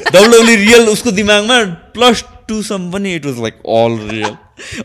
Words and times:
WW 0.00 0.54
real 0.56 0.88
उसको 0.88 1.10
दिमागमा 1.16 1.56
plus 1.94 2.22
टूसम्म 2.48 2.90
पनि 2.92 3.14
it 3.14 3.26
was 3.26 3.36
like 3.42 3.56
all 3.74 3.92
real 4.08 4.34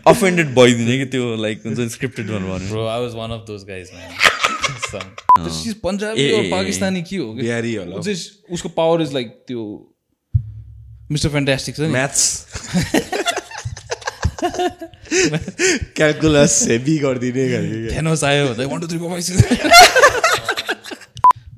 offended 0.07 0.53
भइदिने 0.55 0.97
कि 0.97 1.05
त्यो 1.13 1.35
लाइक 1.43 1.63
हुन्छ 1.65 1.87
स्क्रिप्टेड 1.93 2.27
भन्यो 2.31 2.57
Bro, 2.69 2.83
I 2.87 2.99
was 3.05 3.15
one 3.19 3.31
of 3.37 3.41
those 3.47 3.63
guys, 3.69 3.87
man. 3.93 4.11
Some. 4.89 5.09
She's 5.55 5.75
Punjabi 5.85 6.21
A, 6.21 6.31
or 6.31 6.43
A, 6.43 6.45
A, 6.45 6.51
Pakistani 6.51 7.01
के 7.09 7.17
हो? 7.17 7.27
बिहारी 7.41 7.73
होला 7.75 8.01
चाहिँ 8.01 8.17
उसको 8.53 8.69
पावर 8.77 9.01
इज 9.01 9.13
लाइक 9.13 9.27
त्यो 9.47 9.65
मिस्टर 11.11 11.29
फ्यान्टास्टिक 11.29 11.75
छ 11.75 11.79
नि 11.79 11.87
म्याथ्स 11.97 12.23
क्यालकुलस 15.97 16.53
हेभी 16.69 16.97
गरिदिने। 16.99 17.95
थेनोस 17.95 18.23
आयो 18.23 18.47
भन्दा 18.47 18.65
one 18.73 18.79
two 18.81 18.87
three 18.87 18.99
four 18.99 19.09
five 19.09 19.23
six 19.23 19.41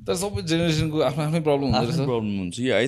तर 0.06 0.14
सबै 0.20 0.42
जेनेरेसनको 0.50 0.96
आफ्नो 1.08 1.22
आफ्नै 1.24 1.40
प्रब्लम 1.46 1.66
हुँदो 1.74 1.86
रहेछ। 1.88 2.06
प्रब्लम 2.10 2.34
हुन्छ। 2.38 2.56
आई. 2.78 2.86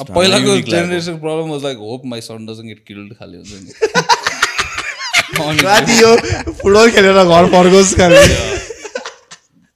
अब 0.00 0.06
पहिलाको 0.14 0.50
generation 0.72 1.14
problem 1.24 1.46
was 1.54 1.60
like 1.64 1.78
hope 1.88 2.00
my 2.12 2.20
son 2.28 2.46
doesn't 2.50 2.64
get 2.72 2.80
killed 2.88 3.10
खाले 3.18 3.36
हुन्छ 3.36 3.52
नि। 3.64 3.70
राति 5.66 5.94
यो 6.00 6.10
फुटबल 6.62 6.90
खेलेर 6.96 7.18
घर 7.22 7.44
फर्कोस्. 7.54 7.90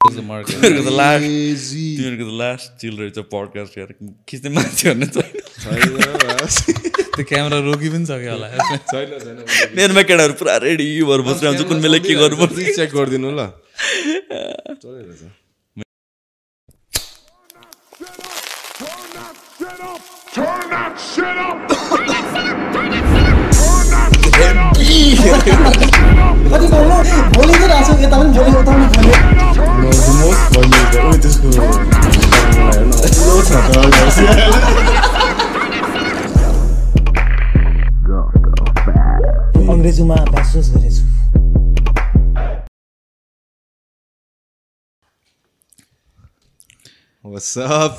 तिमीहरूको 0.08 0.68
त 0.84 0.92
लास्ट 0.98 1.24
Crazy. 1.24 1.88
तिमीहरूको 1.98 2.26
त 2.28 2.32
लास्ट 2.40 2.66
चिल 2.80 2.94
रहेछ 3.00 3.18
पडकास्ट 3.32 3.72
हेरेर 3.78 3.94
खिच्ने 4.28 4.50
मान्छे 4.56 4.84
भन्ने 4.90 5.06
छैन। 5.16 5.30
त्यो 7.16 7.24
क्यामेरा 7.32 7.58
रोकी 7.66 7.88
पनि 7.94 8.06
सक्यो 8.12 8.30
होला। 8.32 8.48
मेरोमा 9.76 10.02
केटाहरू 10.12 10.34
पुरा 10.40 10.54
रेडी 10.64 10.86
भएर 11.10 11.20
बसिरहन्छ। 11.28 11.60
कुन 11.72 11.78
बेला 11.84 11.98
के 12.06 12.14
गर्नुपर्छ 12.22 12.56
चेक 12.78 12.90
गरिदिनु 12.96 13.30
ल। 13.36 13.40
Turn 20.30 20.44
that 20.68 20.92
shit 21.00 21.24
up! 21.24 21.56
Turn 21.68 22.04
that 22.04 22.20
shit 22.28 22.44
up! 22.44 22.60
Turn 22.74 22.90
that 22.90 23.00
shit 23.00 23.24
up! 23.24 23.48
कति 26.48 26.66
बोल्नु 26.72 26.96
भोलि 27.32 27.52
चाहिँ 27.52 27.68
राख्छु 27.68 27.92
यता 28.02 28.16
पनि 28.18 28.30
भोलि 28.36 28.50
उता 28.58 28.72
पनि 28.72 28.86
भोलि 28.92 29.12
अङ्ग्रेजीमा 39.72 40.16
ब्याचलर्स 40.30 40.68
गरेछु 40.76 41.02
What's 47.24 47.56
up? 47.56 47.96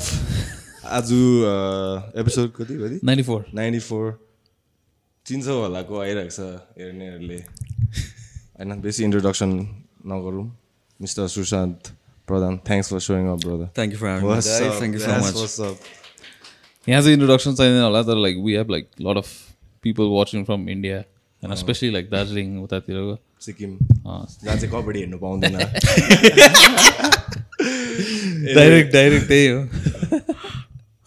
आज 0.90 1.10
एपिसोड 2.18 2.52
कति 2.52 2.74
कति 2.74 3.00
94 3.06 3.54
नाइन्टी 3.54 3.80
फोर 3.80 4.06
चिन्छ 5.26 5.48
होला 5.48 5.82
को 5.82 6.00
आइरहेको 6.02 6.30
छ 6.30 6.40
हेर्नेहरूले। 6.80 7.36
होइन 7.36 8.82
बेसी 8.82 9.04
इन्ट्रोडक्सन 9.04 9.50
नगरौँ। 10.08 10.46
Mister 11.02 11.28
Sushant 11.28 11.92
Pradhan 12.28 12.58
thanks 12.58 12.90
for 12.90 13.00
showing 13.00 13.28
up 13.28 13.40
brother 13.46 13.68
thank 13.78 13.94
you 13.94 14.00
for 14.00 14.10
thank 14.80 14.94
you 14.96 15.02
so 15.02 15.10
much 15.10 15.78
यहाँ 16.90 17.02
चाहिँ 17.02 17.14
इन्ट्रोडक्सन 17.14 17.56
चाहिँदैन 17.56 17.84
होला 17.84 18.02
तर 18.04 18.18
like 18.18 18.36
we 18.46 18.52
have 18.56 18.70
like 18.72 18.86
lot 19.02 19.18
of 19.18 19.28
people 19.84 20.06
watching 20.16 20.44
from 20.46 20.70
India 20.70 20.98
होइन 20.98 21.56
स्पेसली 21.56 21.90
लाइक 21.90 22.10
दार्जिलिङ 22.10 22.48
उतातिरको 22.64 23.16
सिक्किम। 23.42 23.78
जहाँ 23.84 24.56
चाहिँ 24.58 24.72
कबड्डी 24.72 25.00
हेर्नु 25.00 25.18
पाउँदैन। 25.18 25.56
डाइरेक्ट 28.56 28.94
डाइरेक्ट 28.94 29.28
त्यही 29.28 29.48
हो। 29.48 29.60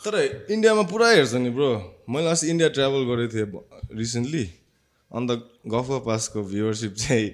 तर 0.04 0.14
इन्डियामा 0.50 0.82
पुरा 0.92 1.08
हेर्छ 1.10 1.34
नि 1.44 1.50
ब्रो। 1.56 1.70
मैले 2.10 2.28
अस्ति 2.30 2.46
इन्डिया 2.50 2.68
ट्राभल 2.76 3.02
गरेको 3.10 3.32
थिएँ 3.34 3.98
रिसेन्टली 3.98 4.44
अन्त 5.10 5.30
गफ 5.72 5.88
पासको 6.06 6.42
भ्युवरसिप 6.42 6.94
चाहिँ 6.98 7.26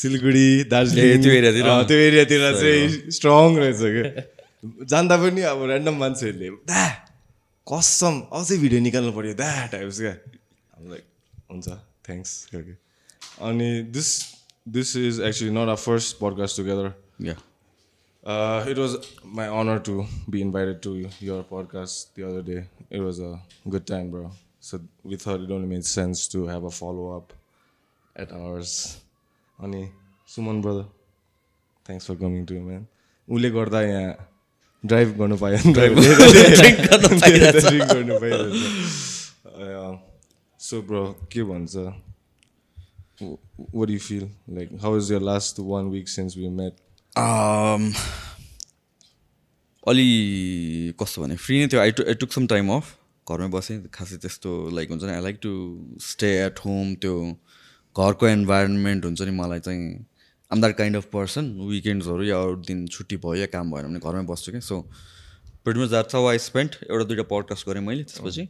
सिलगढी 0.00 0.48
दार्जिलिङ। 0.72 1.22
त्यो 1.22 1.32
एरियातिर? 1.32 1.64
त्यो 1.88 1.98
एरियातिर 2.08 2.40
चाहिँ 2.60 3.10
स्ट्रङ 3.16 3.56
रहेछ 3.56 3.80
क्या 3.96 4.24
जान्दा 4.90 5.16
पनि 5.22 5.40
अब 5.52 5.60
ऱ्यान्डम 5.68 5.96
मान्छेहरूले 6.00 6.48
दा 6.64 6.84
कसम 7.66 8.14
अझै 8.32 8.56
भिडियो 8.62 8.80
निकाल्नु 8.80 9.12
पऱ्यो 9.12 9.34
दा 9.40 9.48
टाइप्स 9.72 9.98
क्या 10.00 10.14
लाइक 10.92 11.04
हुन्छ 11.50 11.68
थ्याङ्क्स 12.06 12.30
अनि 13.48 13.68
this 13.92 14.08
this 14.76 14.96
is 14.96 15.20
actually 15.28 15.52
not 15.52 15.68
a 15.68 15.78
first 15.84 16.16
podcast 16.20 16.56
together 16.56 16.86
yeah 17.28 17.36
Uh, 18.23 18.65
it 18.67 18.77
was 18.77 18.97
my 19.23 19.47
honor 19.47 19.79
to 19.79 20.05
be 20.29 20.41
invited 20.41 20.81
to 20.83 21.09
your 21.19 21.43
podcast 21.43 22.13
the 22.15 22.27
other 22.27 22.41
day. 22.41 22.65
It 22.89 22.99
was 22.99 23.19
a 23.19 23.39
good 23.67 23.87
time, 23.87 24.11
bro. 24.11 24.31
So 24.59 24.81
we 25.03 25.15
thought 25.15 25.39
it 25.39 25.49
only 25.51 25.67
made 25.67 25.85
sense 25.85 26.27
to 26.29 26.45
have 26.47 26.65
a 26.65 26.69
follow 26.69 27.15
up 27.15 27.31
at 28.15 28.31
ours. 28.31 28.99
Ani, 29.63 29.91
Suman 30.27 30.61
brother, 30.61 30.85
thanks 31.85 32.05
for 32.05 32.15
coming 32.15 32.45
to 32.45 32.59
man. 32.59 32.87
उसले 33.29 33.49
गर्दा 33.51 33.81
यहाँ 33.81 34.13
drive 34.85 35.09
गर्नु 35.17 35.37
पायो 35.37 35.57
drive 35.73 35.97
गर्नु 35.99 37.09
पाइरहेछ 37.21 37.65
so 40.67 40.81
bro 40.81 41.03
के 41.31 41.43
भन्छ 41.43 41.93
what 43.21 43.87
do 43.87 43.93
you 43.93 43.99
feel 43.99 44.29
like 44.57 44.69
how 44.81 44.91
was 44.93 45.09
your 45.11 45.19
last 45.19 45.59
one 45.59 45.89
week 45.91 46.07
since 46.07 46.35
we 46.41 46.49
met 46.49 46.73
Um, 46.73 46.82
अलि 49.86 50.08
कस्तो 51.00 51.22
भने 51.22 51.36
फ्री 51.36 51.58
नै 51.60 51.66
थियो। 51.72 51.80
I 51.80 51.90
I 52.08 52.14
took 52.20 52.32
some 52.32 52.46
time 52.52 52.70
off 52.76 52.84
घरमै 53.26 53.48
बसेँ। 53.48 53.76
खासै 53.94 54.16
त्यस्तो 54.24 54.50
लाइक 54.74 54.90
हुन्छ 54.90 55.04
नि 55.04 55.12
I 55.12 55.22
like 55.22 55.38
to 55.42 55.52
stay 56.02 56.30
at 56.40 56.58
home 56.64 56.94
त्यो 57.04 57.14
घरको 57.96 58.28
इन्भाइरोमेन्ट 58.28 59.04
हुन्छ 59.04 59.20
नि 59.22 59.32
मलाई 59.40 59.60
चाहिँ 59.60 59.82
I'm 60.50 60.60
that 60.60 60.76
kind 60.76 60.96
of 60.96 61.06
person 61.12 61.44
विकेन्ड्सहरू 61.70 62.22
या 62.24 62.36
अरू 62.42 62.56
दिन 62.66 62.86
छुट्टी 62.88 63.16
भयो 63.16 63.34
या 63.34 63.46
काम 63.54 63.66
भएन 63.72 63.84
भने 63.86 64.00
घरमै 64.00 64.24
बस्छु 64.32 64.48
क्या। 64.52 64.60
So 64.60 64.76
pretty 65.64 65.78
much 65.80 65.88
that's 65.90 66.14
how 66.14 66.24
I 66.28 66.38
spend 66.50 66.70
एउटा 66.90 67.04
दुइटा 67.04 67.24
पडकास्ट 67.30 67.62
गरेँ 67.68 67.82
मैले 67.82 68.02
त्यसपछि। 68.04 68.44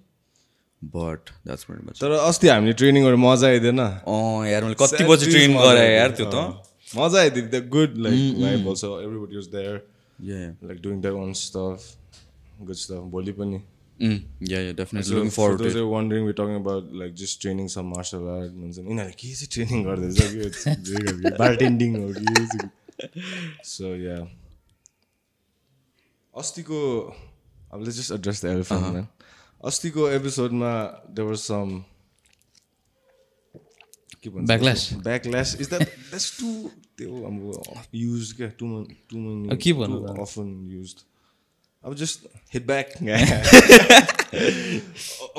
बट 0.82 1.20
द्याट्स 1.46 1.64
तर 2.00 2.10
अस्ति 2.12 2.48
हामीले 2.48 2.74
ट्रेनिङ 2.80 3.02
गरेर 3.04 3.20
मजा 3.24 3.46
आइदिएन। 3.48 3.80
अँ 3.80 4.46
यार 4.48 4.62
मैले 4.64 4.76
कति 4.80 5.04
बजी 5.04 5.24
ट्रेन 5.30 5.50
गरेँ 5.58 5.90
यार 5.96 6.10
त्यो 6.16 6.26
त। 6.34 6.36
मजा 6.96 7.20
आइदियो 7.20 7.46
the 7.52 7.66
good 7.76 7.98
like 8.06 8.40
vibe 8.40 8.68
also 8.68 8.88
everybody 9.00 9.36
was 9.36 9.46
there 9.54 9.76
like 10.68 10.80
doing 10.82 11.00
their 11.06 11.14
own 11.22 11.32
stuff 11.44 11.78
good 12.60 12.76
stuff 12.82 13.02
भोलि 13.14 13.32
पनि 13.40 13.60
wondering 15.94 16.30
talking 16.40 16.54
about 16.60 16.90
like 17.00 17.14
just 17.20 17.40
training 17.40 17.68
some 17.74 17.86
martial 17.94 18.24
art 18.36 18.52
भन्छ 18.62 18.78
यिनीहरूले 18.78 19.16
के 19.20 19.34
चाहिँ 19.34 19.50
ट्रेनिङ 19.56 19.84
गर्दैछ 19.84 20.18
कि 20.32 21.36
बार्टेन्डिङ 21.42 21.96
हो 22.02 22.08
कि 22.18 22.68
सो 23.72 23.94
या 24.04 24.18
अस्तिको 26.34 26.80
अब 27.72 27.84
जस्ट 27.90 28.12
एड्रेस 28.12 28.44
द 28.44 28.46
एलिफेन्ट 28.48 29.06
अस्तिको 29.70 30.08
एपिसोडमा 30.10 30.72
देवर 31.18 31.36
सम 31.42 31.68
के 34.22 34.30
भन्छ 34.30 34.48
Backlash. 34.50 34.84
Backlash 35.04 35.56
is 35.60 35.68
that 35.68 35.82
that's 35.82 36.28
to 36.40 36.50
त्यो 36.97 37.11
अब 37.29 37.35
युज 37.95 38.31
क्या 38.37 38.47
टु 38.59 38.67
टु 39.09 39.17
अब 39.51 39.57
के 39.63 39.73
भन्नु 39.81 39.99
त? 40.07 40.19
अफन 40.27 40.47
युज 40.71 40.95
अब 41.83 41.95
just 42.01 42.27
hit 42.53 42.65
back 42.67 42.89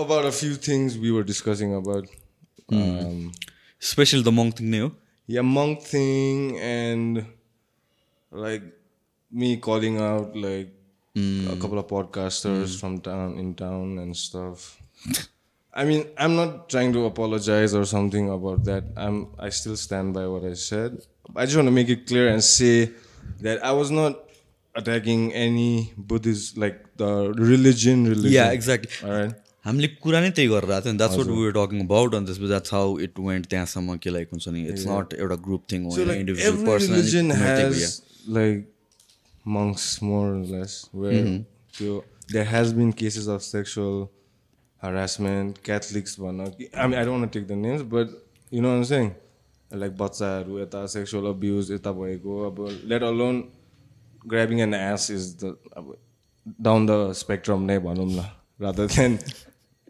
about 0.05 0.25
a 0.27 0.33
few 0.33 0.55
things 0.69 0.99
we 0.99 1.11
were 1.17 1.23
discussing 1.33 1.75
about 1.75 2.07
um, 2.73 3.33
special 3.91 4.23
the 4.25 4.29
मङ 4.39 4.51
thing 4.61 4.71
नै 4.75 4.81
हो 4.85 4.91
yeah 5.35 5.47
monk 5.57 5.83
thing 5.89 6.39
and 6.69 7.19
like 8.45 8.65
me 9.43 9.51
calling 9.67 9.99
out 10.07 10.35
like 10.45 10.71
a 11.53 11.57
couple 11.65 11.79
of 11.83 11.87
podcasters 11.93 12.75
from 12.81 12.97
town 13.09 13.37
in 13.43 13.53
town 13.61 13.93
and 14.05 14.17
stuff 14.23 14.65
i 15.75 15.85
mean 15.91 16.03
i'm 16.25 16.35
not 16.41 16.57
trying 16.75 16.93
to 16.97 17.05
apologize 17.11 17.77
or 17.81 17.85
something 17.93 18.29
about 18.39 18.65
that 18.71 18.91
i'm 19.05 19.21
i 19.49 19.51
still 19.61 19.77
stand 19.85 20.15
by 20.19 20.25
what 20.33 20.45
i 20.51 20.55
said 20.65 20.99
i 21.37 21.45
just 21.47 21.57
want 21.61 21.69
to 21.73 21.75
make 21.79 21.91
it 21.97 22.07
clear 22.11 22.27
and 22.33 22.45
say 22.49 22.75
that 23.47 23.65
i 23.71 23.73
was 23.81 23.91
not 24.01 24.19
attacking 24.75 25.23
any 25.43 25.69
buddhist 26.11 26.59
like 26.65 26.81
the 27.03 27.11
religion 27.53 28.05
religion 28.15 28.33
yeah 28.35 28.51
exactly 28.53 29.07
all 29.07 29.17
right 29.21 29.39
हामीले 29.65 29.89
कुरा 30.05 30.21
नै 30.21 30.31
त्यही 30.37 30.49
गरेर 30.49 30.71
आएको 30.73 30.85
थियो 30.85 30.97
that's 30.99 31.17
what 31.17 31.27
we 31.39 31.51
talking 31.57 31.81
about 31.87 32.15
अनि 32.19 32.27
त्यसपछि 32.27 32.49
that's 32.53 32.73
how 32.75 32.99
it 33.07 33.19
went 33.27 33.47
त्यहाँसम्म 33.55 33.97
कि 34.05 34.11
लाइक 34.11 34.29
हुन्छ 34.35 34.49
नि 34.55 34.63
इट्स 34.69 34.87
नट 34.89 35.15
एउटा 35.19 35.37
ग्रुप 35.49 35.65
थिङ 35.73 35.85
हो 35.89 35.97
So 35.97 36.07
like 36.11 36.21
individual 36.21 36.55
every 36.55 36.79
religion 36.87 37.33
person 37.35 37.43
has 37.49 38.01
like 38.39 38.63
monks 39.57 39.85
more 40.13 40.25
or 40.31 40.41
less 40.55 40.79
where 41.03 41.21
त्यो 41.79 42.01
there 42.37 42.49
has 42.55 42.73
been 42.79 42.91
cases 43.03 43.29
of 43.35 43.45
sexual 43.51 43.95
harassment 44.83 45.63
Catholics 45.69 46.17
भन 46.25 46.45
कि- 46.59 46.69
I 46.75 46.87
mean 46.89 46.99
I 47.01 47.05
don't 47.05 47.19
want 47.21 47.31
to 47.31 47.39
take 47.39 47.49
the 47.53 47.59
names 47.67 47.83
but 47.95 48.17
like 49.84 49.96
बच्चाहरू 49.98 50.60
यता 50.60 50.86
sexual 50.96 51.26
abuse 51.34 51.72
यता 51.72 51.92
भएको 52.02 52.40
अब 52.50 52.60
let 52.94 53.04
alone 53.12 53.44
grabbing 54.34 54.62
an 54.62 54.74
ass 54.74 55.10
is 55.10 55.36
the 55.44 55.52
अब 55.78 55.96
down 56.68 56.86
the 56.92 57.00
spectrum 57.24 57.66
नै 57.68 57.78
भनौँ 57.88 58.08
न 58.12 58.26
rather 58.66 58.88
than 58.96 59.20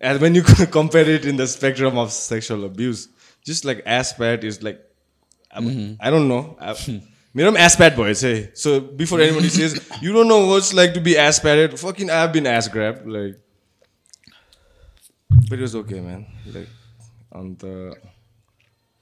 and 0.02 0.22
when 0.22 0.36
you 0.36 0.44
compare 0.80 1.10
it 1.18 1.26
in 1.32 1.38
the 1.42 1.48
spectrum 1.48 1.98
of 2.04 2.12
sexual 2.12 2.64
abuse 2.70 3.08
just 3.50 3.66
like 3.70 3.82
ass 3.98 4.14
pat 4.22 4.44
is 4.52 4.62
like 4.68 4.80
I'm- 5.52 5.98
I 6.08 6.10
don't 6.16 6.28
know 6.34 6.42
I- 6.60 6.76
मेरो 7.40 7.52
पनि 7.52 7.60
ass 7.68 7.76
pat 7.82 7.96
भएछ 7.98 8.24
है 8.26 8.36
so 8.64 8.74
before 9.04 9.20
anybody 9.28 9.50
says 9.58 9.76
you 10.02 10.14
don't 10.18 10.32
know 10.34 10.42
what's 10.52 10.74
like 10.82 10.94
to 10.98 11.04
be 11.08 11.18
ass 11.28 11.40
patted 11.48 11.78
fucking 11.84 12.12
I've 12.18 12.34
been 12.38 12.48
ass 12.56 12.68
grabbed 12.78 13.08
like 13.18 13.36
but 15.50 15.60
it 15.60 15.62
was 15.68 15.76
okay 15.84 16.02
man 16.10 16.26
like 16.58 16.70
अन्त 17.40 17.64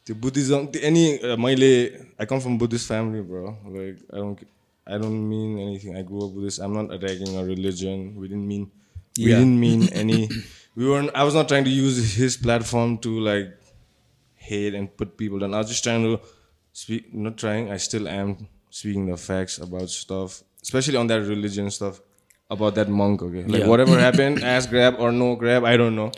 त्यो 0.07 0.15
Buddhism 0.25 0.65
त्यो 0.73 0.81
any 0.91 1.05
मैले 1.45 1.71
I 2.21 2.25
come 2.33 2.39
from 2.45 2.57
Buddhist 2.65 2.87
family 2.87 3.21
bro 3.31 3.45
like 3.77 4.05
I 4.13 4.19
don't 4.19 4.45
I 4.87 4.99
don't 4.99 5.19
mean 5.33 5.59
anything 5.67 5.95
I 5.95 6.03
grow 6.11 6.27
up 6.27 6.33
Buddhist 6.37 6.61
I'm 6.61 6.79
not 6.79 6.91
attacking 6.99 7.35
a 7.41 7.45
religion 7.47 8.07
we 8.19 8.27
didn't 8.35 8.47
mean 8.53 8.67
we 9.19 9.33
didn't 9.33 9.59
mean 9.65 9.87
any 10.03 10.21
we 10.77 10.85
were 10.85 11.11
I 11.15 11.23
was 11.23 11.35
not 11.37 11.47
trying 11.53 11.65
to 11.65 11.71
use 11.71 11.99
his 12.15 12.41
platform 12.43 12.95
to 13.07 13.19
like 13.29 13.59
hate 14.41 14.75
and 14.75 14.95
put 14.97 15.17
people 15.17 15.39
down. 15.39 15.53
I 15.53 15.59
was 15.59 15.69
just 15.69 15.83
trying 15.83 16.03
to 16.03 16.19
speak, 16.75 17.13
not 17.13 17.37
trying, 17.37 17.71
I 17.71 17.77
still 17.77 18.07
am 18.07 18.47
speaking 18.69 19.05
the 19.05 19.17
facts 19.17 19.57
about 19.57 19.89
stuff, 19.89 20.43
especially 20.61 20.97
on 20.97 21.07
that 21.07 21.21
religion 21.21 21.69
stuff, 21.71 22.01
about 22.52 22.74
that 22.74 22.88
monk, 22.88 23.22
okay? 23.22 23.42
Like, 23.44 23.62
Yeah. 23.62 23.66
whatever 23.68 23.98
happened, 24.00 24.42
ass 24.42 24.66
grab 24.66 25.00
or 25.06 25.10
no 25.12 25.28
grab, 25.36 25.64
I 25.64 25.76
don't 25.76 25.96
know. 25.96 26.10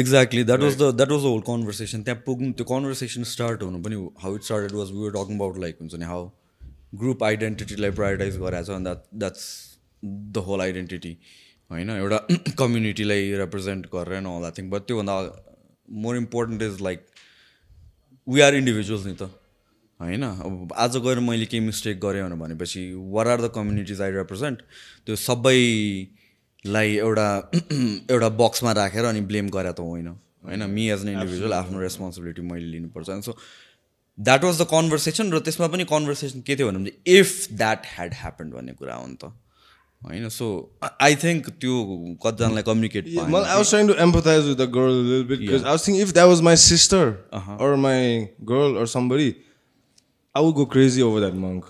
Exactly 0.00 0.42
that 0.44 0.60
was 0.60 0.74
the 0.78 0.90
that 0.96 1.10
was 1.10 1.22
the 1.22 1.26
whole 1.26 1.40
conversation 1.46 2.02
त्यहाँ 2.08 2.20
पुग्नु 2.26 2.52
त्यो 2.58 2.64
conversation 2.66 3.22
start 3.30 3.62
हुनु 3.62 3.78
पनि 3.84 3.96
how 4.24 4.34
it 4.36 4.42
started 4.48 4.72
was 4.80 4.90
we 4.92 4.98
were 4.98 5.10
talking 5.16 5.36
about 5.36 5.58
like 5.64 5.76
हुन्छ 5.80 5.94
नि 6.02 6.04
how 6.10 6.28
group 7.00 7.22
आइडेन्टिटीलाई 7.28 7.90
prioritise 8.00 8.36
गराएको 8.42 8.66
छ 8.66 8.76
अनि 8.76 8.84
that 8.84 9.02
that's 9.22 9.46
the 10.36 10.44
whole 10.50 10.60
identity 10.66 11.12
होइन 11.70 11.90
एउटा 11.96 12.18
कम्युनिटीलाई 12.62 13.32
रिप्रेजेन्ट 13.42 13.86
गरेर 13.94 14.18
and 14.18 14.28
all 14.34 14.40
that 14.40 14.58
thing 14.58 14.70
but 14.76 14.86
त्योभन्दा 14.90 15.16
more 16.06 16.16
important 16.16 16.62
is 16.70 16.80
like 16.88 17.04
we 18.26 18.40
are 18.48 18.54
individuals 18.62 19.06
नि 19.06 19.14
त 19.22 19.30
होइन? 20.03 20.23
अब 20.23 20.73
आज 20.85 20.97
गएर 21.05 21.19
मैले 21.29 21.45
केही 21.45 21.63
मिस्टेक 21.65 21.99
गरेँ 22.05 22.23
भनेपछि 22.39 22.83
what 23.15 23.27
are 23.27 23.41
the 23.41 23.51
communities 23.55 24.01
I 24.01 24.11
represent 24.11 24.61
त्यो 25.05 25.15
सबैलाई 25.15 26.95
एउटा 26.95 27.27
एउटा 28.13 28.29
बक्समा 28.41 28.71
राखेर 28.79 29.05
अनि 29.05 29.21
ब्लेम 29.33 29.49
गरे 29.57 29.73
त 29.73 29.79
होइन। 29.79 30.07
होइन? 30.47 30.61
मी 30.69 30.89
एज 30.89 31.05
एन 31.05 31.09
इन्डिभिजुअल 31.09 31.53
आफ्नो 31.53 31.79
रेस्पोन्सिबिलिटी 31.81 32.41
मैले 32.49 32.67
लिनुपर्छ। 32.71 33.09
अनि 33.09 33.21
so 33.21 33.37
that 34.17 34.43
was 34.43 34.61
the 34.61 34.63
conversation 34.71 35.31
र 35.33 35.39
त्यसमा 35.45 35.67
पनि 35.77 35.83
कन्भर्सेसन 35.91 36.41
के 36.47 36.55
थियो 36.55 36.71
भने 36.71 36.91
इफ 37.19 37.47
द्याट 37.63 37.79
ह्याड 37.95 38.13
ह्यापन्ड 38.23 38.53
भन्ने 38.53 38.73
कुरा 38.81 38.95
हो 38.95 39.07
नि 39.07 39.15
त। 39.23 39.31
होइन? 40.01 40.29
सो 40.29 40.45
आई 40.83 41.15
थिङ्क 41.23 41.49
त्यो 41.63 41.75
कतिजनालाई 42.25 42.63
communicate 42.69 43.03
empathize 44.07 44.45
with 44.51 44.57
the 44.57 44.67
girl 44.67 44.93
a 44.93 45.03
little 45.09 45.27
bit 45.29 45.39
because 45.39 45.63
I 45.63 45.71
was 45.71 45.85
thinking 45.85 46.03
if 46.07 46.13
that 46.19 46.27
was 46.33 46.41
my 46.49 46.55
sister 46.55 47.03
or 47.59 47.71
I 50.35 50.41
would 50.41 50.55
go 50.55 50.65
crazy 50.65 51.01
over 51.01 51.19
that 51.21 51.35
monk. 51.35 51.65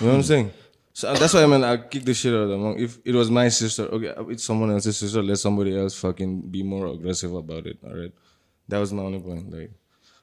You 0.00 0.06
know 0.06 0.12
what 0.12 0.16
I'm 0.18 0.22
saying? 0.22 0.50
So 0.94 1.14
that's 1.14 1.32
why 1.32 1.42
I 1.42 1.46
mean 1.46 1.64
I 1.64 1.76
kick 1.78 2.04
the 2.04 2.12
shit 2.12 2.34
out 2.34 2.42
of 2.42 2.48
the 2.50 2.58
monk. 2.58 2.78
If 2.80 2.98
it 3.04 3.14
was 3.14 3.30
my 3.30 3.48
sister, 3.48 3.84
okay, 3.84 4.12
it's 4.28 4.44
someone 4.44 4.70
else's 4.70 4.98
sister, 4.98 5.22
let 5.22 5.38
somebody 5.38 5.78
else 5.78 5.98
fucking 5.98 6.50
be 6.50 6.62
more 6.62 6.86
aggressive 6.86 7.34
about 7.34 7.66
it. 7.66 7.78
All 7.84 7.94
right, 7.94 8.12
that 8.68 8.78
was 8.78 8.92
my 8.92 9.02
only 9.02 9.20
point. 9.20 9.50
Like, 9.50 9.70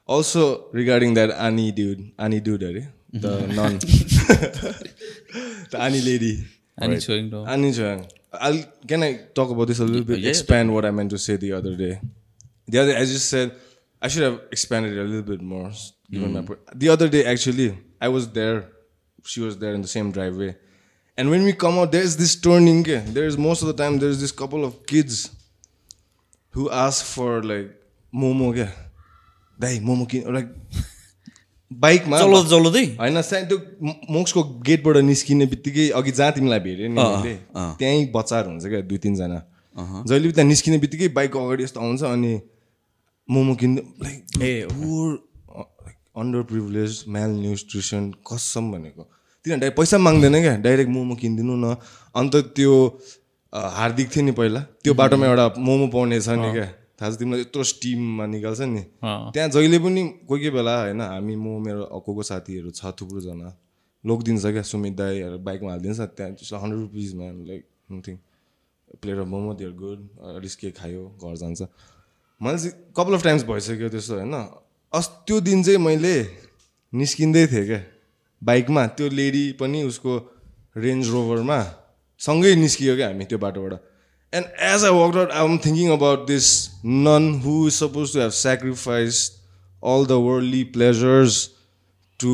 also 0.06 0.70
regarding 0.70 1.14
that 1.14 1.30
Annie 1.30 1.72
dude, 1.72 2.12
Annie 2.18 2.40
dude, 2.40 2.62
eh? 2.62 2.86
the 3.12 3.46
nun, 3.58 3.78
the 5.70 5.78
Annie 5.78 6.02
lady. 6.02 6.46
Annie 6.78 6.94
Right. 6.94 7.02
Choing 7.02 7.30
Dong. 7.30 7.46
Annie 7.48 7.72
Choing. 7.72 8.06
I'll 8.32 8.62
can 8.86 9.02
I 9.02 9.14
talk 9.34 9.50
about 9.50 9.66
this 9.66 9.80
a 9.80 9.84
little 9.84 10.04
bit? 10.04 10.20
Yeah, 10.20 10.30
expand 10.30 10.72
what 10.72 10.84
I 10.84 10.90
meant 10.92 11.10
to 11.10 11.18
say 11.18 11.36
the 11.36 11.52
other 11.52 11.74
day. 11.76 12.00
The 12.68 12.78
other, 12.78 12.96
I 12.96 13.00
just 13.04 13.28
said 13.28 13.52
I 14.02 14.08
should 14.08 14.22
have 14.22 14.36
expanded 14.52 14.92
it 14.96 15.00
a 15.00 15.04
little 15.04 15.22
bit 15.30 15.42
more. 15.42 15.70
Given 16.10 16.32
my 16.32 16.42
per- 16.42 16.58
the 16.74 16.88
other 16.88 17.08
day, 17.08 17.24
actually, 17.24 17.66
I 18.00 18.08
was 18.08 18.28
there. 18.38 18.60
She 19.24 19.40
was 19.40 19.58
there 19.58 19.74
in 19.74 19.82
the 19.82 19.88
same 19.88 20.10
driveway, 20.10 20.54
and 21.18 21.28
when 21.30 21.42
we 21.44 21.52
come 21.64 21.78
out, 21.78 21.92
there's 21.92 22.16
this 22.16 22.34
turning. 22.46 22.78
eh, 22.88 23.00
There's 23.18 23.36
most 23.46 23.62
of 23.62 23.68
the 23.68 23.74
time 23.82 23.98
there's 23.98 24.20
this 24.20 24.32
couple 24.32 24.64
of 24.68 24.78
kids 24.86 25.18
who 26.54 26.70
ask 26.70 27.04
for 27.04 27.42
like 27.42 27.68
momo, 28.12 28.48
yeah, 28.56 28.72
dai 29.58 29.78
momo 29.90 30.08
kin 30.08 30.24
or 30.26 30.32
like 30.38 30.48
bike 31.70 32.06
ma. 32.10 32.18
चलो 32.18 32.40
चलाउँदै 32.52 32.84
होइन 33.00 33.22
सानो 33.22 33.46
त्यो 33.50 33.58
मोक्सको 34.16 34.42
गेटबाट 34.68 34.96
निस्किने 35.10 35.46
बित्तिकै 35.52 35.88
अघि 36.00 36.10
जहाँ 36.18 36.32
तिमीलाई 36.38 36.60
भेट्यो 36.66 36.88
नि 36.88 36.94
मैले 36.98 37.34
त्यहीँ 37.78 38.10
बचार 38.16 38.46
हुन्छ 38.50 38.64
क्या 38.72 38.80
दुई 38.90 38.98
तिनजना 39.04 39.38
जहिले 40.08 40.26
पनि 40.26 40.32
त्यहाँ 40.34 40.48
निस्किने 40.48 40.78
बित्तिकै 40.84 41.08
बाइकको 41.20 41.38
अगाडि 41.46 41.62
यस्तो 41.68 41.80
आउँछ 41.80 42.02
अनि 42.10 42.32
मोमो 43.28 43.54
किन्नु 43.54 43.82
लाइक 44.04 44.42
ए, 44.42 44.66
पुर 44.72 45.08
अन्डर 46.20 46.42
प्रिभिलेज 46.50 47.04
मेल 47.08 47.30
न्युट्रिसन 47.40 48.10
कसम 48.26 48.64
भनेको। 48.72 49.02
तिनीहरू 49.44 49.70
पैसा 49.76 49.98
माग्दैन 49.98 50.36
क्या? 50.40 50.56
डाइरेक्ट 50.66 50.90
मोमो 50.90 51.14
किनिदिनु 51.16 51.54
न। 51.56 51.76
अन्त 52.14 52.34
त्यो 52.56 52.72
अ, 53.52 53.60
हार्दिक 53.76 54.06
थियो 54.14 54.22
नि 54.24 54.32
पहिला। 54.32 54.60
त्यो 54.82 54.94
बाटोमा 54.94 55.26
एउटा 55.26 55.46
मोमो 55.58 55.86
पाउने 55.90 56.20
छ 56.20 56.38
नि 56.38 56.50
क्या? 56.54 56.66
थाहा 56.98 57.10
छ 57.10 57.18
तिमीलाई 57.18 57.40
यत्रो 57.40 57.62
स्टिममा 57.66 58.24
निकाल्छ 58.26 58.60
नि। 58.62 58.82
त्यहाँ 59.02 59.48
जहिले 59.50 59.78
पनि 59.82 60.02
कोही 60.28 60.40
कोही 60.40 60.50
बेला 60.54 60.74
होइन 60.80 61.00
हामी 61.00 61.34
म 61.34 61.58
मेरो 61.66 61.82
को 62.06 62.10
को 62.14 62.22
साथीहरू 62.22 62.70
छ 62.70 62.94
थुप्रोजना। 62.94 63.48
लोकिदिन्छ 64.04 64.44
क्या? 64.54 64.62
सुमित 64.62 64.94
दाईहरू 64.94 65.38
बाइकमा 65.42 65.70
हालिदिन्छ। 65.70 66.00
त्यहाँ 66.14 66.30
त्यसलाई 66.38 66.60
hundred 66.62 66.80
रुपिसमा 66.80 67.26
like 67.50 67.62
nothing 67.90 68.16
plate 69.02 69.18
of 69.18 69.26
momo 69.26 69.50
they're 69.58 69.72
good 69.82 69.98
अलिक 70.38 70.54
के 70.60 70.70
खायो 70.78 71.02
घर 71.18 71.34
जान्छ। 71.42 71.60
मैले 72.40 72.58
चाहिँ 72.58 72.72
कपाल 72.96 73.14
अफ 73.14 73.22
टाइम्स 73.24 73.44
भइसक्यो 73.44 73.88
त्यस्तो 73.88 74.14
होइन। 74.14 74.34
अस्ति 74.92 75.40
दिन 75.40 75.62
चाहिँ 75.62 75.78
मैले 75.78 76.14
निस्किँदै 76.92 77.46
थिएँ 77.46 77.66
क्या। 77.66 77.80
बाइकमा 78.42 78.86
त्यो 78.96 79.08
लेडी 79.12 79.44
पनि 79.60 79.82
उसको 79.84 80.12
रेन्ज 80.76 81.08
रोभरमा 81.10 81.60
सँगै 82.20 82.54
निस्कियो 82.56 82.96
क्या 82.96 83.08
हामी 83.08 83.24
त्यो 83.24 83.38
बाटोबाट। 83.38 83.72
And 84.32 84.46
as 84.70 84.84
I 84.84 84.92
work 84.92 85.16
out 85.16 85.30
I 85.30 85.44
am 85.44 85.58
thinking 85.66 85.90
about 85.92 86.26
this 86.26 86.46
nun 86.86 87.28
who 87.44 87.54
is 87.66 87.74
suppose 87.74 88.12
to 88.12 88.20
have 88.20 88.30
sacrifice 88.38 89.20
all 89.82 90.06
the 90.06 90.18
worldly 90.26 90.62
pleasures 90.76 91.38
to 92.20 92.32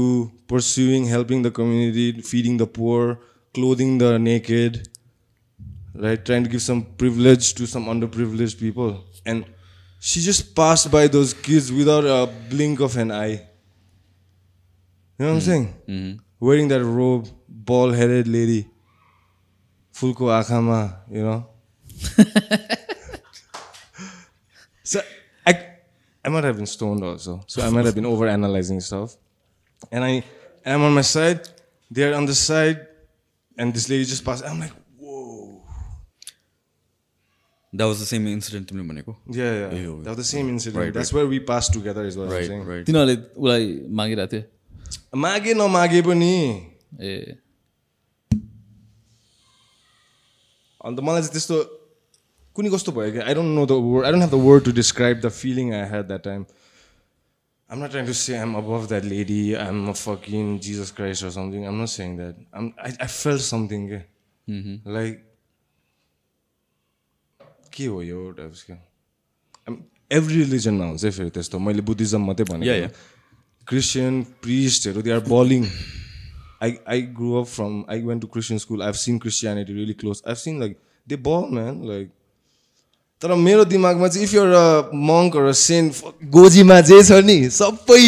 pursuing 0.51 1.09
helping 1.09 1.43
the 1.43 1.53
community 1.59 2.23
feeding 2.23 2.59
the 2.59 2.71
poor 2.79 3.15
clothing 3.55 3.99
the 3.99 4.15
naked 4.23 4.79
right 6.05 6.25
tried 6.25 6.49
give 6.55 6.61
some 6.61 6.81
privilege 7.03 7.55
to 7.59 7.67
some 7.67 7.87
under 7.91 8.07
privilege 8.17 8.55
people 8.63 8.97
and 9.31 9.45
she 10.07 10.21
just 10.21 10.55
passed 10.55 10.89
by 10.89 11.09
those 11.09 11.35
kids 11.35 11.73
without 11.73 12.05
a 12.05 12.31
blink 12.49 12.79
of 12.79 12.97
an 12.97 13.11
eye. 13.11 13.43
You 15.19 15.19
know 15.19 15.27
what 15.27 15.27
I'm 15.27 15.39
mm-hmm. 15.39 15.41
saying? 15.41 15.75
Mm-hmm. 15.89 16.19
Wearing 16.39 16.69
that 16.69 16.85
robe, 16.85 17.27
bald 17.49 17.97
headed 17.97 18.29
lady, 18.29 18.69
fulko 19.93 20.31
akama, 20.31 20.99
you 21.11 21.23
know? 21.25 21.47
So 24.85 25.01
I, 25.45 25.53
I 26.25 26.29
might 26.29 26.45
have 26.45 26.57
been 26.57 26.67
stoned 26.67 27.03
also. 27.03 27.43
So 27.49 27.67
I 27.67 27.71
might 27.71 27.87
have 27.87 27.97
been 27.97 28.07
over 28.07 28.29
analyzing 28.29 28.79
stuff. 28.81 29.17
And 29.91 30.05
I, 30.05 30.23
I'm 30.65 30.83
on 30.83 30.95
my 30.95 31.01
side. 31.01 31.49
They're 31.91 32.15
on 32.15 32.27
the 32.27 32.35
side, 32.37 32.87
and 33.59 33.75
this 33.75 33.89
lady 33.91 34.05
just 34.05 34.25
passed. 34.25 34.45
I'm 34.45 34.61
like, 34.61 34.71
तिनीहरूले 42.91 43.17
उसलाई 43.17 43.65
मागिरहेको 44.01 44.33
थियो 44.37 45.23
मागे 45.25 45.55
नमागे 45.63 46.03
पनि 46.11 46.35
ए 47.01 47.15
अन्त 50.87 51.01
मलाई 51.07 51.23
चाहिँ 51.23 51.35
त्यस्तो 51.39 51.57
कुनै 52.57 52.71
कस्तो 52.75 52.93
भयो 52.99 53.13
कि 53.13 53.21
I 53.29 53.35
don't 53.35 53.53
know 53.59 53.67
the 53.67 53.81
word 53.87 54.07
I 54.07 54.13
don't 54.13 54.25
have 54.25 54.35
the 54.37 54.43
word 54.47 54.65
to 54.65 54.73
describe 54.81 55.21
the 55.27 55.29
feeling 55.41 55.75
I 55.81 55.89
had 55.95 56.07
that 56.13 56.25
time 56.31 56.47
I'm 57.71 57.81
not 57.81 57.91
trying 57.91 58.07
to 58.07 58.15
say 58.15 58.39
I'm 58.39 58.55
above 58.55 58.85
that 58.91 59.05
lady. 59.05 59.57
I'm 59.59 59.89
a 59.89 59.95
fucking 60.01 60.61
Jesus 60.61 60.93
Christ 60.93 61.25
or 61.25 61.31
something. 61.37 61.67
I'm 61.67 61.79
not 61.79 61.89
saying 61.89 62.13
that. 62.19 62.37
I'm. 62.53 62.69
I, 62.79 62.93
I 63.07 63.09
felt 63.09 63.41
something. 63.41 63.89
के 63.93 64.03
Like. 64.97 65.26
के 67.77 67.87
हो 67.87 68.03
यो 68.03 68.23
क्या 68.39 68.79
every 70.11 70.37
रिलिजनमा 70.37 70.85
हुन्छ 70.87 71.13
फेरि 71.19 71.31
त्यस्तो 71.37 71.59
मैले 71.59 71.83
Buddhism 71.83 72.21
मात्रै 72.27 72.59
yeah. 72.65 72.91
Christian 73.69 74.23
प्रिस्टहरू 74.43 75.03
they 75.03 75.11
are 75.13 75.21
balling 75.29 75.65
I 76.63 76.77
I 76.89 77.01
grow 77.17 77.41
up 77.41 77.47
from 77.47 77.73
I 77.91 78.03
went 78.03 78.23
to 78.23 78.29
Christian 78.35 78.59
school 78.59 78.83
I 78.83 78.93
seen 79.01 79.19
Christianity 79.25 79.73
really 79.73 79.93
close 80.03 80.23
I 80.29 80.35
seen 80.43 80.61
like 80.61 80.77
they 81.07 81.17
ball 81.27 81.49
man 81.55 81.81
like 81.89 82.13
तर 83.23 83.35
मेरो 83.43 83.65
दिमागमा 83.65 84.09
चाहिँ 84.09 84.27
इफ 84.27 84.35
युर 84.35 84.53
अ 84.55 84.91
मङ्क 85.11 85.37
र 85.37 85.53
सेन 85.61 85.91
गोजीमा 86.39 86.81
जे 86.91 87.03
छ 87.03 87.21
नि 87.27 87.39
सबै 87.59 88.03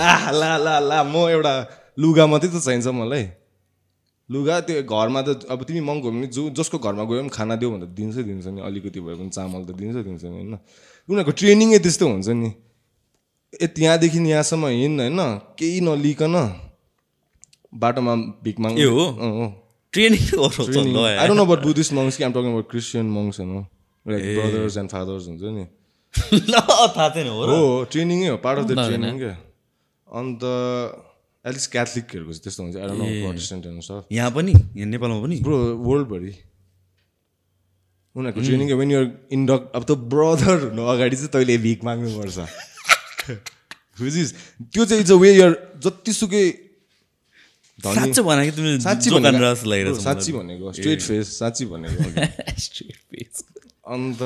ला 0.00 0.14
ला 0.40 0.52
ला 0.58 0.78
ला 0.90 1.02
म 1.04 1.28
एउटा 1.30 1.54
लुगा 1.98 2.26
मात्रै 2.26 2.50
त 2.50 2.64
चाहिन्छ 2.64 2.86
मलाई। 3.00 3.24
लुगा 4.30 4.60
त्यो 4.68 4.82
घरमा 4.84 5.20
त 5.22 5.28
अब 5.48 5.60
तिमी 5.64 5.80
मङ्ग 5.80 6.02
हो 6.04 6.10
भने 6.12 6.26
जो 6.36 6.42
जसको 6.52 6.78
घरमा 6.78 7.04
गयो 7.08 7.20
भने 7.22 7.32
खाना 7.32 7.54
दियो 7.56 7.70
भने 7.72 7.86
त 7.86 7.92
दिन्छै 7.98 8.22
दिन्छ 8.28 8.46
नि 8.54 8.60
अलिकति 8.60 9.00
भए 9.00 9.14
पनि 9.20 9.30
चामल 9.32 9.62
त 9.64 9.70
दिन्छ 9.80 9.96
दिन्छ 10.04 10.22
नि 10.24 10.36
होइन? 10.36 10.54
उनीहरूको 11.08 11.32
ट्रेनिङै 11.40 11.78
त्यस्तो 11.84 12.04
हुन्छ 12.12 12.28
नि। 12.36 12.50
ए 13.62 13.66
त्यहाँदेखि 13.76 14.20
यहाँसम्म 14.28 14.64
हिँड 14.68 15.00
होइन? 15.00 15.20
केही 15.58 15.80
नलिकन 15.80 16.36
बाटोमा 17.72 18.14
भिख 18.44 18.56
माग 18.60 18.78
ए 18.78 18.84
हो? 18.84 19.04
ट्रेनिङ 19.92 20.22
गराउँछ 20.28 20.68
ल 20.76 20.96
I 21.08 21.26
don't 21.28 21.40
know 21.40 21.44
about 21.48 21.60
Buddhist 21.64 21.92
monks 21.96 22.16
कि 22.16 22.24
I'm 22.28 22.32
talking 22.36 22.52
about 22.52 22.68
Christian 22.70 23.06
monks 23.16 23.40
होइन 23.40 23.52
लाइक 24.06 24.22
ब्रदर्स 24.36 24.76
एन्ड 24.76 24.90
फादर्स 24.92 25.24
हुन्छ 25.28 25.42
नि। 25.56 25.64
थाहा 26.52 27.08
छैन 27.16 27.28
हो 27.32 27.56
ट्रेनिङै 27.92 28.28
हो 28.28 28.36
पार्ट 28.44 28.58
अफ 28.60 28.64
द 28.68 28.72
ट्रेनिङ 28.76 29.18
क्या। 29.18 29.34
अन्त 30.08 30.42
एटलिस्ट 31.48 31.70
क्याथलिकहरूको 31.72 32.32
चाहिँ 32.32 32.42
त्यस्तो 32.44 32.62
हुन्छ. 32.62 34.04
यहाँ 34.12 34.30
पनि? 34.30 34.52
यहाँ 34.52 34.90
नेपालमा 34.90 35.20
पनि? 35.22 35.36
ब्रो 35.40 35.58
वर्ल्डभरि 35.88 36.32
उनीहरूको 38.16 38.40
ट्रेनिङ 38.40 38.72
वेन 38.74 38.90
युर 38.90 39.04
इन्डक 39.32 39.60
अब 39.74 39.82
त 39.84 39.90
ब्रदर 40.12 40.56
हुनु 40.68 40.82
अगाडि 40.94 41.16
चाहिँ 41.16 41.32
तैँले 41.32 41.56
भिख 41.58 41.84
माग्नुपर्छ। 41.84 42.38
बुझिस् 44.00 44.32
त्यो 44.72 44.84
चाहिँ 44.84 45.00
इट्स 45.02 45.12
अ 45.12 45.18
वे 45.18 45.30
यर 45.34 45.52
जतिसुकै 45.84 46.46
साँच्चै 47.78 48.22
भने 48.22 48.44
कि 48.46 48.52
तिमीले 48.56 48.80
साँच्ची 48.80 49.10
भनेको 49.10 49.94
साँच्ची 50.00 50.32
भनेको। 50.32 50.72
स्ट्रेट 50.72 51.00
फेस 51.02 51.38
साँच्ची 51.38 51.64
भनेको। 51.66 52.08
अन्त 53.94 54.20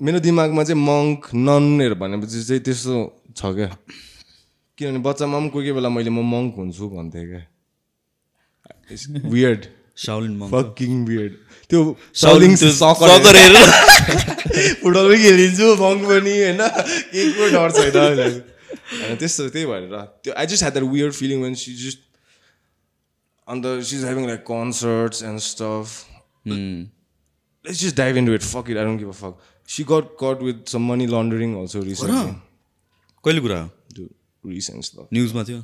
मेरो 0.00 0.18
दिमागमा 0.20 0.62
चाहिँ 0.64 0.80
मङ्क 0.80 1.20
ननहरू 1.34 1.94
भनेपछि 1.94 2.42
चाहिँ 2.44 2.62
त्यस्तो 2.64 2.96
छ 3.36 3.52
क्या। 3.54 3.70
किनभने 4.78 4.98
बच्चामा 5.06 5.38
पनि 5.38 5.48
कोही 5.54 5.64
कोही 5.66 5.72
बेला 5.78 5.88
मैले 5.88 6.10
म 6.10 6.22
मङ्क 6.34 6.54
हुन्छु 6.58 6.88
भन्थेँ 6.94 7.26
क्या। 7.30 7.42
वियर्ड 9.34 9.62
साउलिन 10.06 10.34
फकिङ 10.52 11.04
वियर्ड 11.08 11.32
त्यो 11.70 11.80
साउलिङ 12.22 12.56
त्यो 12.62 12.70
सकर 12.80 13.08
सकर 13.14 13.36
हेरेर। 13.42 13.68
फुटबल 14.82 15.04
पनि 15.08 15.18
खेलिदिन्छु 15.22 15.66
मङ्क 15.82 16.02
पनि 16.10 16.34
होइन? 16.40 16.60
केही 17.12 17.30
को 17.38 17.44
डर 17.54 17.70
छैन 17.76 17.96
होइन 17.98 19.16
त्यस्तो 19.20 19.48
त्यही 19.54 19.66
भएर 19.66 19.84
त्यो 20.24 20.32
I 20.34 20.46
just 20.46 20.62
had 20.62 20.74
that 20.78 20.90
weird 20.96 21.14
feeling 21.20 21.38
when 21.42 21.54
she 21.62 21.76
just 21.84 22.00
अन्त 23.48 23.64
she 23.86 23.96
is 23.96 24.04
having 24.04 24.26
like 24.26 24.42
concerts 24.50 25.22
and 25.30 25.38
stuff 25.52 25.86
let's 27.64 27.80
just 27.80 27.96
dive 27.96 28.16
into 28.16 28.32
it. 28.34 28.42
Fuck 28.42 28.68
it, 28.68 28.76
I 28.76 28.82
don't 28.84 28.98
give 28.98 29.08
a 29.08 29.12
fuck. 29.12 29.36
She 29.66 29.84
got 29.84 30.16
caught 30.16 30.42
with 30.42 30.68
some 30.68 30.82
money 30.82 31.06
laundering 31.06 31.52
also 31.56 31.80
recently. 31.82 32.34
कहिले 33.24 33.40
कुरा? 33.40 33.60
हो 33.60 33.83
recent 34.53 34.85
stuff. 34.85 35.07
न्युजमा 35.13 35.43
थियो 35.49 35.63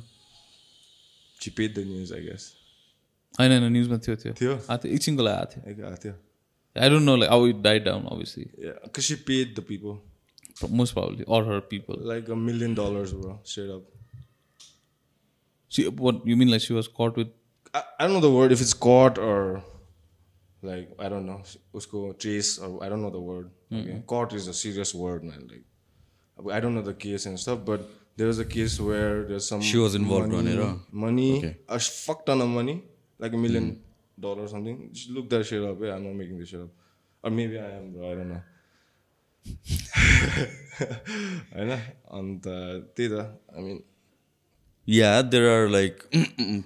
She 1.40 1.50
paid 1.50 1.74
the 1.74 1.84
news, 1.84 2.12
I 2.12 2.20
guess. 2.26 2.44
होइन 3.40 3.50
होइन 3.52 3.72
न्युजमा 3.72 3.98
थियो 4.06 4.16
थियो 4.24 4.32
थियो? 4.40 4.52
आएको 4.56 4.82
थियो 4.84 4.94
एकछिनको 4.94 5.22
लागि 5.22 5.60
आएको 5.60 5.60
थियो 5.62 5.72
I 5.72 5.80
got 5.80 6.06
it. 6.06 6.14
I 6.82 6.88
don't 6.90 7.04
know 7.04 7.16
like 7.16 7.30
how 7.30 7.46
it 7.46 7.56
died 7.68 7.84
down 7.84 8.04
obviously 8.12 8.44
Yeah, 8.66 8.78
because 8.84 9.04
she 9.10 9.16
paid 9.30 9.54
the 9.58 9.64
people 9.72 9.98
most 10.80 10.94
probably 10.94 11.24
or 11.36 11.48
her 11.52 11.60
people 11.70 12.02
like 12.10 12.28
a 12.34 12.36
million 12.48 12.74
dollars, 12.80 13.12
bro. 13.22 13.38
Straight 13.52 13.70
up. 13.76 13.82
See 15.76 15.86
what 16.00 16.22
you 16.28 16.36
mean 16.36 16.48
like 16.50 16.62
she 16.62 16.74
was 16.74 16.86
cut 17.00 17.18
with 17.18 17.34
I, 17.74 17.80
I 18.00 18.06
don't 18.06 18.14
know 18.16 18.20
the 18.24 18.34
word 18.34 18.52
if 18.56 18.60
it's 18.64 18.74
caught 18.84 19.18
or 19.30 19.40
like 20.68 20.92
I 21.06 21.08
don't 21.14 21.26
know. 21.30 21.40
Usko 21.80 22.02
trace 22.24 22.52
or 22.66 22.68
I 22.84 22.88
don't 22.92 23.02
know 23.06 23.10
the 23.16 23.24
word. 23.30 23.50
Okay. 23.80 23.96
Caught 24.12 24.32
is 24.38 24.46
a 24.52 24.54
serious 24.60 24.92
word, 25.00 25.24
man. 25.30 25.42
Like 25.50 26.54
I 26.58 26.60
don't 26.64 26.78
know 26.78 26.84
the 26.86 26.94
case 27.02 27.26
and 27.30 27.42
stuff, 27.42 27.60
but 27.66 27.84
there 28.21 28.29
was 28.31 28.39
a 28.45 28.47
case 28.55 28.77
where 28.89 29.13
there's 29.31 29.47
some 29.51 29.61
She 29.71 29.83
was 29.83 29.97
involved 30.01 30.33
on 30.39 30.43
money, 30.43 30.55
it, 30.55 30.63
huh? 30.63 30.73
money, 31.05 31.29
Okay. 31.37 31.53
a 31.77 31.79
fuck 31.89 32.25
ton 32.29 32.45
of 32.47 32.51
money, 32.55 32.77
like 33.25 33.37
a 33.39 33.43
million 33.47 33.69
dollars 34.27 34.47
or 34.47 34.51
something. 34.55 34.79
Just 35.01 35.13
look 35.17 35.29
that 35.35 35.45
shit 35.51 35.63
up. 35.69 35.85
Yeah, 35.89 35.95
I'm 35.97 36.07
not 36.09 36.17
making 36.23 36.41
this 36.43 36.49
shit 36.55 36.61
up, 36.61 36.71
or 37.23 37.31
maybe 37.41 37.61
I 37.65 37.69
am, 37.77 37.91
bro. 37.93 38.11
I 38.11 38.15
don't 38.21 38.33
know. 38.35 38.41
होइन 41.53 41.71
अन्त 42.17 42.47
त्यही 42.97 43.07
त 43.09 43.13
I 43.55 43.63
mean 43.63 43.79
yeah 44.87 45.09
there 45.21 45.47
are 45.49 45.67
like 45.69 46.03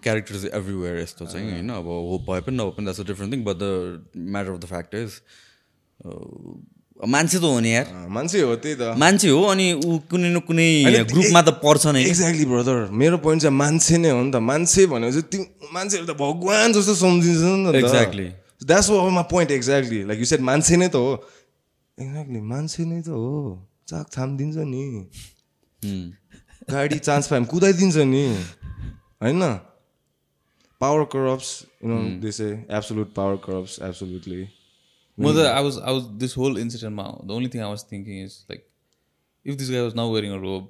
characters 0.03 0.43
everywhere 0.45 0.99
यस्तो 0.99 1.25
चाहिँ 1.25 1.51
होइन 1.51 1.69
अब 1.77 1.87
हो 1.87 2.17
भए 2.29 2.41
पनि 2.47 2.57
नभए 2.57 2.75
पनि 2.77 2.85
that's 2.85 2.99
a 2.99 3.07
different 3.11 3.33
thing 3.33 3.43
but 3.47 3.57
the 3.61 3.69
matter 4.35 4.51
of 4.51 4.59
the 4.59 4.65
fact 4.73 4.95
is 5.03 5.19
मान्छे 6.95 7.37
त 7.37 7.43
हो 7.43 7.59
नि 7.59 7.71
यार। 7.75 7.85
मान्छे 8.07 8.41
हो 8.41 8.55
त्यही 8.55 8.75
त। 8.79 8.95
मान्छे 8.95 9.29
हो 9.29 9.41
अनि 9.51 9.67
ऊ 9.83 9.99
कुनै 10.09 10.29
न 10.31 10.39
कुनै 10.47 10.67
ग्रुपमा 11.11 11.41
त 11.43 11.49
पर्छ 11.59 11.83
नै। 11.91 12.01
एक्ज्याक्टली 12.07 12.45
ब्रदर 12.47 12.77
मेरो 12.95 13.17
पोइन्ट 13.19 13.41
चाहिँ 13.43 13.57
मान्छे 13.57 13.95
नै 13.99 14.09
हो 14.15 14.21
नि 14.23 14.31
त। 14.31 14.39
मान्छे 14.39 14.81
भनेपछि 14.87 15.21
त्यो 15.27 15.41
मान्छेहरू 15.75 16.05
त 16.07 16.13
भगवान् 16.15 16.73
जस्तो 16.73 16.93
सम्झिन्छ 16.95 17.43
नि 17.43 17.71
त। 17.71 17.75
Exactly. 17.83 18.27
That's 18.63 18.89
my 19.11 19.23
point 19.27 19.51
exactly 19.51 19.99
like 20.07 20.19
you 20.19 20.25
said 20.25 20.41
मान्छे 20.41 20.75
नै 20.79 20.87
त 20.87 20.95
हो। 20.95 21.11
एक्ज्याक्टली 21.99 22.39
मान्छे 22.41 22.81
नै 22.87 23.01
त 23.03 23.09
हो। 23.11 23.59
चाक 23.91 24.05
थामिदिन्छ 24.15 24.57
नि. 24.63 24.83
गाडी 26.71 26.97
चान्स 26.97 27.27
पायो 27.27 27.39
भने 27.41 27.49
कुदाइदिन्छ 27.51 27.97
नि। 28.07 28.25
होइन? 29.21 29.43
Power 30.81 31.03
corrupts 31.11 31.49
you 31.83 31.87
know 31.89 31.97
this 32.23 32.39
absolute 32.41 33.09
power 33.15 33.35
corrupts 33.45 33.79
absolutely 33.83 34.41
म 35.17 35.33
त 35.33 35.37
I 35.47 35.63
was 35.63 35.75
I 35.79 35.93
was 35.93 36.03
this 36.23 36.37
whole 36.37 36.57
इन्सिडेन्टमा 36.59 37.05
the 37.25 37.29
only 37.37 37.49
thing 37.53 37.61
I 37.61 37.69
was 37.69 37.83
thinking 37.91 38.15
is 38.23 38.33
like 38.49 38.61
if 39.45 39.53
this 39.61 39.69
guy 39.71 39.81
was 39.81 39.93
now 40.01 40.07
wearing 40.13 40.31
a 40.31 40.41
robe 40.41 40.63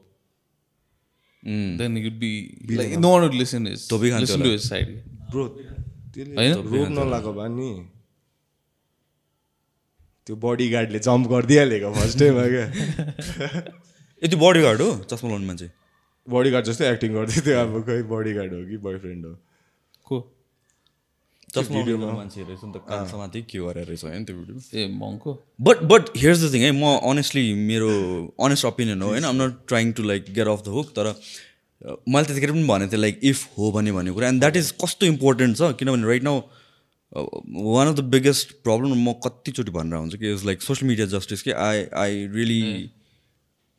then 1.81 1.97
you'd 1.97 2.17
be 2.19 2.31
like 2.71 2.89
no 2.97 3.11
one 3.11 3.21
would 3.23 3.33
listen 3.41 3.67
is 3.67 3.87
listen 3.93 4.43
to. 4.43 4.49
His 4.49 4.63
side 4.69 4.87
bro 5.31 5.45
होइन? 5.45 6.53
रोग 6.73 6.87
नलाएको 6.99 7.33
भए 7.33 7.49
नि 7.55 7.71
त्यो 10.27 10.35
बडी 10.43 10.67
गार्डले 10.69 10.99
jump 11.07 11.27
गरिदिइहालेको 11.29 11.89
first 11.95 12.19
टाइममा 12.19 12.45
क्या 12.53 12.65
यति 14.21 14.35
बडी 14.43 14.61
गार्ड 14.61 14.81
हो? 14.81 14.87
चस्मा 15.11 15.29
लाउने 15.29 15.45
मान्छे। 15.47 15.67
बडी 16.27 16.49
गार्ड 16.51 16.65
जस्तै 16.65 16.85
एक्टिङ 16.91 17.13
गर्दै 17.13 17.41
थियो 17.47 17.57
अब 17.63 17.73
खै 17.87 17.97
बडी 18.13 18.33
गार्ड 18.33 18.53
हो 18.53 18.61
कि 18.69 18.77
बोयफ्रेन्ड 18.85 19.25
हो? 19.25 19.33
को? 20.07 20.15
चस्मा 21.55 21.81
रहेछ 22.43 22.63
नि 22.63 22.71
त 22.73 23.43
के 23.51 23.59
गरेर 23.59 23.85
रहेछ 23.87 24.03
होइन 24.05 24.25
त्यो 24.25 24.35
video 24.37 24.83
a 24.83 24.87
मङको 24.99 25.33
but 25.69 25.83
but 25.93 26.09
here's 26.17 26.43
the 26.43 26.53
thing 26.53 26.61
है 26.61 26.71
म 26.73 26.95
अनेस्टली 27.11 27.45
मेरो 27.63 27.89
अनेस्ट 28.47 28.65
ओपिनियन 28.65 29.01
हो 29.01 29.09
होइन 29.09 29.25
I'm 29.31 29.41
not 29.41 29.57
trying 29.67 29.91
to 29.99 30.03
like 30.11 30.33
get 30.35 30.47
off 30.47 30.63
the 30.65 30.75
hook 30.77 30.91
तर 30.95 31.07
अ, 31.07 31.95
मैले 32.07 32.25
त्यतिखेर 32.27 32.51
पनि 32.51 32.63
भनेको 32.67 32.91
थिएँ 32.91 33.01
लाइक 33.01 33.19
इफ 33.31 33.47
हो 33.57 33.71
भने 33.71 33.91
भन्ने 33.93 34.11
कुरा 34.11 34.27
एन्ड 34.29 34.39
द्याट 34.39 34.55
इज 34.57 34.71
कस्तो 34.83 35.05
इम्पोर्टेन्ट 35.07 35.57
छ 35.57 35.71
किनभने 35.79 36.07
right 36.07 36.23
now 36.23 36.41
one 37.11 37.87
of 37.87 37.95
the 37.95 38.03
biggest 38.11 38.51
problem 38.63 38.97
म 38.99 39.13
कतिचोटि 39.25 39.71
भनेर 39.71 39.99
हुन्छ 39.99 40.15
कि 40.15 40.31
is 40.33 40.45
like 40.45 40.61
social 40.61 40.87
media 40.89 41.07
justice 41.09 41.41
कि 41.41 41.51
I 41.65 41.83
I 41.99 42.25
really 42.33 42.61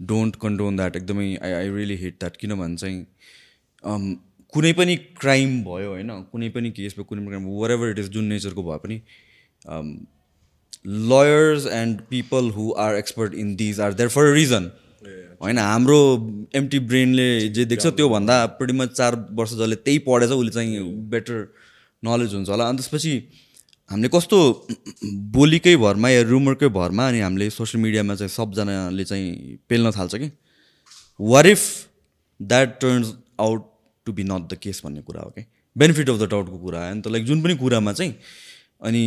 don't 0.00 0.36
condone 0.40 0.76
that 0.76 0.96
एकदमै 0.96 1.26
I 1.42 1.52
I 1.54 1.68
really 1.74 1.96
hate 1.96 2.16
that 2.20 2.36
किनभने 2.36 2.76
चाहिँ 2.76 3.04
um, 3.82 4.06
कुनै 4.52 4.72
पनि 4.72 4.96
क्राइम 4.96 5.62
भयो 5.64 5.90
होइन 5.90 6.10
कुनै 6.32 6.48
पनि 6.48 6.70
केस 6.70 6.94
भयो 6.94 7.04
कुनै 7.04 7.20
पनि 7.20 7.28
crime 7.28 7.46
were 7.46 7.70
ever 7.70 7.90
it 7.90 7.98
is 7.98 8.08
जुन 8.08 8.24
नेचरको 8.24 8.62
भए 8.62 8.78
पनि 8.78 9.00
lawyers 11.12 11.66
and 11.66 12.00
people 12.10 12.50
who 12.50 12.70
are 12.78 12.96
expert 12.96 13.34
in 13.34 13.56
these 13.56 13.80
are 13.80 13.94
there 13.94 14.08
for 14.08 14.32
reason 14.32 14.70
होइन 15.42 15.58
हाम्रो 15.58 15.98
एमटी 16.54 16.78
ब्रेनले 16.78 17.48
जे 17.48 17.64
देख्छ 17.64 17.86
त्योभन्दा 17.86 18.58
much 18.72 18.92
चार 18.92 19.16
वर्ष 19.32 19.52
जसले 19.52 19.76
त्यही 19.76 19.98
पढेछ 19.98 20.30
उसले 20.30 20.50
चाहिँ 20.50 20.84
बेटर 21.08 21.54
नलेज 22.04 22.34
हुन्छ 22.34 22.48
होला। 22.48 22.68
अनि 22.68 22.78
त्यसपछि 22.78 23.12
हामीले 23.90 24.08
कस्तो 24.08 24.38
बोलीकै 25.36 25.76
भरमा 25.76 26.10
या 26.10 26.22
रुमरकै 26.22 26.68
भरमा 26.68 27.08
अनि 27.08 27.20
हामीले 27.20 27.50
सोसियल 27.50 27.82
मिडियामा 27.82 28.14
चाहिँ 28.14 28.28
सबजनाले 28.28 29.04
चाहिँ 29.04 29.56
पेल्न 29.68 29.90
थाल्छ 29.90 30.14
कि? 30.14 30.30
What 31.20 31.46
if 31.46 31.62
that 32.42 32.80
turns 32.80 33.12
out 33.40 33.70
to 34.06 34.12
be 34.12 34.24
not 34.24 34.52
the 34.52 34.58
case 34.62 34.82
भन्ने 34.84 35.02
कुरा 35.02 35.20
हो 35.20 35.30
कि 35.30 35.44
बेनिफिट 35.76 36.10
अफ 36.10 36.20
द 36.20 36.28
डाउटको 36.30 36.58
कुरा 36.58 36.84
आयो 36.86 36.94
नि 36.94 37.00
त 37.00 37.08
लाइक 37.08 37.24
जुन 37.24 37.42
पनि 37.42 37.56
कुरामा 37.56 37.92
चाहिँ 37.92 38.14
अनि 38.82 39.04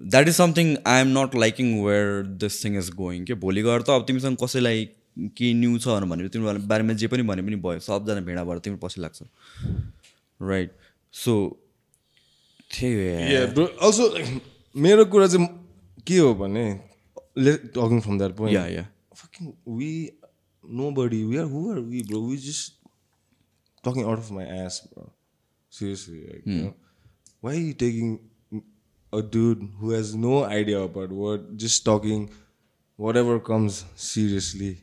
that 0.00 0.28
is 0.28 0.34
something 0.34 0.76
I 0.86 1.00
am 1.00 1.18
not 1.18 1.34
liking 1.34 1.74
where 1.84 2.22
this 2.44 2.64
thing 2.64 2.78
is 2.78 2.90
going 2.90 3.24
के 3.24 3.34
भोलि 3.34 3.62
गएर 3.62 3.82
त 3.82 3.90
अब 3.90 4.04
तिमीसँग 4.06 4.36
कसैलाई 4.44 4.88
केही 5.18 5.54
न्युज 5.54 5.82
छ 5.82 5.88
भने 5.88 6.28
तिम्रो 6.28 6.54
बारेमा 6.66 6.92
जे 6.92 7.06
पनि 7.06 7.22
भने 7.22 7.42
पनि 7.42 7.56
भयो 7.56 7.80
सबजना 7.80 8.20
भेडा 8.20 8.44
भएर 8.44 8.58
तिम्रो 8.58 8.86
पछि 8.86 9.00
लाग्छ। 9.00 9.22
राइट 10.42 10.72
सो 11.12 11.34
त्यही 12.70 12.94
हो. 13.56 13.66
Also, 13.88 14.10
मेरो 14.76 15.04
कुरा 15.04 15.26
चाहिँ 15.26 15.48
के 16.06 16.18
हो 16.18 16.34
भने 16.34 16.64
talking 17.38 18.00
from 18.00 18.18
that 18.18 18.36
point 18.36 18.58
yeah. 18.58 18.84
fucking 19.20 19.52
we 19.66 20.10
nobody 20.64 21.24
we 21.24 21.38
are 21.38 21.46
who 21.46 21.70
are 21.72 21.82
we 21.82 22.02
bro? 22.02 22.20
We 22.20 22.36
just 22.36 22.79
talking 23.82 24.04
out 24.04 24.18
of 24.18 24.30
my 24.30 24.44
ass, 24.44 24.80
bro. 24.80 25.10
Seriously, 25.68 26.26
like, 26.26 26.44
mm. 26.44 26.46
you 26.46 26.58
hmm. 26.58 26.64
know, 26.66 26.74
why 27.40 27.52
are 27.52 27.66
you 27.70 27.74
taking 27.74 28.28
a 29.12 29.22
dude 29.22 29.68
who 29.78 29.90
has 29.90 30.14
no 30.14 30.44
idea 30.44 30.80
about 30.80 31.10
what, 31.10 31.56
just 31.56 31.84
talking 31.84 32.30
whatever 32.96 33.38
comes 33.38 33.84
seriously? 33.94 34.82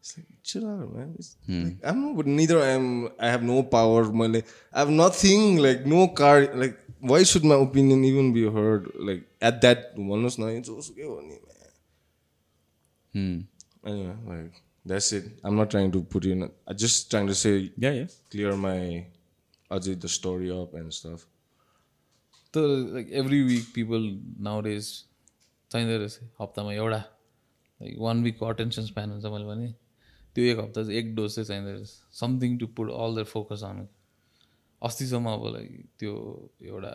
It's 0.00 0.18
like 0.18 0.26
chill 0.42 0.68
out, 0.68 0.94
man. 0.94 1.16
Mm. 1.48 1.64
Like, 1.64 1.78
I'm 1.82 2.16
not, 2.16 2.26
neither 2.26 2.60
I 2.60 2.68
am. 2.76 3.08
I 3.18 3.28
have 3.28 3.42
no 3.42 3.62
power. 3.62 4.04
My 4.12 4.26
like, 4.26 4.46
I 4.70 4.80
have 4.80 4.90
nothing. 4.90 5.56
Like 5.56 5.86
no 5.86 6.08
car. 6.08 6.46
Like 6.52 6.78
why 7.00 7.22
should 7.22 7.44
my 7.44 7.56
opinion 7.56 8.04
even 8.04 8.32
be 8.32 8.44
heard? 8.48 8.90
Like 8.98 9.24
at 9.40 9.60
that, 9.62 9.96
one 9.96 10.24
was. 10.24 10.38
It's 10.38 10.68
also 10.68 10.92
man. 10.96 11.38
Hmm. 13.12 13.40
Anyway, 13.86 14.16
like 14.26 14.52
that's 14.86 15.12
it. 15.12 15.24
I'm 15.42 15.56
not 15.56 15.70
trying 15.70 15.92
to 15.92 16.02
put 16.02 16.24
in. 16.24 16.42
I'm 16.42 16.76
just 16.76 17.10
trying 17.10 17.26
to 17.26 17.34
say, 17.34 17.72
या 17.78 17.90
या 17.92 18.06
clear 18.30 18.56
my, 18.56 19.06
अझै 19.70 19.94
the 20.00 20.08
story 20.08 20.50
up 20.50 20.74
and 20.74 20.92
stuff. 20.92 21.26
तर 22.54 22.66
like 22.94 23.08
every 23.20 23.42
week 23.42 23.64
people 23.74 24.02
nowadays 24.62 24.88
चाहिँदो 25.70 25.96
रहेछ 25.98 26.18
हप्तामा 26.40 26.72
एउटा 26.72 26.98
like 27.80 27.96
one 27.98 28.22
विकको 28.24 28.46
attention 28.46 28.84
span 28.86 29.10
हुन्छ 29.10 29.24
मैले 29.24 29.44
भने 29.44 29.72
त्यो 30.34 30.44
एक 30.52 30.58
हप्ता 30.58 30.82
चाहिँ 30.82 30.98
एक 30.98 31.14
डोज 31.14 31.34
चाहिँ 31.34 31.46
चाहिँदो 31.48 31.70
रहेछ 31.70 31.90
something 32.20 32.58
to 32.58 32.66
put 32.76 32.90
all 32.90 33.16
their 33.16 33.24
focus 33.32 33.64
on 33.70 33.86
अस्तिसम्म 34.82 35.32
अब 35.32 35.46
लाइक 35.56 35.84
त्यो 35.98 36.12
एउटा 36.62 36.92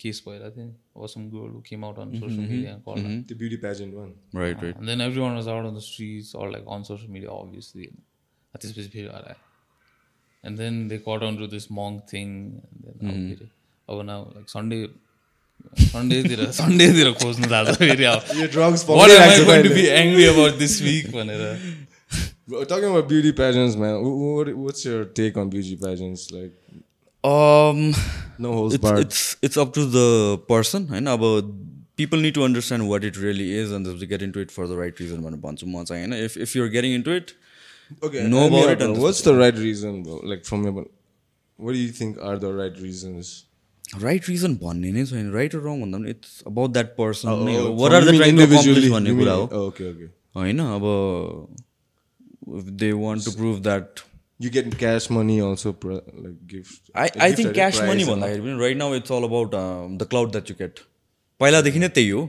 केस 0.00 0.22
भइरहेको 0.28 0.56
थियो 0.56 0.66
नि 0.66 0.74
अब 0.97 1.05
some 1.13 1.27
girl 1.35 1.61
came 1.69 1.85
out 1.85 1.99
on 1.99 2.13
social 2.19 2.47
media 2.49 2.73
call 2.87 3.03
The 3.31 3.37
beauty 3.43 3.57
pageant 3.65 3.97
one. 4.03 4.11
Right 4.41 4.63
right 4.63 4.77
And 4.77 4.91
then 4.93 5.03
everyone 5.09 5.37
was 5.41 5.47
out 5.55 5.67
on 5.71 5.77
the 5.79 5.85
streets 5.89 6.33
or 6.35 6.47
like 6.55 6.71
on 6.77 6.87
social 6.93 7.11
media, 7.17 7.29
obviously. 7.41 7.89
त्यसपछि 8.61 8.87
फेरि 8.97 9.07
हरायो 9.07 9.35
And 10.43 10.57
then 10.63 10.75
they 10.89 10.97
caught 11.05 11.23
on 11.29 11.37
to 11.43 11.47
this 11.53 11.69
monk 11.81 12.03
thing. 12.11 12.33
And 12.73 12.83
then 12.85 13.09
अब 13.13 13.21
फेरि 13.29 13.49
अब 13.89 14.03
now 14.11 14.19
like 14.37 14.49
Sunday 14.57 14.81
सन्डेतिर 15.91 16.41
सन्डेतिर 16.57 17.11
खोज्नु 17.21 17.47
थाल्छ 17.51 17.77
फेरि 17.79 18.03
अब 18.11 18.29
Your 18.41 18.47
drugs 18.57 18.83
What 18.89 19.11
am 19.15 19.21
I 19.21 19.25
पक्रिरहेको 19.29 19.43
छ 19.43 19.47
going 19.49 19.63
to 19.63 19.69
कहिले। 19.69 19.81
be 19.81 19.87
angry 20.01 20.27
about 20.33 20.59
this 20.65 20.75
week 20.89 21.09
भनेर 21.15 21.43
Bro, 22.51 22.61
Talking 22.69 22.89
about 22.91 23.07
beauty 23.09 23.31
pageants, 23.39 23.75
man. 23.81 23.95
wh- 24.03 24.21
What, 24.35 24.47
what's 24.67 24.85
your 24.85 25.01
take 25.17 25.35
on 25.41 25.49
beauty 25.55 25.75
pageants? 25.81 26.21
Like, 26.35 26.53
um 27.24 27.94
it's 28.70 29.36
it's 29.42 29.56
up 29.56 29.72
to 29.78 29.86
the 29.96 30.08
person 30.48 30.88
होइन 30.88 31.06
अब 31.06 31.22
people 31.96 32.24
need 32.26 32.34
to 32.34 32.44
understand 32.44 32.88
what 32.88 33.04
it 33.04 33.16
really 33.24 33.48
is 33.62 33.72
and 33.72 33.90
to 34.00 34.06
get 34.12 34.22
into 34.28 34.40
it 34.40 34.50
for 34.50 34.68
the 34.72 34.78
right 34.82 35.02
reason 35.04 35.24
भनेर 35.26 35.40
भन्छु 35.40 35.66
म 35.66 35.84
चाहिँ 35.84 36.06
होइन 36.06 36.24
if 36.24 36.36
if 36.46 36.54
you're 36.56 36.72
getting 36.76 37.00
into 37.00 37.16
it 37.20 37.34
Okay, 38.02 38.26
know 38.26 38.40
help 38.40 38.52
me 38.52 38.58
about 38.58 38.68
out, 38.68 38.72
it 38.72 38.78
bro. 38.78 38.86
and 38.86 39.02
What's 39.02 39.20
the 39.22 39.34
right 39.34 39.56
reason, 39.56 40.02
bro? 40.02 40.20
Like 40.24 40.44
from 40.44 40.64
your, 40.64 40.86
what 41.56 41.72
do 41.72 41.78
you 41.78 41.88
think 41.88 42.16
are 42.20 42.38
the 42.38 42.52
right 42.52 42.78
reasons? 42.80 43.32
Right 44.02 44.28
reason 44.28 44.54
भन्ने 44.62 44.90
नै 44.92 45.04
छैन 45.06 45.30
right 45.32 45.54
wrong 45.54 45.80
भन्दा 45.80 45.98
पनि 45.98 46.10
it's 46.10 46.42
about 46.46 46.70
that 46.72 46.94
person 46.96 47.28
नै 47.48 47.56
Oh, 47.56 47.66
what 47.80 47.92
are 47.92 48.04
the 48.04 48.12
two 48.12 48.90
भन्ने 48.92 49.12
कुरा 49.18 49.32
हो 49.32 49.44
oh. 49.58 49.82
होइन 50.36 50.60
अब 50.60 50.86
they 52.82 52.90
want 53.02 53.24
to 53.24 53.30
prove 53.32 53.60
that 53.62 54.00
You 54.44 54.50
get 54.50 54.70
cash 54.78 55.04
money 55.16 55.36
also, 55.40 55.72
pro- 55.82 56.00
like 56.22 56.38
gift. 56.54 56.80
I 56.96 57.08
I 57.26 57.34
think 57.34 57.52
cash 57.54 57.80
money. 57.82 58.04
भन्दाखेरि 58.04 58.40
पनि 58.40 58.60
right 58.60 58.76
now 58.76 58.94
it's 58.94 59.12
all 59.12 59.24
about 59.24 59.54
the 60.00 60.08
clout 60.10 60.30
that 60.30 60.50
you 60.50 60.56
get 60.58 60.80
पहिलादेखि 61.40 61.78
नै 61.78 61.88
त्यही 61.98 62.08
हो 62.08 62.22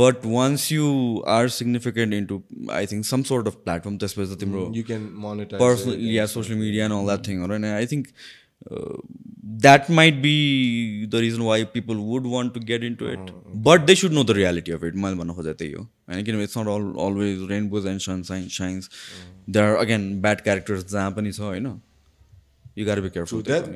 but 0.00 0.26
once 0.26 0.72
you 0.72 0.88
are 1.36 1.48
significant 1.58 2.14
into 2.14 2.40
I 2.78 2.86
think 2.86 3.04
some 3.04 3.22
sort 3.30 3.46
of 3.46 3.54
platform 3.68 3.98
त्यसपछि 4.04 4.34
त 4.34 4.38
तिम्रो 4.40 4.64
social 6.34 6.60
media 6.64 6.84
and 6.84 6.98
all 6.98 7.06
that 7.12 7.24
thing 7.28 7.46
right 7.46 7.56
and 7.60 7.66
i 7.66 7.86
think 7.86 8.10
uh, 8.70 8.98
that 9.64 9.88
might 9.88 10.20
be 10.22 11.06
the 11.12 11.20
reason 11.24 11.44
why 11.44 11.64
people 11.64 12.00
would 12.08 12.26
want 12.26 12.54
to 12.54 12.60
get 12.70 12.82
into 12.88 13.06
it 13.12 13.30
but 13.68 13.86
they 13.86 13.94
should 13.94 14.12
know 14.12 14.24
the 14.30 14.34
reality 14.38 14.72
of 14.78 14.82
it 14.88 14.94
मैले 15.04 15.16
भन्नु 15.20 15.34
खोजेको 15.34 15.58
त्यही 15.62 15.72
हो 15.72 15.82
होइन 16.10 16.24
किनभने 16.24 16.46
it's 16.48 16.56
not 16.60 16.70
all 16.74 16.86
always 17.06 17.44
rainbows 17.52 17.86
and 17.92 18.02
sunshine 18.06 18.48
shines 18.58 18.90
there 19.56 19.68
are 19.72 19.78
again 19.84 20.08
bad 20.26 20.44
characters 20.48 20.84
जहाँ 20.94 21.10
पनि 21.18 21.32
छ 21.32 21.40
होइन 21.50 21.70
you 22.76 22.84
gotta 22.90 23.02
be 23.08 23.10
careful 23.10 23.42
That, 23.42 23.70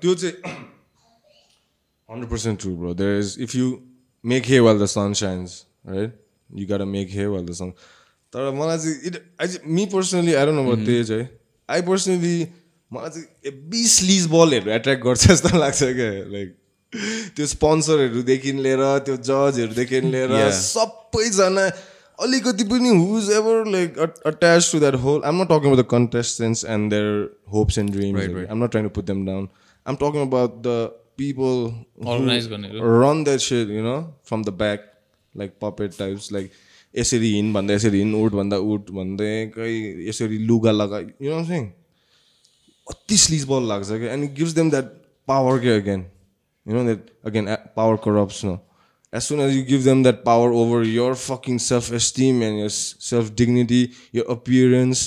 त्यो 0.00 0.14
चाहिँ 0.22 0.56
hundred 2.08 2.28
percent 2.28 2.60
true, 2.60 2.74
bro. 2.76 2.92
There 2.92 3.18
is 3.18 3.36
if 3.38 3.54
you 3.54 3.82
make 4.22 4.46
hay 4.46 4.60
while 4.60 4.78
the 4.78 4.88
sun 4.94 5.14
shines, 5.14 5.54
right? 5.84 6.12
You 6.60 6.66
gotta 6.66 6.86
make 6.86 7.10
hay 7.10 7.26
while 7.34 7.46
the 7.50 7.54
sun. 7.60 7.72
तर 8.34 8.50
मलाई 8.58 8.78
चाहिँ 8.78 9.22
I 9.38 9.46
just, 9.46 9.64
me 9.78 9.86
personally, 9.86 10.36
I 10.36 10.44
don't 10.44 10.56
know 10.60 10.66
about 10.70 10.84
तेज 10.86 11.10
है 11.10 11.28
I 11.68 11.80
personally 11.80 12.52
मलाई 12.94 13.10
चाहिँ 13.10 13.52
AB 13.52 13.82
स्लिज 13.90 14.26
बलहरू 14.32 14.70
attract 14.72 15.04
गर्छ 15.04 15.26
जस्तो 15.28 15.58
लाग्छ 15.58 15.82
क्या 15.82 16.10
लाइक 16.32 16.48
त्यो 17.36 17.46
स्पोन्सरहरूदेखि 17.46 18.52
लिएर 18.64 18.82
त्यो 19.06 19.16
जजहरूदेखि 19.28 20.00
लिएर. 20.00 20.50
सबैजना 20.52 21.64
अलिकति 22.18 22.64
पनि 22.70 22.88
who's 22.88 23.30
ever 23.36 23.70
like 23.72 23.98
attach 24.26 24.70
to 24.72 24.80
that 24.80 24.94
whole 25.04 25.22
I'm 25.26 25.40
not 25.42 25.48
talking 25.52 25.70
about 25.70 25.84
the 25.84 25.88
contestants 25.90 26.64
and 26.74 26.90
their 26.90 27.08
hopes 27.52 27.78
and 27.78 27.90
dreams 27.92 28.50
I'm 28.50 28.64
not 28.64 28.70
trying 28.70 28.88
to 28.88 28.94
put 28.98 29.04
them 29.06 29.24
down 29.26 29.48
I'm 29.86 29.96
talking 30.02 30.26
about 30.26 30.62
the 30.66 30.76
people. 31.18 31.56
Run 33.00 33.24
that 33.24 33.40
said 33.40 33.70
you 33.70 33.82
know 33.82 33.96
from 34.28 34.44
the 34.44 34.58
back 34.62 34.88
like 35.34 35.50
puppet 35.62 35.98
types 35.98 36.32
like 36.32 36.50
यसरी 36.94 37.34
हिँड 37.34 37.54
भन्दा 37.54 37.74
यसरी 37.74 37.98
हिँड 37.98 38.14
उठ 38.24 38.32
भन्दा 38.40 38.56
उठ 38.72 38.90
भन्दै 38.98 39.34
कहीँ 39.54 40.08
यसरी 40.08 40.38
लुगा 40.50 40.72
लगा 40.72 40.98
यु 40.98 41.30
नो 41.30 41.44
सिङ 41.44 41.70
अति 42.91 43.17
स्लिज 43.25 43.43
बल 43.49 43.67
लाग्छ 43.69 43.87
क्या 43.89 44.13
and 44.13 44.23
it 44.23 44.33
gives 44.37 44.51
them 44.59 44.69
that 44.71 44.91
power 45.27 45.59
के 45.61 45.75
again 45.79 46.05
you 46.65 46.75
know 46.75 46.83
that 46.83 47.09
again 47.31 47.55
power 47.75 47.95
corrupts 48.07 48.43
no 48.45 48.57
as 49.17 49.25
soon 49.31 49.39
as 49.41 49.53
you 49.55 49.59
give 49.67 49.83
them 49.83 49.99
that 50.05 50.17
power 50.23 50.47
over 50.61 50.77
your 50.85 51.11
fucking 51.19 51.59
self-esteem 51.65 52.41
and 52.47 52.57
your 52.61 52.71
s- 52.71 52.95
self-dignity, 53.09 53.77
your 54.17 54.25
appearance, 54.33 55.03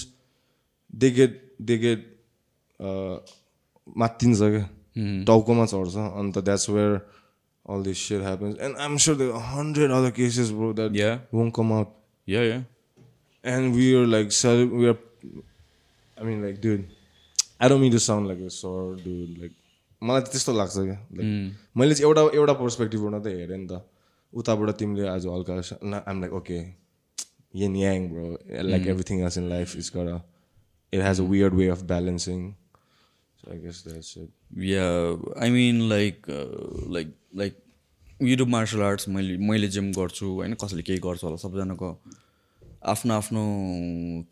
they 1.02 1.10
get 1.18 1.34
they 1.70 1.76
get 1.82 2.06
uh 2.80 3.18
मात्तिन्छ 4.02 4.38
क्या 4.54 4.64
टाउकोमा 5.26 5.66
चढ्छ 5.72 5.96
अन्त 6.22 6.38
that's 6.48 6.68
where 6.70 6.96
all 7.72 7.82
this 7.88 8.00
shit 8.06 8.22
happens 8.28 8.56
and 8.66 8.80
i'm 8.86 8.96
sure 9.06 9.14
there 9.18 9.28
are 9.34 9.40
a 9.42 9.48
hundred 9.50 9.92
other 9.98 10.10
cases 10.20 10.50
bro 10.60 10.70
that 10.78 10.96
Yeah. 11.00 11.18
won't 11.38 11.54
come 11.58 11.74
out 11.80 11.92
yeah 12.26 12.46
yeah 12.50 12.62
and 13.44 13.76
we 13.80 13.90
are 13.98 14.06
like 14.14 14.32
cel- 14.38 14.72
we 14.80 14.88
are 14.92 14.96
i 16.16 16.24
mean 16.30 16.40
like 16.46 16.58
dude 16.64 16.88
i 17.65 17.69
don't 17.73 17.81
mean 17.85 17.93
to 17.97 18.01
sound 18.07 18.31
like 18.31 18.41
a 18.47 18.53
sore 18.61 18.95
dude 19.03 19.35
like 19.43 19.55
मलाई 20.01 20.21
त 20.21 20.31
त्यस्तो 20.31 20.53
लाग्छ 20.61 20.73
क्या 20.77 20.97
like 21.17 21.27
मैले 21.81 21.95
चाहिँ 21.99 22.07
एउटा 22.07 22.23
एउटा 22.39 22.53
पर्सपेक्टिभबाट 22.63 23.21
त 23.25 23.35
हेरेँ 23.41 23.59
नि 23.59 23.67
त 23.69 23.81
उताबाट 24.33 24.69
तिमीले 24.81 25.07
आज 25.11 25.25
हल्का 25.35 26.01
आम 26.13 26.21
like 26.23 26.33
okay 26.41 26.59
yin 27.55 27.75
yang 27.79 28.07
bro 28.11 28.37
like 28.71 28.85
everything 28.93 29.21
else 29.25 29.37
in 29.41 29.45
life 29.49 29.75
it's 29.79 29.89
got 29.89 30.07
a 30.13 30.17
it 30.93 31.01
has 31.01 31.19
a 31.23 31.27
weird 31.33 31.53
way 31.59 31.67
of 31.75 31.83
balancing 31.91 32.41
so 33.39 33.51
i 33.53 33.57
guess 33.61 33.77
that's 33.85 34.09
it 34.21 34.29
yeah 34.71 35.15
i 35.45 35.49
mean 35.55 35.79
like 35.93 36.27
uh, 36.39 36.65
like 36.95 37.13
like 37.41 37.55
you 38.29 38.35
do 38.41 38.47
martial 38.55 38.83
arts 38.89 39.07
मैले 39.15 39.37
मैले 39.51 39.67
gym 39.77 39.91
गर्छु 39.99 40.27
होइन 40.39 40.53
कसैले 40.63 40.83
केही 40.89 40.99
गर्छ 41.07 41.23
होला 41.27 41.39
सबैजनाको 41.45 41.91
आफ्नो 42.93 43.13
आफ्नो 43.21 43.43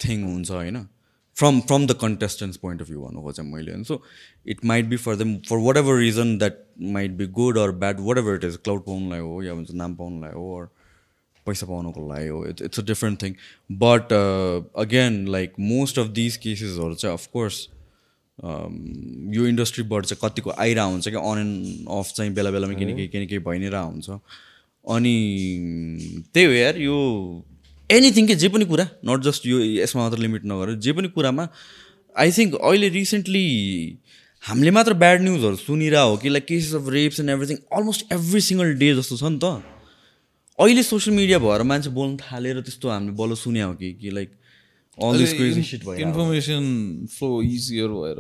थिङ 0.06 0.28
हुन्छ 0.32 0.52
होइन 0.52 0.84
from 1.38 1.60
from 1.60 1.86
the 1.88 1.92
contestants 2.02 2.58
point 2.58 2.82
of 2.82 2.88
view 2.88 3.02
भन्नु 3.02 3.22
खोजेँ 3.22 3.46
मैले 3.46 3.72
होइन 3.72 3.84
so 3.84 4.02
it 4.48 4.64
might 4.66 4.86
be 4.86 4.98
for 4.98 5.16
them 5.16 5.36
for 5.50 5.58
whatever 5.78 5.98
reason 5.98 6.38
that 6.38 6.60
might 6.98 7.12
be 7.12 7.28
good 7.40 7.58
or 7.58 7.72
bad 7.84 8.00
whatever 8.18 8.36
it 8.36 8.44
is 8.44 8.58
clout 8.64 8.86
पाउनुलाई 8.86 9.20
हो 9.20 9.42
या 9.44 9.54
भन्छ 9.54 9.72
नाम 9.84 9.96
पाउनुलाई 9.96 10.32
हो 10.32 10.56
अर 10.60 10.68
पैसा 11.46 11.66
पाउनुको 11.68 12.08
लागि 12.10 12.28
हो 12.28 12.46
it's 12.48 12.62
it's 12.62 12.80
a 12.80 12.84
different 12.84 13.22
thing 13.24 13.34
but 13.72 14.14
again 14.84 15.26
like 15.28 15.54
most 15.60 16.00
of 16.00 16.08
these 16.20 16.38
केसेसहरू 16.38 16.94
चाहिँ 16.96 17.18
अफकोर्स 17.18 17.68
यो 19.36 19.46
इन्डस्ट्रीबाट 19.48 20.06
चाहिँ 20.06 20.20
कतिको 20.24 20.52
आइरहेको 20.52 20.92
हुन्छ 20.92 21.10
कि 21.10 21.16
अन 21.16 21.40
एन्ड 21.40 21.88
अफ 21.98 22.12
चाहिँ 22.16 22.34
बेला 22.34 22.52
बेलामा 22.52 22.74
केही 22.74 22.86
न 22.86 22.96
केही 22.96 23.08
केही 23.08 23.26
न 23.26 23.28
केही 23.28 23.40
भइ 23.50 23.60
नै 23.60 23.70
रहेको 23.70 23.90
हुन्छ। 23.90 24.10
अनि 24.86 25.16
त्यही 26.34 26.46
हो 26.46 26.54
यार 26.54 26.78
यो 26.78 26.96
एनिथिङ 27.90 28.28
के 28.28 28.36
जे 28.42 28.50
पनि 28.50 28.66
कुरा 28.66 28.86
नट 29.06 29.24
जस्ट 29.24 29.46
यो 29.46 29.60
यसमा 29.62 30.02
मात्र 30.02 30.18
लिमिट 30.26 30.46
नगरेर 30.52 30.76
जे 30.86 30.92
पनि 31.00 31.08
कुरामा 31.16 31.48
आई 32.16 32.32
थिङ्क 32.38 32.56
अहिले 32.56 32.90
रिसेन्टली 32.96 33.46
हामीले 34.44 34.72
मात्र 34.78 34.94
ब्याड 35.02 35.22
न्युजहरू 35.22 35.56
सुनिरह 35.56 36.02
हो 36.12 36.18
कि 36.24 36.30
like 36.30 36.46
cases 36.46 36.74
of 36.76 36.90
rapes 36.96 37.20
and 37.20 37.30
everything 37.30 37.58
almost 37.78 38.12
every 38.14 38.42
single 38.48 38.74
day 38.82 38.94
जस्तो 38.96 39.18
छ 39.18 39.24
नि 39.24 39.40
त। 39.44 39.46
अहिले 40.60 40.84
सोसियल 40.84 41.16
मिडिया 41.16 41.38
भएर 41.46 41.62
मान्छे 41.70 41.90
बोल्न 42.00 42.18
थालेर 42.24 42.62
त्यस्तो 42.62 42.90
हामीले 42.90 43.16
बल्ल 43.20 43.34
सुन्या 43.44 43.66
हो 43.66 43.74
कि 43.76 43.92
कि 44.02 44.10
लाइक 44.18 44.30
इन्फर्मेसन 46.08 46.64
फ्लो 47.14 47.30
इजियर 47.42 47.90
भएर 48.00 48.20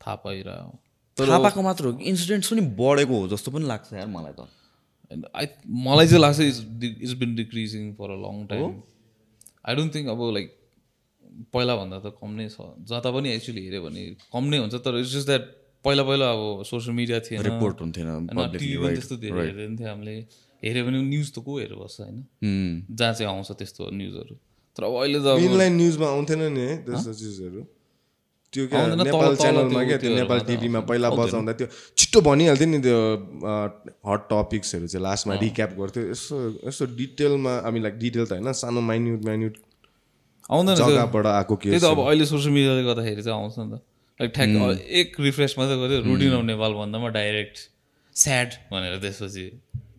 थाहा 0.00 0.16
पाइरह्यो 0.24 0.72
थाहा 1.16 1.38
पाएको 1.46 1.62
मात्र 1.62 1.82
हो 1.86 1.92
कि 1.98 2.04
इन्सिडेन्ट्स 2.12 2.52
पनि 2.52 2.62
बढेको 2.80 3.14
हो 3.20 3.28
जस्तो 3.32 3.50
पनि 3.54 3.64
लाग्छ 3.66 3.92
यार 3.92 4.08
मलाई 4.16 4.32
त। 4.38 4.40
And 5.14 5.26
I 5.42 5.46
मलाई 5.86 6.06
चाहिँ 6.12 6.22
लाग्छ 6.22 6.40
is 6.50 6.58
is 7.06 7.12
been 7.24 7.34
decreasing 7.36 7.82
for 7.98 8.10
a 8.10 8.18
long 8.22 8.46
time 8.52 8.70
I 9.64 9.74
don't 9.80 9.94
think 9.94 10.08
अब 10.14 10.20
लाइक 10.36 10.48
पहिलाभन्दा 11.54 11.98
त 11.98 12.16
कम 12.20 12.30
नै 12.38 12.48
छ। 12.48 12.70
जता 12.90 13.10
पनि 13.16 13.28
एक्चुली 13.34 13.62
हेऱ्यो 13.66 13.82
भने 13.84 14.02
कम 14.32 14.44
नै 14.54 14.58
हुन्छ 14.64 14.74
तर 14.86 14.98
इट्स 15.02 15.12
जस्ट 15.12 15.26
द्याट 15.26 15.44
पहिला 15.84 16.02
पहिला 16.08 16.26
अब 16.34 16.42
सोसियल 16.64 16.94
मिडिया 16.96 17.18
थिएन। 17.26 17.42
रिपोर्ट 17.46 17.80
हुन्थेन 17.80 18.06
टिभी 18.56 18.76
पनि 18.82 18.94
त्यस्तो 18.96 19.16
धेरै 19.24 19.46
हेरेको 19.46 19.76
थिएँ 19.78 19.88
हामीले। 19.88 20.14
हेऱ्यो 20.62 20.82
भने 20.86 20.98
न्युज 21.12 21.28
त 21.34 21.38
को 21.46 21.58
हेरेर 21.58 21.78
बस्छ 21.78 22.00
होइन. 22.00 22.18
जहाँ 22.90 23.12
चाहिँ 23.14 23.30
आउँछ 23.32 23.50
त्यस्तो 23.60 23.90
न्युजहरू 24.00 24.34
तर 24.76 24.82
अब 24.88 24.94
अहिले 25.00 25.20
त 25.20 25.26
न्युजमा 25.78 26.06
आउँथेन 26.08 26.42
नि 26.56 26.60
है 26.60 26.76
त्यस्तो 26.86 27.12
चिजहरू। 27.20 27.60
त्यो 28.54 28.66
क्या 28.70 28.82
नेपाल 29.02 29.36
च्यानलमा 29.36 29.82
क्या 29.84 29.98
त्यो 30.02 30.10
नेपाल 30.14 30.40
टिभीमा 30.48 30.80
पहिला 30.90 31.10
बजाउँदा 31.10 31.52
त्यो 31.60 31.66
छिट्टो 31.98 32.20
भनिहाल्थ्यो 32.28 32.68
नि 32.70 32.78
त्यो 32.86 32.98
हट 34.10 34.20
टपिक्सहरू 34.30 34.86
चाहिँ 34.86 35.04
लास्टमा 35.04 35.34
रिक्याप 35.42 35.70
गर्थ्यो। 35.78 36.02
यसो 36.10 36.36
यसो 36.68 36.86
डिटेलमा 37.00 37.52
हामी 37.66 37.80
लाइक 37.86 37.98
डिटेल 38.04 38.24
त 38.26 38.32
होइन 38.32 38.52
सानो 38.62 38.80
माइन्युट 38.90 39.24
माइन्युट 39.26 39.54
आउँदैन। 40.50 40.74
जग्गाबाट 40.76 41.26
आएको 41.26 41.54
त 41.56 41.84
अब 41.84 42.00
अहिले 42.06 42.24
सोसियल 42.26 42.54
मिडियाले 42.54 42.82
गर्दाखेरि 42.90 43.22
चाहिँ 43.22 43.38
आउँछ 43.40 43.54
नि 43.58 43.66
त। 43.70 43.82
लाइक 44.20 44.30
ठ्याक 44.34 44.48
एक 45.00 45.08
रिफ्रेस 45.20 45.54
मात्रै 45.58 45.76
गऱ्यो 45.82 45.98
रुटिन 46.06 46.32
अफ 46.38 46.44
नेपाल 46.46 46.72
भन्दामा 46.80 47.08
डाइरेक्ट 47.16 47.56
स्याड 48.16 48.48
भनेर 48.72 48.98
त्यसपछि। 49.02 49.46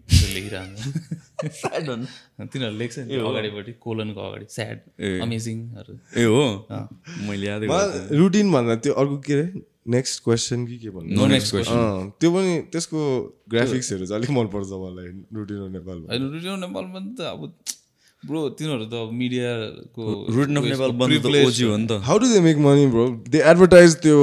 त्यो 0.09 0.27
लेखिरहन्छ 0.35 0.79
तिनीहरू 2.53 2.75
लेख्छ 2.81 2.95
नि 2.99 3.15
अगाडिपट्टि 3.29 3.71
कोलनको 3.85 4.21
अगाडि 4.29 4.45
स्याड 4.55 4.77
अमेजिङहरू 5.25 5.93
ए 6.17 6.23
हो। 6.33 6.43
मैले 7.27 7.47
यादै। 7.47 7.65
रुटिन 8.19 8.51
भन्दा 8.51 8.75
त्यो 8.85 8.93
अर्को 9.01 9.17
के 9.27 9.33
अरे 9.33 9.45
नेक्स्ट 9.95 10.23
क्वेसन 10.23 10.65
कि 10.65 10.77
के 10.83 10.89
भन्नु? 10.89 11.15
Question. 11.53 11.77
अँ, 11.77 12.11
त्यो 12.19 12.29
पनि 12.33 12.53
त्यसको 12.73 12.99
ग्राफिक्सहरू 13.49 14.05
चाहिँ 14.05 14.19
अलिक 14.19 14.31
मनपर्छ 14.37 14.69
मलाई 14.83 15.09
रुटिन 15.37 15.59
अफ 15.65 15.69
नेपालमा 15.77 16.05
होइन 16.09 16.23
रुटिन 16.33 16.51
अफ 16.51 16.59
नेपालमा 16.65 16.99
त 17.17 17.21
अब 17.33 17.41
ब्रो 18.23 18.39
तिनीहरू 18.57 18.85
त 18.89 18.93
अब 19.05 19.09
मिडियाको 19.13 20.03
रुटिन 20.35 20.55
अफ 20.57 20.65
नेपाल 20.65 20.91
बन्द 21.01 21.13
त 21.21 21.25
ओजी 21.45 21.63
हो 21.69 21.77
नि 21.77 21.85
त। 21.85 22.01
How 22.09 22.17
do 22.17 22.25
they 22.33 22.39
make 22.41 22.57
money 22.65 22.85
bro 22.93 23.05
they 23.29 23.39
advertise 23.53 23.91
त्यो 24.01 24.17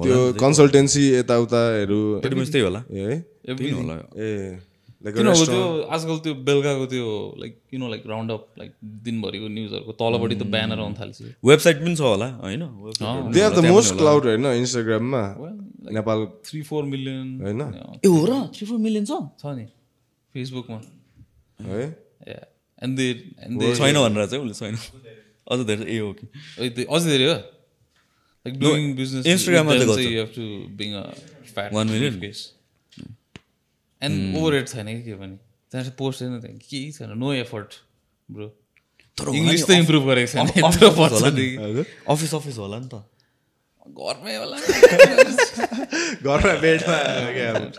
त्यो 0.00 0.18
कन्सल्टेन्सी 0.40 1.04
यताउताहरू। 1.14 2.00
त्यही 2.24 2.64
होला। 2.64 2.80
ए। 2.88 3.20
होला। 3.52 3.96
ए। 4.16 4.71
लाइक 5.04 5.14
किन 5.16 5.26
अब 5.26 5.44
त्यो 5.46 5.62
आजकल 5.94 6.16
त्यो 6.24 6.34
बेलुकाको 6.48 6.84
त्यो 6.92 7.06
लाइक 7.42 7.52
किन 7.70 7.82
लाइक 7.90 8.02
राउन्ड 8.06 8.30
अप 8.32 8.42
लाइक 8.58 8.72
दिनभरिको 9.06 9.46
न्युजहरूको 9.56 9.92
तलपट्टि 10.02 10.36
त 10.36 10.44
ब्यानर 10.54 10.78
आउनु 10.84 10.96
थाल्छ। 11.00 11.18
वेबसाइट 11.50 11.76
पनि 11.82 11.94
छ 11.96 12.02
होला 12.06 12.28
होइन? 12.44 12.62
They 13.34 13.40
are 13.42 13.52
the 13.58 13.64
most 13.66 13.92
clout 14.02 14.22
होइन 14.30 14.46
इन्स्टाग्राममा 14.62 15.22
नेपाल 15.98 16.18
थ्री 16.46 16.60
फोर 16.70 16.82
मिलियन 16.92 17.26
होइन 17.42 17.60
ए 18.04 18.08
हो 18.08 18.22
र? 18.30 18.32
थ्री 18.54 18.64
फोर 18.70 18.78
मिलियन 18.86 19.04
छ? 19.10 19.12
छ 19.42 19.44
नि। 19.58 19.66
फेसबुकमा 20.34 20.78
है? 21.72 21.84
एन्ड 22.82 22.96
दे 22.98 23.08
एन्ड 23.46 23.54
दे 23.60 23.74
छैन 23.82 23.96
भनेर 24.04 24.26
चाहिँ 24.26 24.44
उसले 24.44 24.54
छैन। 24.60 24.76
अझ 25.52 25.58
धेरै 25.66 25.84
ए 25.90 25.98
हो 25.98 26.12
कि 26.18 26.26
अझै 26.86 27.06
धेरै 27.10 27.26
हो? 27.32 27.38
लाइक 28.46 28.54
डुइङ 28.60 28.82
बिजनेस 28.96 29.22
Instagram 29.34 29.64
मा 29.66 29.72
चाहिँ। 29.78 30.10
You 30.10 30.18
have 30.18 30.30
to 30.36 30.44
being 30.78 30.90
a 30.94 31.04
fat 31.54 31.68
One 31.74 31.88
million? 31.94 32.14
Case 32.22 32.40
and 34.02 34.36
over 34.36 34.52
rate 34.52 34.68
छैन 34.68 34.86
कि 34.86 35.02
के 35.02 35.14
पनि? 35.14 35.36
त्यहाँ 35.70 35.84
चाहिँ 35.84 35.96
पोस्ट 35.98 36.18
छैन 36.20 36.40
त्यहाँ। 36.40 36.58
केही 36.58 36.92
छैन 36.92 37.18
नो 37.18 37.32
एफर्ट 37.32 37.70
ब्रो 38.30 38.46
तर 39.18 39.34
इङ्ग्लिस 39.34 39.66
त 39.66 39.70
इम्प्रुभ 39.70 40.04
गरेको 40.06 40.32
छैन 40.32 40.46
अफिस। 42.08 42.34
अफिस 42.34 42.58
होला 42.58 42.78
नि। 42.78 42.88
त। 42.88 43.04
घरमै 43.82 44.36
होला। 44.36 44.56
घरमा 46.22 46.54
बेडमा 46.60 46.98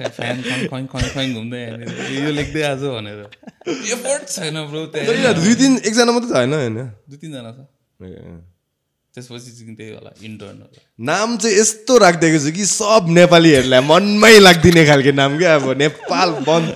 फ्यान 0.09 1.33
घुम्दै 1.37 1.61
यो 2.15 2.31
लेख्दै 2.31 2.61
आज 2.61 2.83
भनेर। 2.95 3.21
एफर्ट 3.95 4.29
छैन 4.29 4.55
ब्रो 4.67 4.85
त्यहाँ 4.85 5.33
दुई 5.33 5.55
तिन 5.55 5.77
एकजना 5.77 6.11
मात्रै 6.11 6.29
त 6.29 6.35
होइन? 6.35 6.53
होइन 6.53 6.77
दुई 7.09 7.17
तिनजना 7.17 7.51
छ। 7.51 8.52
त्यसपछि 9.15 9.51
चाहिँ 9.51 9.75
त्यही 9.77 9.91
होला। 9.93 10.11
इन्टर्नहरू 10.25 10.79
नाम 11.05 11.37
चाहिँ 11.37 11.57
यस्तो 11.57 11.93
राखिदिएको 12.03 12.39
छु 12.45 12.51
कि 12.57 12.65
सब 12.65 13.03
नेपालीहरूलाई 13.17 13.81
मनमै 13.85 14.35
लाग्दिने 14.39 14.83
खालको 14.89 15.11
नाम 15.13 15.31
क्या 15.37 15.55
अब 15.55 15.65
नेपाल 15.77 16.29
बन्द। 16.49 16.69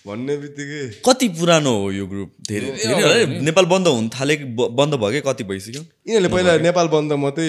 भन्ने 0.00 0.34
बित्तिकै। 0.42 1.04
कति 1.04 1.26
पुरानो 1.36 1.72
हो 1.76 1.90
यो 1.92 2.04
ग्रुप? 2.08 2.30
धेरै 2.48 2.68
धेरै 2.80 2.94
होला। 2.96 3.44
नेपाल 3.44 3.64
बन्द 3.72 3.86
हुन 3.86 4.08
थाले 4.08 4.34
बन्द 4.56 4.92
भयो 5.02 5.12
कि 5.12 5.20
कति 5.28 5.44
भइसक्यो? 5.44 5.82
यिनीहरूले 6.08 6.28
पहिला 6.34 6.52
नेपाल 6.64 6.86
बन्द 6.94 7.12
मात्रै 7.24 7.48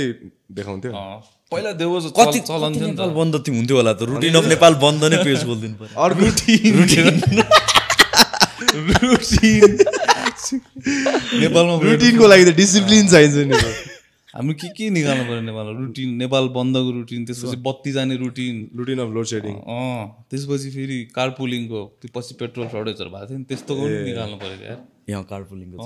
देखाउँथ्यो। 0.59 0.91
अँ, 0.91 1.15
पहिला 1.51 1.71
देव 1.79 1.93
कति 2.11 2.39
चलन 2.51 2.71
थियो 2.75 2.87
नि 2.87 2.91
नेपाल 2.91 3.11
बन्द 3.15 3.33
थियो 3.47 3.55
हुन्थ्यो 3.55 3.75
होला 3.79 3.93
त। 3.93 4.03
रुटिन 4.11 4.35
अफ 4.35 4.45
नेपाल 4.51 4.73
बन्द 4.83 5.01
नै 5.07 5.17
पेज 5.23 5.39
खोलिदिनु 5.47 5.75
पर्यो। 5.79 5.95
अर्को 6.03 6.25
नेपालमा 11.39 11.73
रुटिनको 11.87 12.25
लागि 12.27 12.43
त 12.45 12.51
डिसिप्लिन 12.59 13.07
चाहिन्छ 13.07 13.35
नि 13.47 13.55
हामी 14.33 14.53
के 14.53 14.67
के 14.75 14.89
निकाल्नु 14.89 15.23
पऱ्यो 15.29 15.41
नेपालमा? 15.43 15.71
रुटिन 15.79 16.09
नेपाल 16.15 16.45
बन्दको 16.55 16.91
रुटिन 16.91 17.25
त्यसपछि 17.27 17.57
बत्ती 17.67 17.91
जाने 17.91 18.15
routine 18.17 18.55
routine 18.79 18.99
of 19.03 19.09
load 19.15 19.25
shedding 19.31 19.55
अँ 19.75 20.25
त्यसपछि 20.31 20.69
फेरि 20.71 20.97
कार 21.15 21.29
पुलिङको 21.39 21.81
त्यो 22.01 22.09
पछि 22.15 22.33
पेट्रोल 22.39 22.67
सर्टेजहरू 22.71 23.09
भएको 23.11 23.27
थियो 23.27 23.37
नि 23.37 23.45
त्यस्तोको 23.51 23.81
पनि 23.81 23.99
निकाल्नु 24.07 24.37
पऱ्यो 24.43 24.57
यार। 24.69 24.79
यहाँ 25.09 25.23
कारपुलिङको। 25.31 25.83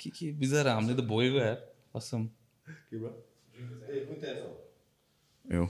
के 0.00 0.08
के 0.10 0.26
बिचरा 0.42 0.70
हामीले 0.74 0.94
त 0.94 1.06
भोगेको 1.06 1.38
यार। 1.38 1.58
हो। 5.44 5.64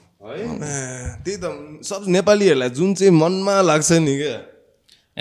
त्यही 1.25 1.37
त 1.37 1.47
सब 1.85 2.01
नेपालीहरूलाई 2.17 2.71
जुन 2.81 2.95
चाहिँ 2.95 3.13
मनमा 3.21 3.61
लाग्छ 3.61 3.91
नि 4.09 4.15
क्या। 4.17 4.37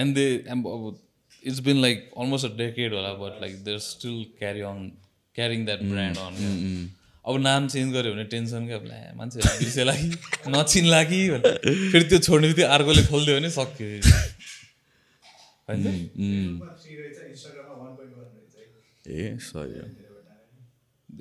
एन्ड 0.02 0.16
दे 0.16 0.26
अब 0.50 0.98
it's 1.44 1.60
been 1.68 1.78
like 1.82 1.98
almost 2.18 2.46
a 2.46 2.52
decade 2.58 2.94
होला 2.94 3.12
but 3.22 3.42
like 3.42 3.64
they're 3.64 3.80
still 3.92 4.18
carry 4.40 4.62
on 4.72 4.92
carrying 5.36 5.66
that 5.66 5.80
brand 5.80 6.18
on 6.18 6.90
अब 7.26 7.40
नाम 7.42 7.68
चेन्ज 7.68 7.94
गऱ्यो 7.94 8.14
भने 8.14 8.24
टेन्सन 8.24 8.66
क्या 8.68 8.76
अब 8.76 8.86
ल्या, 8.86 9.14
मान्छेहरू 9.16 9.60
बिर्सेला 9.60 9.94
कि? 9.96 10.08
नचिन्ला 10.48 11.04
कि? 11.04 11.30
भनेर। 11.30 11.92
फेरि 11.92 12.04
त्यो 12.04 12.20
छोड्ने 12.20 12.48
बित्तिकै 12.48 12.68
अर्कोले 12.68 13.04
खोलिदियो 13.04 13.40
भने 13.40 13.50
सक्यो। 13.50 13.88
होइन? 15.70 16.60
ए 19.08 19.38
सही 19.38 19.80
हो। 19.80 20.03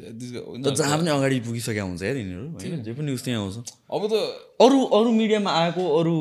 जहाँ 0.02 0.96
पनि 0.98 1.10
अगाडि 1.10 1.38
पुगिसकेका 1.46 1.82
हुन्छ 1.82 2.02
यार 2.02 2.16
यिनीहरू 2.16 2.46
होइन 2.58 2.82
जे 2.82 2.92
पनि 2.92 3.06
न्युज 3.06 3.22
त्यहाँ 3.24 3.40
आउँछ। 3.42 3.56
अब 3.92 4.02
त 4.12 4.14
अरू 4.62 4.78
अरू 4.98 5.10
मिडियामा 5.12 5.50
आएको 5.52 5.82
अरू 5.98 6.16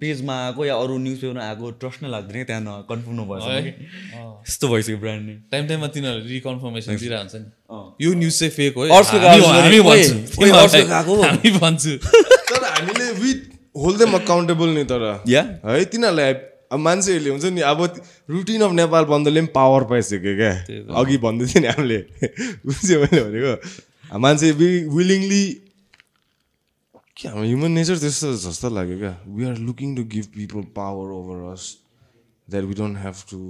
पेजमा 0.00 0.34
आएको 0.46 0.60
या 0.64 0.74
अरू 0.74 0.98
न्युज 0.98 1.18
पेपरमा 1.20 1.44
आएको 1.44 1.70
ट्रस्ट 1.80 2.02
नै 2.02 2.08
लाग्दैन 2.10 2.44
त्यहाँ 2.44 2.62
न 2.62 2.68
कन्फर्म 2.90 3.14
नभएछ 3.20 3.44
कि 3.64 3.72
यस्तो 4.48 4.68
भइसक्यो 4.68 4.98
ब्रान्ड 4.98 5.22
नै 5.28 5.34
टाइम 5.50 5.62
टाइममा 5.68 5.88
तिनीहरू 5.94 6.20
रिकन्फर्मेसन 6.28 6.90
दिइरहेको 6.96 7.22
हुन्छ 7.22 7.34
नि। 7.34 7.46
यो 8.04 8.10
न्युज 8.20 8.34
चाहिँ 8.38 8.52
फेक 8.52 8.72
हो 8.76 8.82
है। 8.84 8.90
हामीले 12.60 13.06
विथ 13.22 13.40
होल्ड 13.76 13.98
देम 13.98 14.12
अकाउन्टेबल 14.14 14.68
नि 14.76 14.84
तर। 14.84 15.02
या 15.28 15.42
है 15.64 15.84
तिनीहरूलाई 15.84 16.32
अब 16.70 16.78
मान्छेहरूले 16.78 17.30
हुन्छ 17.30 17.44
नि 17.54 17.60
अब 17.66 17.80
रुटिन 18.30 18.62
अफ 18.62 18.72
नेपाल 18.72 19.04
बन्दले 19.10 19.40
पनि 19.40 19.50
पावर 19.54 19.82
पाइसक्यो 19.90 20.34
क्या। 20.40 20.52
अघि 21.00 21.16
भन्दै 21.24 21.46
थियो 21.50 21.60
नि 21.60 21.68
हामीले। 21.68 21.98
बुझ्यो 22.66 22.96
मैले 23.00 23.20
भनेको 23.26 23.52
मान्छे 24.18 24.50
वि 24.60 24.68
विलिङली 24.94 25.44
के 27.16 27.28
हाम्रो 27.28 27.44
ह्युमन 27.46 27.70
नेचर 27.78 27.96
त्यस्तो 27.98 28.28
जस्तो 28.46 28.68
लाग्यो 28.70 28.98
क्या। 28.98 29.14
We 29.26 29.42
are 29.50 29.56
looking 29.66 29.88
to 29.96 30.02
give 30.14 30.26
people 30.36 30.62
power 30.78 31.06
over 31.18 31.38
us 31.52 31.64
that 32.48 32.64
we 32.64 32.74
don't 32.80 32.96
have 32.98 33.16
to 33.30 33.40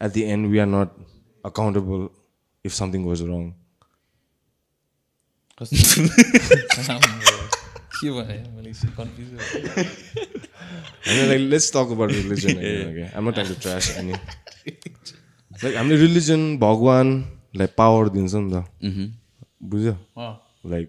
at 0.00 0.10
the 0.12 0.22
end 0.36 0.44
we 0.52 0.58
are 0.58 0.68
not 0.76 0.90
accountable 1.44 2.00
if 2.64 2.72
something 2.74 3.00
was 3.08 3.20
wrong 3.32 3.42
के 8.00 8.10
भने 8.10 8.36
मैले 8.56 8.70
confuse 8.98 9.30
like 11.28 11.40
let's 11.50 11.68
talk 11.72 11.88
about 11.92 12.10
religion 12.12 12.56
I'm 12.58 13.28
not 13.28 13.34
time 13.36 13.48
to 13.48 13.56
trash 13.60 13.84
any 13.98 14.12
like 14.12 15.76
हामीले 15.76 15.96
religion 16.00 16.42
भगवान्लाई 16.58 17.68
power 17.78 18.08
दिन्छ 18.08 18.34
नि 18.34 18.50
त। 18.52 18.56
बुझ्यो? 19.62 19.94
Like 20.72 20.88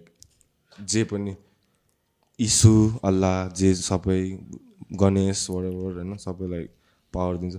जे 0.78 1.02
पनि 1.04 1.32
इसु 2.38 2.74
अल्लाह 3.04 3.36
जे 3.58 3.74
सबै 3.74 4.20
गणेश 5.00 5.46
वडर 5.50 5.72
होइन 5.76 6.16
सबैलाई 6.16 6.64
पावर 7.14 7.36
दिन्छ। 7.36 7.56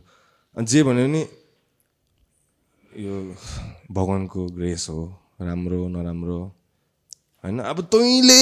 अनि 0.57 0.65
जे 0.65 0.83
भन्यो 0.83 1.05
भने 1.07 1.21
यो 3.03 3.13
भगवान्को 3.91 4.41
ग्रेस 4.57 4.83
हो 4.89 5.01
राम्रो 5.41 5.87
नराम्रो 5.87 6.39
होइन? 7.43 7.59
अब 7.61 7.77
तैँले 7.91 8.41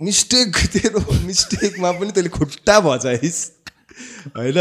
मिस्टेक 0.00 0.56
तेरो 0.72 1.00
मिस्टेकमा 1.26 1.90
पनि 1.92 2.10
तैँले 2.12 2.28
खुट्टा 2.30 2.78
भचाइस् 2.80 3.40
होइन? 4.36 4.58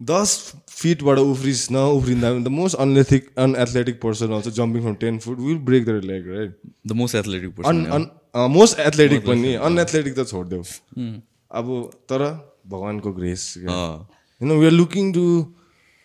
दस 0.00 0.30
फिटबाट 0.70 1.18
उफ्रिस 1.20 1.70
न 1.72 1.76
उफ्रिँदा 1.96 2.30
पनि 2.32 2.44
the 2.44 2.48
most 2.50 2.76
unethic 2.76 3.28
unathletic 3.38 4.00
person 4.02 4.32
आउँछ 4.32 4.48
jumping 4.56 4.82
from 4.82 4.94
ten 5.02 5.18
foot 5.18 5.38
will 5.40 5.58
break 5.68 5.84
the 5.86 5.98
leg 6.04 6.28
right 6.30 6.56
the 6.86 6.92
most 6.92 7.14
athletic 7.14 7.54
person 7.56 7.84
on 7.88 8.06
most 8.52 8.78
athletic 8.80 9.26
पनि 9.26 9.54
अनएथलेटिक 9.68 10.18
त 10.18 10.26
छोडिदेऊ 10.28 10.62
अब 11.50 11.74
तर 12.08 12.24
भगवान्को 12.66 13.12
ग्रेस 13.12 13.44
होइन 13.66 14.52
we 14.52 14.66
are 14.66 14.72
looking 14.72 15.12
to 15.12 15.24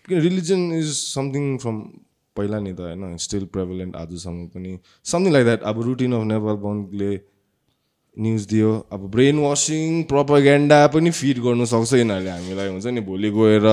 religion 0.07 0.71
is 0.73 0.91
something 0.95 1.57
from 1.57 1.79
पहिला 2.35 2.59
नि 2.59 2.73
त 2.73 2.79
होइन? 2.81 3.15
स्टिल 3.17 3.45
प्रेभलेन्ट 3.53 3.95
आजसम्म 3.95 4.45
पनि। 4.47 4.77
समथिङ 5.05 5.33
लाइक 5.33 5.45
द्याट 5.45 5.63
अब 5.63 5.81
रुटिन 5.83 6.13
अफ 6.13 6.23
नेपाल 6.27 6.55
बङ्कले 6.65 7.09
न्युज 8.25 8.45
दियो 8.53 8.73
अब 8.93 9.09
ब्रेन 9.11 9.39
वासिङ 9.45 10.03
प्रोपागेन्डा 10.11 10.79
पनि 10.97 11.11
फिड 11.21 11.39
गर्नु 11.45 11.65
सक्छ 11.75 11.93
यिनीहरूले 11.93 12.31
हामीलाई 12.31 12.67
हुन्छ 12.73 12.85
नि 12.97 13.01
भोलि 13.11 13.31
गएर 13.39 13.65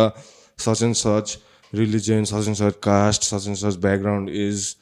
such 0.66 0.82
and 0.82 0.96
such 1.06 1.36
religion, 1.74 2.24
such 2.24 2.46
and 2.46 2.56
such 2.56 2.80
caste, 2.80 3.24
such 3.24 3.46
and 3.46 3.58
such 3.58 3.80
background 3.80 4.28
is 4.30 4.76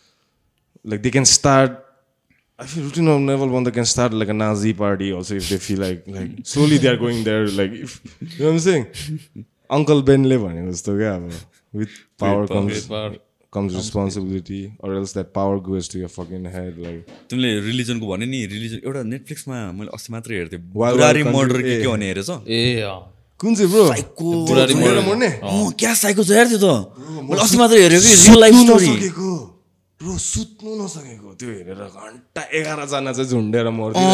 like 0.85 1.03
they 1.03 1.11
can 1.11 1.25
start. 1.25 1.85
I 2.59 2.67
feel 2.67 2.85
routine 2.85 3.09
of 3.09 3.21
level 3.23 3.49
one 3.49 3.65
they 3.65 3.71
can 3.71 3.85
start 3.85 4.13
like 4.13 4.29
a 4.29 4.35
Nazi 4.35 4.73
party 4.73 5.13
also 5.13 5.35
if 5.35 5.49
they 5.49 5.59
feel 5.59 5.81
like 5.81 6.05
like 6.07 6.31
slowly 6.45 6.79
they 6.79 6.89
are 6.89 6.97
going 6.97 7.25
there 7.25 7.47
like 7.47 7.73
if 7.73 8.01
you 8.21 8.45
know 8.45 8.45
what 8.47 8.53
I'm 8.53 8.59
saying. 8.61 8.87
Uncle 9.71 10.03
Ben 10.03 10.25
ले 10.25 10.39
भनेको 10.39 10.71
जस्तो 10.73 10.97
क्या 10.99 11.15
अब 11.17 11.31
with 11.81 11.99
power 12.19 12.47
comes 12.47 12.75
With 12.75 12.89
power. 12.89 13.17
Comes 13.55 13.75
responsibility 13.77 14.61
or 14.81 14.91
else 14.99 15.13
that 15.17 15.29
power 15.39 15.57
goes 15.61 15.89
to 15.93 15.97
your 16.03 16.09
fucking 16.09 16.45
head 16.53 16.75
like 16.85 17.03
तिमीले 17.31 17.49
रिलिजनको 17.69 18.07
भने 18.13 18.27
नि 18.27 18.39
religion 18.53 18.79
एउटा 18.85 19.03
नेटफ्लिक्समा 19.13 19.57
मैले 19.79 19.91
अस्ति 19.95 20.13
मात्रै 20.13 20.35
हेर्थेँ 20.37 20.61
मर्डर 21.37 21.59
के। 21.63 21.73
के 21.83 21.89
भने 21.89 22.07
हेरेछ। 22.09 22.31
ए 22.49 22.61
कुन 23.41 23.51
चाहिँ 23.55 23.71
ब्रो 23.73 23.85
क्या 25.79 25.93
साइको 25.95 26.23
छ? 26.25 26.31
यार 26.31 26.47
त्यो 26.49 26.59
त 26.63 26.67
मैले 27.29 27.41
अस्ति 27.43 27.57
मात्रै 27.59 27.81
हेरेको 27.83 28.03
कि 28.03 28.15
रियल 28.25 28.39
लाइफ 28.41 28.55
सुत्नु 28.55 28.79
स्टोरी 28.79 28.93
ब्रो 30.01 30.13
सुत्नु 30.19 30.71
नसकेको। 30.83 31.29
त्यो 31.39 31.49
हेरेर 31.53 31.83
घन्टा 31.93 32.43
एघारजना 32.59 33.11
चाहिँ 33.13 33.29
झुन्डेर 33.31 33.67
मर्थ्यो 33.79 34.07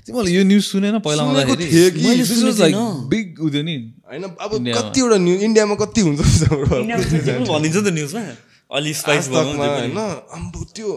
अँ 0.00 0.06
तिमीले 0.06 0.30
यो 0.32 0.42
न्युज 0.44 0.64
सुनेन 0.64 0.98
पहिला 0.98 1.22
सुनेको 1.22 1.40
आउँदाखेरि 1.40 1.64
थिएँ 1.72 1.90
कि। 1.90 2.00
मैले 2.00 2.24
This 2.24 2.30
was 2.30 2.38
सुनेको 2.40 2.62
like 2.64 2.74
थिइनँ। 2.74 3.08
big 3.12 3.26
उ 3.40 3.50
थियो 3.50 3.62
नि 3.62 3.76
होइन 4.08 4.24
अब 4.24 4.50
इन्डियामा। 4.54 4.80
कतिवटा 4.80 5.16
न्यु 5.16 5.34
इन्डियामा 5.46 5.74
कति 5.82 6.00
हुन्छ 6.00 6.20
ब्रो 6.48 6.66
भनिदिन्छ 6.66 7.76
नि 7.76 7.82
त 7.84 7.92
न्युजमा 7.94 8.22
अलि 8.70 8.92
स्पाइस 8.94 9.28
होइन 9.28 9.96
अब 9.98 10.66
त्यो 10.74 10.88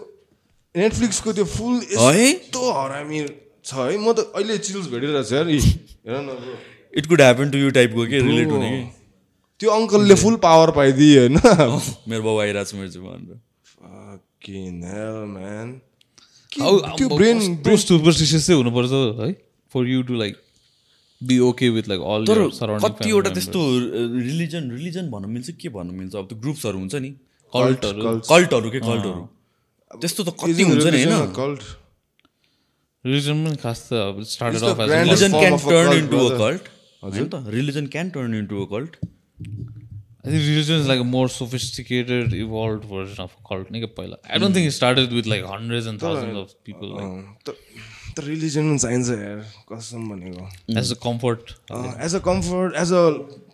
नेटफ्लिक्सको 0.76 1.34
त्यो 1.34 1.46
फुल 1.46 1.76
है? 1.76 2.30
यस्तो 2.30 2.72
हरामी 2.72 3.20
छ 3.66 3.74
है। 3.74 3.98
म 3.98 4.14
त 4.14 4.32
अहिले 4.36 4.58
चिल्स 4.58 4.88
भेटिरहेको 4.88 5.24
छ 5.24 5.32
यार। 5.34 5.48
हेर 5.48 6.16
न 6.22 6.58
it 6.98 7.06
could 7.08 7.22
happen 7.22 7.52
to 7.52 7.58
you 7.58 7.70
टाइपको 7.70 8.06
के 8.08 8.20
रिलेट 8.20 8.50
हुने 8.52 8.70
कि? 8.70 8.84
त्यो 9.60 9.70
अङ्कलले 9.72 10.16
फुल 10.16 10.36
पावर 10.44 10.72
पाइदिए 10.72 11.20
होइन। 11.20 11.38
मेरो 12.10 12.24
बाउ 12.24 12.38
आइरहेको 12.40 12.70
छ 12.70 12.76
मेरो 12.76 12.90
चाहिँ 12.90 13.04
त्यो 16.54 17.08
ब्रेन 17.18 17.38
कस्तो 17.66 17.98
सुपरस्टिसियस 17.98 18.42
चाहिँ 18.48 18.58
हुनुपर्छ 18.62 18.92
है 19.20 19.30
for 19.74 19.88
you 19.88 20.02
to 20.10 20.14
like 20.24 20.34
be 21.22 21.36
okay 21.50 21.70
with 21.76 21.86
like 21.90 22.02
all 22.14 22.22
तर 22.30 22.40
कतिवटा 22.88 23.30
त्यस्तो 23.38 23.60
रिलिजन 24.30 24.64
रिलिजन 24.72 25.06
भन्नु 25.12 25.28
मिल्छ 25.36 25.50
के 25.62 25.70
भन्नु 25.78 25.94
मिल्छ? 26.00 26.16
अब 26.16 26.26
त्यो 26.30 26.38
ग्रुप्सहरू 26.44 26.78
हुन्छ 26.80 26.96
नि। 27.06 27.12
कल्टहरू 27.54 28.20
कल्टहरू 28.30 28.70
के 28.72 28.80
कल्टहरू 28.80 29.22
त्यस्तो 30.02 30.22
त 30.24 30.30
कति 30.44 30.64
हुन्छ 30.64 30.86
नि 30.86 31.04
होइन। 31.04 31.32
कल्ट 31.40 31.62
रिलिजन 33.06 33.36
पनि 33.46 33.58
खास 33.64 33.80
त 33.90 33.94
अब 33.94 34.16
started 34.34 34.64
off 34.64 34.78
religion 34.90 35.32
form 35.32 35.40
can 35.40 35.58
turn 35.70 35.98
into 35.98 36.18
a. 36.18 36.38
Cult 36.44 36.64
होइन 37.04 37.28
त? 37.28 37.36
Religion 37.56 37.86
can 37.96 38.10
turn 38.16 38.32
into 38.36 38.56
a 38.64 38.68
cult 38.74 38.92
I 40.26 40.30
think 40.30 40.44
religion 40.48 40.80
is 40.80 40.88
like 40.88 41.02
a 41.02 41.04
more 41.04 41.28
sophisticated, 41.28 42.34
evolved 42.34 42.86
version 42.86 43.24
of 43.24 43.32
a 43.38 43.48
cult. 43.48 43.72
Nigga, 43.72 43.88
पहिला. 43.96 44.18
I 44.30 44.38
don't 44.38 44.54
think 44.54 44.68
it 44.68 44.72
started 44.72 45.12
with 45.12 45.26
like 45.26 45.44
hundreds 45.44 45.86
and 45.86 46.00
thousands 46.00 46.38
of 46.42 46.54
people. 46.64 46.94
Like, 46.98 47.50
त 48.16 48.24
religion 48.24 48.70
पनि 48.70 48.80
चाहिन्छ 48.80 49.10
यार 49.10 49.40
कसम 49.72 50.08
भनेको 50.10 50.44
as 50.82 50.92
a 50.96 50.98
comfort. 51.06 51.54
As 51.72 52.16
a 52.16 52.20
comfort 52.28 52.76
as 52.82 52.92
a 52.94 53.02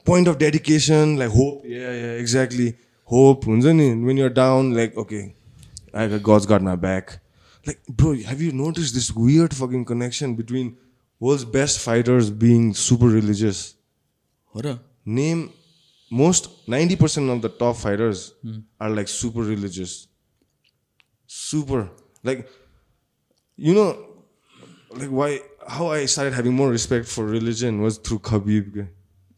point 0.05 0.27
of 0.29 0.38
dedication 0.38 1.17
like 1.19 1.32
hope 1.32 1.65
exactly 1.65 2.67
hope 3.10 3.45
हुन्छ 3.47 3.65
नि 3.79 3.89
when 4.05 4.17
you're 4.17 4.34
down 4.39 4.73
like 4.75 4.97
okay 5.03 5.21
I 6.01 6.19
God's 6.29 6.45
got 6.51 6.62
my 6.69 6.75
back 6.86 7.12
like 7.67 7.77
bro 8.01 8.13
have 8.27 8.41
you 8.41 8.51
notice 8.63 8.93
this 8.93 9.10
weird 9.17 9.53
fucking 9.62 9.84
connection 9.93 10.36
between 10.41 10.75
world's 11.21 11.45
best 11.55 11.79
fighters 11.86 12.29
being 12.43 12.71
super 12.82 13.13
religious 13.21 13.63
हो 14.55 14.62
र 14.65 14.77
name 15.19 15.47
most 16.12 16.65
90% 16.67 17.32
of 17.32 17.41
the 17.41 17.50
top 17.50 17.76
fighters 17.76 18.34
mm. 18.43 18.63
are 18.80 18.89
like 18.89 19.08
super 19.08 19.41
religious 19.41 20.08
super 21.28 21.89
like 22.24 22.50
you 23.56 23.74
know 23.74 23.95
like 24.91 25.10
why 25.10 25.39
how 25.67 25.88
i 25.91 26.06
started 26.06 26.34
having 26.34 26.54
more 26.54 26.69
respect 26.69 27.06
for 27.08 27.26
religion 27.26 27.82
was 27.82 27.98
through 28.00 28.19
khabib 28.19 28.88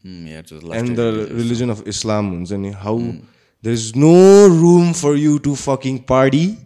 mm, 0.04 0.28
yeah, 0.28 0.42
and 0.78 0.96
the 0.96 1.12
religious. 1.12 1.32
religion 1.32 1.70
of 1.70 1.86
islam 1.86 2.32
and 2.50 2.74
how 2.74 2.96
mm. 2.96 3.22
there's 3.60 3.94
no 3.94 4.48
room 4.48 4.94
for 4.94 5.14
you 5.16 5.38
to 5.38 5.54
fucking 5.54 5.98
party 6.02 6.56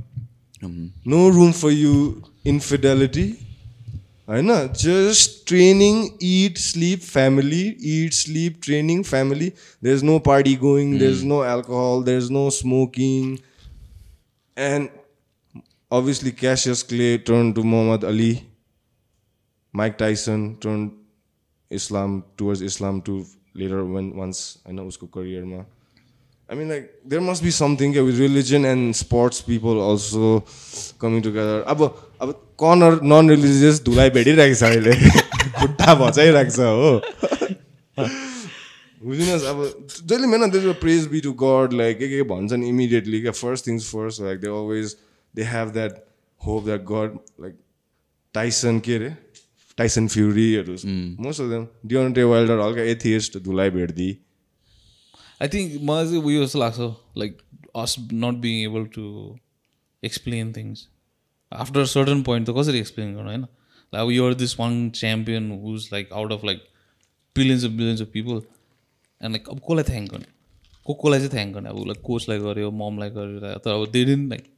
-hmm. 0.63 0.91
no 1.05 1.29
room 1.29 1.53
for 1.53 1.71
you 1.71 2.23
infidelity 2.45 3.46
होइन 4.32 4.52
just 4.82 5.34
training 5.50 5.98
eat 6.20 6.58
sleep 6.58 7.02
family 7.06 7.64
eat 7.94 8.14
sleep 8.14 8.62
training 8.68 9.04
family 9.04 9.48
there's 9.88 10.04
no 10.10 10.20
party 10.28 10.54
going 10.56 10.94
there's 11.02 11.24
no 11.32 11.40
alcohol 11.44 12.04
there's 12.10 12.30
no 12.36 12.44
smoking 12.58 13.34
and 14.56 14.90
obviously 16.00 16.32
Cassius 16.32 16.84
Clay 16.84 17.18
turned 17.18 17.56
to 17.56 17.64
Muhammad 17.64 18.04
Ali 18.04 18.32
Mike 19.74 19.98
Tyson 19.98 20.58
turned 20.60 20.92
Islam 21.70 22.24
towards 22.38 22.62
Islam 22.62 23.02
too 23.02 23.26
later 23.54 23.84
when 23.86 24.16
once 24.16 24.60
I 24.66 24.72
know 24.72 24.86
usko 24.86 25.10
career 25.12 25.46
ma. 25.46 25.64
I 26.50 26.56
mean 26.56 26.70
like 26.70 26.88
there 27.06 27.22
must 27.22 27.44
be 27.44 27.52
something 27.52 27.94
yeah, 27.94 28.02
with 28.02 28.20
religion 28.20 28.66
and 28.66 28.96
sports 28.96 29.42
people 29.42 29.80
also 29.80 30.44
coming 31.00 31.22
together. 31.22 31.64
अब 31.68 31.94
अब 32.57 32.63
corner 32.63 33.01
non 33.05 33.31
religious 33.31 33.85
धुलाइ 33.85 34.11
भेटिरहेको 34.11 34.55
छ 34.55 34.63
अहिले। 34.63 34.95
खुट्टा 35.61 35.95
भचाइरहेको 35.95 36.51
छ 36.51 36.59
हो। 36.59 36.91
बुझिनुहोस् 39.05 39.45
अब 39.45 39.59
जहिले 40.09 40.27
मेन 40.27 40.51
त्यो 40.51 40.73
praise 40.81 41.07
be 41.07 41.21
to 41.21 41.33
God 41.33 41.73
like 41.73 41.99
के 41.99 42.09
के 42.09 42.23
भन्छन् 42.23 42.65
इमिडिएटली 42.65 43.21
क्या 43.23 43.33
first 43.33 43.67
things 43.67 43.85
first 43.93 44.23
like 44.23 44.41
they 44.41 44.47
always 44.47 44.97
they 45.37 45.43
have 45.43 45.69
that 45.73 45.93
hope 46.47 46.65
that 46.65 46.81
God 46.81 47.19
like 47.41 47.55
Tyson 48.35 48.81
के 48.81 48.95
अरे 48.95 49.17
Tyson 49.77 50.09
फ्युरीहरू 50.09 50.77
most 51.23 51.41
of 51.41 51.47
them 51.51 51.67
Deontay 51.87 52.25
Wilder 52.25 52.61
हल्का 52.61 52.83
एथिएस्ट 52.83 53.39
धुलाइ 53.39 53.71
भेट्दी। 53.71 54.19
I 55.45 55.49
think 55.49 55.81
मलाई 55.83 56.05
चाहिँ 56.07 56.23
उयो 56.23 56.45
जस्तो 56.45 56.59
लाग्छ 56.59 56.79
like 57.19 57.39
us 57.77 57.97
not 58.01 58.35
being 58.35 58.55
able 58.65 58.85
to 58.85 59.39
explain 60.03 60.53
things 60.53 60.89
after 61.57 61.85
certain 61.89 62.23
point 62.23 62.49
त 62.49 62.55
कसरी 62.59 62.79
एक्सप्लेन 62.79 63.15
गर्नु 63.15 63.29
होइन 63.29 63.47
अब 63.93 64.11
you're 64.11 64.35
this 64.37 64.59
one 64.61 64.79
champion 64.93 65.51
who's 65.63 65.89
like 65.93 66.13
out 66.13 66.33
of 66.33 66.45
like 66.45 66.65
billions 67.37 67.65
of 67.65 67.71
billions 67.73 68.03
of 68.03 68.09
people 68.13 68.43
and 69.21 69.33
like 69.33 69.49
अब 69.49 69.61
कसलाई 69.61 69.85
थ्याङ्क 69.85 70.11
गर्ने? 70.13 70.27
को 70.87 70.95
कसलाई 70.95 71.19
चाहिँ 71.19 71.33
थ्याङ्क 71.33 71.55
गर्ने? 71.55 71.69
अब 71.69 71.87
लाइक 71.87 72.01
कोचलाई 72.03 72.39
गऱ्यो 72.39 72.71
ममलाई 72.81 73.11
गरेर 73.11 73.57
तर 73.65 73.71
अब 73.71 73.91
they 73.93 74.05
didn't 74.05 74.29
like 74.29 74.53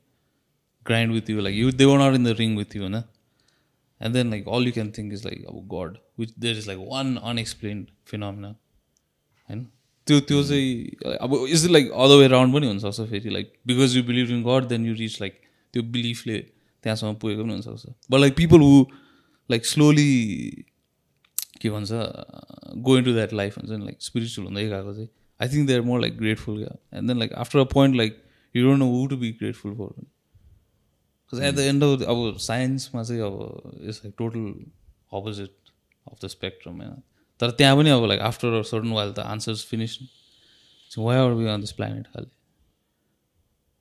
grind 0.86 1.14
with 1.14 1.30
you 1.30 1.40
like 1.40 1.56
you 1.56 1.70
they 1.72 1.84
were 1.84 1.98
not 1.98 2.14
in 2.14 2.24
the 2.24 2.36
ring 2.38 2.56
with 2.56 2.76
you 2.76 2.82
होइन 2.82 2.94
and 2.94 4.14
then 4.14 4.30
like 4.30 4.48
all 4.48 4.66
you 4.66 4.72
can 4.72 4.92
think 4.98 5.12
is 5.12 5.24
like 5.26 5.44
अब 5.46 5.64
God 5.74 5.96
which 6.18 6.34
there 6.38 6.58
is 6.58 6.68
like 6.68 6.78
one 6.88 7.16
unexplained 7.24 7.86
phenomena 8.06 8.48
होइन 8.48 9.66
त्यो 10.06 10.20
त्यो 10.28 10.42
चाहिँ 10.44 11.16
अब 11.16 11.34
is 11.48 11.66
like 11.68 11.90
other 12.04 12.16
way 12.16 12.28
round 12.28 12.54
पनि 12.54 12.66
हुनसक्छ 12.66 13.10
फेरि 13.10 13.30
like 13.30 13.52
because 13.66 13.96
you 13.96 14.02
believe 14.04 14.30
in 14.30 14.42
God 14.44 14.68
then 14.68 14.86
you 14.86 14.94
reach 14.96 15.20
like 15.20 15.40
त्यो 15.74 15.82
बिलिफले 15.92 16.38
त्यहाँसम्म 16.84 17.14
पुगेको 17.14 17.42
पनि 17.42 17.52
हुनसक्छ 17.52 17.94
but 18.10 18.18
like 18.18 18.36
people 18.36 18.60
who 18.60 18.84
like 19.50 19.66
slowly 19.66 20.10
के 21.62 21.70
भन्छ 21.70 21.90
गोइङ 22.88 23.04
टु 23.04 23.12
द्याट 23.12 23.32
लाइफ 23.32 23.58
हुन्छ 23.58 23.70
नि 23.70 23.84
लाइक 23.84 24.02
स्पिरिचुअल 24.02 24.46
हुँदै 24.46 24.64
गएको 24.68 24.94
चाहिँ। 24.94 25.08
I 25.40 25.48
think 25.48 25.66
they 25.68 25.74
are 25.74 25.80
more 25.82 26.00
like 26.00 26.16
grateful 26.18 26.58
क्या 26.58 26.76
and 26.98 27.08
then 27.08 27.18
like 27.18 27.32
after 27.44 27.58
a 27.58 27.64
point 27.72 27.96
like 27.96 28.22
you 28.54 28.64
don't 28.64 28.78
know 28.78 28.90
who 28.90 29.06
to 29.06 29.16
be 29.16 29.30
grateful 29.32 29.74
for 29.74 29.92
because 29.96 31.42
at 31.44 31.54
the 31.54 31.66
end 31.72 31.84
of 31.84 32.02
अब 32.08 32.36
साइन्समा 32.40 33.02
चाहिँ 33.02 33.22
अब 33.22 33.82
it's 33.82 34.00
like 34.04 34.14
total 34.18 34.46
opposite 35.18 35.72
of 36.06 36.24
the 36.24 36.28
spectrum 36.28 36.80
होइन 36.82 37.02
तर 37.40 37.50
त्यहाँ 37.50 37.76
पनि 37.76 37.90
अब 37.90 38.04
like 38.04 38.20
after 38.20 38.58
a 38.58 38.62
certain 38.70 38.92
while 38.92 39.12
the 39.12 39.18
answers 39.34 39.64
finish 39.64 39.98
why 40.90 41.16
are 41.16 41.32
we 41.32 41.46
on 41.46 41.60
this 41.60 41.72
planet 41.72 42.06
खालि 42.06 42.30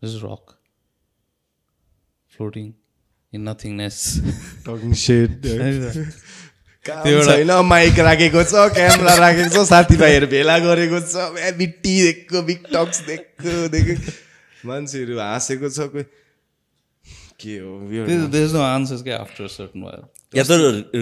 this 0.02 0.16
rock 0.24 0.58
floating 2.34 2.72
in 3.34 3.42
nothingness 3.50 3.96
talking 4.68 4.92
छैन 5.04 5.32
माइक 7.70 7.98
राखेको 8.08 8.44
छ 8.52 8.54
क्यामेरा 8.76 9.14
राखेको 9.24 9.50
छ 9.56 9.64
साथीभाइहरू 9.70 10.28
भेला 10.34 10.56
गरेको 10.66 11.00
छ 11.00 11.16
ए, 11.40 11.52
बिट्टी 11.62 11.94
देखेको 12.04 12.42
बिग 12.50 12.60
टक्स 12.74 12.98
देखेको 13.10 13.56
देखेको 13.76 14.12
मान्छेहरू 14.70 15.14
हाँसेको 15.20 15.70
छ 15.70 15.80
कोही। 15.96 16.04
के 17.42 17.54
हो 17.58 17.72
weird. 17.90 18.08
There 18.32 18.46
is 18.46 18.54
no 18.54 18.62
answers 18.68 19.02
क्या 19.08 19.18
आफ्टर 19.26 19.48
सर्टन 19.56 19.82
वाइल 19.88 20.02
या 20.38 20.44
त 20.44 20.52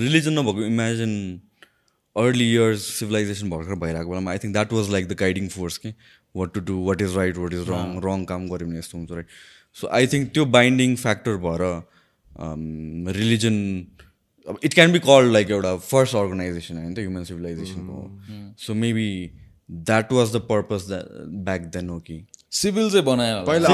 रिलिजन 0.05 0.33
नभएको 0.39 0.61
इमेजिन 0.65 1.13
अर्ली 2.15 2.47
इयर्स 2.53 2.81
सिभिलाइजेसन 2.99 3.49
भर्खर 3.49 3.75
भइरहेको 3.83 4.09
बेलामा 4.11 4.31
I 4.31 4.37
think 4.43 4.53
that 4.53 4.73
was 4.73 4.89
like 4.91 5.07
the 5.07 5.13
guiding 5.19 5.47
force 5.55 5.77
कि। 5.85 5.93
What 6.35 6.53
to 6.53 6.59
do 6.69 6.75
what 6.87 7.01
is 7.01 7.15
right 7.17 7.37
what 7.37 7.53
is 7.53 7.69
wrong 7.69 7.99
wrong 8.05 8.23
काम 8.31 8.47
गऱ्यो 8.49 8.67
भने 8.67 8.79
यस्तो 8.79 8.97
हुन्छ 8.97 9.11
राइट 9.11 9.27
सो 9.75 9.87
आई 9.99 10.07
थिङ्क 10.13 10.31
त्यो 10.33 10.45
बाइन्डिङ 10.57 10.95
फ्याक्टर 11.03 11.35
भएर 11.45 11.61
रिलिजन 13.11 13.85
अब 14.49 14.59
it 14.63 14.73
can 14.73 14.91
be 14.91 14.99
called 14.99 15.31
like 15.33 15.51
एउटा 15.51 15.75
फर्स्ट 15.75 16.15
अर्गनाइजेसन 16.15 16.77
होइन 16.77 16.93
त 16.93 16.99
human 16.99 17.23
सिभिलाइजेसनको 17.23 18.19
so 18.59 18.73
maybe 18.73 19.31
that 19.71 20.11
was 20.13 20.35
the 20.35 20.35
purpose 20.35 20.81
back 20.91 21.61
then 21.61 21.89
हो 21.89 21.99
कि 21.99 22.27
सिभिल 22.51 22.91
चाहिँ 22.91 23.05
बनायो 23.05 23.37
होला। 23.37 23.67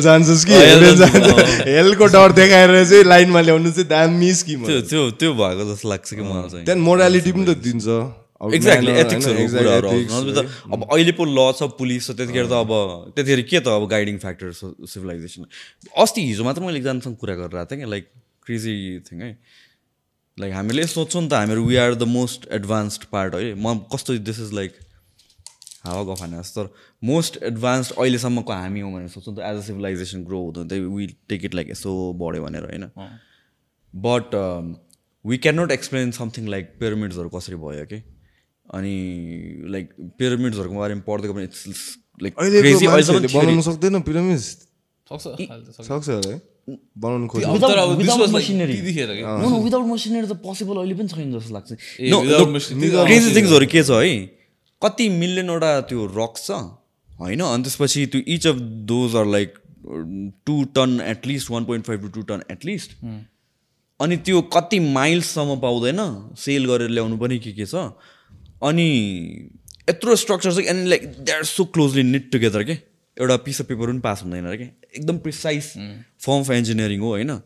जान्छस् 0.00 0.44
कि? 0.44 0.52
हेलको 1.70 2.06
डर 2.06 2.32
देखाएर 2.32 2.84
चाहिँ 2.84 3.04
लाइनमा 3.04 3.40
ल्याउनु 3.40 3.70
चाहिँ 3.70 3.88
दामी 3.88 4.34
स्किम 4.34 4.64
त्यो 4.66 5.10
त्यो 5.10 5.34
भएको 5.34 5.74
जस्तो 5.74 5.88
लाग्छ 5.88 6.14
कि 6.14 6.20
मलाई 6.20 6.32
चाहिँ। 6.32 6.64
त्यहाँदेखि 6.64 6.80
मोरालिटी 6.80 7.32
पनि 7.32 7.44
त 7.44 7.48
दिन्छ। 7.48 7.86
एक्ज्याक्टली 8.40 8.92
एथिक्सहरू 9.00 9.46
कुराहरू 9.48 9.88
आउँछ। 9.88 10.38
अब 10.72 10.80
अहिले 10.92 11.12
पो 11.12 11.24
ल 11.24 11.52
छ 11.52 11.68
पुलिस 11.78 12.06
छ 12.06 12.16
त्यतिखेर 12.18 12.46
त 12.46 12.52
अब 12.60 12.70
त्यतिखेर 13.16 13.42
के 13.50 13.60
त 13.60 13.68
अब 13.68 13.88
गाइडिङ 13.90 14.18
फ्याक्टर 14.18 14.52
सिभिलाइजेसन 14.52 15.46
अस्ति 16.04 16.20
हिजो 16.26 16.44
मात्र 16.44 16.62
मैले 16.62 16.78
एकजनासँग 16.78 17.16
कुरा 17.16 17.34
गरेर 17.34 17.56
आएको 17.58 17.70
थिएँ 17.70 17.80
कि 17.80 17.90
लाइक 17.90 18.10
क्रेजी 18.44 18.74
थिङ 19.06 19.20
है। 19.22 19.30
लाइक 20.38 20.52
हामीले 20.54 20.86
सोच्छौँ 20.88 21.22
नि 21.22 21.28
त 21.28 21.32
हामीहरू 21.34 21.64
we 21.64 21.76
are 21.78 21.94
the 21.94 22.02
most 22.10 22.48
advanced 22.52 23.04
part 23.12 23.34
है। 23.34 23.54
म 23.54 23.78
कस्तो 23.92 24.18
दिस 24.20 24.40
इज 24.40 24.52
लाइक 24.54 24.72
हावा 25.84 26.02
गफाने 26.12 26.38
जस्तो। 26.38 26.62
तर 26.62 26.68
मोस्ट 27.02 27.42
एडभान्स्ड 27.42 27.94
अहिलेसम्मको 27.94 28.52
हामी 28.52 28.80
हौँ 28.80 28.92
भनेर 28.92 29.08
सोच्छौँ 29.08 29.34
त 29.36 29.38
एज 29.40 29.56
अ 29.56 29.60
सिभिलाइजेसन 29.66 30.24
ग्रो 30.24 30.40
हुँदा 30.40 30.76
वी 30.96 31.06
टेक 31.28 31.44
इट 31.44 31.54
लाइक 31.54 31.70
यसो 31.70 31.92
बढ्यो 32.18 32.42
भनेर 32.44 32.64
होइन। 32.64 32.90
But 33.94 34.34
we 35.24 35.38
can 35.38 35.60
not 35.60 35.70
explain 35.70 36.10
something 36.12 36.48
like 36.48 36.74
पिरामिड्सहरू 36.80 37.28
कसरी 37.30 37.56
भयो 37.56 37.84
कि 37.92 38.02
अनि 38.76 38.94
लाइक 39.74 39.86
पिरामिड्सहरूको 40.18 40.76
बारेमा 40.82 41.02
पढ्दै 41.08 41.28
पनि 41.34 41.44
इट्स 41.50 41.62
लाइक 42.22 42.32
बनाउनु 43.34 43.62
सक्दैन 43.68 43.94
पिरामिड 44.08 44.38
सक्छ 44.38 45.24
सक्छ। 45.88 46.08
है। 46.08 46.36
बनाउनु 46.98 47.26
खोज्छ 47.28 47.44
विदाउट 49.64 49.86
मसिनरी 49.94 50.26
त 50.26 50.34
पोसिबल 50.44 50.76
अहिले 50.82 50.94
पनि 51.00 51.08
छैन 51.08 51.28
जस्तो 51.34 51.52
लाग्छ। 51.54 51.70
क्रेजी 53.10 53.28
थिङ्सहरू 53.36 53.66
के? 53.74 53.82
छ 53.82 53.90
है? 53.90 54.14
कति 54.82 55.04
मिलियनवटा 55.20 55.70
त्यो 55.90 56.00
रक्स 56.16 56.46
छ 56.46 56.50
होइन? 57.20 57.40
अनि 57.40 57.62
त्यसपछि 57.62 58.00
त्यो 58.14 58.20
each 58.34 58.44
of 58.46 58.56
those 58.90 59.10
are 59.20 59.26
like 59.36 59.50
two 60.48 60.56
ton 60.74 60.90
at least 61.04 61.50
one 61.50 61.62
point 61.70 61.86
five 61.86 62.00
to 62.02 62.08
two 62.16 62.22
ton 62.32 62.40
at least 62.50 62.90
अनि 64.00 64.16
त्यो 64.26 64.40
कति 64.56 64.78
माइल्ससम्म 64.98 65.50
पाउँदैन? 65.60 66.00
सेल 66.38 66.62
गरेर 66.72 66.90
ल्याउनु 66.96 67.16
पनि 67.18 67.38
के 67.38 67.52
के 67.52 67.66
छ? 67.66 67.74
अनि 68.68 68.86
यत्रो 69.90 70.16
स्ट्रक्चर 70.22 70.52
छ 70.52 70.66
and 70.74 70.88
like 70.88 71.02
they 71.24 71.32
are 71.32 71.44
so 71.50 71.64
closely 71.76 72.02
knit 72.12 72.30
together 72.32 72.64
के 72.70 72.78
एउटा 73.16 73.36
पिस 73.48 73.60
अफ 73.60 73.66
पेपर 73.68 73.86
पनि 73.92 74.00
पास 74.06 74.22
हुँदैन 74.24 74.46
र 74.52 74.56
के 74.56 74.64
एकदम 74.96 75.18
प्रिसाइज 75.26 75.72
फर्म 76.26 76.40
अफ 76.40 76.50
इन्जिनियरिङ 76.50 77.00
हो 77.00 77.08
होइन? 77.08 77.38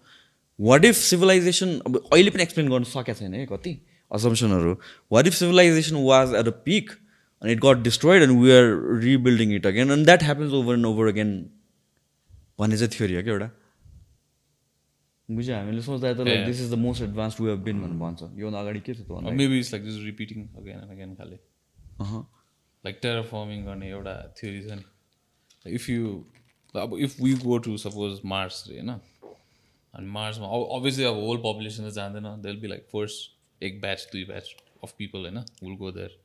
वाट 0.61 0.85
इफ 0.85 0.97
सिभिलाइजेसन 0.97 1.77
अब 1.87 1.97
अहिले 2.13 2.31
पनि 2.31 2.43
एक्सप्लेन 2.43 2.69
गर्नु 2.69 2.91
सकेको 2.95 3.19
छैन 3.19 3.35
है 3.35 3.47
कति? 3.53 3.77
असम्सनहरू 4.11 4.79
what 5.13 5.27
if 5.27 5.35
civilisation 5.35 5.97
was 6.07 6.35
at 6.41 6.49
a 6.49 6.57
peak 6.71 6.97
and 7.43 7.53
it 7.53 7.61
got 7.63 7.83
destroyed 7.83 8.23
and 8.23 8.41
we 8.43 8.49
are 8.53 8.71
rebuilding 9.03 9.51
it 9.57 9.67
again? 9.71 9.91
And 9.95 10.07
that 10.07 10.23
happens 10.29 10.55
over 10.61 10.73
and 10.79 10.87
over 10.87 11.05
again. 11.11 11.29
भन्ने 12.61 12.77
चाहिँ 12.77 12.91
थ्योरी 12.95 13.15
हो 13.15 13.23
क्या 13.23 13.33
एउटा? 13.33 13.51
बुझ्यो 15.29 15.55
हामीले 15.57 15.83
सोच्दा 15.83 16.13
त 16.15 16.25
like 16.27 16.45
this 16.47 16.61
is 16.61 16.71
the 16.73 16.79
most 16.79 17.03
advance 17.03 17.41
we 17.41 17.51
have 17.51 17.63
been 17.65 17.81
भनेर 17.81 17.99
भन्छ 18.01 18.21
योभन्दा 18.41 18.61
अगाडि 18.61 18.81
के 18.81 18.95
छ 18.95 19.01
त 19.01 19.09
भन्दा 19.11 19.31
maybe 19.41 19.59
it's 19.59 19.73
like 19.75 19.85
this 19.85 19.97
repeating 20.05 20.39
again 20.57 20.79
and 20.79 20.91
again 20.91 21.15
खाले। 21.15 21.39
अहँ। 22.01 22.21
लाइक 22.85 22.99
टेरर 23.03 23.23
फर्मिङ 23.33 23.65
गर्ने 23.65 23.91
एउटा 23.91 24.15
थ्योरी 24.39 24.63
छ 24.63 24.79
नि। 24.79 25.75
इफ 25.75 25.89
यु 25.91 26.15
अब 26.75 26.97
if 27.07 27.21
we 27.21 27.33
go 27.45 27.59
to 27.67 27.77
suppose 27.85 28.21
Mars 28.33 28.65
रे 28.69 28.75
होइन 28.75 28.91
अनि 28.91 30.07
मार्समा 30.17 30.47
अभियसली 30.77 31.05
अब 31.05 31.21
होल 31.27 31.39
पपुलेसन 31.45 31.89
त 31.89 31.93
जाँदैन 31.95 32.27
they 32.43 32.49
will 32.49 32.61
be 32.61 32.69
like 32.69 32.89
first 32.93 33.65
एक 33.69 33.81
ब्याच 33.81 34.09
दुई 34.13 34.25
ब्याच 34.25 34.55
अफ 34.85 34.95
पिपल 34.99 35.29
होइन 35.29 35.39
will 35.63 35.77
go 35.77 35.91
there 35.93 36.19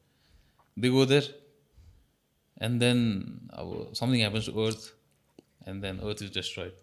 they 0.78 0.90
go 0.96 1.06
there 1.06 1.30
and 2.62 2.80
then 2.80 3.00
अब 3.54 3.76
something 3.94 4.20
happens 4.20 4.50
to 4.50 4.66
earth 4.66 4.90
and 5.70 5.82
then 5.82 6.00
earth 6.08 6.24
is 6.24 6.34
destroyed 6.34 6.83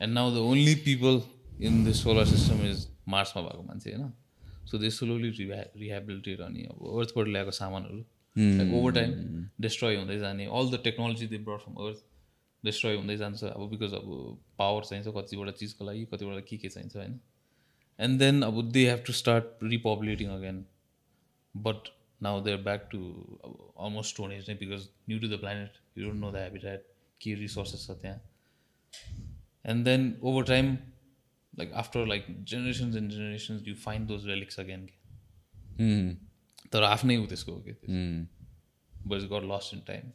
and 0.00 0.12
now 0.14 0.30
the 0.30 0.38
only 0.50 0.74
people 0.86 1.20
in 1.66 1.84
the 1.84 1.92
solar 1.94 2.24
system 2.26 2.66
is 2.66 2.86
मार्समा 3.08 3.42
भएको 3.42 3.62
मान्छे 3.62 3.90
होइन? 3.90 4.12
So 4.70 4.78
they 4.78 4.90
slowly 4.90 5.30
रिहा 5.30 5.62
rehabilitate 5.76 6.40
अनि 6.40 6.64
अब 6.70 6.82
अर्थबाट 6.98 7.26
ल्याएको 7.28 7.50
सामानहरू 7.58 7.98
लाइक 8.36 8.74
ओभर 8.74 8.92
टाइम 8.92 9.10
डिस्ट्रोय 9.60 9.96
हुँदै 9.96 10.18
जाने। 10.18 10.46
All 10.46 10.70
the 10.70 10.80
technology 10.84 11.26
they 11.26 11.38
brought 11.46 11.60
from 11.60 11.74
earth 11.86 12.04
destroy 12.64 12.96
हुँदै 12.96 13.16
जान्छ। 13.16 13.44
अब 13.44 13.68
बिकज 13.70 13.94
अब 13.94 14.08
पावर 14.58 14.82
चाहिन्छ 14.84 15.08
कतिवटा 15.16 15.52
चिजको 15.60 15.84
लागि 15.84 16.04
कतिवटा 16.12 16.40
के 16.48 16.56
के 16.56 16.68
चाहिन्छ 16.68 16.96
होइन? 16.96 17.18
एन्ड 17.98 18.18
देन 18.20 18.42
अब 18.42 18.62
they 18.72 18.88
have 18.88 19.02
to 19.06 19.12
start 19.12 19.44
repopulating 19.64 20.28
again 20.30 20.64
but 21.54 21.88
now 22.22 22.40
they 22.44 22.52
are 22.52 22.60
back 22.62 22.88
to 22.92 22.98
अब 23.44 23.52
अलमोस्ट 23.86 24.14
स्टोन 24.14 24.32
एज 24.32 24.50
नै 24.50 24.56
because 24.56 24.88
new 25.08 25.18
to 25.20 25.28
the 25.28 25.40
planet 25.40 25.78
you 25.98 26.04
don't 26.04 26.20
know 26.20 26.30
the 26.32 26.44
habitat 26.44 26.86
के 27.20 27.34
रिसोर्सेस 27.40 27.86
छ 27.86 27.96
त्यहाँ 28.02 28.20
and 29.72 29.84
then 29.84 30.04
over 30.32 30.44
time 30.52 30.76
like 31.60 31.70
after 31.80 32.00
like 32.08 32.24
generations 32.48 32.96
and 33.00 33.12
generations 33.12 33.68
you 33.68 33.74
find 33.82 34.10
those 34.12 34.24
relics 34.30 34.58
again 34.62 34.82
Hmm. 35.78 36.08
तर 36.72 36.82
आफ्नै 36.88 37.14
हो 37.16 37.26
त्यसको 37.32 37.52
हो 37.52 37.60
कि 37.68 37.72
Hmm. 37.92 38.18
but 39.06 39.14
it's 39.20 39.28
got 39.32 39.46
lost 39.52 39.72
in 39.76 39.80
time 39.90 40.10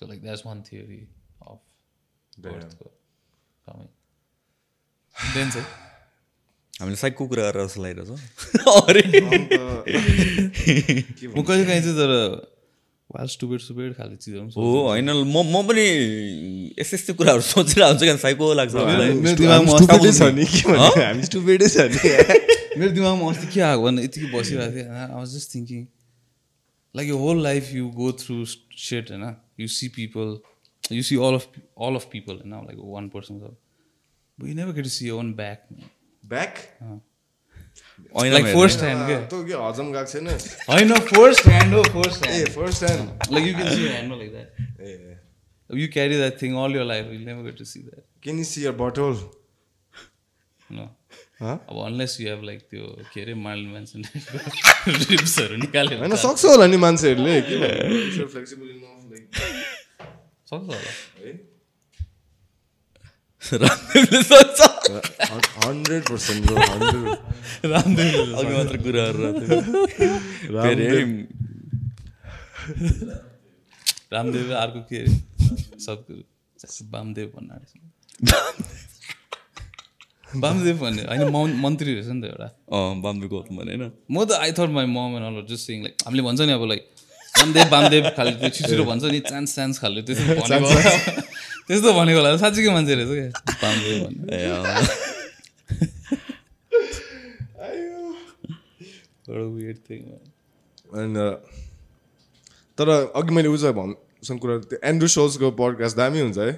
so 0.00 0.08
like 0.12 0.22
that's 0.28 0.44
one 0.50 0.60
theory 0.68 1.00
of 1.46 1.58
earthको 2.52 2.90
coming 3.70 3.90
then 5.34 5.50
चाहिँ 5.56 5.66
हामीले 6.80 6.96
साइकको 7.02 7.26
कुरा 7.34 7.50
गरेर 7.50 7.66
जस्तो 7.66 7.82
लागिरहेछ 7.82 8.10
अरे 8.88 9.02
म 11.28 11.42
कहिले 11.42 11.64
काहीँ 11.64 11.82
चाहिँ 11.82 11.96
तर 11.98 12.12
वाल 13.14 13.26
स्टुपेड 13.26 13.60
सुपेड 13.60 13.94
खाले 13.94 14.16
चिजहरू 14.16 14.42
पनि 14.42 14.52
हो 14.56 14.88
होइन 14.88 15.10
म 15.10 15.42
म 15.44 15.62
पनि 15.68 15.84
यस्तो 16.78 16.96
यस्तो 16.96 17.14
कुराहरू 17.14 17.42
सोचिरहेको 17.44 17.90
हुन्छु 17.90 18.04
क्या 18.04 18.16
साइको 18.16 18.52
लाग्छ 18.54 18.74
नि। 18.74 20.44
के 20.44 20.62
भन्ने? 20.72 21.04
हामी 21.06 21.22
स्टुपेडै 21.22 21.68
छ 21.68 21.86
नि। 21.92 22.00
मेरो 22.80 22.90
दिमागमा 22.92 23.30
अस्ति 23.30 23.46
के 23.52 23.60
आएको 23.60 23.82
भने 23.82 24.04
यतिकै 24.04 24.32
बसिरहेको 24.32 24.72
थिएँ। 24.76 24.88
I 24.88 25.12
was 25.12 25.36
just 25.36 25.54
thinking 25.54 25.86
like 26.94 27.08
यो 27.08 27.18
whole 27.18 27.42
life 27.42 27.72
you 27.74 27.88
go 28.00 28.12
through 28.24 28.44
set 28.88 29.10
होइन? 29.10 29.36
You 29.60 29.68
see 29.68 29.88
people 30.00 30.36
you 30.92 31.02
see 31.02 31.16
all 31.28 31.34
of 31.34 31.62
all 31.88 31.94
of 31.94 32.08
people 32.12 32.34
होइन? 32.34 32.54
Like 32.66 32.78
one 32.96 33.08
person 33.08 33.40
but 33.44 34.48
you 34.48 34.54
never 34.54 34.72
get 34.72 34.84
to 34.84 34.90
see 34.90 35.06
your 35.06 35.12
own 35.12 35.32
back 35.34 35.66
back 36.24 36.54
like. 38.32 38.44
First 38.54 38.80
hand 38.80 39.02
के 39.08 39.16
तँ 39.32 39.38
के 39.48 39.54
हजम 39.64 39.92
गएको 39.92 40.10
छैन 40.12 40.26
होइन 40.70 40.94
first 41.10 41.46
hand 41.48 41.74
हो 41.74 41.82
first 41.96 42.26
uh 42.26 42.28
hand 42.30 42.48
first 42.54 42.84
hand 42.84 43.32
like 43.32 43.44
you 43.46 43.54
can 43.58 43.70
see 43.74 43.82
hand 43.88 44.08
like 44.14 44.30
that 44.32 44.48
uh 44.80 45.78
you 45.82 45.86
carry 45.92 46.16
that 46.16 46.34
thing 46.42 46.56
all 46.64 46.76
your 46.76 46.84
life 46.94 47.12
you 47.12 47.18
never 47.26 47.42
get 47.50 47.56
to 47.58 47.64
see 47.74 47.80
that 47.80 48.04
can 48.22 48.38
you 48.38 48.44
see 48.52 48.64
your 48.64 48.72
butthole? 48.82 49.14
अब 51.42 51.76
unless 51.84 52.12
you 52.20 52.28
have 52.28 52.42
like 52.48 52.60
त्यो 52.70 52.84
के 53.14 53.20
अरे 53.22 53.34
mild 53.46 53.68
mention 53.68 54.00
रिप्सहरू 55.10 55.56
निकालेर 55.62 55.98
होइन 55.98 56.14
सक्छ 56.24 56.44
होला 56.44 56.66
नि 56.66 56.76
मान्छेहरूले 56.84 57.40
के 57.48 57.56
फ्लेक्सिबल 58.26 58.66
लाइक 59.12 59.24
सक्छ 60.50 60.52
होला 60.52 60.78
है 61.24 61.32
सोच्छ 64.22 64.58
हन्ड्रेड 64.84 66.02
पर्सेन्ट 66.04 66.50
रामदेव 67.66 68.34
अघि 68.34 68.52
मात्र 68.52 68.76
कुरा 68.84 69.04
गरेर 69.10 69.32
फेरि 70.60 70.82
रामदेव 74.12 74.52
अर्को 74.56 74.80
के 74.90 74.98
अरे 74.98 75.14
सद्गुरु 75.80 76.22
वामदेव 76.92 77.28
भन्न 77.36 77.50
वामदेव 80.42 80.76
भन्ने 80.78 81.02
होइन 81.04 81.22
मौ- 81.30 81.56
मन्त्री 81.62 81.94
रहेछ 81.94 82.08
नि 82.08 82.20
त 82.20 82.24
एउटा 82.26 82.48
अँ 82.72 83.00
बाम्बे 83.02 83.26
गौतम 83.28 83.56
भने 83.56 83.72
होइन 83.74 83.90
म 84.10 84.24
त 84.24 84.38
I 84.40 84.52
thought 84.52 84.70
my 84.76 84.86
mom 84.88 85.16
and 85.16 85.26
all 85.30 85.46
just 85.48 85.66
sing 85.66 85.82
like 85.82 85.94
हामीले 86.06 86.22
भन्छ 86.22 86.40
नि 86.42 86.52
अब 86.52 86.64
लाइक 86.66 86.82
वामदेव 87.34 87.66
वामदेव 87.72 88.08
खाले 88.16 88.32
त्यो 88.38 88.50
छिटो 88.58 88.84
भन्छ 88.84 89.04
नि 89.12 89.20
चान्स 89.26 89.54
चान्स 89.56 89.78
खाले 89.78 90.00
होला। 90.04 91.31
त्यस्तो 91.68 91.92
भनेको 91.92 92.18
होला 92.18 92.36
साँच्चीकै 92.36 92.70
मान्छे 92.72 92.94
रहेछ 92.94 93.10
क्या। 93.12 93.28
वामदेव 93.62 93.96
भन्ने। 94.04 94.22
ए 94.36 94.38
अँ। 94.50 94.60
एउटा 99.28 99.44
weird 99.56 99.78
thing 99.88 100.02
हो। 100.08 100.16
एन्ड 101.02 101.16
तर 102.78 102.88
अघि 103.16 103.32
मैले 103.34 103.48
उज 103.48 103.64
भन्सँग 103.78 104.38
कुरा 104.40 104.54
त्यो 104.58 104.78
एन्ड्रु 104.84 105.08
सोल्सको 105.08 105.50
पडकास्ट 105.60 105.96
दामी 105.96 106.20
हुन्छ 106.20 106.38
है। 106.38 106.52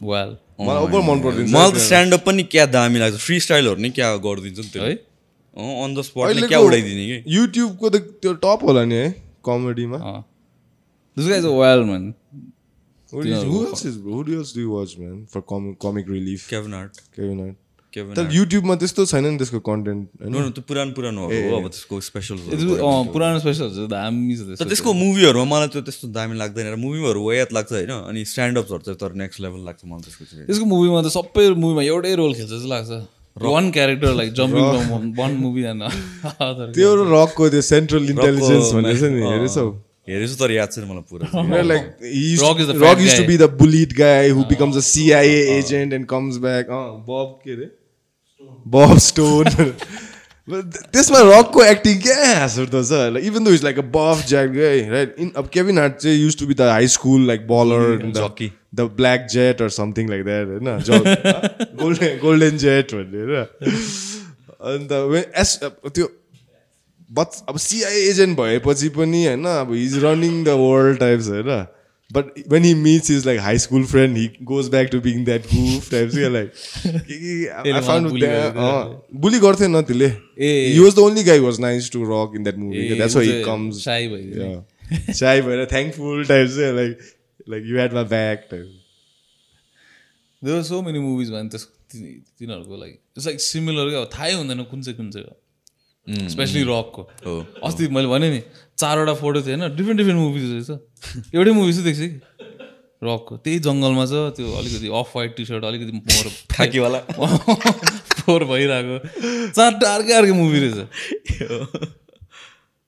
Well, 0.00 0.30
मलाई 0.60 0.82
ओभर 0.84 1.00
मन 1.10 1.18
परिदिन्छ 1.22 1.50
मलाई 1.54 1.70
त 1.72 1.74
स्ट्यान्डअप 1.84 2.22
पनि 2.26 2.42
क्या 2.54 2.64
दामी 2.66 2.98
लाग्छ। 2.98 3.16
फ्री 3.18 3.40
स्टाइलहरू 3.40 3.80
नि 3.82 3.90
क्या 3.90 4.08
गरिदिन्छ 4.16 4.58
नि 4.58 4.70
त्यो। 4.72 4.82
है? 4.82 4.94
अन 5.84 5.94
द 5.94 6.02
स्पटले 6.02 6.48
क्या 6.48 6.58
उडाइदिने 6.58 7.04
कि? 7.06 7.16
युट्युबको 7.36 7.86
त 7.90 7.96
त्यो 8.22 8.32
टप 8.44 8.60
होला 8.62 8.84
नि 8.84 8.94
है 8.94 9.08
कमेडीमा 9.44 9.98
अँ। 9.98 10.24
This 11.18 11.26
guy 13.12 13.30
is. 13.30 13.42
Who 13.44 13.66
else 13.66 13.84
is 13.84 13.96
bro? 13.96 14.22
Who 14.22 14.36
else 14.38 14.52
do 14.52 14.60
you 14.60 14.70
watch, 14.70 14.98
man? 14.98 15.26
For 15.26 15.42
com- 15.42 15.74
comic 15.76 16.06
relief. 16.08 16.48
Kevin 16.48 16.72
Hart. 16.72 17.00
Kevin 17.16 17.56
तर 17.96 18.28
युट्युबमा 18.32 18.74
त्यस्तो 18.80 19.04
छैन 19.10 19.24
नि 19.26 19.38
त्यसको 19.40 19.58
कन्टेन्ट 19.64 20.20
होइन 20.22 20.32
नो? 20.32 20.38
नो 20.38 20.50
त्यो 20.56 20.62
पुरानो 20.68 20.92
पुरानो 20.92 21.20
हो 21.24 21.56
अब 21.56 21.68
त्यसको 21.72 22.00
स्पेसल 22.08 22.36
पुरानो 23.14 23.38
स्पेसल 23.40 23.86
दामी 23.90 24.36
छ 24.36 24.60
तर 24.60 24.68
त्यसको 24.68 24.92
मुभीहरूमा 24.92 25.44
मलाई 25.52 25.68
त्यो 25.72 25.82
त्यस्तो 25.88 26.08
दामी 26.12 26.36
लाग्दैन 26.36 26.66
र 26.68 26.76
मुभीहरू 26.76 27.20
वयात 27.28 27.52
लाग्छ 27.56 27.72
होइन? 27.72 27.92
अनि 28.12 28.24
स्ट्यान्डअप्सहरू 28.28 28.82
चाहिँ 28.86 28.98
तर 29.00 29.16
नेक्स्ट 29.24 29.40
लेभल 29.40 29.64
लाग्छ 29.64 29.80
मलाई 29.88 30.02
त्यसको 30.04 30.24
चाहिँ। 30.28 30.46
त्यसको 30.46 30.66
मुभीमा 30.68 31.00
त 31.00 31.08
सबै 31.16 31.48
मुभीमा 31.64 31.82
एउटै 31.88 32.12
रोल 32.20 32.32
खेल्छ 32.36 32.52
जस्तो 32.52 32.68
लाग्छ। 32.68 32.90
One 33.40 33.70
character 33.72 34.12
like 34.20 34.30
jumping 34.36 34.64
one 35.16 35.32
movie 35.40 35.62
त्यो 36.76 36.90
रकको 37.16 37.48
त्यो 37.56 37.62
सेन्ट्रल 37.72 38.02
इन्टेलिजेन्स 38.10 38.66
भन्ने 38.76 38.94
छ 39.00 39.02
नि 39.16 39.20
हेरेछौ? 39.32 39.66
हेरेछु 40.08 40.34
तर 40.42 40.50
याद 40.50 40.72
छैन 40.72 40.84
मलाई 40.90 41.04
पुरा 41.12 41.26
used 42.02 42.44
to 42.44 43.22
guy. 43.22 43.26
be 43.26 43.36
the 43.36 43.48
bullied 43.62 43.94
guy 43.96 44.28
who 44.30 44.44
becomes 44.52 44.76
a 44.76 44.82
CIA 44.82 45.38
agent 45.56 45.96
and 45.98 46.08
comes 46.12 46.38
back. 46.46 46.70
Oh, 46.70 46.84
Bob 47.08 47.34
के 47.44 47.56
अरे 47.56 47.70
Bob 48.76 49.00
Stone. 49.08 49.50
But 50.48 50.68
th- 50.74 50.84
त्यसमा 50.92 51.18
रकको 51.28 51.62
एक्टिङ 51.64 51.98
क्या 52.02 52.14
हाँस 52.28 52.58
उठ्दो 52.58 52.80
छ 52.90 52.98
like 53.14 53.24
even 53.30 53.44
though 53.44 53.50
is 53.54 53.64
like 53.64 53.78
a 53.78 53.82
buff 53.96 54.22
jack 54.28 54.50
guy 54.52 54.80
right 54.90 55.16
in 55.24 55.32
अब 55.36 55.48
Kevin 55.54 55.78
Hart 55.78 55.96
चाहिँ 55.96 56.16
used 56.18 56.38
to 56.38 56.46
be 56.46 56.54
the 56.60 56.68
high 56.70 56.86
school 56.94 57.26
like 57.26 57.46
baller. 57.48 57.96
The 58.74 58.86
black 59.00 59.26
jet 59.32 59.60
or 59.62 59.68
something 59.76 60.08
like 60.10 60.24
that 60.24 60.46
होइन 60.48 60.68
golden 61.82 62.18
golden 62.22 62.56
jet 62.64 62.94
भन्ने 62.94 63.24
होइन 63.24 63.76
अन्त 64.72 64.92
when- 65.12 65.28
S 65.42 65.58
त्यो 65.64 66.06
बच 67.10 67.42
अब 67.48 67.56
CI 67.58 68.00
agent 68.04 68.38
भएपछि 68.38 68.88
पनि 68.96 69.24
होइन 69.26 69.44
अब 69.50 69.72
his 69.74 69.96
running 70.04 70.42
the 70.44 70.48
world 70.60 70.98
types 70.98 71.28
होइन। 71.28 71.66
But 72.10 72.24
when 72.48 72.64
he 72.64 72.72
meets 72.74 73.10
is 73.10 73.26
like 73.26 73.40
high 73.40 73.58
school 73.58 73.84
friend 73.84 74.16
he 74.16 74.28
goes 74.42 74.68
back 74.68 74.88
to 74.88 75.00
being 75.00 75.24
that 75.24 75.46
goof 75.46 75.90
types 75.90 76.14
क्या 76.14 76.28
लाइक 76.28 76.52
बुली 79.16 79.38
गर्थेन 79.38 79.80
त्यसले 79.82 80.06
ए। 80.06 80.72
He 80.72 80.78
was 80.78 80.94
the 80.94 80.98
only 80.98 81.24
guy 81.24 81.38
was 81.38 81.60
nice 81.60 81.90
to 81.90 82.02
Rock 82.04 82.36
in 82.36 82.42
that 82.42 82.56
movie 82.58 82.88
that's 82.94 83.16
why 83.16 83.42
comes 83.44 83.84
Sai 83.84 84.08
भयो 84.08 85.12
साई 85.14 85.40
भएर 85.40 85.64
thankful 85.72 86.24
types 86.24 86.56
चाहिँ 86.56 86.74
like 86.74 86.98
like 87.48 87.64
you 87.66 87.78
had 87.78 87.94
my 87.94 88.04
back 88.04 88.46
type 88.50 88.74
there 90.42 90.62
so 90.62 90.80
many 90.82 90.98
movies 90.98 91.30
भने 91.30 91.48
त्यस 91.48 91.64
ति- 91.92 92.02
तिनीहरूको 92.38 92.76
लाइक 92.76 92.94
इट्स 93.16 93.26
लाइक 93.26 93.40
सिमिलर 93.40 93.88
क्या? 93.90 94.00
अब 94.00 94.10
थाहै 94.14 94.32
हुँदैन 94.32 94.62
कुन 94.64 94.82
चाहिँ 94.82 94.96
कुन 94.96 95.10
चाहिँ 95.10 95.26
स्पेसली 96.08 96.62
रकको 96.68 97.02
अस्ति 97.64 97.88
मैले 97.92 98.08
भने 98.08 98.30
नि 98.30 98.40
चारवटा 98.78 99.14
फोटो 99.14 99.42
थियो 99.42 99.56
होइन 99.56 99.76
डिफ्रेन्ट 99.76 99.98
डिफ्रेन्ट 100.00 100.20
मुभिज 100.20 100.44
रहेछ। 100.52 101.34
एउटै 101.34 101.50
मुभी 101.50 101.72
चाहिँ 101.72 101.84
देख्छु 101.84 102.06
कि? 102.08 102.18
रकको 103.04 103.36
त्यही 103.44 103.58
जङ्गलमा 103.66 104.04
छ 104.06 104.22
त्यो 104.36 104.46
अलिकति 104.58 104.88
अफ 105.00 105.12
वाइट 105.16 105.36
टी 105.36 105.44
सर्ट 105.44 105.64
अलिकति 105.64 105.92
मोर 105.92 106.30
खाकीवाला। 106.56 106.98
फोहोर 108.18 108.44
भइरहेको। 108.44 108.96
चारवटा 109.54 109.94
अर्कै 109.94 110.12
अर्कै 110.20 110.32
मुभी 110.32 110.58
रहेछ। 110.64 110.78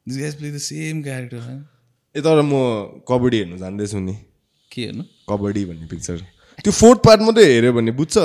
प्ले 0.07 0.51
द 0.51 0.59
सेम 0.59 1.03
क्यारेक्टर 1.03 1.39
ए 2.15 2.21
तर 2.21 2.43
म 2.43 3.05
कबड्डी 3.09 3.37
हेर्नु 3.39 3.57
जान्दैछु 3.59 3.99
नि। 4.01 4.15
के 4.73 4.83
हेर्नु? 4.83 5.03
कबड्डी 5.31 5.65
भन्ने 5.65 5.87
पिक्चर 5.87 6.17
त्यो 6.65 6.73
फोर्थ 6.73 6.99
पार्ट 7.07 7.21
मात्रै 7.23 7.45
हेऱ्यो 7.45 7.73
भने 7.73 7.93
बुझ्छ। 7.93 8.17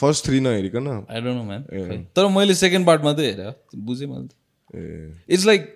फर्स्ट 0.00 0.24
थ्री 0.26 0.40
नहेरिकन 0.40 0.86
आई 0.88 1.20
डोन्ट 1.20 1.36
नो 1.36 1.44
म्यान 1.44 2.06
तर 2.16 2.28
मैले 2.36 2.54
सेकेन्ड 2.60 2.86
पार्ट 2.86 3.02
मात्रै 3.04 3.26
हेरेँ 3.26 3.52
बुझेँ 3.90 4.08
मैले 4.08 4.26
त 4.26 4.32
ए 4.74 5.34
इट्स 5.34 5.46
लाइक 5.46 5.68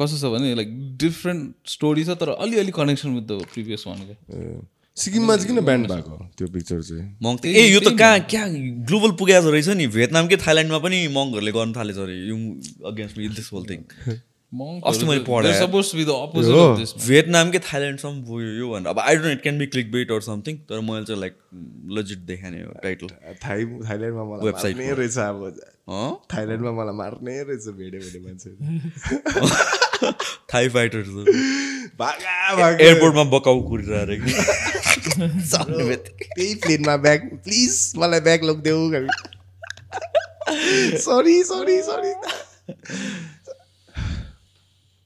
कस्तो 0.00 0.16
छ 0.18 0.32
भने 0.32 0.54
लाइक 0.56 0.76
डिफ्रेन्ट 1.00 1.72
स्टोरी 1.76 2.04
छ 2.04 2.20
तर 2.20 2.36
अलिअलि 2.38 2.72
कनेक्सन 2.76 3.14
विथ 3.14 3.24
द 3.30 3.48
प्रिभियस 3.54 3.84
वानको। 3.86 4.14
सिक्किममा 4.96 5.36
चाहिँ 5.36 5.48
किन 5.48 5.64
ब्यान्ड 5.64 5.86
भएको 5.88 6.16
त्यो 6.38 6.46
पिक्चर 6.54 6.80
चाहिँ 6.82 7.04
मङ्क 7.22 7.46
ए 7.46 7.66
यो 7.66 7.80
त 7.80 7.96
कहाँ 7.98 8.20
क्या 8.30 8.46
ग्लोबल 8.88 9.12
पुगेको 9.20 9.50
रहेछ 9.50 9.68
नि 9.80 9.86
भेटनामकै 9.96 10.36
थाइल्यान्डमा 10.46 10.78
पनि 10.86 10.98
मङ्कहरूले 11.14 11.52
गर्न 11.52 11.72
थालेछ 11.76 11.98
are 12.04 12.16
you 12.30 12.36
against 12.90 13.14
this 13.36 13.52
whole 13.52 13.64
thing 13.70 13.84
अस्ति 14.52 15.06
मैले 15.06 15.20
पढेँ। 15.24 15.52
Suppose 15.54 15.90
be 15.96 16.04
the 16.04 16.10
opposite 16.10 16.54
of 16.54 16.78
this 16.78 16.90
भेटनामकै 17.06 17.58
थाइल्यान्डसम्म 17.66 18.22
पुग्यो 18.26 18.50
यो 18.58 18.70
भनेर। 18.70 18.88
अब 18.90 18.98
I 18.98 19.16
don't 19.16 19.32
it 19.32 19.42
can 19.42 19.58
be 19.58 19.66
click 19.66 19.90
bait 19.92 20.10
or 20.12 20.20
something 20.22 20.54
तर 20.70 20.80
मैले 20.80 21.04
चाहिँ 21.04 21.20
लाइक 21.20 21.34
लजिट 21.98 22.18
देखाने 22.30 22.58
हो 22.62 22.70
टाइटल 22.82 23.08
थाइल्यान्डमा 23.44 24.24
मलाई 24.24 24.52
मार्ने 24.52 24.88
रहेछ 24.92 25.18
अब। 25.18 25.38
थाइल्यान्डमा 26.34 26.72
मलाई 26.72 26.96
मार्ने 26.96 27.34
रहेछ 27.42 27.66
भेट्यो 27.78 28.00
भने 28.00 28.20
मान्छे। 28.26 28.50
थाई 30.52 30.66
भागा 32.00 32.68
एयरपोर्टमा 32.70 33.24
बकाउ 33.30 33.58
कि? 33.70 33.78
बित्तिकै। 35.88 36.26
त्यही 36.34 36.54
प्लेनमा 36.62 36.94
ब्याग 37.06 37.20
प्लिज 37.44 37.74
मलाई 37.96 38.20
ब्याग 38.20 38.40
लगिदेऊ 38.44 38.80
सरी 41.06 41.36
सरी 41.44 41.76
सरी 41.82 42.12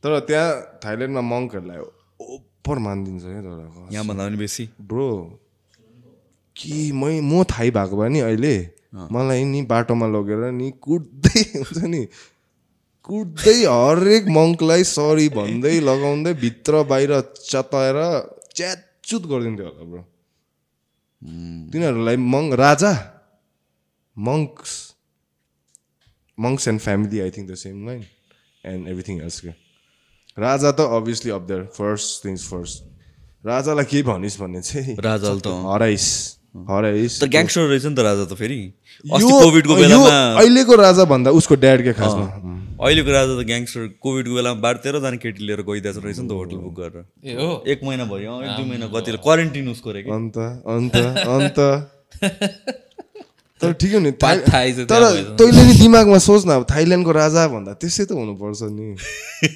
तर 0.04 0.20
त्यहाँ 0.28 0.48
थाइल्यान्डमा 0.84 1.22
मङ्कहरूलाई 1.32 1.78
ओभर 2.20 2.78
मानिदिन्छ 2.86 3.24
क्या 3.24 3.40
तर 3.40 3.60
यहाँभन्दा 3.92 4.24
पनि 4.28 4.36
बेसी? 4.36 4.64
ब्रो 4.84 5.08
कि 6.56 6.92
मै 6.92 7.20
म 7.24 7.42
थाहै 7.48 7.70
भएको 7.72 7.96
भए 7.96 8.08
नि 8.12 8.20
अहिले 8.20 8.54
मलाई 9.12 9.44
नि 9.48 9.60
बाटोमा 9.72 10.06
लगेर 10.12 10.42
नि 10.52 10.70
कुट्दै 10.76 11.40
हुन्छ 11.56 11.80
नि। 11.88 12.02
कुट्दै 13.08 13.56
हरेक 13.64 14.28
मङ्कलाई 14.28 14.84
सरी 14.92 15.28
भन्दै 15.32 15.74
लगाउँदै 15.80 16.34
भित्र 16.44 16.84
बाहिर 16.92 17.12
चताएर 17.48 17.98
च्याचुत 18.56 19.22
गरिदिन्थ्यो 19.32 19.66
होला 19.72 19.84
ब्रो। 19.90 20.02
तिनीहरूलाई 21.72 22.16
monk 22.16 22.60
Raja 22.60 22.92
monks 24.16 24.72
monks 26.38 26.68
and 26.68 26.80
family 26.80 27.20
I 27.20 27.30
think 27.30 27.50
the 27.50 27.54
same 27.64 27.86
line 27.88 28.02
and 28.64 28.88
everything 28.88 29.20
else 29.24 29.40
के 29.40 29.63
राजा 30.36 30.70
त 30.72 30.80
obviously 30.98 31.30
of 31.30 31.42
their 31.48 31.62
first 31.78 32.24
things 32.24 32.42
first 32.50 32.76
राजालाई 33.46 33.84
के 33.90 34.02
भनिस् 34.02 34.40
भन्ने 34.40 34.60
चाहिँ 34.62 34.96
राजाले 35.00 35.40
त 35.40 35.48
हराइस 35.72 36.06
हराइस। 36.70 37.20
तर 37.20 37.28
ग्याङ्स्टर 37.34 37.62
रहेछ 37.70 37.84
नि 37.84 37.94
त 37.94 37.98
राजा 38.06 38.24
त 38.24 38.34
फेरि। 38.38 38.58
कोभिडको 39.10 39.72
यो 39.74 39.78
बेलामा 39.80 40.10
अहिलेको 40.40 40.74
राजा 40.80 41.04
भन्दा 41.12 41.30
उसको 41.38 41.54
ड्याड 41.64 41.82
के 41.84 41.92
खासमा 41.98 42.26
अहिलेको 42.78 43.10
राजा 43.10 43.32
त 43.40 43.46
ग्याङ्स्टर 43.46 43.86
कोभिडको 44.06 44.34
बेलामा 44.34 44.60
बाह्र 44.62 44.76
तेह्रजना 44.86 45.16
केटी 45.24 45.46
लिएर 45.46 45.62
गइदिएको 45.66 46.00
रहेछ 46.06 46.18
नि 46.18 46.28
त 46.28 46.32
होटल 46.32 46.56
बुक 46.62 46.74
गरेर। 46.78 47.04
ए 47.26 47.34
हो। 47.34 47.50
एक 47.74 47.80
महिना 47.84 48.04
भयो 48.10 48.32
एक 48.42 48.50
दुई 48.56 48.66
महिना 48.70 48.86
कतिले 48.94 49.18
क्वारेन्टिन 49.26 49.68
उसको 49.74 49.92
रे 49.92 50.02
कि? 50.02 50.10
अन्त 50.10 50.36
अन्त 50.74 50.94
अन्त। 51.34 51.58
तर 53.64 53.72
ठिकै 53.80 53.94
हो 53.94 54.00
नि 54.00 54.12
तर। 54.12 55.36
तैँले 55.40 55.62
नि 55.64 55.74
दिमागमा 55.78 56.18
सोच 56.18 56.46
न 56.46 56.50
अब 56.60 56.66
थाइल्यान्डको 56.70 57.12
राजा 57.12 57.46
भन्दा 57.48 57.72
त्यसै 57.80 58.04
त 58.04 58.12
हुनुपर्छ 58.12 58.60
नि। 58.72 58.86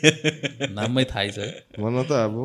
नाममै 0.79 1.05
थाहै 1.13 1.29
छ। 1.31 1.39
भन 1.79 2.03
त 2.05 2.13
अब। 2.25 2.37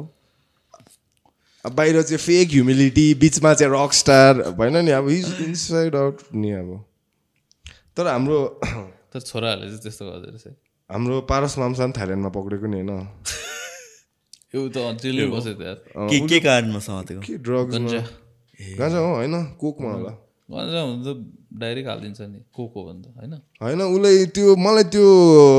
अब 1.66 1.72
बाहिर 1.76 2.02
चाहिँ 2.02 2.18
फेक 2.18 2.50
ह्युमिलिटी 2.52 3.14
बिचमा 3.20 3.54
चाहिँ 3.54 3.72
रक 3.74 3.94
स्टार 3.94 4.42
भएन 4.60 4.78
नि 4.86 4.92
अब 4.92 5.10
इज 5.10 5.28
इनसाइड 5.42 5.96
आउट 5.96 6.18
नि 6.36 6.52
अब। 6.52 6.70
तर 7.98 8.08
हाम्रो 8.08 8.40
तर 9.14 9.20
छोराहरूले 9.20 9.68
चाहिँ 9.68 9.82
त्यस्तो 9.82 10.06
गर्दो 10.06 10.28
रहेछ 10.28 10.56
हाम्रो 10.90 11.22
पारस 11.30 11.58
माम्सा 11.58 11.84
पनि 11.84 11.94
थाइल्यान्डमा 12.00 12.30
पक्रेको 12.30 12.68
नि 12.68 12.82
होइन। 12.82 12.92
यो 14.56 14.68
त 14.70 14.78
जेलै 15.02 15.26
बस्यो 15.32 15.54
त्यहाँ 15.54 16.10
के 16.10 16.20
के 16.28 16.40
कारणमा 16.40 16.80
समातेको? 16.80 17.22
के 17.22 17.38
ड्रग्समा 17.38 18.04
गाँजा 18.78 18.98
हो 18.98 19.16
होइन? 19.16 19.36
कोकमा 19.62 19.90
होला। 19.94 20.14
गाँजा 20.50 20.82
हुनु 20.82 21.04
त 21.04 21.32
डाइरेक्ट 21.54 21.90
हालिदिन्छ 21.90 22.22
नि 22.22 22.40
को 22.54 22.68
को 22.68 22.86
भन्दा 22.86 23.10
होइन? 23.10 23.34
होइन 23.62 23.82
उसलाई 23.82 24.26
त्यो 24.26 24.56
मलाई 24.56 24.84
त्यो 24.84 25.06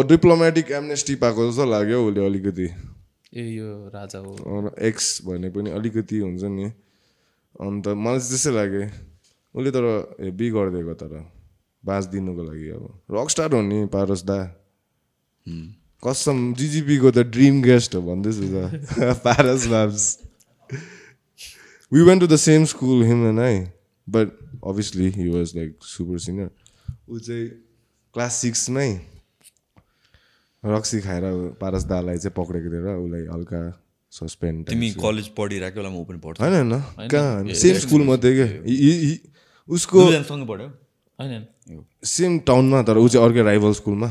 डिप्लोमेटिक 0.09 0.71
एमनेस्टी 0.71 1.15
पाएको 1.15 1.51
जस्तो 1.51 1.65
लाग्यो 1.65 2.09
उसले 2.09 2.27
अलिकति। 2.27 2.67
ए 3.35 3.45
यो 3.49 3.89
राजा 3.89 4.19
हो। 4.19 4.71
एक्स 4.79 5.23
भने 5.25 5.51
पनि 5.51 5.71
अलिकति 5.71 6.19
हुन्छ 6.19 6.43
नि। 6.45 6.65
अन्त 7.61 7.89
मलाई 7.89 8.19
चाहिँ 8.19 8.29
त्यस्तै 8.29 8.51
लाग्यो। 8.51 8.83
उसले 9.55 9.71
तर 9.71 9.85
हेभी 10.21 10.51
गरिदिएको 10.51 10.95
तर 10.95 11.13
बाँच 11.85 12.05
दिनुको 12.05 12.43
लागि 12.43 12.69
अब। 12.69 13.01
रक 13.11 13.31
स्टार 13.31 13.55
हो 13.55 13.63
नि 13.63 13.87
पारस 13.87 14.23
दा। 14.23 14.39
कसम 16.03 16.55
जिजिपीको 16.55 17.11
त 17.11 17.19
ड्रिम 17.19 17.63
गेस्ट 17.63 17.95
हो 17.95 18.03
भन्दैछु 18.03 18.47
त। 18.53 18.85
Paras 19.27 19.67
barbs 19.67 20.19
we 21.93 22.03
went 22.03 22.21
to 22.21 22.27
the 22.27 22.37
same 22.37 22.65
school 22.65 23.05
him 23.05 23.27
and 23.29 23.41
I 23.41 23.65
but 24.07 24.29
obviously 24.67 25.11
he 25.11 25.29
was 25.29 25.53
like 25.57 25.79
super 25.83 26.19
senior 26.19 26.51
ऊ 27.09 27.19
चाहिँ 27.19 27.49
क्लास 28.15 28.35
सिक्समै 28.37 28.89
रक्सी 30.63 31.01
खाएर 31.01 31.25
पारस 31.61 31.85
दालाई 31.85 32.19
चाहिँ 32.19 32.35
पक्रेको 32.37 32.69
थियो 32.71 32.83
र 32.85 32.97
उसलाई 33.05 33.25
हल्का 33.33 33.61
सस्पेन्ड 34.13 34.69
तिमी 34.69 34.91
कलेज 35.01 35.29
पढिरहेको 35.37 35.77
बेलामा 35.77 35.97
ऊ 35.99 36.05
पनि 36.05 36.19
पढ्छ 36.19 36.41
होइन 36.41 36.55
होइन। 36.55 37.09
कहाँ? 37.09 37.55
सेम 37.55 37.79
स्कुल 37.79 38.03
मात्रै 38.05 38.33
क्या 38.35 38.49
उसको 39.69 39.99
सेम 42.05 42.39
टाउनमा 42.49 42.83
तर 42.83 42.97
ऊ 42.99 43.09
चाहिँ 43.09 43.27
अर्कै 43.27 43.43
राइभल 43.43 43.73
स्कुलमा। 43.73 44.09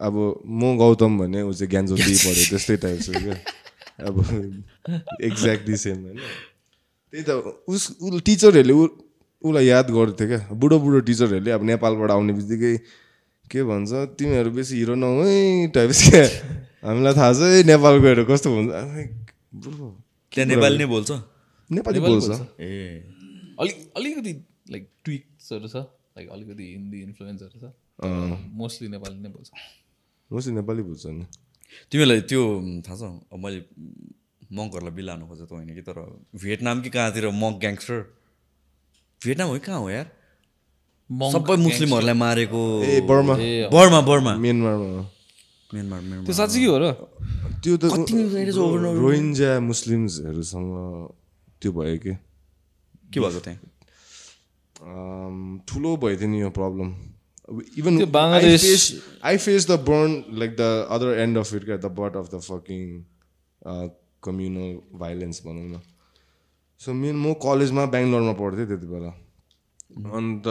अब 0.00 0.14
म 0.46 0.76
गौतम 0.78 1.18
भने 1.18 1.42
ऊ 1.42 1.52
चाहिँ 1.52 1.70
ज्ञानज्योति 1.70 2.14
पढ्यो 2.24 2.44
त्यस्तै 2.50 2.76
टाइप 2.76 3.00
छ 3.00 3.22
क्या। 3.22 3.36
अब 4.06 4.14
एक्ज्याक्टली 5.28 5.76
सेम 5.76 5.98
होइन। 6.04 6.18
त्यही 7.12 7.22
त 7.22 7.30
उस 7.68 7.82
टिचरहरूले 8.24 8.72
ऊ 8.72 8.86
उसलाई 9.44 9.66
याद 9.66 9.86
गर्थ्यो 9.92 10.26
क्या? 10.28 10.40
बुढो 10.56 10.76
बुढो 10.80 10.98
टिचरहरूले 11.04 11.50
अब 11.52 11.62
नेपालबाट 11.70 12.10
आउने 12.10 12.32
बित्तिकै 12.32 12.72
के 13.50 13.60
भन्छ 13.68 14.16
तिमीहरू 14.18 14.50
बेसी 14.56 14.74
हिरो 14.80 14.94
नहौ 14.96 15.22
है 15.24 15.68
टाइप्स 15.76 16.00
क्या 16.08 16.24
हामीलाई 16.84 17.14
थाहा 17.14 17.32
छ 17.32 17.40
है 17.52 17.62
नेपालकोहरू 17.68 18.24
कस्तो 18.24 18.48
हुन्छ? 18.54 18.70
त्यहाँ 20.32 20.48
नेपाली 20.48 20.76
नै 20.78 20.86
बोल्छ? 20.88 21.10
नेपाली 21.70 21.98
नेपाली 22.00 22.00
बोल्छ। 22.00 22.24
बोल्छ। 22.24 22.40
ए 22.60 22.72
अलिक 23.60 23.76
अलिकति 23.96 24.32
लाइक 24.72 24.84
ट्विक्सहरू 25.04 25.68
छ? 25.68 25.76
लाइक 26.16 26.28
अलिकति 26.34 26.64
हिन्दी 26.72 26.98
इन्फ्लुएन्सहरू 27.02 27.56
छ? 27.60 27.64
मोस्टली 28.60 28.88
नेपाली 28.96 29.16
नै 29.20 29.30
बोल्छ। 29.36 29.48
मोस्टली 30.30 30.54
नेपाली 30.54 30.82
बुझ्छ 30.88 31.04
नि। 31.06 31.24
तिमीलाई 31.92 32.20
त्यो 32.32 32.42
थाहा 32.86 32.96
छ 32.96 33.02
अब 33.32 33.38
मैले 33.44 33.60
मङ्कहरूलाई 34.56 34.94
बिलाउनु 34.98 35.24
खोजेको 35.28 35.46
त 35.46 35.52
होइन 35.52 35.70
कि? 35.76 35.82
तर 35.84 35.96
भियतनाम 36.42 36.76
कि 36.82 36.90
कहाँतिर 36.96 37.24
मङ्क 37.42 37.56
ग्याङ्स्टर 37.60 37.98
भियतनाम 39.24 39.48
हो 39.48 39.58
कहाँ 39.66 39.80
हो 39.80 39.88
यार? 39.90 40.06
सबै 41.32 41.56
मुस्लिमहरूलाई 41.64 42.16
मारेको 42.24 42.60
ए 42.84 43.00
Burma. 43.08 43.34
Burma 43.74 44.00
Burma. 44.08 44.32
म्यानमारमा 44.44 44.88
Myanmar 45.74 46.00
Myanmar. 46.00 46.24
त्यो 46.26 46.34
साँच्चै 46.40 46.64
हो 46.64 46.76
र? 46.82 46.84
त्यो 47.62 47.74
त? 47.76 47.84
रोहिन्जा 49.00 49.50
मुस्लिम्सहरूसँग 49.70 50.68
त्यो 51.62 51.70
भयो 51.72 51.96
कि? 52.04 52.12
के 53.12 53.18
भएको 53.20 53.40
त्यहाँ? 53.46 53.60
ठुलो 55.68 55.90
भयो 56.02 56.16
थियो 56.20 56.28
नि 56.28 56.38
यो 56.40 56.50
problem 56.60 56.88
even 57.80 57.92
Bangladesh- 58.16 58.94
I 59.24 59.36
face 59.44 59.62
the 59.70 59.72
burn 59.88 60.10
like 60.40 60.52
the 60.56 60.62
other 60.90 61.08
end 61.24 61.38
of 61.38 61.54
it 61.54 61.64
क्या 61.64 61.76
the 61.76 61.88
butt 61.98 62.16
of 62.16 62.26
the 62.34 62.40
fucking 62.48 62.80
communal 64.24 64.70
violence 65.00 65.42
भनौँ 65.46 65.68
न। 65.72 65.80
सो 66.84 66.92
मेन 66.92 67.16
म 67.16 67.32
कलेजमा 67.40 67.84
बेङ्गलोरमा 67.92 68.32
पढ्थेँ 68.36 68.66
त्यति 68.68 68.86
बेला। 68.86 69.10
अन्त 70.16 70.46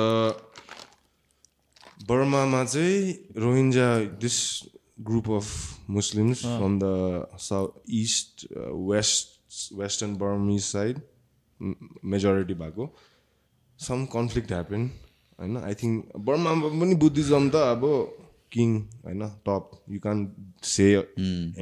बर्मामा 2.10 2.62
चाहिँ 2.66 2.98
Rohingya 3.38 3.88
this 4.22 4.38
group 5.08 5.30
of 5.32 5.48
Muslims 5.90 6.40
from 6.42 6.74
the 6.80 6.86
south 7.40 7.70
east 8.02 8.48
west 8.90 9.74
western 9.80 10.16
Burmese 10.18 10.58
side 10.66 11.02
majority 12.14 12.54
भएको। 12.62 12.84
सम 13.80 14.06
कन्फ्लिक्ट 14.16 14.52
ह्यापन 14.52 14.90
होइन? 15.40 15.58
आई 15.58 15.74
थिङ्क 15.82 16.18
बर्मामा 16.18 16.68
पनि 16.80 16.96
बुद्धिज्म 17.04 17.50
त 17.50 17.56
अब 17.76 17.84
किङ 18.54 18.70
होइन? 19.06 19.22
Top 19.46 19.70
you 19.90 20.00
can 20.00 20.20
say 20.64 20.88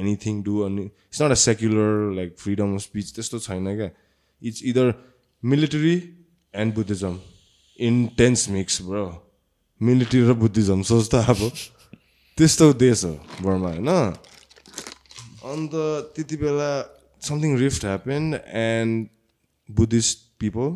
anything 0.00 0.42
do 0.48 0.54
अनि 0.68 0.84
it's 0.84 1.22
not 1.22 1.30
a 1.30 1.40
secular 1.44 1.92
like 2.16 2.30
freedom 2.38 2.74
of 2.74 2.80
speech 2.88 3.12
त्यस्तो 3.14 3.38
छैन 3.48 3.76
क्या। 3.76 3.90
It's 4.42 4.62
either 4.70 4.94
military 5.42 5.96
and 6.54 6.74
Buddhism 6.74 7.20
intense 7.78 8.48
mix 8.50 8.82
bro 8.82 9.04
military 9.80 10.20
र 10.28 10.32
बुद्धिज्म 10.42 10.82
सोच 10.88 11.08
त 11.14 11.24
अब। 11.30 11.40
त्यस्तो 12.38 12.72
देश 12.80 13.04
हो 13.04 13.12
बर्मा 13.42 13.68
होइन? 13.68 13.88
अन्त 15.44 15.72
त्यति 16.16 16.36
बेला 16.36 16.70
something 17.22 17.56
rift 17.58 17.84
happen 17.84 18.34
and 18.60 19.08
Buddhist 19.68 20.18
people 20.40 20.68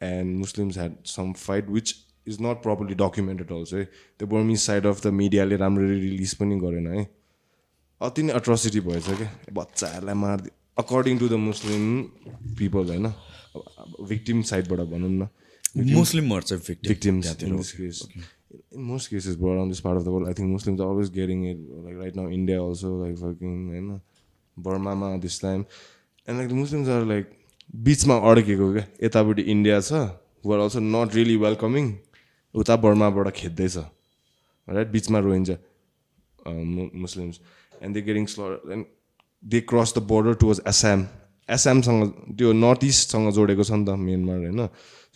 and 0.00 0.38
Muslims 0.38 0.78
had 0.78 0.92
some 1.06 1.32
fight 1.38 1.68
which 1.70 1.94
is 2.26 2.36
not 2.42 2.62
properly 2.62 2.94
documented 3.02 3.52
also 3.52 3.76
है 3.76 3.84
त्यो 3.84 4.28
बर्मिज 4.28 4.60
साइड 4.60 4.86
अफ 4.86 5.02
द 5.02 5.12
मिडियाले 5.20 5.56
राम्ररी 5.56 6.00
रिलिज 6.00 6.34
पनि 6.34 6.58
गरेन 6.60 6.86
है। 6.86 7.08
अति 8.00 8.22
नै 8.22 8.32
अट्रोसिटी 8.32 8.80
भएछ 8.80 9.06
क्या? 9.06 9.30
बच्चाहरूलाई 9.52 10.14
मारिदियो 10.14 10.59
according 10.82 11.18
to 11.18 11.28
the 11.28 11.40
Muslim 11.48 11.82
people 12.58 12.90
होइन 12.94 13.06
भिक्टिम 14.12 14.42
साइडबाट 14.52 14.80
भनौँ 14.92 15.10
न 15.10 15.28
मुस्लिम 15.94 16.28
मर्छ 16.34 16.52
victim 16.68 16.90
victims 16.92 17.24
त्यहाँतिर, 17.26 18.28
in 18.76 18.82
most 18.82 19.08
cases, 19.10 19.36
bro, 19.36 19.50
around 19.54 19.70
this 19.72 19.80
part 19.80 19.96
of 19.96 20.04
the 20.04 20.12
world, 20.12 20.28
I 20.28 20.32
think 20.32 20.48
Muslims 20.52 20.80
are 20.80 20.88
always 20.92 21.10
getting 21.18 21.44
it. 21.48 21.58
Like 21.82 21.96
right 21.98 22.16
now, 22.20 22.24
India 22.28 22.56
also, 22.62 22.88
like 23.02 23.16
fucking, 23.18 23.58
you 23.74 23.82
know, 23.82 24.00
Burma 24.56 24.94
ma 25.02 25.10
this 25.24 25.38
time. 25.38 25.66
And 26.26 26.38
like 26.38 26.48
the 26.48 26.58
Muslims 26.62 26.88
are 26.88 27.04
like, 27.04 27.28
बिचमा 27.86 28.16
अड्केको 28.30 28.72
क्या 28.72 28.84
यतापट्टि 29.02 29.42
India 29.52 29.80
छ 29.80 29.98
who 30.42 30.52
are 30.54 30.60
also 30.62 30.80
not 30.80 31.14
really 31.18 31.36
welcoming 31.42 31.90
उता 32.54 32.76
बर्माबाट 32.84 33.30
खेद्दैछ 33.36 33.76
right 34.68 34.88
बिचमा 34.96 35.18
Rohingya 35.26 35.50
Muslims 37.02 37.40
and 37.82 37.94
they 37.94 38.02
getting 38.08 38.26
slur 38.32 38.72
and 38.72 38.84
they 39.42 39.60
cross 39.60 39.94
the 39.96 40.02
border 40.04 40.34
towards 40.40 40.62
Assam 40.66 41.06
आसामसँग 41.48 42.02
त्यो 42.38 42.52
north 42.52 42.84
इस्टसँग 42.84 43.32
जोडेको 43.32 43.64
छ 43.64 43.72
नि 43.72 43.84
त 43.84 43.90
म्यानमार 43.98 44.38
होइन? 44.38 44.60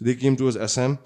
They 0.01 0.14
came 0.14 0.37
towards 0.37 0.59
Assam 0.59 0.97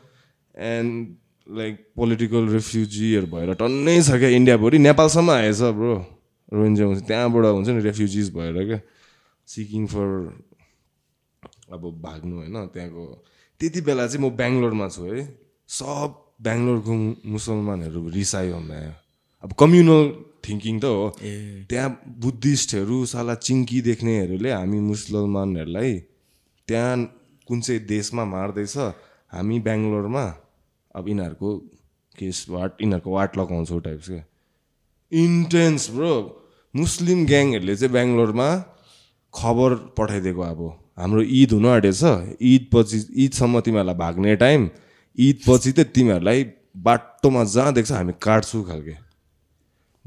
and 0.55 1.17
like 1.47 1.75
political 1.97 2.49
रेफ्युजीहरू 2.49 3.27
भएर 3.27 3.55
टन्नै 3.61 3.97
छ 4.03 4.19
क्या 4.21 4.29
इन्डियाभरि 4.39 4.79
नेपालसम्म 4.79 5.31
आएछ 5.31 5.61
ब्रो 5.77 5.95
रोहिन्जा 6.53 6.85
हुन्छ 6.85 7.03
त्यहाँबाट 7.09 7.45
हुन्छ 7.45 7.69
नि 7.69 7.81
रेफ्युजिज 7.85 8.33
भएर 8.37 8.57
क्या। 8.67 8.81
सिकिङ 9.49 9.87
फर 9.87 10.07
अब 11.73 11.83
भाग्नु 12.01 12.37
होइन? 12.37 12.57
त्यहाँको 12.73 13.05
त्यति 13.61 13.81
बेला 13.81 14.07
चाहिँ 14.07 14.25
म 14.25 14.37
बेङ्गलोरमा 14.37 14.89
छु 14.89 15.03
है। 15.05 15.21
सब 15.69 16.09
बेङ्गलोरको 16.41 16.93
मुसलमानहरू 17.29 18.09
रिसायो 18.09 18.59
म्या। 18.59 18.95
अब 19.45 19.53
कम्युनल 19.53 20.03
थिङ्किङ 20.45 20.81
त 20.81 20.85
हो 20.85 21.05
त्यहाँ 21.69 21.91
बुद्धिस्टहरू 22.23 22.99
साला 23.07 23.35
चिङ्की 23.47 23.81
देख्नेहरूले 23.81 24.51
हामी 24.53 24.81
मुसलमानहरूलाई 24.81 25.93
त्यहाँ 26.69 26.97
कुन 27.49 27.61
चाहिँ 27.61 27.81
देशमा 27.87 28.25
मार्दैछ 28.25 28.77
हामी 29.33 29.59
बेङ्गलोरमा 29.69 30.25
अब 30.95 31.09
यिनीहरूको 31.09 31.51
केस 32.19 32.47
वाट 32.49 32.83
यिनीहरूको 32.83 33.11
वाट 33.11 33.39
लगाउँछौँ 33.39 33.81
टाइप्स 33.81 34.09
क्या 34.09 34.25
इन्टेन्स 35.13 35.91
ब्रो 35.91 36.13
मुस्लिम 36.75 37.25
ग्याङहरूले 37.27 37.77
चाहिँ 37.77 37.93
बेङ्गलोरमा 37.93 38.49
खबर 39.35 39.75
पठाइदिएको 39.99 40.43
अब। 40.43 40.61
हाम्रो 40.99 41.23
ईद 41.23 41.53
हुनु 41.53 41.69
आँटेछ। 41.69 42.03
ईद 42.43 42.69
पछि 42.75 42.99
ईदसम्म 43.25 43.61
तिमीहरूलाई 43.61 43.95
भाग्ने 43.95 44.37
टाइम 44.37 44.69
ईद 45.19 45.41
पछि 45.49 45.73
चाहिँ 45.73 45.93
तिमीहरूलाई 45.93 46.45
बाटोमा 46.77 47.45
जहाँ 47.45 47.73
देख्छ 47.75 47.93
हामी 47.93 48.13
काट्छौँ 48.23 48.65
खालके। 48.65 49.08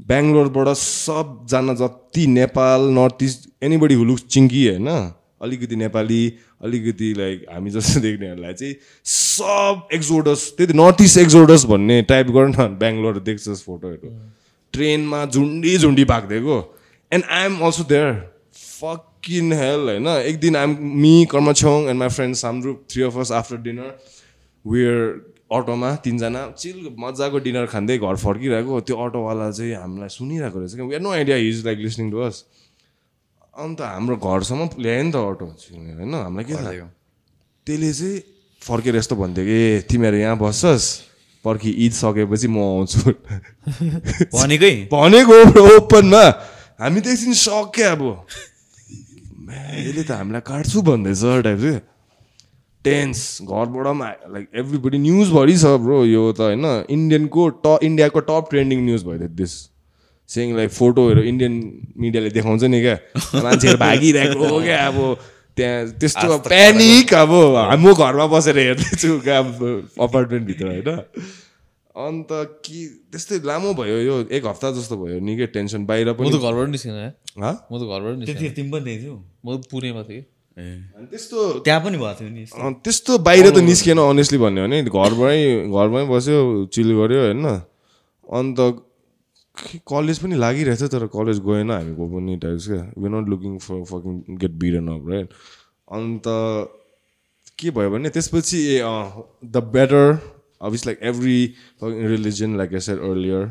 बेङ्गलोरबाट 0.08 0.68
सबजना 0.78 1.74
जति 1.80 2.26
नेपाल 2.36 2.80
नर्थ 2.98 3.22
इस्ट 3.22 3.48
एनीबडी 3.64 3.94
हुलुक 3.94 4.18
चिङ्की 4.28 4.62
होइन 4.68 4.88
अलिकति 5.46 5.76
नेपाली 5.76 6.22
अलिकति 6.64 7.12
लाइक 7.18 7.46
हामी 7.52 7.70
जस्तो 7.70 8.00
देख्नेहरूलाई 8.00 8.54
चाहिँ 8.54 8.74
सब 9.12 9.88
एक्जोडस 9.94 10.44
त्यही 10.56 10.72
त 10.72 10.76
नर्थ 10.76 11.00
इस्ट 11.02 11.18
एक्जोडस 11.18 11.64
भन्ने 11.72 12.02
टाइप 12.10 12.30
गर 12.36 12.46
न 12.48 12.68
बेङ्गलोर 12.82 13.18
देख्छस् 13.28 13.64
फोटोहरू 13.64 14.12
ट्रेनमा 14.74 15.24
झुन्डी 15.26 15.76
झुन्डी 15.78 16.04
भागिदिएको 16.12 16.58
and 17.12 17.24
I 17.30 17.44
am 17.44 17.58
also 17.66 17.84
there 17.90 18.12
fucking 18.60 19.52
hell 19.52 19.88
होइन। 19.88 20.06
एक 20.08 20.40
दिन 20.40 20.56
I'm 20.56 20.76
me 21.02 21.14
Karma 21.30 21.52
छेउङ 21.54 21.88
and 21.88 21.98
my 21.98 22.08
friend 22.16 22.34
Samrup 22.36 22.86
three 22.92 23.02
of 23.02 23.18
us 23.18 23.32
after 23.40 23.56
dinner 23.66 23.98
where 24.64 25.00
अटोमा 25.52 25.90
तिनजना 26.04 26.42
चिल 26.58 26.78
मजाको 26.98 27.38
डिनर 27.46 27.66
खाँदै 27.66 27.98
घर 27.98 28.16
फर्किरहेको 28.24 28.80
त्यो 28.88 28.96
अटोवाला 29.04 29.50
चाहिँ 29.50 29.74
हामीलाई 29.74 30.08
सुनिरहेको 30.08 30.58
रहेछ 30.58 30.74
क्या 30.74 30.84
we 30.84 30.98
no 30.98 31.10
idea 31.12 31.36
he's 31.36 31.64
like 31.66 31.78
listening 31.78 32.10
to 32.10 32.18
us 32.26 32.44
अन्त 33.54 33.80
हाम्रो 33.80 34.16
घरसम्म 34.16 34.68
ल्यायो 34.80 35.02
नि 35.02 35.12
त 35.12 35.16
अटो 35.16 35.46
होइन? 35.46 36.14
हामीलाई 36.14 36.44
के 36.44 36.54
थाहा? 36.56 36.86
त्यसले 37.66 37.92
चाहिँ 37.92 38.18
फर्केर 38.62 38.96
यस्तो 38.96 39.14
भन्थ्यो 39.16 39.44
कि 39.44 39.52
"ए, 39.52 39.80
तिमीहरू 39.90 40.16
यहाँ 40.16 40.36
बस्छस् 40.38 40.86
पर्खि 41.44 41.70
ईद 41.84 41.92
सकेपछि 41.92 42.48
म 42.48 42.58
आउँछु। 42.62 43.00
भनेकै? 44.36 44.72
भनेको 44.92 45.36
ओपनमा। 45.76 46.24
हामी 46.80 47.00
त 47.00 47.06
एकछिन 47.12 47.34
सक्यो 47.34 47.86
अब। 47.92 48.02
यसले 49.84 50.02
त 50.02 50.10
हामीलाई 50.16 50.42
काट्छु 50.46 50.78
भन्दैछ 50.82 51.22
टाइप 51.44 51.58
चाहिँ। 51.60 51.80
टेन्स 52.84 53.20
घरबाट 53.42 53.86
पनि 53.86 54.32
लाइक 54.34 54.48
एभ्रीबडी 54.54 54.98
न्युजभरि 54.98 55.56
छ 55.58 55.74
ब्रो 55.82 56.04
यो 56.04 56.22
त 56.32 56.40
होइन 56.40 56.64
इन्डियनको 56.90 57.48
ट 57.58 57.76
इन्डियाको 57.82 58.20
टप 58.30 58.48
ट्रेन्डिङ 58.50 58.84
न्युज 58.84 59.04
भयो 59.04 59.28
दिस 59.34 59.58
सेङ 60.28 60.56
लाइक 60.56 60.70
फोटोहरू 60.70 61.22
इन्डियन 61.24 61.60
मिडियाले 61.96 62.30
देखाउँछ 62.30 62.64
नि 62.74 62.80
क्या 62.80 62.96
मान्छेहरू 63.42 63.78
भागिरहेको 63.78 64.48
हो 64.48 64.60
क्या 64.60 64.80
अब 64.86 64.98
त्यहाँ 65.56 65.86
त्यस्तो 66.00 66.38
प्यानिक 66.48 67.14
अब 67.14 67.32
म 67.78 67.94
घरमा 67.94 68.26
बसेर 68.26 68.58
हेर्दैछु 68.58 69.18
क्या 69.20 69.38
अब 69.38 69.62
अपार्टमेन्टभित्र 70.00 70.66
होइन 70.66 71.00
अन्त 71.96 72.28
कि 72.64 72.78
त्यस्तै 73.12 73.38
लामो 73.44 73.72
भयो 73.74 73.96
यो 74.00 74.14
एक 74.30 74.46
हप्ता 74.46 74.70
जस्तो 74.72 74.96
भयो 74.96 75.18
निकै 75.20 75.46
टेन्सन 75.52 75.84
बाहिर 75.86 76.08
म 76.08 76.14
पनि 76.14 76.30
त 76.30 76.40
घरबाट 76.40 76.68
निस्किन? 76.68 76.94
म 77.36 77.74
त 77.78 77.82
घरबाट 77.84 78.16
निस्किन 78.18 78.54
तिमी 78.56 78.70
पनि 78.70 78.96
थियौ 78.98 79.16
म 79.44 79.56
त 79.56 79.68
पुणेमा 79.70 80.02
थिएँ 80.02 80.24
त्यस्तो 80.56 81.38
त्यहाँ 81.64 81.80
पनि 81.84 81.96
भएको 81.98 82.14
थियो 82.20 82.30
नि 82.30 82.42
अँ, 82.44 82.72
त्यस्तो 82.84 83.18
बाहिर 83.26 83.50
त 83.50 83.58
निस्किएन 83.64 83.98
अनेस्टली 84.00 84.38
भन्यो 84.38 84.62
भने 84.64 84.78
घरबाटै 84.84 85.40
घरमै 85.70 86.02
बस्यो 86.12 86.38
चिल 86.74 86.88
गऱ्यो 86.98 87.20
होइन। 87.24 87.46
अन्त 88.28 88.58
कलेज 89.88 90.18
पनि 90.18 90.34
लागिरहेछ 90.36 90.82
तर 90.92 91.06
कलेज 91.08 91.38
गएन 91.40 91.70
हामी 91.70 91.94
को 91.96 92.04
पनि 92.08 92.36
टाइप्स 92.44 92.66
क्या 92.68 92.82
we 92.98 93.08
not 93.08 93.28
looking 93.28 93.58
for 93.64 93.82
fucking 93.90 94.14
get 94.40 94.52
beaten 94.60 94.88
up 94.88 95.08
right 95.10 95.28
अन्त 95.88 96.24
के 97.58 97.70
भयो 97.70 97.90
भने 97.90 98.08
त्यसपछि 98.10 98.58
ए 98.68 98.78
the 99.46 99.56
better 99.72 100.06
obvious 100.60 100.86
like 100.86 100.98
every 101.10 101.36
religion 101.82 102.56
like 102.58 102.72
I 102.74 102.80
said 102.86 102.98
earlier 103.10 103.44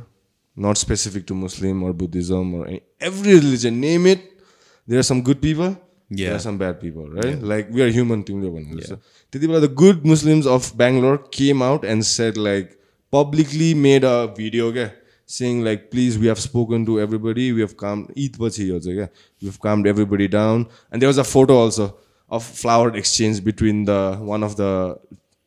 not 0.58 0.78
specific 0.78 1.24
to 1.28 1.36
Muslim 1.36 1.84
or 1.86 1.93
Buddhism 1.95 2.62
or 2.62 2.68
every 3.10 3.34
religion 3.36 3.74
name 3.86 4.08
it 4.08 4.30
there 4.88 4.99
are 4.99 5.04
some 5.10 5.22
good 5.22 5.41
people 5.41 5.76
there 6.12 6.32
are 6.32 6.39
some 6.41 6.59
bad 6.59 6.74
people 6.80 7.16
right 7.22 7.43
like 7.53 7.70
we 7.72 7.82
are 7.82 7.89
human 7.97 8.22
तिमीले 8.28 8.51
भन्नु 8.51 8.78
जस्तो 8.80 8.97
त्यति 9.32 9.47
बेला 9.47 9.61
the 9.66 9.72
good 9.82 10.07
Muslims 10.07 10.47
of 10.57 10.74
Bangalore 10.82 11.16
came 11.34 11.62
out 11.62 11.84
and 11.95 12.03
said 12.11 12.37
like 12.49 12.70
publicly 13.12 13.72
made 13.89 14.05
a 14.05 14.14
video 14.39 14.70
क्या 14.78 14.91
saying 15.34 15.61
like 15.66 15.91
please 15.93 16.16
we 16.22 16.28
have 16.30 16.41
spoken 16.41 16.84
to 16.89 16.97
everybody 17.05 17.45
we 17.53 17.61
have 17.61 17.72
calmed 17.78 18.11
eid 18.24 18.37
पछि 18.43 18.68
यो 18.68 18.78
चाहिँ 18.80 18.97
क्या 18.99 19.07
we 19.43 19.49
have 19.51 19.57
calmed 19.64 19.89
everybody 19.93 20.28
down 20.34 20.66
and 20.91 21.03
there 21.03 21.09
was 21.12 21.18
a 21.22 21.24
photo 21.30 21.57
also 21.62 21.87
of 22.30 22.45
flower 22.61 22.93
exchange 23.01 23.41
between 23.49 23.80
the 23.89 23.97
one 24.28 24.47
of 24.49 24.55
the 24.61 24.68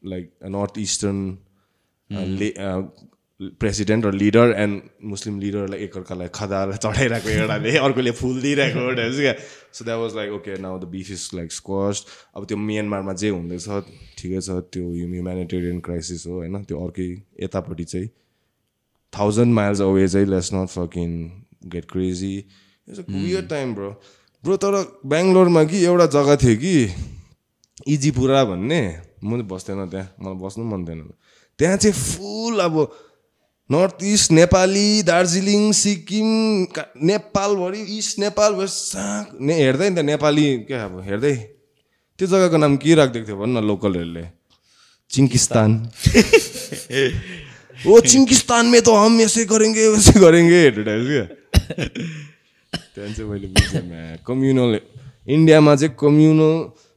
like 0.04 0.28
a 0.42 0.50
northeastern 0.50 1.22
uh, 2.10 2.26
le- 2.42 2.56
uh, 2.66 2.82
president 3.59 4.05
or 4.05 4.13
leader 4.13 4.45
and 4.55 4.83
muslim 5.05 5.39
leaderलाई 5.41 5.79
एकअर्कालाई 5.85 6.29
खदा 6.35 6.61
चढाइरहेको 6.77 7.29
एउटाले 7.31 7.77
अर्कोले 7.79 8.11
फुल 8.21 8.41
दिइरहेको 8.43 8.81
एउटाले 8.81 9.21
क्या 9.21 9.35
so 9.73 9.85
that 9.85 9.99
was 9.99 10.17
like 10.17 10.33
okay 10.33 10.59
now 10.63 10.79
the 10.79 10.91
beef 10.91 11.11
is 11.11 11.29
like 11.35 11.53
squashed 11.53 12.09
अब 12.35 12.47
त्यो 12.47 12.59
म्यानमारमा 12.65 13.13
जे 13.23 13.29
हुँदैछ 13.29 13.69
ठिकै 14.19 14.41
छ 14.41 14.59
त्यो 14.73 14.91
ह्युमेनिटेरियन 14.91 15.81
क्राइसिस 15.89 16.27
हो 16.27 16.35
होइन 16.35 16.63
त्यो 16.65 16.85
अर्कै 16.85 17.09
यतापट्टि 17.43 17.85
चाहिँ 17.85 18.09
थाउजन्ड 19.13 19.55
माइल्स 19.55 19.81
अवे 19.83 20.07
चाहिँ 20.09 20.27
let's 20.27 20.53
not 20.55 20.69
fucking 20.71 21.17
get 21.73 21.91
crazy 21.91 22.35
weird 22.89 23.47
time 23.47 23.75
bro 23.75 23.91
bro 24.45 24.57
तर 24.63 24.81
बेङ्गलोरमा 25.07 25.65
कि 25.65 25.85
एउटा 25.85 26.07
जग्गा 26.15 26.37
थियो 26.37 26.57
कि 26.59 26.75
इजीपुरा 27.89 28.45
भन्ने 28.45 28.81
म 29.25 29.43
बस्दैन 29.49 29.89
त्यहाँ 29.89 30.09
मलाई 30.21 30.39
बस्नु 30.41 30.65
मन 30.65 30.85
थिएन 30.87 31.09
त्यहाँ 31.59 31.77
चाहिँ 31.77 31.95
फुल 31.95 32.61
अब 32.61 32.75
नर्थ 33.71 34.05
इस्ट 34.05 34.33
नेपाली 34.33 35.03
दार्जिलिङ 35.03 35.73
सिक्किम 35.73 36.29
का- 36.65 37.03
नेपालभरि 37.03 37.81
इस्ट 37.99 38.19
नेपाल 38.19 38.55
वेस्ट 38.55 38.93
ने 39.41 39.55
हेर्दै 39.55 39.91
नि 39.91 39.97
त 39.97 39.99
नेपाली 39.99 40.59
क्या 40.59 40.85
अब 40.85 41.01
हेर्दै। 41.05 41.35
त्यो 42.19 42.27
जग्गाको 42.27 42.57
नाम 42.57 42.77
के 42.77 42.95
राखिदिएको 42.95 43.27
थियो 43.29 43.37
भन्न 43.37 43.65
लोकलहरूले? 43.65 44.25
चिङ्किस्तान। 45.11 45.71
ओ 47.87 48.01
चिङ्किस्तान 48.01 48.67
में 48.67 48.83
तो 48.83 48.95
हम 48.95 49.21
ऐसे 49.21 49.45
करेंगे 49.45 49.89
वैसे 49.89 50.13
करेंगे 50.21 50.61
हेरेर 50.61 50.85
क्या। 50.85 51.25
त्यहाँदेखि 52.95 53.15
चाहिँ 53.15 53.31
मैले 53.31 53.47
बुझेँ 53.47 54.17
कम्युनल 54.27 54.81
इन्डियामा 55.29 55.77
चाहिँ 55.77 55.95
कम्युनल 56.01 56.53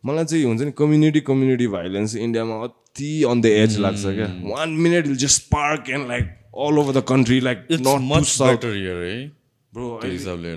मलाई 0.06 0.26
चाहिँ 0.26 0.44
हुन्छ 0.44 0.62
नि 0.62 0.72
कम्युनिटी 0.72 1.20
कम्युनिटी 1.20 1.68
भाइलेन्स 1.68 2.16
इन्डियामा 2.16 2.56
अति 2.64 3.24
अन 3.24 3.42
द 3.42 3.46
एज 3.46 3.78
लाग्छ 3.80 4.04
क्या। 4.04 4.28
One 4.52 4.70
minute 4.70 5.08
will 5.08 5.16
just 5.18 5.42
park 5.44 5.90
and 5.90 6.08
like 6.08 6.34
all 6.58 6.80
over 6.80 6.94
the 7.00 7.04
country 7.08 7.40
like. 7.40 7.68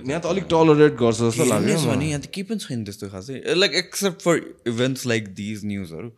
यहाँ 0.08 0.20
त 0.20 0.26
अलिक 0.26 0.44
टलरेट 0.50 0.92
गर्छ 0.96 1.18
जस्तो 1.20 1.44
लाग्यो 1.44 1.78
भने 1.86 2.08
यहाँ 2.08 2.20
त 2.20 2.26
केही 2.26 2.42
पनि 2.48 2.58
छैन 2.58 2.84
त्यस्तो 2.84 3.08
खासै। 3.08 3.42
Like 3.54 3.72
except 3.74 4.22
for 4.22 4.36
events 4.66 5.06
like 5.06 5.28
these 5.34 5.64
न्युजहरू 5.64 6.10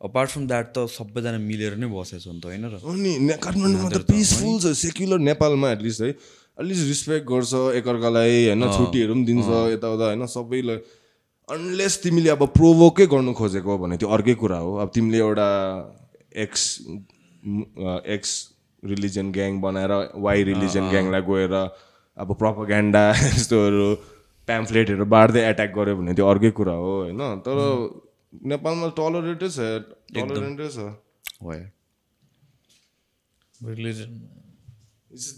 अपार्ट 0.00 0.30
फ्रम 0.30 0.46
द्याट 0.46 0.66
त 0.74 0.86
सबैजना 0.90 1.38
मिलेर 1.38 1.76
नै 1.76 1.86
बसेको 1.86 2.18
छ 2.18 2.28
नि 2.34 2.40
त 2.40 2.46
होइन 2.46 2.64
र? 2.66 2.74
अनि 2.82 3.18
ने- 3.18 3.38
काठमाडौँमा 3.38 3.88
त 3.88 4.02
पिसफुल 4.10 4.58
छ 4.60 4.74
सेक्युलर 4.74 5.18
नेपालमा 5.18 5.70
एटलिस्ट 5.72 6.00
है। 6.02 6.08
एटलिस्ट 6.08 6.84
रिस्पेक्ट 6.86 7.26
गर्छ 7.26 7.52
एकअर्कालाई 7.78 8.34
होइन 8.46 8.62
छुट्टीहरू 8.76 9.14
पनि 9.14 9.24
दिन्छ 9.24 9.46
यताउता 9.74 10.04
होइन 10.04 10.26
सबैलाई। 10.26 10.78
अनलेस 11.48 12.02
तिमीले 12.02 12.30
अब 12.30 12.42
प्रोभोकै 12.58 13.06
गर्नु 13.06 13.32
खोजेको 13.32 13.78
भने 13.78 13.96
त्यो 13.96 14.08
अर्कै 14.08 14.34
कुरा 14.34 14.58
हो। 14.58 14.76
अब 14.82 14.88
तिमीले 14.94 15.18
एउटा 15.18 15.48
एक्स 16.36 16.62
एक्स 18.14 18.30
रिलिजन 18.82 19.30
ग्याङ 19.32 19.60
बनाएर 19.60 19.92
वाइ 20.26 20.42
रिलिजन 20.50 20.84
ग्याङलाई 20.90 21.22
गएर 21.30 21.54
अब 22.16 22.28
प्रपोगेन्डा 22.42 23.02
यस्तोहरू 23.36 23.88
प्याम्फलेटहरू 24.48 25.04
बाँड्दै 25.14 25.42
एट्याक 25.50 25.70
गऱ्यो 25.78 25.96
भने 25.96 26.14
त्यो 26.18 26.26
अर्कै 26.32 26.50
कुरा 26.58 26.76
हो 26.82 26.92
होइन? 27.02 27.20
तर 27.46 27.56
नेपालमा 28.52 28.88
टलरेटै 28.98 29.48
छ 29.50 29.58
टलरेन्टै 30.14 30.68
छ। 30.76 30.78
रिलिजन 33.60 34.10
इट्स 35.14 35.28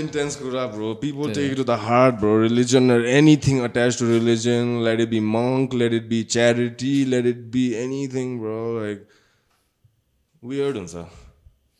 इन्टेन्स 0.00 0.36
कुरा 0.40 0.64
bro 0.72 0.88
people 1.02 1.32
take 1.34 1.54
to 1.56 1.64
the 1.64 1.76
heart 1.84 2.14
bro 2.24 2.32
religion 2.42 2.90
anything 3.12 3.60
attach 3.68 3.98
to 4.00 4.06
religion 4.08 4.74
let 4.88 5.00
it 5.00 5.08
be 5.10 5.20
monk 5.36 5.74
let 5.82 5.92
it 6.00 6.08
be 6.08 6.22
charity 6.34 6.92
let 7.14 7.26
it 7.26 7.40
be 7.54 7.64
anything 7.84 8.36
bro 8.40 8.58
like 8.80 9.06
weird 10.42 10.76
हुन्छ। 10.76 11.06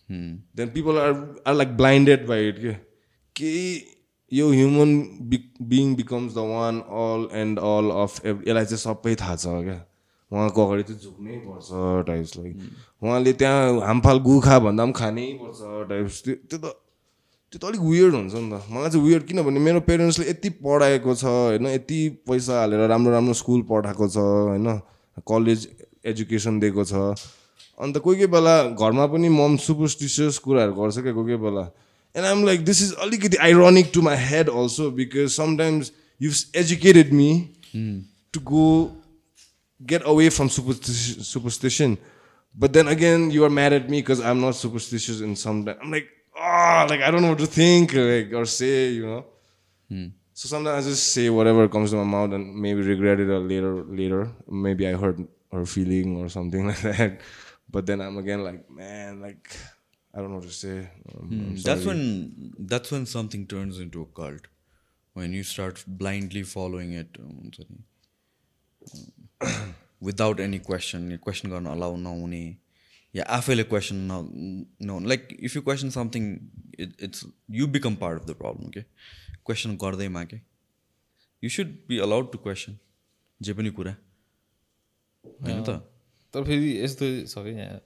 Then 0.09 0.71
people 0.71 0.99
are 0.99 1.15
are 1.45 1.55
like 1.55 1.77
blinded 1.77 2.27
by 2.27 2.39
it. 2.49 2.59
के 2.61 2.75
कि 3.37 3.51
यो 4.33 4.49
human 4.51 4.91
being 5.69 5.95
becomes 5.97 6.35
the 6.35 6.45
one 6.49 6.81
all 7.03 7.29
and 7.41 7.59
all 7.59 7.91
of 8.03 8.27
यसलाई 8.27 8.65
चाहिँ 8.65 8.83
सबै 8.85 9.15
थाहा 9.21 9.37
छ 9.37 9.47
क्या? 9.69 9.79
उहाँको 10.31 10.67
अगाडि 10.67 10.83
चाहिँ 10.83 11.01
झुक्नै 11.01 11.37
पर्छ 11.45 11.69
टाइप्स 12.07 12.37
लाइक 12.37 12.55
उहाँले 13.03 13.33
त्यहाँ 13.41 13.81
हामफाल 13.87 14.19
गुखा 14.27 14.59
भन्दा 14.67 14.85
पनि 14.85 14.93
खानै 14.99 15.27
पर्छ 15.41 15.89
टाइप्स 15.89 16.23
त्यो 16.25 16.35
त्यो 16.51 16.59
त 16.59 16.75
त्यो 17.53 17.59
त 17.59 17.65
अलिक 17.65 17.81
वियर्ड 17.81 18.15
हुन्छ 18.15 18.35
नि 18.35 18.49
त। 18.53 18.61
मलाई 18.73 18.91
चाहिँ 18.91 19.05
वियर्ड 19.07 19.25
किनभने 19.29 19.61
मेरो 19.67 19.81
पेरेन्ट्सले 19.89 20.29
यति 20.31 20.51
पढाएको 20.65 21.15
छ 21.15 21.25
होइन? 21.25 21.67
यति 21.67 22.01
पैसा 22.29 22.61
हालेर 22.61 22.87
राम्रो 22.93 23.13
राम्रो 23.13 23.35
स्कुल 23.41 23.63
पठाएको 23.71 24.09
छ 24.09 24.17
होइन? 24.17 24.69
कलेज 25.25 25.69
एजुकेसन 26.13 26.61
दिएको 26.61 26.85
छ। 26.85 26.93
अन्त 27.79 27.99
कोही 27.99 28.17
कोही 28.17 28.27
बेला 28.29 28.55
घरमा 28.75 29.07
पनि 29.07 29.29
मम 29.31 29.57
सुपरस्टिसियस 29.63 30.39
कुराहरू 30.45 30.73
गर्छ 30.75 30.99
क्या 30.99 31.13
कोही 31.13 31.27
कोही 31.27 31.43
बेला 31.43 31.65
and 32.15 32.27
I'm 32.27 32.45
like 32.47 32.65
this 32.65 32.83
is 32.83 32.93
अलिकति 33.01 33.37
ironic 33.43 33.91
to 33.95 34.03
my 34.03 34.17
head 34.25 34.51
also 34.53 34.91
because 34.93 35.29
sometimes 35.33 35.93
you 36.21 36.31
educated 36.57 37.13
me 37.15 37.31
to 38.35 38.41
go 38.45 38.67
get 39.81 40.03
away 40.11 40.29
from 40.31 40.49
super 40.51 40.75
superstition 41.25 41.97
but 42.57 42.71
then 42.73 42.87
again 42.89 43.31
you 43.33 43.45
are 43.45 43.51
married 43.61 43.91
me 43.91 43.97
because 43.97 44.23
I 44.23 44.31
am 44.31 44.45
not 44.47 44.55
superstitious 44.57 45.23
in 45.23 45.35
sometime 45.39 45.87
um 45.87 45.93
like 45.93 46.11
like 46.91 47.03
I 47.03 47.11
don't 47.11 47.27
know 47.27 47.35
to 47.37 47.47
think 47.57 47.95
like 47.97 48.35
or 48.35 48.45
say 48.53 48.71
you 48.91 49.07
know 49.07 49.21
so 50.35 50.49
sometime 50.49 50.75
I 50.77 50.83
just 50.83 51.03
say 51.09 51.29
whatever 51.47 51.67
comes 51.73 51.91
to 51.91 51.97
my 51.97 52.13
mouth 52.13 52.35
and 52.35 52.55
maybe 52.63 52.89
regretted 52.89 53.31
or 53.31 53.43
later 53.49 53.83
later 53.99 54.31
maybe 54.65 54.85
I 54.85 55.03
heard 55.05 55.27
her 55.55 55.65
feeling 55.67 56.23
or 56.23 56.29
something 56.31 56.67
like 56.67 56.83
that 56.89 57.21
but 57.71 57.87
then 57.87 58.01
I'm 58.01 58.17
again 58.19 58.45
like, 58.45 58.71
man, 58.71 59.21
like 59.21 59.57
I 60.15 60.19
don't 60.19 60.31
know 60.31 60.37
what 60.37 60.45
to 60.45 60.53
say. 60.53 60.91
I'm, 61.15 61.21
I'm 61.21 61.29
hmm, 61.29 61.55
that's 61.57 61.85
when 61.85 62.55
that's 62.59 62.91
when 62.91 63.07
something 63.07 63.47
turns 63.47 63.79
into 63.79 64.03
a 64.03 64.07
cult, 64.07 64.49
when 65.15 65.33
you 65.33 65.43
start 65.43 65.85
blindly 65.87 66.43
following 66.43 66.93
it. 66.93 67.19
Um, 67.19 67.51
um, 69.41 69.75
without 70.01 70.41
any 70.41 70.59
question, 70.59 71.11
your 71.11 71.19
question 71.19 71.51
gonna 71.51 71.75
allow 71.75 71.97
no 71.97 72.13
one. 72.13 72.57
Yeah, 73.13 73.25
I 73.27 73.41
feel 73.41 73.61
a 73.61 73.65
question 73.65 74.07
now. 74.07 74.27
No, 74.79 74.99
like 74.99 75.35
if 75.39 75.55
you 75.55 75.63
question 75.63 75.91
something, 75.91 76.51
it, 76.79 76.91
it's 76.99 77.25
you 77.49 77.67
become 77.67 77.97
part 77.97 78.17
of 78.17 78.27
the 78.27 78.35
problem. 78.35 78.67
Okay, 78.69 78.85
question 79.45 79.77
गर्दै 79.79 80.09
माके 80.09 80.41
you 81.41 81.49
should 81.49 81.87
be 81.87 81.99
allowed 81.99 82.33
to 82.33 82.39
question 82.39 82.79
जे 83.43 83.55
पनि 83.55 83.71
कुरा 83.71 83.97
तर 86.39 86.45
फेरि 86.45 86.71
यस्तो 86.79 87.07
छ 87.27 87.45
कि 87.45 87.51
यहाँ 87.51 87.81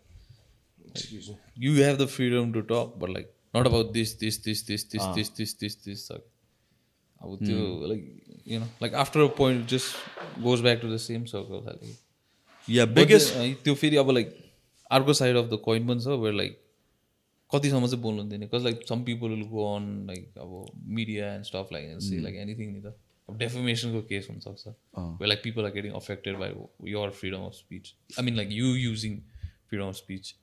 you 1.59 1.73
have 1.75 1.97
the 1.99 2.07
freedom 2.09 2.53
to 2.53 2.61
talk 2.71 2.95
but 2.99 3.11
like 3.11 3.31
not 3.55 3.67
about 3.67 3.93
this 3.93 4.19
this 4.19 4.45
this 4.45 4.67
this 4.67 4.85
this 4.87 5.07
this 5.15 5.31
this 5.37 5.59
this 5.61 5.77
this 5.85 6.07
छ 6.09 6.19
अब 7.21 7.39
त्यो 7.43 7.87
like 7.87 8.43
you 8.47 8.59
know 8.61 8.67
like 8.83 8.95
after 9.05 9.21
a 9.21 9.27
point 9.39 9.69
just 9.71 10.41
goes 10.43 10.61
back 10.61 10.81
to 10.81 10.93
the 10.95 10.97
same 11.05 11.25
circle 11.33 11.65
खालि 11.67 11.95
या 12.69 12.87
biggest 12.93 13.35
uh, 13.35 13.65
त्यो 13.65 13.75
फेरि 13.75 13.97
अब 13.97 14.11
like 14.11 14.37
अर्को 14.91 15.13
side 15.15 15.37
of 15.37 15.49
the 15.53 15.61
coin 15.65 15.87
पनि 15.89 16.01
छ 16.01 16.21
वेयर 16.25 16.35
लाइक 16.35 16.61
कतिसम्म 17.51 17.87
चाहिँ 17.87 18.03
बोल्नु 18.03 18.23
दिने 18.27 18.49
cause 18.55 18.65
like 18.65 18.85
some 18.89 19.05
people 19.05 19.29
will 19.29 19.49
go 19.49 19.75
on 19.77 19.89
like 20.07 20.39
अब 20.41 20.67
media 20.99 21.35
and 21.35 21.45
stuff 21.45 21.73
like 21.73 22.01
see 22.03 22.21
like 22.21 22.37
anything 22.45 22.73
नि 22.73 22.81
त 22.81 22.95
defamation 23.29 24.03
case 24.03 24.27
from 24.27 24.41
Saksa, 24.41 24.75
uh-huh. 24.95 25.07
where 25.19 25.29
like 25.29 25.43
people 25.43 25.65
are 25.65 25.71
getting 25.71 25.95
affected 25.95 26.39
by 26.39 26.53
your 26.81 27.11
freedom 27.11 27.43
of 27.43 27.55
speech. 27.55 27.97
I 28.19 28.23
mean, 28.23 28.37
like 28.37 28.51
you 28.51 28.67
using 28.67 29.23
freedom 29.69 29.89
of 29.89 29.97
speech. 29.97 30.37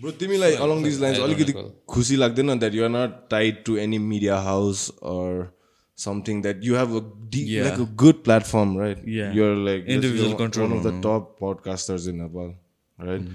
Bro, 0.00 0.12
तिमीलाई 0.12 0.56
along 0.56 0.82
these 0.84 1.00
lines 1.00 1.18
अलिकति 1.20 1.52
खुसी 1.94 2.16
लाग्दैन 2.16 2.58
that 2.58 2.74
you 2.74 2.84
are 2.84 2.90
not 2.90 3.16
tied 3.30 3.62
to 3.64 3.76
any 3.78 3.98
media 3.98 4.36
house 4.46 4.88
or 5.14 5.42
something 5.98 6.40
that 6.42 6.64
you 6.64 6.76
have 6.76 6.94
like 7.34 7.80
a 7.80 7.86
good 8.02 8.22
platform 8.24 8.78
right 8.78 9.02
you're 9.08 9.56
like 9.64 9.84
individual 9.88 10.32
control 10.38 10.70
one 10.70 10.78
of 10.78 10.86
the 10.86 11.00
top 11.06 11.36
podcasters 11.40 12.06
in 12.08 12.16
Nepal 12.22 12.54
right 13.08 13.28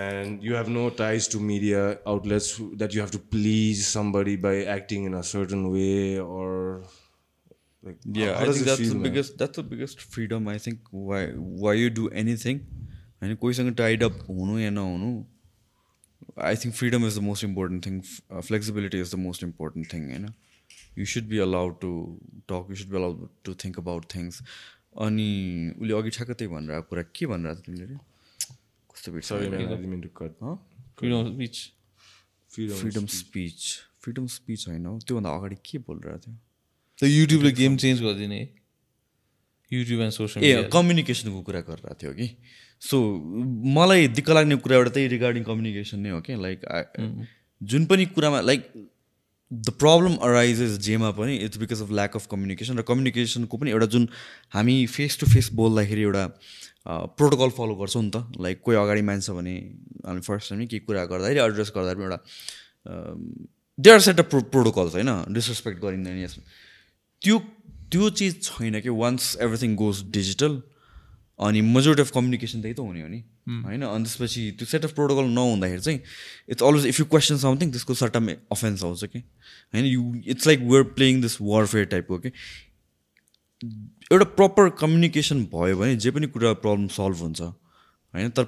and 0.00 0.44
you 0.44 0.56
have 0.56 0.68
no 0.76 0.88
ties 0.98 1.30
to 1.32 1.40
media 1.52 1.86
outlets 2.12 2.56
that 2.60 2.94
you 2.94 3.02
have 3.02 3.12
to 3.12 3.18
please 3.36 3.84
somebody 3.86 4.36
by 4.44 4.60
acting 4.76 5.06
in 5.06 5.14
a 5.14 5.22
certain 5.32 5.64
way 5.76 5.90
or 6.26 6.52
Like, 7.84 7.98
Yeah, 8.18 8.34
how 8.34 8.42
I 8.42 8.46
does 8.48 8.56
think 8.56 8.66
it 8.66 8.68
that's 8.70 8.80
feel, 8.80 8.92
the 8.92 8.98
man? 8.98 9.06
biggest 9.06 9.38
that's 9.40 9.56
the 9.60 9.64
biggest 9.70 10.02
freedom 10.14 10.46
I 10.48 10.56
think 10.66 10.86
why 11.08 11.22
why 11.64 11.72
you 11.78 11.90
do 11.98 12.04
anything 12.22 12.60
होइन 13.22 13.34
कोहीसँग 13.42 13.74
tied 13.76 14.02
up 14.04 14.18
हुनु 14.28 14.58
या 14.58 14.70
नहुनु 14.76 15.10
I 16.48 16.56
think 16.62 16.74
freedom 16.74 17.06
is 17.06 17.18
the 17.18 17.22
most 17.26 17.44
important 17.44 17.86
thing 17.86 18.00
flexibility 18.48 19.00
is 19.00 19.12
the 19.14 19.18
most 19.26 19.42
important 19.44 19.92
thing 19.92 20.08
होइन 20.10 20.26
you 20.98 21.04
should 21.12 21.28
be 21.34 21.38
allowed 21.46 21.78
to 21.84 21.90
talk 22.52 22.70
you 22.70 22.76
should 22.82 22.90
be 22.90 22.96
allowed 23.02 23.28
to 23.48 23.54
think 23.64 23.78
about 23.84 24.06
things 24.14 24.40
अनि 25.06 25.28
उसले 25.80 25.94
अघि 26.00 26.10
ठ्याक्क 26.16 26.30
त्यही 26.40 26.52
भनेर 26.54 26.74
आएको 26.78 26.88
कुरा 26.94 27.02
के 27.18 27.26
भनेर 27.34 27.54
तिमीले 27.66 27.86
रे? 27.92 27.98
कस्तो 28.90 29.12
bit 29.12 29.24
Sorry, 29.30 29.48
man, 29.54 29.60
I 29.60 29.68
didn't 29.74 29.90
mean 29.92 30.02
to 30.06 30.12
cut. 30.20 30.36
Huh? 30.42 30.56
Freedom 30.98 31.30
speech 31.34 31.62
Freedom. 32.50 32.76
Freedom 32.80 33.06
speech 33.12 33.62
freedom 34.04 34.26
speech 34.32 34.68
होइन 34.68 34.86
हौ 34.86 34.98
त्योभन्दा 35.06 35.30
अगाडि 35.38 35.56
के 35.70 35.78
बोलिरहेको 35.88 36.20
थियो 36.26 36.36
त 37.00 37.04
युट्युबले 37.04 37.50
गेम 37.52 37.76
चेन्ज 37.76 38.00
गरिदिने 38.02 38.40
युट्युब 39.72 40.00
एन्ड 40.00 40.12
सोसियल 40.12 40.44
ए 40.44 40.68
कम्युनिकेसनको 40.72 41.40
कुरा 41.42 41.60
गरिरहेको 41.68 42.00
थियो 42.02 42.12
कि? 42.14 42.26
सो 42.82 42.96
मलाई 43.76 44.08
दिक्क 44.16 44.30
लाग्ने 44.30 44.56
कुरा 44.64 44.76
एउटा 44.76 44.90
त्यही 44.96 45.08
रिगार्डिङ 45.08 45.42
कम्युनिकेसन 45.44 45.98
नै 46.00 46.10
हो 46.10 46.20
कि? 46.26 46.34
लाइक 46.44 46.58
जुन 47.60 47.86
पनि 47.86 48.06
कुरामा 48.16 48.40
लाइक 48.40 48.62
द 49.50 49.70
प्रब्लम 49.80 50.14
अराइजेस 50.26 50.78
जेमा 50.84 51.10
पनि 51.16 51.36
it's 51.46 51.58
because 51.58 51.82
of 51.82 51.90
lack 51.98 52.16
of 52.16 52.26
communication 52.30 52.78
र 52.78 52.82
कम्युनिकेसनको 52.90 53.56
पनि 53.56 53.70
एउटा 53.70 53.86
जुन 53.94 54.08
हामी 54.54 54.76
फेस 54.94 55.18
टु 55.20 55.26
फेस 55.32 55.50
बोल्दाखेरि 55.60 56.02
एउटा 56.02 56.24
प्रोटोकल 57.18 57.50
फलो 57.58 57.74
गर्छौँ 57.80 58.02
नि 58.04 58.10
त। 58.10 58.40
लाइक 58.40 58.60
कोही 58.64 58.76
अगाडि 58.76 59.02
मान्छ 59.10 59.30
भने 59.38 59.54
हामी 60.06 60.20
फर्स्ट 60.28 60.50
टाइम 60.50 60.66
केही 60.66 60.80
कुरा 60.86 61.04
गर्दाखेरि 61.12 61.40
एड्रेस 61.40 61.72
गर्दा 61.76 61.92
पनि 61.94 62.04
एउटा 62.04 62.18
they 63.78 63.90
are 63.90 64.00
set 64.06 64.20
of 64.20 64.28
pro 64.30 64.40
protocols 64.54 64.92
होइन? 64.94 65.10
डिसरेस्पेक्ट 65.34 65.78
गरिँदैन 65.82 66.18
यसमा। 66.24 66.44
त्यो 67.24 67.38
त्यो 67.90 68.10
चिज 68.10 68.42
छैन 68.42 68.80
कि 68.80 68.88
वान्स 68.88 69.36
एभ्रिथिङ 69.40 69.74
गोज 69.76 70.02
डिजिटल 70.10 70.62
अनि 71.38 71.60
मेजोरिटी 71.60 72.02
अफ 72.02 72.10
कम्युनिकेसन 72.10 72.60
त्यही 72.62 72.74
त 72.74 72.80
हुने 72.80 73.02
हो 73.02 73.08
नि। 73.08 73.22
होइन? 73.48 73.82
अनि 73.82 74.04
त्यसपछि 74.04 74.42
त्यो 74.58 74.66
सेट 74.66 74.84
अफ 74.84 74.92
प्रोटोकल 74.94 75.24
नहुँदाखेरि 75.24 75.80
चाहिँ 75.80 76.00
it's 76.48 76.62
always 76.62 76.86
if 76.86 77.00
you 77.00 77.06
question 77.06 77.36
something 77.36 77.70
त्यसको 77.70 77.94
सर्टम 77.94 78.28
अफेन्स 78.52 78.84
आउँछ 78.84 79.04
कि। 79.04 79.18
होइन? 79.74 79.84
You 79.84 80.14
it's 80.26 80.46
like 80.46 80.60
we're 80.60 80.82
playing 80.82 81.20
this 81.20 81.36
warfare 81.40 81.84
टाइपको 81.84 82.18
कि। 82.18 82.28
एउटा 84.12 84.24
प्रपर 84.24 84.68
कम्युनिकेसन 84.78 85.44
भयो 85.44 85.76
भने 85.76 85.96
जे 85.96 86.10
पनि 86.10 86.26
कुरा 86.26 86.52
प्रब्लम 86.52 86.86
सल्भ 86.88 87.16
हुन्छ 87.16 87.40
होइन? 87.40 88.30
तर 88.30 88.44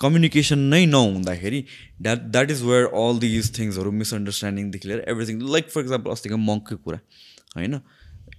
कम्युनिकेसन 0.00 0.58
नै 0.58 0.86
नहुँदाखेरि 0.86 1.64
that 2.00 2.18
that 2.18 2.50
is 2.50 2.62
where 2.62 2.84
all 2.84 3.18
these 3.18 3.58
थिङ्सहरू 3.58 3.90
मिसअन्डरस्ट्यान्डिङदेखि 3.92 4.88
लिएर 4.88 5.04
एभ्रिथिङ 5.08 5.40
लाइक 5.50 5.70
फर 5.70 5.80
इक्जाम्पल 5.80 6.10
अस्तिको 6.10 6.36
मङ्कको 6.36 6.76
कुरा 6.76 7.00
होइन? 7.56 7.80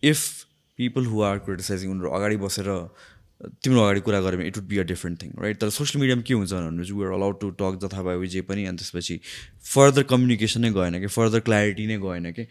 If 0.04 0.46
people 0.80 1.06
who 1.06 1.22
are 1.22 1.38
criticising 1.46 1.92
उनीहरू 1.92 2.10
अगाडि 2.18 2.38
बसेर 2.38 2.68
तिम्रो 3.64 3.82
अगाडि 3.82 4.00
कुरा 4.02 4.20
गऱ्यो 4.22 4.38
भने 4.38 4.48
it 4.48 4.58
would 4.58 4.68
be 4.68 4.78
a 4.78 4.84
different 4.84 5.22
thing 5.22 5.32
right 5.40 5.60
तर 5.60 5.70
सोसियल 5.70 6.02
मिडियामा 6.02 6.22
के 6.22 6.34
हुन्छ 6.34 6.52
भने 6.54 6.84
चाहिँ 6.84 7.00
वेआर 7.00 7.14
अलाउड 7.14 7.40
टु 7.40 7.50
टक 7.62 7.80
जथाभावी 7.84 8.28
जे 8.28 8.42
पनि 8.50 8.66
अनि 8.66 8.78
त्यसपछि 8.78 9.20
फर्दर 9.66 10.04
कम्युनिकेसन 10.12 10.62
नै 10.62 10.72
गएन 10.72 11.00
कि 11.00 11.08
फर्दर 11.16 11.40
क्ल्यारिटी 11.40 11.88
नै 11.88 11.98
गएन 12.00 12.32
कि? 12.32 12.46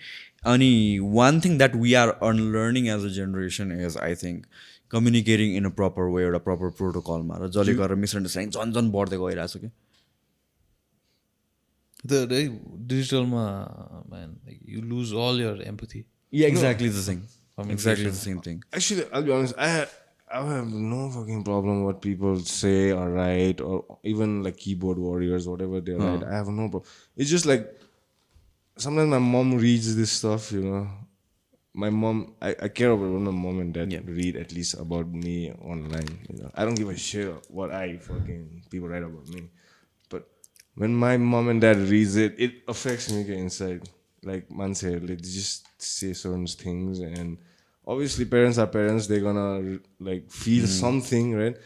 अनि 0.47 0.71
one 1.19 1.41
thing 1.41 1.59
that 1.59 1.77
we 1.77 1.95
are 2.03 2.09
unlearning 2.31 2.89
as 2.89 3.05
a 3.05 3.13
generation 3.19 3.73
is 3.81 3.97
I 4.03 4.15
think 4.23 4.47
communicating 4.91 5.57
in 5.57 5.65
a 5.65 5.75
proper 5.81 6.11
way 6.15 6.23
एउटा 6.23 6.39
प्रपर 6.47 6.71
प्रोटोकलमा 6.79 7.39
र 7.39 7.49
जसले 7.57 7.75
गरेर 7.81 8.03
मिसअन्डरस्ट्यान्डिङ 8.05 8.61
झन् 8.61 8.73
झन् 8.75 8.93
बढ्दै 8.93 9.19
गइरहेको 9.25 9.53
छ 9.55 9.63
कि 9.65 9.71
डिजिटलमा 12.87 13.45
you 14.69 14.81
lose 14.93 15.13
all 15.25 15.41
your 15.41 15.63
empathy 15.67 16.05
exactly 16.33 16.89
the 16.91 17.09
thing 17.09 17.21
Exactly 17.67 18.05
the 18.05 18.13
same 18.13 18.41
thing. 18.41 18.63
Actually, 18.73 19.05
I'll 19.13 19.23
be 19.23 19.33
honest. 19.33 19.55
I 19.59 19.69
have, 19.69 19.95
I 20.33 20.45
have 20.45 20.73
no 20.73 21.11
fucking 21.11 21.43
problem 21.43 21.85
what 21.85 22.01
people 22.01 22.39
say 22.41 22.93
or 22.93 23.11
write 23.11 23.61
or 23.61 23.99
even 24.05 24.43
like 24.43 24.57
keyboard 24.57 24.99
warriors, 24.99 25.49
whatever 25.49 25.81
they 25.81 25.93
write. 25.93 26.23
I 26.23 26.37
have 26.37 26.49
no 26.49 26.69
problem. 26.69 26.85
It's 27.17 27.31
just 27.31 27.47
like 27.47 27.75
sometimes 28.77 29.09
my 29.09 29.19
mom 29.19 29.57
reads 29.57 29.97
this 29.97 30.13
stuff, 30.13 30.53
you 30.53 30.63
know. 30.63 30.89
My 31.75 31.91
mom, 31.91 32.35
I, 32.43 32.57
I 32.63 32.69
care 32.69 32.91
about 32.91 33.07
my 33.07 33.31
mom 33.31 33.61
and 33.61 33.73
dad 33.73 33.93
yeah. 33.93 34.01
read 34.05 34.37
at 34.37 34.53
least 34.53 34.75
about 34.75 35.09
me 35.09 35.53
online. 35.53 36.09
You 36.29 36.43
know, 36.43 36.51
I 36.55 36.65
don't 36.65 36.75
give 36.75 36.89
a 36.89 36.97
shit 36.97 37.33
what 37.49 37.71
I 37.71 37.99
fucking 37.99 38.65
people 38.71 38.89
write 38.89 39.03
about 39.03 39.29
me. 39.29 39.51
But 40.09 40.29
when 40.75 40.95
my 40.95 41.17
mom 41.17 41.49
and 41.49 41.61
dad 41.61 41.77
reads 41.77 42.17
it, 42.17 42.35
it 42.39 42.63
affects 42.67 43.13
me 43.13 43.21
inside. 43.37 43.89
Like 44.25 44.51
man 44.51 44.75
said, 44.75 45.07
they 45.07 45.17
just 45.17 45.67
say 45.81 46.13
certain 46.13 46.47
things 46.47 46.99
and 46.99 47.39
obviously 47.89 48.27
parents 48.27 48.59
are 48.59 48.67
parents 48.67 49.07
they're 49.07 49.21
gonna 49.21 49.79
like 49.99 50.31
feel 50.31 50.65
mm. 50.65 50.69
something 50.69 51.35
right? 51.35 51.57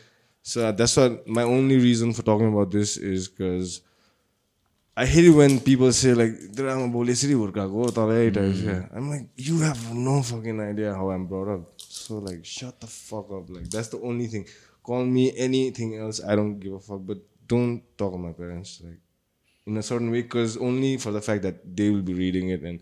So 0.43 0.73
that's 0.73 0.97
what 0.97 1.27
my 1.27 1.43
only 1.43 1.77
reason 1.77 2.13
for 2.13 2.23
talking 2.23 2.49
about 2.53 2.71
this 2.71 2.97
is 2.97 3.29
because 3.29 3.83
I 4.97 5.07
hate 5.07 5.25
it 5.25 5.31
when 5.31 5.59
people 5.61 5.93
say 5.93 6.15
like 6.15 6.35
mm. 8.55 8.97
I'm 8.97 9.11
like 9.11 9.29
you 9.37 9.59
have 9.61 9.93
no 9.93 10.23
fucking 10.23 10.61
idea 10.61 10.95
how 10.95 11.11
I'm 11.11 11.27
brought 11.27 11.53
up. 11.53 11.73
So 11.77 12.19
like 12.19 12.45
shut 12.45 12.81
the 12.81 12.87
fuck 12.87 13.31
up 13.33 13.51
like 13.51 13.69
that's 13.69 13.89
the 13.89 14.01
only 14.01 14.29
thing. 14.29 14.47
Call 14.83 15.05
me 15.05 15.33
anything 15.37 15.97
else 15.97 16.23
I 16.25 16.37
don't 16.37 16.59
give 16.59 16.75
a 16.75 16.81
fuck 16.81 17.01
but 17.05 17.19
don't 17.47 17.83
talk 17.99 18.13
to 18.13 18.19
my 18.19 18.33
parents 18.33 18.81
like 18.85 19.01
in 19.67 19.77
a 19.77 19.83
certain 19.83 20.11
way 20.11 20.23
because 20.23 20.57
only 20.57 20.97
for 20.97 21.11
the 21.11 21.21
fact 21.21 21.43
that 21.43 21.77
they 21.77 21.91
will 21.91 22.03
be 22.03 22.15
reading 22.15 22.51
it 22.51 22.63
and 22.63 22.81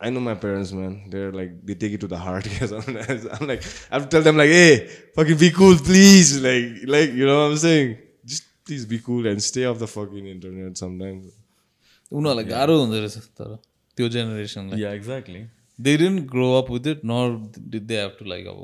I 0.00 0.10
know 0.10 0.20
my 0.20 0.34
parents, 0.34 0.72
man. 0.72 0.94
They're 1.10 1.32
like 1.32 1.52
they 1.64 1.74
take 1.74 1.92
it 1.92 2.00
to 2.00 2.06
the 2.06 2.18
heart. 2.18 2.46
Sometimes 2.74 3.26
I'm 3.26 3.46
like 3.48 3.62
I 3.90 3.94
have 3.94 4.02
to 4.02 4.08
tell 4.14 4.22
them 4.22 4.36
like, 4.36 4.50
hey, 4.50 4.86
fucking 5.14 5.38
be 5.38 5.50
cool, 5.50 5.76
please. 5.76 6.32
Like, 6.46 6.84
like 6.94 7.12
you 7.12 7.26
know 7.26 7.36
what 7.42 7.52
I'm 7.52 7.56
saying? 7.56 7.96
Just 8.24 8.44
please 8.66 8.84
be 8.84 8.98
cool 8.98 9.26
and 9.26 9.42
stay 9.42 9.64
off 9.64 9.78
the 9.78 9.88
fucking 9.96 10.26
internet 10.36 10.84
sometimes. 10.84 11.32
उनीहरूलाई 12.12 12.44
गाह्रो 12.44 12.74
हुँदो 12.80 12.98
रहेछ 13.02 13.16
तर 13.38 13.54
त्यो 13.98 14.08
जेनेरेसनलाई 14.14 14.80
yeah 14.80 14.90
exactly 14.94 15.40
they 15.78 15.96
didn't 16.02 16.20
grow 16.30 16.46
up 16.58 16.70
with 16.70 16.86
it 16.86 17.00
nor 17.10 17.32
did 17.72 17.86
they 17.86 17.96
have 18.00 18.12
to 18.18 18.24
like 18.32 18.46
अब 18.52 18.60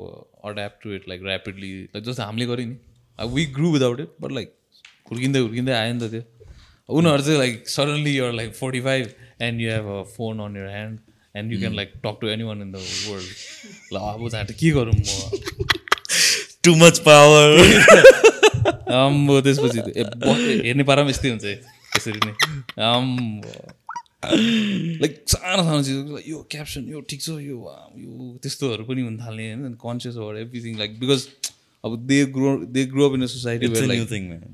adapt 0.51 0.83
to 0.83 0.93
it 0.97 1.09
like 1.09 1.23
rapidly 1.23 1.71
like 1.95 2.03
जस्तो 2.05 2.23
हामीले 2.23 2.45
गऱ्यो 2.51 2.65
नि 2.67 2.77
अब 3.19 3.33
we 3.33 3.45
grew 3.57 3.71
without 3.73 3.99
it 3.99 4.13
but 4.21 4.31
like 4.37 4.53
हुर्किँदै 5.11 5.39
हुर्किँदै 5.39 5.73
आयो 5.79 5.93
नि 5.93 5.99
त 6.05 6.11
त्यो 6.13 6.21
उनीहरू 6.99 7.23
चाहिँ 7.23 7.39
like 7.39 7.67
suddenly 7.75 8.15
you're 8.15 8.31
like 8.39 8.55
forty 8.61 8.81
five 8.87 9.11
and 9.49 9.61
you 9.61 9.71
have 9.71 9.91
a 9.97 10.01
phone 10.15 10.39
on 10.45 10.55
your 10.61 10.69
hand 10.75 10.99
and 11.34 11.52
you 11.52 11.58
can 11.58 11.74
like 11.74 11.92
talk 12.04 12.18
to 12.20 12.28
anyone 12.44 12.62
in 12.62 12.72
the 12.72 12.82
world 13.08 13.28
ल 13.92 13.96
अब 14.12 14.28
चाहिँ 14.28 14.54
के 14.60 14.70
गरौँ 14.70 14.94
म 14.94 15.02
टु 16.64 16.74
मच 16.76 16.98
पावर 17.08 17.48
आम्बो 18.98 19.40
त्यसपछि 19.40 19.80
त- 19.80 19.96
हेर्ने 20.64 20.84
पारा 20.84 21.02
पनि 21.02 21.10
यस्तै 21.10 21.28
हुन्छ 21.30 21.44
है, 21.44 21.54
त्यसरी 21.92 22.20
नै 22.24 22.32
आम्बो 22.84 23.52
लाइक 25.02 25.14
सानो 25.28 25.62
सानो 25.64 25.82
चिज 25.82 26.28
यो 26.28 26.38
क्याप्सन 26.50 26.88
यो 26.90 27.00
ठिक 27.10 27.20
छ 27.22 27.28
यो 27.40 27.58
यो 27.96 28.12
त्यस्तोहरू 28.42 28.84
पनि 28.84 29.02
हुन 29.02 29.16
थाल्ने 29.18 29.44
होइन 29.52 29.74
conscious 29.84 30.16
about 30.16 30.36
everything 30.38 30.78
like 30.78 30.98
because 31.00 31.26
अब 31.84 31.92
they 32.06 32.16
grow 32.34 32.52
they 32.74 32.84
grow 32.92 33.08
up 33.08 33.14
in 33.14 33.22
a 33.22 33.26
society 33.30 33.66
like. 33.86 34.00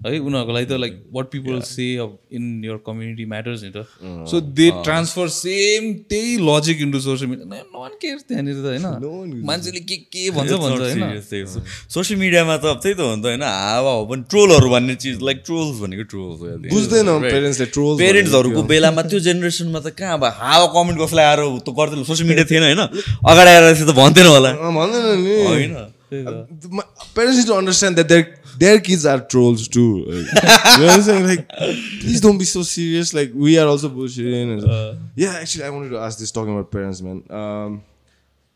है 0.07 0.18
उनीहरूको 0.20 0.53
लागि 0.53 0.66
त 0.66 0.77
लाइक 0.81 0.95
वाट 1.12 1.27
पिपल 1.33 1.61
से 1.64 1.87
अब 1.97 2.11
इन 2.33 2.64
यर 2.64 2.77
कम्युनिटी 2.87 3.25
म्याटर्स 3.25 3.62
नि 3.64 3.70
त। 3.77 3.85
सो 4.31 4.41
दे 4.59 4.66
ट्रान्सफर 4.85 5.29
सेम 5.37 5.93
त्यही 6.11 6.37
logic 6.49 6.81
into 6.83 7.01
social 7.01 7.31
media 7.31 7.47
none 7.49 7.97
care 8.03 8.18
त्यहाँनिर 8.29 8.55
त 8.55 8.66
होइन। 8.66 9.41
मान्छेले 9.47 9.81
के 9.81 9.97
के 10.12 10.31
भन्छ 10.37 10.53
भन्छ 10.53 10.81
होइन। 10.81 11.64
सोसियल 11.97 12.20
मिडियामा 12.20 12.57
त 12.57 12.64
अब 12.75 12.85
त्यही 12.85 12.95
त 12.95 13.01
हो 13.01 13.16
नि 13.16 13.22
त 13.22 13.27
होइन। 13.33 13.43
हावा 13.43 13.93
हो 13.93 14.05
पनि 14.12 14.22
ट्रोलहरू 14.29 14.68
भन्ने 14.70 14.95
चिज 15.07 15.25
लाइक 15.25 15.43
ट्रोल्स 15.49 15.81
भनेको 15.81 16.05
ट्रोल्स 16.12 16.39
हो 16.45 16.47
बुझ्दैन 16.77 17.09
parents 17.25 17.59
ले 17.61 17.70
trolls 17.72 17.97
पेरेन्ट्सहरूको 18.05 18.62
बेलामा 18.68 19.03
त्यो 19.09 19.25
जेनेरेसनमा 19.31 19.81
त 19.81 19.97
कहाँ 19.97 20.20
अब 20.20 20.25
हावा 20.45 20.66
कमेन्ट 20.77 21.01
कसलाई 21.01 21.25
आएर 21.25 21.41
त 21.64 21.68
गर्दैन 21.72 22.05
सोसियल 22.05 22.29
मिडिया 22.29 22.47
थिएन 22.53 22.68
होइन। 22.68 22.85
अगाडि 23.33 23.51
आएर 23.51 23.64
त 23.81 23.91
भन्थेन 23.97 24.27
होला। 24.29 24.51
भन्दैन 24.61 25.07
नि। 25.25 25.37
होइन। 25.49 25.75
Uh, 26.22 26.46
my 26.70 26.82
parents 27.14 27.38
need 27.38 27.46
to 27.46 27.54
understand 27.54 27.96
that 27.96 28.08
their 28.08 28.36
their 28.58 28.80
kids 28.80 29.04
are 29.06 29.20
trolls 29.20 29.66
too. 29.68 30.04
Like, 30.04 30.26
you 30.78 30.80
know 30.80 30.86
what 30.86 30.96
I'm 30.96 31.02
saying? 31.02 31.26
Like, 31.26 31.48
please 31.48 32.20
don't 32.20 32.38
be 32.38 32.44
so 32.44 32.62
serious. 32.62 33.12
Like, 33.12 33.32
we 33.34 33.58
are 33.58 33.66
also 33.66 33.88
bullshitting. 33.88 34.58
And, 34.62 34.98
yeah, 35.16 35.34
actually, 35.40 35.64
I 35.64 35.70
wanted 35.70 35.90
to 35.90 35.98
ask 35.98 36.18
this 36.18 36.30
talking 36.30 36.52
about 36.52 36.70
parents, 36.70 37.00
man. 37.02 37.24
Um, 37.30 37.82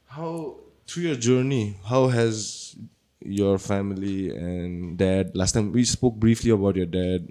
how 0.06 0.56
through 0.86 1.04
your 1.04 1.16
journey, 1.16 1.76
how 1.84 2.09
has 2.09 2.76
your 3.20 3.59
family 3.59 4.30
and 4.30 4.96
dad? 4.96 5.34
Last 5.34 5.52
time 5.52 5.72
we 5.72 5.84
spoke 5.84 6.14
briefly 6.16 6.50
about 6.50 6.76
your 6.76 6.86
dad, 6.86 7.30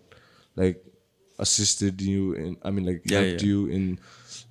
like 0.56 0.84
assisted 1.40 2.02
you 2.02 2.34
in. 2.34 2.58
I 2.64 2.72
mean, 2.72 2.86
like 2.86 3.02
Yeah, 3.06 3.22
helped 3.22 3.42
yeah. 3.42 3.48
you 3.48 3.68
in 3.68 4.00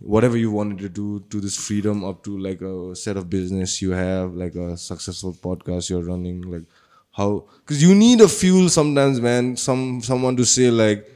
whatever 0.01 0.37
you 0.37 0.51
wanted 0.51 0.79
to 0.79 0.89
do 0.89 1.25
to 1.31 1.41
this 1.41 1.57
freedom 1.57 2.05
up 2.05 2.23
to 2.23 2.39
like 2.39 2.61
a 2.61 2.95
set 2.95 3.17
of 3.17 3.29
business 3.31 3.81
you 3.83 3.91
have 3.91 4.35
like 4.35 4.55
a 4.55 4.77
successful 4.77 5.33
podcast 5.33 5.91
you're 5.91 6.05
running 6.05 6.43
like 6.43 6.65
how 7.13 7.45
because 7.59 7.83
you 7.83 7.95
need 7.95 8.21
a 8.21 8.29
fuel 8.29 8.69
sometimes 8.69 9.21
man 9.21 9.57
some 9.57 10.03
someone 10.03 10.37
to 10.37 10.45
say 10.45 10.71
like 10.71 11.07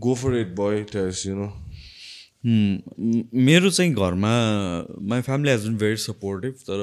go 0.00 0.14
for 0.14 0.34
it 0.34 0.54
boy 0.54 0.84
Tess, 0.84 1.24
you 1.24 1.36
know 1.36 1.52
Hmm, 2.46 2.76
मेरो 3.34 3.70
चाहिँ 3.70 3.92
घरमा 3.94 4.30
my 5.10 5.20
family 5.28 5.50
has 5.50 5.62
been 5.66 5.76
very 5.78 5.96
supportive 5.96 6.54
तर 6.68 6.80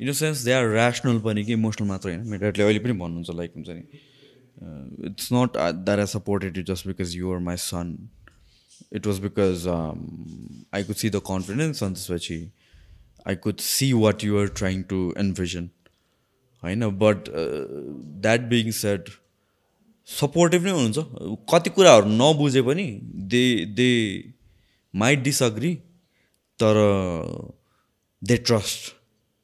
in 0.00 0.08
a 0.08 0.12
sense 0.18 0.42
they 0.44 0.52
are 0.52 0.64
rational 0.74 1.18
पनि 1.24 1.44
कि 1.44 1.52
emotional 1.52 1.88
मात्र 1.88 2.08
होइन 2.08 2.20
मेरो 2.26 2.38
ड्याडले 2.40 2.64
अहिले 2.64 2.80
पनि 2.84 2.92
भन्नुहुन्छ 2.98 3.36
लाइक 3.36 3.52
हुन्छ 3.56 3.68
नि 3.68 5.08
it's 5.08 5.28
not 5.32 5.56
that 5.56 5.98
I 5.98 6.06
supported 6.12 6.58
you 6.58 6.62
just 6.70 6.86
because 6.86 7.16
you 7.16 7.32
are 7.32 7.38
my 7.48 7.56
son 7.64 7.90
it 8.96 9.06
was 9.06 9.18
because 9.20 9.66
I 10.74 10.84
could 10.84 10.96
see 10.96 11.10
the 11.10 11.22
confidence 11.26 11.82
अनि 11.84 11.94
त्यसपछि 11.94 12.40
I 13.26 13.36
could 13.46 13.58
see 13.68 13.92
what 14.02 14.24
you 14.24 14.38
are 14.40 14.48
trying 14.58 14.82
to 14.92 15.00
envision 15.18 15.70
होइन 16.62 16.88
but 16.98 17.28
that 18.26 18.48
being 18.48 18.70
said 18.80 19.10
supportive 20.08 20.62
नै 20.64 20.70
हुनुहुन्छ। 20.70 21.44
कति 21.52 21.70
कुराहरू 21.70 22.06
नबुझे 22.10 22.62
पनि 22.62 22.88
they 23.34 23.44
they 23.78 23.90
might 24.94 25.22
disagree 25.22 25.74
तर 26.58 26.74
दे 28.22 28.36
ट्रस्ट 28.36 28.92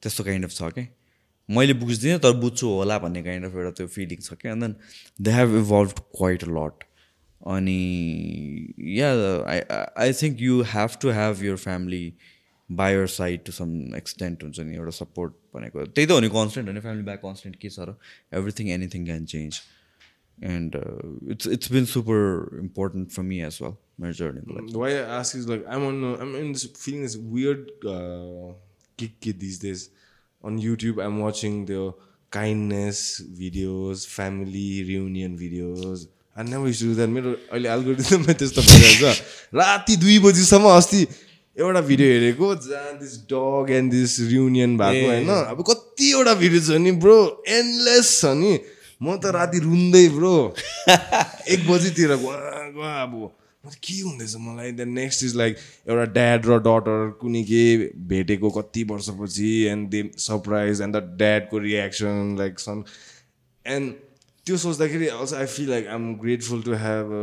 त्यस्तो 0.03 0.23
काइन्ड 0.23 0.45
अफ 0.45 0.51
छ 0.51 0.71
क्या 0.73 0.87
मैले 1.49 1.73
बुझ्दिनँ 1.83 2.19
तर 2.19 2.31
बुझ्छु 2.37 2.67
होला 2.67 2.97
भन्ने 2.99 3.23
काइन्ड 3.23 3.45
अफ 3.45 3.55
एउटा 3.55 3.71
त्यो 3.71 3.87
फिलिङ 3.95 4.21
छ 4.21 4.33
क्या 4.41 4.51
and 4.51 4.63
then 4.63 4.75
they 5.21 5.31
have 5.31 5.55
evolve 5.55 5.99
quite 6.17 6.43
lot 6.49 6.83
अनि 7.41 8.73
yeah 8.97 9.09
I 9.47 9.59
I 9.97 10.13
think 10.21 10.41
you 10.41 10.61
have 10.61 10.89
to 11.01 11.09
have 11.11 11.43
your 11.43 11.55
family 11.55 12.13
by 12.71 12.93
your 12.93 13.07
side 13.07 13.43
to 13.45 13.51
some 13.51 13.95
extent 13.95 14.43
हुन्छ 14.43 14.59
नि 14.59 14.75
एउटा 14.75 14.91
सपोर्ट 14.91 15.33
भनेको। 15.55 15.85
त्यही 15.85 16.07
त 16.07 16.11
हो 16.11 16.19
नि 16.19 16.29
कन्सटेन्ट 16.29 16.69
होइन 16.69 16.81
फ्यामिली 16.81 17.05
ब्याक 17.05 17.19
कन्सटेन्ट 17.21 17.55
के 17.55 17.69
छ 17.69 17.79
र 17.79 17.95
everything 18.33 18.69
anything 18.69 19.05
can 19.05 19.25
change 19.25 19.61
and 20.43 20.75
it's 21.31 21.47
it's 21.47 21.71
been 21.71 21.85
super 21.85 22.59
important 22.61 23.11
for 23.11 23.23
me 23.23 23.39
as 23.41 23.59
well 23.61 23.75
मेरो 24.01 24.13
जर्नीको 24.13 24.49
लागि 24.53 24.73
Why 24.73 24.89
I 24.93 25.03
ask 25.19 25.35
is 25.35 25.47
like 25.47 25.63
I'm 25.67 25.83
on 25.91 26.03
uh, 26.03 26.15
I'm 26.23 26.35
in 26.35 26.51
this 26.53 26.65
feeling 26.65 27.03
this 27.03 27.17
weird 27.17 27.69
uh, 27.85 28.53
kick 28.97 29.19
kid 29.19 29.39
these 29.39 29.59
days. 29.59 29.89
On 30.43 30.59
YouTube, 30.59 31.03
I'm 31.03 31.19
watching 31.19 31.65
the 31.65 31.93
kindness 32.29 33.21
never 36.43 36.67
used 36.67 36.81
to 36.81 36.87
do 36.87 36.95
that. 36.95 37.07
मेरो 37.07 37.31
अहिले 37.51 37.69
एल्गोरिदमै 37.69 38.33
त्यस्तो 38.33 38.61
भइरहेछ। 38.61 39.21
राति 39.55 39.95
दुई 39.95 40.17
बजीसम्म 40.19 40.65
अस्ति 40.67 41.01
एउटा 41.55 41.81
भिडियो 41.87 42.07
हेरेको 42.11 42.47
जहाँ 42.67 42.93
this 42.99 43.13
dog 43.31 43.71
and 43.71 43.91
this 43.91 44.19
reunion 44.19 44.77
भएको 44.77 45.07
होइन? 45.07 45.29
अब 45.29 45.63
कतिवटा 45.69 46.33
भिडियो 46.43 46.61
छ 46.61 46.81
नि 46.83 46.91
ब्रो 46.99 47.17
एन्डलेस 47.47 48.11
छ 48.19 48.35
नि। 48.35 48.51
म 49.01 49.15
त 49.15 49.31
राति 49.31 49.59
रुन्दै 49.63 50.07
ब्रो 50.11 50.35
एक 51.55 51.67
बजीतिर 51.71 52.15
गुवा 52.19 52.35
गुवा 52.75 52.91
अब 53.03 53.13
के 53.81 53.95
हुँदैछ 54.01 54.35
मलाई? 54.39 54.71
देन 54.71 54.89
नेक्स्ट 54.93 55.23
इज 55.23 55.35
लाइक 55.35 55.57
एउटा 55.89 56.05
ड्याड 56.13 56.45
र 56.45 56.57
डटर 56.67 56.99
कुनै 57.21 57.43
के 57.43 57.63
भेटेको 58.11 58.49
कति 58.59 58.83
वर्षपछि 58.91 59.51
and 59.71 59.89
they 59.89 60.03
surprise 60.19 60.81
and 60.81 60.95
the 60.95 61.01
ड्याडको 61.17 61.57
reaction 61.59 62.35
like 62.39 62.59
some 62.59 62.83
and 63.65 63.93
त्यो 64.47 64.57
सोच्दाखेरि 64.57 65.07
also 65.09 65.35
I 65.35 65.45
feel 65.47 65.69
like 65.69 65.87
I 65.87 65.95
am 65.95 66.13
grateful 66.23 66.61
to 66.61 66.73
have 66.81 67.13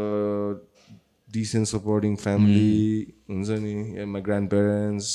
decent 1.29 1.67
supporting 1.67 2.15
family 2.17 3.07
हुन्छ 3.31 3.49
नि? 3.65 4.05
My 4.07 4.23
grandparents 4.51 5.11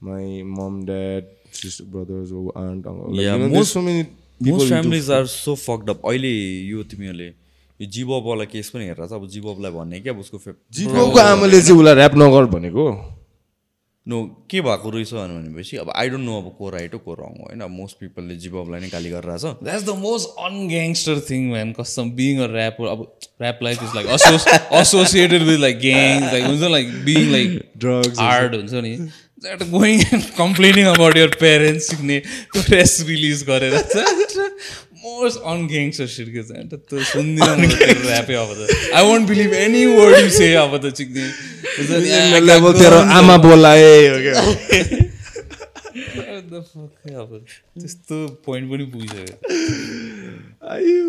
my 0.00 0.42
mom 0.58 0.84
dad 0.84 1.34
sister 1.54 1.84
brothers 1.92 2.30
aunt 2.58 2.86
Yeah, 3.20 3.36
most- 3.48 3.72
so 3.72 3.80
many 3.80 4.06
most 4.42 4.68
families 4.68 5.10
are 5.10 5.26
so 5.34 5.54
fucked 5.56 5.90
up 5.90 6.06
अहिले 6.06 6.32
यो 6.68 6.82
तिमीहरूले 6.84 7.26
यो 7.80 7.86
जिबबवाला 7.90 8.44
case 8.54 8.70
पनि 8.70 8.84
हेरेर 8.84 9.14
अब 9.14 9.26
जिबबलाई 9.28 9.72
भन्ने 9.72 10.00
क्या 10.00 10.12
अब 10.12 10.18
उसको 10.20 10.38
जितको 10.74 11.18
आमाले 11.20 11.60
चाहिँ 11.62 11.78
उसलाई 11.80 11.94
ऱ्याप 11.94 12.14
नगर 12.16 12.44
भनेको? 12.56 12.84
नो 14.06 14.18
के 14.50 14.60
भएको 14.60 14.90
रहेछ 14.90 15.12
भनेपछि 15.14 15.76
अब 15.76 15.90
आई 15.96 16.08
डोन्ट 16.08 16.24
नो 16.24 16.36
अब 16.40 16.54
को 16.58 16.68
राइट 16.70 16.74
कोरा 16.80 16.80
एटो 16.84 16.98
कोरो 17.06 17.24
होइन? 17.40 17.62
मोस्ट 17.76 17.98
पिपलले 18.00 18.36
जीवलाई 18.44 18.80
नै 18.80 18.88
गाली 18.88 19.10
गरेर 19.10 19.30
रहेछ 19.30 19.64
that 19.64 19.82
the 19.82 19.96
most 19.98 20.38
ungangster 20.46 21.20
thing 21.30 21.50
वा 21.52 21.58
and 21.60 21.74
custom 21.76 22.10
being 22.20 22.38
a rapper 22.46 22.88
अब 22.88 23.04
rap 23.42 23.62
life 23.62 23.82
is 23.82 23.94
like 23.96 24.06
associated 24.80 25.42
with 25.42 25.58
like 25.58 25.78
gang 25.80 26.20
like 26.32 26.44
हुन्छ 26.46 26.70
like 26.76 26.92
being 27.04 27.30
like 27.32 27.60
drug 27.76 28.20
hard 28.20 28.54
हुन्छ 28.54 28.84
नि? 28.88 28.96
That 29.44 29.62
going 29.70 29.98
complaining 30.36 30.86
about 30.92 31.16
your 31.16 31.36
parents 31.40 31.88
सिक्ने 31.90 32.18
प्रेस 32.56 32.96
रिलिज 33.08 33.42
गरेर 33.48 33.74
most 35.06 35.38
ungangster 35.52 36.08
shit 36.14 36.28
के 36.36 36.42
छ 36.48 36.50
त्यो 36.90 36.96
सुन्दिनँ 37.12 37.54
rap 38.10 38.28
अब 38.42 38.50
त 38.58 38.60
I 39.00 39.02
won't 39.08 39.26
believe 39.30 39.52
any 39.66 39.84
word 39.96 40.14
you 40.22 40.30
say 40.38 40.50
अब 40.62 40.72
त 40.84 40.84
चिक्ने 40.98 41.24
तेरो 42.80 42.98
आमा 43.18 43.36
बोलाए 43.46 43.94
अब 47.20 47.30
त्यस्तो 47.80 48.16
पोइन्ट 48.46 48.66
पनि 48.70 48.84
पुगिसक्यो 48.94 49.36
आयु 50.72 51.04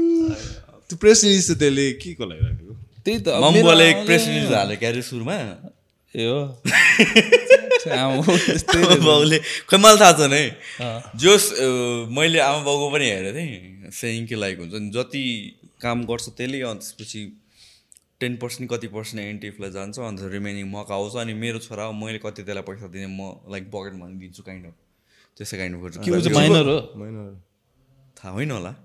त्यो 0.88 0.96
प्रेस 1.04 1.20
रिलिज 1.24 1.46
त 1.50 1.52
त्यसले 1.64 1.86
के 2.04 2.10
को 2.20 2.24
लागि 2.30 2.42
राखेको 2.48 2.74
त्यही 3.06 3.18
त 3.26 3.28
एक 3.88 3.98
प्रेस 4.08 4.24
रिलिज 4.28 4.52
हाल्यो 4.54 4.78
क्यारे 4.84 5.02
सुरुमा 5.10 5.36
ए 6.16 6.26
हो 6.28 6.40
आमा। 7.96 8.22
बाउले 9.08 9.38
खोइ 9.70 9.80
मलाई 9.80 9.98
थाहा 10.02 10.14
छैन 10.20 10.34
है 10.34 10.46
जोस 11.24 11.44
मैले 12.18 12.40
आमा 12.48 12.60
बाउको 12.68 12.86
पनि 12.94 13.06
हेरेको 13.10 13.32
थिएँ 13.38 13.77
सेयिङ 13.92 14.26
के 14.28 14.36
लाइक 14.36 14.60
हुन्छ 14.60 14.74
नि 14.74 14.90
जति 14.90 15.24
काम 15.82 16.06
गर्छ 16.06 16.30
त्यसले 16.30 16.62
अनि 16.62 16.80
त्यसपछि 16.80 17.22
टेन 18.20 18.36
पर्सेन्ट 18.38 18.72
कति 18.72 18.88
पर्सेन्ट 18.88 19.24
एनटिएफलाई 19.24 19.72
जान्छ 19.72 20.00
अन्त 20.00 20.22
रिमेनिङ 20.34 20.66
मक 20.72 20.92
आउँछ 20.92 21.16
अनि 21.16 21.34
मेरो 21.34 21.60
छोरा 21.60 21.84
हो 21.84 21.94
मैले 21.94 22.20
कति 22.20 22.44
त्यसलाई 22.44 22.64
पैसा 22.64 22.88
दिने 22.88 23.08
म 23.08 23.32
लाइक 23.52 23.72
बकेट 23.72 23.94
मनी 23.94 24.20
दिन्छु 24.20 24.44
काइन्ड 24.44 24.66
अफ 24.66 24.74
त्यसै 25.38 25.58
काइन्ड 25.58 25.74
अफ 25.76 25.82
चाहिँ 25.94 26.36
माइनर 26.36 26.68
हो। 26.68 26.80
थाहा 28.18 28.34
होइन 28.34 28.52
होला। 28.52 28.76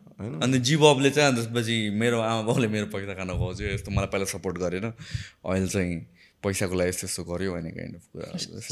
अनि 0.42 0.58
जीबबले 0.58 1.10
चाहिँ 1.10 1.34
त्यसपछि 1.34 1.76
मेरो 1.90 2.20
आमा 2.20 2.42
बाउले 2.42 2.68
मेरो 2.68 2.86
पैसा 2.86 3.14
खान 3.14 3.28
गएको 3.28 3.62
यस्तो 3.62 3.90
मलाई 3.90 4.06
पहिला 4.06 4.26
सपोर्ट 4.32 4.58
गरेन। 4.58 4.84
अहिले 4.84 5.68
चाहिँ 5.68 5.96
पैसाको 6.44 6.74
लागि 6.78 6.88
यस्तो 6.88 7.06
यस्तो 7.06 7.22
गऱ्यो 7.24 7.50
भने 7.52 7.70
काइन्ड 7.70 7.94
अफ 7.96 8.04
कुरा 8.12 8.28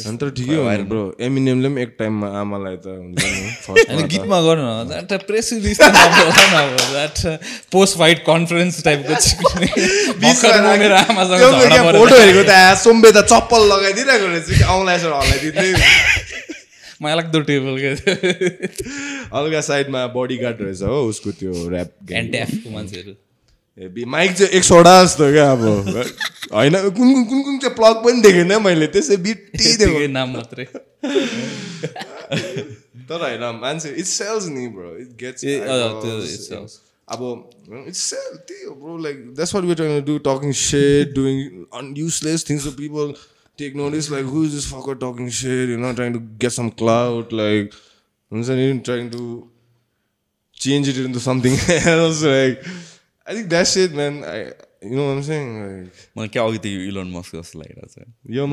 अन्त 0.11 0.23
ठिकै 0.39 0.57
हो 0.57 0.65
ब्रो 0.91 1.03
एमिनेमले 1.27 1.69
पनि 1.69 1.83
एक 1.83 1.93
टाइममा 1.99 2.29
आमालाई 2.41 2.77
त 2.85 2.95
हुन्छ 2.99 3.19
नि। 3.25 4.07
गीतमा 4.15 4.39
गर्नु 4.47 4.67
that 4.91 5.27
press 5.31 5.47
release 5.53 5.79
post 7.73 7.99
fight 7.99 8.19
conference 8.27 8.83
टाइपको 8.85 9.15
फोटो 11.99 12.17
हेरेको 12.17 12.43
त 12.43 12.59
सोम्बे 12.85 13.11
त 13.13 13.25
चप्पल 13.33 13.63
लगाइदिइरहेको 13.75 14.27
रहेछ 14.35 14.47
कि 14.59 14.65
औँला 14.75 14.93
यसो 14.99 15.15
हल्लाइदिँदै। 15.15 15.69
मलाई 17.03 17.17
लाग्दो 17.17 17.41
टेबल 17.49 17.75
के 17.81 17.91
हल्का 19.35 19.61
साइडमा 19.71 20.01
बडी 20.19 20.37
गार्ड 20.37 20.59
रहेछ 20.63 20.83
हो 20.83 20.97
उसको 21.09 21.31
त्यो 21.41 21.53
ऱ्याप 21.71 21.91
एनट्याफको 22.13 22.69
मान्छेहरू। 22.71 23.13
माइक 23.81 24.33
चाहिँ 24.33 24.51
एक 24.53 24.65
सौडा 24.65 24.93
जस्तो 25.05 25.31
क्या 25.33 25.51
अब 25.53 25.61
होइन 26.53 26.75
कुन 26.91 27.13
कुन 27.13 27.25
कुन 27.25 27.43
कुन 27.43 27.59
चाहिँ 27.59 27.75
प्लग 27.77 28.03
पनि 28.05 28.21
देखेन 28.23 28.53
मैले 28.63 28.87
त्यसै 28.97 29.17
बिट्टी 29.19 29.59
देखेको 29.65 29.79
त्यतिकै 29.79 30.07
नाम 30.13 30.37
मात्रै 30.37 30.65
तर 33.11 33.21
होइन 33.21 33.45
मान्छे 33.61 33.89
इट्स 33.99 34.11
सेल्स 34.19 34.47
नि 34.49 34.67
ब्रो 34.69 34.97
इट 34.99 35.17
गेट्स 35.21 35.45
ए, 35.45 35.59
अँ, 35.59 36.01
त्यो 36.03 36.17
it 36.25 36.43
sells. 36.43 36.73
अब 37.09 37.23
इट्स 37.87 38.03
सेल 38.11 38.37
त्यही 38.49 38.65
हो 38.65 38.75
bro 38.75 38.97
like 39.05 39.25
that's 39.35 39.55
what 39.55 39.65
we 39.65 39.75
trying 39.75 40.01
do 40.05 40.19
talking 40.27 40.53
shit 40.61 41.15
doing 41.15 41.41
on 41.75 41.95
useless 41.99 42.45
things 42.51 42.65
so 42.65 42.71
people 42.77 43.15
take 43.59 43.77
notice 43.77 44.11
like 44.11 44.27
who 44.27 44.45
is 44.45 44.53
this 44.55 44.67
fucker 44.67 44.95
talking 45.01 45.31
shit 45.39 45.71
you 45.71 45.79
know 45.79 45.93
trying 45.95 46.13
to 46.13 46.21
get 46.41 46.53
some 46.53 46.69
clout 46.83 47.33
like 47.41 47.71
हुन्छ 48.33 48.49
नि 48.61 48.69
trying 48.85 49.09
to 49.11 49.25
change 50.61 50.89
it 50.89 50.97
into 51.01 51.21
something 51.21 51.55
else. 51.91 52.19
Like, 52.25 52.65
I 53.31 53.35
think 53.35 53.49
that's 53.49 53.77
it, 53.77 53.93
man. 53.95 54.25
I, 54.25 54.39
you 54.83 54.97
know 54.97 55.07
what 55.07 55.19
I'm 55.19 55.23
saying? 55.23 55.51
Like, 55.63 55.99
मलाई 56.19 56.29
क्या 56.35 56.43
अघि 56.43 56.59
त 56.59 56.67
यो 56.67 56.81
Elon 56.91 57.11
Musk 57.15 57.37
जस्तो 57.37 57.59
लागिरहेको 57.61 57.91
छ? 57.95 57.99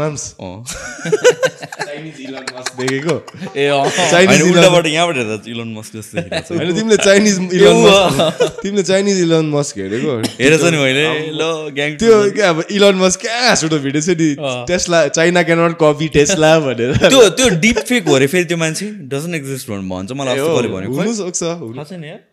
Mams. 0.02 0.26
अँ। 0.38 0.62
Chinese 1.88 2.20
Elon 2.26 2.46
Musk. 2.54 2.76
देखेको? 2.82 3.16
ए 3.58 3.66
Elon 3.70 4.44
उल्टाबाट 4.50 4.86
यहाँबाट 4.88 5.18
हेर्दा 5.18 5.38
इलोन 5.54 5.74
मस्क 5.78 5.96
जस्तो 5.96 6.58
होइन 6.58 6.76
तिमीले 6.78 6.98
चाइनिज 7.08 7.40
इलोन 7.58 7.82
मस्क 7.88 8.62
तिमीले 8.62 8.84
चाइनिज 8.92 9.22
इलोन 9.26 9.50
मस्क 9.56 9.82
हेरेको? 9.86 10.20
हेरेछ 10.44 10.70
नि 10.70 10.84
मैले। 10.86 11.10
ल 11.42 11.50
ग्याङ 11.82 11.98
त्यो 12.06 12.22
क्या 12.38 12.50
अब 12.50 12.64
इलोन 12.78 13.02
मस्क 13.02 13.26
क्या 13.26 13.42
हाँसुटो 13.48 13.84
भिडियो 13.90 14.06
छ 14.06 14.20
नि? 14.22 14.30
Tesla 14.70 15.08
China 15.18 15.44
cannot 15.50 15.78
copy 15.82 16.14
Tesla 16.22 16.54
भनेर। 16.70 16.98
त्यो 17.10 17.28
त्यो 17.42 17.50
डिप 17.66 17.86
फेक 17.92 18.08
हो 18.08 18.22
अरे 18.22 18.28
फेरि 18.38 18.46
त्यो 18.54 18.58
मान्छे? 18.68 18.94
डजन्ट 19.18 19.42
एक्जिस्ट 19.42 19.70
भन्छ। 19.74 20.12
मलाई 20.22 20.38
अस्ति 20.38 20.58
कसले 20.58 20.76
भनेको। 20.78 21.66
हुनु 21.66 22.06
यार। 22.14 22.27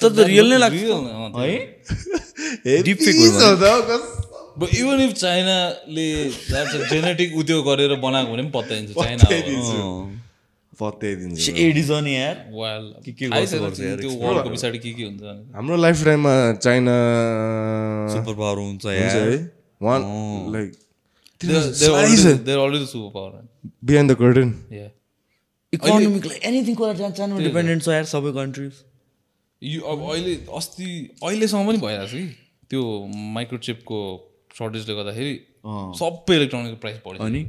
तर 0.00 0.10
त 0.16 0.18
रियल 0.30 0.46
नै 0.52 0.58
लाग्छ। 0.64 0.80
है 1.38 1.52
even 4.80 4.98
if 5.04 5.12
चाइनाले 5.20 6.08
जेनेटिक 6.90 7.30
उद्योग 7.38 7.60
गरेर 7.68 7.92
बनाएको 8.04 8.30
भने 8.32 8.42
पनि 8.42 8.50
पत्याइन्छ 8.58 8.90
चाइना 8.98 9.22
पत्याइदिन्छु। 9.24 9.78
पत्याइदिन्छु 10.80 11.48
एडिज 11.64 11.90
नि 12.04 12.12
यार 12.14 12.36
वाल 12.52 12.84
के 13.04 13.10
के 13.18 13.24
त्यो 13.26 14.10
वर्ल्डको 14.22 14.48
पछाडि 14.54 14.78
के 14.78 14.90
के 14.92 15.04
हुन्छ। 15.04 15.22
हाम्रो 15.56 15.76
लाइफ 15.84 15.96
टाइममा 16.04 16.34
चाइना 16.62 16.94
सुपर 18.14 18.34
पावर 18.40 18.56
हुन्छ 18.62 18.84
है 18.86 19.36
one 19.80 20.00
like 20.54 20.70
Behind 23.84 24.08
the 24.10 24.16
curtain. 24.16 24.50
Yeah 24.72 24.86
इकोनोमिकलाई 25.72 26.38
anything 26.48 26.74
कुरा 26.80 26.92
जानु 27.18 27.32
डिपेन्डेन्ट 27.44 27.80
छ 27.84 27.86
यार 27.88 28.06
सबै 28.10 28.30
कन्ट्रिज 28.36 28.74
यो 29.64 29.80
अब 29.92 29.98
अहिले 30.10 30.34
अस्ति 30.58 30.86
अहिलेसम्म 31.22 31.66
पनि 31.68 31.78
भइरहेको 31.84 32.06
छ 32.06 32.14
कि? 32.14 32.26
त्यो 32.70 32.80
माइक्रोचिपको 33.36 33.98
सर्टेजले 34.58 34.94
गर्दाखेरि 34.94 35.34
सबै 36.00 36.34
इलेक्ट्रोनिकको 36.36 36.78
प्राइस 36.84 36.98
बढ्यो 37.06 37.20
अनि 37.24 37.42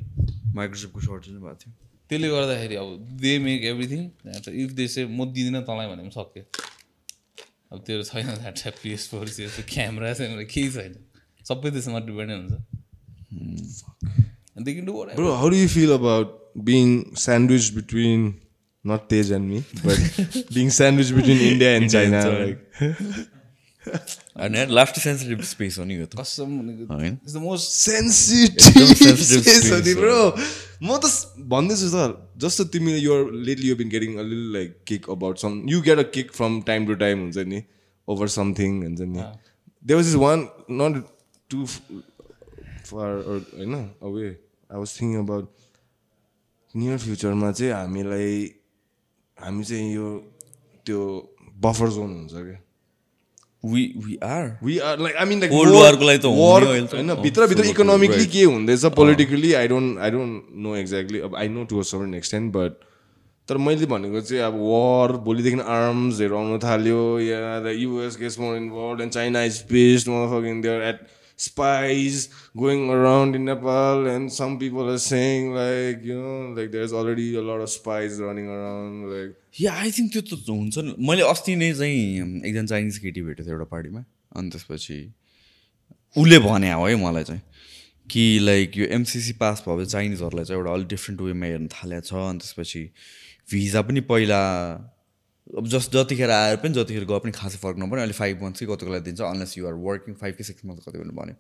माइक्रोचिपको 0.56 1.00
सर्टेज 1.08 1.32
नै 1.34 1.40
भएको 1.46 1.58
थियो। 1.64 1.72
त्यसले 2.10 2.28
गर्दाखेरि 2.36 2.76
अब 2.84 2.90
they 3.22 3.32
make 3.48 3.60
everything 3.72 4.02
if 4.64 4.70
they 4.80 4.86
say 4.96 5.02
म 5.06 5.26
दिँदिनँ 5.36 5.62
तँलाई 5.68 5.88
भने 5.92 6.02
पनि 6.04 6.14
सक्यो 6.16 6.44
अब 7.72 7.78
तेरो 7.88 8.04
छैन 8.12 8.28
द्याट 8.42 8.56
पिएस 8.84 9.02
फोर 9.12 9.26
क्यामेरा 9.74 10.14
छैन 10.14 10.32
केही 10.46 10.70
छैन। 10.78 10.94
सबै 11.50 11.70
त्यसमा 11.72 12.00
डिपेन्डेन्ट 12.08 12.44
हुन्छ। 12.52 12.58
They 14.58 14.74
can 14.74 14.86
do 14.86 14.94
whatever. 14.94 15.18
Bro, 15.18 15.32
how 15.36 15.48
do 15.50 15.58
you 15.58 15.68
about 18.86 19.02
not 19.02 19.10
Tej 19.10 19.32
and 19.32 19.50
me, 19.50 19.64
but 19.84 20.54
being 20.54 20.70
sandwiched 20.70 21.16
between 21.16 21.40
India 21.54 21.78
and 21.78 21.92
China? 21.92 22.22
Like. 22.30 22.62
अनि 24.36 24.58
यार 24.58 24.70
लास्ट 24.70 25.00
सेन्सिटिभ 25.00 25.42
स्पेस 25.42 25.78
हो 25.80 25.84
नि 25.86 25.96
यो 25.96 26.06
त 26.06 26.18
कसम 26.20 26.54
भनेको 26.60 26.94
होइन 26.94 27.14
it's 27.14 27.34
the 27.34 27.38
most 27.38 27.68
sensitive 27.82 28.94
sensitive 28.96 29.20
space 29.22 29.70
हो 29.72 29.78
space 29.78 29.86
नि 29.86 29.92
हो। 29.92 30.02
bro. 30.02 30.42
म 30.84 30.98
त 30.98 31.06
स- 31.06 31.38
भन्दैछु 31.38 31.90
त 31.94 32.18
जस्तो 32.38 32.64
तिमीले 32.64 32.98
you're 32.98 33.32
lately 33.32 33.70
you 33.70 33.76
been 33.76 33.90
getting 33.90 34.18
a 34.18 34.22
lil 34.24 34.54
like 34.54 34.74
kick 34.88 35.10
about 35.10 35.38
some 35.38 35.70
you 35.70 35.82
get 35.82 36.00
a 36.00 36.04
kick 36.04 36.32
from 36.34 36.62
time 36.62 36.88
to 36.88 36.94
time 36.96 37.20
हुन्छ 37.20 37.38
नि 37.38 37.62
ओभर 38.08 38.28
समथिङ 38.28 38.82
हुन्छ 38.84 39.02
नि 39.02 39.22
they 39.86 39.94
was 39.94 40.08
is 40.08 40.16
one 40.16 40.48
not 40.72 41.04
too 41.50 41.66
far 41.66 43.14
होइन 43.30 43.74
away 43.76 44.28
I 44.28 44.78
was 44.78 45.00
thinking 45.02 45.20
about 45.20 45.54
near 46.76 46.98
फ्युचरमा 46.98 47.52
चाहिँ 47.52 47.74
हामीलाई 47.74 48.54
हामी 49.38 49.64
चाहिँ 49.64 49.94
यो 49.96 50.08
त्यो 50.86 51.00
बफर 51.64 51.90
जोन 51.98 52.12
हुन्छ 52.16 52.34
क्या। 52.34 52.60
होइन 56.96 57.10
अँ, 57.10 57.22
भित्रभित्र 57.22 57.64
इकोनोमिकली. 57.72 58.26
के 58.34 58.44
हुँदैछ 58.44 58.86
politically 58.98 59.54
I 59.62 59.68
don't 59.68 60.00
I 60.00 60.12
don't 60.12 60.44
know 60.66 60.76
exactly 60.76 61.20
अब 61.28 61.36
I 61.36 61.48
know 61.50 61.64
to 61.72 61.84
certain 61.92 62.14
extent 62.16 62.54
but 62.54 62.72
तर 63.48 63.58
मैले 63.66 63.86
भनेको 63.86 64.22
चाहिँ 64.22 64.42
अब 64.44 64.56
वार 64.62 65.12
भोलिदेखि 65.26 65.60
आर्म्सहरू 65.78 66.36
आउनु 66.38 66.58
थाल्यो 66.64 67.02
yeah 67.20 67.60
the 67.66 67.74
US 67.80 68.18
gets 68.20 68.40
more 68.40 68.58
involve 68.58 69.02
and 69.02 69.12
China 69.14 69.44
is 69.50 69.62
based 69.72 70.10
motherfucking 70.10 70.62
there 70.62 70.82
at 70.90 71.00
spies 71.38 72.30
going 72.56 72.90
around 72.90 73.36
in 73.36 73.46
Nepal 73.46 74.08
and 74.08 74.32
some 74.32 74.58
people 74.60 74.90
are 74.90 74.98
saying 74.98 75.54
like 75.54 76.04
you 76.04 76.16
know 76.20 76.54
like 76.58 76.72
there's 76.72 76.94
already 76.94 77.36
a 77.36 77.42
lot 77.42 77.60
of 77.60 77.70
spies 77.70 78.20
running 78.22 78.48
around 78.48 79.10
like 79.12 79.36
yeah 79.62 79.74
I 79.74 79.92
think 79.98 80.12
त्यो 80.12 80.22
त 80.22 80.50
हुन्छ 80.50 80.78
नि। 80.78 80.96
मैले 81.10 81.22
अस्ति 81.32 81.56
नै 81.56 81.74
चाहिँ 81.74 82.42
एकजना 82.48 82.66
Chinese 82.72 82.98
केटी 83.04 83.22
भेटेको 83.22 83.46
थिएँ 83.46 83.54
एउटा 83.56 83.68
पार्टीमा। 83.72 84.04
अनि 84.36 84.50
त्यसपछि 84.50 84.98
उसले 86.16 86.40
भने 86.40 86.72
हो 86.72 86.86
है 86.88 86.96
मलाई 87.04 87.24
चाहिँ 87.24 87.42
कि 88.12 88.24
लाइक 88.40 88.78
यो 88.78 88.86
एमसिसी 88.96 89.34
पास 89.40 89.64
भयो 89.68 89.86
चाइनिजहरूलाई 89.86 90.46
चाहिँ 90.46 90.60
एउटा 90.60 90.74
अलिक 90.74 90.88
डिफ्रेन्ट 90.88 91.22
वेमा 91.22 91.46
हेर्न 91.46 91.68
थालेको 91.76 92.08
छ। 92.08 92.14
अनि 92.14 92.40
त्यसपछि 92.40 92.84
भिजा 93.52 93.82
पनि 93.88 94.02
पहिला 94.12 94.42
अब 95.48 95.68
जस 95.68 95.90
जतिखेर 95.94 96.32
आएर 96.32 96.56
पनि 96.58 96.74
जतिखेर 96.74 97.06
गए 97.06 97.20
पनि 97.22 97.32
खासै 97.32 97.58
फरक 97.62 97.78
नपर्ने। 97.78 98.02
अहिले 98.02 98.18
फाइभ 98.18 98.44
मन्थ्स 98.44 98.60
कि 98.60 98.66
कतिको 98.66 98.92
लागि 98.92 99.04
दिन्छ? 99.06 99.22
अनलेस 99.22 99.58
युआर 99.58 99.74
वर्किङ 99.86 100.14
फाइभ 100.18 100.36
कि 100.36 100.44
सिक्स 100.44 100.66
मन्थ 100.66 100.80
कति 100.90 100.98
पनि 100.98 101.14
भन्यो। 101.16 101.36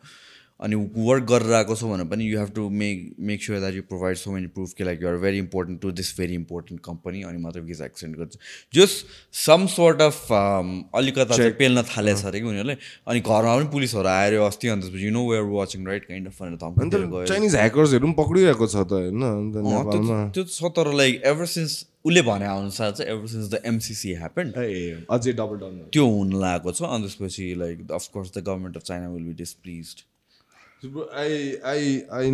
अनि 0.55 0.75
वर्क 0.75 1.23
गरेर 1.29 1.53
आएको 1.53 1.75
छ 1.75 1.83
भने 1.83 2.03
पनि 2.07 2.23
you 2.25 2.39
have 2.39 2.51
to 2.55 2.69
make 2.71 2.99
make 3.19 3.43
sure 3.43 3.59
that 3.59 3.73
you 3.75 3.81
provide 3.89 4.17
so 4.17 4.31
many 4.31 4.47
proof 4.55 4.73
कि 4.73 4.83
like 4.83 5.01
you're 5.01 5.17
very 5.19 5.37
important 5.37 5.81
to 5.81 5.91
this 5.91 6.11
very 6.17 6.33
important 6.33 6.81
company 6.85 7.23
अनि 7.27 7.37
मात्रै 7.43 7.61
भिजा 7.61 7.85
एक्सटेन्ड 7.85 8.15
गर्छ। 8.17 8.37
जस्ट 8.73 9.05
सम 9.35 9.65
सोर्ट 9.73 10.01
अफ 10.01 10.31
अलिकता 10.31 11.25
चाहिँ 11.25 11.51
पेल्न 11.59 11.83
थालेछ 11.89 12.23
अरे 12.25 12.39
कि 12.39 12.47
उनीहरूले। 12.47 12.77
अनि 13.07 13.19
घरमा 13.19 13.55
पनि 13.57 13.67
पुलिसहरू 13.73 14.07
आएर 14.07 14.33
अस्ति 14.45 14.67
अनि 14.67 14.81
त्यसपछि 14.81 15.05
you 15.05 15.11
know 15.11 15.25
where 15.31 15.43
watching 15.49 15.87
right 15.87 16.05
kind 16.05 16.27
of 16.27 16.41
भनेर 16.41 16.63
अन्त 16.63 16.95
गयो। 16.95 17.25
चाइनिज 17.25 17.55
ह्याकर्सहरू 17.55 18.05
पनि 18.07 18.15
पक्रिरहेको 18.23 18.67
छ 18.67 18.75
त 18.85 18.91
होइन? 19.01 19.23
अन्त 19.25 20.33
त्यो 20.39 20.43
छ 20.45 20.71
तर 20.71 20.93
लाइक 20.93 21.21
एभर 21.25 21.45
सिन्स 21.57 21.75
उसले 22.05 22.21
भने 22.29 22.45
अनुसार 22.45 22.91
चाहिँ 22.91 23.11
ever 23.11 23.27
since 23.27 23.49
the 23.53 23.61
MCC 23.73 24.13
happen 24.23 24.53
ए, 24.57 25.05
अझै 25.11 25.33
डबल 25.39 25.57
डाउन 25.63 25.79
त्यो 25.93 26.05
हुन 26.17 26.33
लागेको 26.41 26.71
छ 26.79 26.91
अनि 26.97 27.07
त्यसपछि 27.07 27.53
like 27.63 27.91
of course 27.99 28.37
the 28.37 28.43
government 28.49 28.77
of 28.77 28.83
China 28.91 29.09
will 29.15 29.23
be 29.31 29.33
displease 29.45 29.95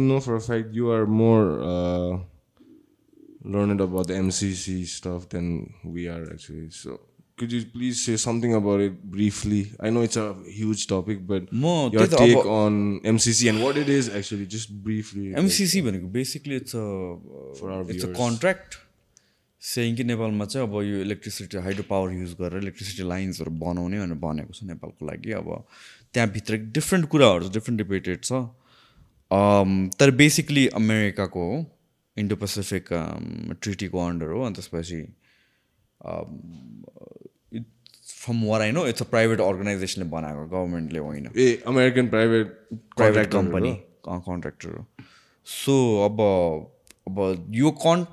know 0.10 0.20
for 0.20 0.36
a 0.36 0.42
fact 0.42 0.74
you 0.74 0.90
are 0.92 1.06
more 1.06 1.46
uh, 1.68 2.20
learned 3.44 3.82
about 3.82 4.08
the 4.08 4.14
MCC 4.14 4.86
stuff 4.88 5.30
than 5.30 5.74
we 5.84 6.08
are 6.08 6.24
actually. 6.34 6.70
So 6.70 7.00
could 7.38 7.52
you 7.52 7.62
please 7.66 8.04
say 8.06 8.18
something 8.18 8.54
about 8.54 8.82
it 8.82 8.98
briefly? 9.04 9.62
I 9.80 9.90
know 9.90 10.02
it's 10.02 10.18
a 10.18 10.36
huge 10.46 10.86
topic, 10.88 11.26
but 11.26 11.48
म 11.52 11.74
your 11.96 12.08
take 12.08 12.46
on 12.58 13.00
MCC 13.16 13.50
and 13.50 13.64
what 13.64 13.78
it 13.78 13.90
is 13.90 14.10
actually, 14.10 14.46
just 14.46 14.76
briefly. 14.90 15.26
like, 15.30 15.40
MCC 15.40 15.82
भनेको 15.82 16.08
basically 16.20 16.56
it's 16.56 16.76
For 17.60 17.72
our 17.72 17.90
it's 17.90 18.04
a 18.04 18.08
viewers. 18.08 18.18
Contract 18.20 18.76
saying 19.62 19.96
कि 19.96 20.04
नेपालमा 20.04 20.46
चाहिँ 20.46 20.68
अब 20.68 20.74
यो 20.84 21.02
electricity 21.02 21.58
hydro 21.66 21.84
power 21.90 22.14
use 22.14 22.34
गरेर 22.40 22.62
electricity 22.62 23.04
लाइन्सहरू 23.10 23.52
बनाउने 23.64 24.00
भनेर 24.00 24.18
भनेको 24.22 24.54
छ 24.54 24.64
नेपालको 24.66 25.06
लागि। 25.06 25.32
अब 25.32 25.50
त्यहाँभित्र 26.14 26.58
डिफ्रेन्ट 26.78 27.06
कुराहरू 27.08 27.50
डिफ्रेन्ट 27.50 27.78
डिबेटेड 27.82 28.24
छ। 28.24 28.32
तर 30.00 30.12
बेसिकली 30.18 30.68
अमेरिकाको 30.76 31.44
हो 31.50 31.60
इन्डो 32.18 32.36
पेसिफिक 32.36 32.90
ट्रिटीको 33.62 34.00
अन्डर 34.06 34.32
हो 34.36 34.42
अनि 34.46 34.56
त्यसपछि 34.56 35.02
from 38.16 38.42
where 38.46 38.62
I 38.62 38.72
know 38.72 38.86
it's 38.88 39.02
a 39.02 39.06
private 39.12 39.42
अर्गनाइजेसनले 39.42 40.10
बनाएको 40.10 40.48
गभर्मेन्टले 40.48 41.00
होइन। 41.00 41.30
A 41.38 41.46
American 41.68 42.10
private 42.10 42.48
private 42.98 43.32
company 43.34 43.72
contractor 44.08 44.70
हो 44.70 44.86
सो 45.48 45.78
अब 46.06 46.20
अब 47.08 47.46
यो 47.56 47.72
कन् 47.86 48.06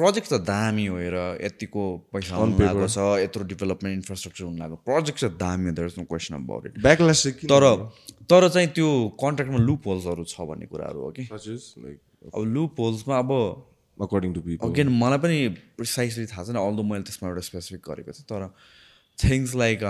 प्रोजेक्ट 0.00 0.28
त 0.32 0.40
दामी 0.48 0.86
हो 0.86 0.96
हेर 0.98 1.16
यतिको 1.42 1.84
पैसा 2.14 2.36
हुनु 2.36 2.58
लागेको 2.60 2.88
छ 2.94 2.98
यत्रो 3.24 3.44
डेभलपमेन्ट 3.52 3.94
इन्फ्रास्ट्रक्चर 3.96 4.44
हुनु 4.44 4.58
लागेको। 4.62 4.82
प्रोजेक्ट 4.90 5.18
चाहिँ 5.20 5.36
दामी 5.44 5.68
हो 5.68 5.74
there 5.74 5.88
is 5.88 5.98
no 5.98 6.04
question 6.14 6.34
about 6.34 6.66
it 6.66 6.74
किन 7.42 7.52
तर 7.52 7.64
तर 8.32 8.48
चाहिँ 8.48 8.68
त्यो 8.80 8.88
कन्ट्र्याक्टमा 9.26 9.60
लुप 9.68 9.92
होल्सहरू 9.92 10.24
छ 10.32 10.48
भन्ने 10.50 10.66
कुराहरू 10.72 11.00
हो 11.04 11.10
कि? 11.18 11.22
अब 12.34 12.42
लुप 12.56 12.80
होल्समा 12.80 13.18
अब 13.18 13.32
according 14.04 14.32
to 14.34 14.40
people. 14.44 14.70
अगेन 14.70 14.88
मलाई 15.00 15.18
पनि 15.22 15.36
प्रिसाइसली 15.78 16.26
थाहा 16.26 16.44
छैन 16.44 16.56
अल्दो 16.58 16.82
मैले 16.82 17.02
त्यसमा 17.08 17.28
एउटा 17.28 17.42
स्पेसिफिक 17.48 17.82
गरेको 17.88 18.12
थिएँ 18.12 18.26
तर 18.30 18.42
things 19.18 19.54
like 19.54 19.84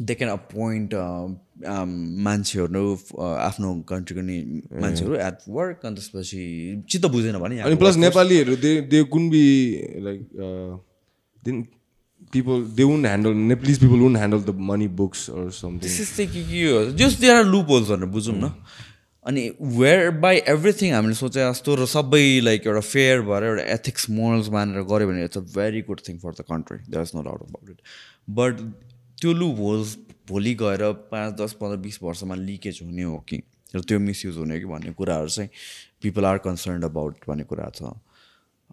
they 0.00 0.14
can 0.14 0.30
appoint 0.30 0.94
मान्छेहरू 2.28 2.84
आफ्नो 3.20 3.68
कन्ट्रीको 3.88 4.22
नि 4.26 4.38
मान्छेहरू 4.82 5.14
एट 5.28 5.38
वर्क 5.60 5.86
अनि 5.86 5.94
त्यसपछि 5.96 6.42
चित्त 6.90 7.06
बुझेन 7.14 7.38
भने 7.46 7.60
अनि 7.70 7.76
प्लस 7.84 7.96
नेपालीहरू 8.04 8.56
दे 8.66 8.80
दे 8.92 9.02
कुन 9.14 9.30
be 9.30 9.46
like 10.08 10.20
then 11.44 11.64
they 12.32 12.84
won't 12.84 13.06
handle 13.06 13.34
Nepalese 13.34 13.78
people 13.78 13.98
won't 13.98 14.16
handle 14.16 14.40
the 14.40 14.52
money 14.52 14.86
books 14.88 15.20
or 15.28 15.44
something. 15.58 15.92
त्यस्तै 15.96 16.26
के 16.26 16.42
के 16.50 16.62
हो 16.70 16.80
देयर 17.20 17.34
आर 17.34 17.44
लुप 17.44 17.68
होल्स 17.70 17.88
भनेर 17.90 18.08
बुझौँ 18.16 18.34
न? 18.34 18.50
अनि 19.26 19.42
वेयर 19.78 20.10
बाई 20.24 20.36
एभ्रिथिङ 20.54 20.92
हामीले 20.92 21.14
सोचे 21.20 21.40
जस्तो 21.40 21.74
र 21.76 21.86
सबै 21.92 22.24
लाइक 22.48 22.66
एउटा 22.66 22.80
फेयर 22.88 23.22
भएर 23.28 23.44
एउटा 23.44 23.64
एथिक्स 23.74 24.10
मोरल्स 24.18 24.48
मानेर 24.56 24.82
गऱ्यो 24.90 25.06
भने 25.08 25.24
it's 25.24 25.38
a 25.38 25.40
very 25.54 25.80
good 25.88 26.00
thing 26.08 26.18
for 26.24 26.32
the 26.40 26.44
country 26.50 26.78
there 26.90 27.02
is 27.02 27.12
no 27.14 27.22
doubt 27.28 27.40
about 27.48 27.70
it 27.70 27.78
but 28.40 28.54
त्यो 29.20 29.32
लुप 29.32 29.56
होल्स 29.58 29.96
भोलि 30.28 30.54
गएर 30.60 30.82
पाँच 31.12 31.30
दस 31.40 31.52
पन्ध्र 31.60 31.76
बिस 31.82 31.96
वर्षमा 32.02 32.34
लिकेज 32.34 32.80
हुने 32.82 33.02
हो 33.02 33.18
कि 33.28 33.36
र 33.74 33.80
त्यो 33.80 33.98
मिसयुज 33.98 34.36
हुने 34.36 34.54
हो 34.54 34.60
कि 34.60 34.66
भन्ने 34.66 34.92
कुराहरू 34.92 35.28
चाहिँ 35.28 35.50
पिपल 36.02 36.24
आर 36.24 36.38
कन्सर्न्ड 36.44 36.84
अबाउट 36.84 37.14
भन्ने 37.28 37.44
कुरा 37.44 37.70
छ 37.74 37.82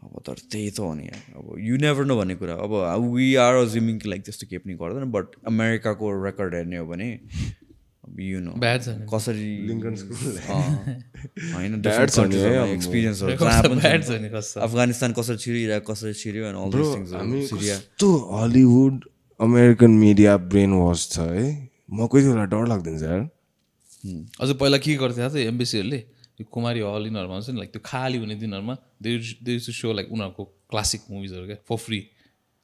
अब 0.03 0.13
तर 0.27 0.37
त्यही 0.51 0.69
त 0.69 0.79
हो 0.79 0.93
नि। 0.93 1.07
अब 1.07 1.55
यु 1.59 1.77
नेभर 1.77 2.05
नो 2.05 2.15
भन्ने 2.17 2.35
कुरा 2.35 2.53
अब 2.59 2.73
वी 3.13 3.35
आर 3.39 3.53
अज्युमिङ 3.55 3.95
कि 3.99 4.09
लाइक 4.09 4.21
त्यस्तो 4.25 4.47
केही 4.47 4.59
पनि 4.59 4.73
गर्दैन 4.75 5.11
बट 5.11 5.25
अमेरिकाको 5.47 6.05
रेकर्ड 6.23 6.51
हेर्ने 6.55 6.77
हो 6.77 6.85
भने 6.87 7.09
यु 8.19 8.39
नो। 8.43 8.53
कसरी 9.07 9.53
होइन। 11.53 11.73
एक्सपिरियन्सहरू। 12.73 13.31
अफगानिस्तान 14.59 15.11
कसरी 15.19 15.37
छिरिरहेको 15.37 15.93
कसरी 15.93 16.13
छिर्यो 16.13 16.43
कस्तो 17.53 18.09
हलिउड 18.33 18.95
अमेरिकन 19.39 19.91
मिडिया 20.03 20.35
ब्रेन 20.51 20.71
वास 20.73 21.07
छ 21.13 21.19
है? 21.19 21.45
म 21.91 22.07
कोही 22.07 22.23
बेला 22.27 22.45
डर 22.53 22.67
लाग्दैन 22.67 22.97
यार 23.03 23.21
अझ 24.41 24.49
पहिला 24.59 24.77
के 24.83 24.95
गर्थ्यो 24.95 25.21
थाहा 25.23 25.29
छ 25.33 25.45
एमबिसीहरूले? 25.51 25.99
यो 26.41 26.45
कुमारी 26.53 26.79
हल 26.81 27.05
यिनीहरूमा 27.07 27.35
हुन्छ 27.35 27.49
नि 27.49 27.57
लाइक 27.61 27.71
त्यो 27.73 27.81
खाली 27.85 28.17
हुने 28.17 28.35
दिनहरूमा 28.41 28.75
they 29.03 29.17
they 29.45 29.57
to 29.65 29.71
so 29.79 29.93
like 29.93 30.07
उनीहरूको 30.11 30.43
क्लासिक 30.69 31.01
मुभिजहरू 31.11 31.45
क्या 31.45 31.57
for 31.69 31.77
free 31.85 31.99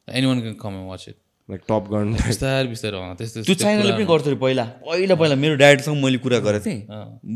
anyone 0.26 0.40
can 0.42 0.56
come 0.64 0.74
watch 0.90 1.06
it 1.10 1.18
like 1.50 1.62
top 1.70 1.84
gun 1.92 2.14
बिस्तारै 2.30 2.68
बिस्तारै 2.70 2.98
अँ, 2.98 3.16
त्यस्तो 3.20 3.44
त्यो 3.46 3.56
चाइनाले 3.62 3.92
पनि 3.94 4.06
गर्थ्यो 4.10 4.32
अरे 4.34 4.40
पहिला। 4.42 4.66
पहिला 4.90 5.16
पहिला 5.22 5.36
मेरो 5.44 5.56
ड्याडसँग 5.62 6.04
मैले 6.04 6.18
कुरा 6.26 6.40
गरेको 6.48 6.66
थिएँ। 6.66 6.82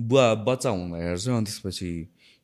बुवा 0.10 0.26
बच्चा 0.50 0.70
हुँदाखेरि 0.70 1.18
चाहिँ 1.22 1.38
अनि 1.38 1.46
त्यसपछि 1.46 1.90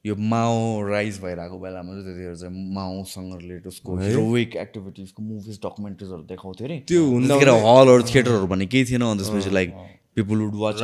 यो 0.05 0.15
माओ 0.31 0.87
राइज 0.87 1.19
भइरहेको 1.21 1.57
बेलामा 1.59 1.91
चाहिँ 1.91 2.03
त्यतिखेर 2.05 2.35
चाहिँ 2.41 2.53
माओसँग 2.73 3.31
रिलेटेड 3.41 3.67
उसको 3.67 3.97
हिरोइक 3.99 4.55
एक्टिभिटिजको 4.55 5.19
मुभिज 5.23 5.59
डकुमेन्ट्रिजहरू 5.65 6.23
देखाउँथ्यो 6.29 6.67
अरे। 6.67 6.77
त्यो 6.87 6.99
हुँदा 7.05 7.27
त्यतिखेर 7.27 7.49
हलहरू 7.65 8.03
थिएटरहरू 8.11 8.47
भन्ने 8.47 8.65
केही 8.71 8.85
थिएन 8.91 9.03
अनि 9.03 9.19
त्यसपछि 9.19 9.51
लाइक 9.59 9.69
पिपुल 10.15 10.37
वुड 10.41 10.55
वाच 10.61 10.75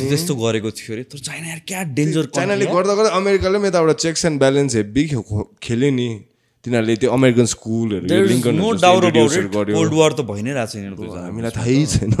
त्यस्तो 0.00 0.34
गरेको 0.40 0.70
थियो 0.80 0.92
अरे। 0.96 1.02
तर 1.12 1.18
चाइना 1.28 1.46
यार 1.48 1.60
क्या 1.68 1.80
डेन्जर 2.00 2.24
चाइनाले 2.40 2.66
गर्दा 2.72 2.94
गर्दा 2.94 3.10
अमेरिकाले 3.20 3.58
पनि 3.58 3.68
यताबाट 3.68 3.96
चेक्स 4.06 4.24
एन्ड 4.24 4.36
ब्यालेन्स 4.40 4.72
हेभी 4.80 5.02
खेल्यो 5.68 5.90
नि। 6.00 6.08
तिनीहरूले 6.64 6.96
त्यो 7.04 7.10
अमेरिकन 7.12 7.46
स्कुलहरू 7.52 8.04
कोल्ड 8.48 9.94
वार 10.00 10.12
त 10.12 10.20
भइ 10.32 10.40
नै 10.48 10.52
रहेछ 10.56 10.72
यिनीहरूको 10.76 11.04
हामीलाई 11.20 11.52
थाहै 11.52 11.76
छैन। 11.92 12.12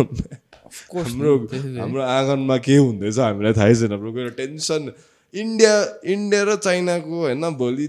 हाम्रो 0.94 1.32
हाम्रो 1.80 2.02
आँगनमा 2.02 2.56
के 2.66 2.76
हुँदैछ 2.76 3.18
हामीलाई 3.18 3.52
थाहै 3.58 3.74
छैन 3.80 3.96
ब्रो 3.96 4.12
गएर 4.12 4.30
टेन्सन। 4.38 4.92
इन्डिया 5.34 5.74
इन्डिया 6.12 6.42
र 6.44 6.56
चाइनाको 6.66 7.16
होइन 7.24 7.50
भोलि 7.58 7.88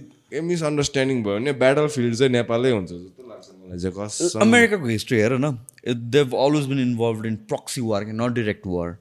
मिसअन्डरस्ट्यान्डिङ 0.50 1.24
भयो 1.24 1.36
भने 1.36 1.54
ब्याटल 1.62 1.88
फिल्ड 1.94 2.16
चाहिँ 2.16 2.32
नेपालै 2.32 2.72
हुन्छ 2.72 2.90
जस्तो 2.90 3.22
लाग्छ 3.30 3.48
मलाई 3.52 3.80
चाहिँ 3.80 4.42
अमेरिकाको 4.48 4.88
हिस्ट्री 4.88 5.18
हेर 5.20 5.34
न 5.38 5.58
they've 6.18 6.36
always 6.46 6.66
been 6.68 6.80
involve 6.82 7.26
in 7.26 7.36
proxy 7.50 7.82
war 7.88 8.04
कि 8.06 8.14
नट 8.20 8.32
डिरेक्ट 8.36 8.68
वार 8.68 8.98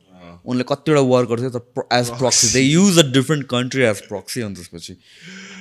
उनले 0.47 0.65
कतिवटा 0.69 1.01
वार 1.13 1.25
गर्थ्यो 1.31 1.51
तर 1.57 1.87
as 1.93 2.11
proxy 2.19 2.47
they 2.53 2.61
use 2.61 2.99
a 2.99 3.07
different 3.13 3.47
country 3.49 3.83
as 3.85 4.01
proxy 4.09 4.41
अनि 4.41 4.55
त्यसपछि। 4.55 4.95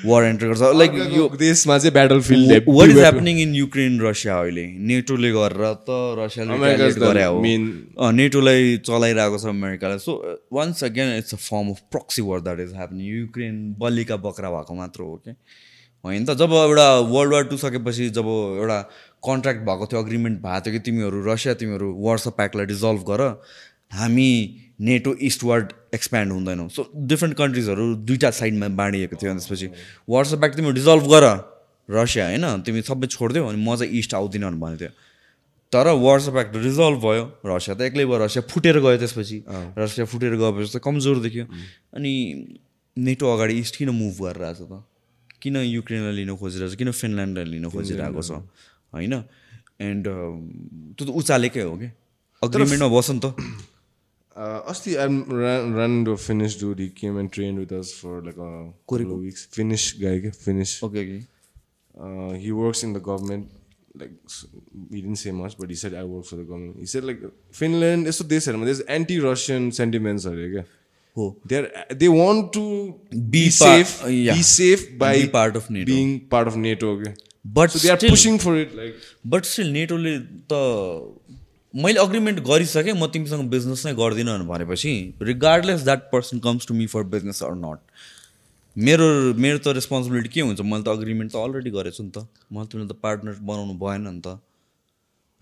वार 0.05 0.23
एन्टर 0.23 0.47
गर्छ। 0.47 0.61
लाइक 0.77 0.91
यो 1.15 1.27
देशमा 1.39 1.77
चाहिँ 1.77 1.93
battlefield 2.21 2.51
what 2.69 2.89
is 2.89 2.97
happening 2.97 3.39
in 3.41 3.55
Ukraine 3.55 3.99
Russia 4.01 4.39
अहिले? 4.39 4.65
नेटोले 4.91 5.31
गरेर 5.31 5.73
त 5.85 5.89
रसियाले 6.19 7.23
हो। 7.23 8.11
नेटोलाई 8.11 8.77
चलाइरहेको 8.85 9.37
छ 9.37 9.45
अमेरिकालाई 9.45 9.99
so 9.99 10.13
once 10.53 10.83
again 10.83 11.17
it's 11.17 11.33
a 11.33 11.37
form 11.39 11.69
of 11.69 11.79
proxy 11.91 12.21
war 12.29 12.39
that 12.41 12.59
is 12.59 12.71
happening 12.75 13.05
Ukraine 13.17 13.55
बलिका 13.79 14.17
बक्रा 14.27 14.49
भएको 14.51 14.73
मात्र 14.75 15.03
हो 15.03 15.15
कि 15.25 15.35
होइन 16.03 16.25
त? 16.25 16.33
जब 16.39 16.53
एउटा 16.53 16.87
वर्ल्ड 17.09 17.33
वार 17.33 17.43
टू 17.43 17.57
सकेपछि 17.57 18.09
जब 18.15 18.27
एउटा 18.59 18.79
कन्ट्र्याक्ट 19.27 19.61
भएको 19.61 19.85
थियो 19.85 19.99
अग्रिमेन्ट 20.01 20.37
भएको 20.41 20.61
थियो 20.65 20.73
कि 20.73 20.79
तिमीहरू 20.85 21.25
रसिया 21.25 21.53
तिमीहरू 21.59 21.87
वार्स 21.99 22.27
प्याकलाई 22.39 22.65
डिजल्भ 22.65 23.01
गर। 23.09 23.21
हामी 23.93 24.31
नेटो 24.79 25.13
इस्टवर्ड 25.29 25.73
एक्सप्यान्ड 25.93 26.31
हुँदैनौँ। 26.31 26.67
सो 26.69 26.81
डिफ्रेन्ट 26.95 27.35
कन्ट्रिजहरू 27.37 27.85
दुइटा 28.07 28.29
साइडमा 28.31 28.67
बाँडिएको 28.79 29.15
थियो। 29.15 29.31
अनि 29.31 29.39
त्यसपछि 29.39 29.67
प्याक 30.39 30.55
तिमीहरू 30.55 30.75
डिजल्भ 30.75 31.05
गर 31.11 31.25
रसिया 31.89 32.25
होइन 32.27 32.61
तिमी 32.63 32.81
सबै 32.87 33.07
छोडिदियो 33.07 33.45
अनि 33.47 33.59
म 33.59 33.75
चाहिँ 33.75 33.91
इस्ट 33.99 34.13
आउँदिनँ 34.13 34.51
भनेको 34.55 34.79
थियो 34.79 34.91
तर 35.73 35.87
वार्स 36.01 36.29
प्याक्ट 36.29 36.55
रिजल्भ 36.55 36.97
भयो 37.01 37.23
रसिया 37.45 37.75
त 37.75 37.81
एक्लै 37.89 38.05
भयो। 38.05 38.17
रसिया 38.25 38.41
फुटेर 38.49 38.79
गयो 38.79 38.97
त्यसपछि। 38.97 39.37
रसिया 39.77 40.05
फुटेर 40.05 40.33
गएपछि 40.35 40.71
त 40.73 40.81
कमजोर 40.81 41.19
देखियो। 41.21 41.45
अनि 41.93 42.11
नेटो 42.97 43.25
अगाडि 43.33 43.53
इस्ट 43.59 43.75
किन 43.77 43.89
मुभ 43.93 44.17
गरिरहेछ 44.17 44.59
त? 44.65 44.81
किन 45.41 45.55
युक्रेनलाई 45.55 46.13
लिन 46.13 46.35
खोजिरहेको 46.35 46.73
छ 46.73 46.77
किन 46.77 46.91
फिनल्यान्डलाई 46.91 47.45
लिन 47.45 47.69
खोजिरहेको 47.69 48.21
छ? 48.21 48.31
होइन? 48.93 49.13
एन्ड 49.77 50.05
त्यो 50.97 51.03
त 51.05 51.09
उचालेकै 51.09 51.63
हो 51.63 51.75
कि? 51.77 51.89
अग्रिमेन्टमा 52.41 52.89
बस 52.89 53.09
नि 53.13 53.19
त। 53.21 53.25
अस्ति 54.71 54.95
run 55.77 56.03
do 56.03 56.15
Finnish 56.15 56.59
dude 56.61 56.79
he 56.79 56.87
came 56.97 57.19
and 57.19 57.31
train 57.37 57.57
with 57.59 57.73
us 57.79 57.93
for 58.03 58.23
like 58.25 58.37
weeks 59.23 59.45
Finnish 59.55 59.93
guy 60.01 60.19
क्या 60.25 60.31
Finnish 60.45 60.79
okay 60.83 61.03
okay 61.05 61.21
uh, 62.07 62.33
government. 63.07 63.47
Like 64.01 64.11
s- 64.33 64.45
he 64.91 64.99
didn't 65.01 65.19
say 65.21 65.31
much, 65.37 65.55
but 65.61 65.71
he 65.73 65.75
said 65.79 65.93
I 66.01 66.03
work 66.09 66.25
for 66.25 66.37
the 66.41 66.43
government. 66.49 66.75
He 66.79 66.85
said 66.91 67.03
like 67.09 67.23
Finland 67.61 68.07
is 68.11 68.19
this 68.33 68.47
there's 68.69 68.81
anti-Russian 68.97 69.65
sentiments 69.79 70.27
are 70.31 70.35
there. 70.41 70.65
हो 71.17 71.25
part- 73.49 73.79
safe, 73.79 73.93
uh, 74.05 74.11
yeah. 74.15 74.35
be 74.39 74.43
safe 74.49 74.85
by 75.03 75.11
Be 75.21 75.27
part 75.37 75.57
of 75.61 75.69
NATO. 75.77 75.91
being 75.91 76.13
part 76.35 76.51
of 76.51 76.57
NATO. 76.65 76.91
Okay, 76.97 77.13
but 77.57 77.75
they 77.81 77.91
are 77.95 77.97
pushing 78.03 78.37
for 78.45 78.53
it. 78.61 78.75
Like 78.81 79.01
but 79.33 79.45
still 79.53 79.71
नेटोले 79.79 80.17
त 80.53 80.61
मैले 81.73 81.99
agreement 81.99 82.39
गरिसकेँ 82.41 82.93
म 82.93 83.07
तिमीसँग 83.13 83.49
business 83.49 83.85
नै 83.85 83.93
गर्दिनँ 83.93 84.37
भनेपछि 84.45 84.93
regardless 85.21 85.83
that 85.83 86.09
person 86.11 86.39
comes 86.41 86.67
to 86.67 86.73
me 86.73 86.85
for 86.87 87.03
business 87.05 87.41
or 87.43 87.53
not 87.55 87.79
मेरो 88.75 89.05
मेरो 89.37 89.57
त 89.57 89.67
रेस्पोन्सिबिलिटी 89.77 90.29
के 90.29 90.41
हुन्छ? 90.41 90.61
मैले 90.61 90.83
त 90.83 90.89
अग्रिमेन्ट 90.89 91.31
त 91.31 91.35
अलरेडी 91.35 91.69
गरेको 91.69 91.95
छु 91.97 92.03
नि 92.03 92.11
त। 92.11 92.25
मैले 92.49 92.67
तिमीले 92.73 92.89
त 92.89 92.97
पार्टनर 93.03 93.37
बनाउनु 93.45 93.73
भएन 93.77 94.01
नि 94.07 94.21
त। 94.21 94.41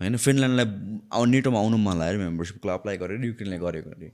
होइन 0.00 0.16
फिनल्यान्डलाई 0.16 1.26
नेटोमा 1.32 1.58
आउनु 1.60 1.76
मन 1.80 1.96
लाग्यो 1.96 2.20
मेम्बरसिपको 2.20 2.68
अप्लाई 2.76 2.96
गरेर 3.00 3.24
युक्रेनले 3.24 3.58
गरेको 3.64 3.90
अरे। 3.96 4.12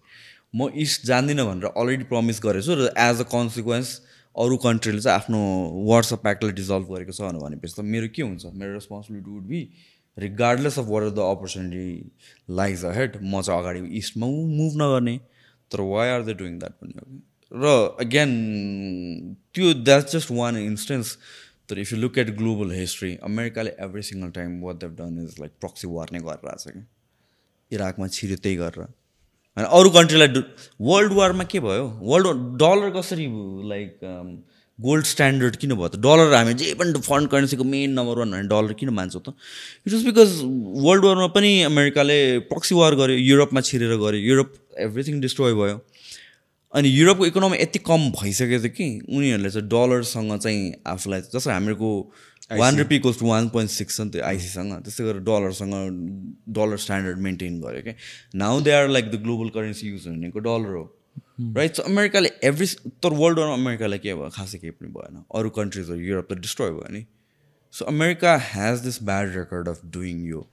म 0.55 0.71
इस्ट 0.71 1.07
जान्दिनँ 1.11 1.47
भनेर 1.51 1.67
अलरेडी 1.75 2.05
प्रमिस 2.13 2.39
गरेको 2.47 2.67
छु 2.67 2.75
र 2.79 2.95
एज 2.95 3.17
अ 3.21 3.27
कन्सिक्वेन्स 3.35 3.89
अरू 4.35 4.57
कन्ट्रीले 4.67 5.01
चाहिँ 5.03 5.19
आफ्नो 5.19 5.41
वाट्सएप 5.91 6.23
प्याकलाई 6.23 6.53
डिजल्भ 6.63 6.87
गरेको 6.95 7.13
छ 7.19 7.35
भनेपछि 7.43 7.75
त 7.75 7.81
मेरो 7.83 8.07
के 8.15 8.23
हुन्छ? 8.23 8.55
मेरो 8.55 8.71
responsibility 8.79 9.31
would 9.31 9.47
be 9.51 9.61
regardless 10.17 10.79
of 10.79 10.85
what 10.89 11.03
are 11.03 11.11
the 11.11 11.19
opportunity 11.19 12.11
lies 12.51 12.85
ahead 12.95 13.17
म 13.23 13.43
चाहिँ 13.43 13.61
अगाडि 13.61 13.81
इस्टमा 13.99 14.27
मुभ 14.27 14.83
नगर्ने 14.83 15.17
तर 15.71 15.81
why 15.93 16.09
are 16.09 16.23
they 16.23 16.35
doing 16.35 16.59
that 16.59 16.75
हो 16.83 17.63
र 17.63 17.73
अगेन 18.01 18.31
त्यो 19.55 19.73
द्याट्स 19.85 20.17
जस्ट 20.17 20.31
वान 20.31 20.57
इन्स्टेन्स 20.57 21.17
तर 21.69 21.79
if 21.79 21.93
you 21.93 21.99
look 21.99 22.19
at 22.19 22.31
global 22.39 22.73
history 22.73 23.17
अमेरिकाले 23.25 23.71
every 23.81 24.03
single 24.03 24.31
time 24.31 24.61
what 24.63 24.77
they've 24.77 24.91
done 24.97 25.23
is 25.25 25.37
like 25.41 25.53
proxy 25.61 25.89
war 25.89 26.09
नै 26.13 26.21
गरेर 26.29 26.49
आएको 26.49 26.59
छ 26.59 26.75
कि 26.75 27.77
इराकमा 27.77 28.07
छिर्यो 28.09 28.37
त्यही 28.37 28.57
गरेर। 28.57 28.81
होइन 29.57 29.67
अरू 29.79 29.91
कन्ट्रीलाई 29.91 30.43
वर्ल्ड 30.89 31.13
वारमा 31.13 31.45
के 31.45 31.61
भयो? 31.61 31.87
वर्ल्ड 32.11 32.59
डलर 32.63 32.91
कसरी 32.99 33.27
लाइक 33.69 33.99
गोल्ड 34.79 35.05
स्ट्यान्डर्ड 35.07 35.57
किन 35.57 35.75
भयो 35.75 35.89
त? 35.89 35.97
डलर 36.03 36.35
हामी 36.35 36.55
जे 36.55 36.75
पनि 36.75 37.01
फन्ड 37.01 37.29
करेन्सीको 37.31 37.65
मेन 37.65 37.91
नम्बर 37.99 38.19
वान 38.19 38.31
भने 38.31 38.49
डलर 38.51 38.73
किन 38.75 38.91
मान्छौँ 38.91 39.23
त? 39.23 39.35
इट 39.87 39.93
वाज 39.93 40.05
बिकज 40.05 40.31
वर्ल्ड 40.87 41.05
वारमा 41.05 41.27
पनि 41.37 41.51
अमेरिकाले 41.71 42.19
प्रक्सी 42.51 42.75
वार 42.75 42.95
गर्यो 42.97 43.17
युरोपमा 43.17 43.61
छिरेर 43.71 43.97
गर्यो 44.03 44.21
युरोप 44.31 44.53
एभ्रिथिङ 44.87 45.21
डिस्ट्रोय 45.21 45.55
भयो। 45.55 45.81
अनि 46.75 46.89
युरोपको 46.91 47.27
इकोनोमी 47.27 47.57
यति 47.59 47.79
कम 47.87 48.11
भइसकेको 48.19 48.63
थियो 48.63 48.75
कि 48.77 48.87
उनीहरूले 49.07 49.51
चाहिँ 49.51 49.69
डलरसँग 49.71 50.39
चाहिँ 50.39 50.63
आफूलाई 50.91 51.21
जस्तो 51.31 51.51
हामीहरूको 51.51 51.91
one 52.61 52.79
rupee 52.79 52.97
equals 52.97 53.19
to 53.19 53.27
one 53.27 53.49
point 53.55 53.71
six 53.71 53.97
छ 53.97 54.01
नि 54.01 54.11
त्यो 54.11 54.23
आइसीसँग 54.27 54.73
त्यस्तै 54.83 55.05
गरेर 55.05 55.23
डलरसँग 55.29 55.75
डलर 56.59 56.77
स्ट्यान्डर्ड 56.83 57.19
मेन्टेन 57.27 57.61
गर्यो 57.63 57.83
क्या 57.83 57.95
now 58.43 58.61
they 58.67 58.71
are 58.75 58.89
like 58.91 59.11
the 59.11 59.23
global 59.23 59.49
currency 59.55 59.89
use 59.89 60.07
हुनेको 60.09 60.39
डलर 60.49 60.75
हो। 60.77 60.85
राइट 61.39 61.75
सो 61.77 61.83
अमेरिकाले 61.83 62.31
एभ्री 62.45 62.67
तर 63.03 63.13
वर्ल्ड 63.21 63.39
वारमा 63.39 63.55
अमेरिकालाई 63.55 63.99
के 63.99 64.15
भयो 64.15 64.29
खासै 64.35 64.59
केही 64.59 64.71
पनि 64.73 64.89
भएन। 64.93 65.23
अरू 65.35 65.51
कन्ट्रिजहरू 65.51 66.01
युरोप 66.01 66.33
त 66.33 66.37
डिस्ट्रोय 66.41 66.71
भयो 66.71 66.93
नि। 66.93 67.05
So 67.75 67.85
America 67.85 68.37
has 68.51 68.81
this 68.81 69.03
bad 69.05 69.35
record 69.37 69.69
of 69.69 69.81
doing 69.97 70.25
यो 70.27 70.47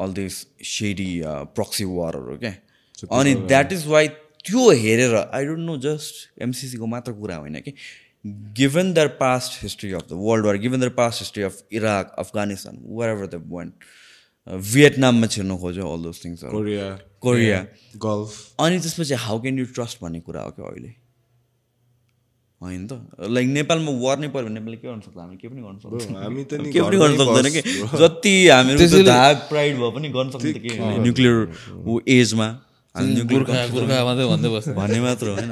अल 0.00 0.12
दिस 0.14 0.34
सेडी 0.72 1.10
प्रक्सी 1.54 1.84
वारहरू 1.84 2.36
क्या 2.38 2.52
अनि 3.20 3.34
द्याट 3.48 3.72
इज 3.72 3.86
वाइ 3.86 4.08
त्यो 4.44 4.70
हेरेर 4.82 5.14
आई 5.16 5.44
डोन्ट 5.46 5.66
नो 5.66 5.76
जस्ट 5.88 6.42
एमसिसीको 6.42 6.86
मात्र 6.86 7.12
कुरा 7.22 7.36
होइन 7.36 7.60
कि 7.60 7.74
given 8.58 8.92
their 8.94 9.08
past 9.22 9.62
history 9.62 9.92
of 9.92 10.08
the 10.10 10.20
world 10.28 10.46
war 10.46 10.56
given 10.66 10.80
their 10.80 10.88
past 11.00 11.20
history 11.20 11.42
of 11.42 11.62
Iraq 11.80 12.14
Afghanistan 12.18 12.78
wherever 13.08 13.26
the 13.26 13.42
went 13.54 13.72
भियतनाममा 14.72 15.26
छिर्नु 15.26 15.56
खोज्यो 15.58 15.92
all 15.94 16.02
those 16.02 16.18
Korea, 16.50 16.98
Korea. 17.22 17.58
Gulf. 18.04 18.30
अनि 18.60 18.78
त्यसपछि 18.78 19.14
हाउ 19.26 19.36
क्यान 19.42 19.58
यु 19.58 19.64
ट्रस्ट 19.74 19.96
भन्ने 20.02 20.20
कुरा 20.20 20.40
हो 20.42 20.50
क्या 20.50 20.66
अहिले? 20.66 20.94
होइन 22.62 22.86
त। 22.86 22.92
लाइक 23.30 23.48
नेपालमा 23.48 23.90
वार 24.04 24.18
नै 24.18 24.28
पऱ्यो 24.28 24.44
भने 24.44 24.54
नेपालले 24.54 24.76
के 24.76 24.88
गर्न 24.88 25.00
सक्छ 25.00 25.18
हामीले 25.18 25.36
के 25.42 25.48
पनि 25.48 25.62
गर्न 25.62 25.78
सक्छ 25.82 26.06
हामी 26.22 26.44
त 26.44 26.52
नि 26.62 26.70
के 26.72 26.80
पनि 26.82 26.96
गर्न 27.02 27.16
सक्दैन 27.18 27.50
कि? 27.54 27.60
जति 28.02 28.34
हामीहरू 28.48 28.88
त्यो 28.94 29.02
धाग 29.10 29.36
प्राइड 29.50 29.74
भए 29.82 29.90
पनि 29.98 30.08
गर्न 30.16 30.28
सक्दैन 30.30 30.58
कि 30.64 30.70
न्युक्लियर 31.04 31.36
एजमा 32.18 32.48
हामी 32.94 33.10
भन्ने 34.74 35.00
मात्र 35.06 35.26
होइन। 35.34 35.50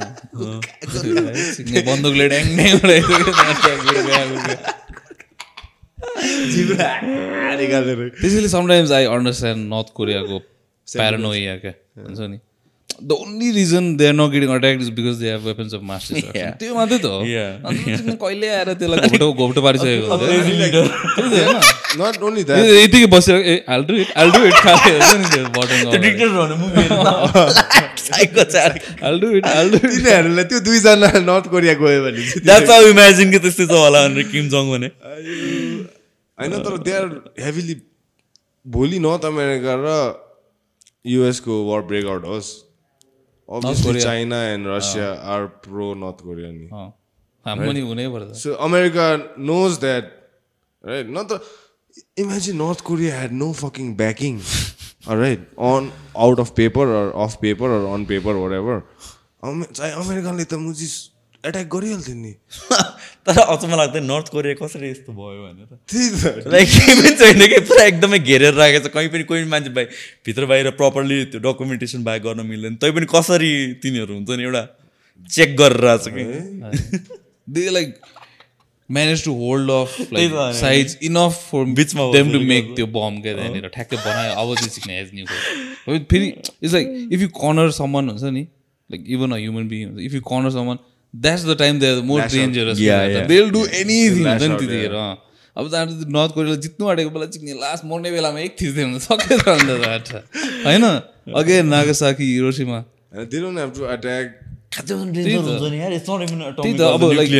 बन्दुकले 1.91 2.25
ड्याङ 2.29 2.45
त्यसैले 8.21 8.49
समटाइम्स 8.49 8.91
आई 8.99 9.05
अन्डरस्ट्यान्ड 9.17 9.61
नर्थ 9.73 9.89
कोरियाको 9.95 10.39
प्यारानोया 10.89 11.55
क्या 11.63 11.75
हुन्छ 12.03 12.21
नि 12.33 12.39
the 13.03 13.13
only 13.13 13.49
reason 13.53 13.85
they 13.97 14.05
are 14.09 14.15
not 14.15 14.31
getting 14.33 14.51
attack 14.53 14.77
is 14.81 14.91
because 14.99 15.17
they 15.23 15.27
have 15.31 15.43
weapons 15.47 15.73
of 15.75 15.83
mass. 15.89 16.05
त्यो 16.61 16.75
मात्रै 16.75 16.99
त 16.99 17.07
हो 17.07 17.19
कहिले 18.23 18.49
आएर 18.49 18.69
त्यसलाई 18.73 18.99
घोप्टो 19.09 19.27
घोप्टो 19.33 19.61
पारिसकेको 19.67 20.07
only 22.29 22.43
that, 22.49 22.59
यो 22.59 22.73
यतिकै 22.77 23.09
बसेर 23.13 23.37
ए 23.37 23.55
all 23.75 23.83
do 23.89 23.95
it 24.01 24.09
all 24.23 24.29
do 24.33 24.41
it 24.49 24.57
खाले 24.65 24.91
हुन्छ 24.97 25.13
नि 25.21 25.27
त्यो 25.35 25.43
button 25.59 25.77
all 29.07 29.15
do 29.21 29.29
it 29.37 29.45
all 29.61 29.71
do 29.71 29.79
it 29.87 29.93
तिनीहरूलाई 29.93 30.45
त्यो 30.51 30.59
दुईजना 30.67 31.09
नर्थ 31.29 31.47
कोरिया 31.55 31.75
गयो 31.81 32.01
भने 32.05 32.21
द्याट्स 32.45 32.71
हाउ 32.71 32.83
इमेजिन 32.91 33.27
कि 33.33 33.39
त्यस्तै 33.47 33.67
छ 33.67 33.69
होला 33.87 33.99
भनेर 34.09 34.29
किम 34.35 34.45
जङ 34.55 34.65
भने 34.75 34.89
होइन 36.39 36.53
तर 36.69 36.75
दे 36.87 36.93
आर 37.01 37.09
हेभिली 37.47 37.75
भोलि 38.67 38.99
नर्थ 39.09 39.23
अमेरिका 39.33 39.75
र 39.83 39.89
युएसको 41.07 41.65
वार 41.65 41.83
ब्रेकआउट 41.91 42.25
होस् 42.27 42.51
obviously. 43.49 44.01
China 44.01 44.43
and 44.45 44.67
Russia 44.67 45.11
are 45.35 45.47
pro 45.67 45.93
North 45.95 46.23
Korea 46.23 46.51
नि 46.53 46.69
अँ, 46.73 46.89
हाम्रो 47.47 47.73
नि 47.73 47.81
हुनै 47.81 48.09
पर्छ 48.15 48.37
So 48.37 48.57
America 48.69 49.05
knows 49.39 49.79
that, 49.79 50.09
right? 50.85 51.09
Not 51.09 51.29
the 51.29 51.39
imagine 52.17 52.59
North 52.59 52.83
Korea 52.85 53.13
had 53.17 53.33
no 53.33 53.53
fucking 53.53 53.93
backing, 54.01 54.41
all 55.07 55.17
right, 55.17 55.45
on 55.57 55.93
out 56.27 56.39
of 56.45 56.55
paper 56.55 56.87
or 56.97 57.05
off 57.17 57.41
paper 57.41 57.71
or 57.77 57.87
on 57.89 58.07
paper, 58.07 58.35
whatever. 58.39 58.83
अमे- 59.45 59.71
चाहे 59.73 59.93
अमेरिकाले 60.03 60.45
त 60.45 60.55
मुजी 60.67 60.89
एट्याक 61.45 61.69
गरिहाल्थ्यो 61.77 62.15
नि 62.17 62.35
तर 63.27 63.39
अचम्म 63.43 63.75
लाग्दैन 63.77 64.05
नर्थ 64.07 64.29
कोरिया 64.33 64.55
कसरी 64.63 64.87
यस्तो 64.91 65.11
भयो 65.13 65.41
भनेर। 65.45 65.69
त्यही 65.91 66.09
त। 66.15 66.47
लाइक 66.55 66.67
केही 66.75 66.93
पनि 66.97 67.11
छैन 67.21 67.43
कि 67.53 67.59
पुरा 67.69 67.83
एकदमै 67.85 68.19
घेरेर 68.19 68.55
राखेको 68.55 68.89
छ। 68.89 68.93
कहीँ 68.97 69.09
पनि 69.15 69.25
कोही 69.31 69.41
पनि 69.43 69.51
मान्छे 69.51 69.71
बाहिर 69.77 69.89
भित्र 70.27 70.43
बाहिर 70.47 70.71
प्रपरली 70.81 71.17
त्यो 71.35 71.41
डकुमेन्टेसन 71.47 72.01
बाहेक 72.07 72.23
गर्न 72.23 72.41
मिल्दैन। 72.47 72.75
तै 72.83 72.91
पनि 72.97 73.07
कसरी 73.11 73.53
तिनीहरू 73.83 74.13
हुन्छ 74.15 74.31
नि 74.31 74.43
एउटा 74.49 74.63
चेक 75.37 75.57
गरेर 75.59 75.85
आएको 75.93 76.07
छ 76.07 76.15
कि 76.15 76.25
to 79.25 79.33
hold 79.35 79.71
off 79.71 79.93
त्यही 80.11 80.17
like 80.17 80.31
त 80.31 80.39
होइन। 80.39 80.55
sides 80.55 80.93
enough 81.03 81.37
for 81.51 81.63
बिचमा 81.79 82.03
to 82.03 82.23
बसेर 82.23 82.43
make 82.51 82.69
त्यो 82.77 82.87
bomb 82.97 83.17
क्या 83.23 83.35
त्यहाँनिर। 83.35 83.69
ठ्याक्कै 83.75 83.97
बनायो। 84.07 84.33
अब 84.43 84.55
चाहिँ 84.55 84.71
सिक्ने 84.71 84.95
एज 85.01 85.09
न्यू 85.15 85.27
फेरि 86.13 86.29
it's 86.63 86.75
like 86.75 86.87
if 87.13 87.21
you 87.21 87.29
corner 87.39 87.71
someone 87.79 88.05
हुन्छ 88.11 88.25
नि 88.37 88.43
like 88.91 89.03
even 89.17 89.33
a 89.33 89.39
human 89.43 89.65
being 89.69 89.99
if 90.07 90.13
you 90.15 90.21
corner 90.31 90.51
someone 90.59 90.77
that's 91.15 91.45
the 91.45 91.51
time 91.59 91.75
they 91.81 91.89
more. 92.09 92.21
Dangerous 92.33 92.77
Yeah, 92.79 93.03
yeah. 93.13 93.27
They 93.29 93.35
will 93.41 93.51
do 93.51 93.63
anything 93.81 94.23
हुन्छ 94.27 94.43
नि 94.43 94.57
त्यतिखेर। 94.57 94.95
अब 95.57 95.65
त 95.73 95.75
नर्थ 96.15 96.31
कोरियाले 96.35 96.59
जित्नु 96.63 96.85
आँटेको 96.89 97.11
बेला 97.11 97.27
चिक्ने 97.35 97.53
लास्ट 97.61 97.83
मर्ने 97.93 98.09
बेलामा 98.17 98.39
एक 98.41 98.53
थिच्दै 98.61 98.83
हुन्छ 98.83 99.03
सकेर 99.05 99.39
अन्त 99.53 99.71
होइन 100.67 100.85
अगे 101.41 101.57
नागसाकी 101.71 102.25
हिरोसीमा 102.33 102.79
त्यही 103.17 103.41
त 106.77 106.81
अब 106.83 107.03
लाइक 107.21 107.33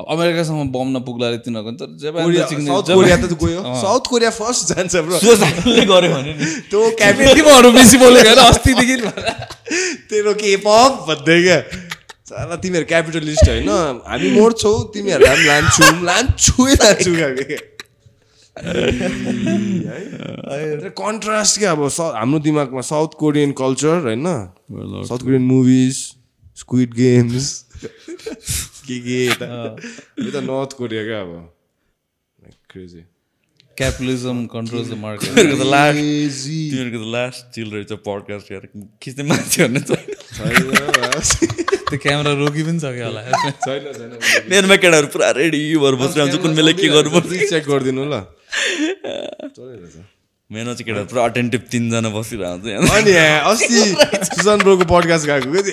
अमेरिकासम्म 0.00 0.60
बम 0.72 0.88
नपुग्ला 0.96 1.26
अरे 1.28 1.38
तिनीहरूको 1.44 1.72
तर 1.80 1.88
जापान 2.00 2.24
साउथ 3.80 4.04
कोरिया 4.08 4.30
फर्स्ट 4.38 4.62
जान्छ 4.72 4.94
भने 5.04 5.18
त्यो 6.70 6.80
बेसी 7.76 7.96
बोलेको 8.04 8.30
होइन 8.30 8.40
अस्तिदेखि 8.46 8.96
तेरो 10.10 10.32
के 10.40 10.56
पप 10.64 10.92
भन्दै 11.08 11.38
क्या 11.42 11.58
साला 12.30 12.56
तिमीहरू 12.62 12.86
क्यापिटलिस्ट 12.86 13.48
होइन। 13.48 13.68
हामी 14.06 14.28
मर्छौ 14.32 14.72
तिमीहरूलाई 14.94 15.36
पनि 15.36 15.46
लान्छौँ। 15.46 15.92
लान्छौँ 16.04 16.66
लान्छु 16.72 17.12
खालके 17.16 17.44
क्या 17.44 17.58
कन्ट्रास्ट 21.00 21.58
क्या 21.58 21.70
अब 21.72 21.82
हाम्रो 22.16 22.38
दिमागमा 22.46 22.82
साउथ 22.86 23.10
कोरियन 23.18 23.50
कल्चर 23.60 23.96
होइन। 24.06 24.26
South 25.08 25.20
Korean 25.20 25.44
movies 25.44 25.96
squid 26.56 26.90
games 26.94 27.46
के 28.86 28.96
के 29.00 29.18
यता 29.26 29.46
यो 30.18 30.30
त 30.30 30.36
नर्थ 30.44 30.70
कोरिया 30.78 31.02
क्या 31.04 31.20
अब। 31.20 31.32
Crazy 32.70 33.02
capitalism 33.80 34.38
control 34.52 34.82
the 34.84 34.96
market 35.02 35.28
तिमीहरूको 35.30 35.58
त 35.58 35.66
लास्ट 35.72 36.00
तिमीहरूको 36.46 36.98
त 36.98 37.12
लास्ट 37.12 37.46
चिल 37.54 37.68
रहेछ 37.74 37.92
पडकास्ट 38.04 38.50
यार 38.52 38.64
खिच्ने 39.02 39.24
मान्छे 39.28 39.58
भन्ने 39.64 39.80
छैन 39.82 40.00
त्यो 41.88 41.98
क्यामेरा 41.98 42.32
रोकी 42.40 42.62
पनि 42.64 42.80
सक्यो 42.82 43.06
होला 43.06 43.22
मेरोमा 44.50 44.76
केटाहरू 44.82 45.08
पुरा 45.14 45.30
रेडी 45.38 45.60
भएर 45.76 45.96
बसिरहन्छ 46.02 46.42
कुन 46.42 46.58
बेला 46.58 46.74
के 46.80 46.90
गर्नुपर्छ 46.94 47.48
चेक 47.52 47.64
गरिदिनु 47.70 48.04
ल 48.04 48.20
मेरो 50.50 50.74
चाहिँ 50.74 50.84
केटाहरू 50.84 51.06
पुरा 51.06 51.24
अटेन्टिभ 51.24 51.64
तिनजना 51.72 52.12
बसिरहन्छ 52.18 52.92
अनि 52.92 53.16
अस्ति 53.46 53.82
सुशान्त 54.28 54.62
ब्रोको 54.62 54.90
पडकास्ट 54.92 55.24
गएको 55.26 55.64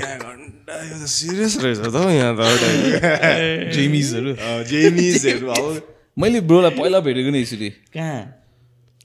सिरियस 1.10 1.60
रहेछ 1.60 1.78
त 1.82 1.96
हौ 1.98 2.10
यहाँ 2.12 2.34
त 2.40 3.76
जेमिजहरू 3.76 4.40
जेमिजहरू 4.72 5.56
अब 5.60 5.97
मैले 6.18 6.42
ब्रोलाई 6.50 6.72
पहिला 6.78 7.00
भेटेको 7.06 7.30
नि 7.30 7.40
यसरी 7.42 7.70
कहाँ? 7.94 8.20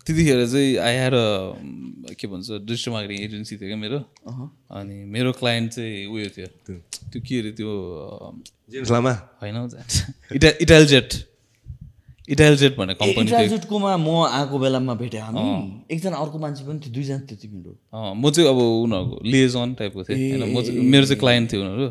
त्यतिखेर 0.07 0.39
चाहिँ 0.53 0.71
आई 0.81 0.95
ह्याड 0.97 1.15
अ 1.15 2.15
के 2.19 2.27
भन्छ 2.27 2.49
डिजिटल 2.67 2.91
मार्केटिङ 2.93 3.19
एजेन्सी 3.27 3.55
थियो 3.57 3.69
क्या 3.69 3.79
मेरो। 3.79 3.99
अनि 4.79 4.97
मेरो 5.15 5.31
क्लाइन्ट 5.41 5.71
चाहिँ 5.73 6.07
उयो 6.09 6.29
थियो। 6.37 6.49
त्यो। 6.67 7.21
के 7.21 7.35
अरे 7.41 7.51
त्यो 7.59 7.71
जेम्स 8.73 8.91
लामा। 8.91 9.13
होइन 9.43 9.57
हौ 9.57 9.65
इटा 10.37 10.49
इटाल 10.65 10.87
जेट 10.93 11.11
इटाल 12.33 12.57
जेट 12.57 12.77
भन्ने 12.77 12.95
कम्पनी 12.95 13.29
थियो। 13.29 13.39
इन्टरजेटकोमा 13.39 13.97
म 13.97 14.09
आएको 14.33 14.57
बेलामा 14.59 14.95
भेटेँ 15.03 15.21
हामी। 15.21 15.45
एकजना 15.95 16.17
अर्को 16.17 16.39
मान्छे 16.39 16.63
पनि 16.67 16.79
थियो 16.81 16.93
दुईजना 16.97 17.19
थियो 17.29 17.39
तिमीहरू 17.43 17.73
अँ, 17.93 18.15
म 18.17 18.31
चाहिँ 18.31 18.49
अब 18.49 18.59
उनीहरूको 18.59 19.17
लिएजन 19.29 19.69
टाइपको 19.79 20.01
थिएँ। 20.09 20.17
होइन 20.17 20.43
म 20.49 20.63
चाहिँ 20.65 20.81
मेरो 20.81 21.05
चाहिँ 21.07 21.21
क्लाइन्ट 21.21 21.53
थियो 21.53 21.61
उनीहरू। 21.63 21.89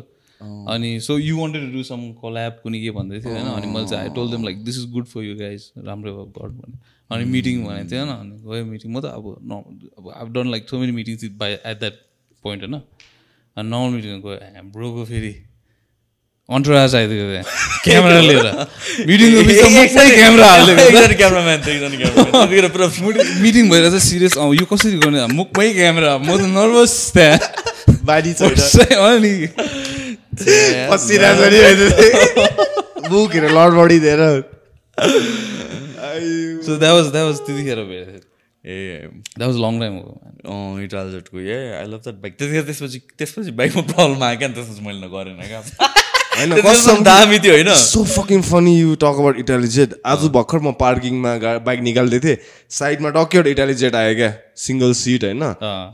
अनि 0.74 0.90
so 1.00 1.18
you 1.18 1.36
wanted 1.38 1.62
to 1.62 1.76
do 1.76 1.82
some 1.84 2.00
collab 2.22 2.52
कुनै 2.62 2.80
के 2.80 2.90
भन्दै 2.96 3.20
थियो 3.20 3.34
होइन? 3.34 3.48
अनि 3.52 3.66
मैले 3.74 3.86
चाहिँ 3.88 4.08
I 4.08 4.14
told 4.14 4.30
them 4.30 4.44
like 4.44 4.64
this 4.64 4.78
is 4.78 4.90
good 4.92 5.06
for 5.12 5.22
you 5.24 5.34
guys 5.36 5.70
राम्रो 5.86 6.12
गड 6.38 6.50
भने 6.58 6.76
अनि 7.10 7.24
मिटिङ 7.32 7.64
भनेको 7.64 7.90
थियो 7.90 8.04
होइन? 8.04 8.16
अनि 8.16 8.34
गयो 8.48 8.64
मिटिङ 8.72 8.88
म 8.92 9.00
त 9.00 9.04
अब 9.14 9.24
न 9.42 9.62
अब 9.98 10.10
I 10.16 10.32
done 10.32 10.50
like 10.50 10.68
so 10.68 10.78
many 10.78 10.92
meetings 10.98 11.22
with 11.24 11.38
by 11.38 11.52
at 11.52 11.78
that 11.80 11.96
point 12.44 12.60
होइन? 12.62 12.82
अनि 13.56 13.68
नर्मल 13.70 13.90
मिटिङमा 13.96 14.20
गयो 14.26 14.68
ब्रोको 14.76 15.04
फेरि 15.04 15.32
अन्टराज 16.48 16.94
आइदिएको 16.94 17.26
त्यहाँ 17.32 17.46
क्यामेरा 17.84 18.20
लिएर 18.20 18.46
मिटिङको 19.08 19.42
बिचमा 19.48 19.68
मुखमै 19.76 20.06
क्यामेरा 20.10 20.46
हालिदिएको 20.52 20.82
एकजना 20.82 21.16
क्यामराम्यान 21.20 21.60
थियो 21.66 21.74
एकजना 21.74 21.96
क्यामराम्यान 22.02 22.48
त्यतिखेर 22.50 22.68
पुरा 22.74 22.86
मिटिङ 23.42 23.70
भइरहेको 23.70 23.98
छ 23.98 24.02
सिरियस 24.10 24.38
अँ 24.38 24.50
यो 24.60 24.66
कसरी 24.72 24.98
गर्ने? 25.04 25.26
मुखमै 25.38 25.68
क्यामेरा 25.78 26.12
म 26.18 26.36
त 26.36 26.50
नर्भस 26.56 26.94
त्यहाँ। 27.14 27.38
छैन 28.02 28.96
अनि। 28.98 30.01
पसिरहेको 30.32 31.46
नि 31.52 31.60
बुकहरू 33.08 33.48
लडबडी 33.50 33.98
दिएर 34.00 34.20
so 36.64 36.76
that 36.76 36.92
was 36.92 37.06
that 37.08 37.24
was 37.24 37.38
त्यतिखेर 37.46 37.78
भेटेको 37.84 38.28
ए 38.64 38.76
द्याट 39.38 39.48
वाज 39.48 39.56
लङ 39.64 39.80
टाइम 39.80 39.94
हो 39.94 40.20
अँ 40.46 40.82
इटालजेटको 40.84 41.40
uh 41.40 41.58
I 41.78 41.86
love 41.86 42.00
that 42.04 42.20
bike 42.22 42.38
त्यतिखेर 42.38 42.64
त्यसपछि 42.64 42.98
त्यसपछि 43.18 43.50
बाइकमा 43.60 43.82
प्रब्लम 43.90 44.22
आयो 44.24 44.38
क्या 44.38 44.48
त्यसपछि 44.50 44.86
मैले 44.86 45.08
गरेन 45.08 45.42
क्या 45.48 45.62
होइन 46.34 47.02
दामी 47.04 47.38
थियो 47.38 47.54
होइन 47.54 47.74
so 47.78 48.04
fucking 48.10 48.42
funny 48.42 48.74
you 48.74 48.94
talk 49.00 49.18
about 49.22 49.38
Italy 49.38 49.68
jet 49.74 49.90
आज 50.06 50.22
भर्खर 50.36 50.58
म 50.58 50.72
पार्किङमा 50.78 51.32
बाइक 51.66 51.80
निकाल्दै 51.88 52.20
थिएँ 52.20 52.36
साइडमा 52.76 53.10
टक्कै 53.16 53.38
एउटा 53.38 53.50
इटाली 53.50 53.74
जेट 53.82 53.94
आयो 53.96 54.14
क्या 54.14 54.30
सिङ्गल 54.62 54.92
सिट 55.00 55.24
होइन 55.24 55.44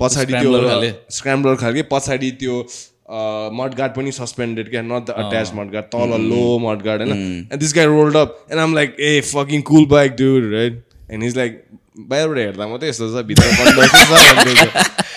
पछाडि 0.02 0.32
त्यो। 0.35 0.93
स्क्राम्बलर 1.16 1.56
खालके 1.65 1.82
पछाडि 1.90 2.31
त्यो 2.43 2.60
मडगार्ड 3.09 3.93
पनि 3.93 4.13
सस्पेन्डेड 4.13 4.71
क्या? 4.71 4.83
नट 4.83 5.07
द 5.07 5.11
अट्याच 5.25 5.53
मडगार्ड 5.55 5.87
तल 5.95 6.11
लो 6.23 6.59
मडगार्ड 6.61 7.03
होइन? 7.03 7.13
And 7.53 7.61
this 7.61 7.75
guy 7.75 7.87
rolled 7.87 8.17
up 8.17 8.39
and 8.51 8.61
um 8.61 8.75
like 8.75 8.97
a 9.01 9.21
fucking 9.27 9.63
cool 9.71 9.87
bike 9.91 10.17
dude 10.21 10.53
right 10.55 10.83
and 11.11 11.25
is 11.25 11.37
like 11.37 11.63
बाहिरबाट 11.99 12.39
हेर्दा 12.39 12.67
मात्रै 12.69 12.89
यस्तो 12.89 13.09
छ 13.13 13.25
भित्र 13.27 13.45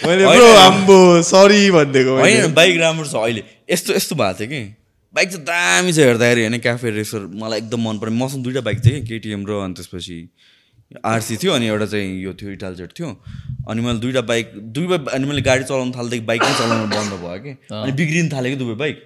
मैले 0.08 0.26
ब्रो 0.28 0.46
आम्बो 0.58 1.00
सरी 1.24 1.72
भनिदिएको 1.72 2.16
होइन 2.20 2.54
बाइक 2.54 2.80
राम्रो 2.82 3.06
छ 3.06 3.16
अहिले। 3.16 3.44
यस्तो 3.72 3.94
यस्तो 3.94 4.16
भएको 4.16 4.40
थियो 4.40 4.50
कि? 4.50 4.62
बाइक 5.14 5.30
चाहिँ 5.30 5.46
दामी 5.46 5.92
छ 5.94 6.00
हेर्दाखेरि 6.00 6.42
होइन? 6.42 6.58
क्याफे 6.60 6.90
रेसर 6.92 7.28
मलाई 7.44 7.58
एकदम 7.60 7.88
मन 7.88 8.00
पऱ्यो 8.00 8.14
मसँग 8.24 8.44
दुइटा 8.44 8.62
बाइक 8.68 8.80
थियो 8.86 9.02
कि 9.02 9.08
केटिएम 9.08 9.46
र 9.50 9.60
अनि 9.66 9.74
त्यसपछि 9.74 10.18
आरसी 10.92 11.38
थियो 11.42 11.52
अनि 11.54 11.66
एउटा 11.68 11.86
चाहिँ 11.92 12.22
यो 12.22 12.34
थियो 12.40 12.52
इटाल 12.52 12.76
जेट 12.76 12.92
थियो। 13.00 13.10
अनि 13.70 13.82
मैले 13.82 14.00
दुइटा 14.00 14.22
बाइक 14.28 14.52
दुई 14.76 14.88
बाइक 14.88 15.08
अनि 15.16 15.26
मैले 15.28 15.42
गाडी 15.42 15.64
चलाउनु 15.64 15.92
थाल्दैदेखि 15.98 16.26
बाइक 16.28 16.42
नै 16.44 16.54
चलाउनु 16.60 16.88
बन्द 16.96 17.14
भयो 17.24 17.40
कि। 17.44 17.52
अनि 17.72 17.92
बिग्रिनु 18.00 18.30
थाल्यो 18.36 18.52
कि 18.52 18.58
दुवै 18.64 18.76
बाइक 18.84 18.98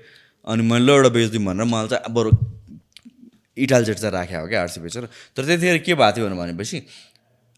अनि 0.47 0.61
मैले 0.65 0.85
ल 0.85 0.89
एउटा 0.95 1.09
बेच्दिउँ 1.17 1.43
भनेर 1.45 1.65
मलाई 1.73 1.87
चाहिँ 1.93 2.13
बरु 2.13 2.31
इटाल 3.57 3.83
जेट 3.85 3.97
चाहिँ 3.97 4.13
राखेको 4.13 4.41
हो 4.41 4.47
क्या 4.49 4.61
आरसी 4.61 4.79
बेचेर। 4.81 5.03
तर 5.37 5.41
त्यतिखेर 5.45 5.77
के 5.85 5.93
भएको 5.93 6.15
थियो 6.17 6.29
भनेपछि 6.41 6.77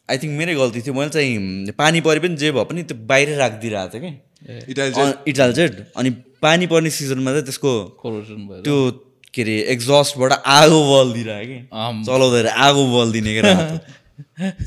आई 0.10 0.18
थिङ्क 0.18 0.34
मेरै 0.40 0.54
गल्ती 0.56 0.82
थियो। 0.82 0.94
मैले 0.94 1.10
चाहिँ 1.16 1.72
पानी 1.78 2.02
परे 2.04 2.20
पनि 2.20 2.36
जे 2.36 2.52
भए 2.52 2.64
पनि 2.70 2.84
त्यो 2.84 2.98
बाहिर 3.08 3.28
राखिदिइरहेको 3.38 3.94
थिएँ 3.94 4.04
कि। 4.04 4.12
इटाली 4.72 4.92
जेट 4.92 5.06
अँ, 5.06 5.24
इटाल 5.28 5.52
जेट 5.54 5.72
अनि 5.98 6.10
पानी 6.44 6.68
पर्ने 6.68 6.90
सिजनमा 7.00 7.32
चाहिँ 7.32 7.46
त्यसको 7.48 7.72
कोरोसन 8.02 8.42
भएर। 8.48 8.62
त्यो 8.68 8.78
के 9.34 9.42
अरे 9.42 9.56
एक्जस्टबाट 9.74 10.32
आगो 10.32 10.80
बल्दिरह्यो 10.92 11.46
कि। 11.48 11.58
आम्। 11.74 12.04
चलाउँदाखेरि 12.06 12.52
आगो 12.68 12.84
बल्दिने 12.98 13.32
क्या 13.40 13.54
रातो। 13.54 13.78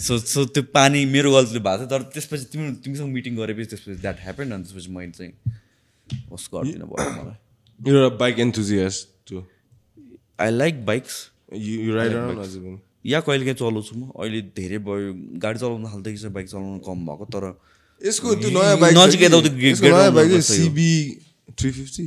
सो 0.06 0.18
सो 0.18 0.44
त्यो 0.54 0.62
पानी 0.74 1.04
मेरो 1.14 1.32
गल्तीले 1.32 1.60
भएको 1.60 1.78
थियो 1.78 1.88
तर 1.92 2.02
त्यसपछि 2.14 2.44
तिमी 2.52 2.72
तिमीसँग 2.84 3.08
मिटिङ 3.14 3.36
गरेपछि 3.36 3.68
त्यसपछि 3.74 3.96
द्याट 4.04 4.18
ह्यापन 4.24 4.52
अनि 4.56 4.62
त्यसपछि 4.64 4.90
मैले 4.96 5.12
चाहिँ 5.18 5.32
होस् 6.30 6.48
गरिदिनु 6.54 6.86
भयो 6.90 7.10
मलाई। 7.18 7.36
You're 7.80 8.04
a 8.06 8.10
bike 8.22 8.38
enthusiast 8.44 9.08
too. 9.30 9.42
I 10.40 10.50
like 10.50 10.84
bikes 10.86 11.16
yeah 13.06 13.20
कहिले 13.26 13.44
काहीँ 13.44 13.54
चलाउँछु 13.60 13.94
म। 13.96 14.10
अहिले 14.20 14.40
धेरै 14.56 14.78
भयो 14.86 15.12
गाडी 15.42 15.58
चलाउनु 15.58 15.88
थाल्दैछ 15.92 16.20
चाहिँ 16.20 16.34
बाइक 16.34 16.46
चलाउनु 16.48 16.78
कम 16.86 16.98
भएको 17.08 17.24
तर 17.34 17.44
यसको 18.00 18.34
त्यो 18.42 18.50
नयाँ 18.56 18.76
बाइक 18.80 18.96
नजिक 18.96 19.22
यताउति 19.22 19.48
गे- 19.56 19.72
यसको 19.72 19.86
get 19.86 19.92
नयाँ 19.92 20.02
around 20.02 20.14
बाइक 20.16 20.28
गर्छ 20.30 20.50
यो। 20.50 20.56
सिबी 20.56 20.92
थ्री 21.58 21.70
फिफ्टी 21.76 22.04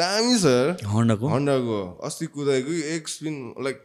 दामी 0.00 0.34
छ 0.42 0.86
हन्डाको 0.94 1.26
हन्डाको 1.34 1.78
अस्ति 2.08 2.26
कुदाएको 2.36 2.72
एक 2.96 3.08
spin 3.08 3.34
like 3.64 3.78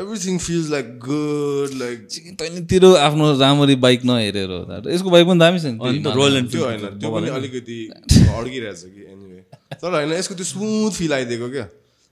everything 0.00 0.36
feels 0.46 0.68
like 0.74 0.88
good 1.04 1.72
like 1.82 2.02
तैँले 2.40 2.60
तेरो 2.72 2.92
आफ्नो 3.06 3.32
राम्ररी 3.40 3.76
बाइक 3.84 4.04
नहेरेर। 4.10 4.50
यसको 4.94 5.10
बाइक 5.10 5.26
पनि 5.26 5.38
दामी 5.38 5.58
छ 5.60 5.64
नि 5.74 6.02
रोयल 6.18 6.36
एनफिल्ड 6.36 6.52
त्यो 6.52 6.64
होइन 6.64 6.98
त्यो 7.00 7.10
पनि 7.14 7.28
अलिकति 7.38 7.78
अड्किरहेछ 8.38 8.82
कि 8.94 9.02
एनिवे 9.12 9.40
तर 9.82 9.94
होइन 9.94 10.12
यसको 10.12 10.34
त्यो 10.34 10.46
स्मुथ 10.52 10.92
फिल 10.98 11.12
आइदिएको 11.18 11.48
क्या। 11.56 11.66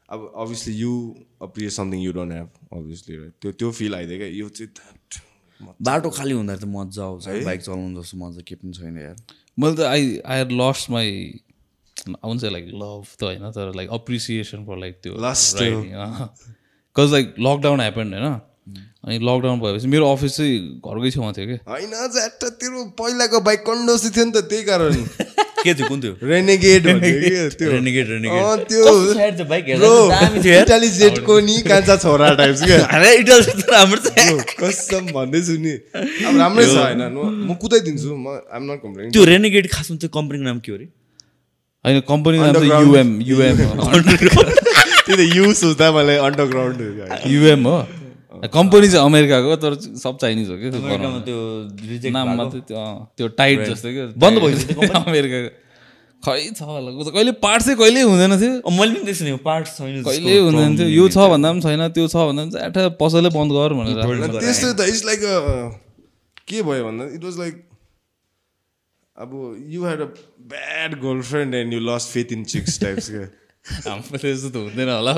अब 0.09 0.33
अभियसली 0.43 0.75
यु 0.81 0.93
अप्रिय 1.43 1.71
something 1.79 2.01
you 2.03 2.13
don't 2.19 2.33
have 2.33 2.51
obviously 2.81 3.17
त्यो 3.43 3.53
त्यो 3.63 3.71
फिल 3.79 3.95
आइदियो 3.95 4.19
क्या। 4.19 4.29
यो 4.41 4.49
चाहिँ 4.59 4.71
that- 4.81 5.23
बाटो 5.89 6.11
खाली 6.19 6.35
हुँदा 6.35 6.57
त 6.57 6.65
मजा 6.77 7.03
आउँछ। 7.05 7.45
बाइक 7.45 7.61
चलाउनु 7.63 8.03
जस्तो 8.03 8.17
मजा 8.19 8.43
के 8.49 8.55
पनि 8.55 8.73
छैन 8.79 8.99
यार। 8.99 9.17
मैले 9.59 9.75
त 9.77 9.81
I 9.95 10.03
I 10.27 10.39
had 10.39 10.53
lost 10.61 10.91
my 10.91 11.11
आउँछ 12.25 12.45
लाइक 12.45 12.67
लभ 12.83 13.05
त 13.19 13.23
होइन 13.23 13.51
तर 13.57 13.73
लाइक 13.77 13.91
अप्रिसिएसन 13.99 14.65
फर 14.67 14.79
लाइक 14.79 15.01
त्यो 15.03 15.15
Lust 15.27 15.59
cause 16.97 17.13
like 17.13 17.35
lockdown 17.41 17.81
happen 17.81 18.13
होइन 18.15 18.41
अनि 19.07 19.19
लकडाउन 19.23 19.61
भएपछि 19.61 19.87
मेरो 19.89 20.05
अफिस 20.13 20.37
चाहिँ 20.37 20.55
घरकै 20.83 21.11
छेउमा 21.11 21.33
थियो 21.33 21.47
कि? 21.47 21.57
होइन 21.71 21.91
तेरो 22.61 22.85
पहिलाको 22.99 23.41
बाइक 23.49 23.61
कन्डोसी 23.67 24.09
थियो 24.11 24.25
नि 24.25 24.33
त 24.33 24.43
त्यही 24.51 24.63
कारण। 24.65 24.95
के 25.67 25.75
थियो 25.75 25.87
कुन 25.89 26.01
थियो? 26.03 26.15
रेनेगेड 26.23 26.87
के 26.87 27.49
त्यो? 27.51 27.71
रेनिगेड 27.71 28.07
रेनिगेड 28.11 28.43
अँ, 28.43 28.57
त्यो 28.67 30.61
इटाली 30.61 30.89
जेटको 30.99 31.39
नि 31.41 31.57
कान्छा 31.71 31.97
छोरा 32.03 32.29
टाइप्स 32.41 32.63
क्या 32.65 32.79
राम्रो 33.73 34.01
छ। 34.03 34.57
कसम 34.61 35.07
भन्दैछु 35.15 35.57
नि। 35.63 35.75
अब 36.27 36.37
राम्रै 36.39 36.67
छ 36.67 36.77
होइन 36.77 37.03
म 37.47 37.55
कुदाइदिन्छु 37.63 38.11
म 38.17 38.27
आइम 38.51 38.63
नट 38.73 38.79
कम्प्लेन 38.83 39.11
त्यो 39.15 39.25
रेनिगेड 39.25 39.71
खासमा 39.71 39.97
चाहिँ 39.97 40.11
कम्पनीको 40.19 40.45
नाम 40.45 40.59
के 40.61 40.73
हो 40.73 40.79
अरे 40.79 40.87
होइन 41.85 42.01
कम्पनीको 42.11 42.43
नाम 42.43 42.55
चाहिँ. 42.55 42.71
युएम 42.87 43.11
युएम 43.23 43.57
त्यो 45.07 45.17
त 45.17 45.23
यु 45.37 45.53
सोच्दा 45.55 45.87
मलाई 45.97 46.17
अन्डरग्राउन्ड 46.29 46.79
युएम 47.35 47.67
हो? 47.67 47.77
कम्पनी 48.55 48.89
चाहिँ 48.93 49.05
अमेरिकाको 49.07 49.57
तर 49.65 49.75
सब 49.99 50.17
चाइनिज 50.23 50.49
हो 50.51 50.57
कि 50.63 50.69
रिजेक्ट 50.71 52.13
नाम 52.17 52.29
मात्रै 52.37 52.61
त्यो 52.69 53.29
टाइट 53.39 53.63
जस्तो 53.69 53.89
क्या। 53.93 54.07
बन्द 54.25 54.37
भइसक्यो? 54.45 54.89
अमेरिकाको। 55.07 55.51
खै 56.27 56.35
छ 56.59 56.63
होला 56.69 56.91
कहिले 57.15 57.33
पार्ट 57.45 57.63
चाहिँ 57.63 57.79
कहिले 57.79 58.01
हुँदैन 58.03 58.33
थियो। 58.41 58.53
मैले 58.79 58.95
पनि 58.99 59.05
त्यसो 59.07 59.25
नि 59.25 59.37
पार्ट 59.47 59.67
छैन 59.79 60.03
कहिले 60.03 60.39
हुँदैन 60.39 60.77
थियो। 60.79 60.89
यो 60.89 61.09
छ 61.15 61.31
भन्दा 61.33 61.53
पनि 61.53 61.63
छैन 61.67 61.83
त्यो 61.97 62.07
छ 62.13 62.27
भन्दा 62.29 62.43
पनि 62.45 62.67
एठा 62.67 62.89
पसलै 63.01 63.31
बन्द 63.39 63.51
गर 63.57 63.71
भनेर। 63.79 64.37
त्यस्तो 64.43 64.73
त 64.75 64.91
इट्स 64.91 65.03
लाइक 65.07 65.21
के 66.51 66.63
भयो 66.69 66.83
भन्दा? 66.91 67.05
इट 67.17 67.25
वाज 67.25 67.39
लाइक 67.39 67.55
अब 69.17 69.31
you 69.73 69.81
had 69.87 70.01
a 70.01 70.09
bad 70.53 71.01
girlfriend 71.03 71.55
and 71.55 71.73
you 71.73 71.81
lost 71.89 72.07
faith 72.13 72.33
in 72.39 72.45
chicks 72.53 72.81
types 72.81 73.11
क्या। 73.11 73.27
हाम्रो 73.87 74.19
त्यस्तो 74.19 74.51
त 74.51 74.57
हुँदैन 74.57 74.89
होला 74.89 75.13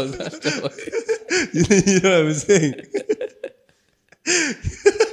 you 1.54 2.00
know 2.00 2.10
what 2.10 2.18
I'm 2.18 2.34
saying? 2.34 2.74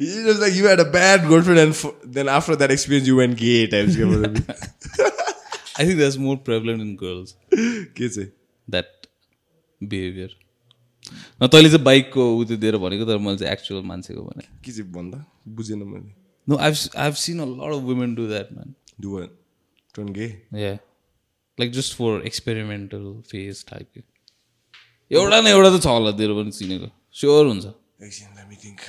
you 0.00 0.24
just 0.24 0.40
like 0.40 0.54
you 0.54 0.66
had 0.66 0.80
a 0.80 0.84
bad 0.84 1.26
girlfriend 1.28 1.58
and 1.58 1.72
f- 1.72 1.94
then 2.04 2.28
after 2.28 2.56
that 2.56 2.70
experience 2.70 3.06
you 3.06 3.16
went 3.16 3.36
gay 3.36 3.66
types 3.66 3.96
I 5.80 5.86
think 5.86 5.96
that's 5.96 6.16
more 6.18 6.36
prevalent 6.36 6.82
in 6.82 6.94
girls 7.00 7.34
के 7.96 8.08
चाहिँ 8.08 8.28
that 8.68 9.06
behaviour 9.80 10.36
न 11.42 11.46
तैँले 11.46 11.70
चाहिँ 11.70 11.84
बाइकको 11.84 12.24
उ 12.38 12.44
त्यो 12.44 12.56
दिएर 12.56 12.76
भनेको 12.84 13.04
तर 13.06 13.18
मैले 13.26 13.38
चाहिँ 13.38 13.52
एक्चुअल 13.52 13.82
मान्छेको 13.90 14.22
भने 14.22 14.44
के 14.64 14.72
चाहिँ 14.72 14.90
भन्दा 14.92 15.24
बुझेन 15.58 15.82
मैले 15.82 16.12
no 16.48 16.56
I 16.56 16.72
I 17.04 17.12
seen 17.24 17.40
a 17.40 17.44
lot 17.44 17.74
of 17.76 17.82
women 17.90 18.14
do 18.14 18.26
that 18.28 18.48
man 18.52 18.74
do 19.00 19.14
one 19.14 19.28
turn 19.94 20.08
gay 20.18 20.26
yeah 20.62 20.76
Like 21.59 21.71
just 21.79 21.95
for 21.97 22.21
experimental 22.25 23.11
phase 23.31 23.63
type 23.71 24.03
एउटा 25.11 25.41
न 25.41 25.47
एउटा 25.47 25.77
त 25.77 25.81
छ 25.83 25.95
होला 25.95 26.11
तेरो 26.21 26.35
पनि 26.43 26.51
चिनेको 26.59 26.91
स्योर 27.21 27.45
हुन्छ 27.47 27.65
एकछिन 27.65 28.39
let 28.39 28.47
me 28.53 28.61
think 28.65 28.79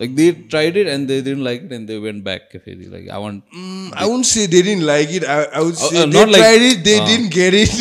like 0.00 0.14
they 0.16 0.30
tried 0.50 0.76
it 0.82 0.86
and 0.88 1.08
they 1.08 1.20
didn't 1.22 1.42
like 1.44 1.62
it 1.64 1.72
and 1.78 1.88
they 1.88 1.96
went 2.08 2.22
back 2.24 2.48
के 2.52 2.58
फेरि 2.66 2.84
like 2.96 3.08
I 3.16 3.20
want 3.22 3.56
Mm, 3.60 3.88
I 4.02 4.06
wouldn't 4.10 4.28
say 4.32 4.44
they 4.52 4.60
didn't 4.68 4.86
like 4.90 5.10
it. 5.20 5.24
I, 5.36 5.38
I 5.60 5.62
would 5.68 5.78
Uh, 5.78 5.88
say 5.88 6.02
uh, 6.02 6.04
they 6.06 6.18
not 6.18 6.30
like- 6.34 6.44
tried 6.44 6.66
it, 6.68 6.84
they 6.90 6.94
uh. 7.00 7.06
didn't 7.10 7.32
get 7.38 7.56
it. 7.62 7.72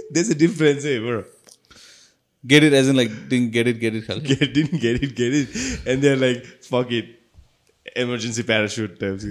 There's 0.17 0.29
a 0.35 0.37
difference, 0.43 0.85
eh, 0.93 0.99
bro. 1.07 1.23
Get 2.43 2.63
it 2.63 2.73
as 2.79 2.89
in 2.89 2.95
like 2.95 3.11
didn't 3.29 3.51
get 3.53 3.67
it 3.67 3.77
get 3.83 3.95
it 3.95 4.05
खालि 4.07 4.21
Get, 4.31 4.41
didn't 4.57 4.81
get 4.85 5.03
it, 5.05 5.13
get 5.19 5.37
it. 5.37 5.55
And 5.93 6.03
they're 6.05 6.19
like, 6.23 6.43
fuck 6.71 6.91
it. 6.99 7.07
Emergency 8.03 8.43
parachute 8.51 8.99
types. 9.03 9.25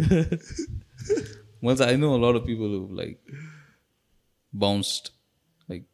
मैले 1.63 1.77
चाहिँ 1.77 1.93
I 1.93 1.99
know 2.01 2.17
lot 2.27 2.41
of 2.41 2.47
people 2.47 2.77
who 2.77 2.97
like 2.97 3.37
bounced 4.53 5.09
like 5.71 5.87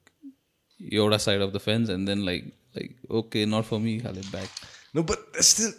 एउटा 0.92 1.18
side 1.28 1.42
of 1.42 1.54
the 1.54 1.58
fence 1.68 1.90
and 1.90 2.08
then 2.08 2.24
like 2.26 2.52
like 2.76 3.10
okay 3.20 3.46
not 3.46 3.64
for 3.70 3.78
me 3.86 3.98
खाले 4.00 4.20
back 4.30 4.48
no, 4.94 5.02
but 5.08 5.20
that's 5.32 5.46
still, 5.46 5.72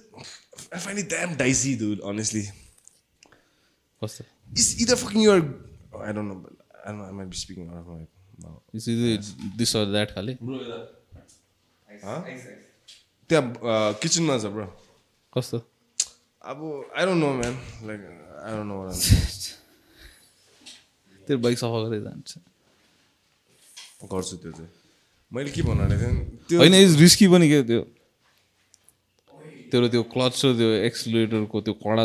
I 0.73 0.77
find 0.77 0.99
it 0.99 1.09
damn 1.09 1.35
dicey, 1.39 1.75
dude, 1.79 2.01
honestly. 2.01 2.43
कस्तो 4.03 4.23
It's 4.59 4.69
either 4.81 4.95
fucking 4.95 5.21
you're, 5.21 5.41
oh, 5.93 5.99
I 5.99 6.11
don't 6.11 6.27
know, 6.29 6.37
but 6.43 6.53
I 6.85 6.89
don't 6.89 6.99
know, 6.99 7.07
I 7.07 7.11
might 7.11 7.29
be 7.29 7.35
speaking 7.35 7.69
out 7.69 7.79
of 7.81 7.87
my 7.87 8.05
mouth. 8.45 8.61
It's 8.75 8.87
is 8.87 9.33
this 9.57 9.75
or 9.75 9.85
that 9.91 10.11
खाले 10.15 10.33
त्यहाँ 13.29 13.93
किचनमा 14.01 14.37
छ 14.37 14.45
bro 14.55 14.65
कस्तो 15.37 15.57
अब 16.51 16.63
I 16.97 17.05
don't 17.05 17.23
know 17.23 17.33
man 17.41 17.55
like 17.87 17.99
I 18.45 18.51
don't 18.55 18.69
know 18.71 18.77
तेरो 21.26 21.38
bike 21.44 21.56
सफा 21.58 21.78
गरेर 21.86 22.02
जान्छ। 22.06 22.30
गर्छु 24.12 24.36
त्यो 24.42 24.52
चाहिँ। 24.52 24.70
मैले 25.32 25.50
के 25.50 25.62
भन्नु 25.62 25.84
त्यो 26.48 26.58
होइन 26.60 26.74
इज 26.74 26.92
रिस्की 27.00 27.26
पनि 27.28 27.46
के 27.50 27.62
त्यो? 27.66 27.82
तेरो 29.72 29.86
त्यो 29.90 30.02
क्लच 30.14 30.34
र 30.46 30.48
त्यो 30.58 30.68
एक्सिलेटरको 30.86 31.56
त्यो 31.66 31.74
कडा 31.82 32.04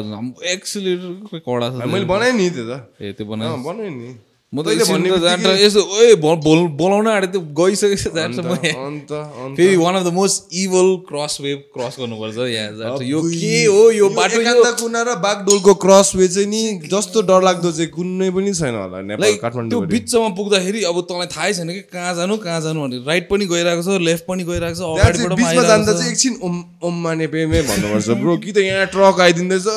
एक्सिलेटरको 0.56 1.38
कडा 1.46 1.68
छ 1.70 1.86
मैले 1.94 2.06
बनाएँ 2.10 2.34
नि 2.34 2.50
त्यो 2.50 2.66
त। 2.66 2.74
ए 3.02 3.14
त्यो 3.14 3.26
बनायो 3.30 3.54
अँ, 3.54 3.64
बनाएँ 3.64 3.94
नि। 3.94 4.10
म 4.54 4.64
त 4.64 4.68
यसो 4.68 5.82
बोल- 6.20 6.72
बोलाउन 6.76 7.08
आँटेको 7.08 7.32
त्यो 7.32 7.42
गइसकेछ 7.56 8.04
जान्छ 8.16 8.40
म 8.44 9.56
फेरि 9.56 9.76
one 9.80 9.96
of 9.96 10.04
the 10.04 10.12
most 10.12 10.52
evil 10.64 10.88
cross 11.08 11.38
wave 11.42 11.60
cross 11.76 11.96
गर्नुपर्छ 12.00 12.38
यहाँ 12.52 12.72
जान्छ। 12.76 13.02
यो 13.08 13.22
के 13.32 13.64
हो 13.72 13.84
यो 13.96 14.10
बाटो 14.12 14.74
कुना 14.82 15.02
र 15.08 15.16
बागडोलको 15.24 15.74
क्रस 15.84 16.12
वे 16.20 16.28
चाहिँ 16.28 16.48
नि 16.52 16.62
जस्तो 16.92 17.22
डरलाग्दो 17.32 17.72
चाहिँ 17.72 17.90
कुनै 17.96 18.30
पनि 18.36 18.52
छैन 18.60 18.76
होला 18.76 19.00
नेपाल 19.08 19.24
लाइक 19.24 19.40
त्यो 19.40 19.42
काठमाडौँ 19.48 19.82
बिचमा 19.88 20.28
पुग्दाखेरि 20.36 20.84
अब 20.92 21.00
तँलाई 21.08 21.28
थाहै 21.32 21.54
छैन 21.56 21.70
कि 21.72 21.82
कहाँ 21.96 22.14
जानु 22.20 22.38
कहाँ 22.44 22.60
जानु 22.68 22.80
भने 22.84 22.98
राइट 23.08 23.30
पनि 23.32 23.46
गइरहेको 23.56 23.84
छ 23.88 24.04
लेफ्ट 24.04 24.24
पनि 24.28 24.44
गइरहेको 24.52 24.76
छ 24.76 24.84
अगाडिबाट 25.00 25.40
जाँदा 25.64 25.94
चाहिँ। 25.96 26.12
एकछिन 26.12 26.34
ओम 26.44 26.56
ओम 26.84 26.96
माने 27.08 27.28
पेमे 27.32 27.62
भन्नुपर्छ 27.72 28.20
ब्रो। 28.20 28.38
कि 28.44 28.52
त 28.52 28.58
यहाँ 28.68 28.86
ट्रक 28.92 29.20
आइदिँदैछ 29.32 29.68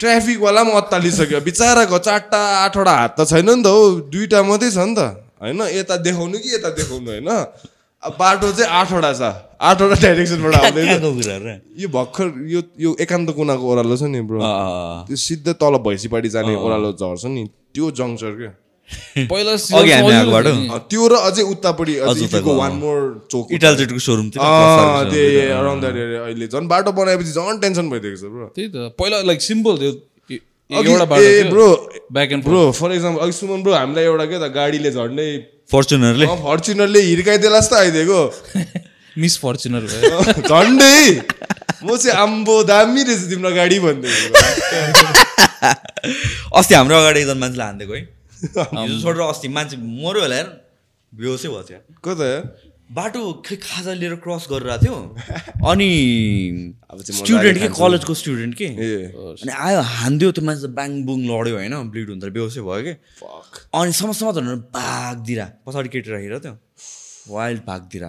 ट्राफिकवाला 0.00 0.62
पनि 0.62 0.72
अत्तालिसक्यो। 0.80 1.40
बिचराको 1.42 1.98
चारवटा 1.98 2.40
आठवटा 2.64 2.92
हात 3.00 3.12
त 3.18 3.20
छैन 3.30 3.50
नि 3.50 3.62
त 3.62 3.66
हो 3.66 3.82
दुइटा 4.12 4.38
मात्रै 4.46 4.70
छ 4.70 4.78
नि 4.86 4.94
त। 4.94 5.00
होइन? 5.42 5.60
यता 5.74 5.96
देखाउनु 6.06 6.38
कि 6.38 6.48
यता 6.54 6.70
देखाउनु 6.78 7.10
होइन? 7.10 7.30
अब 8.02 8.12
बाटो 8.14 8.48
चाहिँ 8.54 8.70
आठवटा 8.70 9.12
छ। 9.18 9.22
आठवटा 9.58 9.96
डाइरेक्सनबाट 9.98 10.54
कुराहरू 10.54 11.54
यो 11.82 11.88
भर्खर 11.90 12.26
यो 12.46 12.60
यो 12.78 12.90
एकान्त 13.02 13.30
कुनाको 13.34 13.64
ओह्रालो 13.66 13.96
छ 13.98 14.02
नि 14.06 14.20
ब्रो। 14.22 14.38
त्यो 15.10 15.16
सिधै 15.18 15.52
तल 15.58 15.74
भैँसीपाटी 15.82 16.28
जाने 16.30 16.54
ओह्रालो 16.54 16.90
झर्छ 16.94 17.24
नि। 17.26 17.42
त्यो 17.74 17.90
जङ्क्चर 17.98 18.32
क्या। 18.38 18.52
पहिला 19.30 19.54
त्यो 20.92 21.06
र 21.08 21.14
अझै 21.28 21.42
उतापट्टि 21.54 21.94
वान 22.58 22.72
मोर 22.82 23.00
चोक 23.32 23.52
इटाल 23.52 23.76
जेटको 23.76 23.98
सोरुम 24.00 24.28
थियो 24.30 24.42
अँ, 24.42 25.10
त्यही 25.10 25.40
अराउन्ड 25.52 25.80
द्याट 25.82 25.96
एरिया 25.96 26.20
अहिले 26.24 26.46
झन् 26.48 26.68
बाटो 26.68 26.92
बनाएपछि 27.00 27.32
झन् 27.32 27.60
टेन्सन 27.62 27.90
भइदिएको 27.90 28.16
छ 28.18 28.30
ब्रो 28.32 28.46
त्यही 28.56 28.68
त 28.68 28.92
पहिला 28.98 29.20
लाइक 29.30 29.42
सिम्पल 29.42 29.74
थियो 29.82 29.92
bro 31.50 31.68
back 32.12 32.32
and 32.32 32.44
bro 32.44 32.62
for 32.80 32.92
example 32.94 33.20
अघि 33.26 33.32
सुमन 33.34 33.62
ब्रो 33.62 33.72
हामीलाई 33.74 34.04
एउटा 34.04 34.24
के 34.32 34.38
त 34.38 34.52
गाडीले 34.56 34.90
झन्डै 34.92 35.28
फर्चुनरले 35.72 36.26
अँ, 36.26 36.36
फर्च्युनरले 36.42 37.00
हिर्काइदिएला 37.02 37.58
जस्तो 37.60 37.76
आइदिएको। 37.76 38.20
मिस 39.22 39.34
फर्चुनर 39.40 39.82
भयो। 39.92 40.18
झन्डै। 40.48 41.00
म 41.84 41.96
चाहिँ 41.96 42.16
आम्बो 42.20 42.54
दामी 42.68 43.02
रहेछ 43.08 43.22
तिम्रो 43.30 43.50
गाडी 43.54 43.78
भनिदिएको 43.84 44.28
अस्ति 46.58 46.74
हाम्रो 46.74 46.96
अगाडि 47.00 47.20
एकजना 47.20 47.34
मान्छेले 47.42 47.64
हानिदिएको 47.64 47.94
है। 47.94 48.02
हिजो 48.38 49.00
छोडेर 49.02 49.22
अस्ति 49.28 49.48
मान्छे 49.58 49.76
मऱ्यो 49.76 50.20
होला 50.22 50.36
यार 50.36 50.48
बेहोसै 51.12 51.48
भयो 51.48 51.62
यार 51.72 51.82
कता 52.04 52.26
यार 52.32 52.44
बाटो 52.88 53.20
खै 53.44 53.56
खाजा 53.60 53.92
लिएर 54.00 54.14
क्रस 54.24 54.46
गरिरहेको 54.50 54.80
थियो। 54.84 54.96
अनि 55.68 55.88
अब 56.90 57.02
चाहिँ 57.02 57.20
स्टुडेन्ट 57.20 57.58
के? 57.60 57.68
कलेजको 57.76 58.14
स्टुडेन्ट 58.14 58.54
के? 58.56 58.68
अनि 59.44 59.52
आयो 59.52 59.80
हानिदियो 59.84 60.30
त्यो 60.32 60.44
मान्छे 60.44 60.68
बाङ 60.78 60.90
बुङ 61.04 61.18
लड्यो 61.28 61.56
होइन 61.56 61.74
ब्लिड 61.92 62.08
हुन्छ 62.08 62.24
बेहोसै 62.32 62.60
भयो 62.64 62.82
कि? 62.86 62.94
अनि 63.76 63.92
समस्यामा 63.92 64.32
भनेर 64.40 64.56
भागदिरा। 64.72 65.46
पछाडि 65.66 65.88
केटी 65.92 66.10
राखेर 66.10 66.38
त्यो। 66.38 66.54
वाइल्ड 67.28 67.60
भागदिरा। 67.68 68.08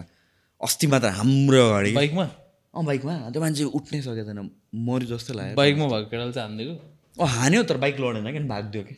अस्ति 0.62 0.88
मात्र 0.88 1.12
हाम्रो 1.20 1.60
अगाडि। 1.68 1.92
बाइकमा? 2.00 2.26
अँ 2.72 2.86
बाइकमा। 2.86 3.14
त्यो 3.36 3.42
मान्छे 3.42 3.64
उठ्नै 3.76 4.02
सकेको 4.08 4.32
थिएन 4.32 4.40
मरि 4.88 5.06
जस्तो 5.12 5.34
लाग्यो। 5.36 5.56
बाइकमा 5.60 5.86
भएको 5.92 6.08
केटाले 6.08 6.32
चाहिँ 6.32 6.48
हानिदिएको? 6.48 6.76
अँ 7.20 7.28
हान्यो 7.36 7.64
तर 7.68 7.78
बाइक 7.84 8.00
लडेन 8.00 8.32
कि 8.32 8.48
भागिदियो 8.48 8.84
कि। 8.88 8.96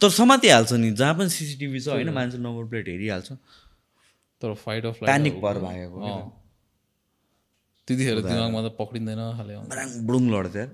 तर 0.00 0.08
समातिहाल्छ 0.10 0.72
नि 0.72 0.90
जहाँ 0.90 1.14
पनि 1.14 1.28
सिसिटिभी 1.30 1.80
छ 1.80 1.88
होइन 1.88 2.10
मान्छे 2.14 2.38
नम्बर 2.38 2.64
प्लेट 2.70 2.86
हेरिहाल्छ। 2.88 3.32
तर 4.42 4.54
फाइट 4.54 4.84
अफ 4.86 4.98
प्यानिक 5.00 5.34
भएर 5.40 5.58
भागेको 5.60 5.98
क्या। 6.00 6.16
त्यतिखेर 7.88 8.20
दिमागमा 8.22 8.60
त 8.62 8.68
पक्रिँदैन। 8.78 9.20
ब्राङ 9.68 9.88
बुडुङ 10.06 10.24
लड्थ्यो। 10.30 10.66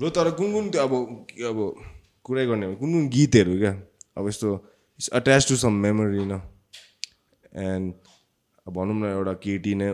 र 0.00 0.08
तर 0.16 0.30
कुन 0.38 0.48
कुन 0.52 0.64
त्यो 0.70 0.80
अब 0.80 0.92
के 1.28 1.44
अब 1.50 1.58
कुरै 2.24 2.44
गर्ने 2.46 2.66
कुन 2.80 2.88
कुन 2.92 3.08
गीतहरू 3.10 3.54
क्या। 3.58 3.72
अब 4.16 4.24
यस्तो 4.28 4.48
it's 4.98 5.08
attach 5.18 5.42
to 5.48 5.56
some 5.56 5.72
memory 5.84 6.24
न 6.24 6.40
एन्ड 7.68 7.92
अब 8.66 8.72
भनौँ 8.72 8.96
न 8.96 9.04
एउटा 9.12 9.34
केटी 9.44 9.72
नै 9.74 9.88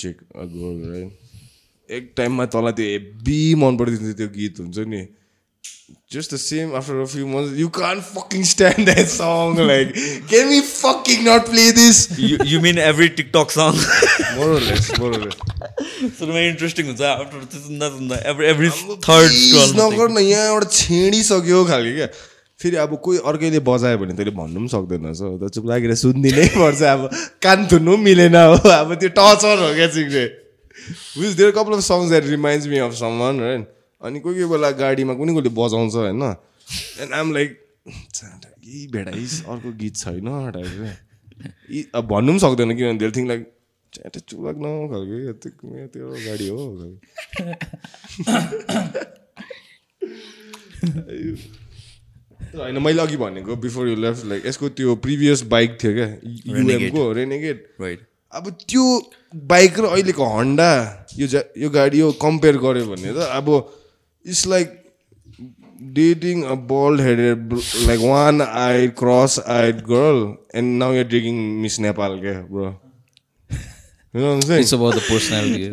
चेक 0.00 0.16
है 0.34 1.02
एक 1.88 2.12
टाइममा 2.16 2.44
तँलाई 2.52 2.72
त्यो 2.76 2.86
हेब्बी 2.88 3.38
मन 3.62 3.72
परिदिन्छ 3.78 4.16
त्यो 4.16 4.28
गीत 4.36 4.60
हुन्छ 4.60 4.78
नि? 4.92 5.02
Just 6.14 6.32
the 6.34 6.38
same 6.38 6.74
after 6.78 6.94
a 7.02 7.06
few 7.06 7.26
months 7.26 7.58
you 7.58 7.68
can't 7.76 8.04
fucking 8.04 8.44
stand 8.52 8.88
that 8.88 9.08
song 9.12 9.60
like 9.70 9.94
can 10.32 10.48
we 10.52 10.60
fucking 10.62 11.22
not 11.24 11.46
play 11.52 11.68
this? 11.78 12.00
You 12.30 12.38
you 12.50 12.60
mean 12.66 12.78
every 12.86 13.08
TikTok 13.20 13.54
song? 13.54 13.78
more 14.38 14.48
or 14.56 14.62
less 14.70 14.88
more 14.98 15.12
or 15.18 15.22
less. 15.26 15.38
सुरुमा 16.18 16.40
interesting 16.48 16.86
हुन्छ. 16.86 17.02
After 17.02 17.44
त्यो 17.52 17.60
सुन्दा 17.60 17.86
सुन्दा 17.94 18.16
every 18.32 18.46
every 18.48 18.68
third 19.06 19.30
Please 19.30 19.72
नगर 19.78 20.08
न 20.08 20.18
यहाँ 20.26 20.46
एउटा 20.50 20.68
छेडिसक्यो 20.80 21.64
खालको 21.70 21.94
क्या। 21.96 22.08
फेरि 22.62 22.76
अब 22.82 22.92
कोही 23.06 23.18
अर्कैले 23.30 23.60
बजायो 23.70 23.98
भने 24.02 24.14
तैँले 24.18 24.32
भन्नु 24.38 24.58
पनि 24.60 24.68
सक्दैनस् 24.74 25.22
हो 25.22 25.30
त 25.38 25.50
चुप 25.54 25.64
लागेर 25.70 25.94
सुनिदिनै 26.04 26.46
पर्छ। 26.58 26.82
अब 26.92 27.00
कान 27.42 27.66
थुन्नु 27.72 27.96
पनि 27.96 28.04
मिलेन 28.04 28.36
हो। 28.36 28.54
अब 28.76 28.94
त्यो 29.00 29.10
टचर 29.18 29.56
हो 29.64 29.72
क्या 29.80 29.88
चिक्रे 29.96 30.24
with 31.18 31.32
their 31.40 31.50
couple 31.58 31.74
of 31.78 31.84
songs 31.88 32.08
that 32.14 32.24
reminds 32.36 32.66
me 32.74 32.78
of 32.86 32.94
someone 33.24 33.40
होइन 33.46 33.62
अनि 34.02 34.20
कोही 34.20 34.34
कोही 34.34 34.46
बेला 34.50 34.70
गाडीमा 34.80 35.14
कुनै 35.14 35.34
कसले 35.34 35.48
बजाउँछ 35.56 35.94
होइन। 35.94 36.22
एन्ड 37.02 37.12
आम 37.14 37.32
लाइक 37.32 37.58
यी 38.64 38.86
भेडाइस 38.92 39.44
अर्को 39.48 39.72
गीत 39.76 39.96
छैन 39.96 40.28
भन्नु 42.06 42.32
पनि 42.32 42.38
सक्दैन 42.38 42.76
किनभने 42.76 42.98
धेरै 42.98 43.12
थिङ 43.16 43.26
लाइक 43.28 43.52
च्याटे 43.92 44.20
चुप 44.20 44.44
लाग्न 44.46 44.88
खालको 44.90 45.86
त्यो 45.88 46.08
गाडी 46.26 46.48
हो 46.48 46.58
होइन 52.56 52.78
मैले 52.78 53.02
अघि 53.02 53.16
भनेको 53.16 53.56
बिफोर 53.56 53.88
यु 53.88 53.96
लेफ्ट 53.96 54.26
लाइक 54.26 54.46
यसको 54.46 54.68
त्यो 54.78 54.96
प्रिभियस 54.96 55.42
बाइक 55.48 55.78
थियो 55.82 55.94
क्या 55.94 56.06
युएमको 56.48 57.12
रेनेगेट 57.12 57.74
राइट 57.80 58.06
अब 58.32 58.56
त्यो 58.68 59.10
बाइक 59.46 59.78
र 59.78 59.86
अहिलेको 59.86 60.28
हन्डा 60.28 61.06
यो 61.18 61.26
जा 61.26 61.42
यो 61.56 61.70
गाडी 61.70 62.00
यो 62.00 62.12
कम्पेयर 62.22 62.56
गऱ्यो 62.58 62.86
भने 62.86 63.12
त 63.12 63.16
अब 63.32 63.74
it's 64.26 64.46
like 64.46 64.74
dating 65.94 66.42
a 66.42 66.54
bald 66.70 67.00
headed 67.00 67.52
like 67.86 68.00
one 68.00 68.42
eyed 68.42 68.92
cross 68.98 69.38
eyed 69.46 69.80
girl 69.86 70.26
and 70.58 70.78
now 70.78 70.94
you're 70.94 71.04
drinking 71.08 71.40
Miss 71.62 71.80
Nepal 71.80 72.20
क्या 72.20 72.40
bro 72.52 72.74
It's 74.14 74.72
about 74.72 74.94
the 74.94 75.02
personality. 75.06 75.66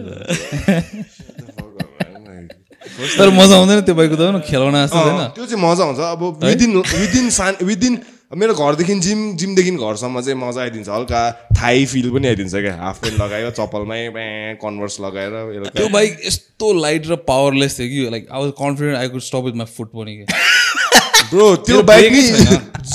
तर 3.18 3.30
मजा 3.38 3.56
आउँदैन 3.58 3.82
त्यो 3.82 3.96
बाइकको 3.96 4.18
त 4.18 4.42
खेलाउन 4.48 4.76
जस्तो 4.76 5.04
छैन। 5.06 5.22
त्यो 5.36 5.46
चाहिँ 5.46 5.62
मजा 5.64 5.84
आउँछ। 5.86 6.00
अब 6.00 6.22
विदिन 6.44 6.78
विदिन 6.78 7.30
सान 7.38 7.56
विदिन 7.64 7.98
मेरो 8.36 8.54
घरदेखि 8.54 8.96
जिम 9.00 9.20
जिमदेखि 9.38 9.72
घरसम्म 9.72 10.22
चाहिँ 10.22 10.40
मजा 10.40 10.62
आइदिन्छ। 10.62 10.90
हल्का 10.90 11.20
थाई 11.58 11.86
फिल 11.88 12.10
पनि 12.12 12.28
आइदिन्छ 12.28 12.56
क्या। 12.56 12.74
हाफ 12.78 12.98
पेन्ट 13.04 13.20
लगायो 13.22 13.50
चप्पलमै 13.58 14.00
कन्भर्स 14.62 15.00
लगाएर 15.02 15.70
त्यो 15.76 15.88
बाइक 15.90 16.12
यस्तो 16.26 16.74
लाइट 16.82 17.08
र 17.08 17.16
पावरलेस 17.28 17.80
थियो 17.80 17.88
कि 17.90 18.10
like 18.12 18.28
I 18.32 18.40
was 18.42 18.52
confident 18.60 18.98
I 18.98 19.08
could 19.10 19.22
stop 19.28 19.44
with 19.46 19.56
my 19.56 19.70
foot 19.78 19.90
पनि 19.96 20.14
ब्रो 21.30 21.56
त्यो 21.68 21.82
बाइक 21.84 22.12
नि। 22.14 22.24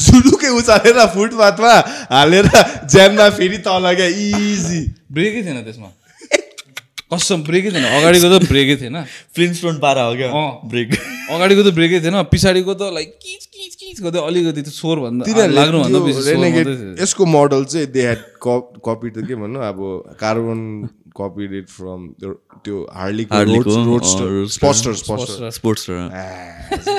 जुलुकै 0.00 0.50
उचालेर 0.58 1.06
फुटपाथमा 1.14 1.72
हालेर 2.10 2.50
ज्यानमा 2.86 3.28
फेरि 3.38 3.58
तल 3.64 3.94
क्या 3.94 4.06
इजी। 4.06 4.82
ब्रेकै 5.12 5.42
थिएन 5.42 5.62
त्यसमा। 5.64 5.88
कसम 7.12 7.42
ब्रेकै 7.42 7.70
थिएन। 7.74 7.84
अगाडिको 7.84 8.26
त 8.30 8.36
ब्रेकै 8.50 8.76
थिएन। 8.80 8.96
फ्लिन्स्टोन 9.34 9.76
पारा 9.82 10.02
हो 10.08 10.14
क्या। 10.16 10.28
ब्रेक 10.70 10.88
अगाडिको 11.34 11.62
त 11.62 11.74
ब्रेकै 11.74 11.98
थिएन। 12.06 12.16
पछाडिको 12.30 12.72
त 12.74 12.82
लाइक 12.94 13.10
किच 13.18 13.42
किच 13.50 13.72
किच 13.80 13.96
गर्दै 14.06 14.20
अलिकति 14.30 14.62
त्यो 14.62 14.74
स्वर 14.78 14.96
भन्दा 15.04 15.22
लाग्नुभन्दा 15.58 17.02
यसको 17.02 17.22
मोडल 17.26 17.64
चाहिँ 17.66 17.86
दे 17.90 18.00
ह्याड 18.06 18.22
कपी 18.86 19.08
त 19.10 19.26
के 19.26 19.34
भन्नु? 19.34 19.58
अब 19.58 19.78
कार्बन 20.22 20.60
कपिड 21.10 21.52
इट 21.52 21.68
फ्रम 21.68 22.00
त्यो 22.64 22.76
Roadster. 23.90 24.46
स्पस्टर 24.54 24.92
स्पस्टर 24.94 25.50
स्पोर्ट्स 25.50 25.84
र 25.90 25.92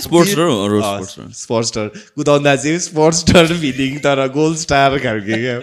स्पोर्ट्स 0.01 0.31
र 0.35 0.39
रोड 0.71 0.83
स्पोर्ट्स 0.83 1.15
र 1.19 1.21
स्पस्टर 1.39 1.85
कुदाउँदा 2.17 2.55
चाहिँ 2.55 2.79
स्पस्टर 2.91 3.43
फिलिङ 3.61 3.97
तर 4.03 4.27
गोल्ड 4.35 4.57
स्टार 4.57 4.97
खालको 4.99 5.35
क्या 5.43 5.55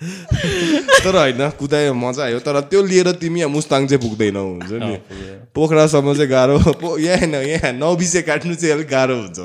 तर 0.00 1.14
होइन 1.16 1.42
कुदायो 1.60 1.92
मजा 1.94 2.22
आयो। 2.24 2.38
तर 2.40 2.60
त्यो 2.72 2.80
लिएर 2.82 3.08
तिमी 3.20 3.40
यहाँ 3.40 3.52
मुस्ताङ 3.52 3.86
चाहिँ 3.86 4.00
पुग्दैनौ 4.00 4.44
हुन्छ 4.44 4.72
नि? 4.80 4.96
पोखरासम्म 5.54 6.14
चाहिँ 6.16 6.30
गाह्रो 6.30 6.56
पो 6.80 6.96
यहाँ 6.98 7.18
होइन 7.20 7.34
यहाँ 7.34 7.72
नबिसे 7.76 8.22
काट्नु 8.24 8.54
चाहिँ 8.54 8.72
अलिक 8.74 8.88
गाह्रो 8.88 9.16
हुन्छ। 9.20 9.38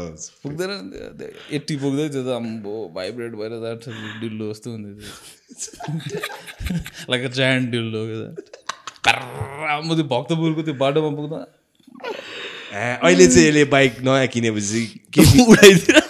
पुग्दैन 0.43 0.71
एट्टी 1.59 1.75
पुग्दै 1.75 2.07
थियो 2.09 2.23
त 2.23 2.39
अम्बो 2.39 2.73
भाइब्रेट 2.95 3.31
भएर 3.35 3.51
डिल्लो 4.23 4.45
जस्तो 4.53 4.67
थियो। 4.79 5.11
लाइक 7.11 7.21
जायन्ट 7.35 7.65
डिल्लो 7.75 7.99
अम्बो 9.75 9.93
त्यो 9.95 10.07
भक्तपुरको 10.15 10.61
त्यो 10.61 10.75
बाटोमा 10.79 11.11
पुग्दा। 11.19 11.39
अहिले 12.75 13.27
चाहिँ 13.27 13.47
यसले 13.47 13.63
बाइक 13.75 13.93
नयाँ 14.07 14.27
किनेपछि 14.31 14.81
के 15.13 15.21
उडाइदिएर 15.51 16.04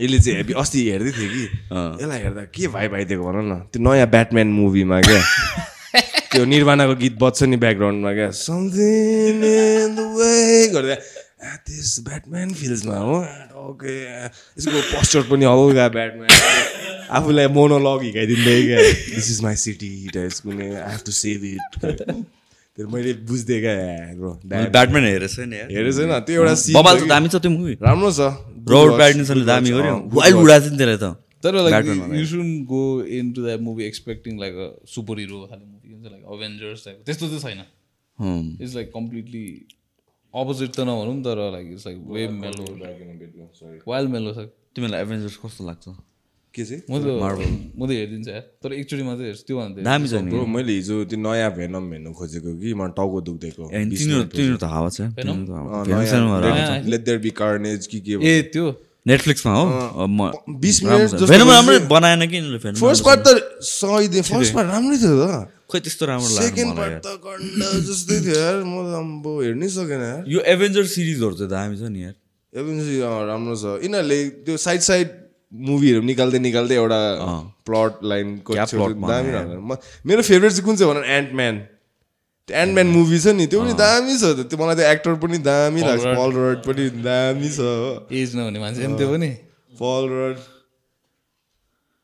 यसले 0.00 0.18
चाहिँ 0.18 0.36
हेभी 0.38 0.52
अस्ति 0.62 0.78
हेर्दै 0.90 1.12
थियो 1.16 1.28
कि। 1.34 1.44
यसलाई 2.02 2.20
हेर्दा 2.22 2.42
के 2.54 2.66
भाइ 2.74 2.88
भाइदिएको 2.94 3.22
भन 3.24 3.36
न। 3.46 3.54
त्यो 3.72 3.82
नयाँ 3.82 4.08
ब्याटम्यान 4.10 4.48
मुभीमा 4.58 5.00
क्या। 5.00 5.20
त्यो 6.34 6.44
निर्वाणाको 6.44 6.94
गीत 7.02 7.14
बज्छ 7.22 7.42
नि 7.50 7.56
ब्याकग्राउन्डमा 7.62 8.12
क्या। 8.18 8.30
समथिङ 8.34 9.42
इन 9.44 9.94
द 9.94 9.98
वे 10.18 10.32
गर्दा। 10.74 10.96
दिस 11.68 11.90
ब्याटम्यान 12.08 12.52
फिल्समा 12.58 12.98
हो। 12.98 13.16
ओके 13.68 13.92
यसको 13.94 14.78
पोस्टर 14.92 15.22
पनि 15.30 15.44
हल्का 15.44 15.88
ब्याटम्यान 15.96 16.30
आफूलाई 17.14 17.46
मोनोलग 17.54 18.02
हिँडाइदिँदै 18.02 18.56
क्या। 18.66 18.78
This 19.14 19.26
is 19.30 19.38
my 19.44 19.56
city 19.62 19.90
types 20.14 20.40
कुनै 20.40 20.68
I 20.74 20.90
have 20.90 21.02
to 21.06 21.12
save 21.12 21.44
it 21.44 21.70
त्यो 22.74 22.88
मैले 22.90 23.12
बुझ्दै 23.28 23.58
क्या 23.60 23.74
ब्याटम्यान 24.74 25.04
हेरेछ 25.06 25.36
नि 25.46 25.56
यार। 25.56 25.68
हेरेछ 25.70 25.98
न 26.10 26.18
त्यो 26.26 26.42
एउटा 26.42 26.92
दामी 27.06 27.28
छ 27.28 27.38
त्यो 27.44 27.50
मुभी 27.54 27.78
राम्रो 27.78 28.10
छ। 28.10 28.34
रोबर्ट 28.72 28.96
प्याटिन्सनले 28.96 29.44
दामी 29.44 29.70
good 29.76 29.86
वाइल्ड. 30.14 30.36
उडाएको 30.44 30.70
नि 30.70 30.76
त्यसलाई 30.78 30.98
त 31.02 31.06
तर 31.44 31.54
like 31.64 31.86
you 32.18 32.26
soon 32.26 32.48
go 32.64 32.82
in 33.18 33.32
to 33.32 33.42
that 33.44 33.60
movie 33.60 33.84
expecting 33.84 34.32
like 34.40 34.54
a 34.54 34.68
super 34.94 35.18
hero 35.18 35.40
खाले 35.50 35.64
मुभी 35.64 35.92
हुन्छ 35.92 36.06
लाइक 36.12 36.22
अभेन्जर्स 36.34 36.84
टाइप 36.84 36.96
त्यस्तो 37.06 37.28
चाहिँ 37.28 37.42
छैन. 37.42 37.60
इट्स 38.62 38.74
लाइक 38.74 38.88
कम्प्लिटली 38.94 39.44
अपोजिट 40.34 40.70
त 40.76 40.80
नभनौँ 40.88 41.16
तर 41.24 41.38
like 41.52 41.66
it's 41.72 41.86
like 41.86 41.98
way 42.16 42.26
mellow 42.40 42.64
wild 43.86 44.10
mellow 44.10 44.32
छ 44.34 44.48
तिमीलाई 44.74 45.00
एभेन्जर्स 45.02 45.36
कस्तो 45.44 45.66
लाग्छ 45.66 45.84
के 46.54 46.62
चाहिँ? 46.64 46.82
म 46.86 46.94
त 47.02 47.04
म 47.78 47.82
त 47.86 47.90
हेरिदिन्छु 47.90 48.30
यार। 48.30 48.44
तर 48.62 48.70
एकचोटि 48.78 49.02
मात्रै 49.02 49.26
हेर्छु 49.26 49.44
त्यो 49.50 49.56
भन्दा 49.58 49.78
दामी 49.82 50.06
छ 50.08 50.14
नि। 50.22 50.30
ब्रो 50.30 50.46
मैले 50.46 50.72
हिजो 50.78 50.94
त्यो 51.10 51.18
नयाँ 51.18 51.50
भेनम 51.58 51.84
हेर्नु 51.92 52.10
खोजेको 52.14 52.50
कि 52.62 52.68
म 52.78 52.82
टाउको 52.94 53.18
दुख्दैको। 53.26 53.62
तिनीहरू 53.74 54.24
तिनीहरू 54.30 54.58
त 54.62 54.66
हावा 54.70 54.88
छ। 54.94 54.98
लेट 56.90 57.00
देयर 57.04 57.18
बी 57.26 57.30
कार्नेज 57.34 57.86
कि 57.90 57.98
के 58.06 58.14
ए 58.22 58.34
त्यो। 58.54 58.66
नेटफ्लिक्समा 59.04 59.52
हो? 59.52 59.64
म 60.08 60.32
20 60.64 60.80
राम्रो 60.88 61.12
मिनट 61.12 61.28
पछि 61.28 61.36
राम्रै 61.44 61.78
बनाएन 61.92 62.22
कि 62.24 62.38
फर्स्ट 62.80 63.04
पार्ट 63.04 63.20
त 63.26 63.28
सही 63.60 64.22
फर्स्ट 64.22 64.54
पार्ट 64.54 64.68
राम्रै 64.72 64.96
थियो 64.96 65.16
त। 65.20 65.52
खोइ 65.68 65.80
त्यस्तो 65.84 66.04
राम्रो 66.08 66.28
लाग्यो 66.28 66.48
सेकेन्ड 66.48 66.72
पार्ट 66.76 66.94
त 67.04 67.08
गन्ड 67.20 67.60
जस्तै 67.88 68.16
थियो 68.24 68.36
यार। 68.40 68.56
म 68.64 68.74
त 68.88 68.96
अम्बो 69.00 69.32
हेर्नै 69.44 69.68
सकेन 69.76 70.00
यार। 70.08 70.22
यो 70.24 70.40
एभेन्जर 70.54 70.84
सिरिजहरू 70.94 71.34
चाहिँ 71.36 71.50
दामी 71.52 71.76
छ 71.76 71.92
नि 71.92 72.00
यार। 72.04 72.16
एभेन्जर 72.52 73.28
राम्रो 73.28 73.54
छ। 73.60 73.64
यिनीहरूले 73.84 74.18
त्यो 74.48 74.56
साइड 74.64 74.80
साइड 74.88 75.08
मुभीहरू 75.54 76.00
निकाल्दै 76.02 76.38
निकाल्दै 76.44 76.74
एउटा 76.74 77.00
प्लट 77.66 77.92
लाइनको 78.10 78.50
दामी 78.54 79.30
मेरो 80.10 80.22
फेभरेट 80.28 80.52
चाहिँ 80.52 80.64
कुन 80.64 80.76
चाहिँ 80.76 80.94
भन 80.94 81.04
एन्टम्यान 81.18 81.54
त्यो 82.48 82.56
एन्टम्यान 82.60 82.88
मुभी 82.94 83.18
छ 83.18 83.26
नि 83.38 83.46
त्यो 83.46 83.60
पनि 83.62 83.74
दामी 83.78 84.14
छ 84.18 84.24
त। 84.36 84.44
त्यो 84.50 84.58
मलाई 84.60 84.76
त्यो 84.76 84.86
एक्टर 84.92 85.14
पनि 85.22 85.38
दामी 85.48 85.80
लाग्छ। 85.80 86.04
पल 86.18 86.30
रड 86.36 86.58
पनि 86.66 86.84
दामी 87.06 87.48
छ। 87.48 87.58
हो 87.60 87.90
एज 88.10 88.34
नहुने 88.36 88.58
मान्छे 88.60 88.86
नि 88.86 88.96
त्यो 88.98 89.08
पनि। 89.14 89.30
पल 89.80 90.04
रड 90.12 90.36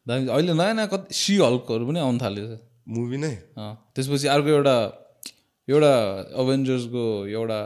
दामी। 0.06 0.22
अहिले 0.30 0.52
नयाँ 0.60 0.74
नयाँ 0.74 0.88
कति 0.94 1.14
सी 1.14 1.36
हल्कहरू 1.44 1.84
पनि 1.90 1.98
आउनु 2.00 2.18
थाल्यो 2.24 2.44
मुभी 2.88 3.16
नै? 3.20 3.34
त्यसपछि 3.94 4.26
अर्को 4.34 4.48
एउटा 4.48 4.76
एउटा 5.68 5.92
अभेन्जर्सको 6.42 7.04
एउटा 7.28 7.58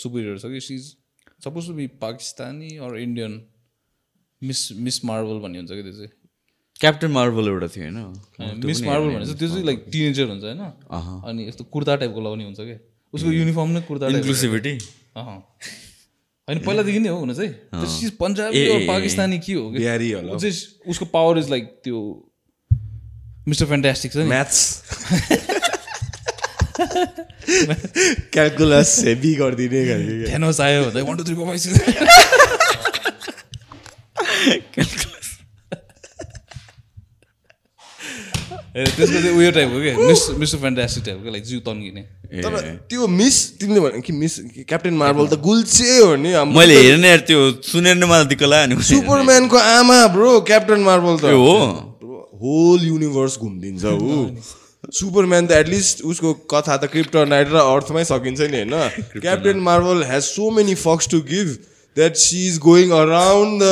सुपर 0.00 0.18
हिरो 0.20 0.38
छ 0.38 0.46
कि? 0.52 0.60
She's 0.60 0.82
suppose 1.44 1.66
to 1.66 1.72
be 1.74 1.86
Pakistani 2.04 2.70
or 2.78 2.92
Indian 3.00 3.32
Miss 4.42 4.60
Miss 4.84 4.96
Marvel 5.04 5.36
भन्ने 5.42 5.58
हुन्छ 5.58 5.70
कि 5.72 5.82
त्यो 5.82 5.92
चाहिँ? 5.92 6.10
क्याप्टेन 6.80 7.10
मार्बल 7.10 7.48
एउटा 7.48 7.68
थियो 7.74 7.84
होइन? 7.84 7.98
मिस 8.66 8.82
मार्बल 8.82 9.08
भने 9.08 9.24
चाहिँ 9.24 9.38
त्यो 9.38 9.48
चाहिँ 9.48 9.64
लाइक 9.66 9.84
टिनेजर 9.92 10.26
हुन्छ 10.28 10.44
होइन? 10.44 10.62
अनि 11.28 11.40
यस्तो 11.48 11.64
कुर्ता 11.72 11.92
टाइपको 11.96 12.20
लाउने 12.20 12.44
हुन्छ 12.44 12.60
कि? 12.60 12.76
उसको 13.14 13.30
युनिफर्म 13.32 13.70
नै 13.70 13.80
कुर्ता 13.88 14.04
इन्क्लुसिभिटी। 14.08 14.74
होइन 15.16 16.58
पहिलादेखि 16.58 16.98
नै 16.98 17.08
हो 17.08 17.18
हुन 17.18 17.30
चाहिँ। 17.34 17.52
पन्जाबी 18.20 18.58
ए। 18.58 18.86
पाकिस्तानी 18.88 19.38
के 19.38 19.52
हो 19.54 19.70
कि? 19.70 20.50
उसको 20.90 21.04
पावर 21.14 21.38
इज 21.38 21.50
लाइक 21.50 21.64
त्यो 21.84 21.98
मिस्टर 23.48 23.66
फ्यान्टास्टिक 23.66 24.10
छ 24.12 24.16
नि। 24.16 24.24
म्याथ्स 24.28 24.58
क्यालकुलस 28.32 28.90
हेभी 29.04 29.34
गरिदिने 29.36 29.80
आयो 29.88 30.78
भन्दा 30.84 31.02
one 31.04 31.16
two 31.16 31.24
three 31.24 31.34
four 31.34 31.46
five 31.46 31.60
six 31.60 31.76
ए 31.78 31.80
त्यसको 38.72 39.04
चाहिँ 39.04 39.36
उयो 39.36 39.50
टाइपको 39.52 39.78
क्या 39.82 39.94
मिस 40.08 40.20
मिस्टर 40.40 40.58
फ्यान्टास्टिक 40.58 41.04
टाइपको 41.04 41.30
लाइक 41.30 41.44
जिउ 41.44 41.60
तन्किने। 41.60 42.02
तर 42.42 42.52
त्यो 42.88 43.06
मिस 43.06 43.36
तिमीले 43.60 43.80
भने 43.80 44.00
कि 44.00 44.12
मिस 44.12 44.34
क्याप्टेन 44.68 44.94
मार्बल 44.96 45.26
त 45.28 45.36
गुल्छे 45.44 45.90
हो 45.98 46.16
नि 46.16 46.30
मैले 46.56 46.74
हेरेँ 46.80 46.98
नि 46.98 47.08
यार 47.08 47.20
त्यो 47.28 47.38
सुनेर 47.68 47.96
नै 48.00 48.06
मलाई 48.08 48.24
दिक्क 48.32 48.42
लाग्यो 48.48 48.66
नि। 48.72 48.82
सुपरम्यानको 48.82 49.56
आमा 49.76 49.98
ब्रो 50.16 50.30
क्याप्टेन 50.48 50.80
मार्बल 50.88 51.14
त। 51.20 51.24
हो। 51.36 51.56
होल 52.42 52.80
युनिभर्स 52.88 53.34
घुमिदिन्छ 53.38 53.84
ऊ। 53.84 54.40
सुपरम्यान 54.90 55.46
त 55.46 55.52
एटलिस्ट 55.62 56.02
उसको 56.08 56.32
कथा 56.50 56.76
त 56.76 56.88
क्रिप्टोनाइट 56.90 57.46
र 57.52 57.56
अर्थमै 57.76 58.04
सकिन्छ 58.08 58.40
नि 58.40 58.56
होइन? 58.56 58.74
Captain 59.20 59.60
Marvel 59.68 59.98
has 60.10 60.22
so 60.32 60.50
many 60.50 60.74
fucks 60.80 61.08
to 61.12 61.20
give 61.28 61.48
that 61.96 62.16
she 62.16 62.40
is 62.48 62.56
going 62.64 62.88
around 63.04 63.62
the 63.62 63.64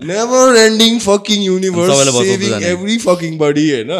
never 0.00 0.56
ending 0.58 0.98
fucking 0.98 1.42
universe 1.42 2.14
saving. 2.18 2.62
Every 2.72 2.98
fucking 2.98 3.38
body 3.38 3.70
होइन? 3.70 3.92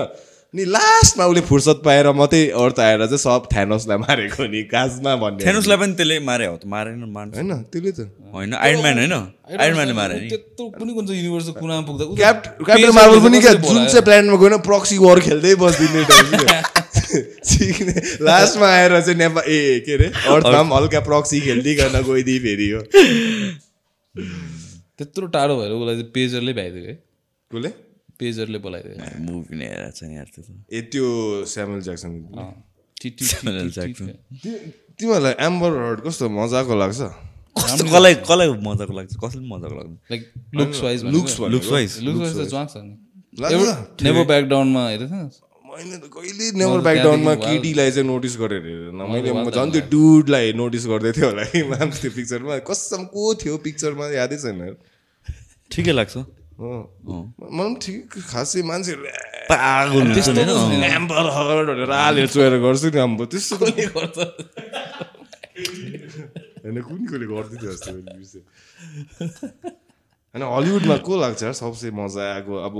अनि 0.55 0.65
लास्टमा 0.71 1.25
उसले 1.27 1.41
फुर्सद 1.51 1.79
पाएर 1.85 2.07
मात्रै 2.15 2.41
अर्थ 2.65 2.79
आएर 2.81 3.01
चाहिँ 3.05 3.19
सब 3.19 3.47
थ्यानोसलाई 3.53 3.99
मारेको 3.99 4.47
नि 4.51 4.63
काजमा 4.71 5.15
भन्ने। 5.23 5.45
थेनुसलाई 5.47 5.77
पनि 5.77 5.95
त्यसले 5.99 6.19
मारे 6.29 6.47
हो 6.47 6.57
त 6.57 6.67
मारेन 6.75 7.03
मार्छ 7.11 7.35
होइन 7.35 7.51
त्यसले 7.75 7.91
त। 7.91 8.07
होइन 8.35 8.55
आयरन 8.55 8.81
म्यान 8.83 8.99
होइन? 8.99 9.15
आयरन 9.59 9.75
म्यानले 9.75 9.95
मारे 9.99 10.15
नि। 10.21 10.29
त्यत्रो 10.31 10.65
कुनै 10.79 10.93
कुन 10.95 11.07
चाहिँ 11.07 11.21
युनिभर्सको 11.23 11.61
कुनामा 11.61 11.83
पुग्दा? 11.91 12.05
क्याप्ट 12.23 12.45
क्याप्टेन 12.65 12.95
मार्बल 12.95 13.19
पनि 13.27 13.41
क्या 13.41 13.55
जुन? 13.67 13.83
चाहिँ 13.87 14.05
प्लानमा 14.07 14.37
गएन 14.43 14.55
प्रक्सी 14.63 14.99
वर 14.99 15.21
खेल्दै 15.27 15.55
बसिदिने 15.59 16.03
सिक्ने 17.51 17.95
लास्टमा 18.27 18.69
आएर 18.79 19.01
चाहिँ 19.01 19.19
नेपाल 19.19 19.45
ए 19.51 19.83
के 19.87 19.93
अरे 19.95 20.07
अर्थमा 20.35 20.63
पनि 20.63 20.75
हल्का 20.75 21.01
प्रक्सी 21.11 21.41
खेल्दैकन 21.47 22.03
गइदिए 22.09 22.39
फेरि 22.47 22.69
हो। 22.71 22.81
त्यत्रो 24.99 25.27
टाढो 25.35 25.55
भएर 25.59 25.71
उसलाई 25.75 25.95
चाहिँ 25.95 26.11
पेजरले 26.15 26.53
भ्याइदियो 26.59 26.85
है। 26.87 26.95
कसले 27.51 27.71
पेजरले 28.19 28.59
बोलाइदियो। 28.65 28.95
मुभी 29.27 29.55
नै 29.59 29.67
हेरेको 29.67 29.93
छ 29.99 30.01
नि 30.07 30.15
यार 30.17 30.29
त्यो 30.35 30.43
त। 30.45 30.49
ए 30.71 30.79
त्यो 30.93 31.07
स्यामुल 31.53 31.81
ज्याक्सन 31.83 32.13
तिमीहरूलाई 34.99 35.35
एम्बर 35.47 35.71
हर्ड 35.83 35.99
कस्तो 36.07 36.25
मजाको 36.31 36.75
लाग्छ? 36.79 37.01
कस्तो? 37.59 37.83
कसलाई 37.85 38.15
कसलाई 38.23 38.49
मजाको 38.67 38.93
लाग्छ? 38.99 39.13
कसलाई 39.25 39.47
मजाको 39.51 39.75
लाग्छ 39.75 39.91
like 40.11 40.23
looks 40.59 40.79
wise 40.85 40.99
looks 41.15 41.33
looks 41.55 41.69
wise 41.75 41.91
looks 42.07 42.21
wise 42.21 42.35
त 42.39 42.41
ज्वाक 42.55 42.69
छ 42.71 42.77
नि। 42.87 42.95
नेभर 44.07 44.25
ब्याक 44.31 44.45
डाउनमा 44.55 44.83
हेरेको 44.89 45.11
थिएँ 45.11 45.29
मैले 45.75 45.97
त 45.99 46.07
कहिले 46.15 46.45
नेभर 46.55 46.81
ब्याक 46.87 46.99
डाउनमा 47.05 47.35
केटीलाई 47.43 47.91
चाहिँ 47.91 48.07
नोटिस 48.07 48.35
गरेर 48.39 48.63
हेरेन 48.63 49.01
मैले 49.11 49.31
झन् 49.51 49.71
त्यो 49.75 49.83
डुडलाई 49.91 50.47
नोटिस 50.55 50.85
गर्दै 50.87 51.11
थियो 51.19 51.27
होला 51.35 51.45
म्याम 51.71 51.89
त्यो 51.99 52.11
पिक्चरमा 52.15 52.55
कसम 52.71 53.03
को 53.11 53.23
थियो 53.43 53.55
पिक्चरमा 53.67 54.05
यादै 54.15 54.39
छैन। 54.45 54.61
ठिकै 55.75 55.93
लाग्छ। 55.99 56.15
मलाई 56.55 57.59
पनि 57.59 57.75
ठिक 57.83 58.07
खासै 58.31 58.63
मान्छेहरू 58.71 59.03
होइन 59.91 60.15
चोएर 62.31 62.55
गर्छु 62.63 62.89
नि 62.95 62.99
हाम्रो 63.03 63.27
त्यस्तो 63.35 63.55
त 63.59 64.19
होइन 66.63 66.77
कुन 66.87 67.01
कोले 67.11 67.27
गरिदिन्थ्यो 67.35 67.71
जस्तो 67.75 67.91
मैले 67.99 68.13
बिर्सेँ। 68.15 68.45
होइन 70.35 70.43
हलिउडमा 70.55 70.97
को 71.07 71.13
लाग्छ 71.23 71.41
यार 71.43 71.55
सबसे 71.59 71.91
मजाको? 71.99 72.55
अब 72.69 72.75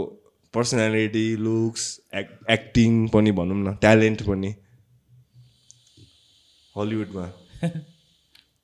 पर्सनालिटी 0.55 1.37
लुक्स 1.37 2.01
एक् 2.15 2.51
एक्टिङ 2.51 3.09
पनि 3.09 3.33
भनौँ 3.33 3.57
न 3.57 3.75
ट्यालेन्ट 3.77 4.23
पनि। 4.23 4.55
हलिउडमा 6.79 7.27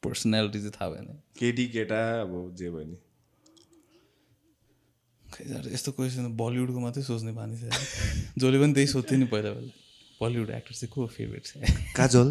पर्सनालिटी 0.04 0.58
चाहिँ 0.64 0.72
थाहा 0.72 0.90
भएन। 0.90 1.06
केटी 1.38 1.66
केटा 1.68 2.00
अब 2.20 2.54
जे 2.58 2.70
भयो 2.70 2.84
नि। 2.84 2.96
यस्तो 5.72 5.92
क्वेसन 5.92 6.36
बलिउडको 6.36 6.80
मात्रै 6.80 7.02
सोच्ने 7.02 7.32
बानी 7.32 7.56
छ। 7.58 7.62
जसले 8.38 8.58
पनि 8.60 8.72
त्यही 8.72 8.86
सोध्थ्यो 8.86 9.18
नि 9.18 9.24
पहिला 9.24 9.50
पहिला। 9.50 9.72
बलिउड 10.22 10.50
एक्टर 10.50 10.74
चाहिँ 10.74 10.92
को 10.92 11.06
फेभरेट? 11.06 11.44
छ 11.46 11.52
काजल 11.96 12.28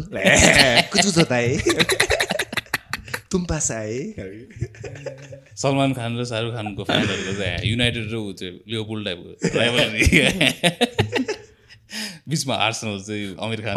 तुम 3.30 3.44
पास 3.44 3.70
आए 3.70 3.98
सलमान 5.56 5.92
खान 5.94 6.18
र 6.18 6.24
शाहरुख 6.24 6.54
खानको 6.54 6.84
फ्यानहरूको 6.84 7.32
चाहिँ 7.38 7.70
युनाइटेड 7.70 8.06
र 8.10 8.16
ऊ 8.16 8.32
चाहिँ 8.32 8.54
लियोपुल 8.68 9.04
टाइपको। 9.04 9.30
बिचमा 12.28 12.54
आर्सनल 12.54 12.98
चाहिँ 13.02 13.36
अमिर 13.38 13.60
खान 13.60 13.76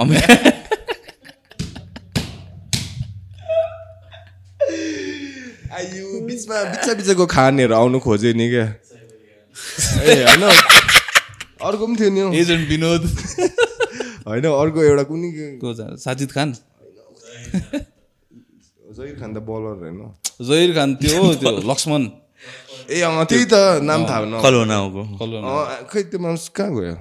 आयु 5.74 6.08
बिचमा 6.26 6.58
बिचा 6.74 6.94
बिचको 6.94 7.26
खानहरू 7.26 7.74
आउनु 7.76 8.00
खोजे 8.00 8.34
नि 8.34 8.50
क्या। 8.50 8.66
ए 8.66 10.14
होइन। 10.24 10.44
अर्को 11.70 11.84
पनि 11.88 11.96
थियो 12.00 12.10
नि 12.10 12.20
हौ। 12.20 12.34
एजेन्ट 12.42 12.70
विनोद 12.70 13.04
होइन 14.28 14.46
अर्को 14.46 14.80
एउटा 14.84 15.04
कुनै 15.10 15.30
साजिद 16.06 16.32
खान? 16.32 16.50
जहिर 18.98 19.16
खान 19.20 19.32
त 19.34 19.38
बलर 19.50 19.76
होइन 19.84 20.00
जहिर 20.50 20.70
खान 20.78 20.90
त्यो 21.02 21.22
त्यो 21.42 21.52
लक्ष्मण 21.72 22.04
ए 22.90 23.00
अँ 23.08 23.26
त्यही 23.26 23.46
त 23.46 23.56
नाम 23.90 24.02
थाहा 24.10 24.20
भएन। 24.22 24.34
कलोनाको 24.44 25.02
खै 25.92 26.02
त्यो 26.12 26.20
मान्छे 26.20 26.50
कहाँ 26.58 26.72
गयो? 26.76 26.96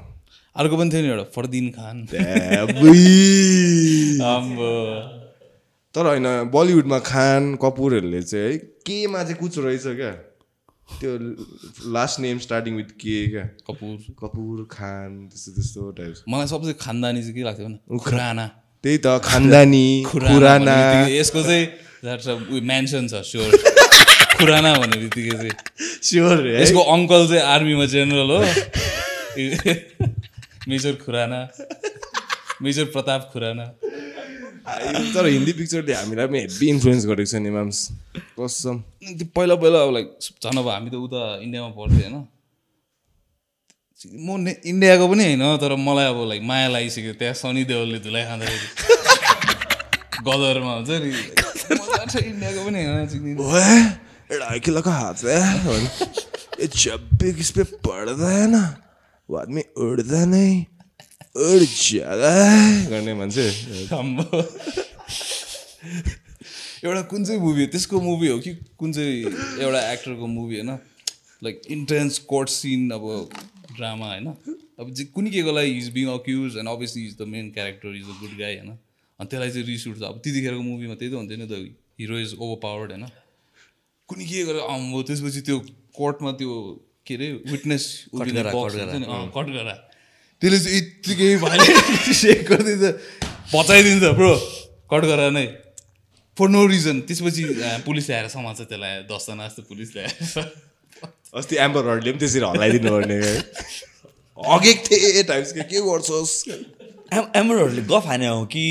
अर्को 0.57 0.75
पनि 0.79 0.91
थियो 0.93 1.03
नि 1.03 1.09
एउटा 1.09 1.25
फरदिन 1.35 1.67
खान। 1.77 1.97
तर 5.95 6.05
होइन 6.07 6.27
बलिउडमा 6.53 6.99
खान 7.05 7.43
कपुरहरूले 7.63 8.21
चाहिँ 8.23 8.53
है 8.53 8.59
केमा 8.87 9.21
चाहिँ 9.25 9.37
कुच 9.41 9.55
रहेछ 9.59 9.87
क्या? 10.01 10.13
त्यो 11.01 11.11
लास्ट 11.93 12.21
नेम 12.21 12.39
स्टार्टिङ 12.45 12.73
विथ 12.77 12.91
के 13.03 13.17
क्या? 13.33 13.45
कपुर। 13.69 13.97
कपुर 14.23 14.57
खान 14.71 15.09
त्यस्तो 15.29 15.51
त्यस्तो 15.57 15.81
टाइप 15.99 16.13
मलाई 16.29 16.47
सबसे 16.55 16.73
खानदानी 16.85 17.21
चाहिँ 17.23 17.35
के 17.35 17.43
लाग्थ्यो 17.49 17.67
भने 17.67 17.99
खुराना 18.07 18.47
त्यही 18.85 18.99
त 18.99 19.07
खानदानी 19.29 20.03
खुराना 20.07 20.77
यसको 21.09 21.43
चाहिँ 21.43 21.67
उयो 22.51 22.61
मेन्सन 22.67 23.07
छ 23.09 23.15
स्योर। 23.23 23.51
खुराना 24.39 24.73
भन्ने 24.75 24.97
बित्तिकै 25.03 25.37
चाहिँ। 25.39 25.53
स्योर 26.03 26.47
है। 26.47 26.63
यसको 26.63 26.81
अङ्कल 26.95 27.23
चाहिँ 27.29 27.43
आर्मीमा 27.55 27.87
जेनरल 27.95 28.31
हो। 28.33 28.41
मेजर 30.71 30.95
खुराना। 31.05 31.41
मेजर 32.63 32.85
प्रताप 32.95 33.23
खुराना। 33.33 33.65
तर 35.15 35.25
हिन्दी 35.27 35.53
पिक्चरले 35.53 35.93
हामीलाई 35.95 36.27
पनि 36.27 36.39
हेभी 36.41 36.69
इन्फ्लुएन्स 36.75 37.07
गरेको 37.07 37.31
छ 37.31 37.35
नि 37.43 37.51
म्याम्स 37.51 37.79
कसम। 38.39 38.77
त्यो 39.03 39.27
पहिला 39.37 39.55
पहिला 39.63 39.79
अब 39.87 39.91
लाइक 39.95 40.09
झन् 40.43 40.59
अब 40.59 40.69
हामी 40.69 40.91
त 40.91 40.93
उता 41.07 41.23
इन्डियामा 41.43 41.71
पढ्थ्यो 41.79 42.03
होइन? 42.03 42.15
म 44.07 44.37
ने 44.41 44.53
इन्डियाको 44.67 45.09
पनि 45.09 45.25
होइन 45.25 45.57
तर 45.63 45.75
मलाई 45.79 46.07
अब 46.11 46.19
लाइक 46.29 46.43
माया 46.43 46.69
लागिसक्यो 46.69 47.13
त्यहाँ 47.21 47.35
सनी 47.35 47.65
देवलले 47.65 47.99
धुलाइ 48.03 48.25
खाँदाखेरि 48.27 48.67
गदरमा 50.27 50.73
हुन्छ 50.75 50.91
नि। 50.91 51.11
इन्डियाको 52.21 52.61
पनि 52.67 52.79
होइन 52.85 53.07
चिक्ने 53.09 53.33
ओए 53.39 54.39
ढाई 54.39 54.59
किलो 54.61 54.81
का 54.83 54.93
हाथ 54.93 55.25
है 55.25 55.39
और 55.69 55.81
ये 56.61 56.67
जब 56.67 57.09
भी 57.15 57.33
किस 57.35 57.51
पे 57.51 57.63
पड़ता 57.87 58.29
है 58.31 58.47
ना 58.51 58.63
वो 59.29 59.37
आदमी 59.39 59.63
उड़ता 59.79 60.25
नहीं 60.27 60.55
उड़ 61.37 61.63
जाता 61.63 62.31
है 62.35 62.87
गर्ने 62.91 63.15
मान्छे। 63.15 63.47
एउटा 66.85 67.03
कुन 67.03 67.25
चाहिँ 67.25 67.41
मुभी 67.41 67.63
हो? 67.63 67.67
त्यसको 67.71 68.01
मुभी 68.01 68.29
हो 68.29 68.39
कि 68.39 68.55
कुन 68.79 68.93
चाहिँ 68.93 69.63
एउटा 69.63 69.81
एक्टरको 69.93 70.27
मुभी 70.27 70.61
होइन 70.61 70.79
लाइक 71.43 71.63
इन्टेन्स 71.71 72.19
कोर्ट 72.29 72.49
सिन 72.49 72.91
अब 72.91 73.05
ड्रामा 73.77 74.07
होइन? 74.07 74.27
अब 74.81 74.87
जे 74.97 75.05
कुनै 75.17 75.31
केको 75.31 75.53
लागि 75.59 75.73
is 75.79 75.89
being 75.97 76.07
accused 76.13 76.57
and 76.59 76.69
obviously 76.69 77.03
is 77.07 77.15
the 77.19 77.29
main 77.35 77.51
character 77.57 77.91
is 77.97 78.07
a 78.07 78.15
good 78.21 78.35
guy 78.39 78.55
होइन? 78.57 78.71
अनि 79.19 79.27
त्यसलाई 79.31 79.51
चाहिँ 79.51 79.67
रिस 79.67 79.87
उठ्छ 79.89 80.03
अब 80.03 80.17
त्यतिखेरको 80.25 80.63
मुभीमा 80.63 80.95
त्यही 81.01 81.11
त 81.13 81.15
हुन्थ्यो 81.21 81.39
नि 81.43 81.47
त 81.47 81.55
हिरो 82.01 82.19
इज 82.19 82.31
ओभर 82.39 82.59
पावर्ड 82.63 82.91
होइन? 82.93 83.05
कुनै 84.09 84.25
के 84.31 84.45
गरेर 84.45 84.65
आम्बो 84.73 85.03
त्यसपछि 85.09 85.41
त्यो 85.49 85.59
कोर्टमा 85.99 86.33
त्यो 86.41 86.53
के 87.07 87.15
अरे 87.15 87.29
विटनेस 87.51 87.85
कट 88.15 88.29
गरा 89.53 89.75
त्यसले 90.43 90.59
चाहिँ 90.59 90.79
यत्तिकै 90.79 91.31
भाइले 91.43 92.15
सेक 92.21 92.39
गरिदिन्छ 92.49 92.87
पचाइदिन्छ 93.53 94.05
ब्रो 94.19 94.33
कट 94.93 95.05
गरा 95.11 95.29
नै। 95.37 95.47
फर 96.37 96.49
नो 96.49 96.61
रिजन 96.67 97.01
त्यसपछि 97.09 97.43
पुलिस 97.87 98.09
ल्याएर 98.11 98.29
समाज 98.35 98.61
त्यसलाई 98.61 99.03
दसजना 99.09 99.49
जस्तो 99.49 99.63
पुलिस 99.71 99.91
ल्याएर। 99.97 100.13
अस्ति 101.35 101.57
एम्बर 101.65 101.83
हर्डले 101.89 102.11
पनि 102.13 102.19
त्यसरी 102.21 102.45
हल्लाइदिनु 102.45 102.91
पर्ने 102.93 103.17
हगेको 104.39 104.83
थिएँ 104.87 105.23
टाइप्स 105.25 105.51
के 105.53 105.63
के 105.71 105.79
गर्छस्? 105.81 106.33
एम 107.13 107.25
एमरहरूले 107.37 107.83
गफ 107.89 108.05
हाने 108.07 108.29
हो 108.29 108.45
कि 108.53 108.65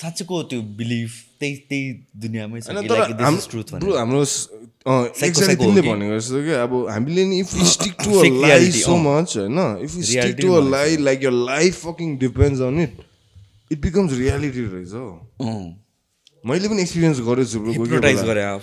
साँच्चैको 0.00 0.36
त्यो 0.50 0.60
बिलिफ 0.80 1.10
त्यही 1.40 1.54
त्यही 1.70 1.84
दुनियाँमै 2.24 2.60
छ 2.60 2.66
हाम्रो 2.66 4.24
तिमीले? 5.30 5.82
भनेको 5.82 6.14
जस्तो 6.18 6.40
कि 6.42 6.52
अब 6.64 6.72
हामीले 6.90 7.22
नि 7.30 7.36
if 7.40 7.50
stick 7.74 7.94
to 8.02 8.10
a 8.10 8.22
reality, 8.22 8.82
so. 8.82 8.94
Much 9.06 9.28
होइन 9.36 9.58
if 9.84 9.90
you 9.96 10.02
stick 10.10 10.34
to 10.40 10.48
a 10.54 10.60
लाई 10.70 10.90
like 11.06 11.18
your 11.24 11.34
life 11.52 11.72
fucking 11.86 12.08
depends 12.18 12.60
on 12.66 12.80
it 12.82 12.94
it 13.70 13.78
becomes 13.86 14.10
reality 14.18 14.62
रहेछ 14.66 14.92
हौ। 14.94 15.08
मैले 16.50 16.66
पनि 16.68 16.82
एक्सपिरियन्स 16.82 17.18
गरेको 17.30 17.48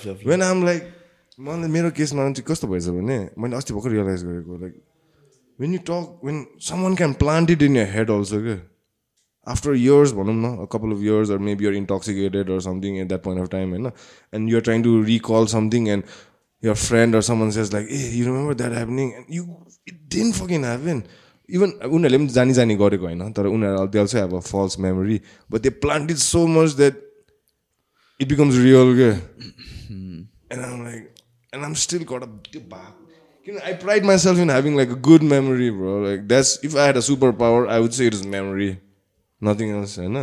छु। 0.03 0.11
वेन 0.29 0.41
आम 0.51 0.65
लाइक 0.65 0.81
मलाई 1.39 1.69
मेरो 1.69 1.89
केसमा 1.93 2.23
चाहिँ 2.29 2.43
कस्तो 2.47 2.67
भएछ 2.67 2.87
भने 2.89 3.17
मैले 3.37 3.55
अस्ति 3.55 3.73
भर्खर 3.73 3.91
रियलाइज 3.91 4.23
गरेको 4.25 4.57
like 4.57 4.73
when 5.59 5.73
you 5.73 5.79
talk 5.89 6.25
when 6.25 6.37
someone 6.83 6.95
can 6.95 7.13
plant 7.21 7.49
it 7.51 7.61
in 7.61 7.75
your 7.77 7.89
head 7.91 8.11
also 8.11 8.39
के 8.41 8.55
आफ्टर 9.47 9.75
इयर्स 9.75 10.11
भनौँ 10.17 10.35
न 10.35 10.49
a 10.57 10.65
couple 10.71 10.91
of 10.91 11.01
years 11.01 11.31
or 11.31 11.37
maybe 11.47 11.65
you're 11.65 11.75
intoxicated 11.75 12.49
or 12.51 12.59
something 12.61 12.97
at 13.01 13.07
that 13.07 13.23
point 13.23 13.41
of 13.41 13.49
time 13.49 13.69
होइन? 13.69 13.91
And 14.33 14.49
you're 14.49 14.61
trying 14.61 14.83
to 14.83 15.01
recall 15.03 15.45
something 15.53 15.87
and 15.87 16.03
your 16.63 16.73
friend 16.87 17.15
or 17.15 17.21
someone 17.29 17.51
says 17.57 17.73
like 17.73 17.87
uh 17.91 17.99
you 18.17 18.25
remember 18.25 18.53
that 18.61 18.73
happening 18.73 19.11
and 19.11 19.33
you 19.35 19.43
it 19.87 19.99
didn't 20.15 20.35
fucking 20.35 20.65
happen 20.65 21.03
even 21.49 21.69
उनीहरूले 21.69 22.17
पनि 22.17 22.27
जानी 22.39 22.53
जानी 22.53 22.75
गरेको 22.75 23.05
होइन 23.05 23.31
तर 23.33 23.45
उनीहरू 23.47 23.85
they 23.87 23.99
also 23.99 24.17
have 24.17 24.33
a 24.35 24.39
false 24.47 24.79
memory 24.87 25.19
but 25.51 25.61
they 25.61 25.69
plant 25.85 26.11
it 26.11 26.17
so 26.25 26.45
much 26.55 26.75
that 26.77 27.05
it 28.19 28.29
becomes 28.29 28.55
real 28.65 28.91
के 28.99 29.11
I'm 30.49 30.83
like 30.83 31.16
and 31.57 31.69
I'm 31.69 31.77
still 31.83 32.07
got 32.13 32.25
a 32.25 32.31
त्यो 32.49 32.63
भाग 32.73 32.91
किन 33.47 33.61
I 33.69 33.75
pride 33.85 34.09
myself 34.13 34.43
in 34.45 34.55
having 34.55 34.81
like 34.81 34.97
a 34.97 34.99
good 35.11 35.23
memory 35.35 35.69
bro. 35.77 35.99
Like 36.07 36.27
that's 36.33 36.57
if 36.69 36.75
I 36.75 36.89
had 36.89 36.97
a 36.97 37.05
superpower 37.11 37.61
I 37.75 37.79
would 37.85 37.93
say 37.99 38.11
it 38.11 38.19
is 38.19 38.25
memory. 38.39 38.73
Nothing 39.41 39.71
else 39.77 39.97
होइन 39.99 40.17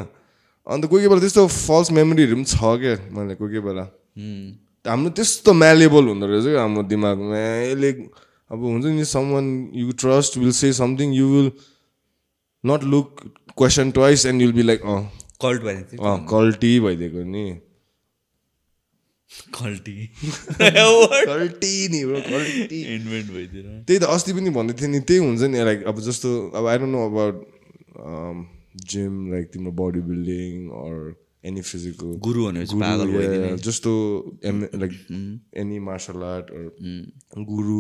अन्त 0.66 0.85
कोही 0.90 1.06
कोही 1.06 1.09
बेला 1.09 1.20
त्यस्तो 1.20 1.47
falls 1.47 1.90
मेमोरीहरू 1.97 2.36
पनि 2.36 2.44
छ 2.51 2.77
क्या 2.82 2.94
मैले 3.16 3.35
कोही 3.40 3.51
कोही 3.52 3.65
बेला 3.66 3.85
हाम्रो 4.85 5.11
त्यस्तो 5.19 5.52
म्यालेबल 5.62 6.05
हुँदो 6.11 6.27
रहेछ 6.27 6.44
क्या 6.47 6.62
हाम्रो 6.62 6.82
दिमागमा 6.93 7.39
यसले 7.39 7.90
अब 8.52 8.65
हुन्छ 8.65 8.85
नि 8.97 9.05
someone 9.35 9.47
you 9.74 9.93
trust 10.02 10.36
will 10.39 10.52
say 10.61 10.73
something 10.81 11.12
you 11.15 11.27
will 11.35 11.51
not 12.65 12.85
look 12.94 13.23
question 13.59 13.90
twice 13.98 14.27
and 14.27 14.43
you'll 14.43 14.52
be 14.52 14.62
like 14.62 14.81
अँ 14.82 15.01
कल्ट 15.44 15.62
थियो 15.93 16.02
अँ 16.02 16.16
कल्टी 16.32 16.73
भइदिएको 16.81 17.24
नि 17.35 17.44
कल्टी 17.47 17.51
कल्टी 17.51 17.51
नि 17.51 17.52
ब्रो 17.52 17.55
कल्टी 17.55 17.55
इन्भेन्ट 17.55 17.61
भइदिएर 17.61 19.23
त्यही 23.86 23.98
त 23.98 24.05
अस्ति 24.15 24.32
पनि 24.32 24.51
भन्दै 24.51 24.74
थिएँ 24.81 24.90
नि 24.90 25.01
त्यही 25.01 25.20
हुन्छ 25.27 25.43
नि 25.43 25.65
लाइक 25.65 25.85
अब 25.86 26.01
जस्तो 26.01 26.28
अब 26.55 26.66
I 26.66 26.78
don't 26.78 26.93
know 26.93 27.01
about 27.11 27.36
gym 28.90 29.12
like 29.32 29.44
तिम्रो 29.52 29.73
body 29.73 30.01
building 30.01 30.69
or 30.82 30.94
any 31.44 31.61
physical 31.61 32.11
guru 32.24 32.40
भनेपछि 32.47 32.77
पागल 32.77 33.09
भइदिने। 33.16 33.56
जस्तो 33.65 33.90
am 34.44 34.56
like 34.74 34.93
any 35.56 35.78
martial 35.89 36.23
art 36.24 36.47
guru 37.51 37.78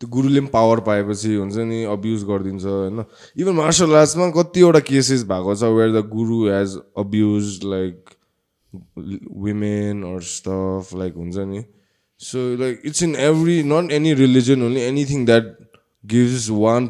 त्यो 0.00 0.06
गुरुले 0.08 0.40
पनि 0.40 0.50
पावर 0.52 0.80
पाएपछि 0.88 1.34
हुन्छ 1.34 1.56
नि 1.70 1.78
अब्युज 1.92 2.20
गरिदिन्छ 2.24 2.64
होइन। 2.64 2.98
इभन 3.38 3.54
मार्सल 3.54 3.94
आर्ट्समा 3.94 4.26
कतिवटा 4.30 4.80
केसेस 4.90 5.22
भएको 5.30 5.54
छ 5.54 5.62
where 5.78 5.90
the 5.92 6.06
guru 6.08 6.38
has 6.48 6.70
abuse 6.98 7.46
like 7.64 7.96
women 8.74 10.02
or 10.02 10.20
stuff 10.20 10.88
like 10.98 11.14
हुन्छ 11.14 11.36
नि 11.36 11.64
so 12.18 12.56
like 12.56 12.82
it's 12.84 13.02
in 13.02 13.16
every 13.16 13.62
not 13.62 13.92
any 13.92 14.14
religion 14.14 14.62
only 14.62 14.80
anything 14.80 15.24
that 15.24 15.56
गिरफुन 16.06 16.88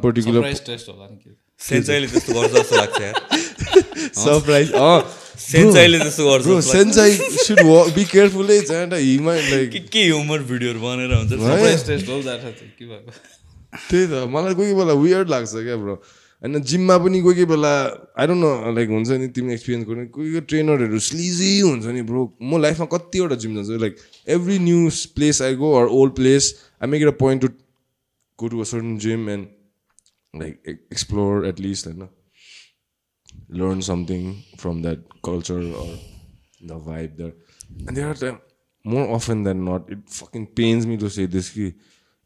त्यही 13.91 14.07
त 14.07 14.25
मलाई 14.31 14.55
कोही 14.55 14.75
बेला 14.75 14.93
वियर 14.93 15.27
लाग्छ 15.27 15.53
क्या 15.53 15.77
होइन 16.45 16.63
जिममा 16.71 16.97
पनि 17.05 17.21
कोही 17.27 17.35
कोही 17.35 17.47
बेला 17.53 17.73
आई 18.21 18.27
डोन्ट 18.27 18.41
नो 18.45 18.73
लाइक 18.79 18.89
हुन्छ 18.97 19.21
नि 19.21 19.29
तिमी 19.37 19.53
एक्सपिरियन्स 19.55 19.87
गर्नु 19.89 20.07
कोही 20.17 20.31
कोही 20.33 20.41
ट्रेनरहरू 20.53 20.99
स्लिजी 21.11 21.53
हुन्छ 21.61 21.95
नि 21.99 22.03
ब्रो 22.11 22.25
म 22.43 22.61
लाइफमा 22.65 22.87
कतिवटा 22.97 23.41
जिम 23.45 23.55
जान्छु 23.61 23.79
like 23.85 23.97
every 24.37 24.59
new 24.67 24.89
place 25.21 25.43
I 25.49 25.55
go 25.63 25.73
or 25.81 25.95
old 26.01 26.15
place 26.21 26.55
I 26.83 26.91
make 26.95 27.03
it 27.03 27.15
a 27.15 27.17
point 27.25 27.47
to 27.47 27.49
go 28.39 28.49
to 28.57 28.61
a 28.61 28.69
certain 28.75 28.99
gym 29.07 29.31
and 29.37 30.43
like 30.43 30.77
explore 30.93 31.47
at least 31.53 31.87
होइन 31.87 32.09
learn 33.49 33.83
something 33.83 34.43
from 34.57 34.83
that 34.83 34.99
culture 35.23 35.61
or 35.61 35.89
the 36.61 36.75
vibe 36.75 37.17
there. 37.17 37.33
And 37.87 37.97
there 37.97 38.09
are 38.09 38.15
time, 38.15 38.41
more 38.85 39.09
often 39.15 39.43
than 39.43 39.65
not, 39.65 39.91
it 39.91 39.99
fucking 40.09 40.49
pains 40.49 40.87
me 40.87 40.97
to 40.99 41.11
say 41.11 41.27
this. 41.27 41.51
Ki, 41.51 41.75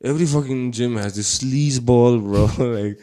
every 0.02 0.26
fucking 0.26 0.72
gym 0.72 0.96
has 0.96 1.16
this 1.16 1.38
sleaze 1.38 1.84
ball, 1.84 2.18
bro. 2.18 2.50
like 2.58 2.98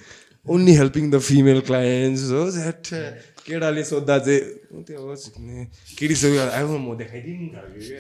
only 0.47 0.73
helping 0.73 1.09
the 1.11 1.19
female 1.19 1.61
clients. 1.61 2.22
So 2.30 2.49
that 2.51 2.91
uh, 2.93 3.11
केटाले 3.45 3.84
सोद्धा 3.84 4.17
चाहिँ 4.26 4.84
त्यो 4.85 4.99
हो 5.01 5.15
सिक्ने 5.15 5.65
केटी 5.97 6.15
सोध्यो 6.22 6.43
अब 6.59 6.69
म 6.81 6.97
देखाइदिउँ 6.97 7.38
नि 7.39 7.47
खालको 7.55 7.80
क्या 7.88 7.99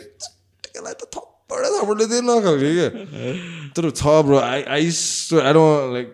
त्यसलाई 0.65 0.93
त 0.93 1.03
थप्पड 1.15 1.63
थप्पडले 1.77 2.05
दिएन 2.11 2.29
खालको 2.45 2.69
क्या 2.77 2.89
तर 3.77 3.89
छ 4.01 4.03
bro 4.25 4.37
I 4.41 4.61
I 4.77 4.85
I 4.89 5.53
don't 5.53 5.93
like 5.95 6.09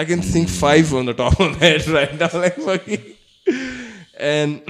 I 0.00 0.04
can 0.04 0.22
think 0.22 0.48
five 0.48 0.94
on 0.94 1.06
the 1.06 1.12
top 1.12 1.38
of 1.40 1.60
my 1.60 1.66
head 1.66 1.86
right 1.88 2.12
now, 2.18 2.28
like 2.32 2.56
fucking. 2.56 3.02
And 4.18 4.62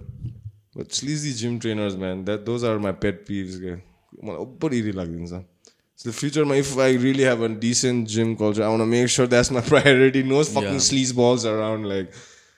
but 0.75 0.93
sleazy 0.93 1.33
gym 1.33 1.59
trainers, 1.59 1.97
man, 1.97 2.25
that 2.25 2.45
those 2.45 2.63
are 2.63 2.79
my 2.79 2.93
pet 2.93 3.25
peeves. 3.25 3.57
के. 3.57 3.81
मलाई 4.23 4.37
over 4.37 4.73
इरी 4.73 4.91
लाग्दिन्छ 4.91 5.43
So 5.95 6.09
the 6.09 6.15
future, 6.15 6.53
if 6.53 6.77
I 6.77 6.91
really 6.93 7.23
have 7.23 7.41
a 7.41 7.49
decent 7.49 8.07
gym 8.07 8.35
culture, 8.37 8.63
I 8.63 8.67
want 8.67 8.81
to 8.81 8.85
make 8.85 9.09
sure 9.09 9.25
that's 9.25 9.49
my 9.49 9.61
priority. 9.61 10.21
No 10.23 10.43
fucking 10.43 10.73
Yeah. 10.73 10.77
sleaze 10.77 11.15
balls 11.15 11.43
around. 11.45 11.89
Like, 11.89 12.11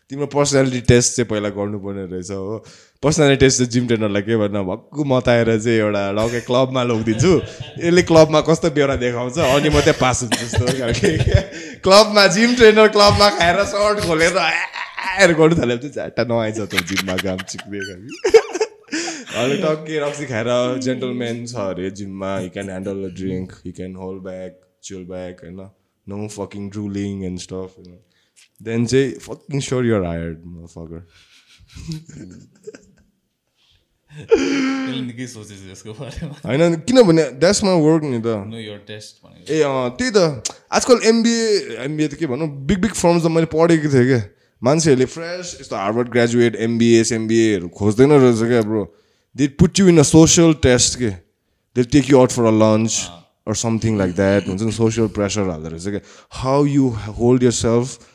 तिम्रो 0.10 0.26
personality 0.34 0.81
test 0.90 1.15
चाहिँ 1.15 1.27
पहिला 1.30 1.49
गर्नुपर्ने 1.53 2.03
रहेछ 2.10 2.31
हो। 2.31 2.57
पर्सनालिटी 3.03 3.40
टेस्ट 3.45 3.57
चाहिँ 3.57 3.72
gym 3.72 3.88
ट्रेनरलाई 3.88 4.22
के 4.26 4.38
भन्न 4.41 4.64
भक्कु 4.65 5.03
मताएर 5.06 5.49
चाहिँ 5.60 5.77
एउटा 5.80 6.02
लगे 6.18 6.40
क्लबमा 6.49 6.84
लगिदिन्छु। 6.84 7.34
यसले 7.86 8.02
क्लबमा 8.10 8.40
कस्तो 8.49 8.69
बेहोरा 8.73 8.95
देखाउँछ 9.06 9.38
अनि 9.38 9.69
मात्रै 9.69 9.94
पास 10.02 10.23
हुन्छ 10.23 10.40
जस्तो 10.41 10.65
क्लबमा 11.86 12.26
जिम 12.36 12.56
ट्रेनर 12.56 12.88
क्लबमा 12.98 13.30
खाएर 13.38 13.64
सर्ट 13.69 13.98
खोलेर 14.07 14.38
आएर 14.40 15.34
गर्नु 15.38 15.56
थाल्यो 15.61 15.77
भने 15.77 15.90
चाहिँ 15.90 15.94
झ्याट्टा 15.94 16.23
नआइन्छ 16.26 16.60
त 16.60 16.84
जिममा 16.90 17.15
काम 17.22 17.40
चिक्ने 17.53 17.80
खालके 17.86 18.38
अहिले 19.38 19.57
टक्कै 19.61 19.98
रक्सी 20.07 20.26
खाएर 20.26 20.49
जेन्टलम्यान 20.90 21.45
छ 21.45 21.69
अरे 21.69 21.90
जिममा 22.02 22.31
he 22.38 22.49
can 22.57 22.69
handle 22.69 23.06
a 23.06 23.14
drink 23.22 23.48
he 23.65 23.72
can 23.77 23.95
hold 24.02 24.22
back 24.26 24.60
chill 24.84 25.03
back 25.11 25.45
होइन। 25.45 25.60
No 26.07 26.27
fucking 26.34 26.69
drooling 26.76 27.26
and 27.26 27.40
stuff 27.40 27.69
होइन 27.77 27.98
देन 28.61 28.86
चाहिँ 28.86 29.11
fucking 29.22 29.60
sure 29.61 29.86
you're 29.86 30.06
hired 30.06 30.38
fucker 30.68 31.06
यसको 35.70 35.94
बारेमा 35.94 36.36
होइन 36.45 36.76
किनभने 36.82 37.24
द्याट्स 37.40 37.64
माई 37.64 37.82
वर्क 37.82 38.03
नि 38.06 38.20
त 38.26 38.28
ए 39.49 39.61
अँ 39.61 39.90
त्यही 39.95 40.11
त 40.11 40.44
आजकल 40.72 41.07
एमबिए 41.07 41.45
एमबिए 41.86 42.07
त 42.07 42.14
के 42.16 42.26
भनौँ 42.28 42.49
बिग 42.66 42.82
बिग 42.82 42.94
फर्म्स 42.95 43.24
त 43.24 43.32
मैले 43.32 43.52
पढेको 43.53 43.94
थिएँ 43.94 44.07
क्या 44.07 44.22
मान्छेहरूले 44.61 45.06
फ्रेस 45.07 45.56
यस्तो 45.61 45.76
हार्वर्ड 45.76 46.10
ग्रेजुएट 46.10 46.56
एमबिए 46.61 47.03
एमबिएहरू 47.14 47.70
खोज्दैन 47.72 48.11
रहेछ 48.18 48.44
क्या 48.49 48.61
bro 48.66 48.84
they 49.36 49.48
put 49.56 49.80
you 49.80 49.88
in 49.88 49.99
a 49.99 50.07
social 50.10 50.53
test 50.61 50.99
के 50.99 51.10
they 51.76 51.84
take 51.95 52.10
you 52.11 52.20
out 52.20 52.32
for 52.32 52.45
a 52.45 52.56
lunch 52.60 52.99
or 53.48 53.56
something 53.56 53.98
like 53.98 54.16
that 54.16 54.48
हुन्छ 54.48 54.61
नि 54.61 54.72
सोसियल 54.74 55.07
प्रेसर 55.16 55.49
हाल्दो 55.49 55.70
रहेछ 55.70 55.88
क्या 55.88 56.02
how 56.41 56.66
you 56.68 56.90
hold 57.20 57.44
your 57.44 57.52
self 57.57 58.09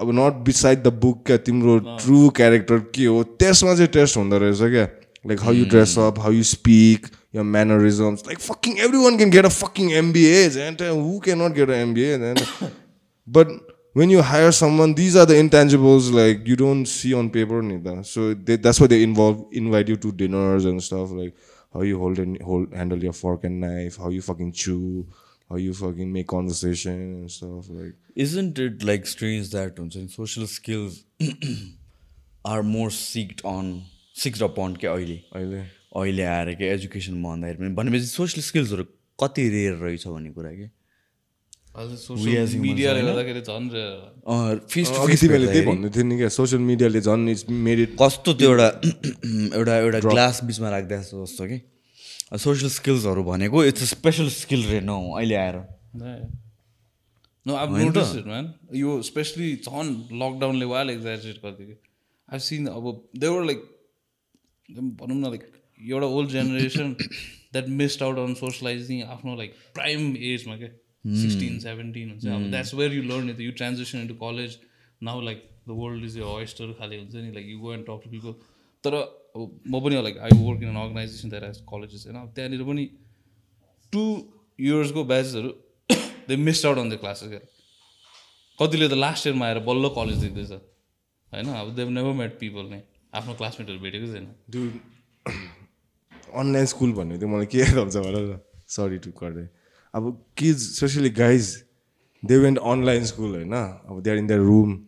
अब 0.00 0.10
नट 0.18 0.44
बिसाइड 0.44 0.82
द 0.82 0.92
बुक 1.02 1.24
क्या 1.26 1.36
तिम्रो 1.48 1.78
ट्रु 2.04 2.28
क्यारेक्टर 2.36 2.78
के 2.94 3.04
हो 3.04 3.22
त्यसमा 3.42 3.74
चाहिँ 3.74 3.88
टेस्ट 3.98 4.16
हुँदो 4.16 4.38
रहेछ 4.44 4.70
क्या 4.76 4.86
like 5.28 5.40
how 5.40 5.52
you 5.54 5.64
dress 5.74 5.98
up 6.06 6.20
how 6.20 6.32
you 6.32 6.42
speak 6.52 7.06
your 7.32 7.44
mannerisms. 7.44 8.24
Like 8.26 8.38
fucking 8.38 8.78
everyone 8.78 9.18
can 9.18 9.30
get 9.30 9.44
a 9.44 9.50
fucking 9.50 9.88
MBA. 9.88 10.56
And 10.68 10.80
uh, 10.80 10.94
who 10.94 11.20
cannot 11.20 11.54
get 11.54 11.70
an 11.70 11.94
MBA? 11.94 12.20
Then, 12.20 12.72
but 13.26 13.48
when 13.94 14.10
you 14.10 14.22
hire 14.22 14.52
someone, 14.52 14.94
these 14.94 15.16
are 15.16 15.26
the 15.26 15.34
intangibles 15.34 16.12
like 16.12 16.46
you 16.46 16.56
don't 16.56 16.86
see 16.86 17.14
on 17.14 17.30
paper 17.30 17.62
neither. 17.62 18.02
So 18.04 18.34
they, 18.34 18.56
that's 18.56 18.80
why 18.80 18.86
they 18.86 19.02
involve 19.02 19.46
invite 19.52 19.88
you 19.88 19.96
to 19.96 20.12
dinners 20.12 20.64
and 20.66 20.82
stuff 20.82 21.10
like 21.10 21.34
how 21.72 21.82
you 21.82 21.98
hold 21.98 22.18
and 22.18 22.40
hold 22.42 22.72
handle 22.74 23.02
your 23.02 23.14
fork 23.14 23.44
and 23.44 23.60
knife, 23.60 23.96
how 23.96 24.10
you 24.10 24.20
fucking 24.20 24.52
chew, 24.52 25.06
how 25.49 25.55
you 25.55 25.73
fucking 25.73 26.11
make 26.13 26.27
conversation 26.27 26.93
and 26.93 27.31
stuff. 27.31 27.69
Like, 27.69 27.95
Isn't 28.15 28.59
it 28.59 28.83
like 28.83 29.05
strange 29.05 29.49
that 29.51 29.77
हुन्छ 29.79 29.95
नि 29.97 30.07
social 30.15 30.47
skills 30.47 31.03
are 32.53 32.63
more 32.63 32.89
seeked 32.89 33.43
on 33.45 33.69
seeked 34.23 34.41
upon 34.49 34.75
के 34.75 34.87
अहिले? 34.87 35.19
अहिले? 35.35 35.61
अहिले 36.01 36.23
आएर 36.23 36.53
के 36.61 36.65
education 36.73 37.23
भन्दाखेरि 37.23 37.57
पनि 37.59 37.73
भनेपछि 37.81 38.05
सोसियल 38.05 38.43
स्किल्सहरू 38.43 38.83
कति 39.23 39.49
रेयर 39.49 39.73
रहेछ 39.85 40.07
भन्ने 40.07 40.31
कुरा 40.39 40.51
कि? 40.51 40.67
सोसियल 46.27 46.61
मिडियाले 46.61 47.01
झन् 47.01 47.27
कस्तो 48.01 48.33
त्यो 48.33 48.49
एउटा 48.51 48.69
एउटा 49.59 49.77
एउटा 49.77 49.99
ग्लास 50.09 50.43
बिचमा 50.43 50.69
राख्दा 50.69 50.97
जस्तो 51.01 51.25
जस्तो 51.25 51.47
कि? 51.47 51.57
सोसियल 52.31 52.69
स्किल्सहरू 52.71 53.23
भनेको 53.23 53.63
इट्स 53.65 53.81
अ 53.81 53.85
स्पेसल 53.87 54.29
स्किल 54.29 54.63
रे 54.67 54.79
न 54.81 54.89
अहिले 55.17 55.35
आएर। 55.35 55.55
नो। 57.45 57.53
अब? 57.55 57.77
नोटिस 57.77 58.09
म्यान 58.25 58.53
यो 58.75 59.01
स्पेसली 59.01 59.55
झन् 59.57 59.91
लकडाउनले 60.21 60.65
वाल 60.67 60.89
एक्जाजुरेट 60.89 61.37
गरिदियो 61.43 61.67
कि। 61.67 61.75
आई 62.29 62.39
सिन 62.39 62.67
अब 62.67 62.83
देवर 63.15 63.45
लाइक 63.45 63.61
भनौँ 64.69 65.17
न 65.17 65.23
लाइक 65.23 65.43
एउटा 65.79 66.07
old 66.07 66.29
generation 66.29 66.93
that 66.93 67.67
missed 67.81 68.03
out 68.03 68.17
on 68.19 68.33
socialising 68.35 69.03
आफ्नो 69.15 69.35
लाइक 69.35 69.53
प्राइम 69.73 70.15
एजमा 70.31 70.57
क्या। 70.57 70.69
सिक्सटिन 71.21 71.59
सेभेन्टिन 71.59 72.09
हुन्छ। 72.09 72.25
अब 72.27 72.49
that's 72.51 72.73
where 72.73 72.93
you 72.93 73.03
learn 73.03 73.29
it 73.29 73.39
you 73.41 73.51
transaction 73.61 73.97
into 73.99 74.15
college 74.23 74.57
now 75.01 75.21
like 75.21 75.39
the 75.67 75.69
world 75.79 76.05
is 76.05 76.17
यो 76.17 76.25
ऑयस्टर 76.25 76.73
खाले 76.79 76.97
हुन्छ 76.97 77.15
नि। 77.15 77.31
Like 77.33 77.47
you 77.49 77.59
go 77.59 77.73
and 77.73 77.85
talk 77.85 78.01
to 78.03 78.09
people 78.09 78.33
तर 78.83 78.93
अब 79.37 79.59
म 79.67 79.79
पनि 79.85 80.01
like 80.01 80.17
I 80.25 80.37
work 80.39 80.63
in 80.63 80.69
an 80.69 80.77
organisation 80.83 81.29
that 81.29 81.43
as 81.43 81.57
colleges 81.69 82.05
होइन 82.07 82.17
त्यहाँनिर 82.35 82.63
पनि 82.69 82.85
टु 83.93 84.03
इयर्सको 84.59 85.03
ब्याचेसहरू 85.03 85.49
they 86.29 86.35
missed 86.45 86.65
out 86.65 86.77
on 86.77 86.89
the 86.89 86.99
classes 87.03 87.29
क्या 87.29 87.39
कतिले 88.59 88.87
त 88.89 88.97
लास्ट 88.97 89.27
इयरमा 89.27 89.45
आएर 89.45 89.59
बल्ल 89.67 89.89
कलेज 89.95 90.17
देख्दैछ 90.17 90.51
होइन? 90.51 91.47
अब 91.47 91.75
देव 91.75 91.89
नेभर 91.89 92.13
मेट 92.13 92.39
पिपल 92.39 92.65
नै। 92.69 92.81
आफ्नो 93.13 93.33
क्लासमेटहरू 93.35 93.79
भेटेकै 93.79 94.07
छैन। 94.13 94.25
डु 94.49 94.61
अनलाइन 96.41 96.65
स्कुल 96.65 96.93
भन्ने 96.93 97.17
चाहिँ 97.19 97.33
मलाई 97.33 97.45
के 97.45 97.57
याद 97.59 97.77
आउँछ 97.77 97.97
भन 97.97 98.15
न। 98.15 98.39
सरी 98.67 98.97
टु 99.05 99.11
करे 99.21 99.47
अब 99.93 100.03
kids 100.37 100.75
specially 100.77 101.09
guys 101.21 101.53
they 102.23 102.37
went 102.37 102.57
online 102.73 103.05
school 103.05 103.35
होइन? 103.35 103.53
अब 103.53 104.01
they 104.01 104.09
are 104.11 104.17
in 104.17 104.27
the 104.27 104.31
room 104.43 104.86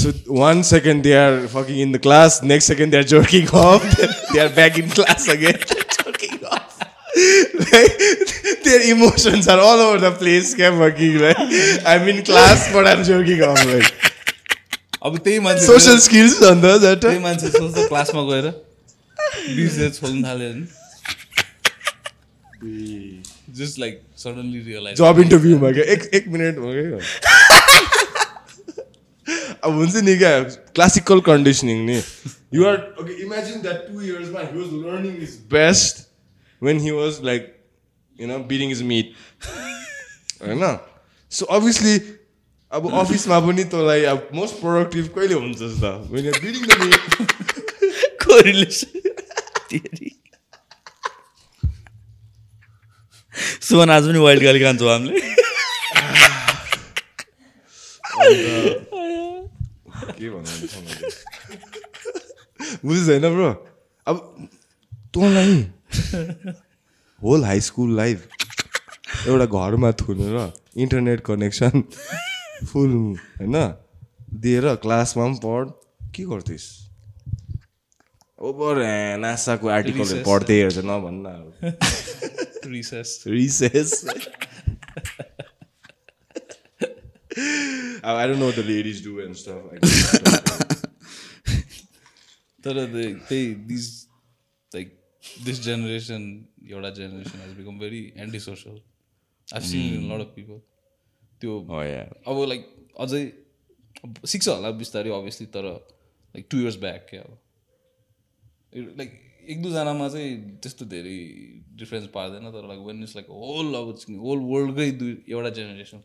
so 0.00 0.12
one 0.38 0.62
second 0.70 1.02
they 1.02 1.12
are 1.16 1.46
fucking 1.54 1.80
in 1.82 1.92
the 1.92 2.00
class 2.06 2.40
next 2.44 2.68
second 2.68 2.92
they 2.92 2.98
are 2.98 3.04
jerking 3.14 3.46
off 3.62 3.86
they 4.00 4.40
are 4.40 4.48
back 4.60 4.78
in 4.78 4.88
class 4.98 5.28
again 5.36 5.62
jerking 5.96 6.38
off 6.56 6.78
their 8.64 8.82
emotions 8.90 9.48
are 9.48 9.58
all 9.60 9.80
over 9.86 9.98
the 10.00 10.10
place 10.18 10.54
क्या 10.54 10.70
fucking 10.80 11.16
like 11.22 11.40
I'm 11.92 12.08
in 12.12 12.20
class 12.24 12.66
but 12.72 12.86
I'm 12.86 13.02
joking 13.10 13.42
off 13.42 13.64
like. 13.72 13.92
अब 15.02 15.16
त्यही 15.24 15.38
मान्छे 15.38 15.66
social 15.66 15.98
skills 16.06 16.36
on 16.50 16.60
the 16.62 16.74
that 16.84 17.00
त्यही 17.02 17.18
मान्छे 17.24 17.48
सोच्छ 17.50 17.86
क्लासमा 17.88 18.22
गएर 18.30 18.46
बिर्सेर 19.56 19.90
छोड्नु 19.90 20.22
थाल्यो 20.26 20.52
भने 20.52 20.66
जस्ट 23.58 23.78
लाइक 23.78 24.00
सडनली 24.24 24.60
रियलाइज 24.60 24.96
जब 24.98 25.20
इन्टरभ्यूमा 25.22 25.70
क्या 25.72 25.84
एक 25.94 26.10
एक 26.14 26.28
मिनटमा 26.36 26.72
क्या 26.78 27.36
अब 29.64 29.72
हुन्छ 29.74 29.96
नि 29.96 30.16
क्या 30.16 30.42
क्लासिकल 30.42 31.20
कन्डिसनिङ 31.20 31.78
नि। 31.86 32.02
You're 32.54 32.76
okay 33.00 33.12
imagine 33.22 33.62
that 33.62 33.76
two 33.76 34.00
इयर्समा 34.00 34.40
he 34.40 34.58
was 34.58 34.70
learning 34.84 35.14
is 35.22 35.32
best 35.50 35.94
when 36.62 36.80
he 36.80 36.90
was 36.90 37.12
like 37.22 37.42
you 38.20 38.26
know 38.28 38.38
bidding 38.38 38.70
is 38.70 38.82
meet 38.82 39.12
होइन 40.42 40.78
सो 41.30 41.44
अभियसली 41.46 41.94
अब 42.72 42.82
अफिसमा 42.94 43.40
पनि 43.40 43.64
तँलाई 43.64 44.02
अब 44.04 44.28
मोस्ट 44.34 44.54
प्रोडक्टिभ 44.54 45.06
कहिले 45.06 45.34
हुन्छ 45.34 45.58
त 45.58 45.84
बिडिङ 46.12 46.62
द 46.66 46.70
मिट 46.82 47.02
कोरिलेसन 48.24 48.90
आज 53.90 54.04
पनि 54.04 54.18
वाइल्ड 54.18 54.42
गाली 54.42 54.60
खान्छौँ 54.60 54.90
हामीले। 54.92 55.20
के 60.18 60.30
भन्नु 60.30 60.54
बुझ्छ 62.84 63.08
होइन 63.08 63.26
ब्रो 63.34 63.50
अब 64.06 64.16
तँलाई 65.14 65.54
होल 67.20 67.44
हाई 67.44 67.60
स्कुल 67.68 67.96
लाइफ 67.96 68.18
एउटा 69.26 69.46
घरमा 69.60 69.90
थुनेर 70.00 70.36
इन्टरनेट 70.82 71.20
कनेक्सन 71.26 71.82
फुल 72.72 72.90
होइन 73.38 73.56
दिएर 74.42 74.74
क्लासमा 74.84 75.24
पनि 75.26 75.38
पढ 75.44 75.66
के 76.16 76.22
गर्थेस् 76.32 76.66
ओभर 78.38 78.74
नासाको 79.20 79.68
आर्टिकलहरू 79.76 80.16
Recess. 80.16 80.26
पढ्दै 80.28 80.56
हेर्छ 80.60 80.78
नभन्न 80.90 81.24
अब 81.28 81.46
रिसेस 82.66 83.90
अब 87.38 88.16
I 88.16 88.28
don't 88.28 88.40
know 88.40 88.50
the 88.52 88.64
ladies 88.66 89.04
do 89.04 89.20
and 89.20 89.34
stuff 89.42 89.60
तर 92.64 92.84
त्यही 92.94 93.54
दिस 93.72 93.86
लाइक 94.72 94.88
दिस 95.44 95.60
जेनेरेसन 95.64 96.22
एउटा 96.70 96.90
generation 97.00 97.40
has 97.40 97.52
become 97.56 97.78
very 97.78 98.00
anti 98.24 98.40
social 98.46 98.80
I 99.48 99.68
seen 99.68 100.10
lot 100.12 100.20
of 100.20 100.32
people 100.36 100.58
त्यो. 101.40 101.52
अब 102.26 102.36
लाइक 102.48 102.66
अझै 103.06 103.22
सिक्छ 104.32 104.48
होला 104.48 104.70
बिस्तारै 104.82 105.10
अभियसली 105.20 105.46
तर 105.56 105.64
लाइक 105.70 106.46
टु 106.50 106.58
इयर्स 106.58 106.76
ब्याक 106.84 107.06
क्या 107.10 107.22
अब 107.22 107.32
लाइक 108.98 109.10
एक 109.52 109.62
दुईजनामा 109.62 110.08
चाहिँ 110.14 110.32
त्यस्तो 110.62 110.84
धेरै 110.94 111.16
डिफ्रेन्स 111.82 112.06
पार्दैन 112.14 112.50
तर 112.56 112.66
like 112.68 112.80
when 112.86 113.02
is 113.02 113.12
like 113.16 113.28
whole 113.42 113.74
अब 113.80 113.86
होल 114.26 114.38
वर्ल्डकै 114.52 114.90
दुई 115.02 115.12
एउटा 115.28 115.50
जेनेरेसन 115.60 116.02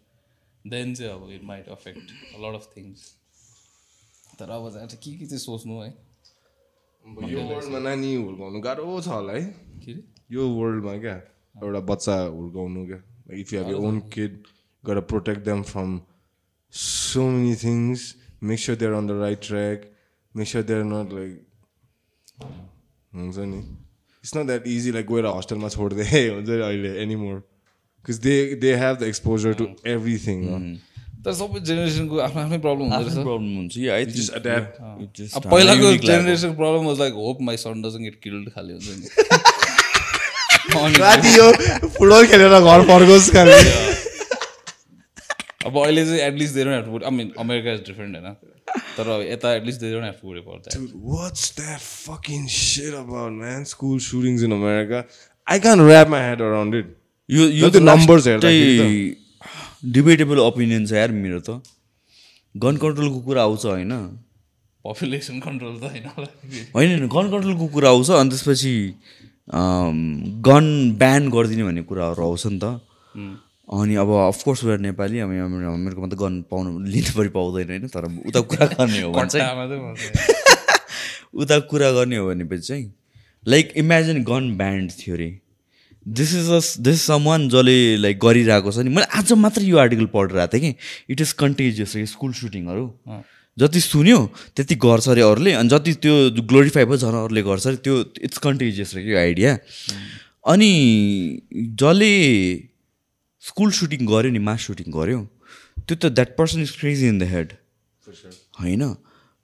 देन 0.65 0.94
चाहिँ 0.95 1.11
अब 1.11 1.30
it 1.31 1.44
might 1.44 1.68
affect 1.69 2.11
lot 2.40 2.56
of 2.56 2.69
things 2.76 3.11
तर 4.40 4.49
अब 4.52 4.69
चाहिँ 4.69 4.88
के 4.90 5.11
के 5.11 5.26
चाहिँ 5.26 5.40
सोच्नु 5.40 5.81
है 5.81 5.90
यो 7.30 7.44
वर्ल्डमा 7.44 7.80
नानी 7.81 8.14
हुर्काउनु 8.15 8.60
गाह्रो 8.61 8.99
छ 9.02 9.07
होला 9.10 9.34
है 9.34 9.44
के 9.84 9.91
अरे 9.91 10.03
यो 10.31 10.48
वर्ल्डमा 10.52 10.98
क्या 10.99 11.15
एउटा 11.56 11.80
बच्चा 11.90 12.15
हुर्काउनु 12.35 12.85
क्या 12.88 12.99
if 13.38 13.53
you 13.53 13.64
have 13.64 13.85
own 13.85 13.99
kid 14.14 14.44
गर 14.84 14.99
protect 15.11 15.45
them 15.45 15.64
from 15.72 15.99
so 16.73 17.30
many 17.30 17.56
things 17.64 18.14
make 18.44 18.60
sure 18.60 18.77
they're 18.77 18.94
on 18.94 19.07
the 19.07 19.19
right 19.22 19.41
track 19.48 19.90
make 20.35 20.48
sure 20.48 20.64
they're 20.65 20.84
not 20.85 21.14
like 21.14 22.45
हुन्छ 23.14 23.38
नि 23.38 23.57
it's 23.57 24.35
not 24.38 24.45
that 24.48 24.68
easy 24.69 24.91
like 24.91 25.07
गएर 25.07 25.26
हस्टेलमा 25.27 25.69
छोडिदिए 25.69 26.27
हुन्छ 26.30 26.49
नि 26.49 26.61
अहिले 26.61 26.95
anymore 27.03 27.41
because 28.05 28.17
they 28.19 28.55
they 28.61 28.75
have 28.75 28.97
the 28.97 29.03
exposure 29.03 29.53
to 29.53 29.67
everything 29.88 30.77
तर 31.25 31.34
सबै 31.34 31.59
जेनेरेसनको 31.67 32.17
आफ्नो 32.19 32.41
आफ्नै 32.41 32.57
प्रब्लम 32.63 32.89
हुँदो 32.93 33.23
प्रब्लम 33.23 33.55
हुन्छ। 33.57 33.73
कि 33.73 33.88
आई 33.88 34.05
just 34.05 34.34
adapt. 34.39 34.80
अब 35.35 35.41
पहिलाको 35.51 35.91
generation 36.05 36.53
problem 36.55 36.85
was 36.85 36.99
like 36.99 37.13
hope 37.13 37.38
my 37.49 37.57
son 37.57 37.81
doesn't 37.81 38.03
get 38.03 38.19
killed 38.23 38.49
खाले 38.55 38.73
हुन्छ 38.73 38.89
नि। 38.99 39.07
अनि। 40.80 40.95
राति 41.03 41.30
यो 41.38 41.51
फुटबल 41.88 42.25
खेलेर 42.31 42.59
घर 42.59 42.81
फर्कोस् 42.89 43.30
खाले। 43.35 43.57
अब 45.67 45.73
अहिले 45.84 46.03
चाहिँ 46.05 46.19
at least 46.21 46.55
have 46.57 46.85
to 46.85 46.99
I 47.05 47.11
mean 47.17 47.31
America 47.39 47.71
is 47.73 47.80
different 47.91 48.15
होइन? 48.15 48.34
तर 48.97 49.05
यता 49.30 49.53
at least 49.53 49.80
they 49.81 49.91
don't 49.93 50.05
have 50.05 50.15
to 50.21 50.27
worry 50.31 50.39
about 50.39 50.59
that 50.67 50.81
Dude, 50.81 50.95
what's 51.13 51.45
that 51.61 51.81
fucking 51.85 52.45
shit 52.57 52.93
about, 52.99 53.31
man? 53.39 53.61
School 53.71 53.97
shootings 54.09 54.41
in 54.49 54.51
America. 54.51 54.97
I 55.47 55.57
can't 55.59 55.81
wrap 55.91 56.07
my 56.17 56.21
head 56.27 56.41
around 56.49 56.71
it. 56.81 56.88
यो 57.29 57.43
यो 57.49 57.67
numbers 57.69 58.27
हेर्दाखेरि 58.27 59.15
debatable 59.85 60.39
opinion 60.39 60.85
छ 60.85 60.91
यार 60.93 61.11
मेरो 61.11 61.39
त। 61.39 61.63
गन 62.55 62.77
कन्ट्रोलको 62.77 63.19
कुरा 63.19 63.41
आउँछ 63.43 63.65
होइन। 63.65 63.93
पपुलेसन 64.85 65.39
कन्ट्रोल 65.39 65.79
त 65.79 65.83
होइन 65.83 66.05
होला। 66.17 66.27
होइन 66.75 66.89
होइन 66.89 67.07
गन 67.07 67.25
कन्ट्रोलको 67.31 67.67
कुरा 67.67 67.89
आउँछ 67.89 68.09
अनि 68.11 68.29
त्यसपछि 68.29 68.73
गन 70.47 70.65
ब्यान 70.99 71.29
गरिदिने 71.29 71.63
भन्ने 71.63 71.83
कुराहरू 71.83 72.23
आउँछ 72.23 72.45
नि 72.47 72.59
त। 72.59 72.65
अनि 73.73 73.95
अब 73.95 74.09
अफकोर्स 74.27 74.63
वेयर 74.63 74.79
नेपाली 74.79 75.19
अब 75.19 75.29
हामीहरूकोमा 75.29 76.07
त 76.07 76.19
गन 76.19 76.41
पाउनु 76.51 76.79
लिनु 76.79 77.11
पनि 77.17 77.29
पाउँदैन 77.29 77.67
होइन 77.69 77.87
तर 77.87 78.05
उता 78.27 78.41
कुरा 78.41 78.65
गर्ने 78.67 79.01
हो 79.01 79.11
भने 79.11 79.29
चाहिँ। 79.29 79.47
उता 81.33 81.59
कुरा 81.59 81.91
गर्ने 81.91 82.17
हो 82.17 82.27
भनेपछि 82.29 82.67
चाहिँ 82.67 82.85
लाइक 83.47 83.73
इमेजिन 83.75 84.23
गन 84.23 84.57
ब्यान्ड 84.57 84.91
थियो 84.91 85.15
अरे 85.15 85.42
this 86.05 86.34
is 86.35 86.49
a 86.49 86.59
this 86.84 87.01
someone 87.25 87.47
जसले 87.49 87.75
लाइक 87.97 88.19
गरिरहेको 88.19 88.71
छ 88.71 88.77
नि 88.80 88.89
मैले 88.89 89.07
आज 89.19 89.34
मात्र 89.39 89.61
यो 89.63 89.77
आर्टिकल 89.77 90.05
पढिरहेको 90.13 90.57
थिएँ 90.57 90.73
कि 90.73 91.13
इट 91.13 91.21
इज 91.21 91.31
कन्टेजियस 91.39 91.95
रे 91.95 92.05
स्कुल 92.07 92.34
सुटिङहरू 92.34 92.85
जति 93.57 93.80
सुन्यो 93.81 94.19
त्यति 94.55 94.75
गर्छ 94.84 95.07
अरे 95.09 95.21
अरूले 95.21 95.53
अनि 95.53 95.69
जति 95.69 95.93
त्यो 96.03 96.15
ग्लोरिफाई 96.43 96.85
भयो 96.85 96.97
झन् 96.97 97.15
अरूले 97.15 97.41
गर्छ 97.43 97.67
अरे 97.67 97.77
त्यो 97.84 97.99
इट्स 98.23 98.38
कन्टेजियस 98.39 98.95
रे 98.95 99.03
यो 99.03 99.17
आइडिया 99.19 99.57
अनि 100.47 100.71
जसले 101.80 102.11
स्कुल 103.43 103.71
सुटिङ 103.71 104.05
गऱ्यो 104.07 104.31
नि 104.31 104.39
मास 104.41 104.67
सुटिङ 104.67 104.91
गऱ्यो 104.91 105.21
त्यो 105.80 105.95
त 105.95 106.11
that 106.11 106.35
person 106.38 106.61
is 106.61 106.75
crazy 106.80 107.07
in 107.07 107.19
the 107.19 107.30
head 107.30 107.53
होइन 108.59 108.84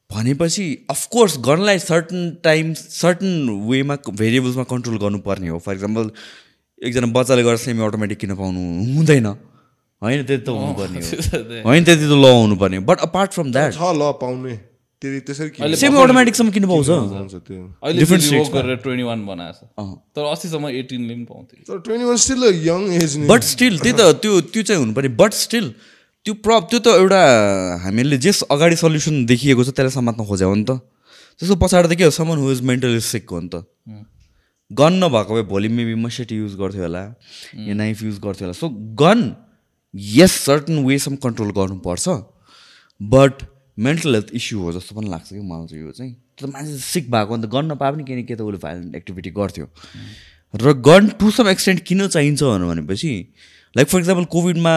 भनेपछि 0.10 0.66
अफकोर्स 0.90 1.38
गनलाई 1.46 1.80
सर्टन 1.80 2.30
टाइम 2.44 2.74
सर्टन 2.74 3.50
वेमा 3.68 3.98
भेरिएबल्समा 4.12 4.64
कन्ट्रोल 4.70 4.98
गर्नुपर्ने 4.98 5.50
हो 5.50 5.60
फर 5.66 5.74
इक्जाम्पल 5.74 6.12
एकजना 6.80 7.08
बच्चाले 7.12 7.44
गरेर 7.44 7.58
सेमी 7.60 7.82
अटोमेटिक 7.86 8.18
किन 8.20 8.32
पाउनु 8.40 8.62
हुँदैन। 8.96 9.28
होइन 10.02 10.24
त्यति 10.24 10.44
त 10.46 10.50
हुनुपर्ने 10.50 11.00
हो। 11.00 11.08
होइन 11.68 11.84
त्यति 11.84 12.06
त 12.08 12.14
ल 12.16 12.26
हुनुपर्ने 12.40 12.80
बट 12.90 12.98
अपार्ट 13.08 13.30
फ्रम 13.36 13.52
द्याट 13.52 13.72
छ 13.76 13.84
ल 14.00 14.12
पाउने। 14.22 14.56
त्यही 15.02 15.20
त्यसरी 15.28 15.50
किन 15.56 15.76
सेमी 15.76 15.98
अटोमेटिकसम्म 16.00 16.50
किन 16.56 16.66
पाउँछ। 16.72 16.90
तर 20.16 20.24
अस्तिसम्म 20.24 20.66
एटिनले 20.82 21.14
पनि 21.14 21.26
पाउँथ्यो। 21.28 21.64
तर 21.68 21.78
twenty 21.84 22.06
one 22.06 22.18
still 22.24 22.44
young 22.68 22.82
age 23.00 23.18
नि। 23.18 23.28
बट 23.28 23.42
स्टिल 23.44 23.80
त्यही 23.80 23.96
त 24.00 24.02
त्यो 24.24 24.32
त्यो 24.52 24.64
चाहिँ 24.64 24.80
हुनुपर्ने 24.80 25.10
बट 25.20 25.32
स्टिल 25.34 25.66
त्यो 26.26 26.34
प्रब 26.44 26.62
त्यो 26.72 26.80
त 26.80 26.88
एउटा 27.00 27.22
हामीले 27.84 28.18
जे 28.24 28.32
अगाडि 28.52 28.76
सल्युसन 28.76 29.26
देखिएको 29.26 29.64
छ 29.64 29.76
त्यसलाई 29.76 29.96
समात्न 29.96 30.28
खोज्यो 30.28 30.48
हो 30.48 30.56
नि 30.56 30.66
त। 30.68 30.80
त्यसको 31.40 31.56
पछाडि 31.56 31.88
त 31.88 31.98
के 32.00 32.04
हो? 32.04 32.12
समन 32.12 32.38
हु 32.44 32.52
इज 32.52 32.62
मेन्टली 32.62 33.00
सिक 33.00 33.30
हो 33.32 33.40
नि 33.40 33.50
त। 33.52 33.64
गन 34.72 34.94
नभएको 35.04 35.36
भए 35.36 35.44
भोलि 35.50 35.68
मेबी 35.68 35.96
मसेट 36.02 36.32
युज 36.32 36.56
गर्थ्यो 36.56 36.82
होला 36.82 37.04
या 37.68 37.74
नाइफ 37.76 38.04
युज 38.04 38.20
गर्थ्यो 38.24 38.48
होला। 38.48 38.54
सो 38.54 38.70
गन 39.02 39.36
यस 39.94 40.32
सर्टन 40.42 40.86
वेसम्म 40.86 41.16
कन्ट्रोल 41.24 41.52
गर्नुपर्छ 41.58 42.10
बट 43.02 43.44
मेन्टल 43.78 44.16
हेल्थ 44.16 44.34
इस्यु 44.36 44.60
हो 44.60 44.72
जस्तो 44.74 44.96
पनि 44.96 45.10
लाग्छ 45.10 45.30
कि 45.30 45.40
मलाई 45.40 45.68
चाहिँ 45.68 45.86
यो 45.86 45.92
चाहिँ। 45.92 46.14
त्यो 46.38 46.48
मान्छे 46.48 46.78
सिक 46.80 47.12
भएको 47.12 47.34
अन्त 47.34 47.46
गन 47.56 47.72
नपाए 47.72 47.92
पनि 47.92 48.04
केही 48.04 48.36
त 48.36 48.42
उसले 48.42 48.58
भाइलेन्ट 48.64 48.96
एक्टिभिटी 48.96 49.30
गर्थ्यो। 49.40 49.66
र 50.54 50.74
गन 50.90 51.08
टु 51.20 51.32
सम 51.32 51.48
एक्सटेन्ट 51.50 51.84
किन 51.88 52.08
चाहिन्छ 52.08 52.44
भनेपछि 52.44 53.14
लाइक 53.76 53.88
फर 53.88 54.00
इक्जाम्पल 54.00 54.26
कोभिडमा 54.34 54.72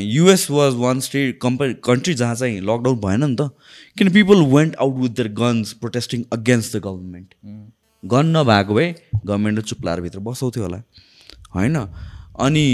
US 0.00 0.50
was 0.50 0.74
one 0.78 1.00
state 1.00 1.38
company 1.42 1.74
country 1.84 2.14
जहाँ 2.14 2.34
चाहिँ 2.34 2.60
लकडाउन 2.60 2.96
भएन 3.00 3.24
नि 3.24 3.36
त 3.40 3.50
किन 3.98 4.12
people 4.12 4.42
went 4.54 4.76
out 4.80 4.96
with 5.02 5.10
their 5.18 5.28
guns 5.34 5.72
protesting 5.82 6.24
against 6.32 6.76
the 6.76 6.80
government 6.84 7.34
gun 8.04 8.26
नभएको 8.36 8.74
भए 8.74 8.94
गभर्मेन्टले 9.16 9.62
चुप 9.62 9.84
लाएर 9.84 10.00
भित्र 10.00 10.18
बसाउँथ्यो 10.20 10.62
होला। 10.62 10.82
होइन? 11.54 11.76
अनि 12.40 12.64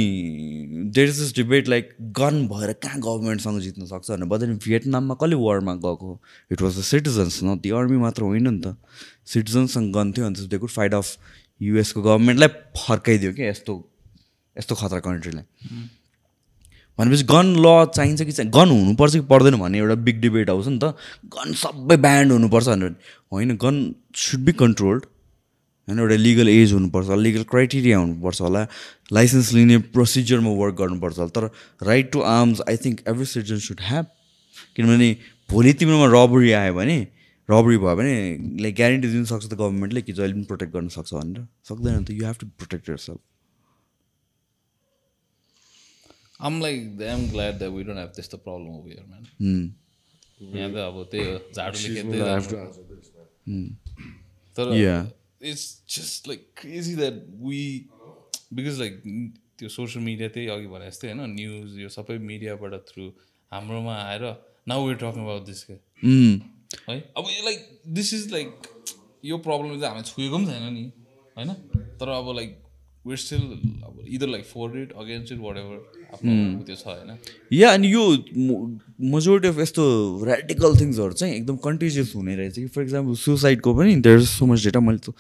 there 0.95 1.09
is 1.09 1.19
this 1.19 1.35
debate 1.37 1.69
like 1.69 1.89
gun 2.19 2.47
भएर 2.49 2.73
कहाँ 2.73 2.99
गभर्मेन्टसँग 3.01 3.61
जित्न 3.61 3.87
सक्छ 3.87 4.11
भने 4.11 4.27
बदल 4.27 4.55
भियतनाममा 4.65 5.15
कसले 5.15 5.37
वारमा 5.37 5.75
गएको 5.85 6.21
इट 6.53 6.63
वाज 6.63 6.79
द 6.79 6.83
सिटिजन्स 6.83 7.43
न 7.45 7.59
त्यो 7.59 7.77
आर्मी 7.77 7.97
मात्र 7.97 8.23
होइन 8.23 8.49
नि 8.49 8.61
त। 8.61 8.77
सिटिजन्ससँग 9.27 9.93
गन 9.95 10.13
थियो 10.13 10.27
अनि 10.27 10.47
दे 10.47 10.59
कुड 10.59 10.71
फाइट 10.71 10.95
अफ 10.95 11.17
युएसको 11.61 12.03
गभर्मेन्टलाई 12.03 12.49
फर्काइदियो 12.79 13.33
क्या 13.33 13.49
यस्तो 13.49 13.75
यस्तो 14.57 14.75
खतरा 14.75 15.01
कन्ट्रीलाई 15.01 15.45
भनेपछि 16.99 17.25
गन 17.25 17.55
ल 17.59 17.67
चाहिन्छ 17.95 18.23
कि 18.23 18.33
चाहिँ 18.33 18.51
गन 18.51 18.71
हुनुपर्छ 18.71 19.13
कि 19.15 19.21
पर्दैन 19.27 19.59
भन्ने 19.59 19.79
एउटा 19.79 19.95
बिग 20.07 20.21
डिबेट 20.21 20.51
आउँछ 20.51 20.67
नि 20.69 20.79
त। 20.79 20.95
गन 21.35 21.53
सबै 21.59 21.97
ब्यान्ड 21.97 22.33
हुनुपर्छ 22.33 22.69
भनेर। 22.69 22.95
होइन 23.33 23.57
गन 23.57 23.77
सुड 24.17 24.41
बी 24.41 24.53
कन्ट्रोल्ड 24.53 25.05
होइन 25.89 25.99
एउटा 25.99 26.17
लिगल 26.17 26.49
एज 26.49 26.73
हुनुपर्छ 26.73 27.19
लिगल 27.19 27.43
क्राइटेरिया 27.51 27.99
हुनुपर्छ 27.99 28.41
होला 28.41 28.63
लाइसेन्स 29.13 29.53
लिने 29.53 29.77
प्रोसिजरमा 29.95 30.51
वर्क 30.63 30.75
गर्नुपर्छ 30.81 31.19
होला। 31.19 31.33
तर 31.37 31.45
right 31.87 32.07
to 32.13 32.21
arms 32.33 32.61
I 32.69 32.77
think 32.85 32.97
every 33.09 33.27
citizen 33.27 33.59
should 33.67 33.81
have 33.89 34.07
किनभने 34.77 35.09
भोलि 35.51 35.73
तिम्रोमा 35.81 36.07
रबरी 36.15 36.53
आयो 36.61 36.75
भने 36.75 36.99
रबरी 37.49 37.77
भयो 37.79 37.95
भने 37.97 38.15
लाइक 38.63 38.75
ग्यारेन्टी 38.77 39.09
दिनु 39.09 39.25
सक्छ 39.25 39.45
त 39.47 39.55
गभर्मेन्टले 39.55 40.01
कि 40.03 40.13
जहिले 40.13 40.35
पनि 40.35 40.45
प्रोटेक्ट 40.53 40.73
गर्न 40.75 40.89
सक्छ 40.97 41.11
भनेर। 41.15 41.47
सक्दैन 41.69 42.05
त 42.05 42.11
you 42.11 42.25
have 42.27 42.37
to 42.41 42.47
protect 42.61 42.89
yourself 43.09 43.21
I'm 46.47 46.61
like 46.63 46.97
damn 46.99 47.21
glad 47.31 47.55
that 47.59 47.73
we 47.73 47.83
don't 47.85 47.99
have 47.99 48.13
त्यस्तो 48.17 48.37
प्रब्लम 48.45 48.73
म्यान 49.09 49.25
यहाँ 50.57 50.71
त 50.73 50.77
अब 50.85 50.97
त्यही 51.11 51.25
हो 51.27 51.37
झाडुले 51.57 51.89
जानु। 52.19 52.43
तर. 54.57 54.67
It's 55.43 55.65
just 55.97 56.29
like 56.29 56.49
crazy 56.57 56.95
that 56.97 57.15
we 57.43 57.63
because 58.53 58.79
like 58.81 59.03
त्यो 59.59 59.69
सोसियल 59.69 60.05
मिडिया 60.05 60.29
त्यही 60.29 60.49
अघि 60.49 60.67
भने 60.67 60.87
जस्तै 60.91 61.13
होइन 61.13 61.31
न्युज 61.31 61.79
यो 61.79 61.89
सबै 61.89 62.19
मिडियाबाट 62.19 62.75
थ्रु 62.89 63.09
हाम्रोमा 63.53 63.95
आएर 64.03 64.25
now 64.69 64.87
we're 64.87 64.97
talking 64.99 65.23
about 65.23 65.45
this 65.47 65.65
के 65.65 65.73
है? 65.73 67.01
अब 67.17 67.25
यो 67.31 67.45
लाइक 67.45 67.81
दिस 67.99 68.15
इज 68.15 68.31
लाइक 68.33 68.69
यो 69.25 69.39
प्रब्लम 69.39 69.81
चाहिँ 69.81 69.95
हामी 69.95 70.03
छुएको 70.11 70.37
पनि 70.37 70.47
छैन 70.47 70.73
नि 70.73 70.85
होइन? 71.37 71.53
तर 72.01 72.09
अब 72.09 72.35
लाइक 72.37 72.59
वेयर 73.07 73.17
स्टिल 73.19 73.41
अब 73.85 74.05
either 74.09 74.29
like 74.29 74.45
for 74.45 74.79
it 74.79 74.93
against 74.99 75.33
it 75.33 75.39
whatever 75.57 75.77
आफ्नो 76.15 76.63
त्यो 76.67 76.77
छ 76.77 76.87
होइन? 76.87 77.17
या 77.53 77.73
अनि 77.73 77.93
यो 77.93 78.03
मेजोरिटी 79.15 79.49
अफ 79.49 79.59
यस्तो 79.59 79.85
ऱ्याडिकल 80.27 80.77
थिङ्सहरू 80.81 81.13
चाहिँ 81.13 81.35
एकदम 81.35 81.57
कन्टिजियस 81.65 82.13
हुने 82.17 82.37
रहेछ 82.37 82.55
कि। 82.55 82.67
फर 82.67 82.83
इक्जाम्पल 82.83 83.15
सुसाइडको 83.23 83.75
पनि 83.75 83.95
देयर 84.07 84.21
सो 84.27 84.47
मच 84.47 84.65
डेटा 84.65 84.81
मैले 84.81 85.13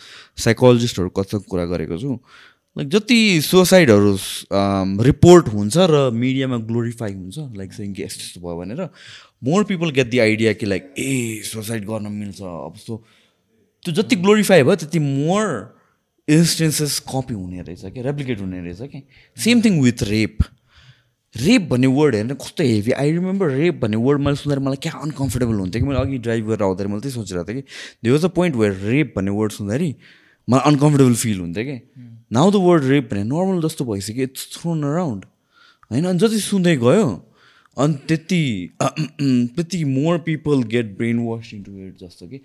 साइकोलोजिस्टहरू 0.44 1.08
कस्तो 1.18 1.40
कुरा 1.46 1.64
गरेको 1.72 1.98
छु। 1.98 2.18
लाइक 2.76 2.88
जति 2.88 3.40
सुसाइडहरू 3.42 4.16
रिपोर्ट 5.04 5.48
हुन्छ 5.54 5.76
र 5.90 6.10
मिडियामा 6.14 6.56
ग्लोरिफाई 6.68 7.12
हुन्छ 7.12 7.38
लाइक 7.56 7.72
चाहिँ 7.72 7.92
कि 7.92 8.02
यस्तो 8.02 8.22
यस्तो 8.22 8.40
भयो 8.40 8.56
भनेर 8.58 8.82
more 9.44 9.64
people 9.64 9.90
get 9.96 10.10
the 10.10 10.18
idea 10.18 10.52
कि 10.60 10.66
लाइक 10.66 10.94
ए 10.98 11.40
सुसाइड 11.44 11.84
गर्न 11.88 12.12
मिल्छ 12.12 12.42
अब 12.42 12.74
सो 12.76 13.02
त्यो 13.84 13.94
जति 13.94 14.16
ग्लोरिफाई 14.16 14.62
भयो 14.62 14.76
त्यति 14.76 14.98
मोर 14.98 15.46
इन्स्टेन्सेस 16.28 16.98
कपी 17.08 17.34
हुने 17.34 17.62
रहेछ 17.62 17.84
क्या 17.84 18.02
रेप्लिकेट 18.04 18.40
हुने 18.40 18.60
रहेछ 18.60 18.90
कि? 18.92 19.02
Same 19.36 19.60
thing 19.64 19.80
with 19.82 20.02
rape 20.08 20.38
rape 21.34 21.62
भन्ने 21.70 21.86
वर्ड 21.96 22.14
हेर्न 22.14 22.34
कस्तो 22.42 22.64
हेभी 22.64 22.92
आई 22.92 23.12
रिमेम्बर 23.12 23.50
रेप 23.50 23.80
भन्ने 23.82 23.96
वर्ड 24.06 24.20
मैले 24.20 24.36
सुन्दा 24.36 24.60
मलाई 24.60 24.76
क्या 24.82 24.92
अनकम्फर्टेबल 25.02 25.54
हुन्थ्यो 25.54 25.82
कि? 25.82 25.88
मैले 25.88 26.00
अघि 26.00 26.18
ड्राइभ 26.26 26.46
गरेर 26.48 26.62
आउँदाखेरि 26.62 26.90
मैले 26.92 27.00
त्यही 27.00 27.14
सोचिरहेको 27.14 27.52
थिएँ 27.52 27.62
कि 27.62 27.68
they 28.04 28.10
was 28.10 28.24
a 28.24 28.28
point 28.38 28.56
where 28.56 28.74
rape 28.88 29.12
भन्ने 29.16 29.30
वर्ड 29.38 29.52
सुन्दाखेरि 29.52 29.94
मलाई 30.48 30.70
अनकम्फर्टेबल 30.72 31.14
फिल 31.22 31.40
हुन्थ्यो 31.40 31.64
कि। 31.64 31.78
नाउ 32.32 32.50
द 32.50 32.62
वर्ड 32.66 32.84
रेप 32.84 33.08
भने 33.12 33.22
नर्मल 33.24 33.62
जस्तो 33.68 33.84
भइसक्यो 33.92 34.24
इट्स 34.24 34.44
थ्रोन 34.56 34.82
अराउन्ड 34.84 35.24
होइन? 35.90 36.04
अनि 36.04 36.18
जति 36.18 36.38
सुन्दै 36.40 36.76
गयो 36.84 37.08
अनि 37.76 37.94
त्यति 38.08 38.42
त्यति 38.82 39.84
more 39.84 40.18
people 40.26 40.62
get 40.72 40.96
brain 40.98 41.18
wash 41.26 41.50
into 41.54 41.72
it 41.86 41.96
जस्तो 42.00 42.26
कि 42.28 42.40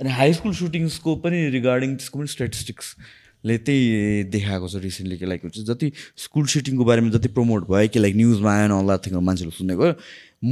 अनि 0.00 0.10
हाई 0.18 0.32
स्कुल 0.40 0.52
सुटिङ्सको 0.58 1.14
पनि 1.24 1.38
रिगार्डिङ 1.54 1.96
त्यसको 1.96 2.18
पनि 2.18 2.28
स्ट्याटिस्टिक्सले 2.34 3.56
त्यही 3.68 4.22
देखाएको 4.34 4.68
छ 4.68 4.82
रिसेन्टली 4.84 5.18
कि 5.18 5.26
लाइक 5.32 5.48
हुन्छ 5.48 5.64
जति 5.70 5.90
स्कुल 6.26 6.46
सुटिङको 6.54 6.84
बारेमा 6.90 7.10
जति 7.16 7.28
प्रमोट 7.38 7.66
भयो 7.70 7.88
कि 7.94 7.98
लाइक 8.04 8.16
न्युजमा 8.16 8.52
आएन 8.58 8.76
अल्ला 8.78 8.96
थिङ्ग 9.06 9.22
मान्छेहरू 9.30 9.56
सुन्दै 9.58 9.76
गयो 9.80 9.94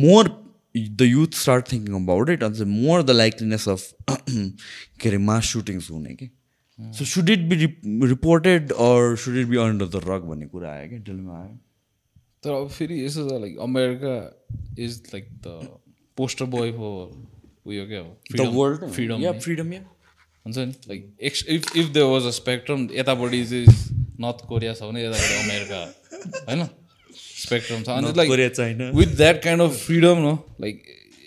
more 0.03 0.33
the 0.77 1.09
youth 1.09 1.39
start 1.43 1.71
thinking 1.73 1.95
about 2.01 2.31
it 2.31 2.43
and 2.49 2.67
more 2.73 3.03
the 3.03 3.17
likeliness 3.19 3.69
of 3.69 3.83
के 4.11 5.09
अरे 5.09 5.19
मास 5.29 5.53
सुटिङ्स 5.53 5.91
हुने 5.91 6.15
कि? 6.15 6.29
So 6.79 7.05
should 7.13 7.31
it 7.31 7.47
be 7.53 7.57
reported 8.09 8.73
or 8.89 9.17
should 9.27 9.37
it 9.37 9.47
be 9.53 9.63
under 9.67 9.87
the 9.95 10.03
rock 10.09 10.29
भन्ने 10.33 10.47
कुरा 10.57 10.73
आयो 10.73 10.89
कि? 10.91 10.99
डेलमा 11.07 11.39
आयो। 11.43 11.55
तर 12.43 12.51
अब 12.51 12.69
फेरि 12.81 13.05
यसो 13.05 13.29
like 13.39 13.59
America 13.69 14.17
is 14.79 15.01
like 15.15 15.33
the 15.47 15.79
poster 16.17 16.45
boy 16.57 16.73
for 16.73 17.36
उयो 17.67 17.87
क्या 17.87 18.03
द 18.37 18.47
वर्ल्ड 18.55 18.83
हो 18.83 18.89
फ्रिडम 18.97 19.23
या 19.23 19.33
फ्रिडम 19.45 19.73
या 19.73 19.81
हुन्छ 20.47 20.59
नि? 20.59 20.73
Like 20.89 21.01
ex 21.29 21.45
if 21.49 21.77
if 21.77 21.87
there 21.95 22.07
was 22.07 22.27
a 22.27 22.31
spectrum 22.39 22.89
यतापट्टि 22.95 23.45
चाहिँ 23.47 23.67
नर्थ 24.25 24.45
कोरिया 24.49 24.75
छ 24.75 24.83
भने 24.83 25.05
यतापट्टि 25.05 25.35
अमेरिका 25.45 25.81
होइन? 26.49 26.69
स्पेक्ट्रम 27.15 27.83
छ। 27.83 27.89
अनि 27.89 28.13
like. 28.17 28.93
With 28.97 29.17
that 29.17 29.43
kind 29.45 29.63
of 29.63 29.73
freedom 29.87 30.19
न 30.27 30.37
लाइक 30.61 30.83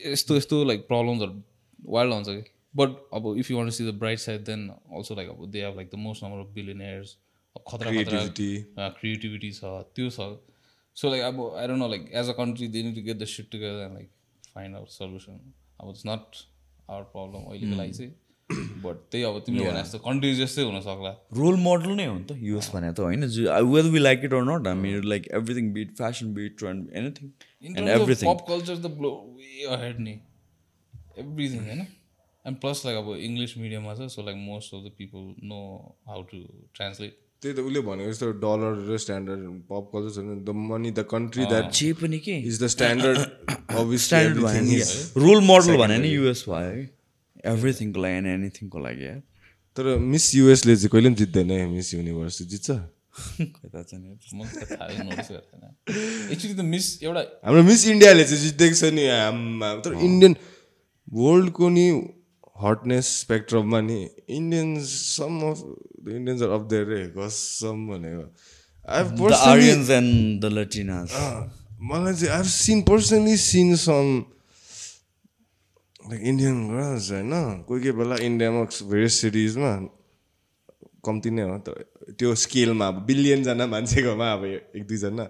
यस्तो 0.05 0.37
यस्तो 0.37 0.63
लाइक 0.65 0.87
प्रब्लम्सहरू 0.87 1.91
वाइल्ड 1.95 2.13
हुन्छ 2.13 2.27
कि? 2.29 2.43
बट 2.75 2.89
अब 3.13 3.33
if 3.39 3.51
you 3.51 3.57
want 3.57 3.73
see 3.73 3.83
the 3.85 3.93
bright 3.99 4.19
side 4.19 4.41
then 4.45 4.67
also 4.69 5.15
like 5.15 5.29
अब 5.29 5.49
they 5.51 5.65
have 5.65 5.75
like 5.75 5.89
the 5.93 5.99
most 5.99 6.23
number 6.23 6.39
of 6.39 6.53
billionaires 6.55 7.15
खतरा. 7.55 7.91
खतरा 7.93 8.89
क्रिएटिभिटी 8.99 9.51
छ 9.51 9.61
त्यो 9.95 10.09
छ। 10.09 10.19
सो 10.97 11.09
लाइक 11.09 11.23
अब 11.23 11.37
I 11.57 11.67
don't 11.67 11.79
know 11.79 11.87
like 11.89 12.09
as 12.13 12.29
a 12.29 12.33
country 12.37 12.67
they 12.67 12.83
need 12.83 12.95
to 12.95 13.01
get 13.03 13.17
the 13.17 13.25
shit 13.33 13.51
together 13.51 13.89
like 13.93 14.09
find 14.53 14.75
out 14.75 14.89
solution 14.91 15.39
अब 15.79 15.89
it's 15.89 16.05
not 16.07 16.41
our 16.89 17.03
problem 17.13 17.41
अहिलेको 17.51 17.77
लागि 17.81 17.93
चाहिँ। 17.99 18.11
बट 18.83 19.01
त्यही 19.11 19.23
अब 19.23 19.35
तिमीले 19.45 19.65
भने 19.65 19.81
जस्तो 19.81 19.99
कन्ट्री 20.05 20.33
जस्तै 20.35 20.63
हुन 20.69 20.79
सक्ला 20.81 21.11
रोल 21.39 21.55
मोडल 21.65 21.91
नै 21.99 22.05
हो 22.05 22.15
नि 22.15 22.25
त 22.25 22.37
युएस 22.47 22.69
भने 22.73 22.91
त 22.93 22.99
होइन। 22.99 23.25
Whether 23.73 23.89
we 23.95 23.99
like 23.99 24.23
it 24.29 24.33
or 24.33 24.43
not 24.47 24.67
हामी 24.67 24.93
like 25.05 25.27
everything 25.39 25.71
be it 25.73 25.91
fashion 25.99 26.33
be it 26.39 26.57
trend 26.59 26.89
anything 27.01 27.29
and 27.63 27.89
everything 27.89 28.33
pop 28.33 28.45
culture 28.47 28.75
त 28.77 28.91
ब्लो 28.97 29.11
वे 29.37 29.65
अहेड 29.77 29.99
नि 30.07 30.15
एभ्रिथिङ 31.23 31.59
होइन 31.69 31.81
एन्ड 31.81 32.57
प्लस 32.65 32.85
लाइक 32.85 32.97
अब 32.97 33.15
इङ्ग्लिस 33.29 33.57
मिडियममा 33.57 33.95
छ 33.95 34.11
so 34.15 34.25
like 34.29 34.37
most 34.43 34.75
of 34.75 34.83
the 34.83 34.91
people 34.97 35.33
know 35.53 35.63
how 36.07 36.23
to 36.31 36.43
translate 36.79 37.25
त्यही 37.39 37.55
त 37.55 37.59
उसले 37.63 37.79
भनेको 37.87 38.11
जस्तो 38.11 38.31
डलर 38.43 38.73
र 38.87 38.97
स्ट्यान्डर्ड 38.99 39.41
पप 39.71 39.85
कल्चर 39.93 40.11
छ 40.11 40.19
the 40.43 40.49
money 40.69 40.91
the 40.91 41.07
country 41.07 41.43
that 41.47 41.71
जे 41.71 41.89
पनि 41.95 42.19
के। 42.19 42.35
इज 42.35 42.55
द 42.63 42.67
स्ट्यान्डर्ड 42.75 43.19
स्ट्यान्डर्ड 44.05 44.37
भयो 44.43 44.61
नि 44.67 44.75
रोल 45.23 45.39
मोडल 45.47 45.73
भने 45.79 45.97
नि 46.03 46.09
युएस 46.09 46.41
भयो 46.49 46.67
है 46.67 46.83
एभ्रिथिङको 47.53 47.99
लागि 48.03 48.15
एन्ड 48.17 48.27
एनिथिङको 48.27 48.79
लागि 48.79 49.03
यार। 49.05 49.19
तर 49.77 49.85
मिस 50.03 50.25
युएसले 50.35 50.75
चाहिँ 50.75 50.91
कहिले 50.91 51.09
पनि 51.09 51.15
जित्दैन 51.15 51.51
है 51.51 51.65
मिस 51.71 51.87
युनिभर्स 51.93 52.41
जित्छ। 52.51 52.69
एक्चुली 56.31 56.53
त 56.53 56.61
मिस 56.75 56.85
एउटा 57.03 57.21
हाम्रो 57.45 57.63
मिस 57.71 57.81
इन्डियाले 57.87 58.23
चाहिँ 58.23 58.41
जितेको 58.43 58.75
छ 58.75 58.91
नि 58.99 59.03
आम्मा। 59.15 59.69
तर 59.87 59.93
इन्डियन 59.95 60.35
वर्ल्डको 61.07 61.65
नि 61.71 61.85
हटनेस 62.59 63.07
स्पेक्ट्रममा 63.19 63.79
नि 63.81 63.99
Indians 64.29 64.89
some 65.09 65.39
of 65.49 65.59
the 66.03 66.15
Indians 66.15 66.41
of 66.49 66.61
their 66.71 66.85
रे 66.87 67.01
कसम 67.15 67.87
भनेको 67.89 68.25
मलाई 71.81 72.13
चाहिँ 72.13 72.31
I 72.31 72.43
seen 72.49 72.81
personally 72.83 73.35
seen 73.39 73.75
some 73.77 74.07
like 76.09 76.21
Indian 76.23 76.57
girls 76.69 77.11
होइन 77.11 77.31
कोही 77.67 77.81
कोही 77.81 77.91
बेला 77.97 78.15
इन्डियामा 78.23 78.63
भेरियस 78.83 79.21
सिटिजमा 79.21 79.71
कम्ती 81.05 81.29
नै 81.29 81.43
हो 81.43 81.57
तर 81.65 81.75
त्यो 82.19 82.35
स्केलमा 82.43 82.87
अब 82.87 83.05
बिलियनजना 83.05 83.67
मान्छेकोमा 83.73 84.31
अब 84.33 84.45
एक 84.49 84.83
दुईजना 84.87 85.25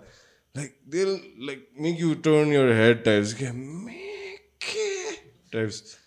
like 0.55 0.71
they 0.89 1.05
like 1.45 1.67
make 1.81 1.99
you 2.01 2.13
turn 2.25 2.53
your 2.53 2.71
head 2.79 3.03
types 3.03 3.33
क्या 3.37 3.53
मेके 3.53 4.87
टाइप्स 5.53 5.97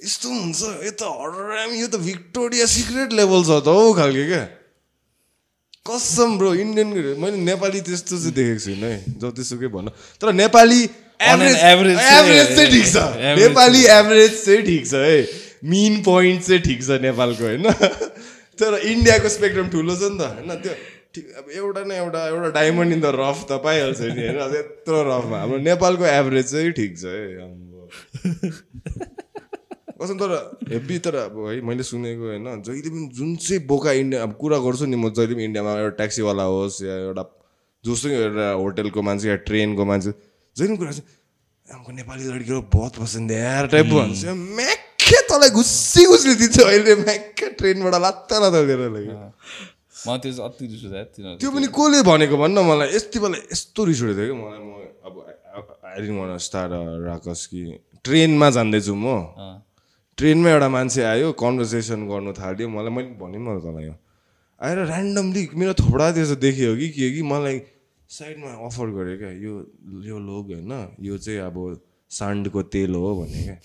यस्तो 0.00 0.28
हुन्छ 0.30 0.60
यो 0.82 0.90
त 0.92 1.02
हराम 1.14 1.70
यो 1.76 1.86
त 1.88 2.00
भिक्टोरिया 2.02 2.66
सिक्रेट 2.68 3.12
लेभल 3.14 3.42
छ 3.44 3.58
त 3.60 3.68
हौ 3.70 3.92
खालके 3.94 4.24
क्या 4.26 4.44
कसम 5.86 6.36
ब्रो 6.38 6.52
इन्डियन 6.62 6.88
मैले 7.20 7.36
नेपाली 7.42 7.80
त्यस्तो 7.82 8.16
चाहिँ 8.18 8.32
देखेको 8.34 8.60
छुइनँ 8.64 8.88
है 8.88 8.98
जतिसुकै 9.22 9.68
भनौँ 9.74 9.92
तर 10.20 10.32
नेपाली 10.34 10.80
एभरेज 10.84 11.56
चाहिँ- 11.96 12.18
एभरेज 12.18 12.54
चाहिँ 12.56 12.70
ठिक 12.70 12.86
छ 12.86 12.96
नेपाली 13.40 13.82
एभरेज 13.94 14.32
चाहिँ 14.44 14.62
ठिक 14.66 14.86
छ 14.86 15.02
है 15.04 15.18
मिन 15.72 16.00
पोइन्ट 16.02 16.42
चाहिँ 16.42 16.62
ठिक 16.62 16.80
छ 16.82 17.00
नेपालको 17.02 17.44
होइन 17.44 17.64
तर 18.58 18.78
इन्डियाको 18.86 19.28
स्पेक्ट्रम 19.30 19.68
ठुलो 19.70 19.96
छ 19.96 20.10
नि 20.12 20.18
त 20.18 20.30
होइन 20.30 20.56
त्यो 20.64 20.74
ठिक 21.14 21.24
अब 21.38 21.50
एउटा 21.54 21.82
न 21.84 21.92
एउटा 22.00 22.26
एउटा 22.28 22.48
डायमन्ड 22.56 22.92
इन 22.92 23.00
द 23.00 23.12
रफ 23.16 23.44
त 23.44 23.60
पाइहाल्छ 23.64 24.00
नि 24.00 24.26
होइन 24.26 24.56
यत्रो 24.56 25.02
रफमा 25.08 25.40
हाम्रो 25.40 25.58
नेपालको 25.68 26.04
एभरेज 26.12 26.52
चाहिँ 26.52 26.72
ठिक 26.72 26.92
छ 26.96 27.04
है। 27.06 27.28
कसम 30.00 30.16
तर 30.16 30.32
हेभी 30.72 30.98
तर 31.04 31.14
अब 31.28 31.36
है 31.46 31.60
मैले 31.60 31.82
सुनेको 31.84 32.24
होइन। 32.24 32.48
जहिले 32.64 32.88
पनि 32.88 33.06
जुन 33.12 33.36
चाहिँ 33.36 33.60
बोका 33.68 33.92
इन्डिया 34.00 34.22
अब 34.22 34.32
कुरा 34.40 34.58
गर्छु 34.64 34.86
नि 34.88 34.96
म 34.96 35.12
जहिले 35.12 35.34
पनि 35.34 35.44
इन्डियामा 35.44 35.70
एउटा 35.78 35.96
ट्याक्सीवाला 36.00 36.44
होस् 36.50 36.82
या 36.82 36.94
एउटा 37.06 37.24
जोसुकै 37.84 38.16
एउटा 38.16 38.46
होटेलको 38.60 39.00
मान्छे 39.02 39.28
या 39.28 39.36
ट्रेनको 39.48 39.84
मान्छे 39.84 40.10
जहिले 40.56 40.68
पनि 40.68 40.78
कुरा 40.80 40.92
हमको 41.68 41.90
नेपाली 41.92 42.22
लड्कीहरू 42.24 42.62
बहुत 42.72 42.92
पसन्द 42.98 43.30
यार 43.30 43.66
टाइप 43.70 43.86
भन्छ। 43.86 44.24
म्याक्के 44.58 45.18
तँलाई 45.28 45.50
घुस्सी 45.54 46.02
घुस्सी 46.06 46.34
दिन्छ 46.40 46.58
अहिले 46.60 46.94
म्याक्के 47.06 47.46
ट्रेनबाट 47.60 47.94
लात्ता 48.00 48.34
लात्ता 48.40 48.60
दिएर 48.66 48.80
लाग्यो। 48.90 49.14
म 50.06 50.16
त्यो 50.16 50.42
अति 50.42 50.64
रिस 50.66 50.82
उठ्यो 50.88 51.36
त्यो 51.38 51.50
पनि 51.54 51.66
कसले 51.70 52.02
भनेको 52.08 52.36
भन्न 52.42 52.58
मलाई? 52.66 52.88
यति 52.96 53.18
बेला 53.20 53.38
यस्तो 53.52 53.80
रिस 53.84 54.02
उठेको 54.02 54.16
थियो 54.18 54.34
कि 54.34 54.36
मलाई 54.40 54.60
म 54.64 54.72
अब 55.06 55.14
I 55.84 56.00
didn't 56.02 56.18
want 56.18 56.38
start 56.40 56.72
ruckus 57.06 57.40
कि 57.52 57.60
ट्रेनमा 58.04 58.48
जाँदैछु 58.50 58.94
म। 58.94 59.06
ट्रेनमा 60.20 60.48
एउटा 60.52 60.68
मान्छे 60.68 61.00
आयो 61.02 61.32
कन्भर्सेसन 61.40 62.00
गर्नु 62.04 62.32
थाल्यो। 62.36 62.68
मलाई 62.68 62.92
मैले 62.92 63.16
भनेँ 63.16 63.40
तँलाई 63.64 63.84
यो। 63.88 63.94
आएर 64.60 64.78
ऱ्यान्डमली 64.84 65.42
मेरो 65.56 65.72
थोपडा 65.80 66.06
त्यसो 66.12 66.36
देख्यो 66.36 66.76
कि 66.76 66.88
के 66.92 67.08
कि 67.16 67.22
मलाई 67.24 67.56
साइडमा 68.10 68.50
अफर 68.68 68.88
गऱ्यो 68.96 69.16
क्या 69.16 69.30
यो 69.40 69.52
यो 70.04 70.16
लोग 70.20 70.52
होइन 70.52 70.72
यो 71.00 71.16
चाहिँ 71.16 71.40
अब 71.48 71.56
सान्डको 72.10 72.60
तेल 72.68 72.92
हो 72.94 73.10
भने 73.16 73.40
क्या। 73.40 73.56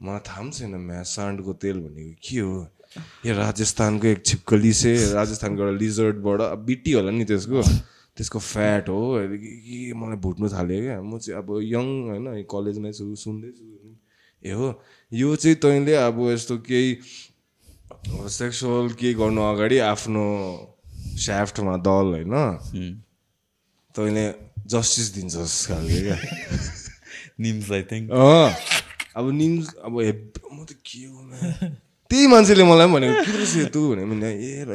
मलाई 0.00 0.20
थाहा 0.24 0.40
पनि 0.40 0.52
छैन 0.56 0.74
म्या 0.88 1.02
सान्डको 1.04 1.52
तेल 1.60 1.76
भनेको 1.84 2.16
के 2.24 2.38
हो? 2.40 2.56
यो 3.26 3.32
राजस्थानको 3.36 4.06
एक 4.06 4.24
छिपकली 4.24 4.72
से 4.72 4.92
राजस्थानको 5.12 5.60
एउटा 5.62 5.76
लिजर्डबाट 5.76 6.40
बिटी 6.64 6.92
होला 6.96 7.10
नि 7.12 7.24
त्यसको। 7.28 7.60
त्यसको 8.16 8.38
फ्याट 8.38 8.88
हो 8.88 9.00
मलाई 10.00 10.18
भुट्नु 10.24 10.46
थाल्यो 10.48 10.80
क्या। 10.80 10.96
म 11.04 11.18
चाहिँ 11.20 11.36
अब 11.36 11.48
यङ 11.60 11.86
होइन 12.08 12.26
कलेजमै 12.48 12.92
छु 12.96 13.04
सुन्दैछु। 13.16 13.64
ए 14.42 14.52
हो 14.56 14.68
यो 15.12 15.36
चाहिँ 15.36 15.56
तैँले 15.62 15.94
अब 16.06 16.18
यस्तो 16.30 16.56
केही 16.66 16.90
सेक्सुअल 18.30 18.88
केही 19.00 19.14
गर्नु 19.14 19.42
अगाडि 19.42 19.78
आफ्नो 19.82 20.24
स्याफ्टमा 21.18 21.76
दल 21.86 22.06
होइन? 22.14 22.34
तैँले 23.94 24.24
जस्टिस 24.70 25.08
दिन्छस् 25.14 25.66
खालको 25.66 25.98
क्या? 26.06 26.18
निम्स 27.40 27.70
आई 27.72 27.82
थिङ्क 27.90 28.10
अब 29.16 29.30
निम्स 29.34 29.74
अब 29.84 29.92
म 29.98 30.64
त 30.64 30.78
के 30.86 31.04
हो। 31.06 31.18
त्यही 32.10 32.26
मान्छेले 32.26 32.64
मलाई 32.64 32.86
पनि 32.86 32.94
भनेको 32.94 33.24
के 33.26 33.32
रहेछ 33.36 33.74
तँ 33.74 33.82
भने 33.90 34.04
मैले 34.04 34.30
ए 34.30 34.64
र 34.68 34.70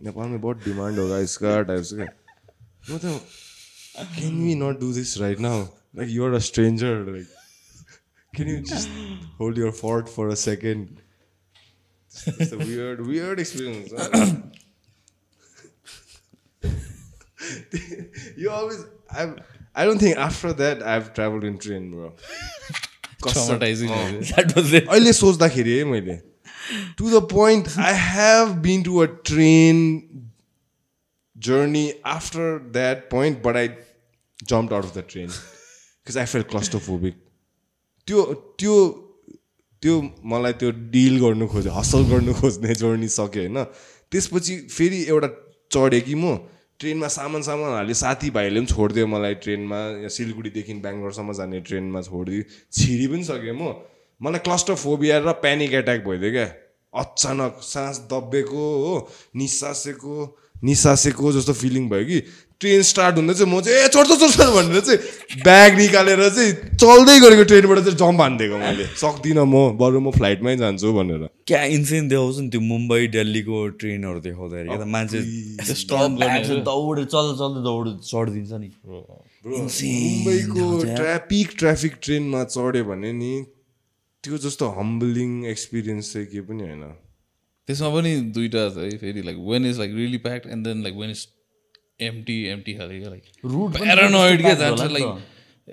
नेपालमा 0.00 0.36
बहुत 0.36 0.64
डिमान्ड 0.64 0.98
होगा 0.98 1.18
इसका 1.28 1.60
टाइप 1.68 1.82
से 1.84 1.96
क्या? 1.96 2.08
म 2.88 2.98
त 2.98 3.20
can 4.16 4.34
we 4.42 4.54
not 4.64 4.80
do 4.80 4.92
this 4.92 5.18
right 5.20 5.40
now 5.40 5.58
like 5.96 6.08
you're 6.10 6.32
a 6.34 6.38
stranger 6.48 6.94
like 7.12 7.33
Can 8.33 8.49
you 8.49 8.59
just 8.73 8.89
hold 9.39 9.57
your 9.57 9.71
fart 9.81 10.07
for 10.15 10.25
a 10.31 10.35
second 10.45 10.87
weird 12.53 13.01
weird 13.07 13.39
experience 13.39 13.87
you 18.37 18.49
always 18.55 18.79
I've, 19.11 19.31
I 19.75 19.85
don't 19.85 20.01
think 20.03 20.17
after 20.17 20.49
that 20.53 20.81
I've 20.93 21.13
traveled 21.13 21.45
in 21.49 21.57
train 21.65 21.85
bro 21.91 22.09
Traumatizing 23.23 23.89
कसम। 23.89 24.11
भयो। 24.11 24.19
That 24.21 24.57
was 24.57 24.73
it 24.75 24.89
अहिले 24.89 25.13
सोच्दाखेरि 25.13 25.77
है 25.77 25.83
मैले 25.91 26.15
to 26.97 27.09
the 27.09 27.21
point 27.31 27.67
I 27.85 27.93
have 28.01 28.51
been 28.65 28.83
to 28.83 28.97
a 28.97 29.05
train 29.29 29.81
journey 31.35 31.85
after 32.13 32.59
that 32.77 33.09
point 33.11 33.41
but 33.45 33.55
I 33.55 33.67
jump 34.53 34.73
out 34.73 34.85
of 34.85 34.93
the 34.97 35.03
train 35.09 35.27
because 35.27 36.17
I 36.17 36.25
felt 36.35 36.43
claustrophobic 36.53 37.15
त्यो 38.08 38.22
त्यो 38.60 38.74
त्यो 39.82 39.94
मलाई 40.24 40.52
त्यो 40.60 40.70
डिल 40.92 41.14
गर्नु 41.20 41.46
खोज्यो 41.48 41.72
हसल 41.72 42.02
गर्नु 42.10 42.32
खोज्ने 42.40 42.74
जर्नी 42.74 43.08
सक्यो 43.08 43.42
होइन। 43.42 43.58
त्यसपछि 44.12 44.54
फेरि 44.70 44.98
एउटा 45.08 45.28
चढेँ 45.72 46.00
कि 46.00 46.14
म 46.14 46.36
ट्रेनमा 46.80 47.08
सामान 47.08 47.42
सामान 47.42 47.70
हाल्यो 47.72 47.94
साथीभाइले 47.94 48.60
पनि 48.60 48.66
छोडिदियो 48.66 49.06
मलाई 49.06 49.34
ट्रेनमा 49.44 49.78
या 50.04 50.08
सिलगढीदेखि 50.16 50.74
बेङ्गलोरसम्म 50.84 51.32
जाने 51.32 51.60
ट्रेनमा 51.68 52.00
छोडिदियो। 52.02 52.42
छिरी 52.72 53.06
पनि 53.08 53.24
सकेँ 53.24 53.54
म। 53.54 53.62
मलाई 54.20 54.40
क्लस्टोफोबिया 54.46 55.18
र 55.24 55.32
प्यानिक 55.44 55.72
एट्याक 55.80 56.00
भइदियो 56.04 56.30
क्या। 56.32 56.48
अचानक 56.94 57.52
सास 57.62 58.08
दब्बेको 58.10 58.64
हो 58.84 58.94
निसासेको 59.36 60.14
निसासेको 60.64 61.32
जस्तो 61.32 61.52
फिलिङ 61.52 61.88
भयो 61.88 62.04
कि। 62.04 62.18
ट्रेन 62.60 62.82
स्टार्ट 62.82 63.16
हुँदा 63.16 63.32
चाहिँ 63.34 63.50
म 63.52 63.60
चाहिँ 63.60 63.78
ए 63.78 63.88
चढ्छ 63.94 64.12
चढ्छ 64.20 64.40
भनेर 64.54 64.80
चाहिँ 64.80 64.98
ब्याग 65.42 65.76
निकालेर 65.78 66.20
चाहिँ 66.28 66.52
चल्दै 66.80 67.18
गरेको 67.20 67.44
ट्रेनबाट 67.50 67.78
चाहिँ 67.78 67.98
जम्प 67.98 68.20
हानिदिएको 68.20 68.56
मैले। 68.58 68.84
सक्दिनँ 69.02 69.44
म 69.44 69.76
बरु 69.78 70.00
म 70.00 70.10
फ्लाइटमै 70.16 70.56
जान्छु 70.56 70.92
भनेर। 70.94 71.28
क्या 71.46 71.62
इन्सेन 71.76 72.08
देखाउँछ 72.08 72.38
नि 72.38 72.48
त्यो 72.48 72.60
मुम्बई 72.62 73.02
दिल्लीको 73.16 73.56
ट्रेनहरू 73.80 74.20
देखाउँदाखेरि। 74.20 74.68
क्या 74.68 74.78
त 74.78 74.86
मान्छे 74.94 75.18
गर्ने 76.24 76.60
दौडेर 76.64 77.04
चल्दा 77.04 77.34
चल्दा 77.42 77.60
दौड 77.68 77.84
चढिदिन्छ 78.00 78.52
नि। 78.64 78.70
मुम्बईको 79.44 80.64
ट्रा 80.84 81.16
पिक 81.28 81.48
ट्राफिक 81.58 81.92
ट्रेनमा 82.02 82.44
चढ्यो 82.54 82.84
भने 82.84 83.12
नि 83.12 83.32
त्यो 84.24 84.38
जस्तो 84.40 84.64
हम्बलिङ 84.80 85.30
एक्सपिरियन्स 85.46 86.12
चाहिँ 86.12 86.26
के 86.26 86.40
पनि 86.48 86.62
होइन। 86.64 86.84
त्यसमा 87.68 87.88
पनि 87.92 88.10
दुइटा 88.32 88.62
छ 88.70 88.76
है 88.78 88.96
फेरि 88.98 89.20
like 89.22 89.36
when 89.50 89.66
is 89.66 89.78
like 89.78 89.92
really 89.94 90.18
packed 90.24 90.46
and 90.52 90.66
then 90.66 90.82
like 90.82 90.94
when 90.96 91.10
is 91.10 91.26
empty 92.00 92.36
empty 92.52 92.72
खाले 92.74 92.98
क्या 93.00 93.10
लाइक 93.10 93.24
पनि 93.44 93.78
प्यारानोइड 93.78 94.40
क्या 94.42 94.54
जान्छ 94.54 94.82
नि 94.82 94.92
लाइक 94.92 95.06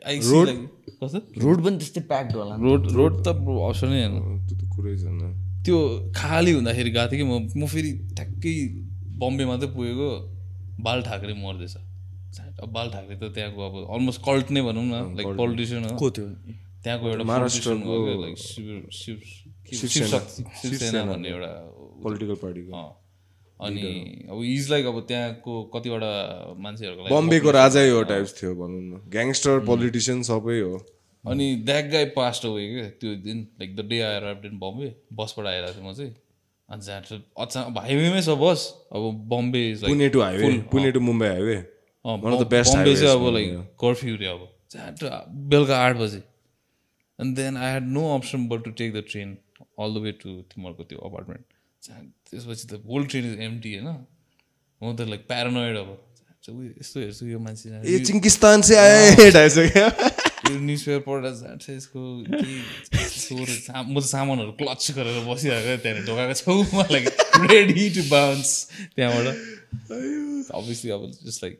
आई 0.07 0.21
सी 0.21 0.43
लाइक 0.45 0.59
कस्तो 1.03 1.19
रोड 1.41 1.63
पनि 1.65 1.77
त्यस्तै 1.77 2.01
प्याक्ड 2.11 2.35
होला 2.35 2.57
नि 2.57 2.63
रोड 2.63 2.91
रोड 2.99 3.13
त 3.23 3.27
अप्सनै 3.69 4.03
होइन 4.03 4.15
त्यो 4.47 4.57
त 4.57 4.63
कुरै 4.75 4.95
छैन। 4.97 5.19
त्यो 5.65 5.77
खाली 6.15 6.51
हुँदाखेरि 6.51 6.89
गएको 6.91 7.11
थिएँ 7.11 7.19
कि 7.21 7.25
म 7.25 7.33
म 7.57 7.65
फेरि 7.73 7.91
ठ्याक्कै 8.17 8.53
बम्बे 9.21 9.45
मात्रै 9.45 9.69
पुगेको 9.73 10.09
बाल 10.85 11.01
ठाकरे 11.09 11.33
मर्दैछ। 11.41 11.75
अब 12.61 12.69
बाल 12.71 12.87
ठाकरे 12.89 13.15
त 13.17 13.33
त्यहाँको 13.35 13.61
अब 13.69 13.75
अलमोस्ट 13.93 14.21
कल्ट 14.21 14.47
नै 14.51 14.61
भनौँ 14.61 14.85
न 14.85 14.95
लाइक 15.17 15.27
पोलिटिसियन 15.41 15.83
हो। 15.89 16.09
थियो 16.09 16.27
त्यहाँको 16.83 17.05
एउटा 17.09 17.23
महाराष्ट्रको 17.23 17.93
लाइक 18.21 18.37
शिव 18.37 18.67
शिव 19.01 19.15
शिवसेना। 20.61 21.03
भन्ने 21.11 21.29
एउटा 21.29 21.51
पोलिटिकल 22.03 22.35
पार्टीको। 22.45 22.71
अनि 23.61 23.81
अब 24.31 24.41
इज 24.43 24.69
लाइक 24.71 24.85
अब 24.85 24.97
त्यहाँको 25.07 25.53
कतिवटा 25.73 26.13
मान्छेहरूको 26.59 27.03
लागि 27.03 27.13
बम्बेको 27.15 27.51
राजै 27.51 27.89
हो। 27.89 28.01
टाइप्स 28.11 28.33
थियो 28.41 28.55
भनौँ 28.55 28.81
न। 28.81 29.01
ग्याङ्स्टर 29.13 29.59
पोलिटिसियन 29.67 30.21
सबै 30.29 30.59
हो। 30.59 30.73
अनि 31.23 31.47
द्याट 31.65 31.91
गाई 31.91 32.05
पास्ट 32.15 32.45
अवे 32.45 32.67
क्या 32.73 32.89
त्यो 33.01 33.15
दिन 33.27 33.37
लाइक 33.59 33.75
द 33.75 33.85
डे 33.89 34.01
आएर 34.01 34.23
दिन 34.43 34.57
बम्बे 34.59 34.89
बसबाट 35.13 35.45
आइरहेको 35.47 35.77
थिएँ 35.77 35.89
म 35.89 35.93
चाहिँ। 35.93 36.13
अनि 36.69 36.81
जहाँ 36.81 37.21
अचानक 37.45 37.77
हाइवेमै 37.77 38.21
छ 38.21 38.37
बस। 38.41 38.65
अब 38.93 39.01
Bombay 39.29 39.63
Pune 39.85 40.09
to 40.09 40.21
highway 40.21 40.49
Pune 40.71 40.91
to 40.91 40.99
Mumbai 41.11 41.27
highway 41.27 41.57
Bombay 42.05 42.63
चाहिँ 42.63 43.13
अब 43.13 43.27
लाइक. 43.33 43.49
कर्फ्यू 43.77 44.15
रे 44.17 44.27
अब। 44.27 44.47
जहाँ 44.71 45.23
बेलुका 45.51 45.77
आठ 45.85 45.95
बजे। 45.97 46.21
And 47.19 47.35
then 47.37 47.57
I 47.57 47.69
had 47.69 47.87
no 47.93 48.03
option 48.15 48.47
but 48.49 48.63
to 48.65 48.71
take 48.77 48.93
the 48.93 49.03
train 49.09 49.37
all 49.79 49.93
the 49.93 50.01
way 50.03 50.11
to 50.21 50.29
तिमीहरूको 50.49 50.83
त्यो 50.83 50.99
अपार्टमेन्ट 51.09 51.43
त्यसपछि 51.87 52.65
त 52.67 52.73
होल 52.85 53.05
ट्रेन 53.11 53.25
इज 53.33 53.39
एम्टी 53.41 53.69
होइन? 53.75 53.89
म 54.81 54.83
त 54.95 54.99
लाइक 55.09 55.21
प्यारानोइड 55.27 55.75
अब। 55.77 55.89
यस्तो 56.41 56.97
हेर्छु 56.99 57.25
यो 57.27 57.39
मान्छे 57.39 57.99
चिङ्किस्तान 58.05 58.57
न्युज 60.51 60.83
पेपर 60.83 61.01
पढ्दा 61.05 61.29
जान्छ 61.39 61.65
यसको 61.69 62.01
म 63.87 63.99
त 63.99 64.03
सामानहरू 64.05 64.51
क्लच 64.61 64.83
गरेर 64.97 65.17
बसिरहेको 65.25 65.75
त्यहाँनिर 65.83 66.05
ढोकाको 66.07 66.33
छेउमा 66.39 66.83
लाइक 66.91 67.05
रेडी 67.51 67.85
टु 67.97 68.03
बााउन्स 68.09 68.49
त्यहाँबाट। 68.95 69.27
अभियसली 70.51 70.89
अब 70.91 71.01
just 71.25 71.43
like 71.43 71.55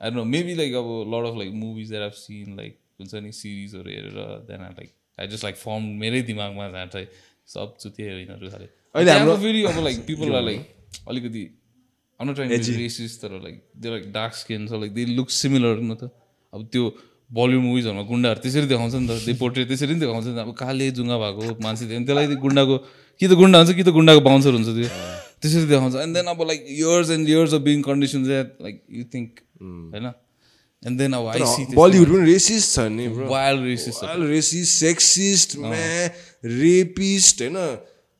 I 0.00 0.10
know 0.16 0.24
maybe 0.34 0.54
like 0.60 0.72
अब 0.82 0.88
lot 1.14 1.24
of 1.30 1.36
like 1.38 1.50
movies 1.62 1.88
at 1.92 2.02
half 2.02 2.14
seen 2.16 2.48
like 2.56 2.72
हुन्छ 3.00 3.12
नि 3.24 3.32
सिरिजहरू 3.40 3.90
हेरेर 3.90 4.18
I 4.20 4.58
like 4.78 4.90
I 5.18 5.24
just 5.32 5.44
like 5.44 5.56
form 5.64 5.82
मेरै 6.04 6.22
दिमागमा 6.28 6.64
चाहिँ 6.86 7.08
सब 7.54 7.68
यिनीहरू 8.00 8.50
खाले 8.50 8.68
अहिले 8.94 9.10
हाम्रो- 9.12 9.38
फेरि 9.40 9.62
अब 9.64 9.78
लाइक 9.84 9.98
पिपल 10.06 10.34
आर 10.34 10.42
लाइक 10.42 10.60
अलिकति 11.08 11.44
racist 12.20 13.20
तर 13.22 13.30
like 13.42 13.56
they 13.76 13.88
like 13.90 14.12
dark 14.12 14.34
skin 14.36 14.66
छ 14.68 14.72
लाइक 14.80 14.92
दे 14.94 15.04
लुक 15.12 15.30
सिमिलर 15.32 15.76
न 15.80 15.94
त 15.94 16.10
अब 16.52 16.68
त्यो 16.72 16.84
बलिउड 17.30 17.62
मुभिजहरूमा 17.62 18.02
गुन्डाहरू 18.04 18.40
त्यसरी 18.42 18.66
देखाउँछ 18.66 18.94
नि 18.94 19.06
त 19.08 19.12
दे 19.26 19.32
पोर्ट्रेट 19.38 19.66
त्यसरी 19.68 19.94
नि 19.94 20.00
देखाउँछ 20.00 20.24
नि 20.26 20.34
त। 20.34 20.38
अब 20.40 20.50
काले 20.54 20.90
जुङ्गा 20.90 21.16
भएको 21.16 21.42
मान्छे 21.62 21.84
थियो 21.86 22.00
त्यसलाई 22.02 22.26
त्यो 22.26 22.38
गुन्डाको 22.42 22.76
कि 23.20 23.24
त 23.26 23.32
गुन्डा 23.40 23.56
हुन्छ 23.58 23.70
कि 23.72 23.82
त 23.82 23.90
गुन्डाको 23.90 24.20
बााउन्सर 24.20 24.52
हुन्छ 24.52 24.68
त्यो। 24.70 24.88
त्यसरी 25.40 25.66
देखाउँछ। 25.70 25.94
एन्ड 25.96 26.12
देन 26.16 26.26
अब 26.26 26.40
like 26.44 26.60
years 26.68 27.10
and 27.10 27.28
years 27.28 27.52
of 27.54 27.60
being 27.62 27.78
condition 27.82 28.20
that 28.24 28.48
like 28.60 28.76
you 28.90 29.04
think 29.14 29.30
होइन 29.94 30.06
एन्ड 30.82 30.94
देन 30.98 31.12
अब 31.14 31.26
आई 31.28 31.40
सी 31.46 31.62
बलिउड 31.72 32.08
पनि 32.10 32.24
रेसिस्ट 32.26 32.68
छ 32.74 32.78
नि 32.90 33.06
वाइल्ड 33.30 33.60
रेसिस 33.64 33.96
रेसिस्ट 34.26 34.72
सेक्सिस्ट 34.76 35.56
म्या 35.62 35.88
रेपिस्ट 36.58 37.42
होइन 37.42 37.56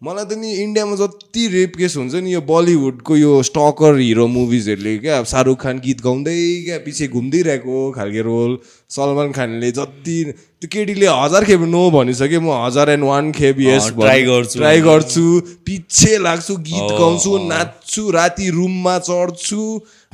मलाई 0.03 0.25
त 0.25 0.33
नि 0.41 0.51
इन्डियामा 0.57 0.97
जति 0.97 1.47
रेप 1.53 1.75
केस 1.79 1.97
हुन्छ 1.97 2.21
नि 2.25 2.33
यो 2.33 2.41
बलिउडको 2.49 3.17
यो 3.17 3.33
स्टकर 3.49 3.99
हिरो 4.01 4.27
मुभिजहरूले 4.27 4.97
क्या 4.99 5.19
अब 5.19 5.25
शाहरुख 5.33 5.61
खान 5.61 5.79
गीत 5.85 6.01
गाउँदै 6.07 6.37
क्या 6.65 6.79
पछि 6.87 7.09
घुम्दिरहेको 7.09 7.77
खालको 7.93 8.23
रोल 8.25 8.57
सलमान 8.97 9.33
खानले 9.37 9.71
जति 9.77 10.17
त्यो 10.33 10.69
केटीले 10.73 11.07
हजार 11.07 11.45
खेप 11.45 11.69
नो 11.69 11.85
भनिसक्यो 11.93 12.41
म 12.41 12.57
हजार 12.65 12.91
एन्ड 12.97 13.05
वान 13.05 13.33
खेप 13.37 13.61
यस 13.61 13.93
try 14.01 14.21
गर्छु। 14.25 14.59
ट्राई 14.59 14.81
गर्छु 14.89 15.25
पछि 15.69 16.17
लाग्छु 16.25 16.57
गीत 16.71 16.99
गाउँछु 16.99 17.39
नाच्छु 17.53 18.11
राति 18.17 18.51
रुममा 18.57 18.99
चढ्छु 19.05 19.63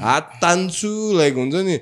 हात 0.03 0.33
तान्छु 0.43 0.91
लाइक 1.19 1.35
हुन्छ 1.43 1.55
नि। 1.69 1.79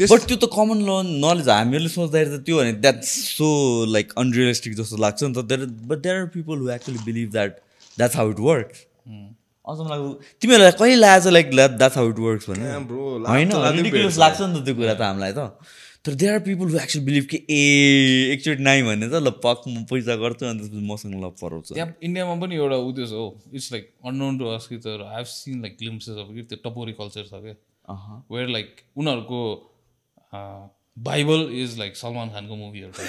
बट 0.00 0.26
त्यो 0.28 0.36
त 0.36 0.50
कमन 0.56 0.78
नलेज 1.24 1.48
हामीहरूले 1.48 1.90
सोच्दाखेरि 1.94 2.30
त 2.32 2.42
त्यो 2.46 2.58
भने 2.58 2.72
द्याट्स 2.84 3.14
सो 3.38 3.48
लाइक 3.94 4.12
अनरियलिस्टिक 4.24 4.74
जस्तो 4.82 4.96
लाग्छ 5.06 5.22
नि 5.22 5.32
त. 5.32 5.46
There 5.46 5.60
but 5.90 5.98
there 6.04 6.16
are 6.20 6.26
people 6.36 6.56
who 6.58 6.68
actually 6.76 7.00
believe 7.06 7.30
that 7.38 7.52
that's 7.98 8.16
how 8.16 8.30
it 8.30 8.40
works 8.50 8.84
अझ 9.68 9.78
मलाई 9.78 10.00
तिमीहरूलाई 10.40 10.78
कहिले 10.78 11.00
लागेको 11.00 11.24
छ 11.24 11.32
like 11.32 11.46
that's 11.78 11.96
how 11.96 12.10
it 12.10 12.18
works 12.28 12.50
भने 12.50 12.66
लाग्छ, 12.66 13.30
होइन। 13.30 13.48
लाग्छ 14.18 14.40
नि 14.40 14.60
त 14.60 14.64
त्यो 14.64 14.74
कुरा 14.74 14.94
त 14.94 15.02
हामीलाई 15.02 15.32
त। 15.32 15.50
तर 16.06 16.14
there 16.14 16.32
are 16.32 16.40
people 16.46 16.66
who 16.70 16.76
actually 16.78 17.04
believe 17.04 17.24
कि 17.30 17.38
ए 17.50 17.62
एकचोटि 18.32 18.62
नाइ 18.62 18.82
भने 18.86 19.06
त 19.10 19.18
ल 19.18 19.30
पक 19.42 19.66
म 19.66 19.82
पैसा 19.90 20.14
गर्छु 20.22 20.46
अनि 20.46 20.58
त्यसपछि 20.58 20.82
मसँग 20.86 21.14
ल 21.18 21.30
पराउँछ। 21.40 21.72
त्यहाँ 21.74 21.94
इन्डियामा 21.98 22.34
पनि 22.42 22.54
एउटा 22.54 22.76
उ 22.78 22.92
त्यो 22.94 23.06
छ 23.10 23.12
हो। 23.18 23.26
It's 23.58 23.72
like 23.72 23.84
unknown 24.06 24.38
to 24.38 24.44
us 24.54 24.66
कि 24.70 24.78
तर 24.86 25.02
I 25.02 25.16
have 25.16 25.26
seen 25.34 25.56
like 25.66 25.74
glimpses 25.82 26.16
कि 26.30 26.42
त्यो 26.46 26.58
टपोरी 26.62 26.92
कल्चर 27.00 27.24
छ 27.26 27.42
क्या। 27.42 27.54
वेयर 28.30 28.48
लाइक 28.54 28.70
उनीहरूको 29.02 29.40
बाइबल 31.06 31.40
इज 31.62 31.70
लाइक 31.78 31.96
सलमान 31.96 32.28
खानको 32.34 32.54
मुभीहरू 32.56 32.90
क्या 32.96 33.04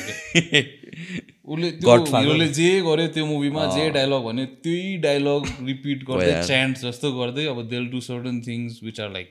उसले 1.53 1.69
त्यो. 1.71 1.89
हिरोले 2.21 2.47
जे 2.57 2.69
गर्यो 2.87 3.07
त्यो 3.15 3.25
मुभीमा 3.25 3.63
जे 3.75 3.83
डायलग 3.97 4.21
भन्यो 4.27 4.45
त्यही 4.63 4.89
डायलग 5.05 5.41
रिपिट 5.67 5.99
गर्दै 6.09 6.33
च्यान्ट 6.47 6.73
जस्तो 6.85 7.07
गर्दै 7.19 7.45
अब 7.53 7.57
they'll 7.69 7.85
do 7.91 7.99
certain 8.09 8.35
things 8.47 8.71
which 8.83 8.99
are 8.99 9.09
like 9.11 9.27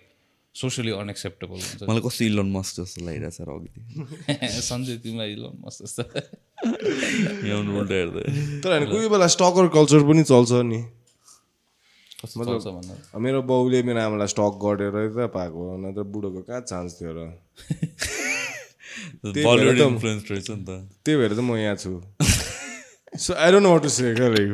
socially 0.54 0.90
unacceptable 0.98 1.56
हुन्छ। 1.60 1.82
मलाई 1.88 2.00
कस्तो 2.06 2.22
इलोन 2.24 2.48
मस्क 2.52 2.72
जस्तो 2.80 2.98
लागिरहेको 3.06 3.36
छ 3.36 3.38
र 3.44 3.46
अघि 3.56 3.70
सन्जय 4.68 4.96
तिमीलाई 5.04 5.32
ल 5.36 5.38
मस्त 5.64 5.78
जस्तो। 5.84 6.02
तर 8.64 8.70
होइन 8.72 8.84
कोही 8.92 9.06
बेला 9.14 9.26
स्टकर 9.36 9.64
कल्चर 9.76 10.00
पनि 10.10 10.22
चल्छ 10.32 10.50
नि। 10.70 10.80
मेरो 12.24 13.42
बाउले 13.42 13.82
मेरो 13.82 14.00
आमालाई 14.00 14.28
स्टक 14.32 14.54
गरेर 14.62 14.94
त 15.16 15.28
पाएको 15.34 15.64
नत्र 15.84 16.02
बुढोको 16.14 16.40
कहाँ 16.48 16.60
चान्स 16.70 17.00
थियो 17.00 17.12
र? 17.12 17.20
त्यही 19.22 21.16
भएर 21.16 21.32
त 21.34 21.40
म 21.40 21.56
यहाँ 21.56 21.76
छु। 21.76 22.00
So 23.16 23.34
I 23.34 23.52
don't 23.52 23.62
know 23.62 23.76
to 23.78 23.88
say 23.88 24.14
क्या 24.14 24.28
like 24.28 24.48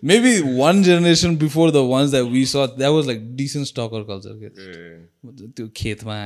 Maybe 0.10 0.40
one 0.40 0.82
generation 0.82 1.36
before 1.36 1.70
the 1.70 1.84
ones 1.84 2.10
that 2.12 2.26
we 2.26 2.44
saw, 2.44 2.66
that 2.66 2.88
was 2.88 3.06
like 3.06 3.24
decent 3.36 3.66
stalker 3.68 4.04
culture. 4.04 4.36
के 4.36 4.48
त्यो 5.56 5.68
खेतमा 5.76 6.18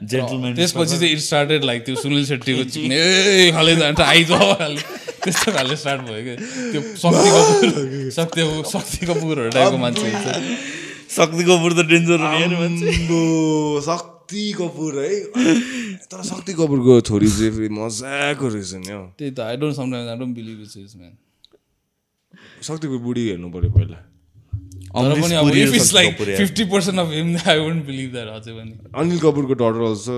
जेन्टलमेन 0.00 0.54
त्यसपछि 0.56 0.98
चाहिँ 0.98 1.12
इट 1.12 1.18
स्टार्टेड 1.18 1.64
लाइक 1.64 1.84
त्यो 1.84 1.94
सुनिल 2.02 2.24
शेट्टीको 2.26 2.64
चिक्ने 2.70 2.96
ए 2.98 3.50
खाले 3.52 3.76
जान्छ 3.76 4.00
आइज 4.00 4.30
खाले 4.30 5.11
त्यस्तो 5.24 5.48
खाले 5.52 5.74
स्टार्ट 5.82 6.00
भयो 6.08 6.22
क्या 6.26 6.36
त्यो 6.72 6.80
शक्ति 7.02 7.28
कपुर 7.34 7.66
शक्ति 8.18 8.40
शक्ति 8.72 9.00
कपुरहरू 9.06 9.50
टाइपको 9.56 9.78
मान्छे 9.84 10.06
हुन्छ। 10.10 10.26
शक्ति 11.16 11.42
कपुर 11.50 11.70
त 11.72 11.80
डेन्जर 11.90 12.18
मान्छे। 12.22 12.88
शक्ति 13.86 14.42
कपुर 14.58 14.92
है। 14.98 15.10
तर 16.10 16.22
शक्ति 16.30 16.52
कपुरको 16.60 16.92
छोरी 17.08 17.28
चाहिँ 17.28 17.50
फेरि 17.56 17.68
मजाको 17.78 18.46
रहेछ 18.54 18.72
नि 18.74 18.92
हौ। 18.92 19.02
त्यही 19.18 19.30
त 19.30 19.38
I 19.46 19.56
don't 19.62 19.74
sometimes 19.76 20.08
I 20.10 20.16
don't 20.18 20.34
believe 20.36 20.58
it's 20.62 20.76
is 20.76 20.92
man 20.96 21.14
Shakti 22.68 22.86
Kapoor 22.86 23.00
बुढी 23.06 23.22
हेर्नु 23.28 23.48
पऱ्यो 23.52 23.70
पहिला। 23.76 23.98
तर 24.92 25.20
पनि 25.20 25.34
अब 25.34 25.44
पुरी 25.46 25.60
इफ 25.62 25.68
र 25.68 25.74
इट्स 25.74 25.84
शक्ति 25.84 25.96
लाइक 25.96 26.14
कपुर 26.14 26.26
यार। 26.30 26.38
Fifty 26.38 26.64
percent 26.72 26.98
of 27.00 27.08
him 27.12 27.28
I 27.52 27.58
won't 27.58 27.80
believe 27.86 28.08
that 28.12 28.28
अझै 28.28 28.52
पनि। 28.56 28.72
अनिल 29.02 29.18
कपुरको 29.26 29.54
डटर 29.62 29.82
अल्सो 29.90 30.16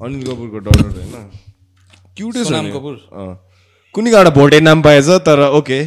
अनिल 0.00 0.22
कपुरको 0.26 0.58
डटर 0.58 0.86
होइन। 0.88 1.14
क्युटै 2.16 2.42
सोनाम। 2.44 2.66
कपुर। 2.72 2.94
कुनै 3.94 4.10
एउटा 4.10 4.30
भोटे 4.30 4.58
नाम 4.60 4.78
पाएछ 4.82 5.08
तर 5.26 5.40
okay 5.50 5.80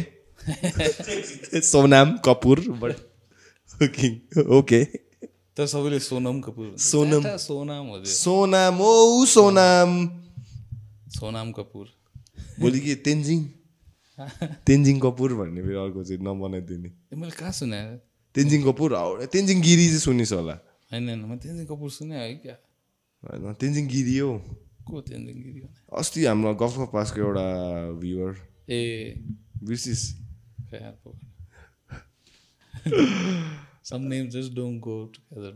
Sonam 1.62 2.08
Kapoor 2.24 2.58
okay 3.74 4.08
okay 4.58 4.80
तर 5.56 5.66
सबैले 5.66 5.98
सोनम 6.00 6.40
कपुर। 6.40 6.66
सोनम। 6.82 7.22
सोनाम 7.38 7.84
सोनाम 8.04 8.80
ओ 8.80 9.24
सोनाम 9.26 9.90
सोनाम 11.14 11.52
कपुर 11.52 11.86
भोलि 12.60 12.80
के 12.80 12.94
तेन्जिङ। 13.06 13.40
तेन्जिङ 14.66 14.96
कपुर 15.00 15.34
भन्ने 15.34 15.60
फेरि 15.62 15.78
अर्को 15.78 16.00
चाहिँ 16.04 16.20
नबनाइदिने 16.22 16.90
मैले 17.14 17.34
कहाँ 17.38 17.52
सुने? 17.52 17.78
तेन्जिङ 18.34 18.60
कपुर 18.64 18.90
तेन्जिङ 19.32 19.56
गिरी 19.62 19.86
चाहिँ 19.88 20.02
सुनिस् 20.02 20.32
होला। 20.32 20.54
होइन 20.90 21.08
होइन 21.08 21.20
म 21.24 21.38
तेन्जिङ 21.38 21.66
कपुर 21.66 21.90
सुने 21.90 22.14
है 22.18 22.34
क्या। 22.42 22.56
होइन 23.22 23.54
तेन्जिङ 23.62 23.84
गिरी 23.88 24.16
हो। 24.18 24.30
को 24.86 25.00
तेन्जिङ 25.08 25.36
गिरी 25.42 25.60
भने? 25.60 25.76
अस्ति 25.98 26.24
हाम्रो 26.24 26.54
गफको 26.62 26.86
पासको 26.94 27.20
एउटा 27.20 27.46
भ्युवर 28.00 28.32
ए। 28.70 28.80
बिर्सिस 29.64 30.02
पो। 30.74 31.10
Some 33.88 34.04
names 34.08 34.34
just 34.34 34.54
don't 34.54 34.80
go 34.80 34.94
together. 35.14 35.54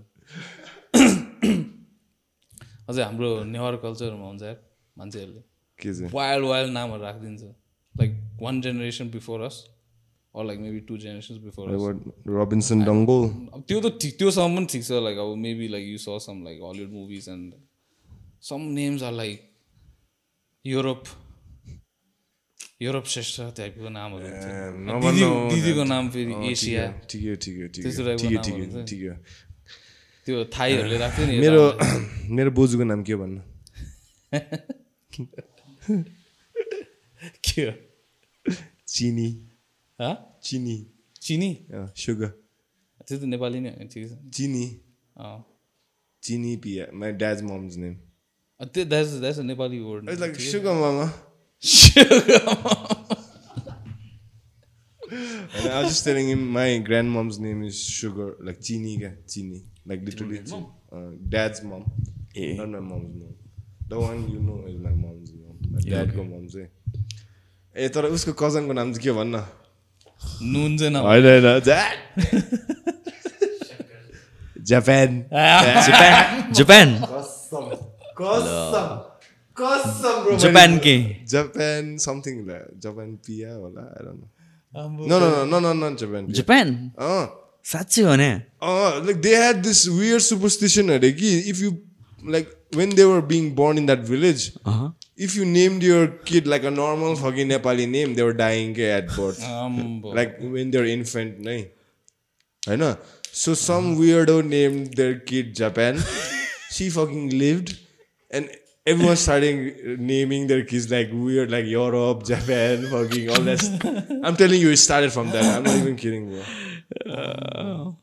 अझै 2.89 3.03
हाम्रो 3.03 3.29
नेवार 3.45 3.77
कल्चरमा 3.85 4.27
हुन्छ 4.27 4.43
मान्छेहरूले। 4.99 5.43
के 5.79 5.95
चाहिँ? 5.95 6.11
वाइल्ड 6.15 6.45
वाइल्ड 6.47 6.73
नामहरू 6.73 7.03
राखिदिन्छ। 7.03 7.43
Like 8.01 8.13
one 8.43 8.61
generation 8.63 9.11
before 9.11 9.41
us 9.49 9.57
or 10.35 10.45
like 10.45 10.59
maybe 10.61 10.81
two 10.89 10.97
generations 11.05 11.39
before 11.45 11.65
Robinson 12.41 12.85
डङ्गो 12.85 13.19
त्यो 13.69 13.79
त 13.81 13.87
ठिक 14.03 14.13
त्योसम्म 14.19 14.57
पनि 14.57 14.67
ठिक 14.73 14.83
छ। 14.85 14.91
लाइक 15.07 15.19
अब 15.19 15.37
maybe 15.45 15.69
like 15.75 15.85
you 15.89 15.99
see 15.99 16.07
some 16.27 16.37
like 16.45 16.57
Hollywood 16.65 16.91
movies 16.93 17.29
and 17.29 17.55
some 18.43 18.61
names 18.75 19.03
are 19.03 19.13
like 19.13 19.39
Europe 20.65 21.03
Europe 22.83 23.07
Shrestha 23.13 23.41
टाइपको 23.59 23.89
नामहरू 23.91 24.27
दिदीको 25.51 25.85
नाम 25.85 26.11
फेरि 26.15 26.35
एसिया 26.51 26.85
ठिकै 27.11 27.35
ठिकै 27.45 27.67
ठिकै 27.69 27.83
त्यस्तो 27.83 28.03
टाइपको 28.09 28.29
ठिकै 28.29 28.37
नामहरू 28.37 28.47
ठिकै 28.49 28.65
हुन्छ। 28.65 28.89
ठिकै 28.91 29.13
त्यो 30.27 30.37
थाईहरूले 30.57 30.97
राख्थ्यो 31.05 31.25
नि 31.27 31.35
मेरो 31.45 31.63
मेरो 32.39 32.51
बोजूको 32.59 32.85
नाम 32.91 33.01
के 33.09 33.15
भन्नु 33.21 33.43
के 37.47 37.61
हो 37.67 37.73
चिनी 38.95 39.29
हँ? 39.99 40.15
चिनी 40.47 40.77
चिनी 41.23 41.51
सुगर 42.03 42.31
त्यो 43.07 43.17
त 43.19 43.23
नेपाली 43.35 43.59
नै 43.61 43.71
ठिक 43.93 44.03
छ 44.11 44.13
चिनी। 44.37 44.65
चिनी 46.23 46.53
Pia 46.63 46.85
my 46.95 47.11
dad's 47.23 47.39
mom's 47.51 47.75
name 47.83 47.95
त्यो 48.61 48.85
that's 48.85 49.13
that's 49.21 49.39
Nepali 49.39 49.79
word 49.81 50.11
sugar 50.51 50.75
mama. 50.75 51.07
And 55.11 55.69
I 55.73 55.83
was 55.83 55.89
just 55.91 56.05
telling 56.05 56.29
him 56.29 56.41
my 56.53 56.79
grandmom's 56.89 57.39
name 57.41 57.63
is 57.63 57.77
Sugar, 57.83 58.37
like 58.41 58.61
Chini, 58.61 58.97
Chini, 59.27 59.63
like 59.87 60.03
literally 60.05 60.41
Chini. 60.45 60.67
Uh, 60.93 61.11
dad's 61.35 61.63
mom, 61.63 61.85
Eh. 62.37 62.55
not 62.59 62.69
my 62.69 62.81
mom's 62.81 63.15
mom. 63.21 63.35
The 63.89 63.99
one 63.99 64.29
you 64.29 64.41
know 64.41 64.59
is 64.69 64.77
my 64.79 64.91
mom's 64.91 65.33
mom. 65.33 65.57
My 65.73 65.81
dadको 65.81 66.25
mom 66.33 66.45
चाहिँ 66.49 66.69
ए 67.77 67.89
तर 67.95 68.05
उसको 68.19 68.33
कजनको 68.43 68.73
नाम 68.81 68.93
चाहिँ 68.93 69.05
के 69.05 69.13
भन्न 69.19 69.43
नुन 70.53 70.77
चाहिँ 70.79 70.93
न 70.93 70.97
होइन 71.09 71.25
होइन 71.25 71.61
जा- 71.69 71.97
जापान 74.71 75.11
जापान 76.59 76.89
कसम 78.21 78.89
कसम 79.57 80.25
bro, 80.25 80.37
जापान 80.45 80.79
के 80.87 80.97
जापान 81.35 81.97
समथिङ 82.07 82.37
जापान 82.85 83.15
पिया 83.27 83.55
होला 83.55 83.85
I 83.99 84.05
don't 84.05 84.19
know. 84.21 84.29
No, 85.11 85.19
no, 85.19 85.29
no, 85.45 85.45
no, 85.45 85.61
no, 85.61 85.73
not 85.73 85.99
Japan. 85.99 86.27
Pia. 86.27 86.35
Japan 86.41 86.73
अँ 86.99 87.25
साँच्चै 87.73 88.03
हो 88.03 88.15
ने 88.17 88.31
Uh, 88.63 89.01
like 89.07 89.21
they 89.23 89.35
had 89.35 89.63
this 89.63 89.89
weird 89.89 90.23
superstition 90.23 90.91
अरे 90.91 91.13
कि 91.21 91.31
if 91.53 91.61
you 91.61 91.73
like 92.37 92.49
when 92.79 92.91
they 92.91 93.05
were 93.05 93.23
being 93.23 93.55
born 93.55 93.79
in 93.79 93.87
that 93.87 94.01
village, 94.01 94.53
if 95.17 95.35
you 95.37 95.45
named 95.45 95.83
your 95.83 96.07
kid 96.31 96.47
like 96.47 96.65
a 96.65 96.71
normal 96.71 97.17
fucking 97.17 97.49
Nepali 97.49 97.87
name, 97.89 98.15
they 98.15 98.23
were 98.23 98.37
dying 98.41 98.75
ke 98.75 98.89
at 98.97 99.07
birth. 99.17 99.41
आम्बो। 99.41 100.15
like 100.15 100.37
when 100.57 100.71
they're 100.71 100.91
infant, 100.97 101.39
नै 101.41 101.59
होइन 102.69 102.97
So 103.33 103.55
some 103.55 103.97
weirdo 103.97 104.37
named 104.45 104.95
their 105.01 105.19
kid 105.31 105.55
Japan. 105.55 106.03
she 106.71 106.91
fucking 106.91 107.31
lived, 107.41 107.71
and 108.32 108.50
everyone 108.86 109.16
starting 109.16 109.60
naming 110.12 110.48
their 110.48 110.64
kids 110.72 110.90
like 110.92 111.12
weird, 111.26 111.52
like 111.52 111.66
Europe, 111.74 112.24
Japan, 112.30 112.88
fucking 112.94 113.30
all 113.30 113.44
that. 113.50 113.60
st- 113.66 114.26
I'm 114.30 114.36
telling 114.36 114.60
you, 114.62 114.72
it 114.78 114.78
started 114.86 115.14
from 115.18 115.30
that. 115.36 115.46
I'm 115.56 115.64
not 115.64 115.76
even 115.82 115.96
kidding, 115.96 116.26
bro. 116.32 116.44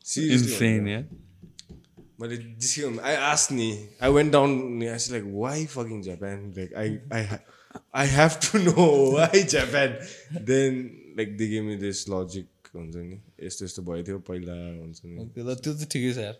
Seriously, 0.03 0.53
insane 0.53 0.87
yeah 0.87 1.01
मैले 2.21 2.37
जिस्क्यो 2.37 2.89
I 3.09 3.15
asked 3.27 3.51
नि 3.51 3.67
I 4.03 4.11
went 4.13 4.31
down 4.31 4.51
नि 4.79 4.87
I 4.87 4.97
like 5.11 5.23
why 5.43 5.65
fucking 5.75 6.01
Japan 6.07 6.43
like 6.57 6.73
I 6.81 6.97
I 7.17 7.25
I 8.01 8.07
have 8.17 8.37
to 8.45 8.59
know 8.65 8.85
why 9.13 9.43
Japan 9.55 9.95
then 10.49 10.77
like 11.17 11.37
they 11.37 11.47
gave 11.53 11.73
this 11.85 12.03
logic 12.09 12.69
हुन्छ 12.75 12.95
नि 12.95 13.17
यस्तो 13.45 13.65
यस्तो 13.65 13.81
भएको 13.89 14.07
थियो 14.07 14.19
पहिला 14.29 14.57
हुन्छ 14.81 15.01
नि 15.05 15.17
Okay, 15.23 15.41
ल, 15.47 15.55
त्यो 15.63 15.73
चाहिँ 15.73 15.89
ठिकै 15.95 16.13
छ 16.13 16.27
यार 16.27 16.37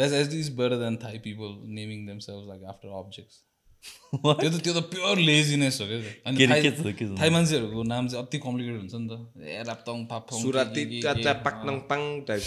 that's 0.00 0.14
at 0.14 0.34
is 0.40 0.48
better 0.54 0.76
than 0.76 0.96
Thai 0.96 1.18
people 1.18 1.54
naming 1.76 2.06
themselves 2.06 2.48
like 2.48 2.64
after 2.64 2.98
objects 2.98 3.40
त्यो 4.14 4.50
त 4.50 4.60
त्यो 4.62 4.72
त 4.74 4.80
प्योर 4.84 5.18
लेजिनेस 5.18 5.80
हो 5.80 5.86
क्या। 5.86 5.98
अनि 6.26 6.46
थाई- 7.20 7.32
मान्छेहरूको 7.32 7.82
नाम 7.82 8.08
चाहिँ 8.08 8.24
अति 8.26 8.38
कम्प्लिकेटेड 8.38 8.80
हुन्छ 8.80 8.94
नि 8.94 9.08
त। 9.08 9.12
ए 9.38 10.40
सुराती 10.42 11.00
चाचा 11.00 11.32
पाक्नङ 11.32 11.78
पाङ 11.90 12.00
टाइप 12.20 12.42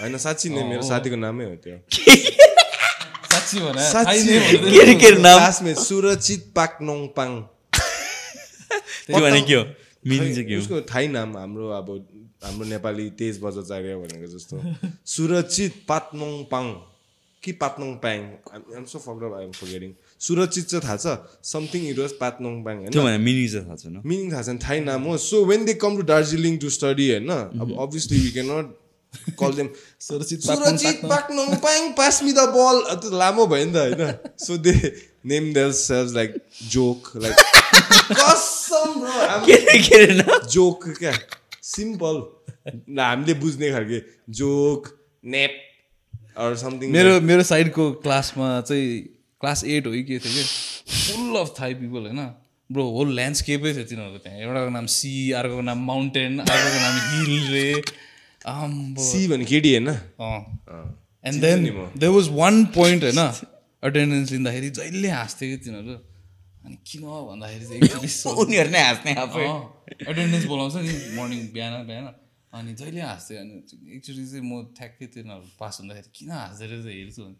होइन 0.00 0.18
साँच्ची 0.18 0.48
नै 0.48 0.62
मेरो 0.64 0.82
साथीको 0.82 1.16
नामै 1.16 1.44
हो 1.44 1.56
त्यो। 1.56 1.76
साँच्ची 3.32 3.60
भने 3.60 4.94
क्लासमेट 4.94 5.76
सुरक्षित 5.76 6.52
पाक्नङ 6.56 7.06
पाङ। 7.16 7.30
त्यो 9.06 9.20
भने 9.20 9.40
के 9.42 9.54
हो? 9.54 9.64
मिनिङ 10.06 10.34
चाहिँ 10.34 10.48
के 10.48 10.54
हो? 10.54 10.60
उसको 10.60 10.80
थाई 10.94 11.08
नाम 11.08 11.36
हाम्रो 11.36 11.68
अब 11.68 11.90
हाम्रो 12.44 12.68
नेपाली 12.68 13.10
तेज 13.10 13.40
बजाचार्य 13.42 13.96
भनेको 13.96 14.26
जस्तो। 14.26 14.62
सुरक्षित 15.14 15.84
पात्नोङ 15.88 16.32
पाङ। 16.44 16.91
कि 17.42 17.52
पात्नोङ 17.60 17.94
Pyang 18.02 18.20
I'm 18.54 18.84
so 18.90 18.98
fucked 18.98 19.22
I'm 19.36 19.52
forgetting 19.52 19.92
सुरक्षित 20.26 20.64
चाहिँ 20.66 20.82
थाहा 20.84 20.96
छ 20.96 21.06
समथिङ 21.46 21.88
इट 21.88 21.98
वाज 21.98 22.12
पात्नोङ 22.20 22.54
प्याङ 22.64 22.76
त्यो 22.84 23.02
होइन 23.02 23.08
भने 23.08 23.24
मिनिङ 23.24 23.48
चाहिँ 23.52 23.66
थाहा 23.66 23.76
छैन। 23.76 23.96
मिनिङ 24.06 24.26
थाहा 24.32 24.42
छैन 24.42 24.58
थाई 24.66 24.80
नाम 24.82 25.02
हो। 25.04 25.16
So 25.24 25.44
when 25.46 25.64
they 25.64 25.74
come 25.84 25.96
to 25.96 26.02
Darjeeling 26.10 26.58
to 26.58 26.68
study 26.76 27.06
होइन? 27.10 27.30
अब 27.62 27.68
obviously 27.86 28.18
we 28.18 28.30
can 28.32 28.50
not 28.50 28.66
call 29.40 29.52
them 29.52 29.68
सुरक्षित 30.00 30.40
सुरक्षित 30.42 31.00
पाक्नोङ 31.06 31.48
प्याङ 31.64 31.90
पास 31.98 32.22
मी 32.22 32.32
द 32.32 32.46
बल 32.54 32.76
त्यो 33.00 33.10
लामो 33.18 33.46
भयो 33.46 33.64
नि 33.64 33.72
त 33.72 33.76
होइन? 33.76 34.02
So 34.38 34.52
they 34.58 34.74
name 35.32 35.52
theirselves 35.80 36.14
like 36.14 36.30
joke 36.70 37.10
like 37.16 37.36
कसम 38.12 38.90
जोक 40.54 40.88
क्या? 40.98 41.12
सिम्पल 41.64 42.16
हामीले 43.00 43.34
बुझ्ने 43.42 43.70
खालके। 43.72 43.98
जोक 44.38 44.88
नेप 45.24 45.54
समथिङ 46.36 46.90
मेरो 46.92 47.20
मेरो 47.20 47.42
साइडको 47.42 47.90
क्लासमा 48.04 48.60
चाहिँ 48.60 48.98
क्लास 49.40 49.64
एट 49.64 49.86
हो 49.86 49.92
कि 49.92 50.02
के 50.02 50.18
थियो 50.18 50.32
कि? 50.32 50.44
फुल 50.92 51.40
अफ 51.40 51.54
थाई 51.60 51.74
पिपल 51.74 52.06
होइन? 52.06 52.20
ब्रो 52.70 52.84
होल 52.90 53.14
ल्यान्डस्केपै 53.14 53.72
थियो 53.74 53.84
तिनीहरूको 53.84 54.18
त्यहाँ। 54.18 54.38
एउटाको 54.38 54.70
नाम 54.70 54.86
सी 54.86 55.12
अर्कोको 55.32 55.60
नाम 55.60 55.78
माउन्टेन 55.86 56.38
अर्कोको 56.38 56.78
नाम 56.84 56.94
हिल 57.10 57.52
रे। 57.52 57.82
सी 59.06 59.28
भने 59.28 59.44
केटी 59.44 59.70
होइन? 59.74 59.88
And 61.24 61.40
then 61.40 61.58
they 61.98 62.06
was 62.06 62.28
one 62.32 62.64
point 62.78 63.02
होइन? 63.04 63.20
अटेन्डेन्स 63.82 64.32
लिँदाखेरि 64.32 64.70
जहिले 64.70 65.08
हाँस्थ्यो 65.08 65.50
कि 65.50 65.56
तिनीहरू। 65.64 65.94
अनि 66.64 66.76
किन 66.86 67.02
भन्दाखेरि 67.02 67.64
चाहिँ 67.66 68.36
उनीहरू 68.42 68.70
नै 68.70 68.82
हाँस्ने 68.82 69.14
आफै। 69.26 69.46
एटेन्डेन्स 70.10 70.44
बोलाउँछ 70.46 70.74
नि। 70.76 70.92
मर्निङ 71.18 71.40
बिहान 71.54 71.86
बिहान। 71.86 72.06
अनि 72.52 72.72
जहिले 72.76 73.00
हाँस्थ्यो 73.00 73.38
अनि 73.40 73.54
एकचोटि 73.96 74.24
चाहिँ 74.30 74.44
म 74.44 74.52
ठ्याक्कै 74.76 75.06
तिनीहरू 75.14 75.46
पास 75.60 75.74
हुँदाखेरि 75.80 76.10
किन 76.12 76.30
हाँस्दै 76.30 76.66
रहेछ 76.68 76.86
हेर्छु 76.86 77.22
भने 77.22 77.36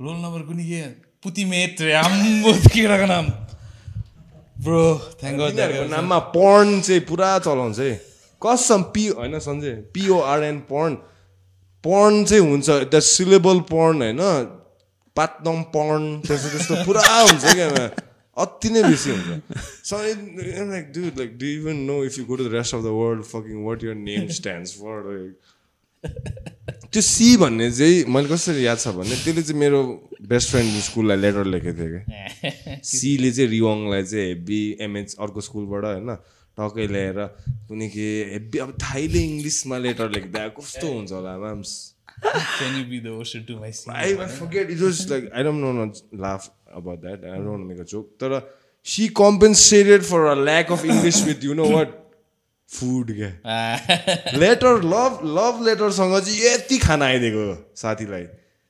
रोल 0.00 0.16
नम्बर 0.24 0.42
कुनै 0.48 0.64
के? 0.64 0.82
पुतिमेट 1.22 1.80
रे 1.80 1.92
आम्बो 1.94 2.52
केटाको 2.72 3.06
नाम। 3.06 3.26
ब्रो 4.64 4.82
थ्याङ्क 5.20 5.92
नाममा 5.92 6.18
पर्न 6.32 6.80
चाहिँ 6.80 7.02
पुरा 7.10 7.28
चलाउँछ 7.44 7.78
है 7.78 7.92
कसम 8.42 8.82
पी 8.94 9.04
होइन 9.20 9.38
सन्जय 9.38 9.74
पिओआरएन 9.94 10.58
पर्न 10.70 10.92
पर्न 11.84 12.24
चाहिँ 12.24 12.42
हुन्छ 12.48 12.68
द 12.88 12.94
सिलेबल 13.04 13.60
पर्न 13.70 14.02
होइन? 14.02 14.22
पातनम 15.16 15.60
पर्न 15.76 16.02
त्यस्तो 16.26 16.48
त्यस्तो 16.50 16.74
पुरा 16.86 17.02
हुन्छ 17.04 17.44
क्या। 17.54 17.68
अति 18.36 18.70
नै 18.70 18.82
बेसी 18.82 19.10
हुन्छ। 19.10 19.58
So 19.84 19.96
like 20.02 20.92
do 20.92 21.00
like 21.18 21.38
do 21.38 21.46
even 21.46 21.76
no 21.88 22.02
if 22.04 22.18
you 22.18 22.24
go 22.24 22.36
to 22.36 22.44
the 22.44 22.52
rest 22.52 22.74
of 22.74 22.82
the 22.82 22.92
world 22.98 23.24
fucking 23.24 23.64
what 23.64 23.84
your 23.84 23.94
name 23.94 24.28
stands 24.38 24.74
for 24.74 25.34
त्यो 26.92 27.02
सी 27.02 27.36
भन्ने 27.36 27.70
चाहिँ 27.70 28.04
मैले 28.08 28.28
कसरी 28.28 28.66
याद 28.66 28.78
छ 28.78 28.88
भने 28.96 29.16
त्यसले 29.24 29.42
चाहिँ 29.42 29.60
मेरो 29.60 29.82
बेस्ट 30.28 30.50
फ्रेन्ड 30.50 30.80
स्कुललाई 30.82 31.16
लेटर 31.16 31.44
लेखेको 31.54 31.76
थियो 31.78 31.88
क्या 31.92 32.80
सीले 32.84 33.30
चाहिँ 33.36 33.48
रिवाङलाई 33.50 34.02
चाहिँ 34.04 34.26
हेब्बी 34.28 34.60
एमएच 34.80 35.14
अर्को 35.18 35.40
स्कुलबाट 35.48 35.84
होइन? 35.84 36.16
टक्कै 36.58 36.86
ल्याएर 36.86 37.18
कुनै 37.68 37.88
के 37.88 38.08
हेब्बी 38.32 38.58
अब 38.58 38.70
थाइले 38.82 39.20
इङ्ग्लिसमा 39.24 39.78
लेटर 39.78 40.10
लेख्दा 40.10 40.48
कस्तो 40.58 40.86
हुन्छ 40.92 41.12
होला 41.12 41.36
म्याम्स 41.38 41.70
Can 42.22 42.76
you 42.78 42.84
be 42.84 43.00
the 43.00 43.10
ocean 43.10 43.44
to 43.46 43.56
my 43.60 43.70
sea? 43.70 43.90
I, 43.90 44.24
I 44.24 44.26
forget 44.26 44.70
it 44.70 44.80
was 44.80 45.08
like 45.10 45.30
I 45.34 45.42
don't 45.42 45.60
know 45.60 45.72
not 45.72 46.02
laugh 46.12 46.50
about 46.72 47.02
that. 47.02 47.24
I 47.24 47.36
don't 47.36 47.50
want 47.50 47.62
to 47.62 47.68
make 47.68 47.80
a 47.80 47.84
joke. 47.84 48.18
तर 48.18 48.42
she 48.82 49.08
compensated 49.08 50.04
for 50.04 50.26
a 50.26 50.36
lack 50.36 50.70
of 50.70 50.84
English 50.84 51.24
with 51.24 51.42
you 51.44 51.54
know 51.54 51.68
what? 51.78 51.98
Food 52.66 53.10
क्या 53.16 54.38
letter 54.38 54.82
love 54.82 55.18
love 55.38 55.64
लेटरसँग 55.66 56.18
चाहिँ 56.20 56.38
यति 56.44 56.78
खाना 56.86 57.06
आइदिएको 57.06 57.42
साथीलाई 57.76 58.26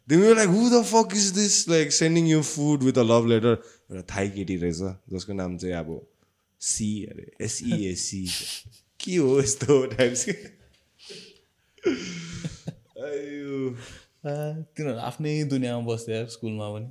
Then 0.09 0.21
we 0.21 0.27
were 0.27 0.35
like, 0.35 0.49
who 0.49 0.69
the 0.69 0.83
fuck 0.83 1.13
is 1.15 1.33
this 1.33 1.69
like 1.69 1.93
sending 1.93 2.27
you 2.27 2.43
food 2.43 2.83
with 2.83 2.97
a 2.99 3.05
love 3.05 3.27
letter? 3.27 3.57
एउटा 3.91 4.03
Thai 4.15 4.29
केटी 4.37 4.57
रहेछ 4.63 4.81
जसको 5.13 5.33
नाम 5.33 5.57
चाहिँ 5.59 5.75
अब 5.75 6.01
सी 6.61 6.89
अरे 7.13 7.31
एसइएसी 7.45 8.25
के 9.05 9.17
हो 9.17 9.39
यस्तो 9.41 9.85
टाइप्स 9.95 10.27
तिनीहरू 13.03 14.99
आफ्नै 14.99 15.33
दुनियाँमा 15.53 15.87
बस्थ्यो 15.93 16.27
स्कुलमा 16.35 16.67
पनि। 16.75 16.89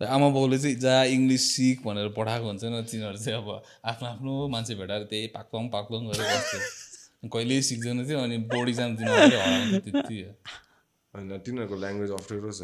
र 0.00 0.06
आमा 0.06 0.28
बाउले 0.32 0.58
चाहिँ 0.58 0.76
जहाँ 0.80 1.06
इङ्ग्लिस 1.06 1.44
सिक 1.56 1.82
भनेर 1.84 2.08
पठाएको 2.16 2.46
हुन्छ 2.46 2.64
नि 2.64 2.82
तिनीहरू 2.90 3.18
चाहिँ 3.20 3.38
अब 3.38 3.48
आफ्नो 3.84 4.08
आफ्नो 4.08 4.32
मान्छे 4.48 4.74
भेटाएर 4.74 5.04
त्यही 5.12 5.26
पाक्लङ 5.36 5.68
पाक्लङ 5.68 6.00
गरेर 6.08 6.26
बस्थ्यो 6.30 7.28
कहिल्यै 7.28 7.62
सिक्दैन 7.62 7.98
थियो 8.08 8.18
अनि 8.18 8.36
बोर्ड 8.48 8.68
इक्जाम 8.68 8.96
हराउँथ्यो 8.96 9.80
त्यति 9.84 10.16
होइन 11.14 11.38
तिनीहरूको 11.46 11.76
ल्याङ्ग्वेज 11.84 12.10
अप्ठ्यारो 12.18 12.50
छ 12.52 12.62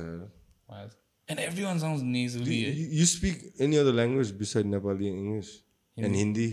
and 1.29 1.41
every 1.41 1.63
one 1.65 1.79
sound 1.79 2.03
nasally 2.17 2.57
है 2.63 2.73
You, 2.73 2.87
you 3.01 3.07
speak 3.13 3.37
any 3.61 3.77
other 3.79 3.93
language 3.93 4.31
besides 4.41 4.69
Nepali 4.73 5.07
and 5.13 5.19
English? 5.19 5.51
And 5.97 6.17
Hindi? 6.17 6.49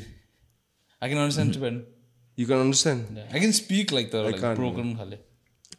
I 1.01 1.09
can 1.09 1.21
understand 1.21 1.83
You 2.37 2.47
can 2.49 2.59
understand. 2.65 3.17
I 3.17 3.39
can 3.39 3.51
speak 3.51 3.93
like 3.93 4.11
can't, 4.11 4.57
broken 4.57 4.95
खाले 4.95 5.17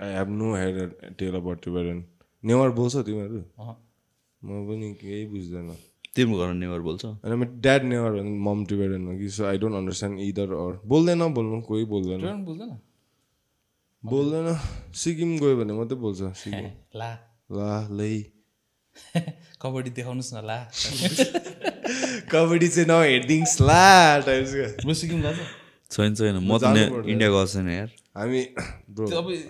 I 0.00 0.08
have 0.08 0.28
no 0.28 0.54
head 0.54 0.76
or 0.76 0.90
tail 1.18 1.36
about 1.36 1.62
Tibetan. 1.62 2.04
Newar 2.42 2.70
बोल्छ 2.78 2.94
तिमीहरू। 3.08 3.40
म 4.42 4.48
पनि 4.68 4.88
केही 5.00 5.24
बुझ्दैन 5.32 5.68
तिम्रो 6.16 6.38
घर 6.38 6.52
never 6.54 6.80
बोल्छ 6.86 7.04
होइन 7.04 7.34
मेरो 7.40 7.52
ड्याड 7.64 7.82
नेवार 7.92 8.10
भने 8.16 8.30
मम 8.46 8.64
टिबेटन 8.70 9.06
हो 9.08 9.12
कि 9.18 9.28
so 9.36 9.44
I 9.50 9.58
don't 9.62 9.74
understand 9.76 10.20
either 10.20 10.52
or 10.64 10.72
बोल्दैन 10.92 11.22
बोल्नु 11.38 11.60
कोही 11.68 11.84
बोल्दैन 11.92 12.18
टिबेटन 12.20 12.44
बुझ्दैन 12.44 12.70
बोल्दैन 14.02 14.48
सिक्किम 15.02 15.30
गयो 15.40 15.56
भने 15.62 15.72
मात्रै 15.80 15.98
बोल्छ 16.04 16.20
सिक्किम 16.42 16.66
ला 17.00 17.10
ला 17.58 17.72
लै 18.00 18.14
कबड्डी 19.62 19.90
देखाउनुहोस् 19.98 20.32
न 20.34 20.36
ला 20.50 20.58
कबड्डी 22.32 22.68
चाहिँ 22.68 22.88
नहेरिदिङ्स 22.92 23.60
ला 23.70 23.84
टाइप्सको 24.26 24.66
ब्रो 24.84 24.94
सिक्किम 25.02 25.20
गएको 25.26 25.44
छैन 25.90 26.14
छैन 26.14 26.36
म 26.40 26.58
त। 26.58 26.64
इन्डिया 27.12 27.28
गएको 27.30 27.46
छैन 27.52 27.68
यार 27.70 27.90
हामी 28.16 28.40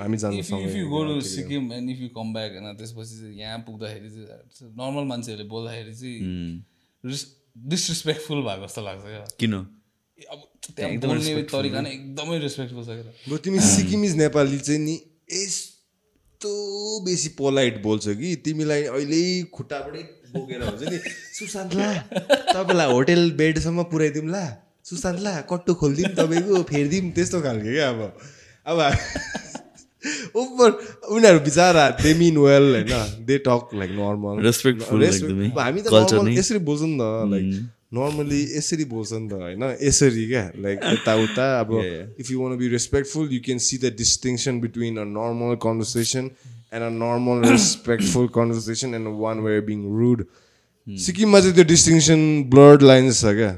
हामी 0.01 0.17
if 0.39 0.75
you 0.77 0.87
go 0.89 1.01
to 1.05 1.21
Sikkim 1.29 1.73
and 1.73 1.91
if 1.91 1.99
you 2.01 2.09
come 2.17 2.33
back 2.35 2.53
होइन 2.59 2.77
त्यसपछि 2.79 3.15
चाहिँ 3.21 3.37
यहाँ 3.41 3.59
पुग्दाखेरि 3.67 4.11
चाहिँ 4.11 4.71
नर्मल 4.81 5.05
मान्छेहरूले 5.13 5.49
बोल्दाखेरि 5.49 5.95
चाहिँ 5.95 6.19
डिसरेस्पेक्टफुल 7.75 8.43
भएको 8.49 8.67
जस्तो 8.67 8.83
लाग्छ 8.83 9.05
क्या 9.05 9.25
किन 9.41 9.55
अब 9.55 10.41
त्यहाँ 10.77 10.97
बोल्ने 11.05 11.43
तरिका 11.53 11.81
नै 11.87 11.91
एकदमै 11.93 12.39
रेस्पेक्टफुल 12.47 12.85
छ 12.85 12.99
क्या 12.99 13.13
बरु 13.29 13.39
तिमी 13.47 13.59
सिक्किमिज 13.69 14.17
नेपाली 14.17 14.59
चाहिँ 14.59 14.81
नि 14.81 14.97
यस्तो 15.37 16.53
बेसी 17.07 17.29
पोलाइट 17.41 17.81
बोल्छ 17.83 18.17
कि 18.21 18.35
तिमीलाई 18.49 18.83
अहिले 18.91 19.23
खुट्टाबाटै 19.59 20.03
बोकेर 20.35 20.63
हुन्छ 20.69 20.93
नि 20.93 20.99
सुशान्त 21.39 21.75
ला 21.81 21.89
तपाईँलाई 22.11 22.93
होटेल 22.93 23.23
बेडसम्म 23.41 23.83
पुऱ्याइदिउँ 23.93 24.29
ला 24.85 24.91
सुशान्त 24.91 25.21
ला 25.25 25.41
कट्टु 25.49 25.75
खोलिदिउँ 25.75 26.13
तपाईँको 26.13 26.63
फेरिदिउँ 26.69 27.13
त्यस्तो 27.17 27.41
खालको 27.41 27.71
क्या 27.73 27.89
अब। 27.89 28.01
अब 28.69 28.79
ओभर 30.37 30.71
उनीहरू 31.09 31.41
बिचरा 31.41 31.85
दे 32.05 32.13
मिन 32.21 32.37
वेल 32.37 32.65
होइन 32.75 33.25
दे 33.25 33.39
टक 33.41 33.73
लाइक 33.81 33.91
नर्मल। 33.97 34.45
एकदमै। 34.45 35.49
हामी 35.57 35.81
त। 35.81 35.89
यसरी 36.37 36.61
बोल्छ 36.69 36.83
नि 36.85 36.97
त 37.01 37.03
लाइक 37.33 37.47
नर्मली 37.97 38.41
यसरी 38.61 38.85
बोल्छ 38.85 39.13
नि 39.13 39.29
त 39.29 39.33
होइन 39.41 39.65
यसरी 39.81 40.25
क्या 40.29 40.45
लाइक 40.61 40.79
यताउता। 40.85 41.45
अब 41.61 41.71
if 42.21 42.31
you 42.31 42.37
want 42.45 42.57
be 42.61 42.69
respectful 42.77 43.27
you 43.33 43.41
can 43.41 43.59
see 43.65 43.81
the 43.81 43.97
distinction 43.97 44.61
between 44.61 45.01
a 45.01 45.05
normal 45.17 45.57
conversation 45.65 46.25
and 46.77 46.85
a 46.85 46.93
normal 47.01 47.49
respectful 47.49 48.27
conversation 48.37 48.95
and 49.01 49.09
one 49.17 49.41
way 49.49 49.61
being 49.65 49.81
rude 50.01 50.19
सिक्किममा 50.89 51.41
चाहिँ 51.41 51.55
त्यो 51.55 51.65
डिस्टिङसन 51.65 52.21
ब्लड 52.53 52.83
लाइन्स 52.83 53.21
छ 53.21 53.33
क्या। 53.41 53.53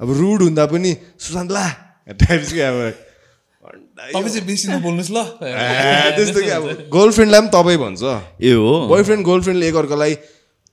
अब 0.00 0.08
रुड 0.10 0.42
हुँदा 0.42 0.64
पनि 0.66 0.90
सुशान्त 1.18 1.50
ला। 1.52 1.66
अब 2.04 2.14
तपाईँ 4.12 4.28
चाहिँ 4.28 4.46
बेसी 4.46 4.68
नबोल्नुहोस् 4.68 5.10
ल। 5.10 5.18
त्यस्तो 6.16 6.40
कि 6.42 6.50
अब 6.50 6.64
गर्लफ्रेन्डलाई 6.92 7.40
पनि 7.40 7.50
तपाईँ 7.54 7.78
भन्छ। 7.78 8.02
ए 8.42 8.52
हो। 8.52 8.72
बोयफ्रेन्ड 8.90 9.22
गर्लफ्रेन्डले 9.24 9.66
एकअर्कालाई 9.68 10.14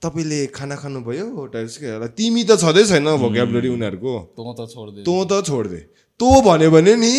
तपाईँले 0.02 0.40
खाना 0.50 0.76
खानुभयो? 0.76 1.26
टाइप्स 1.54 1.76
के 1.78 2.08
तिमी 2.18 2.42
त 2.44 2.58
छँदै 2.58 2.84
छैन 2.84 3.06
भोकेबुलरी 3.16 3.68
उनीहरूको। 3.68 4.14
तँ 4.36 4.52
त 4.58 4.60
छोडिदियो 4.68 5.04
तँ 5.06 5.24
त 5.30 5.46
छोडिदे। 5.46 5.80
तँ 6.20 6.42
भन्यो 6.44 6.70
भने 6.70 6.94
नि 6.96 7.12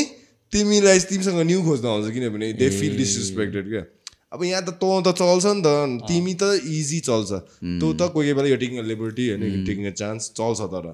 तिमीलाई 0.54 1.00
तिमीसँग 1.10 1.40
न्यू 1.42 1.60
खोज्न 1.64 1.88
आउँछ 1.88 2.14
किनभने 2.14 2.54
दे 2.54 2.70
फिल 2.70 2.94
डिसरेस्पेक्टेड 2.98 3.66
क्या। 3.70 3.84
अब 4.34 4.44
यहाँ 4.44 4.62
त 4.62 4.70
तँ 4.78 5.02
त 5.02 5.16
चल्छ 5.18 5.46
नि 5.46 5.62
त। 5.66 6.06
तिमी 6.06 6.34
त 6.36 6.44
इजी 6.62 7.00
चल्छ। 7.00 7.32
तँ 7.82 7.90
त 7.98 8.14
कोही 8.14 8.14
कोही 8.14 8.34
बेला 8.34 8.48
यो 8.50 8.58
टेकिङ 8.62 8.84
लिबर्टी 8.84 9.26
होइन 9.30 9.66
टेकिङ 9.66 9.84
अ 9.88 9.94
चान्स 9.98 10.32
चल्छ 10.38 10.70
तर। 10.70 10.86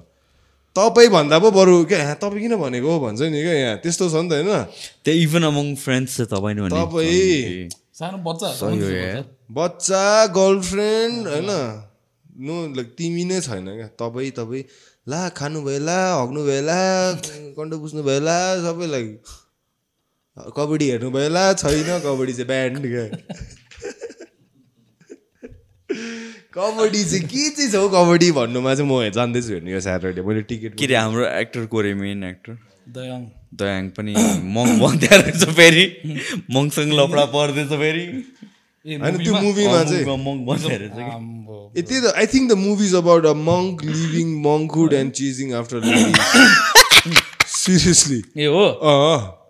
तपाईँ 0.76 1.08
भन्दा 1.10 1.36
पो 1.42 1.50
बरु 1.50 1.84
क्या 1.90 1.98
यहाँ 1.98 2.16
तपाईँ 2.22 2.40
किन 2.42 2.54
भनेको 2.56 2.90
भन्छ 3.00 3.20
नि 3.20 3.40
क्या 3.42 3.54
यहाँ 3.54 3.76
त्यस्तो 3.82 4.04
छ 4.08 4.14
नि 4.22 4.28
त 4.30 4.32
होइन। 4.38 4.50
त्यहाँ 5.04 5.18
इभन 5.26 5.42
अमङ 5.50 5.66
फ्रेन्ड्स 5.82 6.10
चाहिँ 6.16 6.30
तपाईँ 6.30 6.54
नै 6.54 6.62
भने 6.62 6.74
तपाईँ 6.78 7.68
सानो 7.98 8.18
बच्चा 8.22 8.48
बच्चा 9.50 10.04
गर्लफ्रेन्ड 10.38 11.26
होइन। 11.26 11.50
नो 12.46 12.54
लाइक 12.76 12.88
तिमी 12.98 13.24
नै 13.28 13.38
छैन 13.42 13.66
क्या। 13.66 13.88
तपाईँ 13.98 14.30
तपाईँ 14.38 14.64
ला 15.10 15.20
खानु 15.34 15.58
भयो 15.66 15.80
ला 15.82 15.98
हग्नु 16.22 16.40
भयो 16.46 16.62
ला 16.62 16.80
कन्डो 17.58 17.76
बुझ्नु 17.82 18.02
भयो 18.06 18.20
ला 18.22 18.38
सबैलाई 18.64 19.06
कबड्डी 20.56 20.86
हेर्नु 20.90 21.10
भयो 21.10 21.28
ला 21.34 21.44
छैन 21.58 21.98
कबड्डी 22.06 22.32
चाहिँ 22.32 22.48
ब्यान्ड 22.48 22.84
क्या। 22.86 23.04
कबड्डी 26.54 27.04
चाहिँ 27.04 27.24
के 27.30 27.48
चाहिँ 27.50 27.70
छ 27.70 27.74
हौ 27.76 27.88
कबड्डी 27.94 28.30
भन्नुमा 28.38 28.74
चाहिँ 28.74 28.90
म 28.90 29.10
जान्दैछु 29.14 29.52
हेर्नु 29.52 29.70
यो 29.70 29.80
स्याटरडे 29.80 30.22
मैले 30.26 30.42
टिकट 30.50 30.74
के 30.78 30.84
अरे 30.84 30.96
हाम्रो 30.96 31.26
एक्टर 31.38 31.66
को 31.70 31.78
अरे 31.78 31.94
मेन 31.94 32.24
एक्टर 32.24 32.58
दयाङ। 32.90 33.22
दयाङ 33.54 33.88
पनि 33.96 34.12
मङ 34.54 34.66
भन्दै 34.80 35.10
रहेछ 35.20 35.44
फेरि। 35.58 35.84
मङसँग 36.54 36.92
लपडा 37.00 37.24
पर्दैछ 37.34 37.70
फेरि। 37.82 38.04
होइन 38.84 39.22
त्यो 39.22 39.34
मुभीमा 39.46 39.80
चाहिँ। 39.90 40.04
मङ। 40.26 40.58
ए 41.76 41.82
त्यही 41.82 42.00
त 42.00 42.14
I 42.16 42.26
think 42.34 42.50
the 42.50 42.58
movies 42.66 42.94
about 43.02 43.26
a 43.26 43.34
monk 43.46 43.84
living 43.86 44.28
monkhood 44.48 44.92
and 45.00 45.12
chasing 45.20 45.54
after 45.62 45.78
seriously 47.46 48.20
ए 48.36 48.46
हो? 48.50 48.66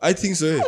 आई 0.05 0.15
थिङ्क 0.23 0.37
सो 0.37 0.47
है 0.47 0.61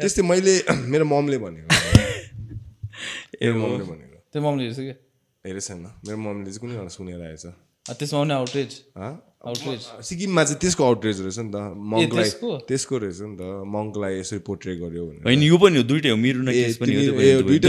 त्यस्तै 0.00 0.22
मैले 0.32 0.58
मेरो 0.94 1.04
ममले 1.14 1.38
भनेको। 1.46 1.68
ए 3.42 3.52
ममले 3.52 3.84
भनेको। 3.84 4.05
त्यो 4.36 4.42
मम्मीले 4.42 4.68
हेर्छ 4.68 4.80
क्या 4.80 4.96
हेरेको 5.44 5.66
छैन 5.66 5.86
मेरो 6.04 6.18
ममले 6.20 6.50
चाहिँ 6.50 6.60
कुनै 6.60 6.74
एउटा 6.76 6.92
सुनेर 6.94 7.22
आएछ 7.24 7.44
अँ, 7.46 7.94
त्यसमा 7.94 8.18
आउने 8.18 8.34
आउटरेज 8.34 8.70
हँ? 8.98 9.10
आउटरेज 9.46 9.80
सिक्किममा 10.02 10.42
चाहिँ 10.44 10.58
त्यसको 10.60 10.82
आउटरेज 10.84 11.20
रहेछ 11.22 11.38
नि 11.38 11.50
त 11.50 11.56
मङ्कलाई 11.86 12.24
त्यसको? 12.24 12.48
त्यसको 12.68 12.98
रहेछ 12.98 13.18
नि 13.22 13.36
त 13.38 13.42
मङ्कलाई 13.68 14.12
यसरी 14.18 14.38
पोर्ट्रे 14.42 14.74
गर्यो 14.76 15.04
होइन 15.22 15.42
यो 15.44 15.56
पनि 15.56 15.76
हो 15.76 15.84
दुइटै 15.86 16.10
हो 16.10 16.16
मिरुना 16.18 16.52
केस 16.52 16.76
पनि 16.76 16.92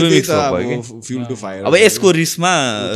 mix 0.10 0.26
त 0.26 0.34
up 0.34 0.42
अब 0.42 0.58
भयो 0.58 0.80
कि 0.82 1.02
fuel 1.06 1.24
to 1.30 1.38
fire 1.38 1.64
अब 1.64 1.76
यसको 1.78 2.12
रिसमा 2.14 2.54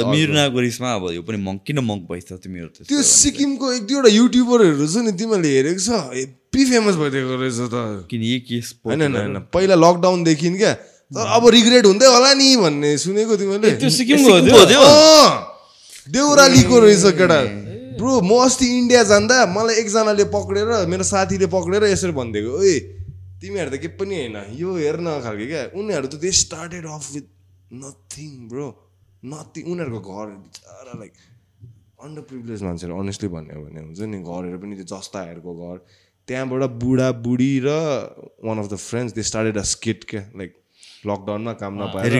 मिरुनाको 0.09 0.59
रिसमा 0.61 0.89
अब 0.95 1.03
यो 1.11 1.21
पनि 1.21 1.37
मङ्क 1.39 1.61
किन 1.63 1.79
मङ्क 1.85 2.03
भइछ 2.09 2.33
तिमीहरू 2.41 2.69
त्यो 2.83 3.01
सिक्किमको 3.11 3.71
एक 3.71 3.83
दुईवटा 3.85 4.11
युट्युबरहरू 4.11 4.87
छ 4.87 5.05
नि 5.05 5.11
तिमीहरूले 5.15 5.51
हेरेको 5.51 5.81
छ 5.81 6.01
हेप्पी 6.15 6.65
फेमस 6.65 6.95
भइदिएको 6.97 7.35
रहेछ 7.37 7.59
त 7.69 7.85
किन 8.09 8.21
यही 8.23 8.39
केस 8.49 8.73
होइन 8.83 9.05
होइन 9.13 9.39
पहिला 9.53 9.75
लकडाउनदेखि 9.77 10.57
क्या 10.57 10.73
तर 11.11 11.25
अब 11.35 11.43
रिग्रेट 11.51 11.85
हुँदै 11.85 12.07
होला 12.07 12.31
नि 12.39 12.55
भन्ने 12.55 12.89
सुनेको 12.97 13.35
तिमीले 13.35 13.69
देउरालीको 16.07 16.75
रहेछ 16.79 17.05
केटा। 17.19 17.39
ब्रो 17.99 18.11
म 18.21 18.31
अस्ति 18.45 18.65
इन्डिया 18.79 19.01
जाँदा 19.05 19.35
मलाई 19.53 19.75
एकजनाले 19.81 20.25
पक्रेर 20.33 20.69
मेरो 20.87 21.03
साथीले 21.05 21.47
पक्रेर 21.51 21.83
यसरी 21.91 22.13
भनिदिएको 22.17 22.51
ओए 22.57 22.75
तिमीहरू 23.41 23.69
त 23.69 23.77
के 23.83 23.89
पनि 23.99 24.15
होइन। 24.15 24.37
यो 24.55 24.69
हेर 24.77 24.97
न 24.97 25.19
खालको 25.21 25.45
क्या? 25.51 25.61
उनीहरू 25.75 26.07
त 26.07 26.15
they 26.17 26.31
started 26.31 26.85
off 26.87 27.03
with 27.13 27.27
nothing 27.83 28.31
bro 28.49 28.67
nothing 29.25 29.63
उनीहरूको 29.73 29.99
घर 30.01 30.27
बिचरा 30.31 30.93
लाइक 31.01 31.13
अन्डर 32.01 32.21
प्रिभिलेज 32.29 32.59
मान्छेहरू 32.63 32.93
अनेस्टली 32.97 33.29
भन्यो 33.35 33.61
भने 33.65 33.79
हुन्छ 33.85 33.99
नि 34.09 34.19
घरहरू 34.23 34.57
पनि 34.63 34.73
त्यो 34.79 34.87
जस्ताहरूको 34.89 35.51
घर। 35.59 35.77
त्यहाँबाट 36.27 36.63
बुढा 36.81 37.09
बुढी 37.27 37.53
र 37.65 37.69
one 38.47 38.57
of 38.57 38.67
the 38.71 38.75
friends 38.79 39.13
they 39.13 39.21
started 39.29 39.57
a 39.57 39.65
skit 39.75 39.99
क्या? 40.09 40.23
लाइक 40.33 40.51
लकडाउनमा 41.07 41.53
काम 41.53 41.73
नपाएर। 41.83 42.11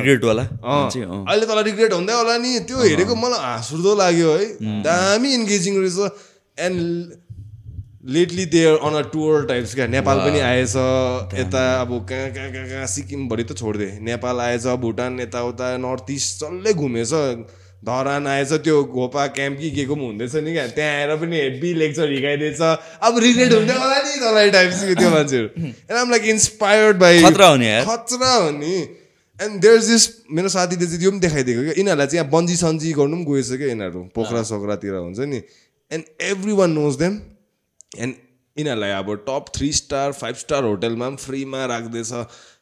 चाहिँ, 0.89 1.05
अँ। 1.05 1.25
अहिले 1.29 1.45
तँलाई 1.45 1.63
रिग्रेट 1.63 1.93
हुँदै 1.93 2.13
होला 2.13 2.37
नि। 2.37 2.59
त्यो 2.59 2.77
हेरेको 2.77 3.15
मलाई 3.15 3.39
हाँसुर्दो 3.39 3.95
लाग्यो 3.95 4.31
है। 4.33 4.45
दामी 4.83 5.33
इन्गेजिङ 5.33 5.73
रहेछ। 5.77 5.99
And 6.59 6.81
lately 8.09 8.45
they 8.45 8.65
on 8.65 8.93
a 8.93 9.01
tour 9.13 9.45
types 9.45 9.75
क्या। 9.75 9.87
नेपाल 9.87 10.17
पनि 10.19 10.39
आएछ। 10.39 10.75
यता 11.39 11.81
अब 11.81 11.89
कहाँ 12.09 12.29
कहाँ 12.31 12.49
कहाँ 12.51 12.67
कहाँ 12.69 12.87
सिक्किमभरि 12.87 13.43
त 13.43 13.57
छोडिदिए 13.57 13.99
नेपाल 14.01 14.39
आएछ 14.39 14.65
भुटान 14.81 15.19
यताउता 15.19 15.77
नर्थ 15.77 16.11
इस्ट 16.11 16.43
डल्लै 16.43 16.73
घुमेछ। 16.73 17.13
धरान 17.81 18.27
आएछ 18.27 18.51
त्यो 18.63 18.83
घोपा 18.85 19.25
क्याम्प 19.35 19.59
कि 19.59 19.69
के 19.71 19.85
को 19.85 19.95
पनि 19.95 20.05
हुँदैछ 20.05 20.35
नि 20.35 20.51
क्या। 20.53 20.65
त्यहाँ 20.77 20.91
आएर 20.95 21.15
पनि 21.17 21.35
हेभी 21.39 21.73
लेक्चर 21.73 22.11
हिँडाइदिएछ 22.11 22.61
अब 22.61 23.17
रिग्रेट 23.19 23.51
हुँदै 23.53 23.73
होला 23.73 23.97
नि 24.01 24.13
तँलाई 24.21 24.49
त्यो 24.95 25.09
मान्छेहरू। 25.09 25.47
And 25.57 25.97
um 25.99 26.09
like 26.11 26.23
inspired 26.33 26.97
by 27.01 27.23
खतरा 27.23 27.47
हो 27.47 27.55
नि 27.57 27.69
खतरा 27.89 28.33
हो 28.33 28.49
नि 28.53 28.75
एन्ड 29.39 29.61
देयर 29.61 29.77
दिस 29.81 30.07
मेरो 30.29 30.49
साथीले 30.53 30.85
चाहिँ 30.85 30.99
त्यो 30.99 31.11
पनि 31.11 31.19
देखाइदिएको 31.19 31.61
क्या। 31.61 31.73
यिनीहरूलाई 31.77 32.07
चाहिँ 32.07 32.21
यहाँ 32.21 32.31
बन्जी 32.31 32.55
सन्जी 32.55 32.93
गर्नु 32.93 33.17
पनि 33.17 33.25
गएछ 33.33 33.49
क्या 33.57 33.67
यिनीहरू। 33.67 34.01
पोखरा 34.15 34.41
सोखरातिर 34.45 34.93
हुन्छ 34.95 35.19
नि। 35.33 35.41
And 35.91 36.05
every 36.29 36.53
one 36.53 36.71
knows 36.71 36.95
them 37.01 37.13
and 37.97 38.13
यिनीहरूलाई 38.57 38.91
अब 39.01 39.09
top 39.27 39.45
three 39.55 39.71
star 39.73 40.11
five 40.13 40.35
star 40.37 40.63
होटेलमा 40.63 41.09
पनि 41.09 41.17
फ्रीमा 41.25 41.65
राख्दैछ। 41.65 42.11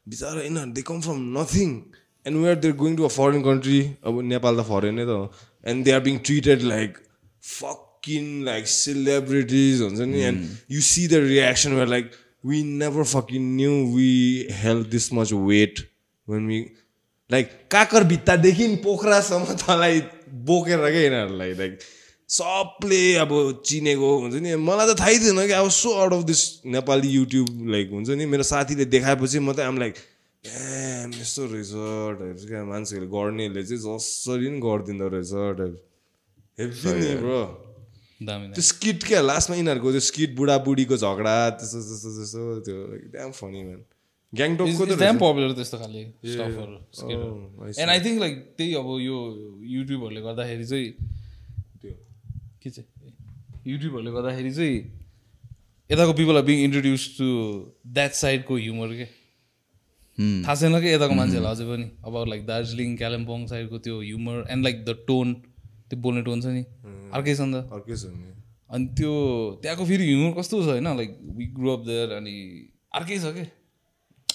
बिचरा 0.07 0.41
यिनीहरू 0.41 0.71
they 0.71 0.81
come 0.87 1.01
from 1.01 1.19
nothing 1.35 1.69
and 2.27 2.37
where 2.43 2.55
there 2.55 2.75
going 2.75 2.95
to 2.95 3.03
a 3.03 3.07
foreign 3.17 3.41
country 3.43 3.79
अब 4.03 4.21
नेपाल 4.31 4.61
त 4.61 4.65
फरेनै 4.69 5.05
त 5.05 5.09
हो. 5.09 5.31
And 5.65 5.85
they 5.85 5.91
are 5.91 6.01
being 6.07 6.17
treated 6.29 6.61
like 6.71 6.97
fucking 7.43 8.43
like 8.45 8.67
celebrities 8.67 9.81
हुन्छ 9.81 9.99
नि? 9.99 10.21
And 10.31 10.57
you 10.71 10.81
see 10.89 11.07
the 11.07 11.23
reaction 11.27 11.73
where 11.73 11.87
like 11.87 12.11
we 12.45 12.63
never 12.63 13.03
fucking 13.13 13.55
knew 13.55 13.73
we 13.95 14.11
help 14.63 14.87
this 14.97 15.13
much 15.13 15.33
wait 15.53 15.79
when 16.27 16.47
we 16.47 16.59
like 17.29 17.51
काकर 17.71 18.03
भित्तादेखि 18.11 18.67
पोखरासम्म 18.83 19.55
तँलाई 19.63 20.01
बोकेर 20.49 20.77
क्या 20.79 21.01
यिनीहरूलाई 21.01 21.53
लाइक 21.63 21.79
सबले 22.29 23.01
अब 23.23 23.31
चिनेको 23.65 24.09
हुन्छ 24.19 24.35
नि? 24.35 24.55
मलाई 24.55 24.93
त 24.93 24.99
थाहै 24.99 25.17
थिएन 25.19 25.45
कि 25.47 25.53
अब 25.59 25.69
so 25.75 25.93
out 26.01 26.13
of 26.13 26.23
this 26.29 26.41
Nepali 26.75 27.09
YouTube 27.09 27.67
like 27.71 27.91
हुन्छ 27.91 28.09
नि? 28.09 28.25
मेरो 28.25 28.43
साथीले 28.43 28.85
देखाएपछि 28.85 29.39
मात्रै 29.47 29.65
आम 29.65 29.77
लाइक 29.79 29.95
ए 30.44 31.11
यस्तो 31.20 31.45
रहेछ 31.52 31.72
क्या 32.48 32.64
मान्छेहरूले 32.66 33.11
गर्नेले 33.11 33.64
चाहिँ 33.64 33.82
जसरी 33.84 34.48
पनि 34.48 34.60
गरिदिँदो 34.64 35.07
रहेछ 35.11 35.32
ब्रो। 37.20 37.41
त्यो 38.22 38.61
स्किट 38.72 38.99
क्या 39.03 39.20
लास्टमा 39.22 39.56
यिनीहरूको 39.57 39.90
त्यो 39.91 40.03
स्किट 40.10 40.32
बुढाबुढीको 40.36 40.95
झगडा 40.98 41.36
त्यस्तो 41.60 41.80
त्यस्तो 41.88 42.10
त्यस्तो 42.16 42.41
त्यो 42.68 42.78
एकदम 42.95 43.32
फनी 43.36 43.61
म्यान 43.68 43.82
ग्याङटोकको 44.34 44.84
त 44.86 44.91
पपुलर 45.20 45.52
त्यस्तो 45.60 45.78
खाले 45.84 46.02
एन्ड 47.80 47.90
आई 47.90 47.99
थिङ्क 48.06 48.20
लाइक 48.24 48.36
त्यही 48.57 48.72
अब 48.80 48.88
यो 49.02 49.18
युट्युबहरूले 49.76 50.22
गर्दाखेरि 50.22 50.66
चाहिँ 50.72 50.88
त्यो। 51.82 51.91
के 52.64 52.70
चाहिँ? 52.70 52.88
युट्युबहरूले 53.68 54.11
गर्दाखेरि 54.18 54.52
चाहिँ 54.56 54.78
यताको 55.90 56.14
people 56.20 56.36
are 56.38 56.45
being 56.52 56.57
introduce 56.64 57.03
to 57.18 57.28
that 57.95 58.11
साइडको 58.24 58.53
ह्युमर 58.56 58.90
के 58.99 59.07
थाहा 60.19 60.55
छैन 60.55 60.79
कि 60.81 60.89
यताको 60.93 61.13
मान्छेहरूलाई 61.15 61.55
अझै 61.55 61.65
पनि? 61.71 61.85
अब 62.05 62.13
लाइक 62.31 62.41
दार्जिलिङ 62.45 62.95
कालिम्पोङ 63.01 63.45
साइडको 63.51 63.77
त्यो 63.85 63.99
humour 63.99 64.37
and 64.51 64.63
like 64.63 64.83
the 64.85 64.95
tone 65.07 65.27
त्यो 65.89 65.99
बोल्ने 66.05 66.21
टोन 66.27 66.41
छ 66.41 66.45
नि। 66.55 66.63
अर्कै 67.15 67.35
छ 67.35 67.41
नि 67.47 67.53
त। 67.53 67.71
अर्कै 67.77 67.95
छ 67.95 68.11
नि। 68.15 68.27
अनि 68.69 68.85
त्यो 68.97 69.13
त्यहाँको 69.61 69.85
फेरि 69.91 70.05
ह्युमर 70.09 70.33
कस्तो 70.39 70.55
छ 70.63 70.67
होइन? 70.73 70.87
Like 70.97 71.11
we 71.37 71.45
grow 71.59 71.69
up 71.77 71.85
there 71.85 72.07
अनि 72.17 72.35
अर्कै 72.99 73.17
छ 73.19 73.31
के? 73.37 73.45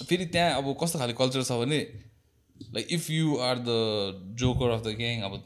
फेरि 0.09 0.27
त्यहाँ 0.37 0.63
अब 0.63 0.73
कस्तो 0.81 0.99
खाले 0.99 1.13
कल्चर 1.21 1.43
छ 1.43 1.59
भने 1.61 1.81
like 2.75 2.87
if 2.97 3.11
you 3.11 3.37
are 3.49 3.59
the 3.59 3.77
joker 4.41 4.71
of 4.77 4.81
the 4.87 4.97
gang 5.03 5.21
अब 5.29 5.37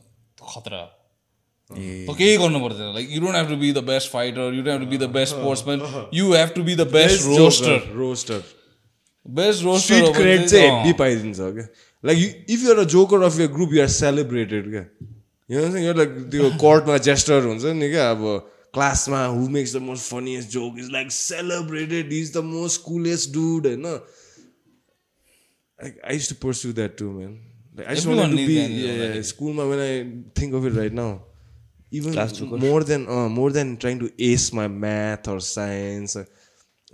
खतरा। 0.53 0.83
त 1.71 2.15
केही 2.19 2.37
गर्नु 2.41 2.61
पर्दैन। 2.61 2.95
Like 2.95 3.11
you 3.13 3.21
don't 3.21 3.37
have 3.37 3.49
to 3.49 3.57
be 3.57 3.73
the 3.73 3.83
best 3.91 4.11
fighter 4.11 4.55
you 4.55 4.63
don't 4.63 4.73
have 4.73 4.85
to 4.85 4.91
be 4.91 4.99
the 4.99 5.11
best 5.17 5.35
sportsman 5.35 5.79
you 6.15 6.33
have 6.33 6.55
to 6.55 6.63
be 6.69 6.75
the 6.75 6.87
best 6.95 7.27
roaster 7.33 7.91
roaster 7.97 8.41
best 9.29 9.59
street 9.59 10.03
roaster 10.03 10.13
cred 10.21 10.47
चाहिँ 10.47 10.71
heavy 10.71 10.93
पाइदिन्छ 10.93 11.39
क्या 11.39 11.67
like 12.05 12.47
if 12.51 12.63
you're 12.65 12.79
a 12.79 12.85
joker 12.85 13.23
of 13.23 13.41
your 13.41 13.47
group 13.47 13.75
you're 13.75 13.89
celebrated 13.89 14.71
क्या 14.71 14.87
यो 15.51 15.93
like 15.93 16.09
त्यो 16.31 16.51
कोर्टमा 16.61 16.99
gesture 16.99 17.43
हुन्छ 17.43 17.65
नि 17.65 17.91
क्या 17.91 18.11
अब 18.11 18.53
क्लासमा 18.75 19.25
who 19.25 19.49
makes 19.49 19.75
the 19.77 19.77
most 19.77 20.11
funniest 20.11 20.49
joke 20.49 20.79
is 20.79 20.91
like 20.93 21.13
celebrated 21.13 22.13
is 22.13 22.33
the 22.35 22.37
most 22.37 22.83
coolest 22.83 23.33
dude 23.33 23.67
होइन? 23.67 24.01
Like, 25.83 26.01
I 26.03 26.13
used 26.13 26.29
to 26.29 26.35
pursue 26.35 26.73
that 26.73 26.97
too, 26.97 27.13
man. 27.13 27.39
Like, 27.77 27.87
I 27.87 27.95
just 27.95 28.07
Everyone 28.07 28.19
wanted 28.19 28.31
to 28.31 28.37
needs 28.37 28.49
be 28.49 28.59
that, 28.59 28.71
you 28.71 28.87
know, 28.89 29.05
yeah, 29.05 29.15
like- 29.15 29.25
school. 29.25 29.53
Ma, 29.53 29.65
when 29.69 29.79
I 29.79 30.23
think 30.35 30.55
of 30.55 30.65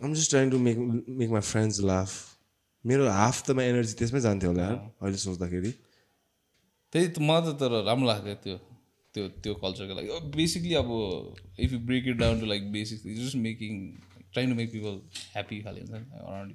I'm 0.02 0.14
just 0.14 0.30
trying 0.30 0.50
to 0.50 0.58
make 0.58 0.78
make 1.06 1.30
my 1.30 1.40
friends 1.40 1.80
laugh. 1.80 2.14
मेरो 2.84 3.08
half 3.08 3.42
त 3.46 3.50
my 3.58 3.64
energy 3.72 3.94
त्यसमै 3.98 4.20
जान्थ्यो 4.20 4.50
होला 4.50 4.66
अहिले 5.02 5.18
सोच्दाखेरि। 5.24 5.70
त्यही 6.92 7.08
त 7.08 7.18
मलाई 7.28 7.52
त 7.52 7.56
तर 7.60 7.84
राम्रो 7.86 8.06
लाग्थ्यो 8.08 8.34
त्यो 8.44 8.56
त्यो 9.14 9.28
त्यो 9.44 9.54
कल्चरको 9.62 9.94
लागि। 9.94 10.08
बेसिकली 10.36 10.74
अब 10.82 10.90
if 11.66 11.72
you 11.72 11.78
break 11.90 12.08
it 12.08 12.16
down 12.24 12.40
to 12.40 12.46
like 12.46 12.70
basic 12.72 12.98
just 13.20 13.36
making 13.46 13.72
trying 14.32 14.50
to 14.50 14.56
make 14.60 14.72
people 14.72 15.00
happy 15.34 15.60
खाले 15.66 15.80
हुन्छ 15.80 15.92
नि 15.92 16.18
अराउन्ड 16.22 16.52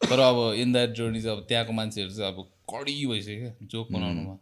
तर 0.00 0.20
अब 0.20 0.38
इन 0.62 0.72
द्याट 0.72 0.94
जर्नी 1.00 1.22
चाहिँ 1.22 1.36
अब 1.36 1.44
त्यहाँको 1.48 1.72
मान्छेहरू 1.72 2.10
चाहिँ 2.14 2.32
अब 2.32 2.38
कडी 2.74 2.94
भइसक्यो 3.06 3.38
क्या 3.38 3.68
जोक 3.74 3.92
बनाउनुमा। 3.92 4.34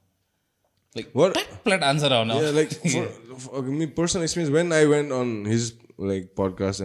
लाइक 0.97 1.13
प्ल्याट 1.17 1.83
आन्सर 1.83 2.13
आउने। 2.13 2.41
Yeah, 2.41 2.51
like 2.51 2.73
for, 2.93 3.05
for 3.39 3.63
me, 3.63 3.87
personal 3.87 4.25
experience 4.25 4.53
when 4.59 4.73
I 4.73 4.87
went 4.87 5.13
on 5.13 5.45
his 5.45 5.75
like 5.99 6.35
podcast 6.35 6.81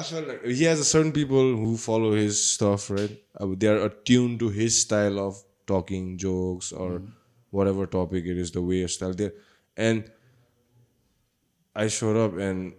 felt 0.00 0.26
like 0.26 0.44
he 0.46 0.64
has 0.64 0.80
a 0.80 0.84
certain 0.86 1.12
people 1.12 1.54
who 1.56 1.76
follow 1.76 2.12
his 2.12 2.42
stuff, 2.42 2.88
right? 2.88 3.22
Uh, 3.38 3.48
they 3.54 3.66
are 3.66 3.84
attuned 3.84 4.38
to 4.40 4.48
his 4.48 4.80
style 4.80 5.18
of 5.18 5.42
talking, 5.66 6.16
jokes, 6.16 6.72
or 6.72 7.02
whatever 7.50 7.84
topic 7.86 8.24
it 8.24 8.38
is, 8.38 8.50
the 8.52 8.62
way 8.62 8.82
of 8.82 8.90
style 8.90 9.12
there. 9.12 9.34
And 9.76 10.10
I 11.76 11.88
showed 11.88 12.16
up 12.16 12.38
and 12.38 12.72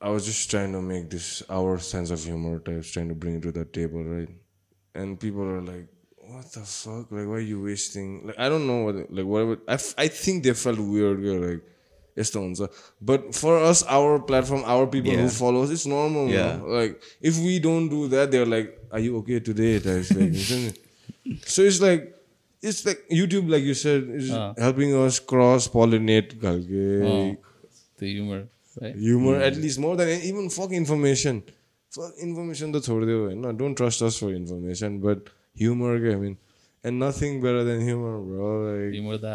I 0.00 0.10
was 0.10 0.26
just 0.26 0.50
trying 0.50 0.72
to 0.72 0.82
make 0.82 1.10
this 1.10 1.44
our 1.48 1.78
sense 1.78 2.10
of 2.10 2.22
humor 2.22 2.58
types, 2.58 2.90
trying 2.90 3.08
to 3.08 3.14
bring 3.14 3.36
it 3.36 3.42
to 3.42 3.52
the 3.52 3.64
table, 3.64 4.02
right? 4.02 4.28
And 4.94 5.18
people 5.18 5.42
are 5.42 5.60
like, 5.60 5.86
"What 6.16 6.52
the 6.52 6.60
fuck? 6.60 7.10
Like, 7.12 7.26
why 7.26 7.34
are 7.34 7.40
you 7.40 7.62
wasting? 7.62 8.26
Like, 8.26 8.38
I 8.38 8.48
don't 8.48 8.66
know 8.66 8.82
what, 8.84 9.12
like, 9.12 9.24
whatever. 9.26 9.58
I, 9.68 9.74
f- 9.74 9.94
I 9.96 10.08
think 10.08 10.44
they 10.44 10.54
felt 10.54 10.78
weird, 10.78 11.20
like, 11.20 11.62
यस्तो 12.18 12.40
हुन्छ 12.44 12.68
but 13.10 13.26
for 13.40 13.54
us 13.70 13.82
our 13.96 14.12
platform 14.30 14.62
our 14.74 14.86
people 14.94 15.16
who 15.20 15.26
Yeah. 15.28 15.34
follow 15.40 15.62
us 15.66 15.72
it's 15.76 15.86
normal 15.94 16.28
you 16.32 16.36
Yeah. 16.38 16.52
know? 16.60 16.76
like 16.80 16.94
if 17.32 17.40
we 17.46 17.54
don't 17.68 17.88
do 17.96 18.02
that 18.14 18.30
they're 18.34 18.50
like 18.56 18.70
are 18.92 19.02
you 19.06 19.16
okay 19.22 19.40
today 19.50 19.72
types 19.88 20.10
like 20.18 20.32
हुन्छ 20.36 20.60
नि? 20.64 20.70
so 21.54 21.66
it's 21.70 21.80
like 21.86 22.06
it's 22.70 22.80
like 22.88 23.00
youtube 23.20 23.50
like 23.54 23.66
you 23.70 23.74
said 23.80 24.08
is 24.20 24.30
helping 24.66 24.94
us 25.04 25.18
cross 25.32 25.68
pollinate 25.76 26.32
खालके 26.44 26.86
त्यो 28.00 28.08
humor 28.16 28.40
है 28.82 28.92
humor 29.04 29.36
at 29.50 29.56
least 29.64 29.80
more 29.84 29.94
than 30.00 30.10
even 30.32 30.48
fuck 30.56 30.72
information 30.80 31.40
fuck 31.96 32.20
information 32.28 32.74
त 32.76 32.82
छोडिदियो 32.88 33.22
होइन 33.26 33.56
don't 33.62 33.78
trust 33.82 34.04
us 34.08 34.18
for 34.22 34.30
information 34.40 34.98
but 35.06 35.30
humor 35.62 35.94
के 36.04 36.12
I 36.16 36.20
mean 36.24 36.36
and 36.88 37.04
nothing 37.04 37.40
better 37.46 37.64
than 37.68 37.82
humor 37.86 38.12
bro 38.26 38.52
like 38.66 38.92
humor 38.98 39.18
दा 39.24 39.34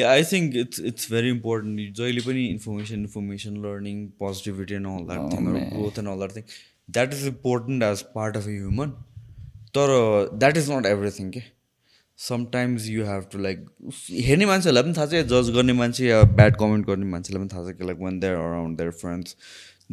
Yeah, 0.00 0.12
I 0.12 0.24
think 0.30 0.56
it's 0.62 0.84
it's 0.92 1.10
very 1.16 1.34
important. 1.36 1.84
जहिले 2.00 2.24
पनि 2.30 2.46
information, 2.54 3.04
information 3.08 3.60
learning, 3.66 4.00
positivity 4.24 4.78
and 4.80 4.90
all 4.94 5.04
that 5.12 5.28
thing, 5.34 5.52
or 5.52 5.60
growth 5.76 6.02
and 6.02 6.14
all 6.14 6.24
that 6.24 6.34
thing. 6.38 6.48
That 6.98 7.14
is 7.18 7.28
important 7.34 7.86
as 7.92 8.02
part 8.18 8.40
of 8.42 8.50
a 8.54 8.56
human. 8.56 8.96
तर 9.76 9.88
that 10.44 10.60
is 10.64 10.68
not 10.74 10.86
everything 10.94 11.30
के 11.38 11.42
sometimes 12.18 12.88
you 12.90 13.04
have 13.04 13.28
to 13.32 13.38
like 13.46 13.66
हेर्ने 14.28 14.46
मान्छेहरूलाई 14.46 14.82
पनि 14.82 14.94
थाहा 14.94 15.06
छ 15.10 15.14
या 15.14 15.22
जज 15.32 15.50
गर्ने 15.56 15.72
मान्छे 15.80 16.06
या 16.06 16.22
ब्याड 16.38 16.56
कमेन्ट 16.62 16.86
गर्ने 16.86 17.06
मान्छेलाई 17.10 17.42
पनि 17.42 17.48
थाहा 17.52 17.64
छ 17.66 17.76
कि 17.78 17.84
like 17.90 17.98
one 18.06 18.18
there 18.20 18.34
around 18.36 18.78
there 18.78 18.90
friends 19.02 19.36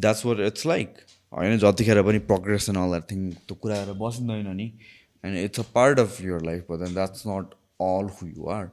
that's 0.06 0.26
what 0.26 0.40
it's 0.48 0.66
like 0.72 0.96
होइन 1.38 1.58
जतिखेर 1.66 2.02
पनि 2.08 2.20
progress 2.32 2.70
and 2.70 2.80
all 2.84 2.90
that 2.96 3.10
thing 3.12 3.30
त्यो 3.50 3.56
कुराहरू 3.66 3.94
बसिँदैन 4.02 4.50
नि 4.62 4.68
and 5.26 5.38
it's 5.44 5.60
a 5.60 5.64
part 5.74 6.00
of 6.00 6.22
your 6.22 6.46
life 6.46 6.72
but 6.72 6.78
then 6.86 6.94
that's 6.94 7.24
not 7.28 7.54
all 7.92 8.10
who 8.16 8.28
you 8.28 8.50
are 8.56 8.66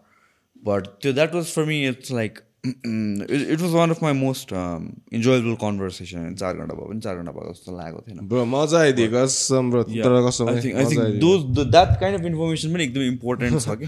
but 0.70 0.86
त्यो 1.02 1.12
that 1.12 1.34
was 1.34 1.44
for 1.58 1.64
me 1.64 1.84
it's 1.88 2.12
like 2.12 2.40
it 2.66 3.60
was 3.60 3.72
one 3.74 3.90
of 3.90 4.02
my 4.02 4.12
most 4.12 4.52
enjoyable 4.52 5.54
conversation 5.62 6.34
चार 6.40 6.56
घन्टा 6.56 6.74
भयो 6.74 6.88
भने 6.90 7.00
चार 7.00 7.16
घन्टा 7.16 7.32
भएको 7.32 7.52
जस्तो 7.52 7.76
लागेको 7.78 8.00
थिएन 8.08 8.28
bro 8.28 8.44
मजा 8.50 8.82
the, 11.54 11.64
that 11.76 11.96
kind 12.02 12.18
of 12.18 12.28
information 12.32 12.72
पनि 12.74 12.84
एकदमै 12.84 13.06
इम्पोर्टेन्ट 13.06 13.60
छ 13.60 13.78
कि 13.80 13.86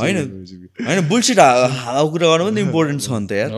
होइन 0.00 0.16
होइन 0.88 1.08
बुलसिट 1.08 1.38
हावा 1.38 2.02
कुरा 2.10 2.28
गर्नु 2.32 2.50
पनि 2.50 2.60
इम्पोर्टेन्ट 2.60 3.02
छ 3.02 3.10
नि 3.10 3.26
त 3.26 3.32
यार। 3.32 3.50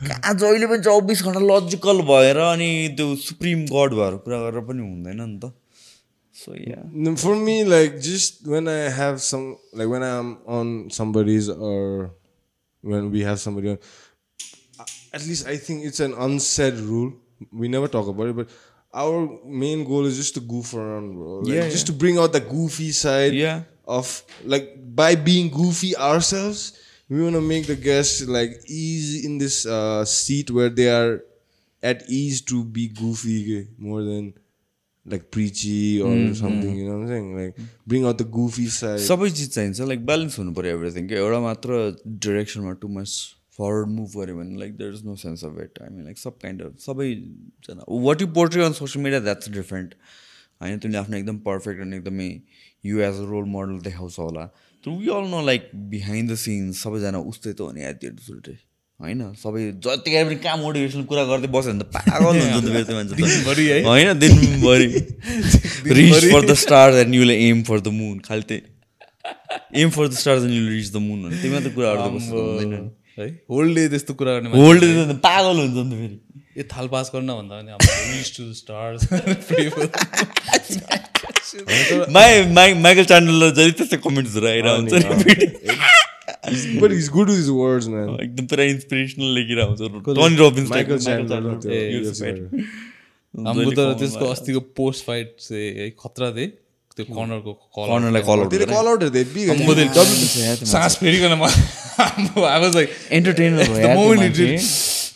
कहाँ 0.00 0.34
जहिले 0.34 0.66
पनि 0.66 0.82
चौबिस 0.88 1.22
घन्टा 1.22 1.40
लजिकल 1.50 2.02
भएर 2.10 2.36
अनि 2.46 2.70
त्यो 2.96 3.06
सुप्रिम 3.26 3.64
गड 3.74 3.94
भएर 4.00 4.16
कुरा 4.24 4.38
गरेर 4.46 4.66
पनि 4.70 4.82
हुँदैन 4.88 5.20
नि 5.22 5.38
त। 5.44 5.52
So 6.42 6.52
yeah. 6.68 7.14
For 7.24 7.34
me, 7.46 7.56
like 7.64 7.92
just 8.10 8.46
when 8.52 8.66
I 8.68 8.82
have 9.00 9.16
some, 9.30 9.44
like 9.80 9.88
when 9.94 10.02
I'm 10.02 10.30
on 10.58 10.90
somebody's 10.98 11.48
or 11.48 12.10
when 12.92 13.10
we 13.14 13.20
have 13.28 13.38
somebody 13.46 13.68
on, 13.72 13.78
at 15.12 15.22
least 15.26 15.46
I 15.46 15.56
think 15.56 15.84
it's 15.84 16.00
an 16.00 16.14
unsaid 16.26 16.74
rule. 16.90 17.12
We 17.52 17.68
never 17.68 17.88
talk 17.88 18.08
about 18.08 18.28
it, 18.32 18.36
but 18.40 18.48
our 19.02 19.18
main 19.64 19.84
goal 19.90 20.06
is 20.10 20.16
just 20.16 20.34
to 20.34 20.40
goof 20.40 20.74
around, 20.74 21.14
bro. 21.14 21.38
Like, 21.40 21.54
Yeah, 21.54 21.68
just 21.68 21.86
yeah. 21.86 21.92
to 21.92 21.98
bring 22.02 22.18
out 22.18 22.32
the 22.32 22.40
goofy 22.40 22.90
side 22.92 23.34
Yeah. 23.34 23.62
of 23.86 24.10
like 24.44 24.66
by 25.02 25.14
being 25.14 25.50
goofy 25.60 25.96
ourselves. 25.96 26.64
We 27.08 27.22
want 27.22 27.36
to 27.36 27.42
make 27.42 27.66
the 27.66 27.76
guests 27.76 28.26
like 28.26 28.52
easy 28.66 29.26
in 29.26 29.36
this 29.38 29.66
uh, 29.66 30.04
seat 30.06 30.50
where 30.50 30.70
they 30.70 30.88
are 30.88 31.22
at 31.82 32.02
ease 32.08 32.40
to 32.50 32.64
be 32.64 32.88
goofy 32.88 33.68
more 33.78 34.02
than 34.02 34.32
like 35.06 35.24
preachy 35.30 36.00
or 36.00 36.10
something. 36.34 36.76
You 36.76 36.84
know 36.88 36.98
what 36.98 37.02
I'm 37.02 37.08
saying? 37.08 37.36
Like 37.38 37.56
bring 37.86 38.04
out 38.10 38.18
the 38.18 38.26
goofy 38.36 38.66
side. 38.74 39.00
सबै 39.06 39.30
चिज 39.30 39.48
चाहिन्छ। 39.54 39.80
Like 39.80 40.04
balance 40.06 40.38
हुनु 40.38 40.52
पऱ्यो 40.58 40.76
everything 40.76 41.08
के? 41.08 41.14
एउटा 41.14 41.40
मात्र 41.46 41.80
डिरेक्सनमा 42.26 42.72
too 42.84 42.88
much 42.98 43.16
forward 43.58 43.88
move 43.88 44.16
गऱ्यो 44.16 44.36
भने 44.36 44.58
like 44.60 44.76
there 44.76 44.94
is 44.94 45.04
no 45.06 45.16
sense 45.22 45.44
of 45.44 45.58
it 45.62 45.82
I 45.82 45.94
mean 45.96 46.04
like 46.04 46.18
sub 46.18 46.38
kind 46.42 46.62
of 46.62 46.78
सबैजना। 46.86 47.84
What 48.06 48.22
you 48.22 48.28
portray 48.40 48.64
on 48.64 48.72
social 48.80 49.04
media 49.04 49.20
that's 49.20 49.50
different 49.58 49.94
होइन 50.62 50.78
तिमीले 50.78 50.98
आफ्नो 50.98 51.16
एकदम 51.16 51.38
पर्फेक्ट 51.48 51.80
अनि 51.82 51.96
एकदमै 51.96 52.28
you 52.84 53.00
as 53.08 53.20
a 53.20 53.30
role 53.30 53.44
model 53.56 53.78
देखाउँछ 53.88 54.18
होला। 54.18 54.46
तर 54.84 54.90
we 54.90 55.08
all 55.16 55.28
know 55.30 55.44
like 55.46 55.70
behind 55.90 56.30
the 56.30 56.34
scenes 56.44 56.82
सबैजना 56.82 57.18
उस्तै 57.32 57.52
त 57.52 57.60
हो 57.60 57.72
नि 57.72 57.84
एट 57.90 58.04
द 58.04 58.56
होइन 59.00 59.20
सबै 59.42 59.62
जतिखेर 59.84 60.24
पनि 60.26 60.36
कहाँ 60.42 60.56
मोटिभेसनल 60.58 61.04
कुरा 61.12 61.24
गर्दै 61.30 61.48
बस्यो 61.54 61.72
भने 61.72 61.84
त 61.84 61.86
पागल 61.94 62.24
हुन्छ 62.42 62.64
त 62.64 62.66
फेरि 62.74 62.84
त्यो 62.84 62.94
मान्छे 62.96 63.14
त। 63.14 63.86
होइन 63.86 64.08
दिनभरि। 64.18 64.88
Reach 65.98 66.14
for 66.32 66.42
the 66.44 66.54
star 66.64 66.88
and 67.02 67.12
युले 67.14 67.36
aim 67.48 67.58
for 67.68 67.78
the 67.80 67.88
moon 68.00 68.16
खालि 68.28 68.44
त्यही। 68.50 68.60
Aim 69.82 69.88
for 69.96 70.04
the 70.08 70.14
stars 70.20 70.42
and 70.44 70.54
you'll 70.54 70.68
reach 70.74 70.88
the 70.92 70.96
moon 71.06 71.18
भने 71.24 71.36
त्यही 71.40 71.52
मात्र 71.54 71.70
कुरा 71.78 71.88
गर्दै 71.94 72.10
बस्नु 72.16 72.36
हुँदैन। 72.38 72.70
नि 72.74 72.78
है 73.18 73.26
होल 73.50 73.66
डे 73.74 73.82
त्यस्तो 73.88 74.12
कुरा 74.20 74.30
गर्ने 74.38 74.48
मान्छे। 74.48 74.62
होल्ड 74.62 74.82
पागल 75.26 75.56
हुन्छ 75.64 75.76
नि 75.76 75.82
त 75.90 75.92
फेरि। 76.00 76.16
ए 76.54 76.62
थाल 76.70 76.86
पास 76.94 77.06
गर्न 77.14 77.30
भन्दा 77.34 77.54
पनि 77.58 77.70
reach 78.14 78.28
to 78.36 78.42
stars 78.54 79.00
my 82.16 82.30
my 82.56 82.68
Michael 82.86 83.04
Chandler 83.10 83.50
जहिले 83.58 83.74
त्यस्तै 83.78 83.98
कमेन्ट्सहरू 84.06 84.46
आइरहेको 84.54 84.82
हुन्छ 86.48 86.64
नि 86.64 86.80
but 86.80 86.90
he's 86.96 87.08
good 87.16 87.28
with 87.32 87.40
his 87.42 87.52
words, 87.60 87.86
man. 87.94 88.08
एकदम 88.26 88.44
पुरा 88.52 88.64
इन्सपिरेसनल 88.72 89.28
लेखिरहेको 89.38 89.70
हुन्छ 89.70 89.82
टनी 90.18 90.36
रोबिन्स 90.42 90.68
fighter. 90.72 92.48
हाम्रो 93.34 93.70
तर 93.78 93.94
त्यसको 94.00 94.24
अस्तिको 94.32 94.60
पोस्ट 94.80 95.00
फाइट 95.06 95.28
चाहिँ 95.46 95.90
खतरा 96.02 96.28
थिए 96.36 96.48
त्यो 96.96 97.04
कर्नरको 97.14 97.52
कर्नरलाई 97.78 98.22
call 98.28 98.38
out 98.40 98.50
Did 98.50 98.60
they 98.62 98.70
call 98.74 98.88
out? 98.90 99.00
They 99.16 99.24
big. 99.36 99.46
अम्बो 99.54 99.72
दिल 99.74 99.88
सास 100.74 100.92
फेरिकन 101.00 101.32
म 101.40 101.42
I 101.94 102.58
was 102.66 102.74
like 102.74 102.90
Entertainer 103.10 103.64
भयो 103.72 103.88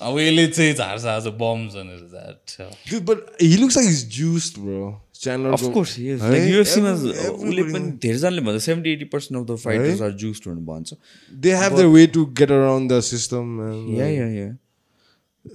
यसले 0.19 0.47
चाहिँ 0.47 0.75
झार्छ 0.75 1.05
आज 1.16 1.27
बम्स 1.43 1.75
भनेर 1.75 2.03
that 2.15 2.57
Dude, 2.91 3.05
but 3.07 3.23
he 3.41 3.57
looks 3.62 3.77
like 3.77 3.87
he's 3.87 4.05
juiced, 4.16 4.59
bro. 4.65 4.89
Chandler. 5.23 5.53
Of 5.53 5.62
go- 5.62 5.73
course 5.75 5.99
yes 5.99 6.20
है? 6.23 6.31
लाइक 6.31 6.51
युएफसीमा 6.53 6.91
Every- 6.91 7.09
उसले 7.12 7.29
everybody- 7.31 7.73
पनि 7.75 7.91
धेरैजनाले 8.03 8.41
भन्छ 8.49 8.62
seventy 8.65 8.93
eighty 8.93 9.05
percent 9.15 9.41
of 9.41 9.47
the 9.51 9.59
fighters 9.65 10.03
are 10.03 10.12
juiced 10.23 10.49
भनेर 10.49 10.65
भन्छ 10.69 10.95
They 11.47 11.55
have 11.62 11.77
their 11.79 11.91
way 11.97 12.05
to 12.19 12.27
get 12.43 12.55
around 12.59 12.93
the 12.95 13.01
system, 13.09 13.51
man. 13.61 13.81
Yeah 13.99 14.07
yeah 14.07 14.29
या 14.39 14.49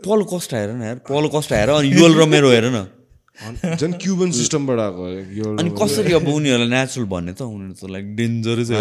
पल 0.07 0.23
कस्ट 0.33 0.53
हेर 0.53 0.69
न 0.73 0.81
यार 0.83 0.95
पल 1.09 1.29
कस्ट 1.37 1.51
हेर 1.53 1.69
अनि 1.69 1.93
युएल 1.93 2.19
र 2.21 2.25
मेरो 2.35 2.51
हेर 2.51 2.65
न 2.65 2.85
झन् 3.73 3.93
क्युबन 3.97 4.31
सिस्टमबाट 4.37 4.79
आएको 4.79 5.03
यो 5.35 5.45
अनि 5.57 5.69
कसरी 5.73 6.13
अब 6.13 6.27
उनीहरूलाई 6.29 6.69
नेचुरल 6.69 7.05
भन्ने 7.09 7.33
त 7.33 7.41
उनीहरू 7.43 7.73
त 7.73 7.89
लाइक 7.89 8.05
डेन्जरै 8.15 8.65
छ 8.65 8.71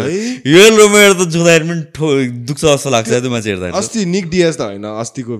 युएल 0.45 0.73
र 0.77 0.85
मेरो 0.93 1.13
त 1.15 1.25
जुँदाखेरि 1.33 1.65
पनि 1.69 1.83
ठो 1.97 2.05
दुख्छ 2.47 2.61
जस्तो 2.63 2.89
लाग्छ 2.93 3.09
त्यो 3.15 3.31
मान्छे 3.33 3.49
हेर्दाखेरि 3.49 3.77
अस्ति 3.81 4.05
निक 4.13 4.25
डियाज 4.29 4.53
त 4.53 4.61
होइन 4.63 4.85
अस्तिको 4.93 5.33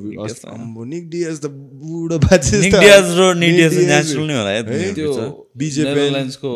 निक 0.86 1.06
डियाज 1.10 1.38
त 1.40 1.46
बुढो 1.80 2.18
बाजे 2.26 2.56
निक 2.60 2.74
डियाज 2.76 3.06
र 3.14 3.22
निक 3.38 3.54
डियाज 3.56 3.74
नेचुरल 3.86 4.26
नै 4.26 4.36
होला 4.40 4.52
या 4.52 4.64
त्यो 4.66 5.14
Penn, 5.54 5.86
नेदरल्यान्ड्सको 5.86 6.50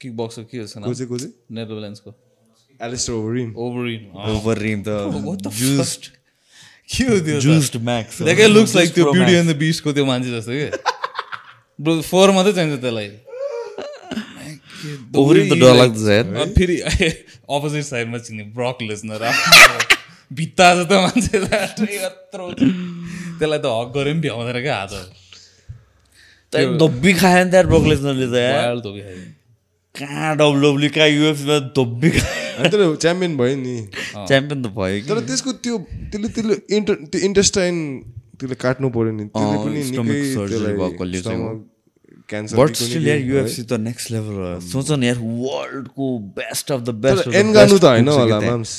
किक 0.00 0.12
बक्सर 0.16 0.42
के 0.44 0.56
छ 0.62 0.72
को 0.74 0.80
नाम? 0.80 0.92
चाहिँ 0.92 1.08
को 1.08 1.16
चाहिँ 1.18 1.32
नेदरल्यान्ड्सको 1.56 2.10
Alistair 2.80 3.12
Overeem 3.14 3.48
Overeem 3.56 4.02
over 4.36 4.56
rim 4.60 4.80
त 4.84 4.88
जुस्ड 5.60 6.02
के 6.92 7.04
हो 7.08 7.18
त्यो 7.26 7.40
juiced 7.40 7.76
max 7.88 8.22
that 8.22 8.48
looks 8.52 8.76
like 8.76 8.94
त्यो 8.94 9.12
ब्युटी 9.12 9.32
एन्ड 9.34 9.50
द 9.50 9.56
बिस्टको 9.58 9.92
त्यो 9.92 10.04
मान्छे 10.06 10.30
जस्तो 10.30 10.52
के? 10.52 10.68
फोर 12.10 12.28
मात्रै 12.36 12.52
चाहिन्छ 12.52 12.76
त्यसलाई 12.82 13.08
फेरि 16.56 16.76
अपोजिट 17.56 17.84
साइडमा 17.84 18.18
चिन्ने 18.26 18.44
ब्रक 18.56 18.76
लेस्नर 18.90 19.22
भित्ता 20.38 20.66
छ 20.74 20.78
त 20.90 20.92
मान्छे 21.04 21.36
यत्रो 21.96 22.46
त्यसलाई 22.58 23.58
त 23.58 23.66
हक 23.66 23.88
गरे 23.96 24.10
पनि 24.12 24.20
भ्याउँदैन 24.26 24.58
क्या 24.62 24.76
हात 24.80 24.92
धब्बी 26.52 27.12
खायो 27.14 27.42
नि 27.44 27.50
त 27.50 27.54
यार। 27.54 27.66
ब्रोकलेसनरले 27.72 28.26
त 28.26 28.36
धोबी 28.84 29.00
खायो 29.00 29.22
कहाँ 29.94 30.30
डब्लुडब्लु 30.36 30.88
कहाँ 30.94 31.08
युएफसीमा 31.08 31.56
धब्बी 31.78 32.08
अनि 32.10 32.68
तर 32.70 32.80
च्याम्पियन 33.02 33.32
भयो 33.36 33.56
नि 33.56 33.74
च्याम्पियन 34.28 34.58
त 34.62 34.64
भयो 34.78 34.96
कि। 35.02 35.06
तर 35.10 35.18
त्यसको 35.28 35.50
त्यो 35.66 35.76
त्यसले 36.12 36.28
त्यसले 36.36 36.54
इन्टर 36.76 36.94
त्यो 37.10 37.20
इन्टेस्टाइन 37.28 37.76
त्यसले 38.40 38.56
काट्नु 38.64 38.86
पर्यो 38.96 39.12
नि। 39.12 39.24
त्यसले 39.36 39.56
पनि 39.64 39.78
निकै 39.84 40.22
त्यसलाई 42.30 43.20
युएफसी 43.28 43.62
त 43.62 43.72
नेक्स्ट 43.86 44.06
लेभल 44.10 44.34
हो। 44.40 44.50
सोच 44.64 44.88
न 44.96 45.02
यार 45.04 45.18
वर्ल्डको 45.20 46.06
best 46.38 46.66
of 46.72 46.80
the 46.80 46.90
best 47.04 47.24
Ngannou 47.40 47.76
त 47.78 47.84
होइन 47.84 48.08
होला 48.08 48.38
माम्स। 48.40 48.72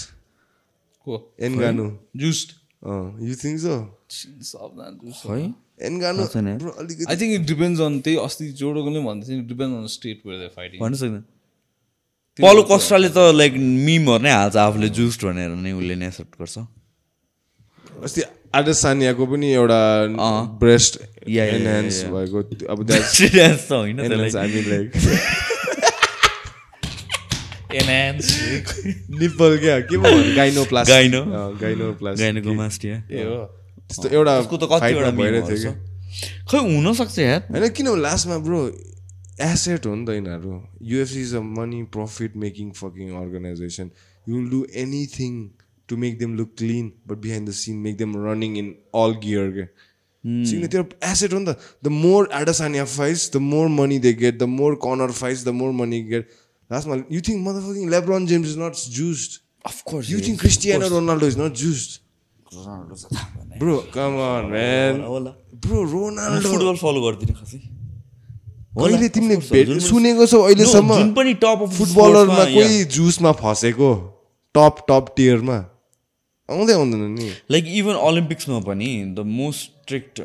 को? 1.05 1.13
Ngannou 1.47 1.85
juiced. 2.23 2.47
You 3.27 3.33
think 3.43 3.57
so 3.59 3.73
है 5.29 5.43
एनगानु 5.89 6.21
अलिकति 6.25 7.05
I 7.09 7.15
think 7.21 7.31
it 7.35 7.43
depends 7.51 7.79
on 7.81 7.93
त्यही 8.05 8.17
अस्ति 8.25 8.45
जोडोकोले 8.61 8.99
भन्दै 9.05 9.25
थियो 9.27 9.45
depend 9.51 9.73
on 9.77 9.85
state 9.97 10.17
where 10.25 10.37
they 10.41 10.47
fighting 10.57 10.77
भन्नु 10.81 10.97
सक्दैन। 10.97 11.23
पलो 12.39 12.61
कस्टाले 12.71 13.09
त 13.09 13.19
लाइक 13.37 13.53
मिमहरू 13.87 14.23
नै 14.23 14.31
हाल्छ 14.31 14.55
आफूले 14.65 14.89
जुस्ट 14.97 15.19
भनेर 15.25 15.51
नै 15.63 15.71
उसले 15.79 15.95
नै 16.01 16.07
एक्सेप्ट 16.07 16.33
गर्छ। 16.39 16.55
अस्ति 18.07 18.21
आदर्श 18.53 18.77
सानियाको 18.77 19.25
पनि 19.31 19.47
एउटा 19.53 19.81
ब्रेस्ट 20.61 20.93
एनहान्स। 21.27 22.03
भएको 22.11 22.39
अब 22.73 22.83
द्याट्स 22.87 23.11
Serious 23.19 23.61
त 23.69 23.71
होइन 23.71 23.99
एनहान्स 23.99 24.33
त्यसलाई 24.33 24.41
I 24.41 24.49
mean 24.55 24.65
like 24.71 24.87
enhance 27.81 28.25
nipple 29.21 29.57
क्या? 29.57 29.79
के 29.87 29.97
पो 29.97 30.03
भन्नु? 30.03 30.35
Gyno 30.35 30.63
plus 30.71 30.85
Gyno। 30.91 31.21
Gyno 31.61 31.91
plus 31.99 32.19
गाइनुको 32.19 32.53
मास्टिया 32.53 32.95
ए 33.11 33.23
हो? 33.23 33.39
त्यस्तो 33.87 34.07
एउटा 34.09 34.33
उसको 34.39 34.57
त 34.57 34.63
कतिवटा 34.63 34.79
फाइटमा 34.79 35.11
भइरहेको 35.21 35.47
मिमहरू 35.47 35.47
थियो 35.47 35.59
छ। 35.63 35.65
कि 35.65 36.51
खै 36.51 36.59
हुनसक्छ 36.67 37.15
यार। 37.19 37.41
होइन 37.51 37.69
किन 37.79 37.87
लास्टमा 38.03 38.37
ब्रो 38.47 38.59
एसेट 39.47 39.85
हो 39.85 39.95
नि 39.95 40.03
त 40.05 40.09
यिनीहरू। 40.19 40.51
UFC 40.91 41.21
is 41.21 41.33
a 41.35 41.41
money 41.55 41.79
profit 41.95 42.31
making 42.43 42.67
fucking 42.81 43.07
organisation 43.23 43.87
you 44.27 44.35
will 44.35 44.47
do 44.51 44.59
anything 44.83 45.33
to 45.91 45.97
make 46.03 46.19
them 46.19 46.35
look 46.41 46.51
clean 46.63 46.91
but 47.07 47.17
behind 47.23 47.49
the 47.49 47.57
scene 47.61 47.79
make 47.87 47.97
them 48.03 48.19
running 48.25 48.57
in 48.63 48.75
all 49.05 49.15
gear 49.23 49.49
के 49.57 49.65
सिग्ने 50.49 50.67
त्यो 50.75 50.83
एसेट 51.11 51.33
हो 51.33 51.39
नि 51.39 51.45
त 51.45 51.57
the 51.83 51.87
more 52.01 52.29
Adesanya 52.41 52.85
fights 52.91 53.23
the 53.33 53.37
more 53.51 53.67
money 53.79 53.97
they 54.05 54.13
get 54.19 54.37
the 54.37 54.49
more 54.59 54.75
corner 54.85 55.11
fights 55.19 55.41
the 55.45 55.57
more 55.61 55.71
money 55.79 56.01
get 56.11 56.37
लास्टमा 56.69 56.95
you 57.15 57.21
think 57.27 57.39
mother 57.47 57.61
fucking 57.69 57.89
LeBron 57.95 58.27
James 58.27 58.47
is 58.49 58.57
not 58.59 58.85
juiced 58.99 59.41
of course 59.65 60.05
you 60.11 60.19
think 60.27 60.39
Cristiano 60.39 60.87
Ronaldo 60.93 61.27
is 61.33 61.37
not 61.39 61.53
juiced 61.63 61.99
bro 63.59 63.75
come 63.93 64.15
on 64.29 64.45
man 64.53 65.01
होला 65.09 65.31
bro 65.65 65.83
Ronaldo 65.91 66.49
football 66.49 66.75
follow 66.83 67.01
गर्दिनँ 67.07 67.35
खासै। 67.41 67.59
अहिले 68.81 69.07
तिमीले 69.15 69.35
of 69.35 69.47
course, 69.49 69.83
सुनेको 69.89 70.25
छौ 70.31 70.39
अहिलेसम्म 70.41 70.97
जुन 70.97 71.11
पनि 71.13 71.33
टप 71.43 71.59
फुटबलरमा 71.77 72.43
कोही 72.53 72.83
जुसमा 72.95 73.31
फसेको? 73.41 73.89
टप 74.55 74.75
टप 74.89 75.05
टियरमा 75.15 75.57
आउँदै 76.51 76.73
आउँदैन 76.73 77.03
नि। 77.17 77.29
लाइक 77.51 77.65
इभन 77.81 77.95
ओलम्पिक्समा 78.07 78.59
पनि 78.69 78.89
द 79.17 79.19
मोस्ट 79.31 79.71
स्ट्रिक्ट 79.81 80.19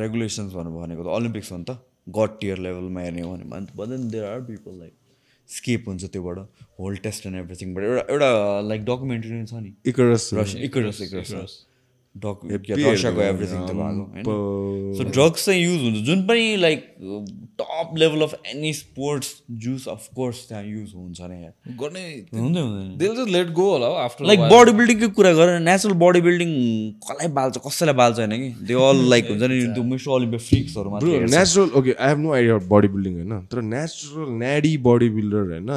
रेगुलेसन्स 0.00 0.52
भनेर 0.52 0.72
भनेको 0.78 1.02
त 1.02 1.06
ओलम्पिक्स 1.18 1.52
हो 1.52 1.58
नि 1.58 1.64
त। 1.64 1.78
गड 2.08 2.38
टियर 2.40 2.58
लेभलमा 2.64 3.00
हेर्ने 3.00 3.22
हो 3.22 3.30
भने 3.32 3.44
but 3.76 3.88
then 3.88 4.08
there 4.10 4.24
are 4.24 4.40
people 4.42 4.78
like 4.78 4.94
escape 5.48 5.88
हुन्छ 5.88 6.04
त्योबाट 6.12 6.38
होल 6.80 6.96
टेस्ट 7.04 7.26
एन्ड 7.26 7.36
एभ्रिथिङबाट 7.36 7.84
एउटा 7.84 8.02
एउटा 8.12 8.30
लाइक 8.68 8.84
डकुमेन्ट्री 8.84 9.30
पनि 9.30 9.46
छ 9.46 9.54
नि। 9.62 9.72
Icarus 9.90 10.30
Russia 10.34 10.64
Icarus 10.64 11.00
Icarus 11.02 11.32
duck 12.14 12.40
रसियाको 12.44 13.20
एभ्रिथिङ 13.22 13.60
त 13.60 13.72
भएको 13.72 13.82
अम्बो। 13.84 14.32
होइन 14.32 14.94
सो 14.98 15.04
ड्रग्स 15.10 15.44
चाहिँ 15.46 15.60
युज 15.62 15.82
हुन्छ 15.82 15.98
जुन 16.06 16.22
पनि 16.26 16.44
like 16.62 16.80
top 17.60 17.94
level 17.98 18.22
of 18.22 18.34
any 18.52 18.72
sports 18.72 19.28
juice 19.64 19.86
of course 19.88 20.40
त्यहाँ 20.48 20.64
युज 20.64 20.94
हुन्छ 20.94 21.20
नै 21.32 21.38
गर्ने 21.82 22.02
हुँदै 22.40 22.60
हुँदैन 22.60 23.28
लेट 23.36 23.52
गो 23.60 23.68
होला 23.70 23.86
आफ्टर 24.04 24.24
लाइक 24.30 24.40
बडी 24.54 24.72
बिल्डिङकै 24.80 25.08
कुरा 25.20 25.32
गरेर 25.40 25.60
नेचुरल 25.68 25.96
बडी 26.02 26.20
बिल्डिङ 26.28 26.50
कसलाई 27.06 27.28
बाल्छ 27.38 27.62
कसैलाई 27.68 27.94
बाल्छ 28.02 28.18
होइन 28.18 28.36
कि 28.42 28.50
दे 28.66 28.80
अल 28.88 29.04
लाइक 29.14 29.30
हुन्छ 29.30 29.42
नि 29.54 29.60
त्यो 29.78 29.84
मिस्टर 29.92 30.10
ओलिम्पिक 30.18 30.40
फ्रिक्सहरू 30.48 30.90
ब्रो 30.90 30.94
मात्रै 30.96 31.14
हेर्छ। 31.18 31.34
Natural 31.36 31.70
okay 31.82 31.96
I 31.98 32.08
have 32.08 32.18
no 32.26 32.34
idea 32.40 32.58
body 32.74 32.88
building 32.96 33.14
होइन 33.20 33.46
तर 33.54 33.62
नेचुरल 33.70 34.34
न्याडी 34.42 34.76
बडी 34.90 35.08
बिल्डर 35.20 35.48
होइन 35.54 35.72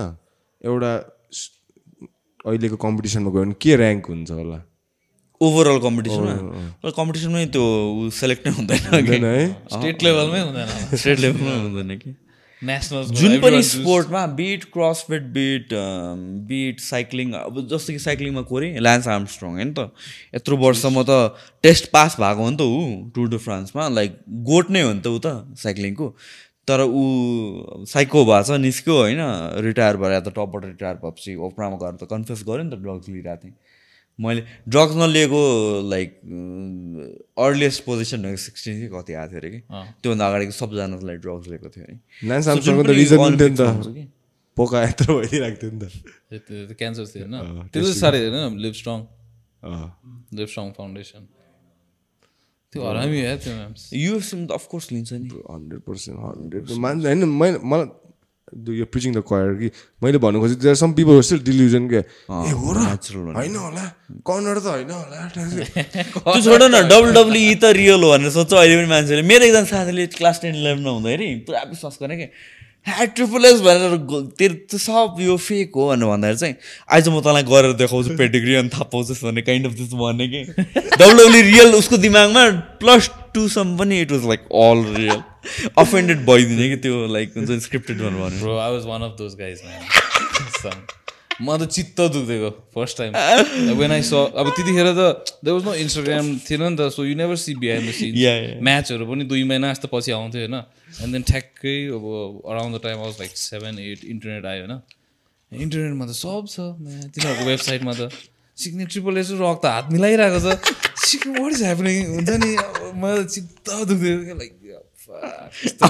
एउटा 0.74 0.91
अहिलेको 2.49 2.78
कम्पिटिसनमा 2.84 3.30
गयो 3.32 3.44
भने 3.45 3.56
के 3.62 3.76
ऱ्याङ्क 3.78 4.06
हुन्छ 4.16 4.32
होला 4.41 4.60
ओभरअल 5.41 5.80
कम्पिटिसनमा 5.81 6.91
कम्पिटिसनमै 6.91 7.45
त्यो 7.53 7.63
सेलेक्ट 8.15 8.47
नै 8.47 8.53
हुँदैन 8.55 8.89
हुँदैन 8.89 9.23
है 9.26 9.47
स्टेट 9.72 10.03
लेभलमै 10.03 10.41
हुँदैन 10.41 10.97
स्टेट 10.97 11.19
लेभलमा 11.19 11.55
हुँदैन 11.55 11.97
कि 11.97 12.13
नेसनल 12.61 13.03
जुन 13.19 13.39
पनि 13.41 13.61
स्पोर्टमा 13.63 14.26
bit 14.35 14.63
crossfit 14.73 15.23
bit 15.38 15.73
bit 16.49 16.80
cycling 16.81 17.31
अब 17.34 17.57
जस्तो 17.68 17.93
कि 17.93 17.99
साइक्लिङमा 17.99 18.41
कोरे 18.51 18.69
ल्यान्स 18.80 19.07
आर्मस्ट्रङ 19.07 19.51
होइन 19.53 19.73
त 19.73 19.89
यत्रो 20.35 20.57
वर्षसम्म 20.57 21.03
त 21.03 21.18
टेस्ट 21.63 21.91
पास 21.91 22.18
भएको 22.19 22.43
हो 22.43 22.49
नि 22.49 22.57
त 22.57 22.69
ऊ 22.69 23.09
टुर 23.15 23.30
डु 23.30 23.41
फ्रान्समा 23.47 23.88
लाइक 23.95 24.22
गोट 24.51 24.69
नै 24.69 24.81
हो 24.81 24.93
नि 24.93 25.01
त 25.01 25.07
ऊ 25.09 25.19
त 25.19 25.59
साइक्लिङको 25.63 26.13
तर 26.68 26.85
ऊ 26.85 27.85
साइको 27.89 28.26
भएको 28.26 28.43
छ 28.45 28.61
निस्क्यो 28.61 28.97
होइन 28.97 29.22
रिटायर 29.63 29.97
भएर 29.97 30.11
या 30.11 30.19
त 30.22 30.38
टपबाट 30.38 30.65
रिटायर 30.65 31.03
भएपछि 31.03 31.35
ओप्रामा 31.47 31.84
गएर 31.84 31.95
त 31.95 32.13
कन्फेस 32.13 32.43
गऱ्यो 32.47 32.63
नि 32.63 32.72
त 32.72 32.84
ड्रग्स 32.84 33.09
लिइरहेको 33.09 33.43
थिएँ 33.43 33.55
मैले 34.20 34.42
ड्रग्स 34.68 34.96
नलिएको 34.96 35.42
लाइक 35.90 36.20
अर्लिएस्ट 37.40 37.84
पोजिसन 37.86 38.36
सिक्सटिन 38.36 38.80
कि 38.82 38.88
कति 38.94 39.14
आएको 39.14 39.32
थियो 39.32 39.40
अरे 39.40 39.50
कि? 39.52 39.60
त्योभन्दा 40.02 40.28
अगाडिको 40.28 40.52
सबजनालाई 40.52 41.16
ड्रग्स 41.24 41.48
लिएको 41.48 41.70
थियो 41.70 41.86
कि। 41.90 41.96
पोका 44.58 44.84
यत्रो 44.84 45.20
भइदिरहेको 45.20 45.58
थियो 45.62 45.72
नि 45.72 45.80
त। 45.80 45.82
क्यान्सर 46.78 47.06
थियो 47.14 47.26
होइन। 47.26 47.68
त्यो 47.72 47.82
चाहिँ 47.82 47.96
साह्रै 48.00 48.20
होइन 48.28 48.58
live 48.60 48.74
strong. 48.82 49.00
Live 50.38 50.48
strong 50.48 50.72
foundation 50.78 51.22
त्यो 52.74 52.82
हरामी 52.84 53.22
हो 53.22 53.36
त्यो 53.44 53.54
म्याम्स 53.56 53.82
युएफसीमा 53.94 54.46
त 54.46 54.52
अफकोर्स 54.52 54.92
लिन्छ 54.92 55.14
नि। 55.14 55.30
हन्ड्रेड 55.50 55.82
पर्सेन्ट 55.88 56.20
हन्ड्रेड 56.20 56.72
मान्छे 56.84 57.08
होइन 57.08 57.24
मैले 57.42 57.58
मलाई 57.72 57.86
यो 58.52 58.86
प्रिचिङ 58.86 59.14
द 59.15 59.23
क्वायर 59.28 59.53
कि 59.60 59.68
मैले 60.03 60.18
भन्नु 60.19 60.40
खोजेँ 60.41 60.57
there 60.60 60.76
some 60.76 60.94
people 60.94 61.22
still 61.22 61.40
delusion 61.44 61.88
के। 61.88 61.98
ए 61.98 62.52
हो 62.52 62.72
र? 62.76 62.80
होइन 63.36 63.56
होला। 63.56 63.86
कर्नर 64.28 64.60
त 64.60 64.65
होइन 64.68 64.91
होला। 64.91 65.19
त्यो 65.36 66.41
छोड 66.41 66.64
न 66.64 66.88
डब्लु 66.88 67.11
डब्लु 67.15 67.40
त 67.56 67.72
रियल 67.80 68.03
हो 68.03 68.11
भनेर 68.11 68.32
सोध्छ 68.32 68.53
अहिले 68.53 68.76
पनि 68.76 68.90
मान्छेले। 68.91 69.22
मेरो 69.23 69.45
एकजना 69.45 69.64
साथीले 69.72 70.07
क्लास 70.19 70.41
टेन 70.41 70.56
इलेभेनमा 70.56 70.91
हुँदाखेरि 70.91 71.36
पुरा 71.48 71.64
विश्वास 71.69 71.98
गर्ने 72.02 72.18
कि। 72.18 72.28
ह्या 72.82 73.06
ट्रिपल 73.14 73.45
एस 73.45 73.61
भनेर 73.61 73.95
त्यो 74.36 74.78
सब 74.78 75.18
यो 75.22 75.38
फेक 75.38 75.72
हो 75.76 75.88
भनेर 75.90 76.07
भन्दाखेरि 76.11 76.38
चाहिँ 76.38 76.56
आइज 76.91 77.07
म 77.10 77.22
तँलाई 77.22 77.44
गरेर 77.45 77.73
देखाउँछु 77.78 78.18
पेडिग्री 78.18 78.56
अनि 78.56 78.69
थाहा 78.73 78.84
पाउँछस् 78.90 79.23
भन्ने 79.23 79.41
काइन्ड 79.48 79.68
अफ 79.69 79.73
त्यस्तो 79.78 79.98
भन्ने 79.98 80.28
कि। 80.28 80.41
डब्लु 80.99 81.26
रियल 81.30 81.76
उसको 81.78 81.98
दिमागमा 81.98 82.44
प्लस 82.82 83.10
टूसम्म 83.34 83.78
पनि 83.78 83.99
it 84.02 84.12
was 84.12 84.24
like 84.28 84.48
all 84.62 84.80
real 84.95 85.20
offended 85.86 86.26
भइदिने 86.26 86.70
कि 86.70 86.78
त्यो 86.86 87.06
लाइक 87.14 87.38
हुन्छ 87.38 87.62
scripted 87.66 87.98
bro 87.98 88.58
I 88.58 88.72
was 88.72 88.86
one 88.88 89.02
of 89.02 89.14
those 89.20 89.36
guys 89.40 89.58
म 91.41 91.56
त 91.58 91.66
चित्त 91.66 91.99
दुख्दिएको 92.14 92.49
first 92.76 92.98
time 92.98 93.12
when 93.78 93.91
I 93.91 94.02
saw 94.02 94.14
अब 94.14 94.49
त्यतिखेर 94.58 94.88
त 94.98 95.02
दे 95.45 95.52
वाज 95.52 95.64
नो 95.66 95.74
इन्स्टाग्राम 95.84 96.26
थिएन 96.49 96.62
नि 96.64 96.76
त 96.78 96.90
so 96.94 97.06
you 97.06 97.16
never 97.18 97.36
see 97.44 97.56
behind 97.64 97.90
the. 97.90 97.94
Scene 97.99 98.12
म्याचहरू 98.64 99.06
पनि 99.12 99.24
दुई 99.32 99.44
महिना 99.52 99.72
जस्तो 99.74 99.88
पछि 99.94 100.12
आउँथ्यो 100.12 100.41
होइन? 100.41 100.56
एन्ड 101.02 101.12
देन 101.14 101.24
ठ्याक्कै 101.32 101.78
अब 101.98 102.06
around 102.45 102.78
the 102.78 102.82
time 102.84 102.98
was 102.99 103.14
like 103.20 103.32
seven 103.38 103.80
eight 103.80 104.03
internet 104.06 104.45
आयो 104.45 104.62
होइन? 104.66 104.76
इन्टरनेटमा 105.52 106.06
त 106.06 106.14
सब 106.20 106.44
छ 106.53 106.56
तिनीहरूको 107.18 107.44
वेबसाइटमा 107.49 107.94
त 107.94 108.12
सिक्ने 108.58 108.86
ट्रिपल 108.94 109.18
एस 109.18 109.32
रक 109.41 109.58
त 109.64 109.66
हात 109.66 109.91
मिलाइरहेको 109.98 110.40
छ। 110.45 110.90
वाट 111.41 111.52
इज 111.53 111.61
ह्यापनिङ 111.64 111.95
हुन्छ 112.15 112.30
नि 112.44 112.52
मलाई 113.03 113.23
चित्त 113.36 113.68
दुख्थ्यो 113.91 114.36
लाइक 114.41 114.52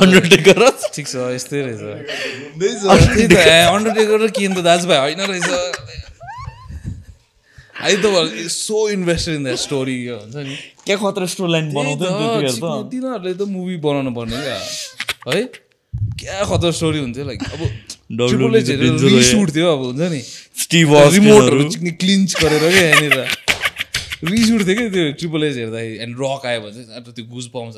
अन्डरटेकर 0.01 0.59
ठिक 0.93 1.05
छ 1.07 1.15
यस्तै 1.35 1.59
रहेछ। 1.61 1.81
अन्डरटेकर 2.89 4.17
र 4.21 4.27
किन 4.37 4.51
त 4.53 4.57
दाजुभाइ 4.65 4.97
होइन 4.97 5.21
रहेछ। 5.31 5.49
आई 7.81 7.93
त 7.97 8.05
so 8.51 8.77
invested 8.89 9.33
in 9.35 9.43
that 9.43 9.59
story 9.65 9.97
हुन्छ 10.07 10.35
नि। 10.47 10.55
क्या 10.85 10.95
खतरा 11.03 11.25
स्टोर 11.33 11.47
लाइन 11.49 11.65
त 11.69 12.03
तिनीहरूले 12.91 13.33
त 13.33 13.41
मुभी 13.51 13.75
बनाउनु 13.85 14.11
पर्ने 14.17 14.37
क्या। 14.41 14.59
है? 15.27 15.41
क्या 16.21 16.37
खतरा 16.49 16.71
स्टोरी 16.79 16.99
हुन्थ्यो 16.99 17.23
लाइक 17.25 17.41
अब 17.53 17.61
WWE 18.21 18.61
त 18.61 18.69
danger 18.81 19.09
हो 19.11 19.17
रिस 19.17 19.33
या। 19.33 19.37
उठ्थ्यो 19.41 19.65
अब 19.73 19.81
हुन्छ 19.85 20.01
नि। 20.13 20.21
रिमोटहरू 21.15 21.61
क्लिन्च 22.01 22.29
गरेर 22.41 22.63
क्या 22.71 22.85
यहाँनिर। 22.89 23.17
रिस 24.23 24.51
उठ्थ्यो 24.51 24.75
क्या 24.75 24.89
त्यो 24.93 25.11
ट्रिपल 25.19 25.43
एच 25.43 25.55
हेर्दाखेरि 25.57 25.97
एन्ड 26.05 26.15
रक 26.21 26.45
आयो 26.45 26.59
भने 26.61 26.83
चाहिँ 26.83 27.13
त्यो 27.15 27.25
गुज 27.33 27.45
पाउँछ 27.55 27.73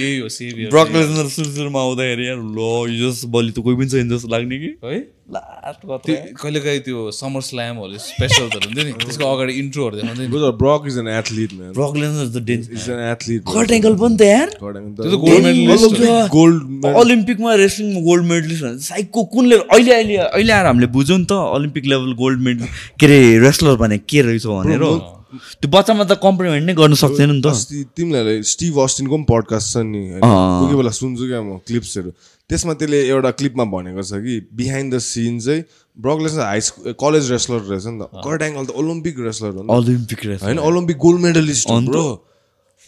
यही 0.00 0.18
हो 0.18 0.28
सेभियर 0.28 0.70
ब्रक 0.70 0.88
लेसनर 0.96 1.28
सुरु 1.36 1.50
सुरुमा 1.56 1.80
आउँदाखेरि 1.80 2.26
यार 2.26 2.38
ल 2.58 2.68
जस्तो 3.00 3.28
बलि 3.36 3.52
त 3.56 3.64
कोही 3.64 3.76
पनि 3.76 3.88
छैन 3.94 4.08
जस्तो 4.10 4.28
लाग्ने 4.34 4.58
कि 4.60 4.70
है 4.84 4.98
लास्ट 5.34 5.80
त्यो 5.86 6.16
कहिलेकाहीँ 6.42 6.80
त्यो 6.86 7.10
समर 7.16 7.40
स्ल्यामहरू 7.48 7.98
स्पेसलहरू 8.04 8.66
हुन्थ्यो 8.66 8.84
नि 8.84 8.92
त्यसको 9.04 9.24
अगाडि 9.34 9.52
इन्ट्रोहरू 9.62 9.96
देखाउँथ्यो 9.96 10.26
नि 10.26 10.58
Brock 10.60 10.86
is 10.90 10.96
an 11.02 11.08
athlete, 11.08 11.52
man. 11.58 11.72
Brock 11.78 11.96
Lesnar 11.96 12.26
त 12.34 12.70
He's 12.72 12.88
an 12.94 13.00
athlete. 13.12 13.42
bro. 13.44 13.54
Kurt 13.54 13.70
Angle 13.78 13.94
पनि 14.02 14.16
त 14.16 14.28
यार 14.28 14.48
त्यो 14.58 14.72
त 15.06 15.14
हो। 15.14 16.18
Gold 16.34 16.66
medal. 16.82 16.98
ओलम्पिकमा 17.00 17.54
रेस्लिङमा 17.62 18.00
गोल्ड 18.08 18.24
मेडलिस्ट 18.32 18.62
भन्छ 18.64 18.82
साइकको 18.88 19.24
कुन 19.34 19.46
लेभल 19.46 19.64
अहिले 19.76 19.92
अहिले 19.94 20.16
अहिले 20.16 20.52
आएर 20.52 20.66
हामीले 20.66 20.86
बुझ्यौँ 20.98 21.18
नि 21.18 21.24
त 21.24 21.38
ओलम्पिक 21.56 21.86
लेभल 21.94 22.12
गोल्ड 22.20 22.40
मेडल 22.48 22.66
के 23.00 23.06
अरे 23.06 23.18
रेस्लर 23.46 23.76
भने 23.84 23.98
के 24.12 24.22
रहेछ 24.28 24.46
भनेर 24.46 24.84
त्यो 25.30 25.68
बच्चामा 25.70 26.04
त 26.04 26.18
कम्प्लिमेन्ट 26.18 26.64
नै 26.66 26.74
गर्न 26.74 26.94
सक्दैन 26.98 27.30
नि 27.30 27.42
त। 27.42 27.46
अस्ति 27.54 27.78
तिमीलाई 27.96 28.42
स्टिभ 28.42 28.78
अस्टिनको 28.82 29.16
पनि 29.16 29.26
पडकास्ट 29.30 29.66
छ 29.72 29.76
नि। 29.86 30.02
कोही 30.18 30.66
कोही 30.66 30.76
बेला 30.76 30.90
सुन्छु 30.90 31.24
क्या 31.26 31.40
म 31.42 31.58
क्लिप्सहरू। 31.66 32.10
त्यसमा 32.50 32.72
त्यसले 32.74 32.98
एउटा 33.08 33.30
क्लिपमा 33.38 33.64
भनेको 33.70 34.02
छ 34.02 34.12
कि 34.26 34.34
बिहाइन्ड 34.52 34.94
द 34.94 34.98
सिन 34.98 35.38
चाहिँ 35.40 35.62
Brock 35.96 36.18
Lesnar 36.22 36.44
high 36.44 36.60
school 36.60 36.92
college 36.98 37.30
wrestler 37.30 37.60
रहेछ 37.70 37.86
नि 37.86 37.98
त। 38.02 38.10
कर्ट 38.26 38.42
एङ्गल 38.42 38.64
त 38.66 38.70
ओलम्पिक 38.74 39.14
रेस्लर 39.20 39.50
हो। 39.54 39.62
ओलम्पिक 39.70 40.20
रेस्लर 40.26 40.46
होइन? 40.46 40.58
ओलम्पिक 40.58 40.96
गोल्ड 40.98 41.20
मेडलिस्ट 41.20 41.70
हो 41.70 42.08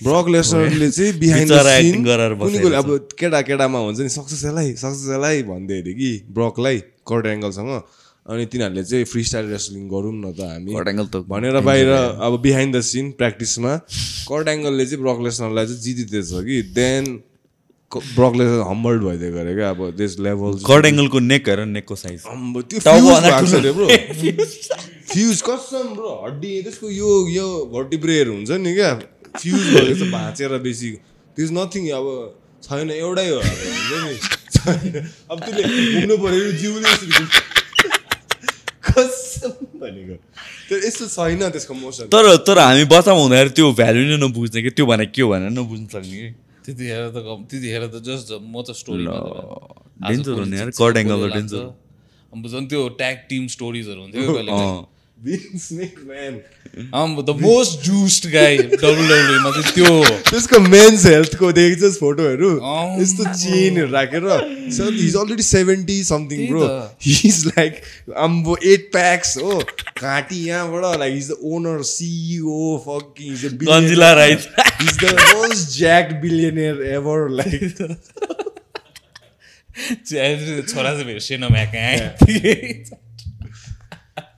ब्रक 0.00 0.28
लेसनरले 0.34 0.90
चाहिँ 0.96 1.12
बिहाइन्ड 1.18 1.52
द 1.52 1.62
सिन 1.62 2.02
कुनै 2.02 2.58
कुनै 2.58 2.76
अब 2.76 2.88
केटा 3.14 3.40
केटामा 3.46 3.78
हुन्छ 3.78 3.98
नि 4.00 4.08
सक्सेस 4.10 4.44
यसलाई 4.44 4.72
सक्सेस 4.74 5.04
यसलाई 5.06 5.42
भन्दै 5.46 5.78
अरे 5.80 5.92
कि 5.94 6.10
ब्रकलाई 6.34 6.78
कर्ट 7.06 7.26
एङ्गलसँग 7.26 7.70
अनि 8.26 8.44
तिनीहरूले 8.46 8.82
चाहिँ 8.84 9.04
फ्री 9.04 9.22
स्टाइल 9.24 9.46
रेस्लिङ 9.50 9.88
गरौँ 9.90 10.12
न 10.14 10.32
त 10.32 10.40
हामी। 10.46 10.70
भनेर 11.28 11.60
बाहिर 11.60 11.88
अब 12.22 12.40
बिहाइन्ड 12.42 12.76
द 12.76 12.80
सिन 12.86 13.10
प्र्याक्टिसमा 13.18 13.76
कर्ट 14.30 14.48
एङ्गलले 14.48 14.86
चाहिँ 14.86 15.02
ब्रक 15.02 15.18
लेसनरलाई 15.26 15.66
चाहिँ 15.66 15.80
जितिदिएछ 15.82 16.30
कि 16.46 16.62
देन 16.78 17.04
ब्रक 17.92 18.34
लेसनर 18.40 18.62
हम्बल्ड 18.68 19.02
भइदिएको 19.02 19.38
अरे 19.38 19.54
क्या 19.54 19.70
अब 19.70 19.80
त्यस 19.96 20.12
लेभल 20.26 20.52
कट 20.66 20.84
एङ्गलको 20.86 21.18
नेक 21.20 21.48
हेर 21.48 21.64
नेकको 21.66 21.96
साइज 22.02 22.22
त्यो 22.70 23.72
ब्रो। 23.74 23.86
फ्युज 25.12 25.42
कसम 25.48 25.88
ब्रो 25.94 26.12
हड्डी 26.24 26.52
त्यसको 26.62 26.90
यो 26.90 27.10
यो 27.28 27.46
भर्टिब्रेहरू 27.74 28.32
हुन्छ 28.32 28.50
नि 28.62 28.74
क्या। 28.74 28.94
फ्युज 29.36 29.62
भएको 29.74 29.94
छ 29.98 30.10
भाँचेर 30.12 30.58
बेसी। 30.64 30.90
त्यस 31.36 31.50
नथिङ 31.52 31.90
अब 31.98 32.06
छैन 32.62 32.90
एउटै 32.90 33.28
हो। 33.28 33.38
अब 33.38 33.44
हुन्छ 33.44 33.92
नि। 34.04 34.14
छैन। 34.56 35.10
अब 35.30 35.36
त्यसले 35.44 35.64
घुम्नु 35.92 36.16
पऱ्यो 36.24 36.52
जिउले। 36.62 36.90
भनेको 38.92 40.16
त्यो 40.68 40.76
यस्तो 40.86 41.06
छैन 41.16 41.42
त्यसको 41.50 41.74
मोसन 41.74 42.04
तर 42.14 42.24
तर 42.46 42.58
हामी 42.58 42.84
बच्चामा 42.92 43.20
हुँदाखेरि 43.20 43.50
त्यो 43.58 43.66
भ्याल्यु 43.80 44.04
नै 44.10 44.16
नबुझ्ने 44.24 44.60
कि? 44.62 44.70
त्यो 44.76 44.84
भने 44.86 45.06
के 45.14 45.22
हो 45.22 45.28
भनेर 45.32 45.50
नबुझ्न 45.58 45.86
सक्ने 45.94 46.16
कि? 46.22 46.28
त्यतिखेर 46.64 47.02
त 47.10 47.16
कम 47.26 47.38
त्यतिखेर 47.50 47.82
त 47.88 47.96
जस्ट 48.08 48.28
म 48.38 48.54
त 48.62 48.70
स्टोरी 48.80 49.04
danger। 50.02 51.64
अब 52.32 52.46
झन् 52.48 52.66
त्यो 52.70 52.80
ट्याग 53.00 53.16
टिम 53.28 53.46
स्टोरिजहरू 53.54 54.00
हुन्थ्यो 54.00 54.20
द 57.22 57.34
मोस्ट 57.40 57.84
जुस्ड 57.84 58.24
गाई 58.32 58.56
डब्लुडब्लुमा 58.58 59.50
चाहिँ 59.50 59.74
त्यो। 59.74 59.84
हो। 59.84 60.04
त्यसको 60.04 60.58
मेन्स 60.60 61.06
हेल्थको 61.06 61.52
देखेको 61.52 61.90
फोटोहरू। 61.90 62.50
यस्तो 63.02 63.24
चेनहरू 63.24 63.92
राखेर। 63.92 64.26
Sir 64.76 64.92
he's 64.92 65.16
already 65.16 65.42
seventy 65.42 66.04
something 66.04 66.48
bro. 66.48 66.64
He's 67.02 67.46
like 67.46 67.82
आम्बो 68.16 68.56
एट 68.64 68.88
प्याक्स 68.92 69.36
हो। 69.36 69.62
घाँटी 70.02 70.44
यहाँबाट 70.44 70.98
like 70.98 71.14
he's 71.14 71.28
the 71.30 71.32
owner 71.44 71.82
CEO 71.82 72.78
fucking 72.88 73.30
he's 73.32 73.44
the 75.04 75.14
most 75.20 75.78
jacked 75.78 76.12
billionaire 76.12 76.82
ever 76.82 77.28
like 77.30 77.62
छोरा 80.68 80.90
चाहिँ 80.94 81.20
सेनोमा 81.20 81.64
कहाँ 81.64 81.96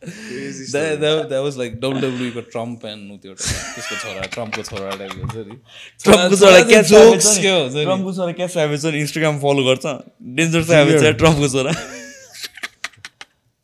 द्याट 0.04 1.32
वाज 1.32 1.58
लाइक 1.58 1.74
डब्लुडब्लुको 1.80 2.40
ट्रम्प 2.52 2.86
एन्ड 2.86 3.18
त्यो 3.22 3.32
एउटा 3.32 3.44
त्यसको 3.74 3.96
छोरा 3.96 4.26
ट्रम्पको 4.34 4.62
छोरा 4.70 4.90
टाइपको 4.96 5.20
हुन्छ 5.20 5.36
नि 5.48 5.56
ट्रम्पको 6.04 6.36
छोरा 6.36 6.62
क्या 6.70 6.82
जोक्स 6.92 7.28
क्या 7.38 7.56
हुन्छ 7.56 7.74
ट्रम्पको 7.74 8.14
छोरा 8.20 8.32
क्या 8.40 8.46
स्याभेज 8.54 8.86
छ 8.86 8.94
इन्स्टाग्राम 9.02 9.38
फलो 9.44 9.66
गर्छ 9.68 9.94
डेन्जर 10.40 10.62
स्याभेज 10.70 11.02
छ 11.02 11.12
ट्रम्पको 11.22 11.48
छोरा 11.56 11.76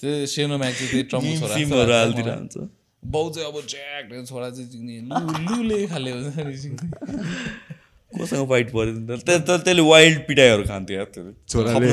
त्यो 0.00 0.26
सेनोम्याक 0.34 0.74
चाहिँ 0.74 0.90
त्यही 0.90 1.02
ट्रम्पको 1.10 1.40
छोरा 1.40 1.56
सिमहरू 1.56 1.92
हालिदिइरहन्छ 1.92 2.68
बाउ 3.02 3.30
चाहिँ 3.34 3.48
अब 3.48 3.60
ज्याक 3.68 4.26
छोरा 4.28 4.50
चाहिँ 4.50 4.68
चिक्ने 4.70 4.96
लु 5.10 5.18
लुले 5.50 5.86
खाले 5.86 6.10
हुन्छ 6.12 6.36
नि 6.38 7.79
कोसँग 8.12 8.48
फाइट 8.48 8.70
पऱ्यो 8.72 8.92
नि 8.92 9.06
त? 9.08 9.22
त्यो- 9.26 9.40
त्यो- 9.46 9.58
त्यसले 9.64 9.82
वाइल्ड 9.82 10.18
पिटाइहरू 10.28 10.62
खान्थ्यो 10.64 10.96
यार 10.96 11.06
त्यो। 11.14 11.24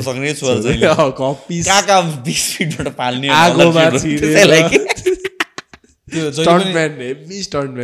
सक्ने 0.03 0.33
छोरा 0.33 0.61
चाहिँ 0.61 1.11
कपी 1.19 1.61
कहाँ 1.63 1.81
कहाँ 1.87 2.23
बिस 2.25 2.43
फिटबाट 2.57 2.87
फाल्ने 2.97 3.27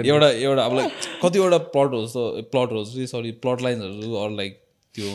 एउटा 0.07 0.29
एउटा 0.29 0.63
अब 0.63 0.75
लाइक 0.75 0.91
कतिवटा 1.23 1.57
प्लट 1.73 1.91
होस् 1.93 2.13
त 2.13 2.45
प्लट 2.51 2.71
होस् 2.71 2.93
सरी 3.11 3.31
प्लट 3.43 3.61
लाइन्सहरू 3.61 4.13
अर 4.15 4.29
लाइक 4.31 4.59
त्यो 4.95 5.09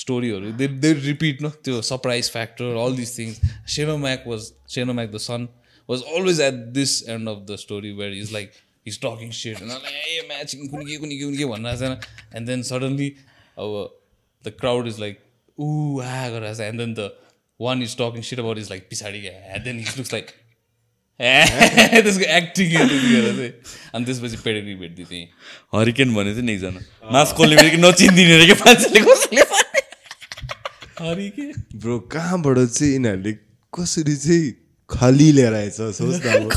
स्टोरीहरू 0.00 0.52
दे 0.58 0.66
दे 0.80 0.92
रिपिट 1.02 1.42
न 1.42 1.48
त्यो 1.64 1.80
surprise 1.84 2.30
factor 2.30 2.76
all 2.84 2.96
this 2.96 3.16
things 3.18 3.40
सेनोम्याक 3.76 4.24
was 4.26 4.50
सेनोम्याक 4.74 5.10
the 5.10 5.18
son 5.20 5.48
was 5.88 6.02
always 6.16 6.40
at 6.40 6.54
this 6.74 6.92
end 7.08 7.28
of 7.28 7.44
the 7.50 7.56
story 7.58 7.92
where 7.92 8.12
is 8.14 8.32
like 8.32 8.50
he's 8.86 8.96
talking 9.00 9.30
set 9.38 9.56
a 9.62 10.20
matching 10.28 10.66
कुन 10.68 10.80
के 10.86 10.96
कुन 10.96 11.08
के 11.08 11.24
कुन 11.24 11.36
के 11.36 11.44
भनिरहेको 11.54 11.80
छैन 11.80 11.92
एन्ड 12.36 12.46
देन 12.48 12.62
सडनली 12.72 13.08
अब 13.58 13.70
द 14.44 14.52
क्राउड 14.60 14.88
इज 14.88 15.00
लाइक 15.00 15.18
ऊ 15.58 16.00
आ 16.00 16.28
गरिरहेको 16.28 16.54
छ। 16.54 16.60
And 16.68 16.78
then 16.80 16.94
the 16.94 17.10
one 17.60 17.82
is 17.82 17.96
talking 17.96 18.22
shit 18.28 18.38
about 18.38 18.58
is 18.58 18.70
like 18.70 18.88
पछाडि 18.92 19.18
and 19.32 19.64
then 19.64 19.80
is 19.80 19.96
looks 19.98 20.12
like 20.12 20.26
a 21.20 22.02
त्यसको 22.02 22.26
एक्टिङ 22.36 22.66
चाहिँ 22.70 23.48
अनि 23.94 24.04
त्यसपछि 24.04 24.36
पेडेग्री 24.44 24.74
भेट्दै 24.82 25.04
थिएँ। 25.10 25.26
हरिकेन 25.74 26.14
भने 26.14 26.30
चाहिँ 26.34 26.46
नि 26.46 26.52
एकजना 26.52 26.80
मास 27.12 27.32
खोल्ने 27.36 27.56
बित्तिकै 27.56 27.80
नचिन्दिने 27.82 28.38
रे 28.38 28.46
के 28.46 28.54
मान्छेले 28.60 29.00
कसैले 29.08 29.42
भने। 29.50 29.80
हरि 31.00 31.28
के 31.36 31.46
ब्रो 31.76 31.98
कहाँबाट 32.14 32.58
चाहिँ 32.58 32.92
यिनीहरूले 32.92 33.32
कसरी 33.72 34.16
चाहिँ 34.16 34.48
खाली 34.90 35.28
लिएर 35.32 35.54
आएछ? 35.54 35.76
सोच 35.98 36.16
न 36.24 36.26
अब 36.30 36.48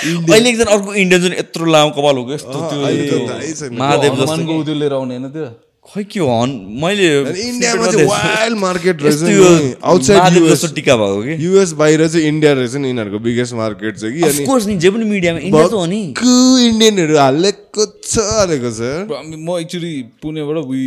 अहिले 0.00 0.48
एकजना 0.50 0.70
अर्को 0.72 0.94
इन्डियन 0.94 1.20
जुन 1.22 1.32
यत्रो 1.38 1.64
लामो 1.72 1.90
कपाल 1.96 2.16
हो 2.16 2.22
यस्तो 2.32 2.58
त्यो। 2.70 3.68
महादेव 3.72 4.12
जस्तो। 4.20 4.62
त्यो 4.64 4.74
लिएर 4.74 4.92
आउने 5.00 5.16
होइन 5.16 5.28
त्यो। 5.32 5.48
खै 5.80 6.02
के 6.04 6.20
हो 6.20 6.28
हन 6.28 6.50
मैले 6.80 7.06
इन्डियामा 7.40 7.86
चाहिँ 7.90 8.06
वाइल्ड 8.06 8.58
मार्केट 8.58 9.02
रहेछ 9.02 9.20
नि। 9.22 9.74
आउटसाइड 9.82 10.36
युएस 10.36 10.64
टिका 10.76 10.96
भएको 10.96 11.22
कि? 11.24 11.34
युएस 11.44 11.72
बाहिर 11.80 12.06
चाहिँ 12.08 12.26
इन्डिया 12.28 12.52
रहेछ 12.52 12.74
नि 12.74 12.88
यिनीहरूको 12.88 13.18
बिगेस्ट 13.24 13.54
मार्केट 13.60 13.96
चाहिँ 13.96 14.12
कि। 14.14 14.22
अनि 14.28 14.44
कोर्स 14.46 14.66
नि 14.66 14.76
जे 14.76 14.90
पनि 14.90 15.04
मिडियामा 15.10 15.40
इन्डिया 15.40 15.66
त 15.66 15.72
हो 15.72 15.86
नि। 15.86 16.00
भक्कु 16.12 16.34
इन्डियनहरू 16.68 17.16
हालेको 17.18 17.86
छ 18.04 18.12
हालेको 18.28 18.70
छ। 18.70 19.08
म 19.08 19.58
एक्चुली 19.58 19.92
पुणेबाट 20.22 20.56
वी 20.68 20.80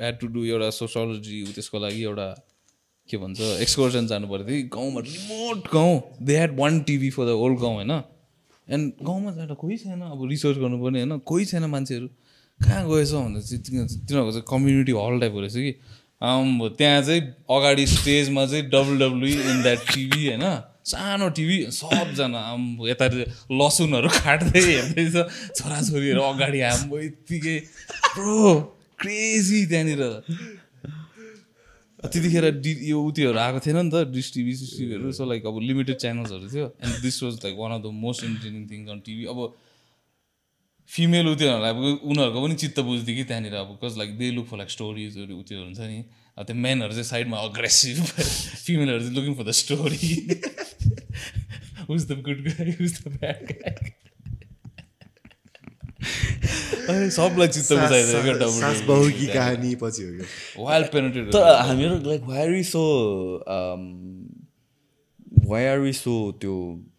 ह्याड 0.00 0.14
टु 0.20 0.26
डु 0.28 0.44
एउटा 0.44 0.70
सोसियोलोजी 0.76 1.36
त्यसको 1.56 1.78
लागि 1.80 2.02
एउटा 2.04 2.28
के 3.08 3.16
भन्छ 3.16 3.40
एक्सकर्सन 3.64 4.06
जानु 4.06 4.26
पर्थ्यो 4.28 4.54
कि 4.54 4.62
गाउँमा 4.76 5.00
रिमोट 5.08 5.72
गाउँ। 5.72 5.94
They 6.20 6.36
had 6.36 6.52
one 6.60 6.80
TV 6.84 7.10
for 7.16 7.24
the 7.26 7.40
whole 7.40 7.56
गाउँ 7.64 7.74
होइन? 7.80 7.92
एन्ड 8.68 8.92
गाउँमा 9.02 9.30
जाँदा 9.32 9.54
कोही 9.54 9.76
छैन। 9.78 10.00
अब 10.02 10.28
रिसर्च 10.30 10.56
गर्नुपर्ने 10.58 10.98
होइन 11.00 11.18
कोही 11.24 11.44
छैन 11.44 11.64
मान्छेहरू। 11.68 12.06
कहाँ 12.60 12.82
गएछ 12.88 13.12
भन्दा 13.12 13.40
चाहिँ 13.40 13.62
तिनीहरू 13.62 13.88
तिनीहरूको 13.88 14.32
चाहिँ 14.32 14.46
कम्युनिटी 14.48 14.92
हल 14.92 15.20
टाइपको 15.20 15.40
रहेछ 15.40 15.56
कि। 15.56 15.72
आम्बो 16.22 16.68
त्यहाँ 16.78 17.02
चाहिँ 17.02 17.22
अगाडि 17.50 17.86
स्टेजमा 17.86 18.46
चाहिँ 18.46 18.64
डब्लुडब्लुई 18.70 19.32
इन 19.32 19.62
द्याट 19.62 19.80
टिभी 19.92 20.22
होइन? 20.28 20.44
सानो 20.84 21.28
टिभी 21.36 21.58
सबजना 21.72 22.40
आम्बो 22.52 22.88
यता 22.88 23.06
लसुनहरू 23.52 24.08
काट्दै 24.08 24.60
हेर्दैछ। 24.60 25.16
छोराछोरीहरू 25.56 26.20
अगाडि 26.22 26.60
आम्बो 26.72 26.96
यत्तिकै 27.00 27.56
प्रो 28.14 28.38
क्रेजी 29.00 29.60
त्यहाँनिर। 29.66 30.02
त्यतिखेर 32.04 32.44
डि 32.60 32.72
यो 32.90 33.02
उत्योहरू 33.02 33.38
आएको 33.38 33.60
थिएन 33.66 33.78
नि 33.78 33.90
त 33.90 34.06
डिस 34.12 34.32
टिभी 34.34 34.54
सिस 34.56 34.72
सो 35.16 35.24
लाइक 35.24 35.46
अब 35.46 35.60
लिमिटेड 35.62 35.96
च्यानल्सहरू 35.98 36.48
थियो। 36.54 36.66
And 36.84 36.94
this 37.02 37.22
was 37.22 37.34
like 37.44 37.54
one 37.58 37.72
of 37.72 37.80
the 37.82 37.86
most 38.04 38.24
entertaining 38.24 38.62
things 38.70 38.88
on 38.90 39.00
TV 39.06 39.24
अब 39.32 39.38
फिमेल 40.90 41.26
उत्योहरूलाई 41.28 41.70
अब 41.70 41.78
उनीहरूको 42.04 42.40
पनि 42.42 42.54
चित्त 42.62 42.80
बुझ्थ्यो 42.86 43.14
कि 43.16 43.24
त्यहाँनिर 43.24 43.54
अब 43.56 43.68
because 43.68 43.98
like 43.98 44.10
they 44.18 44.30
look 44.30 44.46
for 44.46 44.56
like 44.58 44.70
स्टोरिजहरू 44.70 45.38
उत्यो 45.38 45.58
हुन्छ 45.64 45.80
नि। 45.80 45.98
अब 46.38 46.44
त्यो 46.44 46.56
मेनहरू 46.56 46.92
चाहिँ 46.92 47.08
साइडमा 47.08 47.38
अग्रेसिभ 47.48 48.04
फिमेलहरू 48.04 49.00
चाहिँ 49.00 49.14
looking 49.16 49.34
for 49.34 49.44
the 49.44 49.50
story 49.54 50.08
who's 51.90 52.00
the 52.10 52.12
good 52.26 52.40
guy 52.48 52.70
who's 52.84 52.92
the 53.00 53.16
bad 53.16 53.40
गाई 53.52 53.92
सबलाई 57.16 57.48
चित्त 57.48 57.72
बुझाइदियो 57.72 59.10
की 59.18 59.26
कहानी 59.26 59.74
पछि 59.82 60.02
हो 60.04 60.64
वाइल्ड 60.64 60.86
पेनेटेड 60.92 61.32
तर 61.32 61.42
हामीहरू 61.68 61.94
like 62.08 62.22
why 62.28 62.40
are 62.46 62.62
so 62.70 62.82
why 65.50 65.66
are 65.66 65.92
so 65.92 66.16
त्यो 66.40 66.56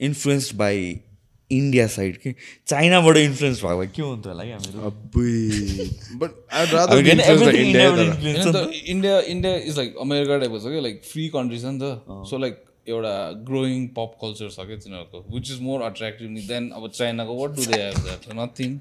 इन्फ्लुएन्स्ड 0.10 0.56
बाई 0.58 0.80
इन्डिया 1.52 1.86
साइड 1.94 2.18
के 2.18 2.34
चाइनाबाट 2.68 3.18
इन्फ्लुएन्स 3.18 3.64
भएको 3.64 3.78
भए 3.80 3.88
के 3.96 4.02
हुन्थ्यो 4.02 4.32
होला 4.32 4.44
कि 4.44 4.52
everything 7.32 7.68
India? 8.86 9.20
India 9.34 9.56
is 9.56 9.78
like 9.78 9.96
America 10.02 10.38
टाइपको 10.38 10.60
छ 10.60 10.62
क्या 10.72 10.82
लाइक 10.82 11.02
फ्री 11.12 11.28
कन्ट्री 11.36 11.60
छ 11.60 11.66
नि 11.66 11.80
त 11.84 11.84
सो 12.30 12.38
लाइक 12.38 12.64
एउटा 12.88 13.12
ग्रोइङ 13.46 13.86
पप 13.94 14.12
कल्चर 14.22 14.50
छ 14.56 14.66
क्या 14.66 14.76
तिनीहरूको 14.82 15.22
which 15.36 15.52
is 15.52 15.62
more 15.68 15.82
attractive 15.82 16.34
than 16.50 16.70
अब 16.80 16.90
चाइनाको 16.98 17.38
what 17.40 17.56
do 17.56 17.66
they 17.72 17.80
have 17.82 17.98
that 18.04 18.28
nothing 18.40 18.76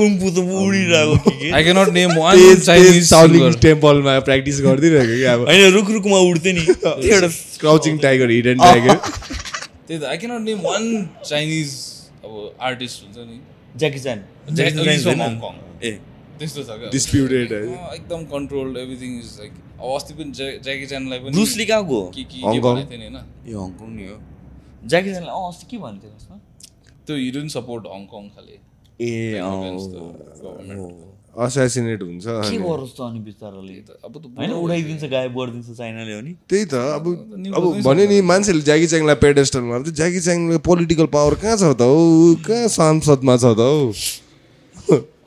kung fu 0.00 0.30
त 0.30 0.44
उडिरहेको 0.58 1.16
के 1.30 1.50
के? 1.88 1.92
नेम 1.92 2.16
वान 2.18 2.42
चाइनिज 2.66 3.08
साउलिङ 3.10 3.52
टेम्पलमा 3.66 4.18
प्र्याक्टिस 4.28 4.60
गरिदिइरहेको 4.66 5.16
क्या 5.22 5.34
अब? 5.34 5.46
होइन 5.48 5.72
रुख 5.76 5.90
रुखमा 5.90 6.18
उड्थ्यो 6.30 6.52
नि। 6.52 6.66
एउटा 7.12 7.28
क्राउचिङ 7.60 7.98
टाइगर 8.06 8.30
हिडन 8.30 8.58
टाइगर 8.64 8.94
त्यही 8.94 9.98
त 9.98 10.02
I 10.04 10.16
cannot 10.24 10.42
name 10.50 10.60
one 10.64 10.88
Chinese 11.24 11.74
अब 12.24 12.38
आर्टिस्ट 12.70 13.04
हुन्छ 13.04 13.28
नि। 13.30 13.40
Jackie 13.78 13.98
Jack- 13.98 14.56
Jackie 14.56 15.02
Kong. 15.40 15.56
ए। 15.84 15.98
त्यस्तो 16.38 16.62
छ 16.62 16.78
क्या। 16.80 16.90
डिस्प्युटेड 16.92 17.52
अँ, 17.52 17.94
एकदम 17.94 18.24
कन्ट्रोल्ड 18.32 18.76
एभ्रिथिङ 18.78 19.18
इज 19.18 19.36
लाइक 19.40 19.52
अब 19.80 19.94
अस्ति 19.94 20.14
पनि 20.14 20.32
ज्या- 20.32 20.62
ज्याकी 20.62 20.86
च्यानलाई 20.86 21.18
पनि 21.18 21.30
ब्रुसली 21.30 21.66
कहाँ 21.66 21.86
गयो 21.88 22.12
के 22.14 22.24
के. 22.24 22.60
भनेको 22.60 22.90
थियो 22.90 22.98
नि 22.98 23.06
होइन? 23.06 23.18
यो 23.46 23.60
हङकङ 23.60 23.88
नि 23.88 24.04
हो। 24.08 24.16
ज्याकी 24.86 25.10
च्यानलाई 25.10 25.34
अँ 25.34 25.48
अस्ति 25.48 25.66
के 25.70 25.78
भन्थ्यो 25.78 26.10
त्यसमा? 26.10 26.36
त्यो 27.06 27.16
हिडन 27.16 27.48
सपोर्ट 27.48 27.86
हङकङ 27.86 28.28
खाले। 28.28 28.58
ए. 29.00 29.40
असासिनेट 31.38 32.02
हुन्छ 32.02 32.24
के 32.24 32.48
अनि। 32.48 32.58
गरोस् 32.58 32.96
त 32.96 33.00
अनि 33.00 33.20
बिचराले? 33.20 33.74
अब 34.04 34.12
त 34.16 34.38
होइन 34.38 34.52
उडाइदिन्छ 34.52 35.04
गायब 35.04 35.32
गरिदिन्छ 35.38 35.70
चाइनाले 35.78 36.14
हो 36.14 36.20
नि। 36.20 36.32
त्यही 36.48 36.64
त 36.64 36.74
अब 36.74 37.04
अब 37.54 37.82
भन्यो 37.84 38.08
नि 38.08 38.20
मान्छेहरूले 38.20 38.64
ज्याकी 38.64 38.86
च्याङलाई 38.86 39.14
पेडेस्टलमा 39.14 39.78
त्यो 39.78 39.92
ज्याकी 39.92 40.20
च्याङले 40.20 40.58
पोलिटिकल 40.58 41.06
पावर 41.06 41.34
कहाँ 41.34 41.56
छ 41.56 41.76
त 41.76 41.82
हौ? 41.82 42.34
कहाँ 42.46 42.68
संसदमा 42.68 43.36
छ 43.36 43.44
त 43.44 43.60
हौ? 43.60 43.92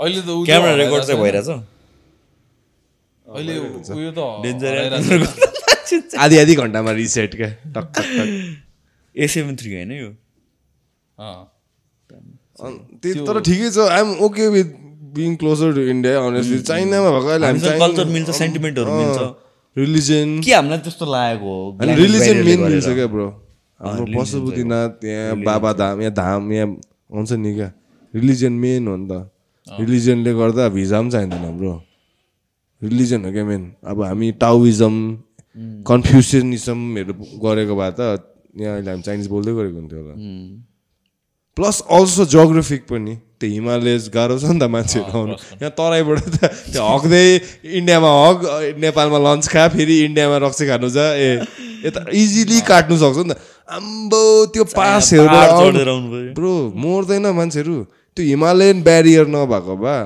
अहिले 0.01 0.21
त 0.21 0.29
क्यामेरा 0.45 0.75
रेकर्ड 0.75 1.03
चाहिँ। 1.03 1.21
भइरहेछ। 1.21 1.78
अहिले 3.35 3.53
उयो 3.95 4.11
त 4.17 4.19
डेन्जर। 4.43 4.73
आधी 6.23 6.35
आधी 6.37 6.53
घन्टामा 6.55 6.91
रिसेट 6.97 7.35
क्या 7.35 7.49
talk 7.75 7.85
talk 7.95 8.07
talk 8.17 8.29
a 9.15 9.27
seven 9.33 9.55
three 9.61 9.73
होइन 9.73 9.91
यो? 9.91 10.09
तर 13.29 13.39
ठिकै 13.47 13.69
छ। 13.71 13.77
I'm 13.97 14.09
okay 14.27 14.47
with 14.55 14.69
being 15.17 15.35
closer 15.41 15.69
to 15.75 15.81
India 15.93 16.21
honestly 16.29 16.59
चाइनामा 16.69 17.09
भएको 17.15 17.29
अहिले 17.29 17.45
हामीसँग 17.47 17.79
कल्चर 17.81 18.05
मिल्छ 18.15 18.29
सेन्टिमेन्टहरू 18.39 18.89
मिल्छ। 18.99 19.19
रिलिजन 19.77 20.27
के 20.45 20.53
हामीलाई 20.53 20.79
त्यस्तो 20.85 21.05
लागेको? 21.13 21.53
हो 21.55 21.95
रिलिजन 22.01 22.37
मेन 22.45 22.59
मिल्छ। 22.69 22.87
क्या 22.99 23.07
ब्रो 23.13 23.27
हाम्रो 23.79 24.05
पशुपतिनाथ 24.19 25.03
यहाँ 25.09 25.35
बाबा 25.43 25.71
धाम 25.81 26.01
यहाँ 26.01 26.13
धाम 26.13 26.51
यहाँ 26.53 26.67
हुन्छ 27.15 27.31
नि 27.43 27.51
क्या। 27.55 27.69
रिलिजन 28.13 28.53
मेन 28.63 28.87
हो 28.87 28.95
नि 28.97 29.07
त। 29.11 29.13
रिलिजनले 29.67 30.31
गर्दा 30.33 30.63
भिजा 30.77 30.97
पनि 31.01 31.09
चाहिँदैन 31.11 31.57
ब्रो 31.57 31.73
रिलिजन 32.81 33.25
हो 33.25 33.31
क्या 33.31 33.45
मेन 33.45 33.63
अब 33.85 34.01
हामी 34.03 34.31
टाउइजम 34.39 34.95
कन्फ्युसनिजमहरू 35.87 37.13
गरेको 37.43 37.75
भए 37.75 37.91
त 37.99 38.01
यहाँ 38.55 38.75
अहिले 38.75 38.91
हामी 38.91 39.03
चाइनिज 39.03 39.27
बोल्दै 39.27 39.53
गरेको 39.59 39.77
हुन्थ्यो 39.79 39.99
होला। 39.99 40.15
प्लस 41.57 41.77
अल्सो 41.91 42.25
जोग्राफिक 42.33 42.81
पनि 42.89 43.15
त्यो 43.39 43.49
हिमालयज 43.51 44.03
गाह्रो 44.13 44.37
छ 44.39 44.51
नि 44.51 44.59
त 44.59 44.63
मान्छेहरू 44.71 45.11
आउनु। 45.11 45.35
यहाँ 45.59 45.73
तराईबाट 45.75 46.19
त 46.23 46.51
त्यो 46.71 46.83
हक्दै 46.83 47.25
इन्डियामा 47.79 48.11
हक 48.15 48.39
नेपालमा 48.79 49.19
लन्च 49.27 49.43
खा 49.51 49.67
फेरि 49.75 49.95
इन्डियामा 50.05 50.37
रक्सी 50.45 50.65
खानु 50.69 50.89
जा। 50.95 51.05
ए 51.19 51.43
यता 51.85 52.01
इजिली 52.15 52.59
काट्नु 52.69 52.95
सक्छ 53.03 53.17
नि 53.27 53.33
त। 53.33 53.35
आम्बो 53.69 54.21
त्यो 54.55 54.63
पऱ्यो 54.71 55.23
ब्रो 56.37 56.53
मर्दैन 56.83 57.25
मान्छेहरू। 57.39 57.75
त्यो 58.15 58.23
हिमालयन 58.25 58.77
ब्यारियर 58.87 59.27
नभएको 59.35 59.75
भए 59.83 59.99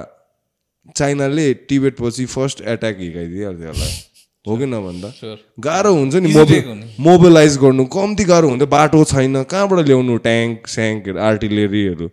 चाइनाले 0.96 1.54
टिबेट 1.54 1.96
पछि 2.00 2.26
फर्स्ट 2.26 2.62
एट्याक 2.62 2.98
हिर्काइदिइहाल्थ्यो 3.00 3.68
होला। 3.68 3.86
हो 4.48 4.58
कि 4.58 4.66
नभन्दा. 4.66 5.38
गाह्रो 5.60 5.94
हुन्छ 5.96 6.16
नि 6.16 6.34
मोबि। 6.34 6.60
मोबिलाइज 7.00 7.58
गर्नु। 7.58 7.86
कम्ती 7.86 8.24
गाह्रो 8.24 8.50
हुन्थ्यो 8.50 8.68
बाटो 8.68 9.04
छैन। 9.04 9.44
कहाँबाट 9.44 9.86
ल्याउनु 9.86 10.18
ट्याङ्क 10.18 10.68
स्याङ्कहरू 10.68 11.20
आर्टिलेरीहरू? 11.20 12.08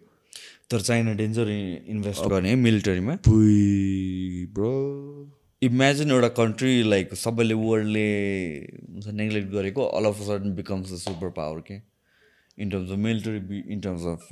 तर 0.71 0.81
चाइना 0.81 1.15
डेन्जर 1.15 1.49
इन्भेस्ट 1.89 2.29
गर्ने 2.29 2.55
मिलिटरीमा। 2.55 3.19
ब्रो। 3.27 4.73
इमेजिन 5.63 6.11
एउटा 6.11 6.29
कन्ट्री 6.29 6.83
लाइक 6.83 7.15
सबैले 7.15 7.55
वर्ल्डले 7.55 9.13
नेग्लेक्ट 9.13 9.49
गरेको 9.53 9.85
all 9.85 10.05
of 10.05 10.21
sudden 10.21 10.55
becomes 10.55 10.93
the 10.93 10.97
super 10.97 11.29
power 11.29 11.61
के 11.61 11.75
in 12.63 12.71
terms 12.71 12.91
of 12.91 12.99
military 12.99 13.63
in 13.73 13.81
terms 13.81 14.03
of 14.03 14.29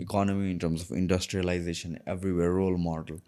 economy 0.00 0.50
in 0.50 0.58
terms 0.58 0.80
of 0.80 0.96
industrialisation 0.96 1.96
everywhere 2.08 2.50
role 2.50 2.72
model 2.72 3.18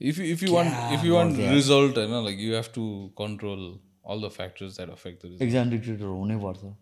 you 0.00 0.12
if 0.34 0.42
you 0.42 0.52
want 0.52 0.70
if 0.94 1.04
you 1.04 1.12
want 1.14 1.38
result 1.50 1.98
होइन 1.98 2.24
like 2.24 2.38
you 2.38 2.54
have 2.54 2.70
to 2.72 2.84
control 3.16 3.60
all 4.04 4.20
the 4.20 4.30
factors 4.30 4.76
that 4.78 4.88
affect 4.94 5.22
the 5.22 5.28
result. 5.28 5.42
Exam 5.42 5.70
dictator 5.70 6.04
हुनैपर्छ 6.04 6.74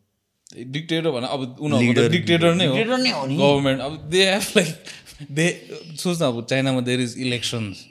dictator 0.73 1.11
भने 1.11 1.27
अब 1.35 1.41
उनीहरूको 1.61 2.01
त 2.01 2.11
dictator 2.13 2.55
नै 2.55 2.67
हो। 2.67 2.75
Government 2.75 3.81
अब 3.81 3.93
they 4.11 4.25
have 4.31 4.49
like 4.57 4.71
they 5.39 5.47
सोच्न 6.01 6.25
अब 6.25 6.45
चाइनामा 6.51 6.81
देयर 6.89 7.01
इज 7.01 7.15
इलेक्सन्स 7.27 7.85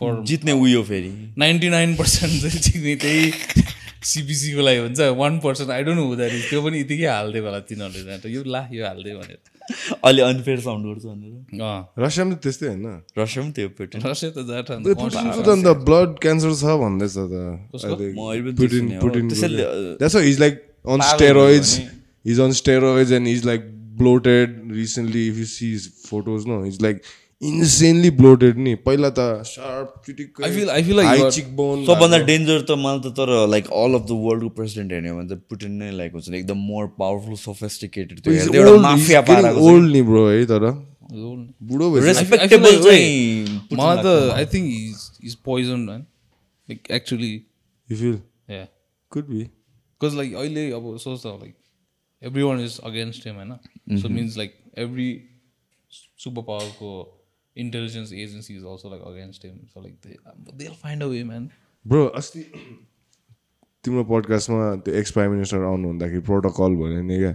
फर 0.00 0.22
जित्ने 0.30 0.52
उयो 0.62 0.82
फेरि। 0.88 1.12
नाइन्टी 1.38 1.68
नाइन 1.76 1.94
पर्सेन्ट 1.96 2.34
चाहिँ 2.42 2.60
जित्ने 2.62 2.94
त्यही 3.04 3.22
सिपिसीको 4.12 4.60
लागि 4.62 4.78
हुन्छ। 4.78 5.00
One 5.20 5.38
percent 5.44 5.70
I 5.70 5.82
don't 5.84 5.98
know 6.00 6.06
हुँदाखेरि 6.06 6.42
त्यो 6.50 6.62
पनि 6.64 6.80
यतिकै 6.80 7.06
हालिदियो 7.06 7.44
होला 7.44 7.60
तिनीहरूले। 7.70 8.18
त्यहाँ 8.18 8.34
यो 8.34 8.42
ला 8.54 8.68
यो 8.72 8.86
हालिदियो 8.86 9.18
भनेर। 9.18 9.49
अलि 10.04 10.20
अनफेयर 10.22 10.60
साउन्ड 10.60 10.82
गर्छ 10.86 11.04
भनेर। 11.04 11.60
अँ। 11.60 11.80
रसियामा 11.98 12.34
त 12.34 12.36
त्यस्तै 12.42 12.66
होइन? 12.66 12.86
रसिया 13.18 13.40
पनि 13.44 13.52
त्यो 13.52 13.68
पेटेन्ट। 13.78 14.06
रसिया 14.06 14.30
त 14.30 14.38
जाट 14.50 14.66
अन्त 14.70 14.86
पुटिनको 15.00 15.40
त 15.42 15.48
अन्त 15.48 15.68
ब्लड 15.88 16.10
क्यान्सर 16.24 16.52
छ 16.60 16.64
भन्दैछ 16.82 17.14
त। 17.16 17.34
पनि 20.10 20.20
is 20.30 20.36
like 20.40 20.54
on 20.88 21.00
steroids 21.10 21.70
is 22.26 22.40
on 22.40 22.52
steroids 22.52 23.12
and 23.12 23.28
is 23.28 23.44
like 23.46 23.60
bloated 24.00 24.48
recently 24.72 25.22
if 25.28 25.36
you 25.38 25.44
see 25.44 25.66
photos 26.08 26.44
न 26.48 26.64
इज 26.66 26.76
लाइक 26.82 27.02
इन्सेनली 27.42 28.10
ब्लोटेड 28.16 28.56
नि 28.58 28.74
पहिला 28.86 29.08
त 29.18 29.24
सार्प 29.50 29.92
चिटिक 30.06 30.40
I 30.40 30.48
feel- 30.54 30.70
I 30.72 30.80
feel 30.82 30.98
like 30.98 31.10
you 31.12 31.24
are- 31.26 31.30
cheekbone 31.56 31.84
सबभन्दा 31.86 32.18
डेन्जर 32.30 32.60
त 32.62 32.76
मलाई 32.80 33.00
त 33.00 33.12
तर 33.18 33.30
लाइक 33.50 33.70
अल 33.76 33.94
अफ 33.94 34.02
द 34.08 34.16
वर्ल्डको 34.24 34.48
प्रेसिडेन्ट 34.58 34.92
हेर्ने 34.92 35.12
भने 35.12 35.28
त 35.28 35.38
पुटिन 35.50 35.72
नै 35.82 35.90
लाइक 35.92 36.12
हुन्छ 36.12 36.32
एकदम 36.40 36.58
मोर 36.70 36.86
पावरफुल 36.98 37.36
सोफेस्टिकेटेड 37.42 38.20
त्यो 38.20 38.32
हेर्दै 38.34 38.58
एउटा 38.58 38.74
माफिया 38.86 39.20
पाराको 39.30 39.68
ओल्ड 39.70 39.90
नि 39.92 40.02
ब्रो 40.10 40.24
है 40.28 40.44
तर 40.50 40.66
बुढो 41.70 41.86
रेस्पेक्टेबल 41.98 42.76
चाहिँ 42.82 43.44
मलाई। 43.72 44.02
त 44.04 44.12
I 44.34 44.44
think 44.46 44.66
is 44.74 45.06
is 45.24 45.34
poison 45.46 45.80
man 45.86 46.02
like 46.68 46.90
actually 46.98 47.30
you 47.32 47.96
feel 47.96 48.18
yeah 48.50 48.66
could 49.12 49.26
be 49.28 49.38
because 49.38 50.14
like 50.16 50.34
अहिले 50.42 50.66
अब 50.72 50.90
सोच 51.06 51.24
like 51.26 51.54
everyone 52.42 52.60
is 52.64 52.78
against 52.92 53.26
him 53.26 53.36
होइन 53.36 53.98
so 54.02 54.08
means 54.10 54.36
like 54.38 54.54
every 54.84 55.08
super 56.24 56.42
पावरको 56.42 56.92
intelligence 57.64 58.12
agency 58.24 58.54
is 58.56 58.64
also 58.72 58.90
like 58.90 59.02
against 59.12 59.44
him 59.44 59.58
so 59.74 59.80
like 59.80 59.94
they 60.62 60.68
find 60.82 61.02
a 61.02 61.06
way 61.14 61.22
man 61.30 61.48
bro 61.84 62.06
अस्ति 62.22 62.44
तिम्रो 63.84 64.04
पडकास्टमा 64.04 64.74
त्यो 64.86 64.94
ex 65.00 65.10
prime 65.18 65.30
minister 65.32 65.62
आउनु 65.68 65.88
हुँदाखेरि 65.88 66.20
protocol 66.30 66.74
भन्यो 66.80 67.02
नि 67.10 67.16
क्या? 67.18 67.32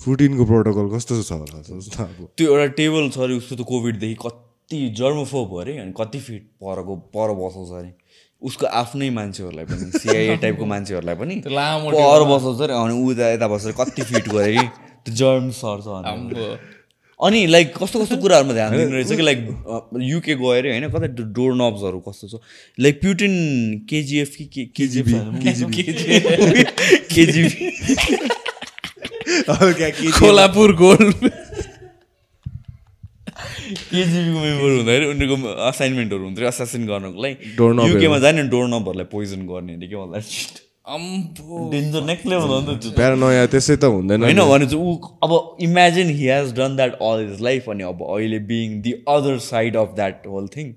पुटिनको 0.00 0.44
प्रोटोकल 0.50 0.86
कस्तो 0.96 1.22
छ 1.22 1.32
होला? 1.32 1.62
अब। 2.04 2.28
त्यो 2.36 2.46
एउटा 2.52 2.66
टेबल 2.80 3.08
छ 3.10 3.18
अरे 3.26 3.34
उसको 3.42 3.56
त 3.56 3.66
कोभिडदेखि 3.70 4.14
कति 4.26 4.78
जर्मोफोब 5.00 5.56
अरे 5.60 5.76
अनि 5.84 5.92
कति 5.98 6.20
फिट 6.26 6.46
परको 6.62 6.96
पर 7.16 7.32
बसाउँछ 7.40 7.72
अरे। 7.80 7.90
उसको 8.42 8.66
आफ्नै 8.82 9.08
मान्छेहरूलाई 9.18 9.64
पनि 9.72 9.90
सिआइए 10.04 10.36
टाइपको 10.44 10.66
मान्छेहरूलाई 10.74 11.14
पनि 11.22 11.40
त्यो 11.46 11.52
लामो 11.58 11.90
पर 11.96 12.24
बसाउँछ 12.30 12.60
अरे 12.68 12.74
अनि 12.84 12.94
ऊ 13.02 13.12
यता 13.12 13.48
बसेर 13.54 13.72
कति 13.80 14.02
फिट 14.12 14.28
गरे 14.36 14.52
कि? 14.56 14.66
त्यो 15.04 15.14
जर्म 15.22 15.50
सर्छ 15.58 15.86
अनि 17.20 17.46
लाइक 17.46 17.72
कस्तो 17.76 18.00
कस्तो 18.02 18.16
कुराहरूमा 18.24 18.52
ध्यान 18.54 18.76
दिनु 18.76 18.92
रहेछ 18.96 19.12
कि 19.12 19.22
लाइक 19.22 19.40
युके 20.02 20.34
गयो 20.34 20.48
अरे 20.58 20.70
होइन 20.70 20.88
कतै 20.90 21.08
डोर 21.38 21.52
नब्सहरू 21.54 21.98
कस्तो 22.08 22.28
छ? 22.28 22.40
लाइक 22.78 23.00
प्युटिन 23.00 23.34
केजिएफ 23.90 24.30
कि 24.54 24.64
केजिएफ 24.76 25.06
केजिबी 27.12 27.70
कोल्हापुर 30.18 30.72
गोल्ड 30.76 31.14
केजिबीको 33.90 34.40
मेम्बर 34.40 34.70
हुँदाखेरि 34.70 35.06
उनीहरूको 35.06 35.48
असाइनमेन्टहरू 35.68 36.24
हुन्थ्यो 36.24 36.46
असासिन 36.48 36.82
गर्नको 36.86 37.22
लागि। 37.22 37.36
युकेमा 37.92 38.18
जाने 38.24 38.42
डोर 38.54 38.66
नम्बरलाई 38.68 39.06
पोइजन 39.12 39.40
गर्ने 39.46 39.74
अरे 39.74 39.86
के 39.86 39.96
अम्बो 39.96 40.20
डेन्जर 41.72 42.02
नेक्स्ट 42.04 42.26
लेभल 42.26 42.48
हो 42.48 42.60
नि 42.60 42.76
त 42.76 42.94
प्यारानोया 42.96 43.46
त्यसै 43.52 43.76
त 43.76 43.90
हुँदैन 43.96 44.22
होइन 44.24 44.40
भने 44.50 44.66
चाहिँ 44.66 44.84
ऊ 44.84 44.96
अब 45.26 45.32
imagine 45.66 46.08
he 46.16 46.24
has 46.28 46.52
done 46.54 46.76
that 46.76 46.96
all 47.08 47.18
is 47.26 47.40
life 47.48 47.68
अनि 47.74 47.84
अब 47.90 48.02
अहिले 48.08 48.38
being 48.50 48.80
the 48.82 48.92
other 49.08 49.38
side 49.44 49.76
of 49.76 49.94
that 49.96 50.26
whole 50.26 50.48
thing 50.56 50.72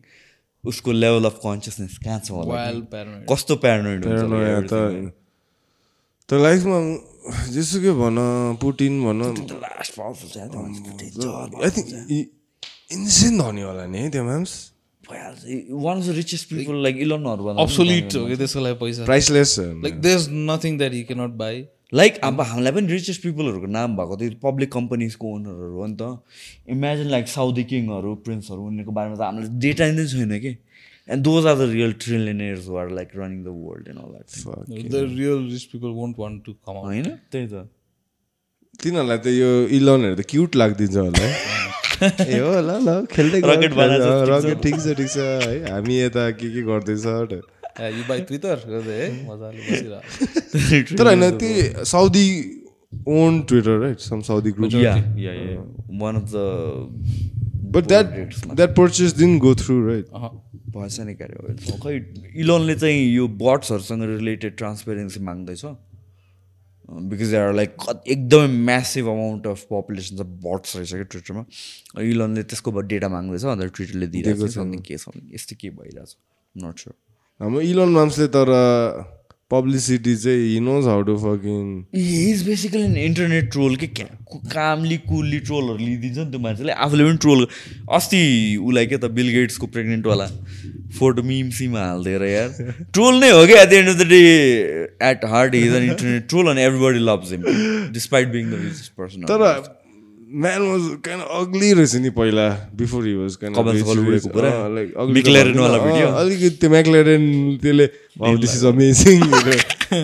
उसको 0.64 0.92
लेभल 0.92 1.26
अफ 1.26 1.40
कन्सियसनेस 1.46 1.98
कहाँ 2.04 2.20
छ 2.26 2.32
होला 2.32 2.60
कस्तो 3.32 3.56
प्यारानोइड 3.64 4.06
हुन्छ 4.06 4.20
प्यारानोया 4.20 4.62
त 4.62 5.14
त 6.30 6.40
लाइफमा 6.44 6.78
जेसुकै 7.56 7.92
भन 8.00 8.18
पुटिन 8.62 8.94
भन। 9.04 9.20
लास्ट 9.64 10.00
आई 11.64 11.70
थिङ्क 11.78 11.88
इन्सेन 12.94 13.34
धनी 13.40 13.62
होला 13.62 13.86
नि 13.88 13.98
है 13.98 14.10
त्यो 14.12 14.24
म्याम्स 14.24 14.54
one 15.12 15.98
of 15.98 16.06
the 16.08 16.16
richest 16.16 16.50
people 16.50 16.76
like 16.84 16.98
इलनहरू 17.06 17.46
absolute 17.64 18.16
हो 18.16 18.26
कि 18.28 18.36
त्यसको 18.42 18.60
लागि 18.64 18.76
पैसा। 18.82 19.06
Priceless 19.06 19.56
like 19.60 20.02
there 20.02 20.18
is 20.18 20.28
nothing 20.50 20.78
that 20.78 20.94
you 20.94 21.04
cannot 21.08 21.34
buy 21.44 21.64
like 21.94 22.18
अब 22.24 22.42
हामीलाई 22.42 22.72
पनि 22.72 22.88
रिचेस्ट 22.94 23.22
पिपलहरूको 23.24 23.68
नाम 23.74 23.98
भएको 23.98 24.16
त्यो 24.18 24.30
पब्लिक 24.44 24.72
कम्पनीजको 24.72 25.34
ओनरहरू 25.36 25.76
हो 25.80 25.88
नि 25.88 25.96
त। 26.02 26.04
इमेजिन 26.76 27.08
लाइक 27.16 27.28
साउदी 27.28 27.64
किङहरू 27.72 28.16
प्रिन्सहरू 28.26 28.62
उनीहरूको 28.68 28.94
बारेमा 29.00 29.16
त 29.16 29.22
हामीलाई 29.22 29.60
डेटा 29.66 29.92
नै 29.92 30.06
छैन 30.14 30.34
कि? 30.40 30.56
And 31.08 31.24
those 31.24 31.46
are 31.46 31.56
the 31.58 31.70
real 31.74 31.94
trillionaires 32.00 32.70
are 32.82 32.90
like 32.98 33.10
running 33.16 33.40
the 33.44 33.48
world 33.60 33.86
and 33.88 34.00
all 34.00 34.12
that 34.14 34.92
the 34.92 35.06
real 35.20 35.40
rich 35.52 35.64
people 35.76 35.92
won't 36.00 36.20
want 36.20 36.46
to 36.46 36.52
come 36.54 36.76
out 36.78 36.86
होइन? 36.86 37.08
त्यही 37.32 37.48
त। 37.48 37.68
तिनीहरूलाई 38.84 39.18
त 39.18 39.28
यो 39.28 39.52
इलनहरू 39.78 40.16
त 40.16 40.26
क्युट 40.34 40.56
लाग्दिन्छ 40.56 40.96
होला 40.98 41.28
है। 41.28 41.32
ए 42.04 42.40
हो 42.40 42.52
ल 42.62 42.72
ल 42.86 42.90
खेल्दै 43.12 43.40
छ। 43.42 43.46
रकेट 44.30 44.62
ठिक 44.64 44.76
छ 44.76 44.96
ठिक 45.00 45.10
छ 45.10 45.18
है। 45.18 45.56
हामी 45.72 45.96
यता 46.00 46.24
के 46.40 46.48
के 46.54 46.62
गर्दैछ 46.70 47.06
यु 47.98 48.04
बाई 48.08 48.20
ट्विटर 48.30 48.58
गर्दै 48.70 48.98
है 49.02 49.08
मजाले 49.28 49.62
बसिरहेको 49.68 50.96
तर 50.98 51.06
होइन 51.08 51.24
त्यो 51.44 51.86
Saudi 51.92 52.26
on 53.10 53.42
Twitter 53.50 53.76
right 53.84 54.00
some 54.00 54.20
Saudi 54.28 54.52
group 54.58 54.74
yeah 54.74 54.96
yeah 55.18 55.34
yeah 55.34 55.62
one 56.02 56.16
of 56.16 56.26
the 56.34 56.36
but 57.76 57.84
that 57.94 58.08
that 58.56 58.76
purchase 58.78 59.12
didn't 59.22 59.32
go 59.46 59.52
through 59.64 59.76
right 59.88 60.06
भएछ 60.76 61.00
नि 61.08 61.14
क्यारे 61.16 61.36
खै 61.86 61.96
इलोनले 62.44 62.76
चाहिँ 62.76 63.02
यो 63.14 63.26
बट्सहरूसँग 63.42 64.04
रिलेटेड 64.12 64.52
ट्रान्सपेरेन्सी 64.58 65.20
माग्दैछ। 65.24 65.64
बिकज 66.90 67.30
दे 67.32 67.38
आर 67.38 67.54
लाइक 67.54 67.76
एकदमै 68.08 68.48
म्यासिभ 68.66 69.08
अमाउन्ट 69.10 69.48
अफ 69.48 69.62
पपुलेसन 69.72 70.18
छ 70.18 70.22
बट्स 70.46 70.76
रहेछ 70.76 70.94
क्या 70.94 71.04
ट्विटरमा 71.04 71.44
इलोनले 72.04 72.44
त्यसको 72.44 72.70
डेटा 72.92 73.10
माग्दैछ 73.10 73.46
अन्त 73.46 73.76
ट्विटरले 73.76 74.08
दिइरहेको 74.08 74.48
छ। 74.48 74.58
के 74.88 74.98
छ 74.98 75.06
यस्तो 75.34 75.56
के 75.62 75.70
भइरहेछ? 75.80 76.12
नट 76.56 76.80
स्योर 76.80 76.96
हाम्रो 77.40 77.62
इलोन 77.62 77.90
माम्सले 77.92 78.28
तर 78.36 78.48
पब्लिसिटी 79.54 80.16
चाहिँ 80.18 80.44
he 80.44 80.60
knows 80.68 80.88
how 80.88 81.02
to 81.10 81.18
fucking 81.20 81.66
is 82.02 82.46
basically 82.48 82.84
an 82.84 82.98
internet 83.00 83.52
troll 83.52 83.76
के 83.76 83.88
क्या 84.00 84.08
कामली 84.54 84.98
कुलली 85.06 85.40
ट्रोलहरू 85.42 85.78
लिइदिन्छ 85.80 86.18
नि 86.18 86.26
त्यो 86.32 86.40
मान्छेले 86.40 86.72
आफूले 86.86 87.04
पनि 87.04 87.18
ट्रोल 87.26 87.48
अस्ति 87.98 88.22
उसलाई 88.62 88.88
के 88.88 88.98
त 88.98 89.12
बिल 89.18 89.30
गेट्सको 89.32 89.68
प्रेग्नेन्टवाला 89.76 90.28
फोटो 91.00 91.24
मिम 91.24 91.50
सिम 91.60 91.78
हालिदिएर 91.78 92.24
यार 92.26 92.74
ट्रोल 92.94 93.20
नै 93.20 93.30
हो 93.32 93.46
क्या 93.48 93.62
at 93.62 93.70
the 93.70 93.74
end 93.76 93.90
of 93.90 93.96
the 93.98 94.10
day 94.10 94.24
at 95.12 95.26
heart 95.28 95.56
is 95.56 95.76
an 95.76 95.90
internet 95.92 96.28
troll 96.30 96.52
अनि 96.52 96.62
everybody 96.64 97.06
loves 97.06 97.32
him 97.32 97.48
despite 97.94 98.36
being 98.36 98.52
the 98.52 98.62
richest 98.64 98.92
person 98.98 99.32
तर 99.34 99.48
म्यान 100.34 100.62
वाज 100.62 100.84
काइन 101.06 101.20
अग्ली 101.40 101.70
रहेछ 101.74 101.96
नि 102.02 102.10
पहिला 102.10 102.46
बिफोर 102.76 103.06
हि 103.08 103.14
वाज 103.16 103.34
काइन? 103.42 103.54
अलिकति 106.22 106.50
त्यो 106.58 106.70
म्याक्लेरेन 106.70 107.24
त्यसले 107.62 107.86
this 108.42 108.54
is 108.56 108.66
amazing 108.66 109.18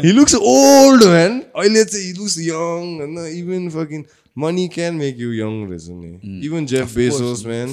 he 0.06 0.11
looks 0.14 0.35
old 0.35 1.01
man 1.03 1.33
अहिले 1.56 1.83
चाहिँ 1.85 2.06
हि 2.06 2.14
लुक्स 2.19 2.35
यङ 2.40 2.82
होइन? 2.99 3.17
Even 3.40 3.64
fucking 3.74 4.01
money 4.38 4.66
can 4.75 4.93
make 4.95 5.16
you 5.19 5.30
young 5.33 5.53
रहेछ 5.69 5.85
नि 5.90 6.09
इभन 6.45 6.61
जेफ 6.74 6.88
बेसोस 6.95 7.40
म्यान 7.45 7.69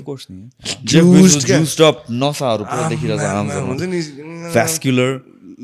नसाहरू 2.25 2.65
हुन्छ 3.69 3.83
नि 3.93 4.01
भ्यास्कुलर 4.53 5.11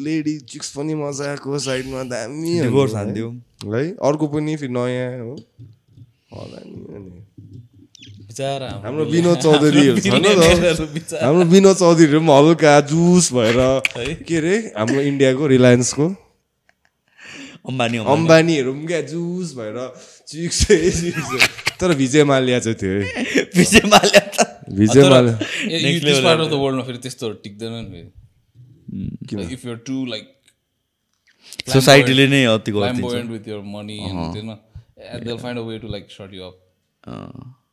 लेडी 0.04 0.34
चिक्स 0.52 0.68
पनि 0.76 0.94
मजाको 1.00 1.58
साइडमा 1.58 2.00
दामी 2.12 2.52
है? 2.58 2.66
अर्को 4.08 4.26
पनि 4.34 4.52
फेरि 4.56 4.72
नयाँ 4.72 5.10
हो। 5.20 5.34
होला 6.32 6.58
नि 6.64 6.78
अनि। 6.96 7.20
बिचरा 8.28 8.68
हाम्रो 8.84 9.04
विनोद 9.12 9.36
बिचरा 10.96 11.16
हाम्रो 11.24 11.44
विनोद 11.54 11.76
चौधरीहरू 11.76 12.20
पनि 12.20 12.32
हल्का 12.32 12.72
जुस 12.90 13.24
भएर 13.32 13.58
के 14.28 14.36
अरे 14.36 14.56
हाम्रो 14.76 15.00
इन्डियाको 15.10 15.44
रिलायन्सको। 15.54 16.06
अम्बानी 17.68 17.96
अम्बानीहरू 18.14 18.70
पनि 18.72 18.86
क्या 18.86 19.00
जुस 19.12 19.48
भएर 19.58 19.76
चिक्स 20.28 20.58
तर 21.80 21.88
विजय 22.00 22.22
माल्या 22.24 22.58
चाहिँ 22.64 22.76
थियो 22.80 22.92
है। 22.92 23.04
विजय 23.56 23.82
माल्या 23.92 24.24
त। 24.34 24.38
Vijay 24.80 25.02
Mallya. 25.10 25.34
This 26.06 26.18
part 26.24 26.40
of 26.40 26.48
the 26.50 26.54
वर्ल्डमा 26.62 26.82
फेरि 26.88 26.98
त्यस्तोहरू 27.04 27.34
टिक्दैन 27.44 27.74
नि 27.92 28.02
इफ 29.54 29.62
युर 29.66 29.78
टु 29.86 29.96
लाइक 30.06 30.24
सोसाइटीले 31.72 32.26
नै 32.34 32.42
अति 32.50 32.70
फ्ल्याम्बोयन्ट 32.72 33.28
विथ 33.30 33.44
यर 33.48 33.60
मनी 33.76 33.98
होइन 34.02 34.50
they'll 35.24 35.44
find 35.44 35.58
a 35.64 35.66
way 35.68 35.76
to 35.84 35.92
like 35.96 36.08
shut 36.16 36.32
you 36.38 36.48
up 36.48 36.56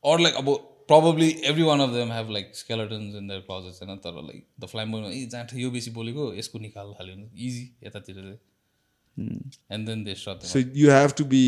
or 0.01 0.17
like 0.25 0.37
अब 0.43 0.51
probably 0.91 1.29
every 1.49 1.65
one 1.71 1.81
of 1.87 1.91
them 1.95 2.11
have 2.17 2.29
like 2.35 2.47
skeletons 2.59 3.17
in 3.17 3.27
their 3.31 3.41
closets 3.47 3.81
होइन 3.81 3.97
तर 4.05 4.21
like 4.29 4.45
the 4.63 4.69
flamboyant 4.75 5.13
ए 5.15 5.25
जहाँ 5.33 5.59
यो 5.63 5.71
बेसी 5.79 5.91
बोलेको 5.97 6.29
यसको 6.37 6.59
निकाल 6.67 6.93
हाल्यो 7.01 7.15
भने 7.15 7.47
इजी 7.47 7.65
यतातिर 7.87 8.15
चाहिँ 8.21 8.39
and 9.75 9.87
then 9.89 10.03
they 10.07 10.15
shut 10.23 10.39
them 10.39 10.49
So 10.53 10.59
you 10.83 10.89
have 10.99 11.13
to 11.19 11.25
be 11.33 11.43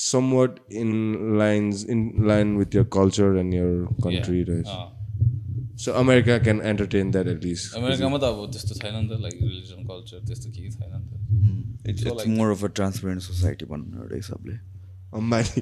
somewhat 0.00 0.58
in 0.82 0.90
lines 1.38 1.84
in 1.94 2.02
line 2.30 2.56
with 2.60 2.74
your 2.76 2.84
culture 2.96 3.36
and 3.40 3.54
your 3.56 3.72
country, 4.04 4.38
right? 4.50 4.68
So 5.82 5.94
America 6.00 6.38
can 6.40 6.60
entertain 6.70 7.10
that 7.16 7.26
at 7.32 7.44
least. 7.44 7.74
अमेरिकामा 7.80 8.18
त 8.18 8.24
अब 8.32 8.38
त्यस्तो 8.56 8.74
छैन 8.80 8.94
नि 8.96 9.08
त 9.08 9.20
लाइक 9.24 9.36
रिलिजन 9.42 9.80
कल्चर 9.90 10.18
त्यस्तो 10.28 10.50
केही 10.56 10.70
छैन 10.76 10.92
नि 11.00 11.06
त 11.84 11.88
it's 11.90 12.26
more 12.38 12.50
of 12.56 12.64
a 12.64 12.70
transparent 12.80 13.22
society 13.28 13.64
भनौँ 13.72 14.02
एउटा 14.02 14.16
हिसाबले 14.22 14.54
अम्बानी। 15.12 15.60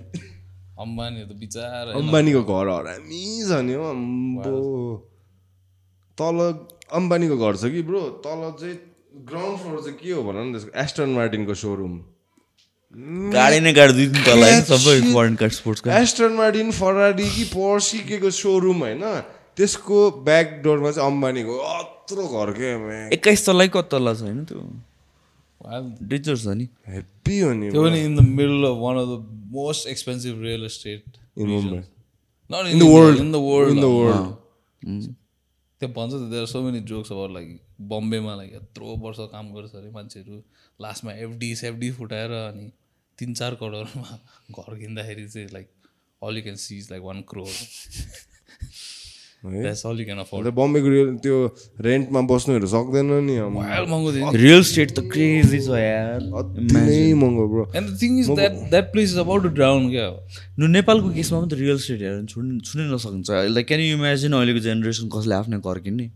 अम्बानी 0.81 1.21
त 1.25 1.33
बिचारा 1.41 1.91
अम्बानीको 1.99 2.43
घर 2.43 2.69
हरामी 2.69 3.25
छ 3.49 3.51
नि 3.67 3.75
हो 3.75 3.85
अम्बो 3.91 4.55
तल 6.19 6.39
अम्बानीको 6.99 7.37
घर 7.37 7.57
छ 7.57 7.73
कि 7.75 7.83
ब्रो? 7.89 8.01
तल 8.25 8.41
चाहिँ 8.61 8.77
ग्राउन्ड 9.27 9.59
फ्लोर 9.59 9.81
चाहिँ 9.83 9.99
के 9.99 10.11
हो 10.13 10.23
भन 10.23 10.37
न 10.39 10.53
त्यसको? 10.53 10.71
एस्टन 10.83 11.09
मार्टिनको 11.19 11.55
सोरुम 11.63 11.95
गाडी 13.35 13.59
नै 13.61 13.73
गाडी 13.73 13.93
दुई 13.95 14.07
दिन 14.15 14.23
तल 14.27 14.43
सबै 14.71 14.97
फरेन 15.15 15.35
कार 15.41 15.51
स्पोर्ट्सको 15.57 15.91
एस्टन 15.99 16.33
मार्टिन 16.39 16.71
फरारी 16.79 17.29
कि 17.37 17.45
पर्सी 17.55 17.99
के 18.09 18.17
को 18.19 18.31
सोरुम 18.39 18.79
होइन? 18.87 19.05
त्यसको 19.57 19.99
ब्याक 20.27 20.47
डोरमा 20.65 20.91
चाहिँ 20.91 21.11
अम्बानीको 21.11 21.55
अत्रो 21.71 22.25
घर 22.27 22.51
के 22.59 22.69
एक्काइस 23.15 23.47
तलै 23.47 23.69
कति 23.75 23.89
तल 23.93 24.15
छ 24.15 24.23
होइन 24.23 24.45
त्यो। 24.45 24.63
डेन्जर 25.61 26.37
छ 26.37 26.57
नि 26.57 26.69
हेप्पी 26.89 27.39
हो 27.41 27.53
नि 27.53 27.71
त्यो 27.71 27.83
पनि 27.85 28.01
in 28.05 28.17
the 28.17 28.21
middle 28.21 28.65
of 28.67 28.77
one 28.79 28.97
of 28.97 29.09
the 29.09 29.49
most 29.53 29.89
expensive 29.89 30.43
real 30.43 30.65
estate 30.65 31.19
in 31.39 31.47
Mumbai 31.47 31.83
Not 32.51 32.67
in, 32.67 32.73
In 32.73 32.79
the 32.79 32.87
world. 32.87 33.19
In 33.21 33.31
the 33.31 33.41
world. 33.41 33.71
In 33.71 33.77
the 33.77 33.89
अब। 33.89 33.97
world. 33.97 34.31
त्यो 35.81 35.89
भन्छ 35.89 36.13
त 36.13 36.31
देयर 36.31 36.47
सो 36.47 36.61
मेनी 36.63 36.81
जोक्स 36.89 37.13
अब 37.13 37.21
लाइक 37.33 37.61
बम्बेमा 37.91 38.35
लाइक 38.37 38.53
यत्रो 38.55 38.97
वर्ष 39.05 39.19
काम 39.33 39.53
गर्छ 39.55 39.75
अरे 39.75 39.91
मान्छेहरू 39.91 40.39
लास्टमा 40.81 41.13
एफडी 41.27 41.55
सेफडी 41.57 41.91
फुटाएर 41.99 42.31
अनि 42.31 42.71
तिन 43.19 43.35
चार 43.35 43.55
करोडमा 43.63 44.19
घर 44.57 44.79
किन्दाखेरि 44.79 45.29
चाहिँ 45.29 45.49
like 45.53 45.69
all 46.23 46.37
you 46.37 46.43
can 46.43 46.57
seize 46.57 46.91
like 46.91 47.03
one 47.03 47.21
crore 47.31 47.47
that's 47.47 47.69
all 47.77 48.67
you 48.67 48.67
can 48.67 48.67
afford 48.67 48.67
अन्त 48.67 49.30
बम्बेको 49.45 50.89
रियल 50.89 51.11
त्यो 51.25 51.37
रेन्टमा 51.81 52.21
बस्नुहरू 52.31 52.67
सक्दैन 52.73 53.13
नि 53.29 53.37
रियल 54.37 54.63
स्टेट 54.71 54.91
त 54.91 55.01
क्रेजी 55.13 55.61
छ 55.61 55.69
यार। 55.81 56.21
महँगो 57.23 57.45
bro 57.49 57.65
and 57.77 57.87
the 57.89 57.93
thing 58.03 58.19
is 58.21 58.29
that 58.31 58.55
that 58.71 58.93
place 58.93 59.09
is 59.13 59.19
about 59.19 59.43
to 59.43 59.49
down 59.57 59.89
क्या? 59.91 60.07
नु 60.59 60.67
नेपालको 60.77 61.09
केसमा 61.17 61.41
पनि 61.41 61.49
त 61.49 61.55
रियल 61.63 61.79
स्टेट 61.87 62.01
हेरेर 62.01 62.25
छुन् 62.35 62.61
छुनै 62.69 62.85
नसकिन्छ 62.93 63.29
लाइक 63.57 63.67
क्यान 63.73 63.81
यु 63.81 63.97
इमेजिन 63.97 64.33
अहिलेको 64.41 64.61
जेनेरेसन 64.69 65.07
कसले 65.17 65.35
आफ्नै 65.41 65.59
घर 65.65 65.79
किन्ने? 65.89 66.07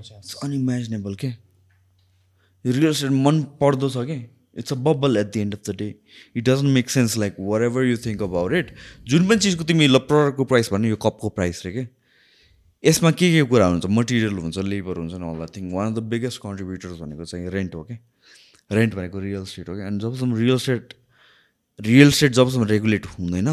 इट्स 0.00 0.34
अनइमेजिनेबल 0.44 1.14
के 1.24 1.30
रियल 2.64 2.92
स्टेट 2.96 3.12
मन 3.28 3.36
पर्दो 3.60 3.88
छ 3.90 4.08
कि 4.08 4.18
it's 4.58 4.72
a 4.72 4.76
bubble 4.88 5.16
at 5.16 5.28
the 5.34 5.36
end 5.36 5.54
of 5.54 5.62
the 5.68 5.70
day 5.76 5.88
it 6.36 6.42
doesn't 6.48 6.70
make 6.80 6.90
sense 6.90 7.16
like 7.18 7.32
whatever 7.62 7.82
you 7.92 7.96
think 8.08 8.22
about 8.22 8.50
it 8.64 8.74
जुन 9.12 9.28
पनि 9.28 9.38
चिजको 9.46 9.64
तिमी 9.70 9.86
ल 9.86 9.98
प्रडक्टको 10.10 10.44
प्राइस 10.52 10.72
भन्ने 10.72 10.88
यो 10.88 10.96
कपको 11.06 11.28
प्राइस 11.38 11.62
रे 11.66 11.72
के 11.72 11.84
यसमा 12.84 13.10
के 13.10 13.30
के 13.32 13.42
कुरा 13.48 13.66
हुन्छ? 13.66 13.86
मटेरियल 13.86 14.38
हुन्छ 14.38 14.58
लेबर 14.58 14.96
हुन्छ 14.98 15.14
न 15.14 15.22
all 15.22 15.46
thing 15.56 15.72
one 15.72 15.86
of 15.86 15.94
the 15.94 16.02
biggest 16.12 16.40
contributors 16.42 17.00
भनेको 17.00 17.24
चाहिँ 17.24 17.50
रेन्ट 17.50 17.74
हो 17.74 17.82
कि 17.84 17.98
रेन्ट 18.72 18.94
भनेको 18.94 19.18
रियल 19.20 19.44
स्टेट 19.44 19.68
हो 19.68 19.74
कि 19.76 19.82
एन्ड 19.86 20.02
जबसम्म 20.02 20.36
रियल 20.36 20.58
स्टेट 20.58 20.94
रियल 21.78 22.10
स्टेट 22.10 22.32
जबसम्म 22.32 22.64
रेगुलेट 22.66 23.06
हुँदैन 23.18 23.48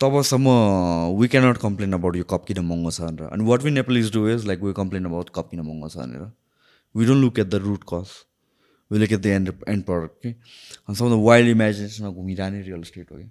तबसम्म 0.00 0.48
वी 1.20 1.28
क्यानट 1.28 1.56
कम्प्लेन 1.62 1.92
अबाउट 1.92 2.16
यो 2.16 2.24
कप 2.30 2.44
किन 2.48 2.58
महँगो 2.64 2.90
छ 2.90 3.00
भनेर। 3.00 3.28
अनि 3.28 3.44
what 3.44 3.62
we 3.62 3.70
Nepalese 3.70 4.12
do 4.12 4.28
is 4.28 4.46
like 4.46 4.62
we 4.62 4.72
complain 4.76 5.04
about 5.04 5.30
cup 5.34 5.48
किन 5.50 5.60
महँगो 5.60 5.88
छ 5.88 5.96
भनेर। 5.96 6.30
We 6.94 7.06
don't 7.06 7.22
look 7.24 7.38
at 7.38 7.46
the 7.46 7.54
root 7.64 7.84
cause 7.92 8.08
we 8.90 8.98
look 8.98 9.12
at 9.12 9.20
the 9.20 9.26
end 9.26 9.52
end 9.68 9.84
product 9.84 10.22
कि 10.22 10.28
अनि 10.28 10.94
सबभन्दा 10.94 11.16
वाइल्ड 11.26 11.50
इमेजिनेसनमा 11.50 12.10
घुमिरहने 12.10 12.62
रियल 12.62 12.82
स्टेट 12.90 13.12
हो 13.12 13.16
कि 13.18 13.26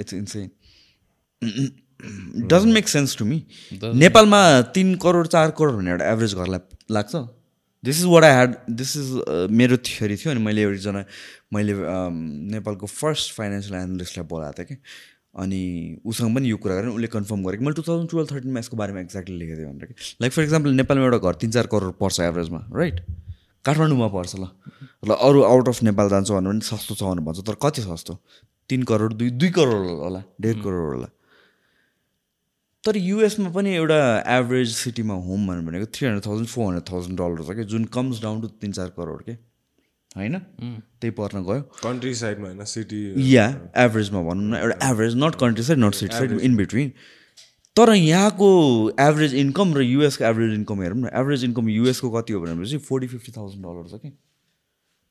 it's 0.00 0.14
insane 0.14 0.50
doesn't 2.00 2.74
make 2.74 2.88
sense 2.88 3.16
to 3.18 3.24
me 3.24 3.42
नेपालमा 4.02 4.40
तिन 4.74 4.94
करोड 5.02 5.26
चार 5.28 5.50
करोड 5.58 5.74
भन्ने 5.76 5.90
एउटा 5.90 6.10
एभरेज 6.12 6.34
घरलाई 6.34 6.60
लाग्छ। 6.90 7.14
This 7.84 7.98
is 7.98 8.04
what 8.12 8.24
I 8.24 8.32
had 8.32 8.54
this 8.78 8.96
is 8.96 9.10
मेरो 9.50 9.76
थ्योरी 9.86 10.16
थियो 10.16 10.30
अनि 10.32 10.40
मैले 10.44 10.62
एकजना 10.64 11.04
मैले 11.54 11.72
um, 11.72 12.16
नेपालको 12.54 12.86
फर्स्ट 12.86 13.34
फाइनेन्सियल 13.34 13.74
एनालिस्टलाई 13.80 14.26
बोलाएको 14.26 14.58
थिएँ 14.58 14.66
कि। 14.68 14.76
अनि 15.38 15.60
उसँग 16.06 16.34
पनि 16.34 16.50
यो 16.50 16.56
कुरा 16.56 16.74
गरेँ 16.76 16.90
उसले 16.90 17.06
कन्फर्म 17.08 17.42
गरेँ 17.44 17.58
कि 17.58 17.64
मैले 17.64 17.74
टु 17.74 17.82
थाउजन्ड 17.88 18.10
टुवेल्भ 18.10 18.30
थर्टिनमा 18.32 18.60
यसको 18.60 18.76
बारेमा 18.76 19.00
एक्ज्याक्टली 19.00 19.36
लेखेको 19.38 19.58
थिएँ 19.58 19.68
भनेर 19.72 19.86
कि। 19.86 19.94
लाइक 20.22 20.32
फर 20.32 20.42
इक्जाम्पल 20.42 20.70
नेपालमा 20.80 21.04
एउटा 21.04 21.18
घर 21.18 21.34
तिन 21.42 21.50
चार 21.50 21.66
करोड 21.74 21.92
पर्छ 22.00 22.20
एभरेजमा 22.20 22.60
राइट 22.74 23.00
काठमाडौँमा 23.64 24.08
पर्छ 24.08 24.34
ल। 24.38 24.48
ल 25.08 25.10
अरू 25.28 25.42
आउट 25.42 25.68
अफ 25.68 25.82
नेपाल 25.82 26.08
जान्छ 26.10 26.30
भन्यो 26.30 26.50
भने 26.50 26.60
सस्तो 26.66 26.94
छ 26.94 27.02
भनेर 27.02 27.24
भन्छ। 27.26 27.46
तर 27.46 27.56
कति 27.62 27.82
सस्तो? 27.82 28.18
तिन 28.70 28.82
करोड 28.90 29.12
दुई 29.14 29.30
दुई 29.30 29.50
करोड 29.58 29.86
होला 30.02 30.22
डेढ 30.40 30.62
करोड 30.62 30.94
होला। 30.94 31.08
तर 32.88 32.96
युएसमा 32.96 33.50
पनि 33.52 33.74
एउटा 33.76 33.96
एभरेज 34.34 34.68
सिटीमा 34.74 35.14
होम 35.24 35.46
भन्यो 35.46 35.62
भनेको 35.62 35.86
three 35.94 36.06
hundred 36.06 36.26
thousand 36.26 36.48
four 36.48 36.64
hundred 36.64 36.92
thousand 36.92 37.18
dollar 37.20 37.42
छ 37.44 37.56
कि? 37.56 37.64
जुन 37.64 37.84
कम्स 37.96 38.22
डाउन 38.22 38.40
टु 38.40 38.48
तिन 38.62 38.72
चार 38.72 38.88
करोड 38.96 39.22
के? 39.24 39.32
होइन? 40.16 40.38
त्यही 41.00 41.10
पर्न 41.18 41.42
गयो। 41.44 41.60
कन्ट्री 41.82 42.14
साइडमा 42.14 42.48
होइन 42.48 42.64
सिटी 42.64 43.00
या 43.34 43.44
एभरेजमा 43.84 44.22
भनौँ 44.30 44.48
न 44.48 44.54
एउटा 44.54 44.88
average 44.90 45.16
not 45.16 45.34
country 45.44 45.64
side 45.64 45.78
not 45.78 45.94
city 45.94 46.16
side 46.16 46.32
in 46.40 46.56
between 46.56 46.92
तर 47.76 47.92
यहाँको 47.94 48.50
एभरेज 49.00 49.34
इन्कम 49.44 49.74
र 49.74 49.82
युएसको 49.82 50.24
एभरेज 50.24 50.54
इन्कम 50.54 50.82
हेरौँ 50.82 50.98
न 50.98 51.10
एभरेज 51.14 51.44
इन्कम 51.44 51.68
युएसको 51.68 52.10
कति 52.10 52.32
हो 52.32 52.40
भनेपछि 52.40 52.78
फोर्टी 52.88 53.06
फिफ्टी 53.06 53.32
थाउजन्ड 53.36 53.64
डलर 53.66 53.96
छ 53.96 54.00
कि? 54.02 54.16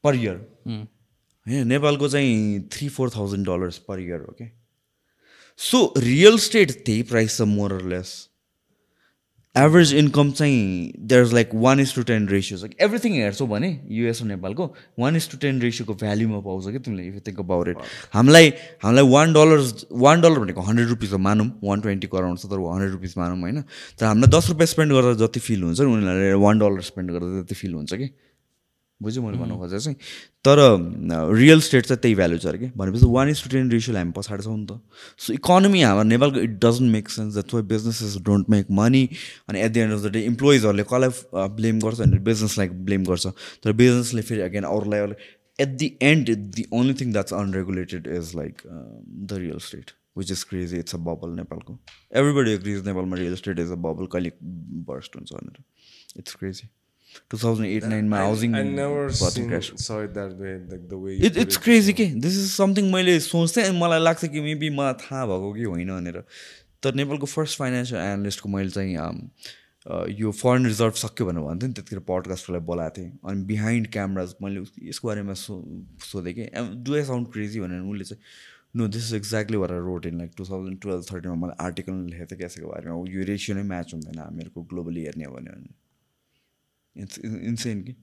पर 0.03 0.15
इयर 0.15 0.35
होइन 0.67 1.67
नेपालको 1.67 2.09
चाहिँ 2.09 2.69
three 2.73 2.89
four 2.89 3.09
thousand 3.15 3.47
dollars 3.47 3.77
per 3.88 3.99
year 3.99 4.22
हो 4.22 4.35
कि? 4.41 4.51
सो 5.60 5.94
रियल 5.98 6.38
स्टेट 6.38 6.72
त्यही 6.86 7.03
प्राइस 7.03 7.38
छ 7.38 7.42
मोर 7.42 7.82
लेस 7.90 8.16
एभरेज 9.56 9.94
इन्कम 9.95 10.32
चाहिँ 10.32 10.92
there 11.00 11.24
is 11.24 11.34
like 11.34 11.50
one 11.53 11.80
is 11.80 11.94
to 11.95 12.02
ten 12.10 12.27
ratio 12.27 12.58
छ 12.60 12.69
एभ्रिथिङ 12.82 13.14
हेर्छौ 13.14 13.48
भने 13.48 13.69
युएस 13.90 14.22
र 14.22 14.26
नेपालको 14.26 14.68
वान 15.00 15.16
इज 15.16 15.30
टु 15.32 15.38
टेन 15.38 15.61
रेसियोको 15.61 15.94
भ्याल्युमा 15.94 16.40
पाउँछ 16.40 16.72
कि 16.72 16.80
तिमीले 16.80 17.08
इफ 17.08 17.22
थिङ्क 17.27 17.40
अबाउट 17.40 17.68
इट 17.68 17.77
हामीलाई 18.14 18.53
हामीलाई 18.84 19.10
वान 19.10 19.34
डलर 19.34 19.66
वान 20.06 20.22
डलर 20.22 20.40
भनेको 20.40 20.61
हन्ड्रेड 20.61 20.90
रुपिस 20.90 21.14
हो 21.14 21.18
मानौँ 21.30 21.48
वान 21.64 21.82
ट्वेन्टीको 21.82 22.18
अराउन्ड 22.18 22.40
छ 22.40 22.45
तर 22.45 22.60
हन्ड्रेड 22.68 22.92
रुपिस 22.92 23.18
मानौँ 23.18 23.40
होइन? 23.40 23.61
तर 24.00 24.06
हामीलाई 24.06 24.38
दस 24.38 24.50
रुपियाँ 24.50 24.68
स्पेन्ड 24.68 24.94
गर्दा 24.94 25.14
जति 25.26 25.40
फिल 25.40 25.64
हुन्छ 25.64 25.80
नि 25.82 25.86
उनीहरूलाई 25.86 26.34
वान 26.45 26.60
डलर 26.60 26.82
स्पेन्ड 26.92 27.11
गर्दा 27.11 27.42
जति 27.42 27.56
फिल 27.56 27.74
हुन्छ 27.74 27.94
कि? 27.94 28.10
बुझ्यो 29.01 29.22
मैले 29.24 29.38
भन्नु 29.38 29.56
खोजेको 29.58 29.80
चाहिँ 29.80 29.98
तर 30.45 30.58
रियल 31.38 31.59
स्टेट 31.61 31.85
चाहिँ 31.85 32.01
त्यही 32.01 32.16
भ्यालु 32.16 32.38
छ 32.38 32.45
अरे 32.48 32.58
कि? 32.58 32.72
भनेपछि 32.77 33.06
वान 33.06 33.30
इज 33.30 33.43
टु 33.43 33.50
टेन 33.50 33.69
हामी 33.95 34.11
पछाडि 34.11 34.43
छौँ 34.43 34.58
नि 34.58 34.66
त। 34.66 34.80
सो 35.19 35.34
इकोनोमी 35.34 35.82
हाम्रो 35.82 36.03
नेपालको 36.09 36.40
it 36.40 36.58
doesn't 36.66 36.92
make 36.92 37.09
sense 37.09 37.34
that 37.34 37.53
why 37.53 37.64
businesses 37.74 38.17
don't 38.26 38.50
make 38.50 38.72
money 38.80 39.03
अनि 39.50 39.61
at 39.61 39.72
the 39.72 39.77
end 39.77 39.93
of 39.93 40.01
the 40.03 40.11
day 40.14 40.22
इम्प्लोइजहरूले 40.26 40.84
कसलाई 40.84 41.50
ब्लेम 41.58 41.80
गर्छ 41.80 42.00
भने 42.00 42.19
बिजनेसलाई 42.30 42.69
ब्लेम 42.90 43.03
गर्छ। 43.06 43.27
तर 43.64 43.72
बिजनेसले 43.84 44.22
फेरि 44.22 44.42
अगेन 44.42 44.64
अरूलाई 44.72 45.00
अरूलाई 45.00 45.35
at 45.59 45.77
the 45.77 45.92
end 46.03 46.34
the 46.56 46.66
only 46.74 46.93
thing 47.01 47.14
that's 47.14 47.34
unregulated 47.34 48.08
is 48.17 48.32
like 48.35 48.61
the 48.66 49.40
real 49.43 49.59
estate 49.67 49.92
which 50.17 50.32
is 50.32 50.43
crazy 50.50 50.77
it's 50.80 50.95
a 50.95 50.98
bubble 51.06 51.35
नेपालको। 51.35 51.77
एभ्रिबडी 52.22 52.51
एग्रिज 52.51 52.85
नेपालमा 52.88 53.17
real 53.17 53.35
estate 53.35 53.59
is 53.59 53.72
a 53.72 53.80
bubble 53.85 54.06
कहिले 54.14 54.32
बर्स्ट 54.90 55.16
हुन्छ 55.16 55.34
भनेर। 55.34 55.64
It's 56.19 56.35
crazy 56.35 56.67
two 57.32 57.38
thousand 57.38 57.68
eight 57.68 57.84
नाइनमा 57.86 58.18
housing 58.20 58.56
it 61.26 61.38
it's. 61.38 61.58
Crazy 61.58 61.94
के 61.94 62.06
this 62.06 62.34
is 62.38 62.50
something 62.52 62.92
मैले 62.94 63.20
सोच्थेँ 63.28 63.64
अनि 63.64 63.78
मलाई 63.80 64.00
लाग्छ 64.00 64.26
कि 64.26 64.42
मेबी 64.42 64.70
मलाई 64.80 64.94
थाहा 65.04 65.26
भएको 65.26 65.54
कि 65.54 65.64
होइन 65.64 65.90
भनेर। 65.92 66.24
तर 66.84 66.94
नेपालको 66.96 67.26
फर्स्ट 67.26 67.58
फाइनेन्सियल 67.60 68.02
एनालिस्टको 68.02 68.50
मैले 68.50 68.70
चाहिँ 68.70 68.98
um, 68.98 69.18
यो 70.10 70.32
फरेन 70.32 70.66
रिजर्भ 70.66 70.94
सक्यो 71.00 71.26
भनेर 71.26 71.44
भन्थेँ 71.44 71.68
नि 71.68 71.74
त्यतिखेर 71.74 72.00
पडकास्टलाई 72.08 72.62
बोलाएको 72.70 72.96
थिएँ। 72.98 73.12
अनि 73.26 73.44
बिहाइन्ड 73.48 73.88
क्यामराज 73.92 74.34
मैले 74.44 74.64
यसको 74.90 75.08
बारेमा 75.08 75.34
सो 75.42 75.54
सोधेँ 76.06 76.34
कि 76.34 76.46
डु 76.84 76.96
आई 76.96 77.04
साउन्ड 77.10 77.28
क्रेजी 77.34 77.60
भनेर 77.60 77.82
उसले 77.82 78.04
चाहिँ 78.04 78.22
no 78.76 78.88
this 78.94 79.04
is 79.08 79.14
exactly 79.16 79.58
where 79.58 79.72
road 79.88 80.06
in 80.06 80.18
like 80.18 80.32
two 80.38 80.44
thousand 80.46 80.82
twelve 80.82 81.04
थर्टिनमा 81.12 81.36
मैले 81.46 81.56
आर्टिकल 81.66 81.94
लेखेको 82.12 82.36
थिएँ 82.36 82.46
यसको 82.46 82.68
बारेमा। 82.68 82.96
यो 83.10 83.24
रेसियो 83.32 83.58
नै 83.58 83.64
म्याच 83.74 83.94
हुँदैन 83.94 84.20
हामीहरूको 84.20 84.62
ग्लोबली 84.74 85.02
हेर्ने 85.04 85.26
हो 85.26 85.32
भने। 85.36 85.52
इट्स 87.06 87.19
इन्सेन 87.24 87.82
कि 87.84 87.95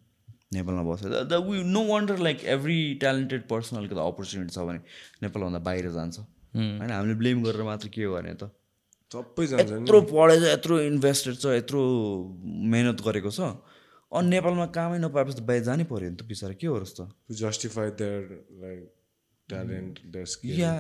नेपालमा 0.55 0.83
बसेर 0.91 1.23
the 1.31 1.41
we 1.49 1.63
no 1.71 1.83
wonder 1.93 2.19
like 2.29 2.45
every 2.57 2.79
talented 3.01 3.47
person 3.49 3.77
अलिकति 3.77 4.01
अपर्च्युनिटी 4.07 4.55
छ 4.55 4.67
भने 4.69 4.81
नेपालभन्दा 5.23 5.61
बाहिर 5.69 5.91
जान्छ 5.97 6.19
होइन 6.19 6.91
हामीले 6.91 7.15
ब्लेम 7.23 7.43
गरेर 7.45 7.63
मात्र 7.71 7.89
के 7.97 8.11
गर्ने 8.15 8.35
त 8.43 8.51
सबै 9.13 9.45
यत्रो 9.53 10.01
पढेछ 10.11 10.43
यत्रो 10.45 10.81
इन्भेस्टेड 10.81 11.35
छ 11.39 11.55
यत्रो 11.57 11.83
मेहनत 12.75 13.07
गरेको 13.09 13.31
छ 13.39 13.51
अनि 14.13 14.29
नेपालमा 14.29 14.67
कामै 14.77 14.99
नपाएपछि 15.05 15.37
त 15.37 15.47
बाहिर 15.51 15.65
जानै 15.71 15.85
पऱ्यो 15.93 16.11
नि 16.11 16.17
त 16.17 16.31
बिचरा 16.31 16.55
के 16.61 16.67
हो 16.67 16.79
र 16.79 16.85
त 16.87 17.09
to 17.29 17.39
justify 17.41 17.87
their 18.03 18.21
like 18.63 18.85
talent, 19.49 20.01
their 20.13 20.27
skill. 20.27 20.57
या 20.59 20.73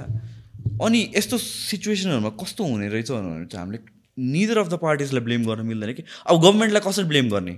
अनि 0.83 1.01
यस्तो 1.17 1.39
सिचुएसनहरूमा 1.39 2.31
कस्तो 2.43 2.65
हुने 2.65 2.89
रहेछ 2.89 3.10
भने 3.10 3.47
चाहिँ 3.47 3.65
हामीले 3.65 3.78
निदर 4.17 4.59
अफ 4.59 4.68
द 4.68 4.78
पार्टिजलाई 4.83 5.23
ब्लेम 5.25 5.44
गर्न 5.47 5.67
मिल्दैन 5.67 5.93
कि 5.93 6.05
अब 6.26 6.41
गभर्मेन्टलाई 6.43 6.83
कसरी 6.86 7.05
ब्लेम 7.07 7.28
गर्ने 7.31 7.55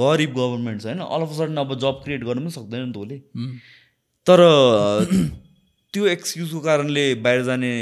गरिब 0.00 0.30
गभर्मेन्ट 0.38 0.82
छ 0.82 0.86
होइन 0.86 0.98
अल 0.98 1.22
अफ 1.22 1.32
सडन 1.38 1.56
अब 1.62 1.74
जब 1.78 2.02
क्रिएट 2.04 2.24
गर्नु 2.24 2.42
पनि 2.42 2.50
सक्दैन 2.50 2.82
नि 2.86 2.92
त 2.92 2.96
उसले। 2.96 3.18
तर 4.26 4.40
त्यो 5.94 6.06
एक्सक्युजको 6.06 6.60
कारणले 6.60 7.04
बाहिर 7.24 7.42
जाने 7.44 7.72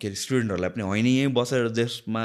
के 0.00 0.06
अरे 0.08 0.16
स्टुडेन्टहरूलाई 0.16 0.70
पनि 0.70 0.82
होइन 0.82 1.06
यहीँ 1.06 1.32
बसेर 1.34 1.68
देशमा 1.76 2.24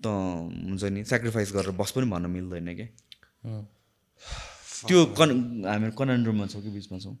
त 0.00 0.06
हुन्छ 0.06 0.84
नि 0.94 1.04
सेक्रिफाइस 1.04 1.52
गरेर 1.54 1.76
बस 1.80 1.90
पनि 1.96 2.06
भन्न 2.10 2.30
मिल्दैन 2.30 2.74
क्या 2.74 2.88
त्यो 4.88 5.04
कन 5.18 5.30
हामीहरू 5.66 5.94
कनान्ड्रममा 5.98 6.46
छौँ 6.46 6.62
कि 6.62 6.70
बिचमा 6.70 6.98
छौँ? 6.98 7.16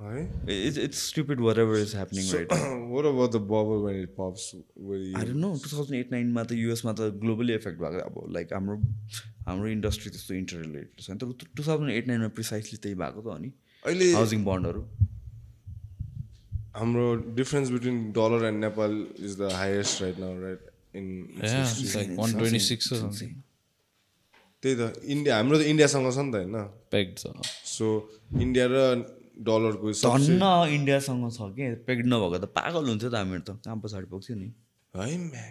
है 0.00 0.22
it's 0.66 0.78
it's 0.78 1.02
stupid 1.08 1.40
whatever 1.58 1.78
is 1.80 1.94
happening 1.94 2.30
right 2.32 2.52
what 2.94 3.06
about 3.10 3.32
the 3.36 3.40
bubble 3.52 3.80
when 3.84 3.96
it 4.02 4.10
pops? 4.18 4.42
Where 4.88 4.98
you, 5.00 5.16
I 5.18 5.32
know 5.44 5.48
two 5.64 5.70
thousand 5.72 5.94
eight 6.00 6.12
नाइनमा 6.12 6.42
त 6.44 6.58
युएसमा 6.58 6.92
त 7.00 7.08
ग्लोबली 7.24 7.54
इफेक्ट 7.54 7.78
भएको 7.80 8.04
अब 8.10 8.32
लाइक 8.36 8.52
हाम्रो 8.52 8.76
हाम्रो 9.48 9.68
इन्डस्ट्री 9.70 10.10
त्यस्तो 10.16 10.34
इन्टर 10.34 10.60
रिलेटेड 10.66 11.04
छैन 11.06 11.18
तर 11.24 11.32
टु 11.56 11.62
थाउजन्ड 11.62 11.90
एट 11.90 12.08
नाइनमा 12.08 12.28
प्रिसाइसली 12.40 12.78
त्यही 12.86 12.94
भएको 13.02 13.22
त 13.28 13.34
अनि 13.36 13.52
अहिले 13.84 14.12
हाउसिङ 14.12 14.44
बन्डहरू 14.50 14.84
हाम्रो 16.74 17.04
difference 17.36 17.70
between 17.74 18.00
dollar 18.16 18.38
and 18.46 18.60
Nepal 18.60 18.94
is 19.26 19.36
the 19.36 19.50
highest 19.58 20.00
right 20.02 20.18
now, 20.18 20.32
right? 20.40 20.64
In 20.94 21.06
its 21.36 21.52
Yeah, 21.52 21.60
history. 21.60 21.84
it's 21.86 21.94
like 21.96 22.10
126 22.16 22.92
or 22.92 22.98
something. 23.02 23.34
त्यही 24.62 24.76
त 24.80 25.04
इन्डिया 25.14 25.36
हाम्रो 25.36 25.58
त 25.58 25.62
इन्डियासँग 25.72 26.10
छ 26.16 26.26
नि 26.26 26.32
त 26.32 26.36
होइन 26.42 26.56
Pegged 26.94 27.22
छ 27.22 27.52
सो 27.70 27.88
इन्डिया 28.46 28.66
र 28.72 28.82
डलरको 29.36 29.92
धन्न 29.92 30.44
इन्डियासँग 30.74 31.30
छ 31.32 31.40
कि? 31.56 31.64
पेक्ड 31.86 32.06
नभएको 32.06 32.38
त 32.38 32.44
पागल 32.56 32.84
हुन्छ 32.88 33.04
त 33.04 33.14
हामीहरू 33.14 33.42
त। 33.42 33.60
कहाँ 33.64 33.76
पछाडि 33.84 34.06
पुग्थ्यो 34.10 34.36
नि? 34.36 34.48
है 34.94 35.48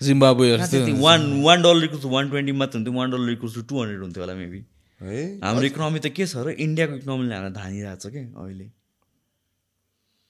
जिम्बाब्वेहरू 0.00 0.62
जस्तै। 0.62 0.92
One 1.00 1.20
one 1.42 1.62
dollar 1.62 1.84
equals 1.84 2.02
to 2.02 2.08
one 2.08 2.30
twenty 2.30 2.52
मात्र 2.52 2.78
हुन्थ्यो। 2.78 2.94
One 2.94 3.10
dollar 3.10 3.30
equals 3.32 3.54
to 3.54 3.62
two 3.62 3.74
hundred 3.80 4.00
हुन्थ्यो 4.02 4.22
होला 4.22 4.34
मेबी। 4.34 4.60
है। 5.00 5.20
हाम्रो 5.44 5.66
इकोनोमी 5.66 5.98
त 6.00 6.06
के 6.12 6.26
छ 6.26 6.36
र? 6.36 6.56
इन्डियाको 6.56 6.94
इकोनोमीले 7.00 7.34
हामीलाई 7.34 7.54
धानिरहेको 7.56 8.00
छ 8.02 8.12
कि 8.12 8.22
अहिले? 8.36 8.66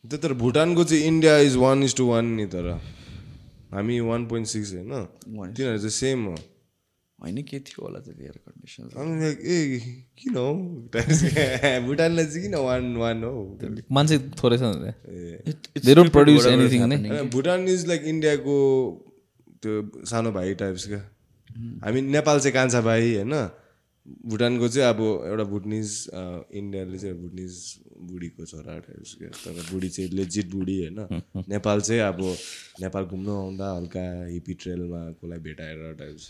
त्यही 0.05 0.19
तर 0.23 0.33
भुटानको 0.39 0.85
चाहिँ 0.85 1.03
India 1.03 1.35
is 1.49 1.57
one 1.57 1.83
is 1.83 1.97
two 1.97 2.05
one 2.07 2.25
नि 2.37 2.47
तर। 2.47 2.67
हामी 3.73 3.99
वान 4.01 4.27
पोइन्ट 4.31 4.47
सिक्स 4.47 4.73
होइन। 4.75 4.93
तिनीहरू 5.57 5.79
चाहिँ 5.79 5.91
सेम 5.91 6.25
हो। 6.27 6.37
होइन 7.23 7.43
के 7.43 7.59
थियो 7.59 7.85
होला 7.87 8.01
त्यतिखेर 8.01 8.39
कन्डिसन 8.47 8.89
अनि 9.03 9.21
लाइक 9.21 9.39
ए 9.41 9.57
किन 10.19 10.37
हौ? 10.37 10.49
भुटानलाई 11.87 12.27
चाहिँ 12.27 12.43
किन 12.43 12.55
वान 12.55 12.97
वान 12.97 13.25
हो? 13.25 13.33
मान्छे 13.93 14.19
थोरै 14.19 14.59
छ 14.59 14.63
भुटान 17.35 17.69
इज 17.69 17.87
लाइक 17.89 18.03
इन्डियाको 18.05 18.57
त्यो 19.63 20.05
सानो 20.07 20.33
भाइ 20.33 20.55
टाइप्स 20.55 20.87
क्या। 20.87 21.03
हामी 21.85 22.01
नेपाल 22.01 22.41
चाहिँ 22.41 22.55
कान्छा 22.55 22.81
भाइ 22.81 23.15
होइन। 23.15 23.35
भुटानको 24.31 24.69
चाहिँ 24.69 24.89
अब 24.89 25.01
एउटा 25.27 25.45
भुटनिज 25.45 25.93
इन्डियाले 26.61 26.99
चाहिँ 26.99 27.17
भुटनिज 27.23 27.55
बुढीको 28.11 28.45
छोरा 28.47 28.79
टाइप्स 28.79 29.15
क्या। 29.15 29.29
तर 29.29 29.63
बुढी 29.73 29.89
चाहिँ 29.89 30.11
लेजिट 30.11 30.51
बुढी 30.51 30.77
होइन। 30.81 30.99
नेपाल 31.55 31.81
चाहिँ 31.81 32.01
अब 32.03 32.21
नेपाल 32.85 33.05
घुम्नु 33.05 33.33
आउँदा 33.37 33.71
हल्का 33.77 34.05
हिपी 34.27 34.55
ट्रेलमा 34.63 35.01
कसलाई 35.13 35.39
भेटाएर 35.49 35.81
टाइप्स 35.99 36.29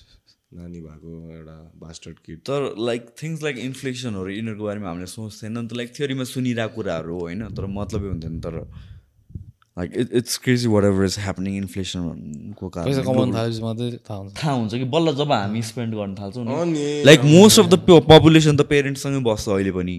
नानी 0.52 0.80
भएको 0.80 1.12
एउटा 1.34 1.54
बास्टर्ड 1.76 2.18
किट 2.26 2.38
तर 2.46 2.74
लाइक 2.78 3.06
थिङ्स 3.22 3.42
लाइक 3.42 3.56
इन्फ्लेसनहरू 3.58 4.30
यिनीहरूको 4.30 4.64
बारेमा 4.64 4.88
हामीले 4.88 5.06
सोच्थेन 5.12 5.58
नि 5.58 5.66
त 5.66 5.72
लाइक 5.76 5.90
थ्योरीमा 5.96 6.24
सुनिरहेको 6.24 6.74
कुराहरू 6.74 7.14
हो 7.14 7.20
होइन? 7.20 7.42
तर 7.50 7.66
मतलबै 7.78 8.08
हुन्थेन 8.08 8.38
तर 8.40 8.54
like 9.78 9.90
it 10.02 10.12
it's 10.20 10.36
crazy 10.44 10.68
whatever 10.84 11.04
is 11.04 11.16
happening 11.20 11.56
इन्फ्लेसनको 11.56 12.68
कारण 12.76 13.32
थाहा 14.38 14.52
हुन्छ। 14.54 14.74
कि 14.74 14.84
बल्ल 14.94 15.14
जब 15.16 15.32
हामी 15.32 15.62
स्पेन्ड 15.72 15.94
गर्न 15.94 16.14
थाल्छौँ 16.14 16.44
like 17.06 17.20
most 17.24 17.60
of 17.60 17.66
the 17.74 18.00
population 18.08 18.56
त 18.56 18.62
पेरेन्ट्ससँगै 18.70 19.20
बस्छ 19.30 19.48
अहिले 19.48 19.72
पनि। 19.78 19.96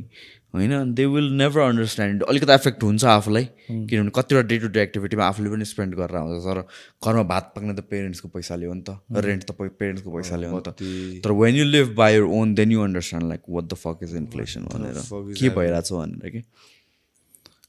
होइन? 0.54 0.94
दे 0.96 1.06
विल 1.06 1.28
नेभर 1.38 1.62
अन्डरस्ट्यान्ड 1.62 2.24
अलिकति 2.24 2.54
एफेक्ट 2.54 2.84
हुन्छ 2.84 3.04
आफूलाई 3.06 3.46
किनभने 3.70 4.12
कतिवटा 4.16 4.48
डे 4.48 4.58
टु 4.60 4.68
डे 4.68 4.82
एक्टिभिटीमा 4.82 5.26
आफूले 5.28 5.50
पनि 5.50 5.66
स्पेन्ड 5.66 5.96
गरेर 5.96 6.18
आउँछ। 6.18 6.44
तर 6.44 6.62
घरमा 7.04 7.24
भात 7.32 7.52
पाक्ने 7.56 7.74
त 7.74 7.84
पेरेन्ट्सको 7.92 8.28
पैसाले 8.32 8.66
हो 8.66 8.74
नि 8.74 8.84
त। 8.90 8.98
रेन्ट 9.12 9.44
त 9.44 9.52
पेरेन्ट्सको 9.52 10.10
पैसाले 10.16 10.48
हो 10.48 10.58
नि 10.58 10.64
त। 10.68 11.22
तर 11.26 11.32
when 11.42 11.56
you 11.56 11.66
live 11.66 11.94
by 11.96 12.14
your 12.14 12.24
own 12.40 12.56
then 12.56 12.72
you 12.72 12.82
understand 12.82 13.28
like 13.28 13.42
what 13.50 13.66
the 13.68 13.74
fuck 13.84 14.00
is 14.04 14.16
inflation 14.16 14.64
भनेर। 14.72 14.96
के 15.36 15.50
भइरहेछ 15.50 15.92
भनेर 15.94 16.30
कि? 16.32 16.42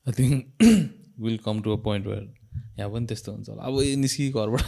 I 0.09 0.13
think 0.19 0.41
will 1.21 1.39
come 1.45 1.61
to 1.63 1.73
a 1.73 1.83
point 1.83 2.07
where 2.07 2.25
यहाँ 2.79 2.91
पनि 2.93 3.07
त्यस्तो 3.07 3.33
हुन्छ 3.33 3.49
होला। 3.49 3.63
अब 3.63 3.75
निस्कि 4.01 4.31
घरबाट। 4.31 4.63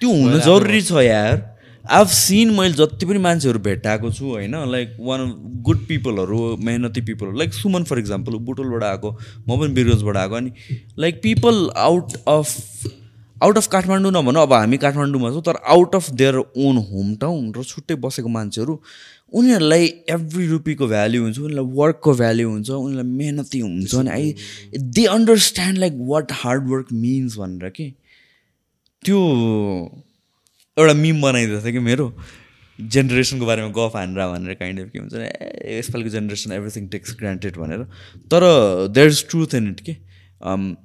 त्यो 0.00 0.10
हुनु 0.12 0.38
जरुरी 0.44 0.82
छ 0.82 0.92
यार। 1.02 1.55
आफ 1.90 2.10
सिन 2.10 2.50
मैले 2.50 2.74
जति 2.74 3.06
पनि 3.06 3.18
मान्छेहरू 3.18 3.58
भेटाएको 3.58 4.10
छु 4.12 4.24
होइन 4.24 4.54
लाइक 4.70 4.96
वान 5.00 5.32
गुड 5.62 5.86
पिपलहरू 5.86 6.56
मेहनती 6.56 7.00
पिपलहरू 7.00 7.38
लाइक 7.38 7.52
सुमन 7.54 7.84
फर 7.84 7.98
इक्जाम्पल 7.98 8.36
बुटोलबाट 8.46 8.82
आएको 8.82 9.10
म 9.48 9.58
पनि 9.60 9.72
बिरगन्जबाट 9.74 10.16
आएको 10.16 10.34
अनि 10.34 10.52
like 10.98 11.20
people 11.22 11.70
out 11.76 12.16
of 12.28 12.56
out 13.42 13.56
of 13.56 13.66
Kathmandu 13.66 14.12
नभनौँ 14.12 14.42
अब 14.42 14.52
हामी 14.52 14.76
काठमाडौँमा 14.76 15.30
छौँ 15.30 15.42
तर 15.42 15.56
out 15.68 15.94
of 15.94 16.10
their 16.10 16.36
own 16.36 16.76
hometown 17.16 17.52
र 17.56 17.62
छुट्टै 17.62 17.94
बसेको 17.94 18.28
मान्छेहरू 18.28 18.80
उनीहरूलाई 19.32 19.86
एभ्री 20.10 20.46
रुपीको 20.46 20.86
भ्याल्यु 20.86 21.22
हुन्छ 21.22 21.38
उनीहरूलाई 21.38 21.74
वर्कको 21.74 22.14
भ्याल्यु 22.14 22.48
हुन्छ 22.48 22.70
उनीहरूलाई 22.70 23.16
मेहनती 23.16 23.58
हुन्छ 23.58 23.94
अनि 23.94 24.10
I 24.10 24.34
they 24.78 25.04
understand 25.04 25.78
like 25.78 25.92
what 25.98 26.32
hard 26.32 26.68
work 26.68 26.92
means 26.92 27.38
भनेर 27.38 27.70
कि? 27.70 27.92
त्यो 29.02 29.18
एउटा 30.78 30.92
मिम 30.94 31.20
बनाइदिएको 31.22 31.60
थियो 31.64 31.72
कि 31.72 31.78
मेरो? 31.78 32.06
जेनेरेसनको 32.78 33.46
बारेमा 33.46 33.68
गफ 33.76 33.94
हानेर 33.96 34.26
भनेर 34.28 34.54
काइन्ड 34.60 34.80
अफ 34.80 34.88
के 34.92 34.98
हुन्छ 34.98 35.14
ए 35.16 35.78
यसपालिको 35.78 36.10
जेनेरेसन 36.14 36.52
एभ्रिथिङ 36.52 36.88
टेक्स 36.92 37.14
ग्रान्टेड 37.20 37.56
भनेर। 37.56 37.84
तर 38.28 38.44
there 38.92 39.08
is 39.08 39.24
truth 39.30 39.54
in 39.54 39.68
it 39.68 39.80
के? 39.80 39.96
Um, 40.40 40.76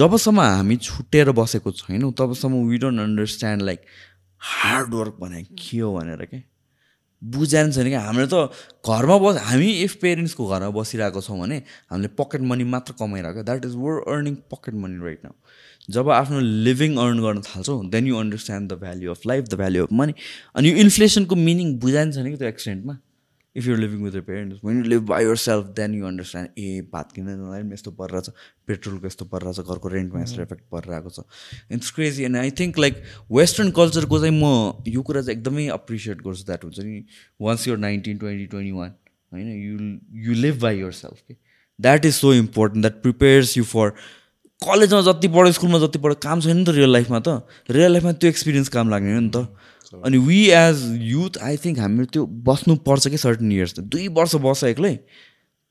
जबसम्म 0.00 0.40
हामी 0.40 0.76
छुट्टिएर 0.76 1.30
बसेको 1.36 1.70
छैनौँ 1.76 2.12
तबसम्म 2.18 2.64
we 2.68 2.78
don't 2.78 3.00
understand 3.00 3.62
like 3.62 3.80
hard 4.40 4.94
work 4.94 5.16
भने 5.20 5.42
के 5.44 5.78
हो 5.78 5.92
भनेर 5.98 6.24
के? 6.24 6.40
बुझाएन 7.22 7.72
छैन 7.72 7.88
कि? 7.88 7.94
हामीले 8.00 8.26
त 8.32 8.48
घरमा 8.88 9.18
बस 9.18 9.42
हामी 9.44 9.70
इफ 9.84 9.94
पेरेन्ट्सको 10.00 10.46
घरमा 10.48 10.70
बसिरहेको 10.80 11.20
छौँ 11.20 11.38
भने 11.40 11.62
हामीले 11.92 12.08
पकेट 12.16 12.40
मनी 12.48 12.64
मात्र 12.72 12.94
कमाइरहेको 13.00 13.42
that 13.42 13.64
is 13.64 13.74
we're 13.76 14.00
earning 14.08 14.34
pocket 14.52 14.74
money 14.74 15.04
right 15.04 15.20
now 15.24 15.34
जब 15.88 16.10
आफ्नो 16.10 16.40
लिभिङ 16.40 16.96
अर्न 16.98 17.22
गर्न 17.22 17.40
थाल्छौँ 17.46 17.88
then 17.90 18.06
you 18.06 18.16
understand 18.16 18.72
the 18.72 18.78
value 18.80 19.10
of 19.10 19.26
life 19.26 19.44
the 19.48 19.54
value 19.54 19.86
of 19.86 19.92
money 20.02 20.14
अनि 20.56 20.70
यो 20.70 20.76
इन्फ्लेसनको 20.84 21.36
मिनिङ 21.48 21.78
बुझाएन 21.80 22.12
छैन 22.12 22.30
कि 22.30 22.36
त्यो 22.36 22.48
एक्सटेन्टमा 22.48 22.98
if 23.56 23.66
you're 23.66 23.78
living 23.78 24.02
with 24.02 24.14
your 24.14 24.20
parents 24.28 24.60
when 24.64 24.78
you 24.78 24.84
live 24.90 25.02
by 25.08 25.24
yourself 25.42 25.66
then 25.76 25.94
you 25.94 26.06
understand 26.06 26.48
ए 26.58 26.80
भात 26.92 27.12
किन्न 27.12 27.28
जाँदाखेरि 27.28 27.62
पनि 27.64 27.74
यस्तो 27.74 27.90
परिरहेछ 28.00 28.30
पेट्रोलको 28.66 29.06
यस्तो 29.06 29.24
परिरहेछ 29.34 29.60
घरको 29.60 29.88
रेन्टमा 29.88 30.22
यस्तो 30.22 30.42
इफेक्ट 30.42 30.64
परिरहेको 30.72 31.10
छ। 31.10 31.24
It's 31.76 31.90
crazy 31.98 32.24
and 32.24 32.36
I 32.36 32.50
think 32.60 32.78
like 32.78 33.02
western 33.38 33.70
कल्चरको 33.78 34.20
चाहिँ 34.24 34.34
म 34.40 34.90
यो 34.96 35.02
कुरा 35.10 35.22
चाहिँ 35.22 35.38
एकदमै 35.38 35.66
अप्रिसिएट 35.76 36.26
गर्छु 36.26 36.44
द्याट 36.50 36.64
हुन्छ 36.64 36.78
नि 36.80 37.04
once 37.48 37.68
you're 37.68 37.78
nineteen 37.86 38.18
twenty 38.18 38.46
twenty 38.56 38.72
one 38.80 38.90
होइन 39.32 39.48
you 39.52 40.26
you 40.26 40.40
live 40.40 40.60
by 40.66 40.80
yourself 40.98 41.22
के 41.28 41.36
that 41.78 42.04
is 42.04 42.14
so 42.14 42.34
important 42.34 42.86
that 42.86 43.00
prepares 43.02 43.56
you 43.58 43.64
for 43.76 43.92
कलेजमा 44.64 45.00
जति 45.10 45.28
पढ्यो 45.36 45.52
स्कुलमा 45.58 45.78
जति 45.86 45.98
पढ्यो 45.98 46.16
काम 46.22 46.40
छैन 46.40 46.56
नि 46.56 46.64
त 46.64 46.74
रियल 46.78 46.92
लाइफमा 46.92 47.20
त। 47.20 47.28
रियल 47.70 47.92
लाइफमा 47.92 48.12
त्यो 48.18 48.30
एक्सपिरियन्स 48.30 48.68
काम 48.76 48.90
लाग्ने 48.90 49.14
हो 49.14 49.20
नि 49.20 49.30
त। 49.36 49.46
अनि 50.04 50.18
we 50.26 50.40
as 50.58 50.82
youth 51.10 51.38
I 51.44 51.56
think 51.64 51.78
हामी 51.78 52.04
त्यो 52.14 52.26
बस्नुपर्छ 52.48 53.08
कि 53.08 53.18
सर्टन 53.24 53.52
इयर्स 53.52 53.78
दुई 53.94 54.08
वर्ष 54.18 54.34
बस्छ 54.46 54.64
एक्लै। 54.72 54.94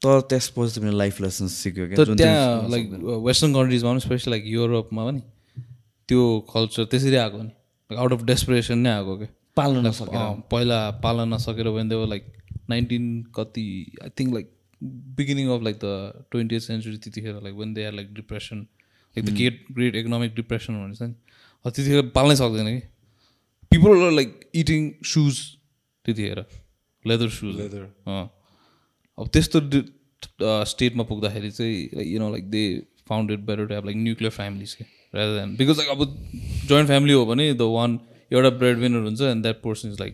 तर 0.02 0.20
त्यसपछि 0.30 0.80
तिमीले 0.80 0.98
लाइफ 0.98 1.22
लेसन्स 1.22 1.52
सिक्यो 1.64 1.88
क्या। 1.88 2.06
त्यहाँ 2.16 2.70
लाइक 2.70 2.86
वेस्टर्न 3.28 3.54
कन्ट्रिजमा 3.54 3.92
पनि 3.92 4.00
स्पेसली 4.08 4.32
लाइक 4.32 4.44
युरोपमा 4.48 5.06
पनि 5.06 5.22
त्यो 6.10 6.22
कल्चर 6.54 6.84
त्यसरी 6.92 7.16
आएको 7.16 7.42
नि। 7.44 7.52
आउट 7.90 8.14
अफ 8.14 8.24
डेस्परेसन 8.32 8.78
नै 8.78 8.90
आएको 8.90 9.18
क्या। 9.18 9.28
पाल्न 9.56 9.86
नसकेर। 9.88 10.20
अँ, 10.20 10.44
पहिला 10.52 10.80
पाल्न 11.04 11.34
नसकेर 11.34 11.68
देवर 11.90 12.08
लाइक 12.08 12.24
नाइन्टिन 12.70 13.04
कति 13.36 13.66
I 14.04 14.10
think 14.20 14.34
like 14.34 14.48
beginning 15.18 15.50
of 15.56 15.64
like 15.64 15.76
the 15.84 16.26
twenty 16.32 16.60
century 16.60 16.98
त्यतिखेर 17.04 17.34
like 17.44 17.56
when 17.56 17.74
they 17.74 17.86
are 17.86 17.94
like 17.94 18.14
depression 18.14 18.66
like 19.16 19.26
the 19.26 19.36
great 19.38 19.66
great 19.72 19.96
economic 19.96 20.36
depression 20.36 20.74
भन्छ 20.84 21.02
नि 21.02 21.14
त्यतिखेर 21.66 22.02
पाल्नै 22.16 22.36
सक्दैन 22.36 22.68
कि? 22.70 22.82
People 23.72 24.06
are 24.06 24.12
like 24.12 24.40
eating 24.62 24.82
shoes 25.12 25.36
त्यतिखेर 26.06 26.46
लेदर 27.06 27.30
सुज 27.36 27.56
लेदर 27.58 27.84
अब 29.18 29.28
त्यस्तो 29.34 29.60
स्टेटमा 30.72 31.04
पुग्दाखेरि 31.12 31.52
चाहिँ 31.52 32.04
you 32.14 32.20
know 32.20 32.30
like 32.32 32.50
they 32.50 32.64
found 33.10 33.32
it 33.32 33.40
better 33.48 33.66
to 33.68 33.74
have 33.74 33.86
like 33.86 33.98
nuclear 33.98 34.32
families 34.32 34.74
के 34.74 34.86
रादर 35.16 35.38
देन 35.40 35.56
बिकज 35.58 35.78
लाइक 35.78 35.90
अब 35.92 36.00
जोइन्ट 36.68 36.88
फ्यामिली 36.88 37.14
हो 37.14 37.26
भने 37.26 37.54
द 37.54 37.62
वान 37.78 38.00
एउटा 38.32 38.50
ब्रेड 38.60 38.78
विनर 38.80 39.04
हुन्छ 39.06 39.22
and 39.22 39.42
that 39.44 39.62
person 39.64 39.90
is 39.90 40.00
like 40.00 40.14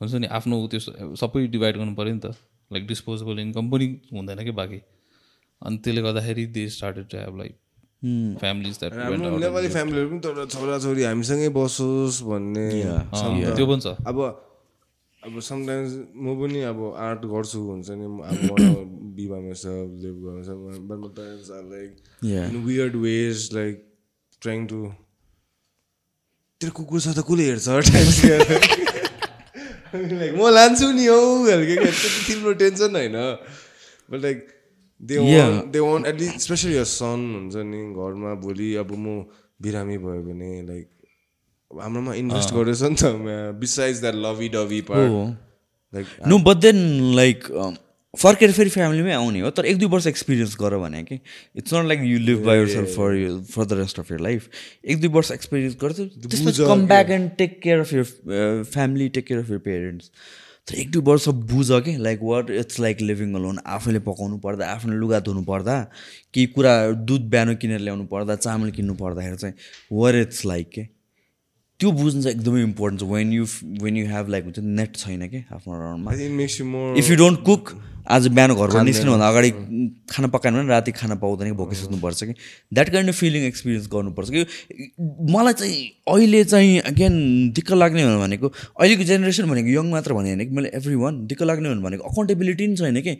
हुन्छ 0.00 0.14
नि 0.14 0.26
आफ्नो 0.38 0.66
त्यो 0.72 0.80
सबै 1.16 1.46
डिभाइड 1.54 1.76
गर्नु 1.76 1.94
पऱ्यो 1.94 2.14
नि 2.14 2.20
त। 2.20 2.34
लाइक 2.70 2.86
डिस्पोजेबल 2.86 3.38
इन्कम 3.40 3.70
पनि 3.70 3.86
हुँदैन 4.12 4.44
कि 4.44 4.50
बाँकी। 4.58 4.80
अनि 5.62 5.76
त्यसले 5.84 6.02
गर्दाखेरि 6.02 6.44
they 6.56 6.68
started 6.70 7.08
to 7.10 7.16
have 7.18 7.38
like 7.38 7.56
हाम्रो 7.98 9.38
नेपाली 9.42 9.68
फ्यामिलीहरू 9.74 10.08
पनि 10.08 10.20
तर 10.22 10.46
छोराछोरी 10.54 11.02
हामीसँगै 11.02 11.48
बसोस् 11.50 12.22
भन्ने 12.22 12.66
छ। 13.10 13.22
त्यो 13.58 13.66
पनि 13.66 13.80
छ। 13.82 13.98
अब 14.06 14.18
अब 15.22 15.40
समटाइम्स 15.42 15.92
म 16.14 16.38
पनि 16.38 16.60
अब 16.70 16.78
आर्ट 16.94 17.22
गर्छु 17.26 17.58
हुन्छ 17.58 17.90
नि। 17.98 18.06
अब 18.06 18.86
बिबा 19.18 19.38
myself 19.42 19.90
live 19.98 20.18
by 20.22 20.30
myself 20.38 20.58
but 20.86 20.98
my 21.02 21.10
parents 21.10 21.50
are 21.50 21.66
like 21.66 21.98
Yeah. 22.22 22.46
in 22.46 22.62
weird 22.64 22.94
ways 22.94 23.50
like 23.52 23.82
trying 24.42 24.66
to 24.70 24.94
तेरो 26.60 26.72
कुकुर 26.78 27.00
छ 27.02 27.14
त 27.18 27.26
कसले 27.26 27.44
हेर्छ? 27.50 27.66
टाइम्स 27.90 28.16
लाइक 30.12 30.32
म 30.38 30.48
लान्छु 30.54 30.86
नि 30.94 31.06
हौ 31.06 31.18
खालको 31.50 31.90
तिम्रो 32.30 32.52
टेन्सन 32.62 32.96
होइन। 32.96 33.18
But 34.10 34.22
like 34.22 34.46
they 35.00 35.16
they 35.72 35.80
one 35.80 36.06
at least 36.06 36.40
especially 36.40 36.74
your 36.74 36.84
son 36.92 37.26
हुन्छ 37.34 37.66
नि 37.66 37.82
घरमा 37.96 38.34
भोलि 38.44 38.74
अब 38.82 38.92
म 38.98 39.18
बिरामी 39.62 39.98
भयो 39.98 40.22
भने 40.22 40.50
लाइक 40.62 40.88
हाम्रोमा 41.70 42.14
इन्भेस्ट 42.14 42.54
गरेछ 42.54 42.82
नि 42.82 42.96
त 43.02 43.12
besides 43.60 44.00
that 44.00 44.14
lovey 44.24 44.48
dovey 44.54 44.80
part 44.88 45.12
like 45.94 46.06
no 46.28 46.38
but 46.46 46.56
then 46.64 46.80
like 47.16 47.46
फर्केर 48.14 48.52
फेरि 48.52 48.70
फ्यामिलीमै 48.70 49.12
आउने 49.12 49.40
हो 49.40 49.50
तर 49.50 49.66
एक 49.66 49.78
दुई 49.78 49.88
वर्ष 49.88 50.06
एक्सपिरियन्स 50.06 50.56
गर 50.60 50.76
भने 50.78 51.02
कि 51.04 51.14
it's 51.14 51.74
not 51.74 51.86
like 51.88 52.00
you 52.04 52.18
live 52.18 52.44
by 52.46 52.58
yourself 52.68 52.96
for 52.96 53.14
you 53.16 53.40
for 53.50 53.64
the 53.64 53.78
rest 53.80 53.98
of 54.00 54.10
your 54.12 54.20
life 54.20 54.48
एक 54.84 55.00
दुई 55.00 55.10
वर्ष 55.16 55.30
एक्सपिरियन्स 55.32 55.76
गर्छ 55.82 55.96
त्यसपछि 56.00 56.66
come 56.72 56.86
back 56.88 57.10
and 57.18 57.30
take 57.38 57.60
care 57.62 57.80
of 57.80 57.92
your 57.92 58.62
family 58.72 59.08
take 59.18 59.26
care 59.26 59.40
of 59.40 59.50
your 59.50 59.58
parents 59.66 60.10
एक 60.74 60.90
दुई 60.90 61.02
वर्ष 61.02 61.28
बुझ 61.28 61.66
कि 61.70 61.96
like 61.96 62.20
what 62.22 62.50
it's 62.50 62.80
like 62.80 63.00
living 63.00 63.34
alone 63.34 63.58
आफैले 63.66 63.98
पकाउनु 63.98 64.38
पर्दा 64.38 64.66
आफ्नो 64.66 64.94
लुगा 64.94 65.20
धुनु 65.20 65.42
पर्दा 65.42 65.80
केही 66.34 66.46
कुरा 66.46 66.90
दुध 66.90 67.28
बिहान 67.30 67.54
किनेर 67.56 67.80
ल्याउनु 67.80 68.04
पर्दा 68.06 68.36
चामल 68.36 68.70
किन्नु 68.70 68.94
पर्दाखेरि 68.94 69.36
चाहिँ 69.36 69.54
वर 69.92 70.16
इट्स 70.16 70.44
लाइक 70.46 70.70
के? 70.70 70.97
त्यो 71.80 71.90
बुझ्नु 71.94 72.22
चाहिँ 72.22 72.36
एकदमै 72.36 72.62
इम्पोर्टेन्ट 72.62 73.00
छ। 73.00 73.04
When 73.06 73.32
you 73.32 73.44
when 73.82 73.96
you 73.96 74.06
have 74.06 74.28
like 74.28 74.44
हुन्छ 74.44 74.58
नेट 74.58 74.96
छैन 74.96 75.28
कि 75.28 75.44
आफ्नो 75.54 75.96
more 76.74 76.98
if 76.98 77.10
you 77.10 77.16
don't 77.16 77.38
cook 77.46 77.70
आज 78.08 78.26
बिहान 78.34 78.54
घरबाट 78.54 78.84
निस्किनुभन्दा 78.84 79.28
अगाडि 79.28 79.50
खाना 80.10 80.28
पकाएन 80.34 80.54
भने 80.54 80.68
राति 80.68 80.92
खाना 80.92 81.14
पाउँदैन 81.22 81.46
कि 81.48 81.56
भोकै 81.56 81.76
सुत्नुपर्छ 81.76 82.24
कि। 82.24 82.34
That 82.74 82.88
kind 82.92 83.08
of 83.10 83.16
feeling 83.20 83.42
experience 83.46 83.86
गर्नुपर्छ 83.92 84.28
कि। 84.30 84.40
मलाई 85.34 85.52
चाहिँ 85.52 85.76
अहिले 86.08 86.42
चाहिँ 86.44 86.78
अगेन 86.90 87.14
दिक्क 87.54 87.72
लाग्ने 87.72 88.06
भनेको 88.24 88.48
अहिलेको 88.48 89.04
जेनेरेसन 89.04 89.50
भनेको 89.50 89.68
यङ 89.68 89.90
मात्र 89.90 90.12
भने 90.18 90.34
होइन 90.34 90.44
कि 90.48 90.54
मैले 90.56 90.70
एभ्री 90.74 90.94
वान 91.04 91.26
दिक्क 91.26 91.42
लाग्ने 91.42 91.74
भनेको। 91.86 92.02
अकाउन्टेबिलिटी 92.10 92.66
पनि 92.66 92.76
छैन 92.76 93.00
कि। 93.06 93.16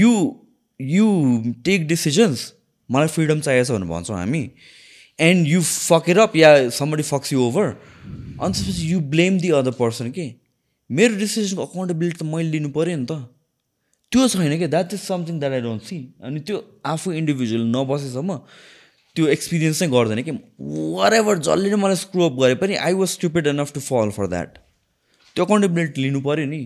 यु 0.00 0.10
यु 0.80 1.06
टेक 1.64 1.86
डिसिजन्स 1.88 2.52
मलाई 2.90 3.08
फ्रिडम 3.14 3.40
चाहिएको 3.40 3.64
छ 3.64 3.70
भनेर 3.76 3.88
भन्छौँ 3.94 4.16
हामी। 4.16 4.42
एन्ड 5.18 5.48
यु 5.48 5.60
फक 5.62 6.10
अप 6.18 6.36
या 6.36 6.50
समबडी 6.72 7.02
फक्स 7.02 7.32
यु 7.32 7.40
ओभर 7.42 7.66
अनि 8.40 8.52
त्यसपछि 8.52 8.92
you 8.92 9.00
blame 9.12 9.38
the 9.40 9.50
other 9.58 9.74
person 9.78 10.10
के? 10.10 10.26
मेरो 10.90 11.16
डिसिजनको 11.16 11.66
अकाउन्टेबिलिटी 11.66 12.18
त 12.18 12.22
मैले 12.32 12.50
लिनु 12.50 12.68
पऱ्यो 12.76 12.96
नि 12.96 13.06
त। 13.06 13.12
त्यो 14.12 14.28
छैन 14.28 14.56
क्या 14.58 14.68
that 14.68 14.94
is 14.94 15.00
something 15.00 15.38
that 15.40 15.52
I 15.52 15.60
don't 15.60 15.82
see 15.88 15.96
अनि 16.24 16.40
त्यो 16.46 16.56
आफू 16.92 17.12
इन्डिभिजुअल 17.20 17.64
नबसेसम्म 17.76 18.36
त्यो 19.16 19.26
एक्सपिरियन्स 19.34 19.82
नै 19.82 19.88
गर्दैन 19.88 20.22
कि? 20.22 20.32
वर 20.96 21.14
एभर 21.14 21.38
जसले 21.46 21.70
नै 21.70 21.78
मलाई 21.84 21.96
स्क्रु 22.02 22.24
अप 22.24 22.34
गरे 22.42 22.54
पनि 22.62 22.74
I 22.88 22.92
was 23.00 23.08
stupid 23.08 23.46
enough 23.46 23.72
to 23.74 23.80
fall 23.86 24.10
for 24.18 24.26
that 24.34 24.58
त्यो 25.36 25.44
अकाउन्टेबिलिटी 25.44 26.02
लिनु 26.02 26.20
पऱ्यो 26.26 26.46
नि। 26.46 26.62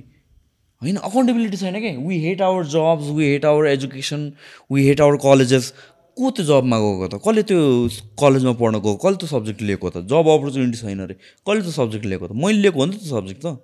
होइन 0.82 0.96
अकाउन्टेबिलिटी 1.08 1.56
छैन 1.56 1.80
क्या 1.80 1.92
we 2.06 2.18
hate 2.20 2.40
our 2.42 2.64
jobs 2.72 3.10
we 3.16 3.24
hate 3.26 3.44
our 3.50 3.66
education 3.68 4.24
we 4.72 4.86
hate 4.86 5.00
our 5.00 5.16
colleges 5.22 5.72
को 6.18 6.30
त्यो 6.30 6.44
जबमा 6.46 6.78
गएको 6.78 7.06
त? 7.08 7.14
कसले 7.26 7.42
त्यो 7.42 7.58
कलेजमा 8.22 8.52
पढ्न 8.62 8.74
गएको? 8.78 8.96
कसले 9.04 9.16
त्यो 9.20 9.28
सब्जेक्ट 9.28 9.60
लिएको 9.62 9.90
त? 9.90 9.96
जब 10.10 10.26
अपर्च्युनिटी 10.34 10.78
छैन 10.78 11.00
अरे। 11.04 11.14
कसले 11.14 11.60
त्यो 11.60 11.72
सब्जेक्ट 11.78 12.04
लिएको 12.06 12.26
त? 12.28 12.32
मैले 12.32 12.58
लिएको 12.64 12.78
हो 12.78 12.86
नि 12.86 12.96
त 12.96 13.00
त्यो 13.02 13.10
सब्जेक्ट 13.10 13.40
त। 13.46 13.56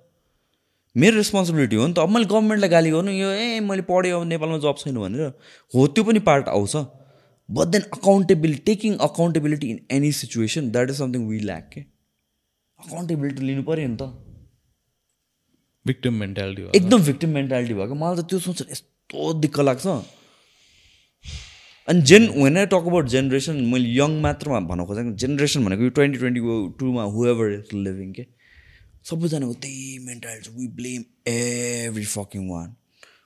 मेरो 0.95 1.15
रेस्पोन्सिबिलिटी 1.17 1.75
हो 1.75 1.87
नि 1.87 1.93
त। 1.93 1.99
अब 1.99 2.09
मैले 2.09 2.25
गभर्मेन्टलाई 2.25 2.69
गाली 2.69 2.89
गर्नु 2.91 3.11
यो 3.11 3.29
ए 3.31 3.59
मैले 3.63 3.81
पढेँ 3.87 4.11
अब 4.11 4.23
नेपालमा 4.27 4.57
जब 4.65 4.75
छैन 4.83 4.95
भनेर। 4.99 5.31
हो 5.71 5.87
त्यो 5.87 6.03
पनि 6.03 6.19
पार्ट 6.19 6.47
आउँछ। 6.51 6.75
But 7.49 7.67
then 7.67 7.81
accountability 7.95 8.63
taking 8.65 8.97
accountability 9.07 9.69
in 9.71 9.79
any 9.91 10.11
situation 10.19 10.71
that 10.71 10.89
is 10.89 10.97
something 10.97 11.27
we 11.27 11.39
lack 11.39 11.69
के 11.73 11.81
अकाउन्टेबिलिटी 12.79 13.41
लिनु 13.47 13.63
पऱ्यो 13.63 13.87
नि 13.87 13.97
त। 14.01 14.03
भिक्टिम 15.85 16.13
मेन्टालिटी 16.13 16.61
एकदम 16.77 17.03
भिक्टिम 17.03 17.29
मेन्टालिटी 17.29 17.73
भएको। 17.73 17.95
मलाई 17.95 18.15
त 18.15 18.27
त्यो 18.29 18.39
सोचेर 18.39 18.67
यस्तो 18.71 19.33
दिक्क 19.41 19.59
लाग्छ। 19.59 19.87
अनि 21.87 22.01
gen 22.09 22.27
when 22.43 22.57
I 22.57 22.65
talk 22.71 22.85
about 22.87 23.07
generation 23.13 23.55
मैले 23.69 23.89
यङ 23.99 24.19
मात्रमा 24.21 24.59
भन्न 24.71 24.85
खोजेको 24.85 25.11
जेनेरेसन 25.23 25.65
भनेको 25.65 25.83
यो 25.83 25.89
ट्वेन्टी 25.97 26.19
ट्वेन्टी 26.19 26.41
टूमा 26.79 27.03
हुएभर 27.15 27.53
इज 27.53 27.73
लिभिङ 27.87 28.11
के 28.17 28.25
सबैजनाको 29.09 29.53
त्यही 29.63 29.97
mentality 30.05 30.49
we 30.57 30.67
blame 30.79 31.03
every 31.31 32.05
fucking 32.11 32.49
one 32.49 32.75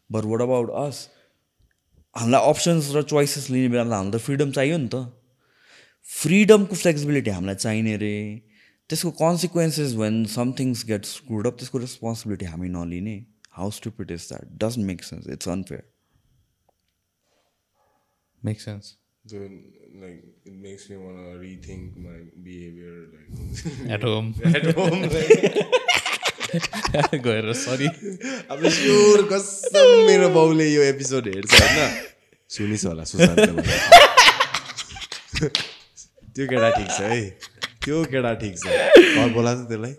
but 0.09 0.23
what 0.31 0.41
about 0.41 0.69
us 0.85 1.01
हामीलाई 2.15 2.49
अप्सन्स 2.49 2.89
र 2.95 3.01
चोइसेस 3.11 3.49
लिने 3.49 3.69
बेलामा 3.69 3.95
हामीलाई 3.95 4.19
त 4.19 4.23
फ्रिडम 4.25 4.51
चाहियो 4.57 4.77
नि 4.77 4.87
त। 4.93 4.95
फ्रिडमको 6.07 6.75
फ्लेक्सिबिलिटी 6.75 7.31
हामीलाई 7.31 7.55
चाहिने 7.55 7.95
रे। 8.03 8.15
त्यसको 8.89 9.11
consequences 9.21 9.93
when 10.01 10.23
somethings 10.33 10.85
get 10.91 11.05
screwed 11.05 11.47
up 11.47 11.57
त्यसको 11.59 11.77
रेस्पोन्सिबिलिटी 11.85 12.45
हामी 12.53 12.69
नलिने। 12.77 13.17
How 13.59 13.71
stupid 13.79 14.11
is 14.11 14.27
that 14.31 14.55
doesn't 14.63 14.85
make 14.87 15.03
sense 15.03 15.27
it's 15.35 15.49
unfair 15.49 15.83
make 18.45 18.61
sense 18.61 18.93
Then, 19.25 19.53
like, 19.95 20.23
it 20.45 20.53
makes 20.53 20.83
me 20.87 20.97
want 20.97 21.15
to 21.17 21.29
rethink 21.37 21.95
my 21.97 22.17
behavior. 22.43 22.91
Like, 23.13 23.29
at 23.95 24.03
home 24.03 24.27
at 24.57 24.67
home. 24.75 24.99
Like, 25.05 25.85
गएर 27.23 27.51
sorry 27.53 27.87
अब 28.51 28.67
sure 28.75 29.23
कसम 29.31 29.87
मेरो 30.07 30.29
बाउले 30.35 30.67
यो 30.67 30.81
episode 30.83 31.27
हेर्छ 31.27 31.53
होइन 31.53 31.95
सुनिस 32.49 32.85
होला 32.85 33.03
सुशान्त 33.03 33.39
त्यो 36.35 36.47
केटा 36.47 36.69
ठिक 36.77 36.87
छ 36.89 37.01
है 37.01 37.19
त्यो 37.85 38.03
केटा 38.13 38.33
ठिक 38.43 38.55
छ 38.59 38.65
घर 38.67 39.29
बोला 39.33 39.53
त 39.55 39.67
त्यसलाई 39.69 39.93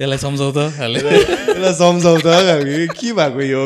यसलाई 0.00 0.18
सम्झाउ 0.18 0.50
त 0.52 0.58
सम्झाउ 1.78 2.16
त 2.18 2.26
के 2.98 3.12
भएको 3.12 3.40
यो 3.42 3.62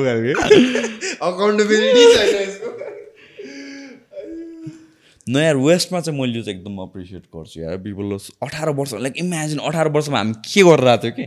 अकाउन्टेबिलिटी 1.28 2.02
छैन 2.14 2.34
यसको। 2.42 2.68
न 5.26 5.36
यार 5.36 5.56
वेस्टमा 5.60 6.00
चाहिँ 6.00 6.20
मैले 6.20 6.38
यो 6.38 6.42
चाहिँ 6.42 6.58
एकदम 6.58 6.76
एप्रिसिएट 6.82 7.24
गर्छु 7.36 7.60
यार। 7.60 7.76
पिपल 7.84 8.16
अठार 8.46 8.68
वर्ष 8.78 8.92
लाइक 9.04 9.14
इमेजिन 9.24 9.58
अठार 9.68 9.88
वर्षमा 9.96 10.18
हामी 10.18 10.34
के 10.44 10.62
गरेर 10.68 10.88
आएको 10.88 11.02
थियो 11.02 11.12
कि? 11.16 11.24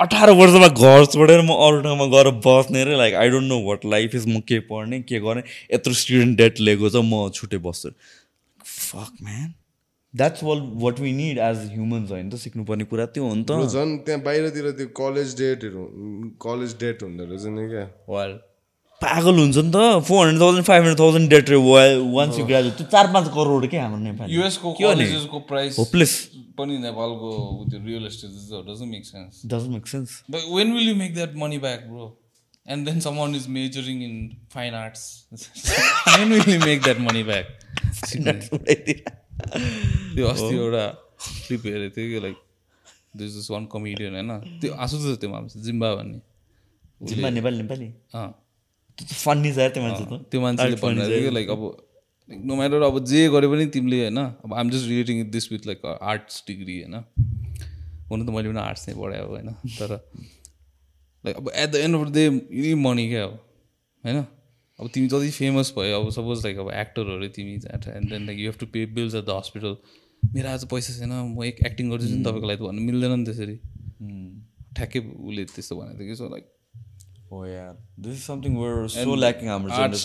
अठार 0.00 0.30
वर्षमा 0.38 0.68
घर 0.68 1.04
छोडेर 1.14 1.40
म 1.42 1.50
अरू 1.64 1.80
ठाउँमा 1.82 2.06
गएर 2.14 2.30
बस्ने 2.46 2.84
रे 2.84 2.94
like 2.96 3.14
I 3.14 3.28
don't 3.34 3.48
know 3.48 3.58
what 3.66 3.80
life 3.86 4.14
is 4.14 4.26
म 4.28 4.40
के 4.48 4.58
पढ्ने 4.70 5.00
के 5.02 5.18
गर्ने। 5.26 5.42
यत्रो 5.74 5.92
स्टुडेन्ट 5.94 6.38
डेट 6.38 6.54
लिएको 6.60 6.86
छ 6.90 6.96
म 7.02 7.28
छुट्टै 7.34 7.58
बस्छु। 7.66 7.90
Fuck 8.62 9.12
man 9.22 9.48
that's 10.14 10.42
all 10.44 10.60
what 10.82 11.00
we 11.00 11.12
need 11.12 11.38
as 11.50 11.58
humans 11.74 12.10
होइन 12.10 12.30
त? 12.30 12.36
सिक्नुपर्ने 12.46 12.84
कुरा 12.94 13.06
त्यो 13.14 13.24
हो 13.28 13.34
नि 13.34 13.42
ब्रो, 13.42 13.64
त। 13.66 13.68
झन् 13.74 13.98
त्यहाँ 14.06 14.22
बाहिरतिर 14.24 14.70
त्यो 14.80 14.86
कलेज 15.02 15.36
डेटहरू 15.38 15.84
कलेज 16.46 16.74
डेट 16.80 17.02
हुँदो 17.02 17.24
रहेछ 17.30 17.44
नि 17.58 17.68
क्या? 17.70 17.86
वाल 18.08 18.32
पागल 19.00 19.38
हुन्छ 19.38 19.56
नि 19.56 19.70
त। 19.74 19.76
Four 20.08 20.26
hundred 20.26 20.40
thousand 20.42 20.64
five 20.66 20.82
hundred 20.82 20.98
thousand 21.00 21.30
debt 21.30 21.50
रे 21.50 21.56
वान्स 22.16 22.38
यु 22.38 22.44
ग्रेजुएट 22.46 22.74
त्यो 22.76 22.86
चार 22.96 23.12
पाँच 23.12 23.28
करोड 23.34 23.66
के 23.70 23.78
हाम्रो 23.78 24.00
नेपाली। 24.02 24.34
युएसको? 24.34 24.72
कलेजेसको 24.80 25.38
प्राइस 25.52 25.78
होपलेस 25.78 26.12
पनि 26.58 26.78
नेपालको 26.78 27.30
त्यो 27.70 27.78
real 27.86 28.06
estate 28.06 28.30
doesn't 28.68 28.90
make 28.90 29.04
sense 29.06 29.40
doesn't 29.54 29.72
make 29.78 29.86
sense 29.94 30.20
But 30.36 30.46
when 30.58 30.72
will 30.76 30.86
you 30.90 30.94
make 31.00 31.14
that 31.16 31.34
money 31.44 31.58
back, 31.66 31.88
bro? 31.88 32.06
And 32.66 32.86
then 32.88 33.00
someone 33.04 33.34
is 33.38 33.46
majoring 33.54 33.98
in 34.04 34.14
fine 34.54 34.74
arts. 34.74 35.02
when 36.14 36.30
will 36.34 36.48
you 36.52 36.60
make 36.60 36.86
that 36.86 37.02
money 37.08 37.22
back? 37.22 37.50
त्यो 40.14 40.26
अस्ति 40.26 40.54
एउटा 40.56 40.84
clip 41.46 41.62
हेरेको 41.66 41.96
थिएँ 41.96 42.08
कि 42.10 42.20
like 42.20 42.36
this 43.16 43.36
is 43.38 43.48
one 43.50 43.66
comedian 43.72 44.14
होइन? 44.14 44.60
त्यो 44.60 44.74
आँसु 44.74 44.96
छ 45.02 45.18
त्यो 45.20 45.30
मान्छे 45.30 45.60
जिम्बा 45.60 45.94
भन्ने। 45.94 46.20
जिम्बा 47.08 47.30
नेपाली 47.30 47.56
नेपाली? 47.56 47.86
अँ। 48.14 48.30
फन्नी 48.98 49.52
छ 49.52 49.58
यार 49.58 49.70
त्यो 49.70 49.82
मान्छे 49.82 50.04
त। 50.04 50.22
त्यो 50.30 50.40
मान्छेले 50.40 50.76
भनिरहेको 50.76 51.20
थियो 51.20 51.30
लाइक 51.30 51.48
अब 51.50 51.62
नो 52.28 52.56
म्याटर 52.56 52.82
अब 52.82 53.04
जे 53.04 53.28
गरे 53.28 53.48
पनि 53.48 53.66
तिमीले 53.66 54.00
होइन? 54.00 54.18
अब 54.18 54.54
I'm 54.54 54.70
just 54.70 54.88
relating 54.88 55.30
this 55.30 55.50
with 55.52 55.66
like 55.66 55.84
arts 56.02 56.44
degree 56.46 56.76
होइन? 56.80 56.94
हुनु 58.10 58.24
त 58.24 58.30
मैले 58.30 58.48
पनि 58.48 58.60
आर्ट्स 58.60 58.88
नै 58.88 58.94
पढाएँ 58.94 59.26
होइन? 59.26 59.50
तर 59.78 59.90
लाइक 61.24 61.36
अब 61.36 61.50
at 61.54 61.70
the 61.70 61.74
end 61.74 61.96
of 61.96 62.08
the 62.08 62.12
day 62.14 62.24
यी 62.62 62.74
मनी 62.74 63.08
क्या 63.08 63.24
अब 63.24 63.38
होइन? 64.04 64.24
अब 64.80 64.88
तिमी 64.94 65.06
जति 65.06 65.30
फेमस 65.30 65.74
भयो 65.78 66.00
अब 66.00 66.10
सपोज 66.10 66.44
लाइक 66.46 66.58
अब 66.58 66.70
एक्टरहरू 66.70 67.28
तिमी 67.36 67.52
and 67.52 68.08
then 68.10 68.26
like 68.26 68.38
you 68.38 68.50
have 68.50 68.58
to 68.60 68.66
pay 68.66 68.86
bills 68.94 69.14
at 69.14 69.24
the 69.24 69.30
hospital 69.30 69.76
मेरो 70.34 70.48
आज 70.48 70.64
पैसा 70.64 70.98
छैन 70.98 71.12
म 71.12 71.44
एक 71.44 71.56
एक्टिङ 71.66 71.90
गर्दैछु 71.90 72.14
नि 72.14 72.24
तपाईँको 72.24 72.46
लागि 72.46 72.58
त 72.58 72.66
भन्नु 72.66 72.82
मिल्दैन 72.82 73.18
नि 73.18 73.24
त्यसरी। 73.24 73.56
ठ्याक्कै 74.76 74.98
उसले 74.98 75.44
त्यस्तो 75.44 75.76
भनेको 75.76 75.98
थियो 75.98 76.08
कि 76.08 76.16
सो 76.16 76.28
लाइक 76.28 76.50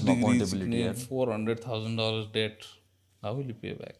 accountability. 0.10 0.60
डिग्री 0.60 0.82
यार. 0.82 0.94
Four 0.94 1.34
hundred 1.34 1.58
thousand 1.68 2.00
dollar 2.00 2.24
debt 2.34 2.58
how 3.24 3.38
will 3.38 3.52
pay 3.52 3.74
back 3.74 3.96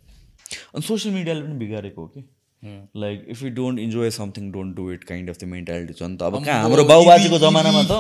अनि 0.76 0.82
सोसियल 0.82 1.16
मिडियाले 1.16 1.42
पनि 1.42 1.58
बिगारेको 1.58 2.02
हो 2.02 2.08
कि 2.08 2.22
like 2.64 3.26
if 3.30 3.42
you 3.44 3.50
don't 3.50 3.80
enjoy 3.80 4.10
something 4.12 4.52
don't 4.52 4.76
do 4.76 4.92
it 4.92 5.04
kind 5.04 5.30
of 5.30 5.38
the 5.40 5.44
mentality 5.50 5.94
छ 5.94 6.04
नि 6.04 6.18
त 6.18 6.24
अब 6.24 6.44
कहाँ 6.46 6.62
हाम्रो 6.62 6.84
बाबुबाजेको 6.86 7.38
जमानामा 7.40 7.84
त 7.84 8.00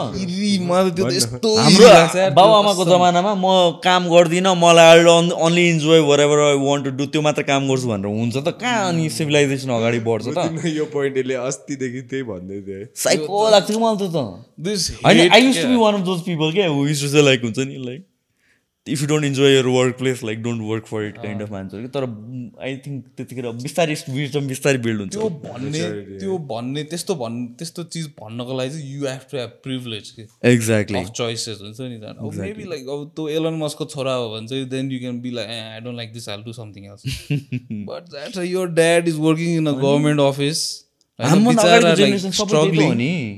हाम्रो 1.58 1.92
बाबुआमाको 2.32 2.86
जमानामा 2.86 3.34
म 3.36 3.54
काम 3.84 4.10
गर्दिनँ 4.10 4.56
मलाई 4.58 5.00
I 5.00 5.32
only 5.40 5.68
enjoy 5.70 6.00
whatever 6.22 6.44
I 6.48 6.60
want 6.64 6.86
to 6.86 6.92
do 6.98 7.06
त्यो 7.08 7.22
मात्र 7.22 7.44
काम 7.52 7.72
गर्छु 7.72 7.88
भनेर 7.88 8.12
हुन्छ 8.14 8.36
त 8.38 8.56
कहाँ 8.60 8.84
अनि 8.90 9.10
सिभिलाइजेसन 9.14 9.76
अगाडि 9.78 10.00
बढ्छ 10.10 10.28
त 10.30 10.66
यो 10.74 10.92
पोइन्ट 10.92 11.18
यसले 11.18 11.40
अस्तिदेखि 11.46 12.02
त्यही 12.12 12.24
भन्दै 12.26 12.62
है 12.70 12.84
साइको 13.00 13.50
लाग्छ 13.50 13.72
कि 13.72 13.80
मलाई 13.80 14.08
त 14.10 14.28
होइन 15.06 15.26
I 15.30 15.42
use 15.42 15.62
to 15.62 15.68
be 15.68 15.82
one 15.86 15.94
of 15.96 16.06
those 16.06 16.22
people 16.24 16.54
क्या 16.54 16.70
हु 16.70 16.86
लाइक 17.24 17.44
हुन्छ 17.44 17.60
नि 17.60 17.84
like 17.86 18.08
if 18.93 19.01
you 19.01 19.08
don't 19.08 19.26
enjoy 19.26 19.51
your 19.56 19.68
work 19.76 19.93
place 19.98 20.24
like 20.24 20.42
don't 20.43 20.61
work 20.69 20.85
for 20.85 21.03
it 21.06 21.18
kind 21.24 21.42
of 21.43 21.50
मान्छ 21.51 21.72
कि 21.74 21.88
तर 21.95 22.03
आई 22.68 22.76
थिङ्क 22.85 23.06
त्यतिखेर 23.18 23.45
बिस्तारै 23.64 23.95
विजडम 24.09 24.48
बिस्तारै 24.48 24.80
बिल्ड 24.88 25.00
हुन्छ। 25.00 25.14
त्यो 25.14 25.30
भन्ने 25.45 25.84
त्यो 26.19 26.38
भन्ने 26.51 26.82
त्यस्तो 26.93 27.14
भन् 27.22 27.38
त्यस्तो 27.59 27.82
चिज 27.95 28.06
भन्नको 28.19 28.58
लागि 28.58 28.69
चाहिँ 28.76 28.88
you 28.95 29.01
have 29.08 29.24
to 29.32 29.38
have 29.38 29.51
privilege 29.64 30.06
कि? 30.18 30.24
एक्ज्याक्टली 30.53 31.03
चोइसेस 31.22 31.58
हुन्छ 31.61 31.80
नि 31.80 31.98
त। 32.01 32.03
अब 32.18 32.34
मेबी 32.42 32.66
लाइक 32.74 32.84
अब 32.90 33.00
त्यो 33.16 33.24
एलन 33.38 33.56
मस्कको 33.64 33.85
छोरा 33.95 34.14
हो 34.14 34.26
भने 34.35 34.48
चाहिँ 34.48 34.66
then 34.76 34.92
you 34.92 35.00
can 35.00 35.16
be 35.22 35.32
like 35.40 35.48
I 35.50 35.80
don't 35.80 35.98
like 35.98 36.09
this 36.14 36.26
I'll 36.35 36.42
do 36.43 36.53
something 36.59 36.84
else 36.92 37.01
but 37.90 38.03
that 38.11 38.38
your 38.50 38.68
dad 38.84 39.03
is 39.08 39.18
working 39.30 39.50
in 39.58 39.66
a 39.68 39.72
government 39.82 40.19
office. 40.27 40.59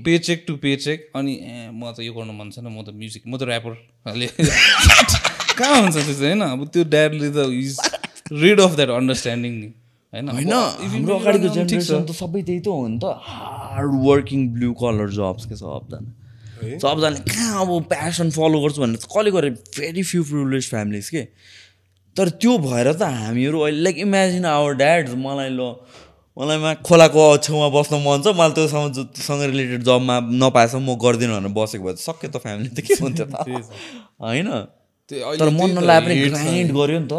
Pay 0.05 0.17
check 0.17 0.43
to 0.47 0.55
pay 0.63 0.75
check 0.75 1.09
अनि 1.15 1.33
ए 1.33 1.69
म 1.73 1.91
त 1.91 1.99
यो 2.05 2.13
गर्नु 2.13 2.33
मन 2.33 2.49
छैन 2.51 2.67
म 2.67 2.83
त 2.83 2.93
म्युजिक 2.93 3.23
म 3.27 3.37
त 3.37 3.43
ऱ्यापर 3.49 3.73
कहाँ 5.57 5.81
हुन्छ 5.81 5.95
त्यो 5.95 6.13
चाहिँ 6.13 6.39
होइन? 6.39 6.41
अब 6.41 6.67
त्यो 6.73 6.83
ड्याडले 6.93 7.29
त 7.35 7.45
is 7.51 7.77
rid 8.43 8.59
of 8.61 8.75
that 8.75 8.89
understanding 8.97 9.53
नि 9.59 9.69
होइन? 10.13 10.29
होइन 10.29 10.51
हाम्रो 10.93 11.17
अगाडिको। 11.19 11.53
जेनेरेसन 11.55 12.05
त 12.05 12.11
सबै 12.21 12.41
त्यही 12.47 12.59
त 12.59 12.67
हो 12.67 12.87
नि 12.87 12.97
त। 13.03 13.15
Hard 13.27 13.91
working 14.07 14.47
blue 14.53 14.73
collar 14.81 15.09
jobs 15.19 15.45
के 15.51 15.55
सबजना? 15.55 16.09
सबजनाले 16.81 17.19
कहाँ 17.31 17.61
अब 17.65 17.71
प्यासन 17.89 18.29
फलो 18.37 18.57
गर्छु 18.63 18.81
भनेर 18.81 18.99
कसले 19.07 19.31
गरे? 19.37 19.49
भेरी 19.77 20.03
फ्यु 20.11 20.23
प्रिभिलेज 20.29 20.69
फ्यामिलीज 20.69 21.09
के? 21.09 21.23
तर 22.15 22.29
त्यो 22.43 22.57
भएर 22.67 22.91
त 22.93 23.07
हामीहरू 23.19 23.59
अहिले 23.65 23.81
लाइक 23.83 23.97
इमेजिन 24.05 24.45
आवर 24.45 24.73
ड्याड 24.83 25.09
मलाई 25.25 25.49
ल 25.49 25.73
मलाई 26.37 26.57
मा 26.63 26.73
खोलाको 26.87 27.23
छेउमा 27.45 27.67
बस्न 27.75 27.95
मन 28.03 28.21
छ 28.23 28.33
मलाई 28.39 28.51
त्योसँग 28.57 28.87
त्योसँग 29.15 29.41
रिलेटेड 29.51 29.81
जबमा 29.83 30.15
नपाएसम्म 30.43 30.85
म 30.91 30.95
गर्दिनँ 31.03 31.33
भनेर 31.39 31.51
बसेको 31.55 31.83
भए 31.87 31.93
त 31.95 32.03
सक्यो 32.03 32.29
त 32.31 32.37
फ्यामिली 32.43 32.69
त 32.75 32.79
के 32.87 32.93
हुन्थ्यो 32.99 33.25
त। 33.31 33.35
होइन? 34.21 34.49
तर 35.11 35.49
मन 35.49 35.67
त 35.67 35.77
नलागे 35.77 36.05
पनि 36.07 36.15
ग्राइन्ड 36.29 36.71
गर्यो 36.79 36.99
नि 36.99 37.07
त। 37.11 37.15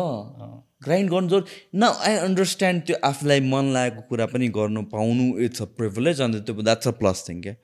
ग्राइन्ड 0.84 1.10
गर्नु 1.10 1.28
जोर 1.28 1.42
न 1.74 1.82
आई 2.06 2.14
अन्डरस्ट्यान्ड 2.28 2.82
त्यो 2.86 2.96
आफूलाई 3.10 3.40
मन 3.50 3.64
लागेको 3.74 4.00
कुरा 4.08 4.26
पनि 4.32 4.48
गर्नु 4.56 4.80
पाउनु 4.94 5.24
इट्स 5.46 5.62
अ 5.62 5.66
प्रिभिलेज 5.78 6.20
अन्त 6.26 6.36
त्यो 6.46 6.62
द्याट्स 6.62 6.88
अ 6.88 6.94
प्लस 7.02 7.18
थिङ 7.28 7.36
क्या 7.42 7.54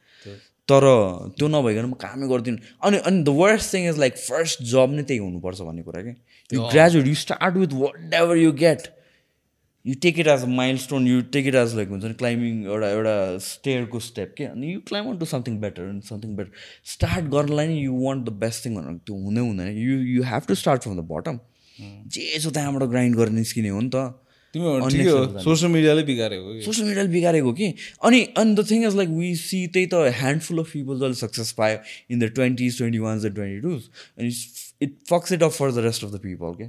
तर 0.69 0.85
त्यो 1.39 1.49
नभइकन 1.49 1.85
म 1.85 1.95
कामै 2.05 2.27
गर्दिनँ। 2.29 2.59
अनि 2.85 2.97
अनि 3.09 3.23
the 3.25 3.35
worst 3.41 3.75
thing 3.75 3.89
is 3.89 3.99
like 4.05 4.15
first 4.23 4.63
job 4.73 4.89
नै 4.95 5.03
त्यही 5.09 5.21
हुनुपर्छ 5.25 5.61
भन्ने 5.69 5.83
कुरा 5.89 6.01
क्या 6.03 6.15
you 6.51 6.61
graduate 6.77 7.07
you 7.07 7.15
start 7.25 7.55
with 7.57 7.73
whatever 8.21 8.37
you 8.37 8.53
get 8.63 8.83
you 9.89 9.95
take 10.03 10.19
it 10.19 10.27
as 10.27 10.43
a 10.43 10.47
milestone 10.79 11.07
you 11.09 11.21
take 11.35 11.47
it 11.47 11.55
as 11.55 11.75
like 11.77 11.89
हुन्छ 11.89 12.05
नि 12.05 12.15
क्लाइम्बिङ 12.23 12.65
एउटा 12.67 12.91
एउटा 12.91 13.17
स्टेयरको 13.47 14.01
स्टेप 14.07 14.35
के 14.39 14.45
अनि 14.45 14.73
you 14.73 14.81
climb 14.89 15.11
on 15.11 15.19
to 15.19 15.27
something 15.33 15.59
better 15.61 15.83
and 15.89 16.03
something 16.05 16.37
better 16.37 16.51
start 16.93 17.25
गर्नलाई 17.35 17.69
नि 17.69 17.81
you 17.85 18.01
want 18.05 18.25
the 18.29 18.33
best 18.45 18.65
thing 18.67 18.75
भनेर 18.77 18.97
त्यो 19.07 19.17
हुँदै 19.25 19.41
हुँदैन. 19.41 19.77
You 19.79 20.01
you 20.15 20.23
have 20.31 20.43
to 20.49 20.55
start 20.63 20.83
from 20.83 20.97
the 20.97 21.07
bottom 21.13 21.39
जे 21.81 22.39
छ 22.39 22.47
त्यहाँबाट 22.47 22.89
ग्राइन्ड 22.91 23.17
गरेर 23.17 23.33
निस्किने 23.33 23.69
हो 23.69 23.81
नि 23.81 23.91
त। 23.95 24.25
सोसियल 24.55 25.71
मिडियाले 25.73 26.03
बिगारेको 26.03 26.61
सोसियल 26.65 26.87
मिडियाले 26.89 27.11
बिगारेको 27.13 27.53
कि? 27.53 27.67
अनि 28.05 28.21
अनि 28.43 28.55
the 28.55 28.65
thing 28.71 28.87
is 28.87 28.97
like 28.97 29.09
we 29.09 29.35
see 29.37 29.67
त्यही 29.75 29.87
त 29.87 29.95
ह्यान्डफुल 30.21 30.59
अफ 30.59 30.71
पिपल 30.73 31.01
जसले 31.01 31.19
सक्सेस 31.21 31.53
पायो 31.59 31.79
in 32.11 32.19
the 32.19 32.31
twenties 32.35 32.79
twenty 32.79 32.99
ones 32.99 33.25
twenty 33.25 33.61
twos 33.61 33.89
अनि 34.19 34.31
it 34.87 34.97
fucks 35.11 35.33
it 35.33 35.43
off 35.43 35.57
for 35.59 35.73
the 35.73 35.85
rest 35.87 36.05
of 36.05 36.11
the 36.13 36.21
people 36.23 36.55
के 36.61 36.69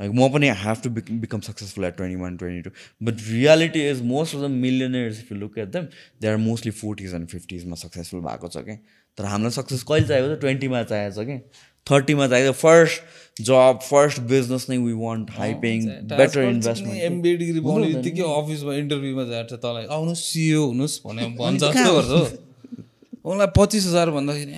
लाइक 0.00 0.12
म 0.14 0.28
पनि 0.34 0.48
have 0.64 0.82
to 0.84 0.90
become 1.24 1.40
successful 1.46 1.84
at 1.84 1.96
twenty 1.96 2.16
one 2.22 2.36
twenty 2.36 2.62
two 2.68 2.70
but 3.06 3.24
reality 3.30 3.88
is 3.90 4.02
most 4.12 4.34
of 4.36 4.40
the 4.42 4.50
millionaires 4.66 5.18
if 5.20 5.32
you 5.32 5.38
look 5.38 5.58
at 5.58 5.68
them 5.76 5.86
they 6.20 6.28
are 6.28 6.36
mostly 6.44 6.72
forties 6.82 7.14
and 7.14 7.28
फिफ्टिजमा 7.28 7.76
successful 7.86 8.20
भएको 8.28 8.48
छ 8.48 8.64
कि 8.68 8.76
तर 9.18 9.24
हामीलाई 9.34 9.50
success 9.58 9.82
कहिले 9.88 10.06
चाहिएको 10.08 10.34
छ? 10.34 10.40
ट्वेन्टीमा 10.40 10.82
चाहिएको 10.92 11.22
छ 11.22 11.26
कि 11.26 11.38
थर्टीमा 11.86 12.26
चाहिएको 12.28 12.52
फर्स्ट 12.60 13.42
जब 13.48 13.78
फर्स्ट 13.82 14.20
बिजनेस 14.32 14.66
नै 14.70 14.76
we 14.78 14.92
want 15.02 15.30
high 15.38 15.54
paying 15.62 15.86
better 16.12 16.42
investment 16.48 17.02
MBA 17.10 17.36
degree 17.42 17.60
पाउने 17.66 17.86
बित्तिकै 17.94 18.22
अफिसमा 18.34 18.74
इन्टरभ्यूमा 18.82 19.24
जान्छ 19.30 19.52
तँलाई 19.64 19.86
आउनुहोस् 19.98 20.24
सिओ 20.32 20.64
हुनुहोस् 20.66 20.96
भने 21.06 21.28
भन्छ 21.40 21.62
जस्तो 21.64 21.94
गर्छ। 21.96 22.10
हो 22.10 23.30
उनलाई 23.32 23.46
पच्चिस 23.56 23.86
हजार 23.86 24.10
भन्दाखेरि 24.18 24.52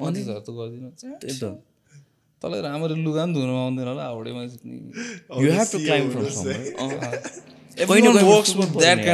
पच्चिस 0.00 0.28
हजार 0.28 0.40
त 0.40 0.50
गरिदिनु। 0.58 0.90
त्यही 1.00 1.38
त। 1.40 1.44
तँलाई 2.42 2.60
राम्ररी 2.62 3.02
लुगा 3.02 3.22
पनि 3.24 3.32
धुनु 3.34 3.54
आउँदैन 3.62 3.88
होला 3.88 4.04
हाउडेमा 4.10 4.42
you 4.42 5.50
have 5.52 5.68
to 5.72 5.78
climb 5.78 6.04
from 6.10 6.28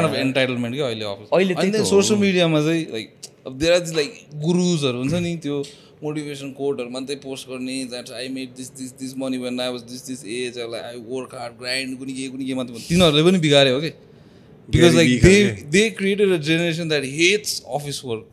of 0.06 0.14
entitlement 0.24 0.74
क्या 0.74 0.86
अहिले 0.88 1.54
अहिले 1.54 1.84
सोसियल 1.84 2.18
मिडियामा 2.20 2.60
चाहिँ 2.66 2.84
लाइक 2.92 3.08
अब 3.46 3.52
देयर 3.58 3.72
आर 3.72 3.82
लाइक 3.96 4.10
गुरुजहरू 4.44 4.98
हुन्छ 4.98 5.14
नि 5.24 5.32
त्यो 5.46 5.56
मोटिभेसन 6.04 6.48
कोडहरू 6.60 6.90
मात्रै 6.90 7.16
पोस्ट 7.24 7.48
गर्ने 7.48 7.76
that 7.92 8.10
I 8.20 8.28
made 8.36 8.48
this 8.56 8.68
this 8.78 8.90
this 9.00 9.12
money 9.18 9.38
when 9.44 9.60
I 9.60 9.70
was 9.72 9.82
this 9.90 10.02
this 10.06 10.20
age 10.36 10.58
I 10.58 10.96
work 11.08 11.34
hard 11.40 11.54
grind 11.60 11.98
कुनै 11.98 12.12
के 12.12 12.28
कुनै 12.28 12.44
के 12.44 12.54
मात्रै। 12.60 12.84
तिनीहरूले 12.88 13.22
पनि 13.30 13.38
बिगाऱ्यो 13.46 13.74
हो 13.74 13.80
कि? 13.80 13.90
Because 14.68 14.94
like 14.96 15.08
they 15.24 15.34
they 15.76 15.82
created 15.98 16.28
a 16.32 16.40
generation 16.50 16.88
that 16.88 17.04
hates 17.18 17.52
office 17.78 17.98
work 18.04 18.24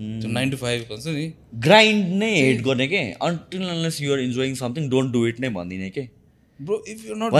त्यो 0.00 0.30
नाइन 0.32 0.50
टु 0.50 0.56
फाइभ 0.56 0.82
भन्छ 0.90 1.06
नि। 1.06 1.32
ग्राइन्ड 1.54 2.12
नै 2.22 2.30
हेट 2.40 2.62
गर्ने 2.64 2.86
के? 2.88 3.02
Until 3.22 3.68
unless 3.68 4.00
you're 4.02 4.20
enjoying 4.20 4.54
something 4.54 4.88
don't 4.90 5.12
do 5.12 5.26
it 5.26 5.40
नै 5.40 5.48
भनिदिने 5.48 5.90
के? 5.90 6.08
Bro 6.60 6.82
if 6.88 7.04
you 7.06 7.14
not 7.14 7.32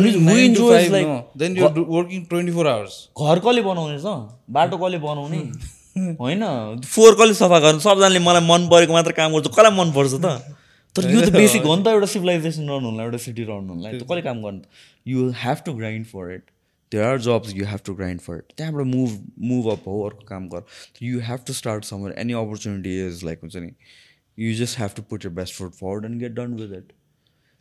then 1.37 1.57
you 1.57 1.69
working 1.69 2.25
twenty 2.25 2.53
four 2.53 2.67
hours 2.67 2.97
घर 3.19 3.39
कसले 3.39 3.63
बनाउने 3.63 3.99
छ 3.99 4.15
बाटो 4.51 4.79
कसले 4.85 4.99
बनाउने? 4.99 5.43
होइन। 6.21 6.45
फोहोर 6.85 7.15
कसले 7.15 7.35
सफा 7.35 7.59
गर्नु? 7.61 7.81
सबजनाले 7.81 8.19
मलाई 8.19 8.47
मन 8.49 8.69
परेको 8.69 8.93
मात्र 8.93 9.13
काम 9.13 9.33
गर्छु। 9.33 9.51
कसलाई 9.51 9.77
मन 9.79 9.93
पर्छ 9.93 10.15
त? 10.15 10.57
तर 10.97 11.11
यो 11.11 11.21
त 11.21 11.31
बेसिक 11.31 11.63
हो 11.63 11.77
नि 11.77 11.83
त 11.83 11.87
एउटा 11.97 12.07
सिभिलाइजेसन 12.07 12.71
रन 12.71 12.85
हुनलाई 12.85 13.07
एउटा 13.07 13.19
सिटी 13.27 13.45
त 13.45 14.07
कसले 14.11 14.23
काम 14.23 14.43
गर्नु? 14.43 14.61
You 15.07 15.29
have 15.43 15.59
to 15.67 15.73
grind 15.73 16.07
for 16.07 16.33
it 16.35 16.45
there 16.93 17.05
are 17.05 17.19
jobs 17.23 17.55
you 17.55 17.67
have 17.67 17.81
to 17.87 17.95
grind 17.95 18.21
for 18.21 18.37
it 18.37 18.53
त्यहाँबाट 18.57 18.87
मुभ 18.87 19.19
मुभ 19.51 19.71
अप 19.73 19.89
हो 19.89 20.03
अर्को 20.05 20.25
काम 20.27 20.49
गर 20.49 20.63
you 21.03 21.21
have 21.31 21.45
to 21.47 21.53
start 21.53 21.85
somewhere 21.85 22.15
any 22.19 22.33
opportunity 22.45 22.97
is 23.07 23.25
like 23.25 23.41
हुन्छ 23.43 23.57
नि 23.57 23.73
you 24.39 24.55
just 24.65 24.79
have 24.79 24.97
to 24.97 25.03
put 25.11 25.25
your 25.25 25.33
best 25.35 25.55
foot 25.55 25.75
forward 25.75 26.05
and 26.05 26.21
get 26.21 26.33
done 26.33 26.55
with 26.55 26.77
it 26.79 26.93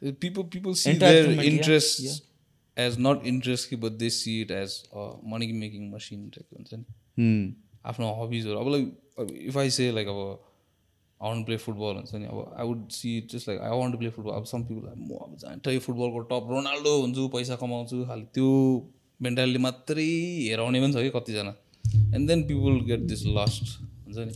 people 0.01 0.43
people 0.45 0.75
see 0.75 0.91
Entitlement, 0.91 0.99
their 0.99 1.31
yeah, 1.31 1.51
interests 1.51 2.01
yeah. 2.01 2.83
as 2.85 2.97
not 2.97 3.25
interest 3.25 3.73
but 3.79 3.97
they 3.99 4.09
see 4.09 4.41
it 4.41 4.51
as 4.51 4.83
a 4.93 5.07
money 5.23 5.51
making 5.53 5.89
machine 5.91 6.29
type 6.35 6.53
हुन्छ 6.57 6.73
नि 6.73 7.55
आफ्नो 7.85 8.11
हबिजहरू 8.21 8.59
अब 8.59 8.69
like 8.71 9.41
if 9.47 9.57
I 9.57 9.69
say 9.69 9.91
like 9.91 10.07
अब 10.07 10.19
I 11.21 11.29
want 11.29 11.45
play 11.45 11.57
football 11.57 11.95
हुन्छ 11.95 12.13
नि 12.15 12.25
अब 12.25 12.53
I 12.59 12.67
would 12.67 12.87
see 12.91 13.17
it 13.17 13.31
just 13.31 13.47
like 13.49 13.61
I 13.61 13.79
want 13.79 13.97
play 13.99 14.09
football 14.09 14.31
अब 14.31 14.45
सम 14.51 14.63
पिपल 14.69 14.93
म 14.99 15.19
अब 15.25 15.35
जान्टै 15.41 15.77
फुटबलको 15.87 16.19
टप 16.31 16.47
रोनाल्डो 16.51 16.95
हुन्छु 17.01 17.27
पैसा 17.35 17.55
कमाउँछु 17.63 18.03
खालि 18.05 18.25
त्यो 18.33 18.47
मेन्टालिटी 19.21 19.61
मात्रै 19.65 20.05
हेराउने 20.49 20.81
पनि 20.81 20.93
छ 20.93 20.95
कि 21.05 21.11
कतिजना। 21.15 21.53
And 22.15 22.27
then 22.27 22.43
people 22.47 22.79
get 22.89 23.07
this 23.13 23.23
lost 23.37 23.65
हुन्छ 23.79 24.17
नि? 24.17 24.35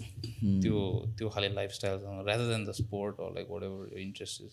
त्यो 0.63 0.79
त्यो 1.17 1.29
खाले 1.35 1.49
लाइफस्टाइलसँग 1.53 2.27
rather 2.29 2.47
than 2.53 2.65
the 2.65 2.71
sport 2.79 3.19
or 3.19 3.29
like 3.35 3.47
whatever 3.63 3.99
interest 3.99 4.41
is 4.41 4.51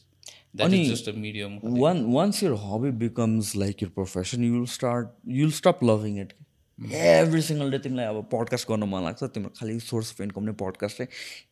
that 0.57 0.73
is 0.75 0.93
just 0.93 1.09
a 1.09 1.13
medium 1.25 1.59
one 1.81 2.05
once 2.19 2.45
your 2.45 2.57
hobby 2.67 2.93
becomes 3.01 3.57
like 3.65 3.83
your 3.85 3.93
profession 3.99 4.47
you'll 4.51 4.71
start 4.77 5.11
you'll 5.39 5.59
stop 5.63 5.83
loving 5.93 6.23
it. 6.25 6.39
Every 6.79 7.41
single 7.43 7.71
day 7.71 7.79
तिमीलाई 7.79 8.07
अब 8.07 8.29
podcast 8.33 8.69
गर्न 8.69 8.85
मन 8.89 9.03
लाग्छ 9.05 9.25
तिम्रो 9.33 9.51
खालि 9.57 9.79
source 9.81 10.13
of 10.13 10.21
income 10.21 10.45
नै 10.45 10.53
podcast 10.61 11.01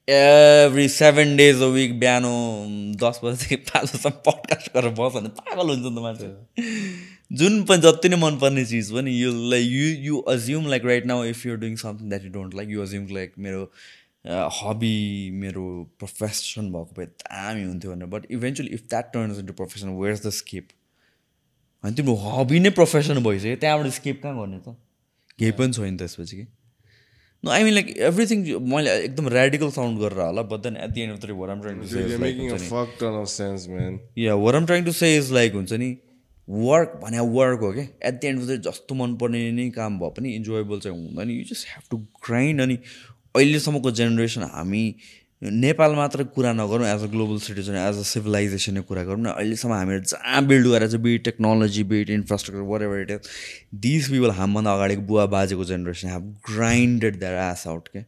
every 0.09 0.87
seven 0.95 1.37
days 1.37 1.63
a 1.63 1.67
week 1.75 1.99
बिहान 2.01 2.25
दस 3.03 3.21
बजीदेखि 3.25 3.57
पाँच 3.69 3.85
बजीसम्म 3.91 4.23
पडकास्ट 4.29 4.73
गरेर 4.77 4.95
बस 5.01 5.13
भने 5.17 5.29
पागल 5.41 5.67
हुन्छ 5.69 5.85
नि 5.85 5.91
त 5.91 5.99
मान्छे। 6.07 6.29
जुन 7.31 7.63
पनि 7.69 7.83
जति 7.83 8.09
नै 8.09 8.17
मनपर्ने 8.17 8.65
चिज 8.65 8.91
पनि 8.93 9.11
you 9.21 9.33
like 9.51 9.71
you 9.71 9.87
you 10.07 10.19
assume 10.35 10.67
like 10.69 10.85
right 10.85 11.07
now 11.07 11.25
if 11.25 11.47
you're 11.47 11.57
doing 11.65 11.77
something 11.85 12.09
that 12.09 12.25
you 12.25 12.31
don't 12.33 12.55
like 12.55 12.69
you 12.71 12.83
assume 12.83 13.07
like 13.15 13.33
मेरो 13.47 13.63
हबी 14.61 14.97
मेरो 15.41 15.65
प्रोफेसन 15.99 16.73
भएको 16.73 16.95
भए 16.97 17.07
दामी 17.07 17.63
हुन्थ्यो 17.65 17.91
भनेर। 17.93 18.09
But 18.15 18.27
eventually 18.39 18.71
if 18.75 18.83
that 18.91 19.13
turns 19.13 19.39
into 19.39 19.53
profession 19.61 19.89
where's 20.01 20.27
the 20.27 20.31
skip 20.39 20.69
अनि 21.85 21.95
तिम्रो 21.97 22.15
hobby 22.23 22.61
नै 22.61 22.71
प्रोफेसन 22.79 23.23
भइसक्यो 23.25 23.57
त्यहाँबाट 23.57 23.93
स्किप 23.99 24.23
कहाँ 24.23 24.35
गर्ने 24.39 24.59
त? 24.59 24.77
केही 25.39 25.53
पनि 25.61 25.73
छैन 25.73 25.97
त्यसपछि 25.97 26.37
कि? 26.37 26.47
No 27.45 27.51
I 27.51 27.65
mean 27.65 27.75
like 27.75 27.97
everything 28.11 28.39
मैले 28.73 28.97
एकदम 29.05 29.29
रेडिकल 29.35 29.71
साउन्ड 29.71 30.01
गरेर 30.01 30.21
होला 30.21 30.43
but 30.51 30.61
then 30.63 30.77
at 30.77 30.91
the 30.91 31.01
end 31.01 31.13
of 31.13 31.19
the 31.25 31.39
what 31.41 31.51
I'm 31.51 31.61
trying 31.63 31.81
to 31.81 31.87
You're 31.95 32.19
making 32.25 32.53
a 32.53 32.59
say 32.59 32.69
fuck 32.71 32.99
ton 33.03 33.23
of 33.23 33.29
sense, 33.37 33.69
man. 33.77 33.99
Yeah 34.19 34.35
what 34.45 34.55
I'm 34.55 34.67
trying 34.67 34.85
to 34.85 34.93
say 35.01 35.17
is 35.17 35.33
like 35.33 35.55
हुन्छ 35.61 35.73
नि 35.85 35.91
work 36.49 37.01
भने 37.05 37.21
work 37.37 37.61
हो 37.61 37.73
क्या 37.73 37.85
at 38.09 38.21
the 38.21 38.25
end 38.25 38.41
of 38.41 38.49
the 38.49 38.61
जस्तो 38.67 38.95
मनपर्ने 38.95 39.51
नै 39.53 39.69
काम 39.71 39.99
भए 40.01 40.11
पनि 40.17 40.35
इन्जोयबल 40.35 40.81
चाहिँ 40.81 40.99
हुँदैन। 40.99 41.31
You 41.31 41.45
just 41.45 41.67
have 41.69 41.83
to 41.91 41.97
grind 42.27 42.63
अनि 42.63 42.79
अहिलेसम्मको 43.37 43.91
जेनेरेसन 44.01 44.43
हामी 44.53 44.85
नेपाल 45.43 45.95
मात्र 45.95 46.25
कुरा 46.37 46.53
नगरौँ 46.53 46.87
as 46.89 47.03
a 47.03 47.07
global 47.11 47.39
citizen 47.41 47.75
as 47.77 47.99
a 47.99 48.03
सिभिलाइजेसनै 48.13 48.81
कुरा 48.89 49.03
गरौँ 49.05 49.21
न। 49.21 49.27
अहिलेसम्म 49.27 49.73
हामीहरू 49.75 50.05
जहाँ 50.13 50.45
बिल्ड 50.47 50.67
गरेर 50.69 50.89
चाहिँ 50.89 51.03
bit 51.03 51.25
technology 51.25 51.85
bit 51.93 52.11
infrastructure 52.11 52.63
whatever 52.83 53.01
it 53.01 53.29
this 53.85 54.09
people 54.11 54.31
हामीभन्दा 54.41 54.75
अगाडिको 54.75 55.03
बुवा 55.13 55.27
बाजेको 55.37 55.65
generation 55.65 56.09
have 56.09 56.35
grinded 56.51 57.19
their 57.19 57.35
ass 57.53 57.67
out 57.69 57.89
के? 57.89 58.01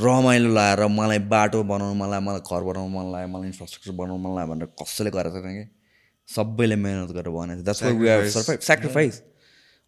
रमाइलो 0.00 0.52
लाएर 0.54 0.86
मलाई 0.88 1.18
बाटो 1.34 1.62
बनाउनु 1.70 1.94
मन 1.94 2.18
मलाई 2.24 2.40
घर 2.40 2.62
बनाउनु 2.70 2.98
मन 2.98 3.12
लाग्यो 3.12 3.28
मलाई 3.36 3.48
इन्फ्रास्ट्रक्चर 3.48 3.92
बनाउनु 3.98 4.28
मन 4.28 4.36
लाग्यो 4.36 4.54
भनेर 4.54 4.68
कसैले 4.82 5.10
गरेको 5.10 5.40
छैन 5.42 5.62
कि? 5.62 5.68
सबैले 6.28 6.76
मिहिनेत 6.84 7.10
गरेर 7.16 7.32
बनाएको 7.36 7.62
that's 7.62 7.82
why 7.82 7.92
we 7.94 8.08
have 8.08 8.60
sacrifice 8.70 9.22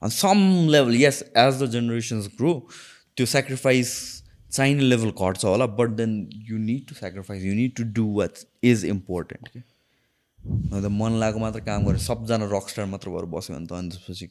on 0.02 0.08
some 0.16 0.38
level 0.70 0.94
yes 1.02 1.22
as 1.36 1.62
the 1.62 1.70
generations 1.76 2.26
grow 2.40 2.52
त्यो 3.16 3.26
सेक्रिफाइस 3.34 3.94
चाहिने 4.52 4.82
लेभल 4.82 5.10
घट्छ 5.10 5.44
होला 5.44 5.66
but 5.78 5.88
then 6.00 6.12
you 6.50 6.58
need 6.58 6.82
to 6.88 6.94
sacrifice 6.94 7.42
you 7.44 7.54
need 7.54 7.74
to 7.76 7.84
do 8.00 8.06
what 8.18 8.44
is 8.72 8.84
important 8.96 9.48
के 9.48 9.60
अन्त 10.74 10.86
मन 11.00 11.12
लागेको 11.20 11.40
मात्र 11.40 11.60
काम 11.70 11.84
गरेर 11.86 11.98
सबजना 12.10 12.48
रक 12.52 12.68
स्टार 12.68 12.86
मात्र 12.86 13.10
भएर 13.10 13.26
बस्यो 13.34 13.56
भने 13.56 13.66
त 13.66 13.72
अनि 13.72 13.88
त्यसपछि 13.90 14.26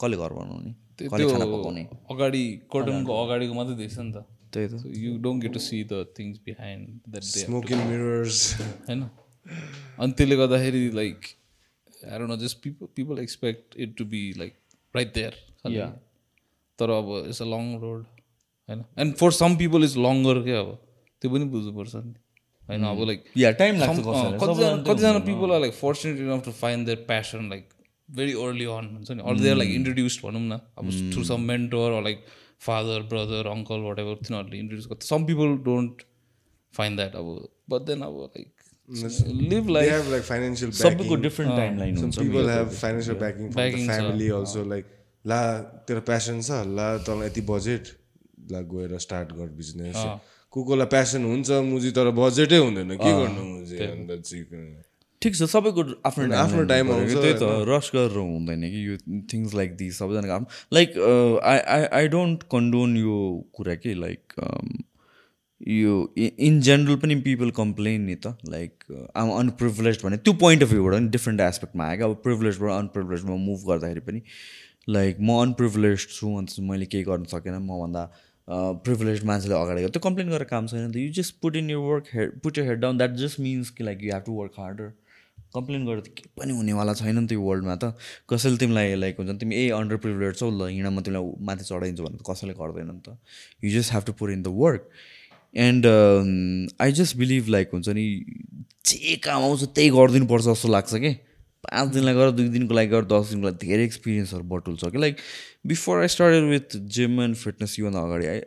कसले 0.00 0.16
घर 0.16 0.32
बनाउने? 0.32 0.72
पकाउने? 0.98 1.82
अगाडि 2.10 2.42
कर्टनको 2.72 3.12
अगाडिको 3.24 3.54
मात्रै 3.54 3.76
देख्छ 3.76 3.98
नि 3.98 4.12
त। 4.12 4.24
त्यही 4.52 4.66
त। 4.68 4.74
You 5.04 5.10
don't 5.22 5.42
get 5.42 5.52
to 5.52 5.60
see 5.60 5.78
the 5.84 6.04
things 6.18 6.36
behind. 6.46 6.86
होइन 8.88 9.00
अनि 9.98 10.12
त्यसले 10.12 10.36
गर्दाखेरि 10.36 10.90
like 10.94 11.26
don't 12.04 12.26
know 12.26 12.36
just 12.36 12.62
people 12.62 12.86
people 12.96 13.18
expect 13.18 13.76
it 13.86 13.96
to 13.98 14.04
be 14.12 14.22
like 14.38 14.52
right 14.94 15.14
there. 15.14 15.32
तर 16.78 16.90
अब 16.90 17.06
इट्स 17.26 17.42
अ 17.42 17.44
लङ 17.46 17.64
रोड 17.80 18.04
होइन 18.68 18.84
and 18.98 19.14
for 19.16 19.30
some 19.32 19.56
people 19.56 19.84
is 19.84 19.96
longer 20.06 20.42
के 20.44 20.52
अब। 20.56 20.68
त्यो 21.22 21.30
पनि 21.30 21.44
बुझ्नुपर्छ 21.54 21.94
नि। 21.96 22.14
होइन 22.68 22.84
अब 22.86 23.00
लाइक 23.06 23.24
या 23.36 23.50
टाइम 23.60 23.78
लाग्छ 23.78 23.98
कतिजना 24.00 24.76
कतिजना 24.88 25.18
people 25.26 25.52
are 25.52 25.60
like 25.60 25.74
fortunate 25.74 26.20
enough 26.20 26.44
to 26.44 26.52
find 26.58 26.86
their 26.86 27.04
passion 27.08 27.48
like 27.50 27.68
very 28.08 28.32
early 28.42 28.64
on 28.74 28.86
हुन्छ 28.92 29.10
नि? 29.10 29.22
अर 29.22 29.38
देयर 29.38 29.56
लाइक 29.56 29.70
इन्ट्रोड्युस्ड 29.70 30.22
भनौँ 30.26 30.42
न। 30.42 30.60
अब 30.78 30.90
through 31.14 31.24
some 31.24 31.40
mentor 31.50 32.00
like 32.02 32.24
father 32.66 33.02
brother 33.10 33.46
uncle 33.48 33.80
whatever 33.98 34.14
तिनीहरूले 34.22 34.58
इन्ट्रोड्युस 34.58 34.86
गर्छ। 34.88 35.02
Some 35.08 35.26
people 35.26 35.56
don't 35.64 36.02
find 36.74 36.96
that 36.98 37.16
अब। 37.16 37.26
But 37.70 37.82
then 37.90 38.00
अब 38.02 38.16
like 38.22 38.57
live 38.88 39.64
They 39.64 39.72
like 39.72 39.90
have 39.90 40.08
like 40.12 40.24
financial 40.24 40.70
सबैको 40.72 41.04
backing. 41.04 41.22
Different 41.22 41.56
time 41.56 41.78
line 41.78 41.94
Some 41.94 42.04
हुन्छ 42.04 42.18
people 42.18 42.48
have 42.48 42.72
financial 42.74 43.16
backing 43.22 43.52
from 43.52 43.60
Backing 43.62 43.86
the 43.86 43.92
छ। 43.92 44.00
family 44.00 44.30
also. 44.40 44.64
Like, 44.64 44.86
ला 45.26 45.40
तेरो 45.88 46.00
passion 46.08 46.40
छ 46.42 46.50
ला 46.76 46.88
तँलाई 47.06 47.26
यति 47.28 47.40
बजेट 47.52 47.88
ला 48.52 48.60
गएर 48.72 48.98
स्टार्ट 48.98 49.32
गर 49.38 49.48
बिजनेस 49.56 49.96
को 50.52 50.64
कोलाई 50.64 50.86
प्यासन 50.94 51.24
हुन्छ 51.24 51.50
मुजी 51.68 51.90
तर 51.92 52.10
बजेटै 52.16 52.56
हुँदैन। 52.56 52.96
के 52.96 53.10
गर्नु 53.20 53.42
मुजी? 53.44 53.76
अन्त 53.76 54.84
ठिक 55.22 55.34
छ 55.36 55.42
सबैको 55.52 55.82
आफ्नो 56.06 56.34
आफ्नो 56.40 56.64
time 56.70 56.90
आउँछ। 56.94 57.12
त्यही 57.12 57.34
त 57.34 57.66
रस 57.68 57.90
गरेर 57.94 58.18
हुँदैन 58.18 58.62
कि 58.72 58.80
यो 58.88 58.96
थिङ्स 59.32 59.54
लाइक 59.54 59.76
दि 59.76 59.90
सबैजनाको 59.92 60.34
आफ्नो। 60.34 60.48
Like 60.72 60.88
I 61.42 61.58
I 61.76 61.84
I 62.00 62.08
don't 62.08 62.42
condone 62.54 62.96
यो 62.96 63.16
कुरा 63.58 63.74
कि 63.82 63.94
लाइक 64.00 64.22
यो 65.60 65.94
इन 66.16 66.60
जेनरल 66.60 66.96
पनि 67.02 67.14
पिपल 67.22 67.50
कम्प्लेन 67.56 68.02
नि 68.06 68.14
त 68.26 68.50
लाइक 68.50 68.84
आम 69.22 69.30
अनप्रिभिलेज 69.30 69.98
भने 70.04 70.16
त्यो 70.16 70.32
पोइन्ट 70.42 70.62
अफ 70.62 70.70
भ्यूबाट 70.70 70.94
नि 70.94 71.08
डिफ्रेन्ट 71.16 71.40
एस्पेक्टमा 71.40 71.84
आयो 71.86 71.96
क्या 71.98 72.06
अब 72.06 72.14
प्रिभिलेजबाट 72.26 72.70
अनप्रिभिलेजमा 72.78 73.36
मुभ 73.48 73.66
गर्दाखेरि 73.70 74.00
पनि 74.08 74.22
लाइक 74.96 75.20
म 75.20 75.38
अनप्रिभिलेज 75.42 76.06
छु 76.10 76.36
अन्त 76.38 76.54
मैले 76.70 76.86
केही 76.94 77.04
गर्न 77.10 77.24
सकेन 77.34 77.58
मभन्दा 77.64 78.04
प्रिभिलेज 78.84 79.24
मान्छेले 79.30 79.54
अगाडि 79.54 79.88
त्यो 79.96 80.00
कम्प्लेन 80.04 80.28
गरेर 80.30 80.48
काम 80.54 80.66
छैन 80.66 80.90
त। 80.92 80.96
You 80.96 81.10
just 81.18 81.34
put 81.42 81.56
in 81.56 81.70
you 81.70 81.80
work 81.82 82.14
head 82.14 82.38
put 82.46 82.58
you 82.58 82.64
head 82.64 82.80
down 82.86 82.98
that 82.98 83.18
just 83.24 83.40
means 83.40 83.70
कि 83.70 83.84
like 83.84 84.04
you 84.04 84.12
have 84.12 84.22
to 84.26 84.38
work 84.38 84.54
harder 84.58 84.88
complain 85.56 85.84
गरेर 85.86 86.00
त 86.00 86.14
केही 86.16 86.30
पनि 86.38 86.56
हुनेवाला 86.56 86.94
छैन 87.02 87.18
नि 87.18 87.26
त 87.26 87.32
यो 87.32 87.42
वर्ल्डमा 87.42 87.76
त। 87.76 87.92
कसैले 88.30 88.56
तिमीलाई 88.62 88.94
लाइक 89.02 89.20
हुन्छ 89.20 89.30
नि 89.30 89.38
तिमी 89.44 89.56
ए 89.56 89.68
अन्डर 89.82 89.96
प्रिभिलेज 90.06 90.40
छौ 90.40 90.50
ल 90.50 90.70
हिँड 90.72 90.86
म 90.86 91.04
तिमीलाई 91.04 91.36
माथि 91.50 91.64
चढाइदिन्छु 91.68 92.08
भने 92.08 92.16
त 92.16 92.30
कसैले 92.30 92.54
गर्दैन 92.62 92.90
नि 92.94 93.00
त। 93.04 93.18
You 93.64 93.76
just 93.76 93.92
have 93.94 94.02
to 94.08 94.12
put 94.22 94.30
in 94.38 94.42
the 94.42 94.56
work 94.64 94.90
and 95.54 95.86
I 96.80 96.92
just 96.92 97.16
believe 97.16 97.48
like 97.48 97.70
हुन्छ 97.72 97.88
नि 97.88 98.04
जे 98.86 99.16
काम 99.16 99.42
आउँछ 99.42 99.64
त्यही 99.64 99.90
गरिदिनुपर्छ 99.90 100.44
जस्तो 100.44 100.68
लाग्छ 100.68 100.94
कि? 100.94 101.14
पाँच 101.64 101.88
दिनलाई 101.88 102.14
गरेर 102.14 102.30
दुई 102.30 102.48
दिनको 102.48 102.74
लागि 102.74 102.88
गरेर 102.88 103.04
दस 103.04 103.30
दिनको 103.30 103.46
लागि 103.46 103.66
धेरै 103.66 103.84
एक्सपिरियन्सहरू 103.84 104.44
बटुल्छ 104.44 104.84
कि? 104.84 104.98
Like 104.98 105.16
before 105.66 106.00
I 106.00 106.08
started 106.08 106.44
with 106.50 106.76
gym 106.96 107.20
and 107.22 107.36
fitness 107.36 107.78
योभन्दा 107.78 108.00
अगाडि 108.00 108.26
I 108.26 108.38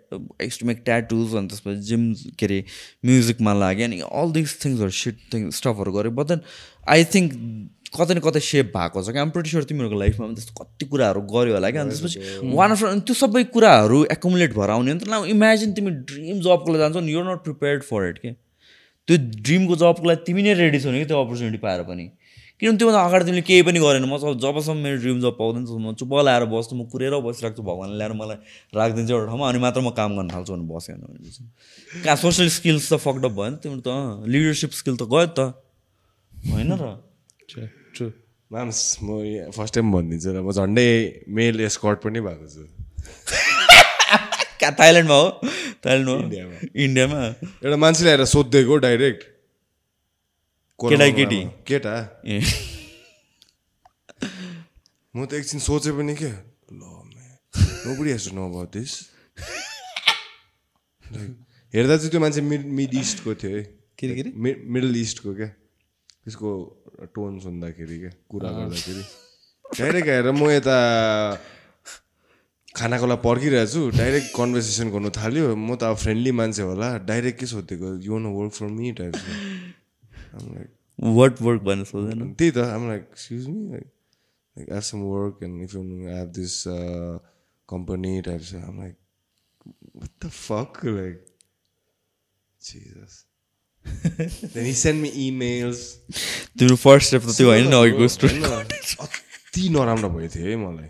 I 0.41 0.49
to 0.59 0.65
make 0.65 0.81
tattoos 0.85 1.35
अनि 1.35 1.47
त्यसपछि 1.47 1.81
जिम 1.81 2.13
के 2.39 2.45
अरे 2.45 2.63
म्युजिकमा 3.05 3.53
लाग्यो 3.53 3.85
अनि 3.85 3.99
अल 4.11 4.31
दिस 4.31 4.57
थिङ्सहरू 4.65 4.97
सिट 4.99 5.19
थिङ 5.33 5.49
स्टफहरू 5.59 5.91
गऱ्यो 5.91 6.11
बट 6.11 6.27
देन 6.27 6.41
आई 6.89 7.05
थिङ्क 7.15 7.33
कतै 7.91 8.13
न 8.15 8.19
कतै 8.23 8.39
सेप 8.39 8.67
भएको 8.75 9.03
छ 9.03 9.11
कि? 9.11 9.19
आम 9.19 9.29
प्रिटी 9.35 9.49
तिमीहरूको 9.71 9.97
लाइफमा 9.99 10.25
पनि 10.25 10.35
त्यस्तो 10.35 10.53
कति 10.59 10.85
कुराहरू 10.91 11.21
गऱ्यो 11.33 11.53
होला 11.55 11.69
क्या 11.71 11.81
अनि 11.81 11.91
त्यसपछि 11.91 12.19
वान 12.55 12.71
अफ 12.71 12.81
त्यो 13.07 13.15
सबै 13.21 13.43
कुराहरू 13.51 13.97
एकुमुलेट 14.15 14.51
भएर 14.55 14.69
आउने 14.77 14.93
नि 14.93 14.99
त। 15.01 15.03
इमेजिन 15.35 15.73
तिमी 15.75 15.91
ड्रिम 16.07 16.39
जबको 16.47 16.67
लागि 16.71 16.81
जान्छौ 16.83 17.01
नि 17.03 17.11
you're 17.11 17.25
not 17.27 17.43
prepared 17.43 17.83
for 17.91 18.07
it 18.09 18.17
के 18.23 18.31
त्यो 18.31 19.15
ड्रिमको 19.43 19.75
जबको 19.83 20.07
लागि 20.07 20.23
तिमी 20.23 20.41
नै 20.47 20.53
रेडी 20.63 20.79
छौ 20.79 20.91
नि 20.91 21.03
कि 21.03 21.07
त्यो 21.11 21.19
अपर्च्युनिटी 21.25 21.59
पाएर 21.67 21.83
पनि? 21.91 22.05
किनभने 22.61 22.77
त्योभन्दा 22.77 23.01
अगाडि 23.01 23.25
तिमीले 23.25 23.41
केही 23.41 23.61
पनि 23.65 23.79
गरेन। 23.81 24.05
म 24.05 24.17
जबसम्म 24.37 24.77
मेरो 24.85 24.97
ड्रिम 25.01 25.17
जब 25.21 25.33
पाउँदैन 25.35 25.63
म 25.65 25.93
चुप 25.97 26.13
लगाएर 26.13 26.45
बस्छु। 26.45 26.77
म 26.77 26.85
कुरेर 26.93 27.17
बसिरहेको 27.25 27.57
छु। 27.57 27.63
भगवान्ले 27.65 27.97
ल्याएर 27.97 28.13
मलाई 28.13 28.37
राखिदिन्छ 28.71 29.09
एउटा 29.09 29.25
ठाउँमा 29.33 29.45
अनि 29.49 29.59
मात्र 29.65 29.81
म 29.81 29.89
काम 29.97 30.11
गर्न 30.15 30.29
थाल्छु 30.29 30.53
भने 30.53 30.65
बसेन 30.69 31.01
भनेपछि 31.01 31.41
कहाँ 32.05 32.17
सोसियल 32.21 32.49
स्किल्स 32.53 32.93
त 32.93 33.01
फकडअप 33.01 33.33
भयो 33.33 33.49
नि 33.49 33.57
तिम्रो 33.65 33.81
त 33.81 33.89
लिडरसिप 34.29 34.71
स्किल 34.77 34.95
त 34.95 35.09
गयो 35.09 35.27
त। 35.33 35.39
होइन 36.53 36.71
र? 36.77 36.85
ट्रु 37.95 38.07
माम्स 38.51 38.97
म 39.03 39.07
फर्स्ट 39.55 39.73
टाइम 39.75 39.91
भनिदिन्छु 39.91 40.29
र 40.35 40.37
म 40.41 40.51
झन्डै 40.51 41.23
मेल 41.29 41.61
एस्कर्ट 41.61 41.99
पनि 42.03 42.21
भएको 42.21 42.47
छु। 42.53 42.63
थाइल्यान्डमा 44.79 45.15
हो? 45.15 45.29
थाइल्यान्डमा? 45.85 46.57
इन्डियामा। 46.85 47.21
एउटा 47.65 47.77
मान्छेले 47.77 48.09
आएर 48.09 48.25
सोधिदिएको 48.25 48.77
डाइरेक्ट। 48.87 49.23
केटा 50.79 51.07
केटी? 51.17 51.41
केटा? 51.67 51.95
ए। 52.25 52.41
म 55.15 55.25
त 55.25 55.33
एकछिन 55.33 55.59
सोचेँ 55.59 55.93
पनि 55.97 56.15
के? 56.15 56.31
ल 56.71 56.73
no 57.85 58.03
has 58.03 58.29
to 58.29 58.35
know 58.35 58.45
about 58.49 58.71
this 58.77 58.91
हेर्दा 61.73 61.97
चाहिँ 61.97 62.09
त्यो 62.11 62.19
मान्छे 62.19 62.41
मिड 62.41 62.65
मिड 62.77 62.93
इस्टको 62.95 63.35
थियो 63.35 63.57
है। 63.57 63.63
के 63.99 64.07
अरे, 64.07 64.31
मिडल 64.67 64.95
इस्टको 65.01 65.33
क्या। 65.35 65.49
त्यसको 66.23 66.49
टोन 67.15 67.39
सुन्दाखेरि 67.45 67.97
क्या 67.99 68.11
कुरा 68.31 68.49
गर्दाखेरि। 68.57 69.03
डाइरेक्ट 69.79 70.09
आएर 70.09 70.27
म 70.31 70.49
यता 70.51 70.77
खानाको 72.77 73.05
लागि 73.11 73.21
पर्खिरहेको 73.27 73.71
छु 73.73 73.81
डाइरेक्ट 73.97 74.27
कन्भर्सेसन 74.37 74.87
गर्नु 74.93 75.09
थाल्यो। 75.19 75.45
म 75.55 75.75
त 75.75 75.83
अब 75.91 75.95
फ्रेन्डली 76.03 76.31
मान्छे 76.39 76.63
होला 76.69 76.87
डाइरेक्ट 77.09 77.37
के 77.39 77.45
सोधेको? 77.53 77.87
यु 78.07 78.15
न 78.19 78.25
work 78.37 78.51
for 78.59 78.67
me 78.77 78.91
type 79.01 79.13
word 81.01 81.35
work 81.41 81.61
भनेर 81.67 81.85
सोध्दैन 81.91 82.33
त्यही 82.37 82.51
त 82.51 82.57
आम 82.77 82.87
like 82.87 83.01
excuse 83.11 83.47
me 83.47 83.61
like 83.71 83.87
like 84.55 84.67
I 84.71 84.81
some 84.89 84.99
work 85.11 85.43
and 85.43 85.55
if 85.63 85.75
you 85.75 85.81
have 86.07 86.27
this 86.39 86.63
company 87.69 88.13
type 88.29 88.41
छ 88.49 88.63
आम 88.69 88.79
like 88.81 88.95
what 89.93 90.13
the 90.19 90.29
fuck? 90.29 90.83
Like 90.83 91.25
Jesus. 92.61 93.25
sent 94.83 94.97
me 95.03 95.09
emails. 95.27 95.79
तिम्रो 96.59 96.75
first 96.75 97.07
step 97.07 97.21
त 97.27 97.37
त्यो 97.37 97.47
होइन 97.49 97.67
नि 97.69 97.75
अघिको 97.75 98.07
स्टोरी 98.15 98.41
अति 99.05 99.69
नराम्रो 99.69 100.09
भएको 100.09 100.33
थियो 100.35 100.47
है 100.47 100.55
मलाई। 100.63 100.89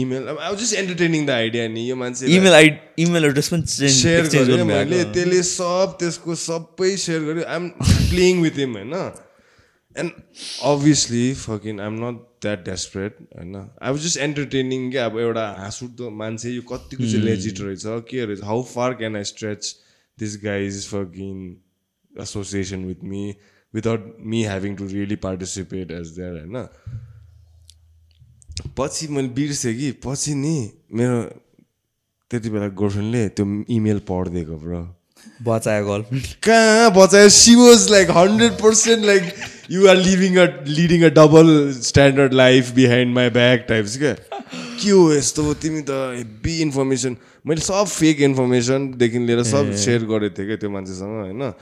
इमेल 0.00 0.22
अब 0.32 0.38
I 0.38 0.56
just 0.56 0.74
entertaining 0.74 1.26
the 1.26 1.30
idea 1.30 1.66
नि 1.68 1.82
यो 1.88 1.96
मान्छे 2.02 2.26
इमेल 2.36 2.54
आइ 2.54 2.70
इमेल 3.04 3.24
एड्रेस 3.24 3.48
पनि 3.54 3.88
सेयर 3.94 4.28
गरेँ 4.28 4.64
मैले 4.64 5.02
त्यसले 5.16 5.42
सब 5.48 5.96
त्यसको 6.00 6.34
सबै 6.42 6.96
सेयर 7.02 7.20
गर्यो 7.24 7.44
आइएम 7.56 7.68
प्लेइङ 7.80 8.40
विथ 8.42 8.58
हिम 8.58 8.72
होइन। 8.76 8.94
And 9.96 10.10
obviously 10.68 11.24
fucking 11.40 11.80
I'm 11.80 11.98
not 12.04 12.22
that 12.42 12.64
desperate 12.68 13.18
होइन। 13.38 13.56
आई 13.56 13.90
वाज 13.90 14.00
जस्ट 14.04 14.18
एन्टरटेनिङ 14.28 14.90
क्या 14.92 15.04
अब 15.06 15.18
एउटा 15.26 15.44
हाँसउठ्दो 15.58 16.10
मान्छे 16.22 16.54
यो 16.54 16.62
कतिको 16.72 17.10
चाहिँ 17.10 17.24
लेजिट 17.24 17.60
रहेछ 17.60 17.84
के 18.12 18.24
रहेछ 18.24 18.42
how 18.52 18.62
far 18.70 18.94
can 19.02 19.16
I 19.16 19.24
stretch 19.32 19.62
this 20.18 20.32
guy's 20.44 20.86
fucking 20.88 21.44
association 22.20 22.84
with 22.84 23.04
me 23.04 23.22
without 23.74 24.16
me 24.22 24.42
having 24.44 24.74
to 24.76 24.86
really 24.88 25.16
participate 25.18 25.90
as 25.90 26.08
their 26.16 26.32
होइन 26.32 26.66
पछि 28.76 29.08
मैले 29.08 29.28
बिर्सेँ 29.30 29.74
कि 29.74 29.90
पछि 30.04 30.34
नि 30.36 30.56
मेरो 30.92 31.22
त्यति 32.30 32.50
बेला 32.50 32.68
गर्लफ्रेन्डले 32.74 33.28
त्यो 33.30 33.46
इमेल 33.70 33.98
पढिदिएको 34.08 34.56
ब्रो 34.58 34.82
बचायो 35.42 35.86
गर्लफ्रेन्ड 35.86 36.26
कहाँ 36.42 36.90
बचायो 36.92 37.28
she 37.30 37.54
was 37.54 37.90
like 37.90 38.10
hundred 38.10 38.52
percent 38.60 39.04
like 39.04 39.34
you 39.70 39.88
are 39.88 39.96
living 39.98 40.36
a 40.36 40.46
leading 40.68 41.02
a 41.04 41.08
double 41.16 41.50
standard 41.80 42.32
life 42.34 42.70
behind 42.74 43.14
my 43.14 43.30
back 43.36 43.66
types 43.68 43.96
क्या 43.98 44.14
के 44.14 44.90
हो 44.90 45.12
यस्तो 45.12 45.52
तिमी 45.62 45.82
त 45.82 45.98
हेभी 46.16 46.56
इन्फर्मेसन 46.62 47.16
मैले 47.46 47.60
सब 47.62 47.86
फेक 47.88 48.20
इन्फर्मेसनदेखि 48.22 49.18
लिएर 49.26 49.42
सब 49.46 49.72
सेयर 49.84 50.04
गरेको 50.06 50.36
थिएँ 50.38 50.46
क्या 50.46 50.56
त्यो 50.56 50.70
मान्छेसँग 50.70 51.20
होइन 51.20 51.52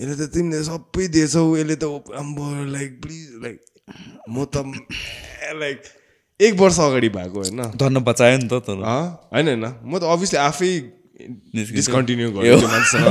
यसले 0.00 0.14
त 0.16 0.30
तिमीले 0.34 0.62
सबै 0.64 1.08
दिएछौ 1.14 1.44
यसले 1.56 1.76
त 1.76 1.84
अम्बो 2.20 2.44
लाइक 2.74 2.90
प्लिज 3.02 3.26
लाइक 3.42 3.58
म 4.28 4.44
त 4.52 4.56
लाइक 5.62 5.78
एक 6.40 6.54
वर्ष 6.60 6.78
अगाडि 6.80 7.08
भएको 7.18 7.38
होइन 7.40 7.60
धन्न 7.76 8.00
बचायो 8.08 8.38
नि 8.38 8.48
त 8.48 8.64
तर 8.68 8.80
होइन 8.80 9.46
होइन 9.48 9.66
म 9.84 9.98
त 9.98 10.02
अभियसली 10.14 10.38
आफै। 10.40 10.72
डिस्कन्टिन्यू 11.20 12.28
गरेँ 12.32 12.58
त्यो 12.58 12.68
मान्छेसँग 12.68 13.08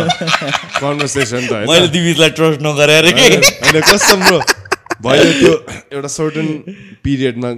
कन्भर्सेसन 0.81 1.41
त 1.45 1.51
मैले 1.69 1.87
दिविजलाई 1.93 2.29
ट्रस्ट 2.37 2.61
नगरे 2.65 2.95
अरे 2.97 3.11
कि 3.13 3.25
होइन 3.25 4.23
ब्रो 4.23 4.39
भयो 5.05 5.27
त्यो 5.33 5.53
एउटा 5.93 6.09
सर्टन 6.09 6.47
पिरियडमा 7.05 7.51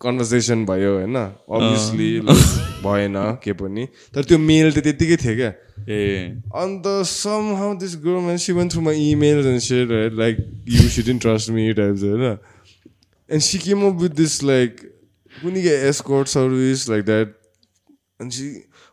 कन्भर्सेसन 0.00 0.64
भयो 0.66 0.94
होइन? 0.94 1.16
अभियसली 1.16 2.20
भएन 2.86 3.14
के 3.44 3.52
पनि। 3.52 3.86
तर 4.14 4.24
त्यो 4.24 4.38
मेल 4.38 4.72
त 4.72 4.78
त्यत्तिकै 4.78 5.16
थियो 5.16 5.36
क्या। 5.36 5.52
ए। 5.88 6.28
अन्त 6.54 6.84
somehow 7.56 7.74
this 7.76 7.94
she 8.46 8.52
went 8.52 8.72
through 8.72 8.80
my 8.80 9.10
emails 9.10 9.46
and 9.46 9.60
share 9.60 10.12
like 10.12 10.36
you 10.68 10.88
should 10.88 11.08
in 11.08 11.18
trust 11.18 11.50
me 11.50 11.72
types 11.72 12.02
होइन? 12.02 12.38
And 13.30 13.42
she 13.42 13.58
came 13.58 13.86
up 13.86 14.00
with 14.02 14.10
this 14.10 14.42
like 14.44 14.80
कुनै 15.42 15.62
के 15.62 15.74
escort 15.88 16.28
service 16.28 16.88
like 16.90 17.04
that 17.04 17.34
and 18.22 18.32
she 18.32 18.48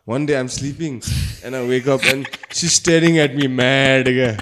one 0.08 0.26
day 0.26 0.34
I'm 0.34 0.46
sleeping 0.46 1.00
and 1.44 1.54
I 1.54 1.66
wake 1.66 1.88
up 1.88 2.04
and 2.04 2.26
she 2.52 2.68
staring 2.68 3.18
at 3.18 3.36
me 3.36 3.48
mad 3.60 4.08
क्या। 4.08 4.32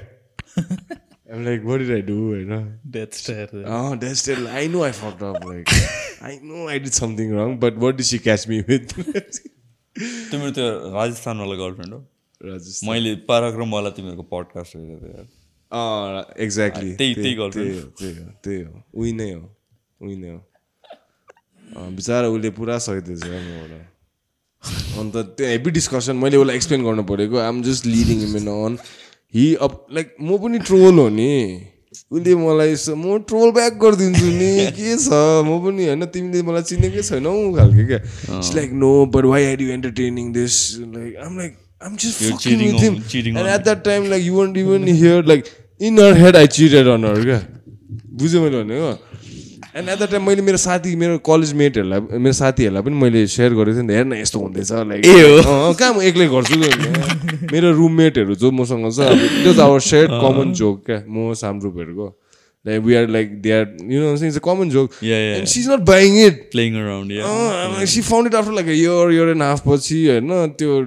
I'm 1.32 1.44
like 1.44 1.64
what 1.64 1.80
did 1.80 1.90
I 1.94 2.02
do 2.02 2.16
होइन 2.20 2.54
death 2.96 3.18
stare 3.20 3.64
Oh, 3.76 3.94
that's 4.02 4.22
still. 4.24 4.48
I 4.60 4.66
know 4.74 4.82
I 4.88 4.92
fucked 5.00 5.22
up. 5.28 5.44
Like, 5.50 5.74
I 6.30 6.32
know 6.50 6.68
I 6.68 6.78
did 6.86 6.94
something 6.98 7.34
wrong, 7.36 7.54
but 7.64 7.78
what 7.84 8.00
did 8.00 8.08
she 8.12 8.18
catch 8.28 8.46
me 8.52 8.60
with? 8.70 8.96
तिम्रो 10.30 10.50
त्यो 10.56 10.66
राजस्थानवाला 10.92 11.54
girlfriend 11.56 11.94
हो 11.94 12.00
Rajasthan. 12.40 12.88
मैले 12.90 13.14
पराक्रमवाला 13.30 13.90
तिमीहरूको 13.98 14.22
podcast 14.30 14.76
हेरेको 14.76 15.00
थिएँ 15.00 15.14
यार। 15.16 15.26
Oh, 15.72 16.22
exactly. 16.46 16.94
त्यही- 16.96 17.16
त्यही. 17.16 17.34
हो, 17.34 17.48
त्यही 17.50 17.76
हो, 17.78 18.30
त्यही 18.44 18.62
हो. 18.62 18.82
उही 18.94 19.12
नै 19.18 19.30
हो. 19.32 19.42
उही 20.00 20.16
नै 20.16 20.30
हो. 20.30 20.40
बिचरा 21.98 22.28
उसले 22.28 22.50
पुरा 22.56 22.78
सहिदिएछ 22.86 23.24
यार 23.26 23.42
मबाट 23.42 24.98
अन्त 25.00 25.16
त्यो 25.36 25.46
हेभी 25.46 25.70
डिस्कसन 25.78 26.16
मैले 26.24 26.36
उसलाई 26.36 26.56
एक्सप्लेन 26.56 26.84
गर्नु 26.84 27.02
परेको 27.12 27.38
आम 27.44 27.62
just 27.68 27.86
leading 27.86 28.22
him 28.28 28.48
on 28.56 28.76
he 29.34 29.44
अब 29.60 29.72
लाइक 29.92 30.14
म 30.20 30.38
पनि 30.38 30.58
ट्रोल 30.68 30.98
हो 30.98 31.08
नि। 31.08 31.32
उसले 32.12 32.34
मलाई 32.34 32.72
यसो 32.72 32.96
म 32.96 33.18
ट्रोल 33.28 33.50
ब्याक 33.52 33.72
गरिदिन्छु 33.82 34.26
नि। 34.26 34.52
के 34.76 34.96
छ? 34.96 35.08
म 35.46 35.58
पनि 35.64 35.86
होइन 35.86 36.04
तिमीले 36.12 36.42
मलाई 36.42 36.62
चिनेकै 36.70 37.02
छैनौ 37.02 37.32
खालके 37.56 37.84
क्या। 37.86 38.00
It's 38.38 38.54
like 38.56 38.72
no 38.82 38.92
but 39.14 39.24
why 39.32 39.42
are 39.52 39.62
you 39.62 39.68
entertaining 39.72 40.32
this 40.32 40.54
like 40.80 41.16
um 41.24 41.38
like 41.38 41.52
um 41.82 41.96
at 43.48 43.62
that 43.64 43.84
time 43.84 44.10
like 44.10 44.22
you 44.24 44.34
won't 44.34 44.56
even 44.58 44.88
hear 44.88 45.24
like 45.26 45.44
in 45.80 45.98
her 46.00 46.18
head 46.18 46.36
I 46.36 46.46
cheered 46.58 46.86
अनहरू 46.96 47.24
क्या 47.24 47.40
बुझ्यो 48.20 48.42
मैले 48.42 48.62
भनेको 48.62 49.11
एन्ड 49.74 49.88
एट 49.88 49.98
द 49.98 50.08
टाइम 50.10 50.22
मैले 50.26 50.42
मेरो 50.42 50.58
साथी 50.58 50.94
मेरो 50.96 51.18
college 51.26 51.52
मेटहरूलाई 51.58 52.18
मेरो 52.18 52.32
साथीहरूलाई 52.38 52.82
पनि 52.82 52.96
मैले 53.02 53.26
सेयर 53.34 53.54
गरेको 53.54 53.76
थिएँ 53.76 53.82
नि 53.82 53.88
त 53.88 53.96
हेर्न 53.96 54.12
यस्तो 54.14 54.38
हुँदैछ 54.38 54.72
लाइक 54.88 55.02
कहाँ 55.78 55.92
म 55.94 56.02
एक्लै 56.08 56.26
गर्छु 56.28 56.56
मेरो 57.52 57.70
रुममेटहरू 57.78 58.34
जो 58.36 58.50
मसँग 58.52 58.90
छ 58.92 59.08
it 59.16 59.46
was 59.46 59.60
our 59.60 59.80
share 59.86 60.06
common 60.20 60.52
joke 60.60 60.84
क्या? 60.86 60.98
म 61.08 61.32
सामरुपहरूको 61.34 62.08
like 62.64 62.82
we 62.82 62.94
are 62.94 63.08
like 63.08 63.40
they 63.42 63.52
are 63.52 63.64
you 63.92 64.00
know 64.00 64.12
it's 64.14 64.36
a 64.36 64.44
common 64.44 64.70
joke 64.70 64.98
she 65.00 65.60
is 65.60 65.68
not 65.70 65.88
buying 65.88 66.18
it 66.26 66.44
playing 66.52 66.76
around 66.82 67.84
she 67.94 68.00
found 68.10 68.28
it 68.28 68.34
after 68.34 68.52
like 68.52 68.68
year 68.76 69.12
year 69.12 69.28
and 69.30 69.42
half 69.42 69.62
पछि 69.68 69.98
होइन 70.08 70.54
त्यो 70.58 70.78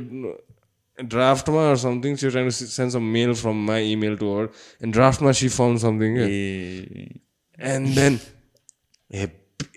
ड्राफ्टमा 0.98 1.66
something 1.80 2.16
she 2.16 2.30
trying 2.30 2.50
send 2.60 2.92
some 2.92 3.04
mail 3.18 3.34
from 3.42 3.66
my 3.68 3.92
email 3.92 4.16
to 4.18 4.38
her 4.38 4.48
and 4.84 4.94
ड्राफ्टमा 4.94 5.32
she 5.42 5.48
found 5.58 5.80
something 5.80 6.18
and 7.60 7.96
then 8.00 8.20
ए 9.11 9.27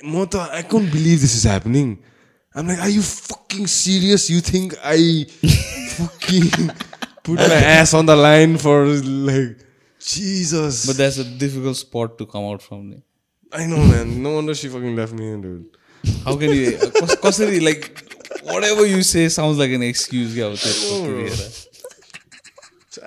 म 0.05 0.25
त 0.25 0.35
I 0.59 0.63
couldn't 0.75 0.91
believe 0.93 1.19
this 1.19 1.35
is 1.37 1.45
happening 1.47 1.95
um 2.55 2.67
like 2.67 2.79
I 2.87 2.93
you 2.93 3.01
fucking 3.09 3.65
serious 3.75 4.29
you 4.31 4.41
think 4.53 4.75
I 4.93 5.25
fucking 5.43 6.67
put 7.25 7.39
my 7.39 7.61
ass 7.79 7.95
on 7.95 8.05
the 8.05 8.17
line 8.27 8.57
for 8.65 8.85
like 9.31 9.57
Jesus 10.01 10.85
But 10.87 10.97
that's 11.01 11.17
a 11.23 11.27
difficult 11.43 11.77
spot 11.81 12.17
to 12.21 12.25
come 12.31 12.47
out 12.53 12.61
from. 12.69 12.79
नि। 12.89 13.01
I 13.59 13.65
know, 13.73 13.83
man. 13.91 14.09
No 14.23 14.31
wonder 14.37 14.53
she 14.61 14.69
fucking 14.73 14.95
left 14.99 15.13
me, 15.19 15.27
dude. 15.41 15.77
How 16.25 16.33
can 16.41 16.53
you 16.55 16.71
कस- 16.95 17.19
कसरी 17.25 17.59
like 17.65 17.85
whatever 18.51 18.85
you 18.93 19.03
say 19.09 19.23
sounds 19.35 19.61
like 19.63 19.75
an 19.77 19.85
excuse 19.89 20.33
क्या 20.39 20.45
हो 20.45 20.55
त्यसको 20.63 20.97
लिएर। 21.19 21.45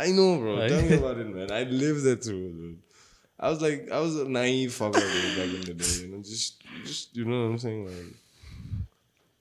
I 0.05 0.09
know, 0.19 0.29
bro. 0.45 0.55
Tell 0.69 0.83
me 0.87 0.97
about 0.99 1.19
it, 1.25 1.29
man. 1.35 1.51
I 1.59 1.63
lived 1.83 2.07
that 2.07 2.25
through, 2.29 2.41
dude. 2.61 2.79
I 3.42 3.50
was 3.50 3.60
like, 3.60 3.90
I 3.92 4.00
was 4.00 4.16
a 4.18 4.30
naive 4.30 4.70
fucker 4.70 4.94
back 5.36 5.50
in 5.56 5.62
the 5.62 5.74
day. 5.74 6.06
You 6.06 6.08
know, 6.10 6.22
just, 6.22 6.64
just, 6.86 7.16
you 7.18 7.26
know 7.26 7.42
what 7.42 7.52
I'm 7.52 7.58
saying? 7.58 7.86
Like, 7.88 8.14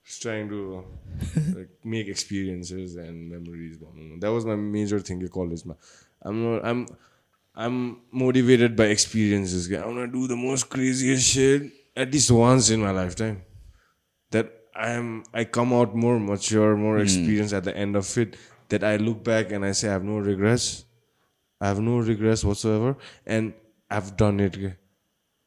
just 0.06 0.22
trying 0.22 0.48
to 0.48 0.84
like 1.54 1.68
make 1.84 2.08
experiences 2.08 2.96
and 2.96 3.30
memories. 3.30 3.76
That 4.18 4.32
was 4.32 4.46
my 4.46 4.56
major 4.56 5.00
thing 5.00 5.20
in 5.20 5.28
college. 5.28 5.66
man. 5.66 5.76
I'm 6.22 6.42
not. 6.42 6.64
I'm. 6.64 6.86
I'm 7.54 7.98
motivated 8.10 8.74
by 8.74 8.84
experiences. 8.84 9.70
I 9.72 9.84
want 9.84 9.98
to 9.98 10.06
do 10.06 10.26
the 10.26 10.36
most 10.36 10.70
craziest 10.70 11.28
shit 11.28 11.70
at 11.94 12.10
least 12.10 12.30
once 12.30 12.70
in 12.70 12.80
my 12.80 12.92
lifetime. 12.92 13.42
That 14.30 14.50
I'm. 14.74 15.24
I 15.34 15.44
come 15.44 15.74
out 15.74 15.94
more 15.94 16.18
mature, 16.18 16.74
more 16.74 16.96
hmm. 16.96 17.02
experienced 17.02 17.52
at 17.52 17.64
the 17.64 17.76
end 17.76 17.96
of 17.96 18.16
it. 18.16 18.36
That 18.70 18.82
I 18.82 18.96
look 18.96 19.22
back 19.22 19.52
and 19.52 19.64
I 19.64 19.72
say 19.72 19.88
I 19.88 19.92
have 19.92 20.04
no 20.04 20.18
regrets. 20.18 20.86
I 21.60 21.68
have 21.68 21.80
no 21.80 21.98
regrets 21.98 22.42
whatsoever, 22.42 22.96
and 23.26 23.52
I've 23.90 24.16
done 24.16 24.40
it. 24.40 24.56
के 24.56 24.72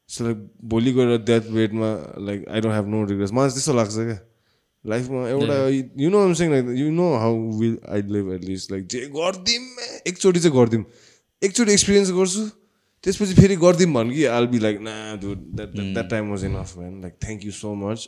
so 0.10 0.24
like 0.24 0.38
भोलि 0.70 0.92
गएर 0.94 1.18
that 1.26 1.46
वेटमा 1.52 1.90
like 2.26 2.46
I 2.50 2.62
don't 2.62 2.76
have 2.76 2.88
no 2.88 3.04
regrets 3.06 3.34
मलाई 3.34 3.50
त्यस्तो 3.52 3.74
लाग्छ 3.74 3.94
क्या 3.96 4.18
लाइफमा 4.86 5.28
एउटा 5.30 5.58
you 6.04 6.10
know 6.10 6.24
um 6.26 6.34
sync 6.40 6.52
like 6.52 6.66
you 6.78 6.90
know 6.92 7.14
how 7.16 7.38
will 7.60 7.78
I 7.90 8.02
live 8.16 8.32
at least 8.34 8.72
like 8.72 8.88
जे 8.94 9.00
गरिदिउँ 9.16 9.88
एकचोटि 10.08 10.40
चाहिँ 10.40 10.58
गरिदिउँ 10.58 10.84
एकचोटि 11.42 11.74
एक्सपिरियन्स 11.74 12.12
गर्छु 12.18 12.44
त्यसपछि 13.04 13.34
फेरि 13.36 13.56
गरिदिउँ 13.64 13.94
भने 13.94 14.16
कि 14.16 14.26
आल 14.34 14.48
बी 14.48 14.60
लाइक 14.60 14.80
ना 14.82 14.94
do 15.22 15.36
that 15.38 15.70
that 15.78 16.10
time 16.10 16.30
was 16.32 16.46
enough 16.46 16.78
man 16.78 17.02
like 17.02 17.18
thank 17.26 17.46
you 17.46 17.52
so 17.54 17.74
much 17.78 18.08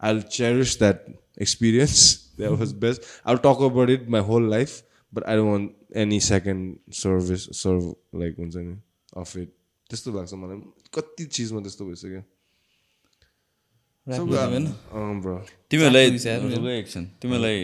I 0.00 0.20
cherish 0.30 0.78
that 0.78 1.04
experience 1.40 2.02
that 2.38 2.58
was 2.60 2.72
best 2.86 3.12
I 3.26 3.42
talk 3.44 3.62
about 3.68 3.90
it 3.90 4.08
my 4.16 4.28
whole 4.30 4.50
life 4.50 4.82
but 5.12 5.24
I 5.24 5.36
don't 5.36 5.50
want 5.50 5.96
any 6.04 6.20
second 6.28 6.94
service 7.02 7.48
serve 7.62 7.94
like 8.22 8.36
हुन्छ 8.38 8.56
नि 8.56 8.76
of 9.16 9.36
it 9.36 9.55
त्यस्तो 9.90 10.08
लाग्छ 10.16 10.32
मलाई 10.34 10.56
कति 10.94 11.24
चिजमा 11.34 11.60
त्यस्तो 11.66 11.84
भइसक्यो। 11.86 12.22
तिमीहरूलाई 15.70 16.06
तिमीलाई 17.22 17.56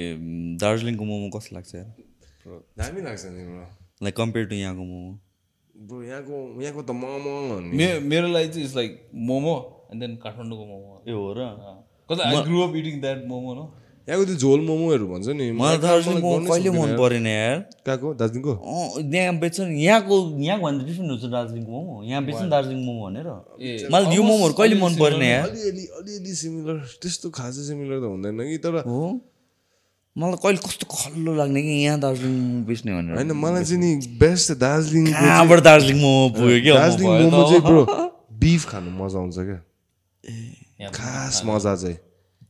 दार्जिलिङको 0.62 1.04
मोमो 1.04 1.28
कस्तो 1.34 1.50
लाग्छ 1.56 1.70
यार? 1.74 1.88
दामी 2.78 3.00
लाग्छ 3.02 3.24
नि 3.34 3.42
ब्रो 3.46 3.66
लाइक 4.02 4.14
कम्पेयर 4.16 4.44
टु 4.46 4.54
यहाँको 4.54 4.84
मोमो। 4.84 5.12
ब्रो 5.86 6.02
यहाँको 6.02 6.36
यहाँको 6.62 6.82
त 6.82 6.90
मोमो 7.02 7.32
मेरो 8.10 8.28
लागि 8.34 8.48
चाहिँ 8.48 8.64
it's 8.66 8.76
like 8.76 8.90
momo 9.30 9.54
and 9.92 10.00
then 10.02 10.12
काठमाडौँको 10.24 10.64
मोमो। 10.66 10.92
ए 11.06 11.12
हो 11.12 11.24
र? 11.38 11.40
I 12.10 12.34
grow 12.42 12.58
up 12.66 12.74
eating 12.76 12.94
that 13.00 13.18
momo 13.26 13.50
no 13.54 13.64
यहाँको 14.08 14.24
त्यो 14.26 14.36
झोल 14.36 14.60
मोमोहरू 14.66 15.06
भन्छ 15.06 15.28
नि। 15.38 15.46
मलाई 15.54 15.78
दार्जिलिङ 15.78 16.20
मोमो 16.22 16.46
कहिले 16.50 16.70
मन 16.74 16.90
परेन 16.98 17.26
यार। 17.26 17.58
कहाँको? 17.86 18.08
दार्जिलिङको? 18.18 18.52
अँ 18.52 19.02
यहाँ 19.14 19.34
बेच्छ 19.38 19.58
नि। 19.62 19.78
यहाँको 19.78 20.14
यहाँको 20.42 20.64
भन्दा 20.66 20.82
डिफ्रेन्ट 20.90 21.10
हुन्छ 21.12 21.24
दार्जिलिङको 21.30 21.70
मोमो। 21.70 22.02
यहाँ 22.10 22.22
बेच्छ 22.26 22.40
नि 22.42 22.48
दार्जिलिङ 22.50 22.80
मोमो 22.82 23.02
भनेर। 23.06 23.28
मलाई 23.94 24.16
यो 24.16 24.22
मोमोहरू 24.22 24.54
कहिले 24.58 24.76
मन 24.82 24.92
परेन 24.98 25.22
यार। 25.22 25.46
अलिअलि 25.48 25.84
अलिअलि 26.02 26.32
सिमिलर 26.34 26.76
त्यस्तो 26.98 27.30
खासै 27.30 27.62
सिमिलर 27.62 27.96
त 28.02 28.04
हुँदैन 28.10 28.42
कि 28.42 28.58
तर 28.58 28.82
हो। 28.90 29.00
मलाई 30.18 30.38
कहिले 30.42 30.60
कस्तो 30.66 30.84
खल्लो 30.90 31.32
लाग्ने 31.38 31.60
कि 31.62 31.72
यहाँ 31.86 31.98
दार्जिलिङ 32.02 32.66
बेच्ने 32.66 32.90
भनेर। 32.92 33.14
होइन 33.16 33.30
मलाई 33.38 33.64
चाहिँ 33.64 33.80
नि 33.80 33.90
बेस्ट 34.18 34.48
दार्जिलिङ 34.58 35.04
कहाँबाट 35.14 35.60
दार्जिलिङ 35.62 35.98
मोमो 36.02 36.28
पुग्यो 36.36 36.58
क्या 36.58 36.74
दार्जिलिङ 36.74 37.10
मोमो 37.22 37.42
चाहिँ 37.48 37.62
ब्रो 37.70 37.82
बिफ 38.42 38.62
खानु 38.66 38.90
मजा 38.98 39.18
आउँछ 39.18 39.38
क्या। 39.46 40.90
खास 40.90 41.46
मजा 41.46 41.74
चाहिँ। 41.76 41.98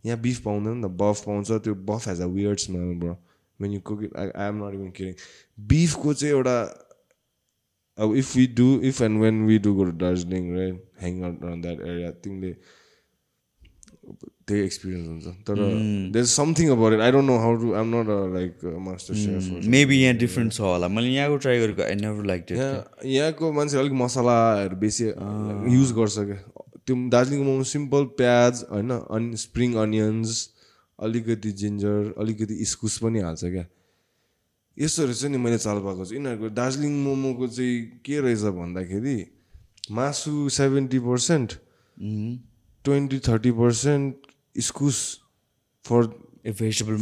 यहाँ 0.05 0.19
बिफ 0.21 0.39
पाउँदैन 0.45 0.77
नि 0.77 0.83
त 0.83 0.91
बफ 1.03 1.25
पाउँछ 1.27 1.51
त्यो 1.65 1.75
buff 1.91 2.09
has 2.09 2.21
a 2.21 2.27
weird 2.37 2.59
smell 2.59 2.95
bro 3.01 3.17
when 3.61 3.73
you 3.73 3.81
cook 3.91 4.03
it 4.05 4.17
I 4.17 4.29
I 4.35 4.49
am 4.49 4.65
not 4.65 4.75
even 4.75 4.91
caring 4.99 5.15
बिफको 5.69 6.15
चाहिँ 6.15 6.35
एउटा 6.35 6.59
अब 7.99 8.15
if 8.17 8.37
we 8.37 8.47
do 8.59 8.69
if 8.91 9.03
and 9.03 9.21
when 9.23 9.47
we 9.47 9.59
do 9.65 9.75
go 9.75 9.85
to 9.85 9.93
Darjeeling 10.05 10.55
right 10.57 10.85
hang 11.01 11.23
out 11.25 11.45
on 11.53 11.61
that 11.63 11.81
area 11.89 12.11
तिमीले 12.25 12.55
त्यही 14.49 14.61
experience 14.61 15.07
हुन्छ. 15.09 15.27
तर 15.47 15.57
there 16.13 16.25
something 16.27 16.71
about 16.71 16.93
it 16.93 17.01
I 17.01 17.11
don't 17.13 17.27
know 17.27 17.37
how 17.39 17.57
to 17.57 17.73
I'm 17.75 17.95
not 17.95 18.09
like 18.35 18.65
master 18.87 19.15
chef 19.15 19.69
maybe 19.75 20.01
यहाँ 20.03 20.17
different 20.19 20.53
छ 20.53 20.61
होला. 20.61 20.89
मैले 20.89 21.09
यहाँको 21.09 21.37
try 21.45 21.59
गरेको 21.61 21.83
आई 21.83 21.95
नेभर 21.95 22.25
लाइक 22.27 22.51
यहाँ 22.53 22.73
यहाँको 23.05 23.53
मान्छे 23.53 23.79
अलिक 23.79 23.93
मसलाहरू 24.03 24.77
बेसी 24.77 25.05
युज 25.77 25.93
गर्छ 25.99 26.19
क्या। 26.19 26.41
त्यो 26.87 26.95
दार्जिलिङको 27.15 27.45
मोमो 27.45 27.65
सिम्पल 27.73 28.05
प्याज 28.19 28.65
होइन 28.71 28.91
अनि 28.91 29.37
स्प्रिङ 29.37 29.75
अनियन्स 29.83 30.31
अलिकति 30.99 31.53
जिन्जर 31.61 32.15
अलिकति 32.19 32.55
इस्कुस 32.65 32.99
पनि 33.03 33.21
हाल्छ 33.21 33.45
क्या। 33.45 33.67
यस्तोहरू 34.77 35.15
चाहिँ 35.15 35.33
नि 35.33 35.39
मैले 35.45 35.59
चाल 35.59 35.79
पाएको 35.85 36.05
छु। 36.05 36.15
यिनीहरूको 36.15 36.49
दार्जिलिङ 36.55 36.93
मोमोको 37.05 37.47
चाहिँ 37.49 37.77
के 38.07 38.21
रहेछ 38.21 38.43
भन्दाखेरि 38.59 39.17
मासु 39.91 40.49
seventy 40.49 40.99
percent 40.99 41.53
twenty 42.85 43.19
thirty 43.29 43.53
percent 43.53 44.15
इस्कुस 44.57 44.99
फर 45.85 46.01
ए 46.43 46.51
भेजिटेबल 46.59 46.97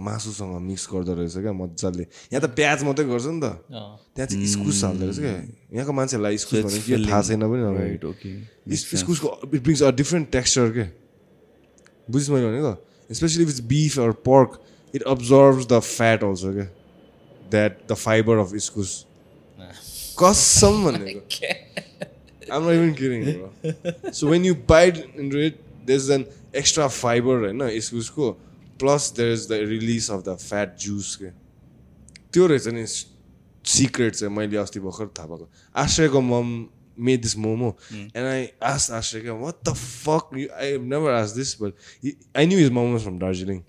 मासुसँग 0.00 0.54
मिक्स 0.64 0.88
गर्दो 0.92 1.12
रहेछ 1.14 1.36
क्या 1.44 1.52
मजाले। 1.52 2.04
यहाँ 2.32 2.40
त 2.40 2.48
प्याज 2.56 2.82
मात्रै 2.88 3.04
गर्छ 3.04 3.26
नि 3.36 3.40
त। 3.44 3.44
त्यहाँ 3.68 4.26
चाहिँ 4.26 4.44
इस्कुस 4.44 4.84
हाल्दो 4.84 5.04
रहेछ 5.04 5.18
क्या। 5.20 5.36
यहाँको 5.76 5.92
मान्छेहरूलाई 5.92 6.34
इस्कुस 6.40 6.58
भने 6.64 6.80
के 6.80 6.96
थाहा 7.04 7.20
छैन 7.28 7.42
पनि 7.44 7.60
इस्कुसको 8.72 9.28
it 9.54 9.60
brings 9.60 9.82
a 9.82 9.90
different 10.00 10.30
texture 10.32 10.66
के 10.76 10.84
बुझिस् 12.08 12.30
मैले 12.30 12.46
भनेको? 12.48 12.72
Especially 13.12 13.42
if 13.44 13.48
it's 13.50 13.60
beef 13.68 13.98
or 14.00 14.12
pork 14.24 14.50
it 14.94 15.02
absorbs 15.02 15.66
the 15.72 15.80
fat 15.84 16.24
also 16.24 16.52
क्या। 16.56 16.68
द्याट 17.52 17.72
द 17.92 17.94
फाइबर 18.08 18.34
अफ 18.46 18.54
इस्कुस 18.54 18.90
कसम 20.16 20.74
भनेको? 20.88 21.20
I'm 22.50 22.64
not 22.64 22.74
even 22.74 22.94
kidding, 22.98 23.22
bro. 23.38 23.50
so 24.10 24.26
when 24.26 24.42
you 24.42 24.54
bite 24.56 24.96
it, 25.90 25.98
there's 25.98 26.10
an 26.10 26.26
extra 26.54 26.88
fiber, 26.88 27.38
होइन 27.44 27.62
इस्कुसको 27.62 28.30
plus 28.80 29.12
there 29.16 29.32
is 29.32 29.48
the 29.48 29.52
release 29.52 30.10
of 30.10 30.22
the 30.28 30.36
fat 30.36 30.76
juice 30.78 31.16
के 31.16 31.30
त्यो 32.32 32.46
रहेछ 32.46 32.66
नि 32.68 32.86
सिक्रेट 33.64 34.14
चाहिँ 34.14 34.34
मैले 34.36 34.56
अस्ति 34.56 34.80
भर्खर 34.80 35.06
थाहा 35.18 35.26
पाएको। 35.26 35.48
आश्रयको 35.76 36.20
mom 36.20 36.68
made 36.98 37.22
this 37.22 37.36
momo 37.36 37.76
and 37.92 38.16
I 38.16 38.48
ask 38.62 38.90
Ashray 38.90 39.20
क्या 39.20 39.32
what 39.32 39.54
the 39.68 39.74
fuck 39.74 40.30
I 40.34 40.78
never 40.78 41.10
ask 41.10 41.30
this 41.30 41.62
but 41.62 41.72
I 42.36 42.46
knew 42.46 42.58
is 42.58 42.70
momo 42.70 42.98
from 42.98 43.18
Darjeeling 43.18 43.62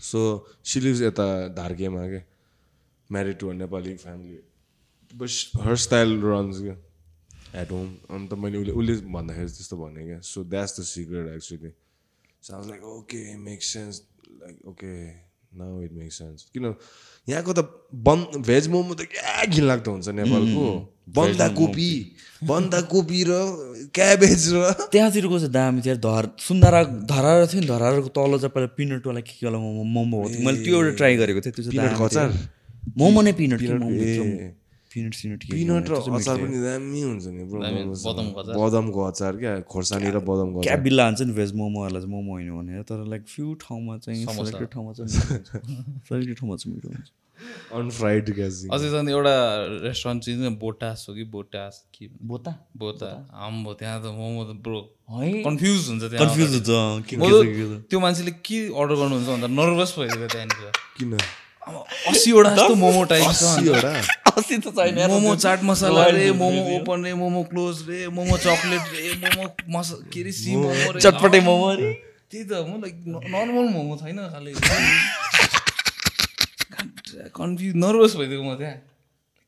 so 0.00 0.46
she 0.64 0.80
lives 0.80 1.00
यता 1.02 1.48
धार्केमा 1.48 2.06
के 2.06 2.20
married 3.12 3.38
to 3.38 3.52
Nepali 3.52 3.94
family 3.96 4.38
but 5.12 5.62
her 5.66 5.76
style 5.76 6.20
runs 6.24 6.60
क्या 6.60 6.76
at 7.54 7.70
home 7.70 7.88
अन्त 8.16 8.32
मैले 8.44 8.58
उसले 8.58 8.72
उसले 8.80 8.94
भन्दाखेरि 9.16 9.50
त्यस्तो 9.56 9.76
भने 9.82 10.06
क्या 10.06 10.20
so 10.30 10.44
that's 10.54 10.80
the 10.80 10.84
secret 10.92 11.34
actually 11.34 11.70
so 12.42 12.56
I 12.56 12.68
like 12.70 12.82
okay 12.94 13.20
make 13.48 13.62
sense 13.72 14.02
like 14.42 14.56
okay 14.68 14.92
now 15.60 15.82
it 15.82 15.92
make 15.92 16.12
sense 16.12 16.48
किन 16.54 16.74
यहाँको 17.28 17.52
त 17.52 17.60
बन्द 18.08 18.40
भेज 18.46 18.68
मोमो 18.68 18.94
त 18.94 19.04
क्या 19.12 19.44
घिनलाग्दो 19.44 19.90
हुन्छ 19.92 20.08
नेपालको 20.20 20.64
बन्दाकोपी 21.14 21.90
बन्दाकोपी 22.48 23.20
र 23.28 23.30
क्याबेज 23.94 24.42
र? 24.54 24.72
त्यहाँतिरको 24.92 25.38
चाहिँ 25.38 25.52
दामी 25.52 25.80
थियो। 25.82 25.96
धर 26.06 26.28
सुन्दारा 26.38 26.82
धराएर 27.10 27.46
थियो 27.52 27.60
नि 27.60 27.66
धरारको 27.66 28.08
तल 28.16 28.38
चाहिँ 28.38 28.52
पहिला 28.54 28.68
पिनटवाला 28.78 29.20
के 29.20 29.32
के 29.38 29.46
वाला 29.46 29.58
मोमो 29.58 29.84
मोमो 29.94 30.16
हो। 30.22 30.28
मैले 30.46 30.64
त्यो 30.64 30.74
एउटा 30.78 30.96
ट्राई 30.96 31.16
गरेको 31.16 31.40
थिएँ 31.42 31.54
त्यो 31.58 32.08
चाहिँ? 32.08 32.48
मोमो 32.98 33.22
नै 33.22 33.32
पिनट 33.34 33.60
पिनट 34.92 35.14
सिनट 35.14 35.40
पिनट 35.50 35.84
र 35.88 35.92
अचार 36.18 36.36
पनि 36.42 36.58
दामी 36.62 37.00
हुन्छ 37.02 37.26
नि। 37.32 37.42
बदामको 38.58 39.00
अचार। 39.04 39.32
क्या 39.42 39.52
खोर्सानी 39.72 40.08
र 40.12 40.18
बदामको 40.28 40.58
क्या 40.68 40.76
बिल्ला 40.84 41.04
हुन्छ 41.08 41.20
नि 41.22 41.32
भेज 41.40 41.50
मोमोहरूलाई 41.56 42.02
चाहिँ 42.02 42.14
मोमो 42.14 42.32
होइन 42.32 42.50
भनेर 42.58 42.82
तर 42.92 42.98
लाइक 43.08 43.22
फ्यु 43.32 43.46
ठाउँमा 43.64 43.98
चाहिँ 44.04 44.24
सेलेक्टेड 44.26 44.68
ठाउँमा 44.76 44.92
चाहिँ 44.92 45.08
सेलेक्टेड 45.08 46.36
ठाउँमा 46.38 46.56
चाहिँ 46.56 46.74
मिठो 46.74 46.88
हुन्छ। 46.88 47.10
अनफ्राइड 47.74 48.24
ग्यासिङ 48.34 48.70
अझै 48.70 48.88
झन् 48.90 49.08
एउटा 49.08 49.34
रेस्टुरेन्ट 49.82 50.22
चिज 50.24 50.38
बोटास 50.62 50.98
हो 51.08 51.14
कि 51.14 51.24
बोटास 51.32 51.74
के 51.94 52.06
बोता 52.22 52.52
बोता 52.78 53.08
आम्बो 53.46 53.72
त्यहाँ 53.80 53.98
त 54.02 54.04
मोमो 54.14 54.42
त 54.44 54.54
ब्रो 54.62 54.78
है? 55.10 55.42
कन्फ्युज 55.42 55.88
हुन्छ 55.88 56.02
त्यहाँ। 56.02 56.20
कन्फ्युज 56.22 56.50
हुन्छ 56.54 56.68
त्यो 57.90 57.98
मान्छेले 58.04 58.32
के 58.46 58.58
अर्डर 58.70 58.94
गर्नुहुन्छ 58.94 59.28
भन्दा 59.28 59.48
नर्भस 59.58 59.90
भइदियो 59.98 60.28
त्यहाँनिर। 60.28 60.70
किन? 60.98 61.12
असीवटा 61.62 62.50
जस्तो 62.56 62.74
मोमो 62.74 63.02
टाइप 63.10 63.30
छ 63.30 63.42
त 64.32 64.66
छैन 64.76 64.98
यार। 64.98 65.08
मोमो 65.10 65.34
चाट 65.36 65.62
मसला 65.64 66.06
रे 66.10 66.30
मोमो 66.34 66.60
ओपन 66.76 67.04
रे 67.04 67.12
मोमो 67.14 67.42
क्लोज 67.50 67.76
रे 67.88 67.98
मोमो 68.10 68.36
चक्लेट 68.38 68.82
रे 68.92 69.12
मोमो 69.22 69.44
मस 69.70 69.88
के 70.12 70.20
अरे 70.22 70.32
सी 70.32 70.56
मोमो 70.56 70.90
रे। 70.92 71.00
चटपटे 71.00 71.40
मोमो 71.40 71.66
अरे 71.70 71.92
त्यही 72.30 72.44
त 72.44 72.52
म 72.66 72.80
लाइक 72.82 72.96
नर्मल 73.06 73.66
मोमो 73.74 73.94
छैन 74.02 74.18
खालि। 74.32 74.52
कन्फ्युज 77.30 77.74
नर्भस 77.84 78.12
भइदिएको 78.18 78.42
म 78.42 78.56
त्यहाँ। 78.58 78.76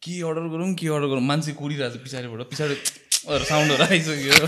के 0.03 0.15
अर्डर 0.23 0.47
गरौँ 0.53 0.75
के 0.77 0.87
अर्डर 0.95 1.09
गरौँ। 1.11 1.25
मान्छे 1.25 1.53
कुरिरहेको 1.59 1.97
छ 1.97 2.05
पछाडिबाट। 2.05 2.41
पछाडि 2.53 2.75
साउन्डहरू 3.51 3.85
आइसक्यो। 3.91 4.47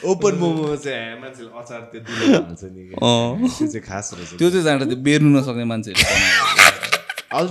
ओपन 0.00 0.34
मोमो 0.40 0.80
चाहिँ 0.84 1.20
मान्छेले 1.20 1.52
अचार 1.60 1.80
त्यो 1.92 2.00
दिनु 2.00 2.24
हाल्छ 2.32 2.64
नि 2.64 2.82
क्या। 2.88 2.96
त्यो 2.96 3.68
चाहिँ 3.68 3.84
खास 3.84 4.16
रहेछ। 4.16 4.40
त्यो 4.40 4.48
चाहिँ 4.50 4.64
जाँदा 4.64 4.84
त्यो 4.90 4.98
बेर्नु 5.06 5.28
नसक्ने 5.36 5.64
मान्छेहरू 5.72 6.00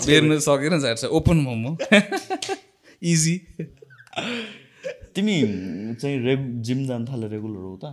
बेर्नु 0.10 0.34
सकेर 0.48 0.74
जान्छ 0.86 1.04
ओपन 1.18 1.38
मोमो 1.46 1.72
इजी 3.14 3.36
तिमी 5.16 5.36
चाहिँ 6.02 6.16
रेग 6.26 6.42
जिम 6.66 6.80
जानु 6.88 7.06
थाले 7.12 7.26
रेगुलर 7.30 7.64
हो 7.70 7.76
त? 7.84 7.86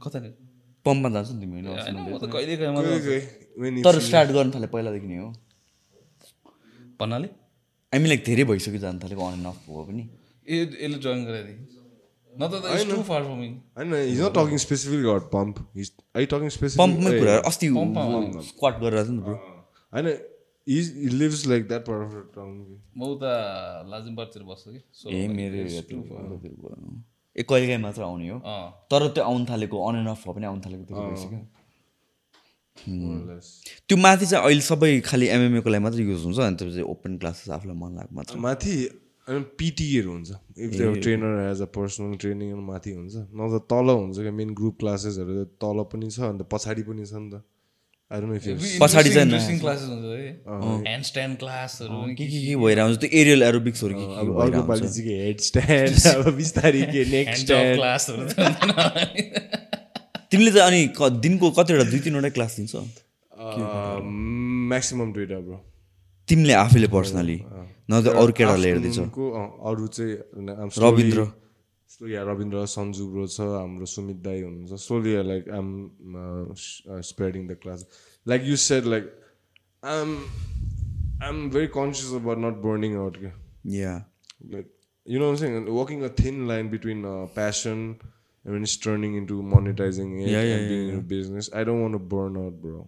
कता 0.00 0.18
पम्पमा 0.86 1.08
जान्छ 1.14 1.28
नि 1.32 1.36
तिमी 1.42 1.54
होइन? 1.66 1.78
तर 3.82 3.94
स्टार्ट 4.06 4.28
गर्नु 4.36 4.50
थाले 4.54 4.66
पहिलादेखि 4.74 5.06
नै 5.06 5.16
हो। 5.18 5.28
भन्नाले? 7.00 7.28
हामी 7.92 8.06
लाइक 8.08 8.20
धेरै 8.26 8.44
भइसक्यो 8.50 8.80
जानु 8.84 8.98
थालेको 9.04 9.22
अन 9.26 9.32
एन्ड 9.38 9.46
अफ 9.46 9.56
भयो 9.68 9.82
पनि। 9.90 10.02
ए 10.46 10.48
यसले 10.84 10.98
जोइन 11.04 11.20
गराइदिए 11.26 11.56
अस्ति 17.50 17.68
पम्पमा 17.80 18.40
स्क्वाट 18.50 18.80
गरेर 18.80 19.08
नि 19.08 19.20
ब्रो 19.26 19.36
होइन 19.92 20.14
he's 20.66 20.92
he 20.94 21.08
lives 21.10 21.46
like 21.46 21.68
that 21.68 21.84
part 21.84 22.02
of 22.02 22.12
the 22.12 22.22
town 22.36 22.52
म 22.96 23.02
उता 23.14 23.32
लाजिमबारतिर 23.90 24.42
बस्छु 24.50 24.70
कि 24.70 24.80
so 25.00 25.10
ए 25.10 25.26
मेरो 25.28 25.56
ए 27.36 27.42
कहिले 27.42 27.66
काहीँ 27.66 27.82
मात्र 27.82 28.02
आउने 28.02 28.28
हो 28.28 28.38
तर 28.90 29.08
त्यो 29.14 29.24
आउनु 29.24 29.44
थालेको 29.50 29.76
अन 29.88 29.96
एन्ड 29.98 30.08
अफ 30.08 30.24
पनि 30.28 30.46
आउनु 30.46 30.60
थालेको 30.66 30.82
त्यो 33.88 33.96
माथि 33.98 34.26
चाहिँ 34.26 34.44
अहिले 34.44 34.64
सबै 34.70 34.92
खालि 35.08 35.26
एमएमएको 35.36 35.70
लागि 35.70 35.82
मात्रै 35.86 36.04
युज 36.04 36.24
हुन्छ 36.26 36.38
अनि 36.46 36.56
त्यो 36.60 36.86
ओपन 36.94 37.16
क्लासेस 37.22 37.50
आफूलाई 37.56 37.76
मन 37.82 37.90
लाग्यो 37.98 38.16
मात्र 38.18 38.38
माथि 38.46 38.74
पिटीहरू 39.28 40.10
हुन्छ। 40.10 40.30
If 40.64 40.70
the 40.70 41.00
trainer 41.02 41.32
as 41.50 41.60
a 41.62 41.68
personal 41.76 42.16
training 42.20 42.48
माथि 42.68 42.92
हुन्छ। 42.92 43.14
न 43.32 43.40
त 43.52 43.54
तल 43.72 43.88
हुन्छ 43.90 44.16
क्या 44.20 44.32
मेन 44.40 44.50
ग्रुप 44.60 44.76
क्लासेसहरू 44.80 45.32
तल 45.64 45.78
पनि 45.92 46.08
छ 46.10 46.18
अन्त 46.28 46.42
पछाडि 46.52 46.82
पनि 46.88 47.04
छ 47.06 47.12
नि 47.14 47.28
त। 47.32 47.34
आई 48.12 48.20
डोन्ट 48.20 48.30
नो 48.30 48.36
इफ 48.36 48.44
पछाडि 48.80 49.08
चाहिँ 49.14 49.26
इन्ट्रेस्टिङ 49.26 49.56
क्लासेस 49.60 49.88
हुन्छ 49.88 50.04
है। 50.04 50.30
ह्यान्ड 50.84 51.04
स्ट्यान्ड 51.10 51.34
क्लासहरू 51.42 51.94
पनि 52.02 52.14
के 52.14 52.24
के 52.32 52.38
के 52.46 52.54
भइरहेको 52.64 52.86
हुन्छ 52.88 52.98
त्यो 53.00 53.10
एरियल 53.20 53.40
एरोबिक्सहरू 53.48 53.94
के 53.94 54.04
के 54.04 54.14
अब 54.20 54.26
भइरहेको 54.28 54.44
अर्को 54.44 54.60
पालि 54.68 54.80
हुन्छ 54.84 54.96
चाहिँ 54.98 55.16
हेड 55.24 55.38
स्ट्यान्ड 55.48 55.94
अब 56.12 56.24
बिस्तारै 56.36 56.82
के 56.92 57.00
नेक्स्ट 57.14 57.16
ह्यान्ड 57.16 57.40
स्ट्यान्ड 57.44 57.70
क्लासहरू 57.80 58.20
त 58.28 58.30
हुँदैन। 58.38 58.70
तिमीले 60.34 60.50
चाहिँ 60.52 60.66
अनि 60.68 60.80
दिनको 61.24 61.46
कतिवटा 61.58 61.84
दुई 61.90 62.00
तिनवटा 62.04 62.30
क्लास 62.36 62.52
दिन्छ? 62.56 62.74
म्याक्सिमम् 64.70 65.12
दुइटा 65.14 65.38
ब्रो 65.48 65.58
तिमीले 66.28 66.54
आफैले 66.60 66.88
पर्सनली 66.92 67.38
नभए 67.88 68.10
अरू 68.20 68.32
केटाले 68.38 68.68
हेरिदिन्छ 68.68 68.98
अरू 69.70 69.86
चाहिँ 69.96 70.14
रविन्द्र। 70.84 71.20
यहाँ 72.10 72.24
रविन्द्र 72.26 72.64
सन्जु 72.74 73.04
ब्रो 73.10 73.26
छ 73.26 73.40
हाम्रो 73.40 73.86
सुमित 73.94 74.16
दाई 74.22 74.38
हुनुहुन्छ। 74.42 74.80
Solely 74.82 75.10
like 75.28 75.48
I 75.48 75.58
am 75.58 75.68
spreading 77.10 77.46
the 77.48 77.56
class 77.62 77.86
like 78.26 78.40
you 78.46 78.56
said 78.62 78.84
like 78.94 79.04
I'm 79.92 80.10
I'm 81.24 81.38
very 81.50 81.66
conscious 81.76 82.10
about 82.20 82.38
not 82.44 82.56
burning 82.64 82.96
out 83.02 83.14
क्या 83.18 83.32
yeah 83.74 83.92
like 84.54 84.66
you 85.06 85.20
know 85.20 85.28
sync 85.42 85.50
working 85.78 86.02
a 86.02 86.10
thin 86.22 86.46
line 86.48 86.70
between 86.70 87.02
passion 87.36 87.78
I 88.00 88.52
means 88.52 88.72
turning 88.84 89.16
into 89.16 89.36
monetising 89.52 90.08
business 91.14 91.50
I 91.54 91.64
don't 91.64 91.82
want 91.84 91.96
a 92.00 92.04
burn 92.16 92.36
out 92.44 92.60
bro 92.66 92.80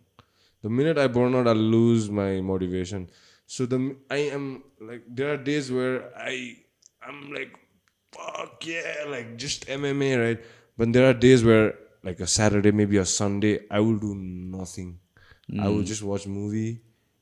the 0.64 0.66
minute 0.80 0.98
I 0.98 1.08
burn 1.20 1.34
out 1.34 1.48
I 1.54 1.70
lose 1.76 2.10
my 2.20 2.40
motivation 2.50 3.06
So 3.46 3.64
the 3.66 3.96
I 4.10 4.30
am 4.36 4.64
like 4.80 5.02
there 5.08 5.32
are 5.32 5.36
days 5.36 5.70
where 5.70 6.10
I 6.18 6.56
I'm 7.00 7.32
like 7.32 7.54
fuck 8.12 8.66
yeah 8.66 9.04
like 9.08 9.36
just 9.36 9.66
MMA 9.66 10.22
right, 10.22 10.44
but 10.76 10.92
there 10.92 11.08
are 11.08 11.14
days 11.14 11.44
where 11.44 11.74
like 12.02 12.20
a 12.20 12.26
Saturday 12.26 12.72
maybe 12.72 12.96
a 12.96 13.06
Sunday 13.06 13.60
I 13.70 13.80
will 13.80 13.98
do 13.98 14.14
nothing. 14.14 14.98
Mm. 15.50 15.62
I 15.62 15.68
will 15.68 15.78
hmm. 15.78 15.84
just 15.84 16.02
watch 16.02 16.26
movie, 16.26 16.80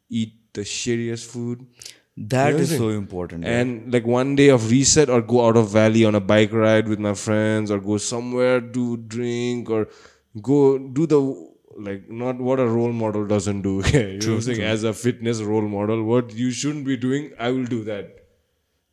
eat 0.09 0.33
the 0.55 0.63
shittiest 0.63 1.27
food. 1.27 1.67
That 2.17 2.55
is 2.55 2.77
so 2.77 2.91
important. 2.91 3.45
And 3.45 3.93
like 3.93 4.07
one 4.07 4.37
day 4.37 4.49
of 4.49 4.71
reset 4.71 5.11
or 5.11 5.21
go 5.21 5.47
out 5.47 5.57
of 5.57 5.71
valley 5.71 6.05
on 6.05 6.15
a 6.15 6.21
bike 6.21 6.53
ride 6.53 6.89
with 6.89 7.01
my 7.01 7.13
friends 7.13 7.71
or 7.71 7.81
go 7.81 7.99
somewhere 7.99 8.61
do 8.61 8.97
drink 8.97 9.69
or 9.69 9.89
go 10.41 10.79
do 10.79 11.07
the 11.07 11.54
like 11.77 12.11
not 12.11 12.39
what 12.39 12.61
a 12.61 12.67
role 12.67 12.93
model 12.93 13.27
doesn't 13.27 13.63
do. 13.63 13.83
You 13.95 14.19
know 14.19 14.41
saying 14.41 14.63
as 14.63 14.85
a 14.85 14.93
fitness 14.93 15.41
role 15.41 15.69
model 15.77 16.03
what 16.05 16.33
you 16.33 16.51
shouldn't 16.51 16.85
be 16.85 16.97
doing 16.97 17.33
I 17.39 17.51
will 17.51 17.65
do 17.65 17.85
that. 17.85 18.21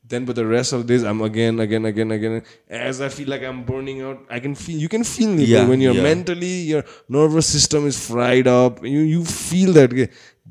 Then 0.04 0.26
but 0.26 0.36
the 0.36 0.46
rest 0.46 0.74
of 0.74 0.88
this 0.88 1.04
I'm 1.04 1.22
again 1.22 1.60
again 1.60 1.86
again 1.86 2.12
again 2.12 2.44
as 2.70 3.02
I 3.02 3.10
feel 3.10 3.30
like 3.30 3.44
I'm 3.44 3.64
burning 3.64 4.02
out 4.02 4.26
I 4.30 4.40
can 4.40 4.56
feel 4.56 4.78
you 4.78 4.90
can 4.90 5.04
feel 5.04 5.40
it. 5.40 5.48
Yeah, 5.48 5.68
when 5.68 5.80
you're 5.80 5.94
yeah. 5.94 6.04
mentally 6.04 6.62
your 6.74 6.84
nervous 7.08 7.48
system 7.48 7.88
is 7.88 8.06
fried 8.08 8.48
up 8.48 8.84
you 8.84 9.00
you 9.00 9.24
feel 9.26 9.74
that 9.74 9.92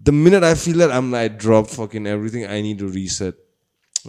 the 0.03 0.13
minute 0.13 0.45
I 0.45 0.55
feel 0.55 0.79
that 0.79 0.91
I'm 0.91 1.11
like 1.11 1.39
drop 1.39 1.69
fucking 1.69 2.07
everything 2.07 2.47
I 2.47 2.61
need 2.61 2.79
to 2.79 2.89
reset. 2.89 3.35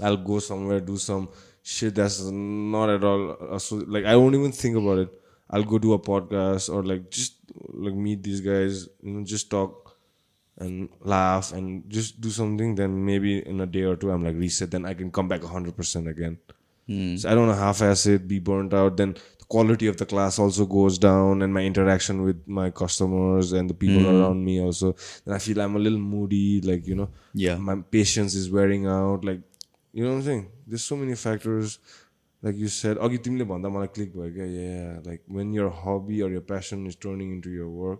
I'll 0.02 0.18
go 0.18 0.40
somewhere 0.40 0.80
do 0.80 0.96
some 0.98 1.30
shit 1.62 1.96
that's 1.96 2.22
not 2.22 2.90
at 2.90 3.04
all 3.04 3.32
uh, 3.32 3.60
like 3.88 4.06
I 4.06 4.16
won't 4.16 4.36
even 4.36 4.52
think 4.52 4.78
about 4.78 5.00
it 5.00 5.21
I'll 5.52 5.64
go 5.64 5.78
do 5.78 5.94
a 5.94 6.00
podcast 6.00 6.74
or 6.74 6.84
like 6.84 7.12
just 7.12 7.36
like 7.74 7.94
meet 7.94 8.24
these 8.24 8.42
guys 8.42 8.88
you 9.02 9.12
know 9.12 9.24
just 9.24 9.50
talk 9.50 9.82
and 10.62 10.90
laugh 11.02 11.54
and 11.54 11.90
just 11.90 12.22
do 12.22 12.30
something, 12.30 12.76
then 12.76 13.06
maybe 13.06 13.40
in 13.40 13.60
a 13.62 13.66
day 13.66 13.82
or 13.82 13.96
two 13.96 14.12
I'm 14.12 14.24
like 14.24 14.36
reset, 14.36 14.72
then 14.72 14.86
I 14.86 14.94
can 14.94 15.12
come 15.12 15.28
back 15.28 15.42
100% 15.42 16.10
again. 16.10 16.38
Hmm. 16.88 17.16
So 17.18 17.30
I 17.30 17.36
don't 17.36 17.48
know, 17.48 17.54
half 17.54 17.82
ass 17.82 18.06
it, 18.06 18.28
be 18.28 18.40
burnt 18.40 18.74
out, 18.74 18.98
then 18.98 19.14
the 19.40 19.46
quality 19.46 19.88
of 19.88 19.98
the 19.98 20.06
class 20.06 20.40
also 20.40 20.66
goes 20.66 20.98
down 20.98 21.42
and 21.42 21.54
my 21.54 21.62
interaction 21.62 22.24
with 22.24 22.48
my 22.48 22.70
customers 22.70 23.54
and 23.54 23.70
the 23.70 23.74
people 23.74 24.04
hmm. 24.04 24.16
around 24.16 24.46
me 24.46 24.62
also. 24.62 24.96
Then 25.26 25.36
I 25.36 25.40
feel 25.40 25.62
I'm 25.62 25.76
a 25.76 25.80
little 25.80 26.00
moody, 26.00 26.62
like, 26.62 26.86
you 26.88 26.96
know, 26.96 27.10
Yeah. 27.34 27.58
my 27.58 27.76
patience 27.76 28.36
is 28.36 28.50
wearing 28.50 28.86
out, 28.88 29.26
like, 29.26 29.42
you 29.94 30.04
know 30.04 30.12
what 30.12 30.18
I'm 30.18 30.24
saying? 30.24 30.48
There's 30.68 30.86
so 30.86 30.96
many 30.96 31.16
factors. 31.16 31.80
Like 32.44 32.58
you 32.58 32.70
said, 32.70 32.98
अघि 32.98 33.18
तिमीले 33.26 33.46
भन्दा 33.46 33.70
मलाई 33.70 33.88
click 33.96 34.16
भयो 34.18 34.32
क्या 34.34 34.46
yeah, 34.52 35.00
like 35.10 35.22
when 35.28 35.54
your 35.54 35.70
hobby 35.70 36.22
or 36.24 36.30
your 36.30 36.42
passion 36.42 36.88
is 36.88 36.96
turning 36.96 37.32
into 37.32 37.52
your 37.52 37.70
work, 37.70 38.00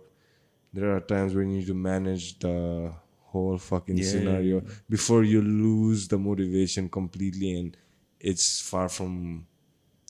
there 0.72 0.90
are 0.94 1.00
times 1.00 1.34
when 1.34 1.50
you 1.50 1.58
need 1.58 1.66
to 1.66 1.74
manage 1.74 2.38
the 2.40 2.92
whole 3.34 3.58
fucking 3.58 4.02
scenario 4.02 4.62
before 4.88 5.22
you 5.24 5.42
lose 5.42 6.08
the 6.08 6.18
motivation 6.18 6.88
completely 6.88 7.52
and 7.58 7.76
it's 8.18 8.60
far 8.60 8.88
from 8.88 9.46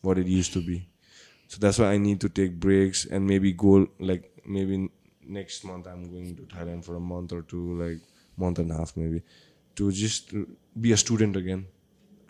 what 0.03 0.19
it 0.19 0.27
used 0.27 0.53
to 0.55 0.65
be. 0.71 0.89
So 1.49 1.59
that's 1.61 1.79
why 1.79 1.93
I 1.93 1.99
need 1.99 2.21
to 2.21 2.29
take 2.29 2.59
breaks 2.59 3.05
and 3.05 3.27
maybe 3.27 3.53
go 3.53 3.87
like 3.99 4.31
maybe 4.47 4.91
next 5.39 5.65
month 5.65 5.87
I'm 5.87 6.11
going 6.11 6.35
to 6.37 6.43
Thailand 6.57 6.85
for 6.85 6.97
a 6.97 7.01
month 7.01 7.33
or 7.33 7.43
two, 7.43 7.79
like 7.79 8.01
month 8.37 8.59
and 8.59 8.71
a 8.71 8.77
half 8.77 8.97
maybe, 8.97 9.23
to 9.77 9.93
just 9.93 10.35
be 10.81 10.93
a 10.93 10.97
student 10.97 11.37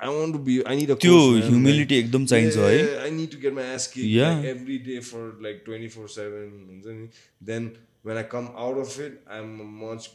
want 0.08 0.32
to 0.34 0.38
be. 0.38 0.54
I 0.66 0.74
need 0.80 0.90
a 0.90 0.96
त्यो 1.04 1.16
humility 1.48 1.98
एकदम 1.98 2.26
चाहिन्छ 2.32 2.56
है 2.56 3.06
I 3.06 3.10
need 3.16 3.30
to 3.34 3.40
get 3.44 3.54
my 3.58 3.66
ass 3.74 3.86
kicked 3.94 4.08
Yeah. 4.12 4.34
like, 4.38 4.48
every 4.52 4.78
day 4.88 5.00
for 5.08 5.22
like 5.46 5.64
24 5.68 6.08
7. 6.08 7.10
Then 7.50 7.70
when 8.02 8.16
I 8.16 8.24
come 8.36 8.48
out 8.66 8.78
of 8.84 8.94
it, 9.06 9.20
I'm 9.38 9.50
much 9.82 10.10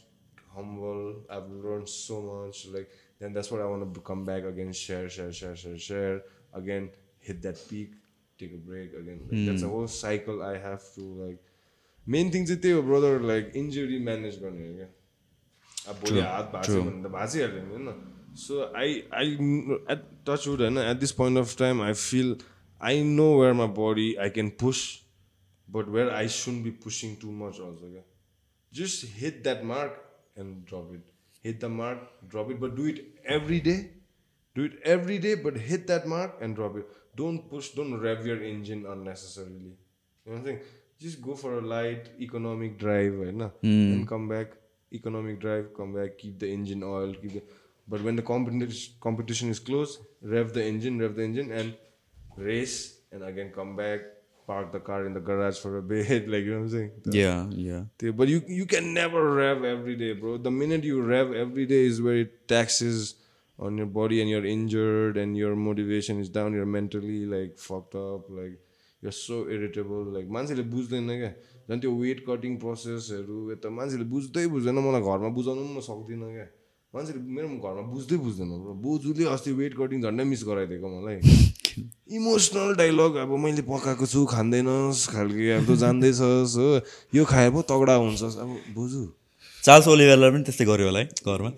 humble. 0.56 1.04
I've 1.36 1.50
learned 1.66 1.88
so 1.94 2.20
much. 2.26 2.66
Like, 2.74 2.90
then 3.20 3.32
that's 3.38 3.50
what 3.54 3.62
I 3.62 3.68
want 3.74 3.94
to 3.94 4.00
come 4.10 4.24
back 4.26 4.44
again, 4.44 4.72
share, 4.72 5.08
share, 5.08 5.32
share, 5.32 5.56
share, 5.56 5.78
share. 5.78 6.18
Again, 6.62 6.90
hit 7.30 7.40
that 7.42 7.62
peak, 7.70 7.94
take 8.38 8.52
a 8.52 8.60
break 8.70 8.92
again. 9.00 9.20
Like, 9.30 9.46
That's 9.46 9.62
a 9.62 9.68
whole 9.68 9.88
cycle 9.88 10.42
I 10.42 10.56
have 10.66 10.84
to 10.96 11.06
like. 11.22 11.40
Main 12.06 12.30
thing 12.34 12.46
चाहिँ 12.46 12.60
त्यही 12.62 12.74
हो 12.74 12.82
brother 12.82 13.20
like 13.30 13.52
injury 13.62 13.98
manage 14.04 14.38
गर्ने 14.42 14.68
हो 14.68 14.74
क्या 14.76 14.86
अब 15.88 15.96
भोलि 16.04 16.20
हात 16.20 16.52
छ 16.64 16.70
भने 16.70 17.02
त 17.02 17.10
भाँचिहाल्यो 17.16 17.64
नि 17.64 17.74
होइन 17.74 18.17
So 18.38 18.70
I 18.72 19.02
I 19.10 19.24
at 19.88 20.24
touchwood 20.24 20.60
and 20.60 20.78
at 20.78 21.00
this 21.00 21.10
point 21.10 21.36
of 21.36 21.54
time 21.56 21.80
I 21.80 21.92
feel 21.92 22.36
I 22.80 23.02
know 23.02 23.30
where 23.38 23.52
my 23.52 23.66
body 23.66 24.06
I 24.26 24.28
can 24.28 24.52
push, 24.52 25.00
but 25.68 25.90
where 25.90 26.12
I 26.12 26.28
shouldn't 26.28 26.62
be 26.62 26.70
pushing 26.70 27.16
too 27.16 27.32
much 27.32 27.58
also. 27.58 27.86
Okay? 27.86 28.04
Just 28.72 29.06
hit 29.06 29.42
that 29.42 29.64
mark 29.64 29.98
and 30.36 30.64
drop 30.64 30.94
it. 30.94 31.10
Hit 31.42 31.58
the 31.58 31.68
mark, 31.68 31.98
drop 32.28 32.50
it, 32.50 32.60
but 32.60 32.76
do 32.76 32.86
it 32.86 33.04
every 33.24 33.60
day. 33.60 33.90
Do 34.54 34.64
it 34.64 34.78
every 34.84 35.18
day, 35.18 35.34
but 35.34 35.56
hit 35.56 35.86
that 35.88 36.06
mark 36.06 36.38
and 36.40 36.54
drop 36.54 36.76
it. 36.76 36.86
Don't 37.16 37.50
push, 37.50 37.70
don't 37.70 38.00
rev 38.00 38.24
your 38.24 38.40
engine 38.42 38.86
unnecessarily. 38.86 39.72
You 40.24 40.26
know 40.26 40.32
what 40.32 40.38
I'm 40.38 40.44
saying? 40.44 40.60
Just 41.00 41.20
go 41.20 41.34
for 41.34 41.58
a 41.58 41.60
light 41.60 42.10
economic 42.20 42.78
drive, 42.78 43.14
right? 43.14 43.34
Na? 43.34 43.48
Hmm. 43.62 43.92
And 43.94 44.08
come 44.08 44.28
back, 44.28 44.52
economic 44.92 45.40
drive, 45.40 45.74
come 45.76 45.94
back, 45.94 46.18
keep 46.18 46.38
the 46.38 46.48
engine 46.48 46.84
oil, 46.84 47.14
keep 47.14 47.32
the. 47.32 47.42
But 47.87 48.01
when 48.01 48.15
the 48.15 48.21
competition 48.21 48.93
competition 49.01 49.49
is 49.49 49.59
close, 49.59 49.99
rev 50.21 50.53
the 50.53 50.63
engine, 50.63 50.99
rev 50.99 51.15
the 51.15 51.23
engine, 51.23 51.51
and 51.51 51.75
race, 52.37 52.99
and 53.11 53.23
again 53.23 53.51
come 53.55 53.75
back, 53.75 54.01
park 54.47 54.71
the 54.71 54.79
car 54.79 55.05
in 55.05 55.13
the 55.13 55.19
garage 55.19 55.59
for 55.59 55.77
a 55.77 55.81
bit, 55.81 56.29
like 56.29 56.43
you 56.43 56.51
know 56.51 56.57
what 56.59 56.63
I'm 56.63 56.69
saying? 56.69 56.91
Yeah, 57.05 57.45
yeah. 57.49 57.83
Yeah, 58.01 58.11
But 58.11 58.27
you 58.29 58.41
you 58.47 58.65
can 58.65 58.93
never 58.93 59.33
rev 59.33 59.63
every 59.63 59.95
day, 59.95 60.13
bro. 60.13 60.37
The 60.37 60.51
minute 60.51 60.83
you 60.83 61.01
rev 61.01 61.33
every 61.33 61.65
day 61.65 61.85
is 61.85 62.01
where 62.01 62.17
it 62.17 62.47
taxes 62.47 63.15
on 63.59 63.77
your 63.77 63.85
body 63.85 64.21
and 64.21 64.29
you're 64.29 64.45
injured 64.45 65.17
and 65.17 65.37
your 65.37 65.55
motivation 65.55 66.19
is 66.19 66.29
down. 66.29 66.53
You're 66.53 66.65
mentally 66.65 67.25
like 67.25 67.57
fucked 67.57 67.95
up. 67.95 68.29
Like 68.29 68.59
you're 69.01 69.11
so 69.11 69.47
irritable. 69.49 70.03
Like 70.17 70.27
मान्छेले 70.37 70.63
बुझ्दैन 70.73 71.07
क्या 71.19 71.31
झन् 71.69 71.79
त्यो 71.81 71.91
weight 72.01 72.25
cutting 72.27 72.57
प्रोसेसहरू 72.63 73.51
यता 73.51 73.69
मान्छेले 73.79 74.05
बुझ्दै 74.15 74.47
बुझ्दैन 74.55 74.79
मलाई 74.87 75.01
घरमा 75.01 75.29
बुझाउनु 75.37 75.63
पनि 75.63 75.73
म 75.77 75.79
सक्दिनँ 75.91 76.31
क्या 76.35 76.47
मान्छेले 76.94 77.20
मेरो 77.20 77.48
घरमा 77.60 77.82
बुझ्दै 77.92 78.16
बुझ्दैन 78.16 78.48
ब्रो। 78.64 78.72
बोजूले 78.80 79.24
अस्ति 79.28 79.52
वेट 79.60 79.72
कटिङ 79.76 79.98
झन्डै 80.08 80.24
मिस 80.24 80.42
गराइदिएको 80.48 80.88
मलाई। 80.88 81.16
इमोसनल 82.16 82.74
डाइलग 82.80 83.12
अब 83.22 83.30
मैले 83.44 83.62
पकाएको 83.68 84.06
छु 84.08 84.24
खाँदैनस् 84.24 85.02
खालके 85.12 85.50
अब 85.52 85.68
तँ 85.68 85.76
जान्दैछस् 85.84 86.54
हो। 86.56 86.68
यो 87.14 87.22
खाए 87.28 87.48
पो 87.52 87.60
तगडा 87.68 87.94
हुन्छस् 88.00 88.36
अब 88.40 88.48
बोजू। 88.74 89.02
चार्ल्स 89.62 89.86
ओलिभरलाई 89.92 90.30
पनि 90.32 90.42
त्यस्तै 90.48 90.64
गर्यो 90.64 90.86
होला 90.88 91.00
है 91.00 91.06
घरमा? 91.28 91.50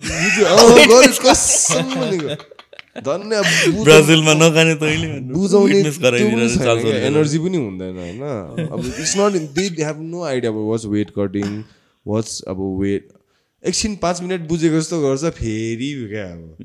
ब्राजिलमा 3.87 4.33
नखाने 4.35 4.75
तैँले 4.83 5.07
बुझाउने 5.31 5.79
एनर्जी 7.07 7.37
पनि 7.39 7.57
हुँदैन 7.57 7.95
होइन। 8.03 8.21
अब 8.67 8.79
it's 8.99 9.15
not 9.17 9.33
they 9.55 9.63
have 9.79 9.97
no 10.11 10.19
idea 10.27 10.51
अब 10.51 10.57
वाट्स 10.69 10.85
वेट 10.91 11.09
कटिङ 11.15 11.49
वाट्स 12.05 12.33
अब 12.51 12.59
वेट 12.83 13.03
एकछिन 13.63 13.95
पाँच 13.95 14.21
मिनट 14.21 14.47
बुझेको 14.47 14.75
जस्तो 14.79 15.01
गर्छ 15.01 15.23
फेरि 15.23 16.07
क्या 16.09 16.25
अब। 16.25 16.55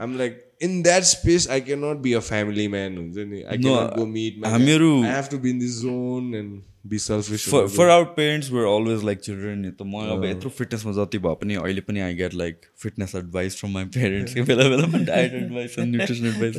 आम 0.00 0.18
like 0.18 0.40
in 0.62 0.82
that 0.82 1.02
space 1.02 1.48
I 1.50 1.60
can 1.60 1.84
not 1.84 1.96
be 1.96 2.12
a 2.12 2.18
family 2.18 2.68
man 2.68 2.96
हुन्छ 2.98 3.16
नि? 3.18 3.42
आई 3.42 3.58
क्यान 3.58 3.86
गो 3.96 4.06
मिट 4.06 4.46
हामीहरू- 4.46 5.04
I 5.04 5.12
have 5.14 5.28
to 5.30 5.38
be 5.38 5.50
in 5.50 5.58
this 5.58 5.70
zone 5.70 6.34
and 6.34 6.62
be 6.84 6.98
selfish 6.98 7.48
for 7.50 7.66
for 7.76 7.88
our 7.90 8.04
parents 8.16 8.50
we're 8.52 8.64
always 8.70 9.04
like 9.04 9.18
children 9.26 9.70
त 9.70 9.82
म 9.82 10.02
अब 10.14 10.24
यत्रो 10.24 10.50
फिटनेसमा 10.58 10.92
जति 10.98 11.18
भए 11.26 11.34
पनि 11.42 11.54
अहिले 11.62 11.80
पनि 11.86 12.00
I 12.06 12.14
get 12.14 12.34
like 12.42 12.60
fitness 12.82 13.14
advice 13.16 13.56
from 13.60 13.70
my 13.74 13.84
parents 13.98 14.38
बेला 14.50 14.68
बेलामा 14.74 14.98
डायट 15.12 15.34
एडभाइस 15.42 15.78
न्युट्रिसन 15.78 16.26
एडभाइस 16.32 16.54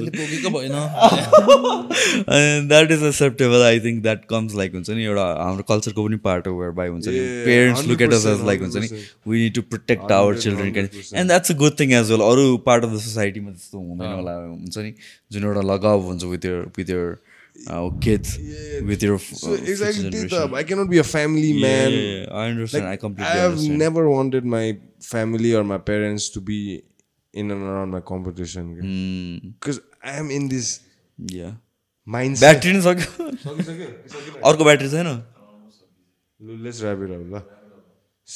भएन 0.57 0.77
and 2.27 2.71
that 2.71 2.91
is 2.91 3.03
acceptable. 3.03 3.63
I 3.63 3.79
think 3.79 4.03
that 4.05 4.27
comes 4.31 4.55
like 4.59 4.73
हुन्छ 4.73 4.89
नि 4.89 5.03
एउटा 5.05 5.25
हाम्रो 5.43 5.63
कल्चरको 5.69 6.07
पनि 6.07 6.17
पार्ट 6.25 6.47
हो 6.47 6.53
वेयर 6.59 6.71
बाई 6.79 6.87
हुन्छ 6.87 7.07
नि। 7.07 7.19
Parents 7.45 7.85
look 7.87 8.01
at 8.01 8.13
us 8.13 8.25
as 8.25 8.39
100%, 8.39 8.47
like 8.47 8.61
हुन्छ 8.61 8.75
नि 8.77 8.87
we 9.27 9.43
need 9.43 9.53
to 9.55 9.61
protect 9.73 10.11
our 10.11 10.37
children 10.45 10.71
can 10.73 10.89
and 11.15 11.27
that's 11.29 11.51
a 11.51 11.55
good 11.61 11.79
thing 11.79 11.93
as 11.99 12.11
well 12.11 12.21
अरू 12.29 12.57
पार्ट 12.65 12.83
अफ 12.83 12.91
द 12.91 12.99
सोसाइटीमा 13.05 13.51
त्यस्तो 13.51 13.77
हुँदैन 13.79 14.11
होला 14.13 14.35
हुन्छ 14.45 14.77
नि। 14.77 14.93
जुन 15.31 15.43
एउटा 15.43 15.63
लगाव 15.73 15.97
हुन्छ 16.09 16.23
with 16.33 16.45
your 16.45 16.59
with 16.77 16.89
your 16.89 17.15
Kids 18.04 18.36
with 18.90 19.02
your 19.04 19.16
So 19.40 19.54
exactly 19.72 20.10
त्यही 20.10 20.28
त 20.28 20.42
अब 20.42 20.54
I 20.60 20.62
cannot 20.70 20.90
be 20.92 20.98
a 21.02 21.06
family 21.14 21.52
man. 21.64 21.96
I 22.42 22.44
understand. 22.50 22.86
I 22.92 22.96
completely 23.06 23.30
I 23.32 23.42
have 23.42 23.52
understand. 23.56 23.78
never 23.86 24.04
wanted 24.10 24.44
my 24.58 24.64
family 25.08 25.54
or 25.60 25.64
my 25.72 25.78
parents 25.90 26.28
to 26.36 26.40
be 26.52 26.60
in 27.42 27.50
and 27.56 27.62
around 27.72 27.90
my 27.96 28.00
competition. 28.12 28.70
Hmm. 28.84 29.50
Because 29.58 29.80
I 30.02 30.16
am 30.22 30.30
in 30.38 30.48
this 30.54 30.70
Yeah. 31.38 31.52
mindset. 32.06 32.44
Battery 32.46 32.72
नै 32.72 32.80
सक्यो 32.88 33.26
अर्को 34.50 34.64
battery 34.70 34.88
छैन 34.96 35.10
L- 35.10 36.60
Let's 36.66 36.78
wrap 36.82 37.02
it 37.06 37.10
up. 37.16 37.24
lah. 37.32 37.42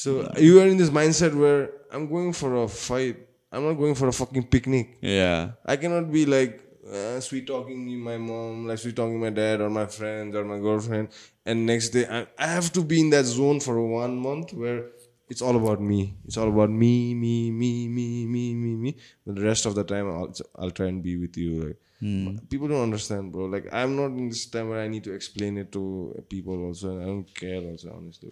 So 0.01 0.11
you 0.47 0.59
are 0.61 0.67
in 0.73 0.77
this 0.81 0.91
mindset 0.99 1.33
where 1.43 1.61
I'm 1.91 2.05
going 2.11 2.33
for 2.39 2.49
a 2.63 2.67
fight. 2.67 3.21
I'm 3.51 3.63
not 3.69 3.77
going 3.81 3.95
for 4.01 4.07
a 4.11 4.13
fucking 4.17 4.45
picnic. 4.55 4.91
Yeah. 5.01 5.51
I 5.73 5.77
cannot 5.83 6.11
be 6.15 6.25
like 6.33 6.53
uh, 6.92 7.20
sweet 7.20 7.46
talking 7.46 7.98
my 7.98 8.18
mom, 8.18 8.66
like 8.66 8.78
sweet 8.78 8.96
talking 8.96 9.20
my 9.20 9.30
dad 9.30 9.60
or 9.60 9.70
my 9.70 9.86
friends 9.86 10.34
or 10.34 10.44
my 10.44 10.58
girlfriend, 10.58 11.08
and 11.46 11.66
next 11.66 11.90
day 11.90 12.06
I, 12.06 12.26
I 12.38 12.46
have 12.46 12.72
to 12.72 12.82
be 12.82 13.00
in 13.00 13.10
that 13.10 13.24
zone 13.24 13.60
for 13.60 13.80
one 13.86 14.16
month 14.16 14.52
where 14.52 14.86
it's 15.28 15.42
all 15.42 15.56
about 15.56 15.80
me. 15.80 16.16
It's 16.24 16.36
all 16.36 16.48
about 16.48 16.70
me, 16.70 17.14
me, 17.14 17.50
me, 17.50 17.88
me, 17.88 18.26
me, 18.26 18.54
me, 18.54 18.74
me. 18.74 18.96
But 19.24 19.36
the 19.36 19.42
rest 19.42 19.66
of 19.66 19.74
the 19.74 19.84
time 19.84 20.08
I'll 20.10 20.34
I'll 20.56 20.70
try 20.72 20.86
and 20.86 21.02
be 21.02 21.16
with 21.16 21.36
you. 21.36 21.52
Like 21.64 22.48
people 22.48 22.68
don't 22.68 22.82
understand, 22.82 23.30
bro. 23.32 23.44
Like 23.44 23.68
I'm 23.72 23.94
not 23.94 24.06
in 24.06 24.28
this 24.28 24.46
time 24.46 24.70
where 24.70 24.80
I 24.80 24.88
need 24.88 25.04
to 25.04 25.12
explain 25.12 25.58
it 25.58 25.70
to 25.72 26.24
people 26.28 26.64
also, 26.64 26.90
and 26.90 27.02
I 27.02 27.06
don't 27.06 27.34
care 27.34 27.62
also 27.62 27.94
honestly. 27.96 28.30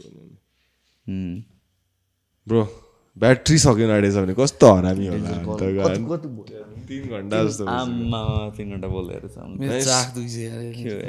Hmm. 1.07 1.39
Bro 2.49 2.88
battery 3.21 3.59
सकिन 3.59 3.91
आँटेछ 3.91 4.15
भने 4.15 4.35
कस्तो 4.39 4.67
हरामी 4.75 5.07
होला। 5.07 5.31
तिन 6.89 7.03
घन्टा 7.11 7.45
जस्तो 7.45 7.65
तिन 8.57 8.71
घन्टा 8.71 8.89
बोल्दै 8.89 9.15
रहेछ। 9.15 9.37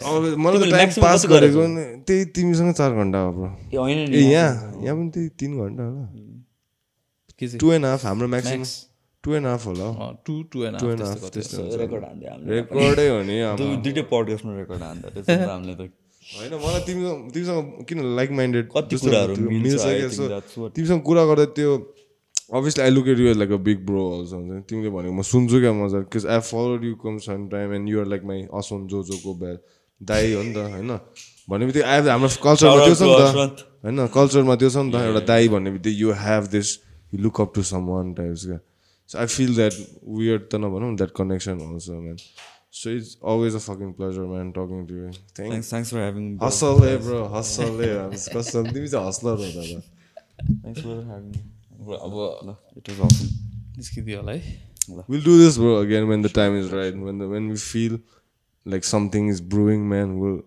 अब 0.04 0.38
मलाई 0.38 0.70
त 0.70 0.72
टाइम 0.72 0.90
पास 1.02 1.26
गरेको 1.26 1.62
त्यही 2.08 2.26
तिमीसँग 2.26 2.74
चार 2.74 2.92
घन्टा 2.94 3.20
हो 3.20 3.46
ए 3.74 3.78
होइन 3.78 3.98
ए 3.98 4.20
यहाँ 4.20 4.54
यहाँ 4.84 4.96
पनि 4.98 5.10
त्यही 5.10 5.30
तिन 5.30 5.52
घन्टा 5.58 5.84
होला। 5.84 6.06
टु 7.60 7.72
एन्ड 7.72 7.86
हाफ 7.86 8.06
हाम्रो 8.06 8.28
म्याक्सिमम 8.28 8.64
टु 9.24 9.34
एन्ड 9.36 9.48
हाफ 9.48 9.66
होला। 9.68 9.86
अँ, 9.86 10.24
two 10.26 10.44
two 10.44 10.64
and 10.64 10.80
two 10.80 10.86
half 10.86 10.94
and 10.94 11.04
half 11.08 11.30
त्यस्तो 11.34 11.58
रेकर्ड 11.78 12.04
हान्दै 12.04 12.28
हामीले। 12.28 12.56
रेकर्डै 12.56 13.08
हो 13.10 13.22
नि 13.24 13.40
अब 13.42 13.58
दुई- 13.58 13.80
दुइटै 13.84 14.02
पडकास्टमा 14.02 14.58
रेकर्ड 14.58 14.82
हान्दा। 14.82 15.08
रहेछ 15.10 15.50
हामीले 15.50 15.76
त। 15.76 15.92
होइन 16.40 16.54
मलाई 16.54 16.82
तिमीसँग 16.82 17.32
तिमीसँग 17.32 17.86
किन 17.90 18.16
लाइक 18.16 18.32
माइन्डेड 18.32 18.70
कति 18.78 18.96
कुराहरू 18.98 19.36
मिल्छ, 19.36 19.82
तिमीसँग 20.76 21.02
कुरा 21.02 21.26
गर्दा 21.26 21.46
त्यो 21.46 21.72
obviously 22.50 22.84
I 22.84 22.90
look 22.90 23.08
at 23.08 23.20
you 23.20 23.34
like 23.34 23.52
a 23.52 23.58
big 23.66 23.86
bro 23.86 24.04
also 24.18 24.36
हुन्छ 24.36 24.52
नि 24.52 24.62
तिमीले 24.70 24.90
भनेको 24.90 25.14
म 25.14 25.22
सुन्छु 25.32 25.60
क्या 25.62 25.74
मजा 25.80 26.00
because 26.06 26.26
I 26.36 26.40
follow 26.50 26.76
you 26.86 26.96
come 27.04 27.18
some 27.26 27.48
time 27.50 27.74
and 27.74 27.90
you're 27.90 28.08
like 28.14 28.24
my 28.32 28.42
असोन 28.60 28.88
जो 28.88 29.04
जोको 29.10 29.34
ब्या 29.42 29.54
दाई 30.02 30.34
हो 30.34 30.42
नि 30.44 30.54
त 30.54 30.58
होइन? 30.74 30.92
भन्ने 31.50 31.66
बित्तिकै 31.66 31.88
आई 31.88 32.02
हाम्रो 32.10 32.30
कल्चरमा 32.44 32.86
त्यो 32.86 32.96
छ 32.96 33.02
नि. 33.02 33.48
त। 33.58 33.68
होइन? 33.86 34.08
कल्चरमा 34.16 34.56
त्यो 34.56 34.70
छ 34.70 34.78
नि 34.78 34.92
त 34.92 34.96
एउटा 35.10 35.22
दाई 35.32 35.50
भन्ने 35.56 35.72
बित्तिकै 35.72 35.98
you 36.00 36.14
have 36.24 36.48
this 36.56 36.70
you 37.14 37.20
look 37.26 37.42
up 37.42 37.52
to 37.56 37.64
someone 37.90 38.14
types 38.22 38.46
क्या। 38.46 38.60
So 39.10 39.18
I 39.20 39.26
feel 39.36 39.56
that 39.56 39.76
weird 40.18 40.48
त 40.50 40.64
नभनौँ 40.64 40.96
that 40.96 41.12
connection 41.20 41.62
also 41.68 42.00
man 42.02 42.18
so 42.80 42.90
it's 42.98 43.14
always 43.26 43.56
a 43.56 43.64
fucking 43.68 43.94
pleasure 44.00 44.26
man 44.34 44.52
talking 44.58 44.82
to 44.88 44.96
you 44.96 45.12
thank 45.38 45.70
thanks 45.70 45.94
for 45.94 46.00
having 46.00 46.26
hustle 46.42 46.84
है 46.88 46.98
bro 47.06 47.22
hustle 47.38 47.80
कसम 48.34 48.74
तिमी 48.74 48.88
चाहिँ 48.88 49.08
hustler 49.08 49.38
हो 49.46 49.54
दादा 49.56 49.80
thanks 49.80 50.82
for 50.82 51.00
having 51.06 51.34
अब 51.80 52.58
इट 52.78 52.90
वाज 52.90 53.12
असम 53.12 53.28
निस्किदियो 53.78 54.20
होला 54.20 54.32
है 54.32 54.58
We'll 55.08 55.22
do 55.22 55.38
this, 55.38 55.58
bro, 55.58 55.78
again 55.78 56.08
when 56.08 56.24
the 56.24 56.30
time 56.30 56.56
is 56.60 56.72
right. 56.72 56.96
When 56.98 57.50
we 57.50 57.58
feel 57.58 58.00
like 58.66 58.84
something 58.84 59.28
is 59.28 59.40
brewing, 59.40 59.88
man, 59.88 60.18
we'll 60.20 60.40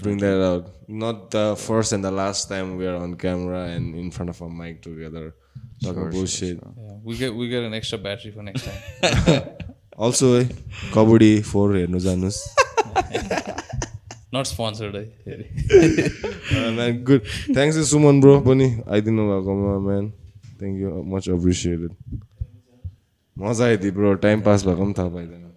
bring 0.00 0.18
that 0.18 0.40
out. 0.46 0.72
Not 0.88 1.30
the 1.30 1.44
first 1.56 1.92
and 1.92 2.04
the 2.04 2.10
last 2.10 2.48
time 2.48 2.76
we 2.76 2.86
are 2.86 2.96
on 2.96 3.14
camera 3.14 3.60
and 3.68 3.94
in 3.94 4.10
front 4.10 4.30
of 4.30 4.40
a 4.42 4.48
mic 4.48 4.82
together 4.82 5.34
talking 5.84 6.10
bullshit. 6.10 6.58
Yeah, 6.58 6.96
we 7.04 7.16
get 7.16 7.34
we 7.34 7.48
get 7.48 7.62
an 7.62 7.74
extra 7.74 7.98
battery 7.98 8.32
for 8.32 8.42
next 8.42 8.64
time. 8.64 8.80
Also, 9.96 10.32
eh, 10.40 10.46
kabaddi 10.94 11.30
four 11.52 11.76
हेर्नु 11.76 11.98
जानुहोस् 12.00 12.40
Not 14.34 14.46
sponsored 14.50 14.94
है 14.96 15.04
फेरि 15.24 15.46
man 16.76 17.02
good 17.04 17.20
thanks 17.54 17.76
to 17.76 17.84
Suman 17.92 18.20
bro 18.20 18.40
पनि 18.48 18.68
आइदिनु 18.96 19.28
भएकोमा 19.30 19.78
man 19.86 20.12
thank 20.62 20.80
you 20.80 21.02
much 21.14 21.28
appreciated 21.28 21.92
मजा 23.36 23.64
आइदियो 23.66 23.92
bro 23.92 24.14
time 24.26 24.42
pass 24.42 24.64
भएको 24.66 24.84
पनि 24.84 24.94
थाहा 24.98 25.08
पाइँदैन 25.16 25.50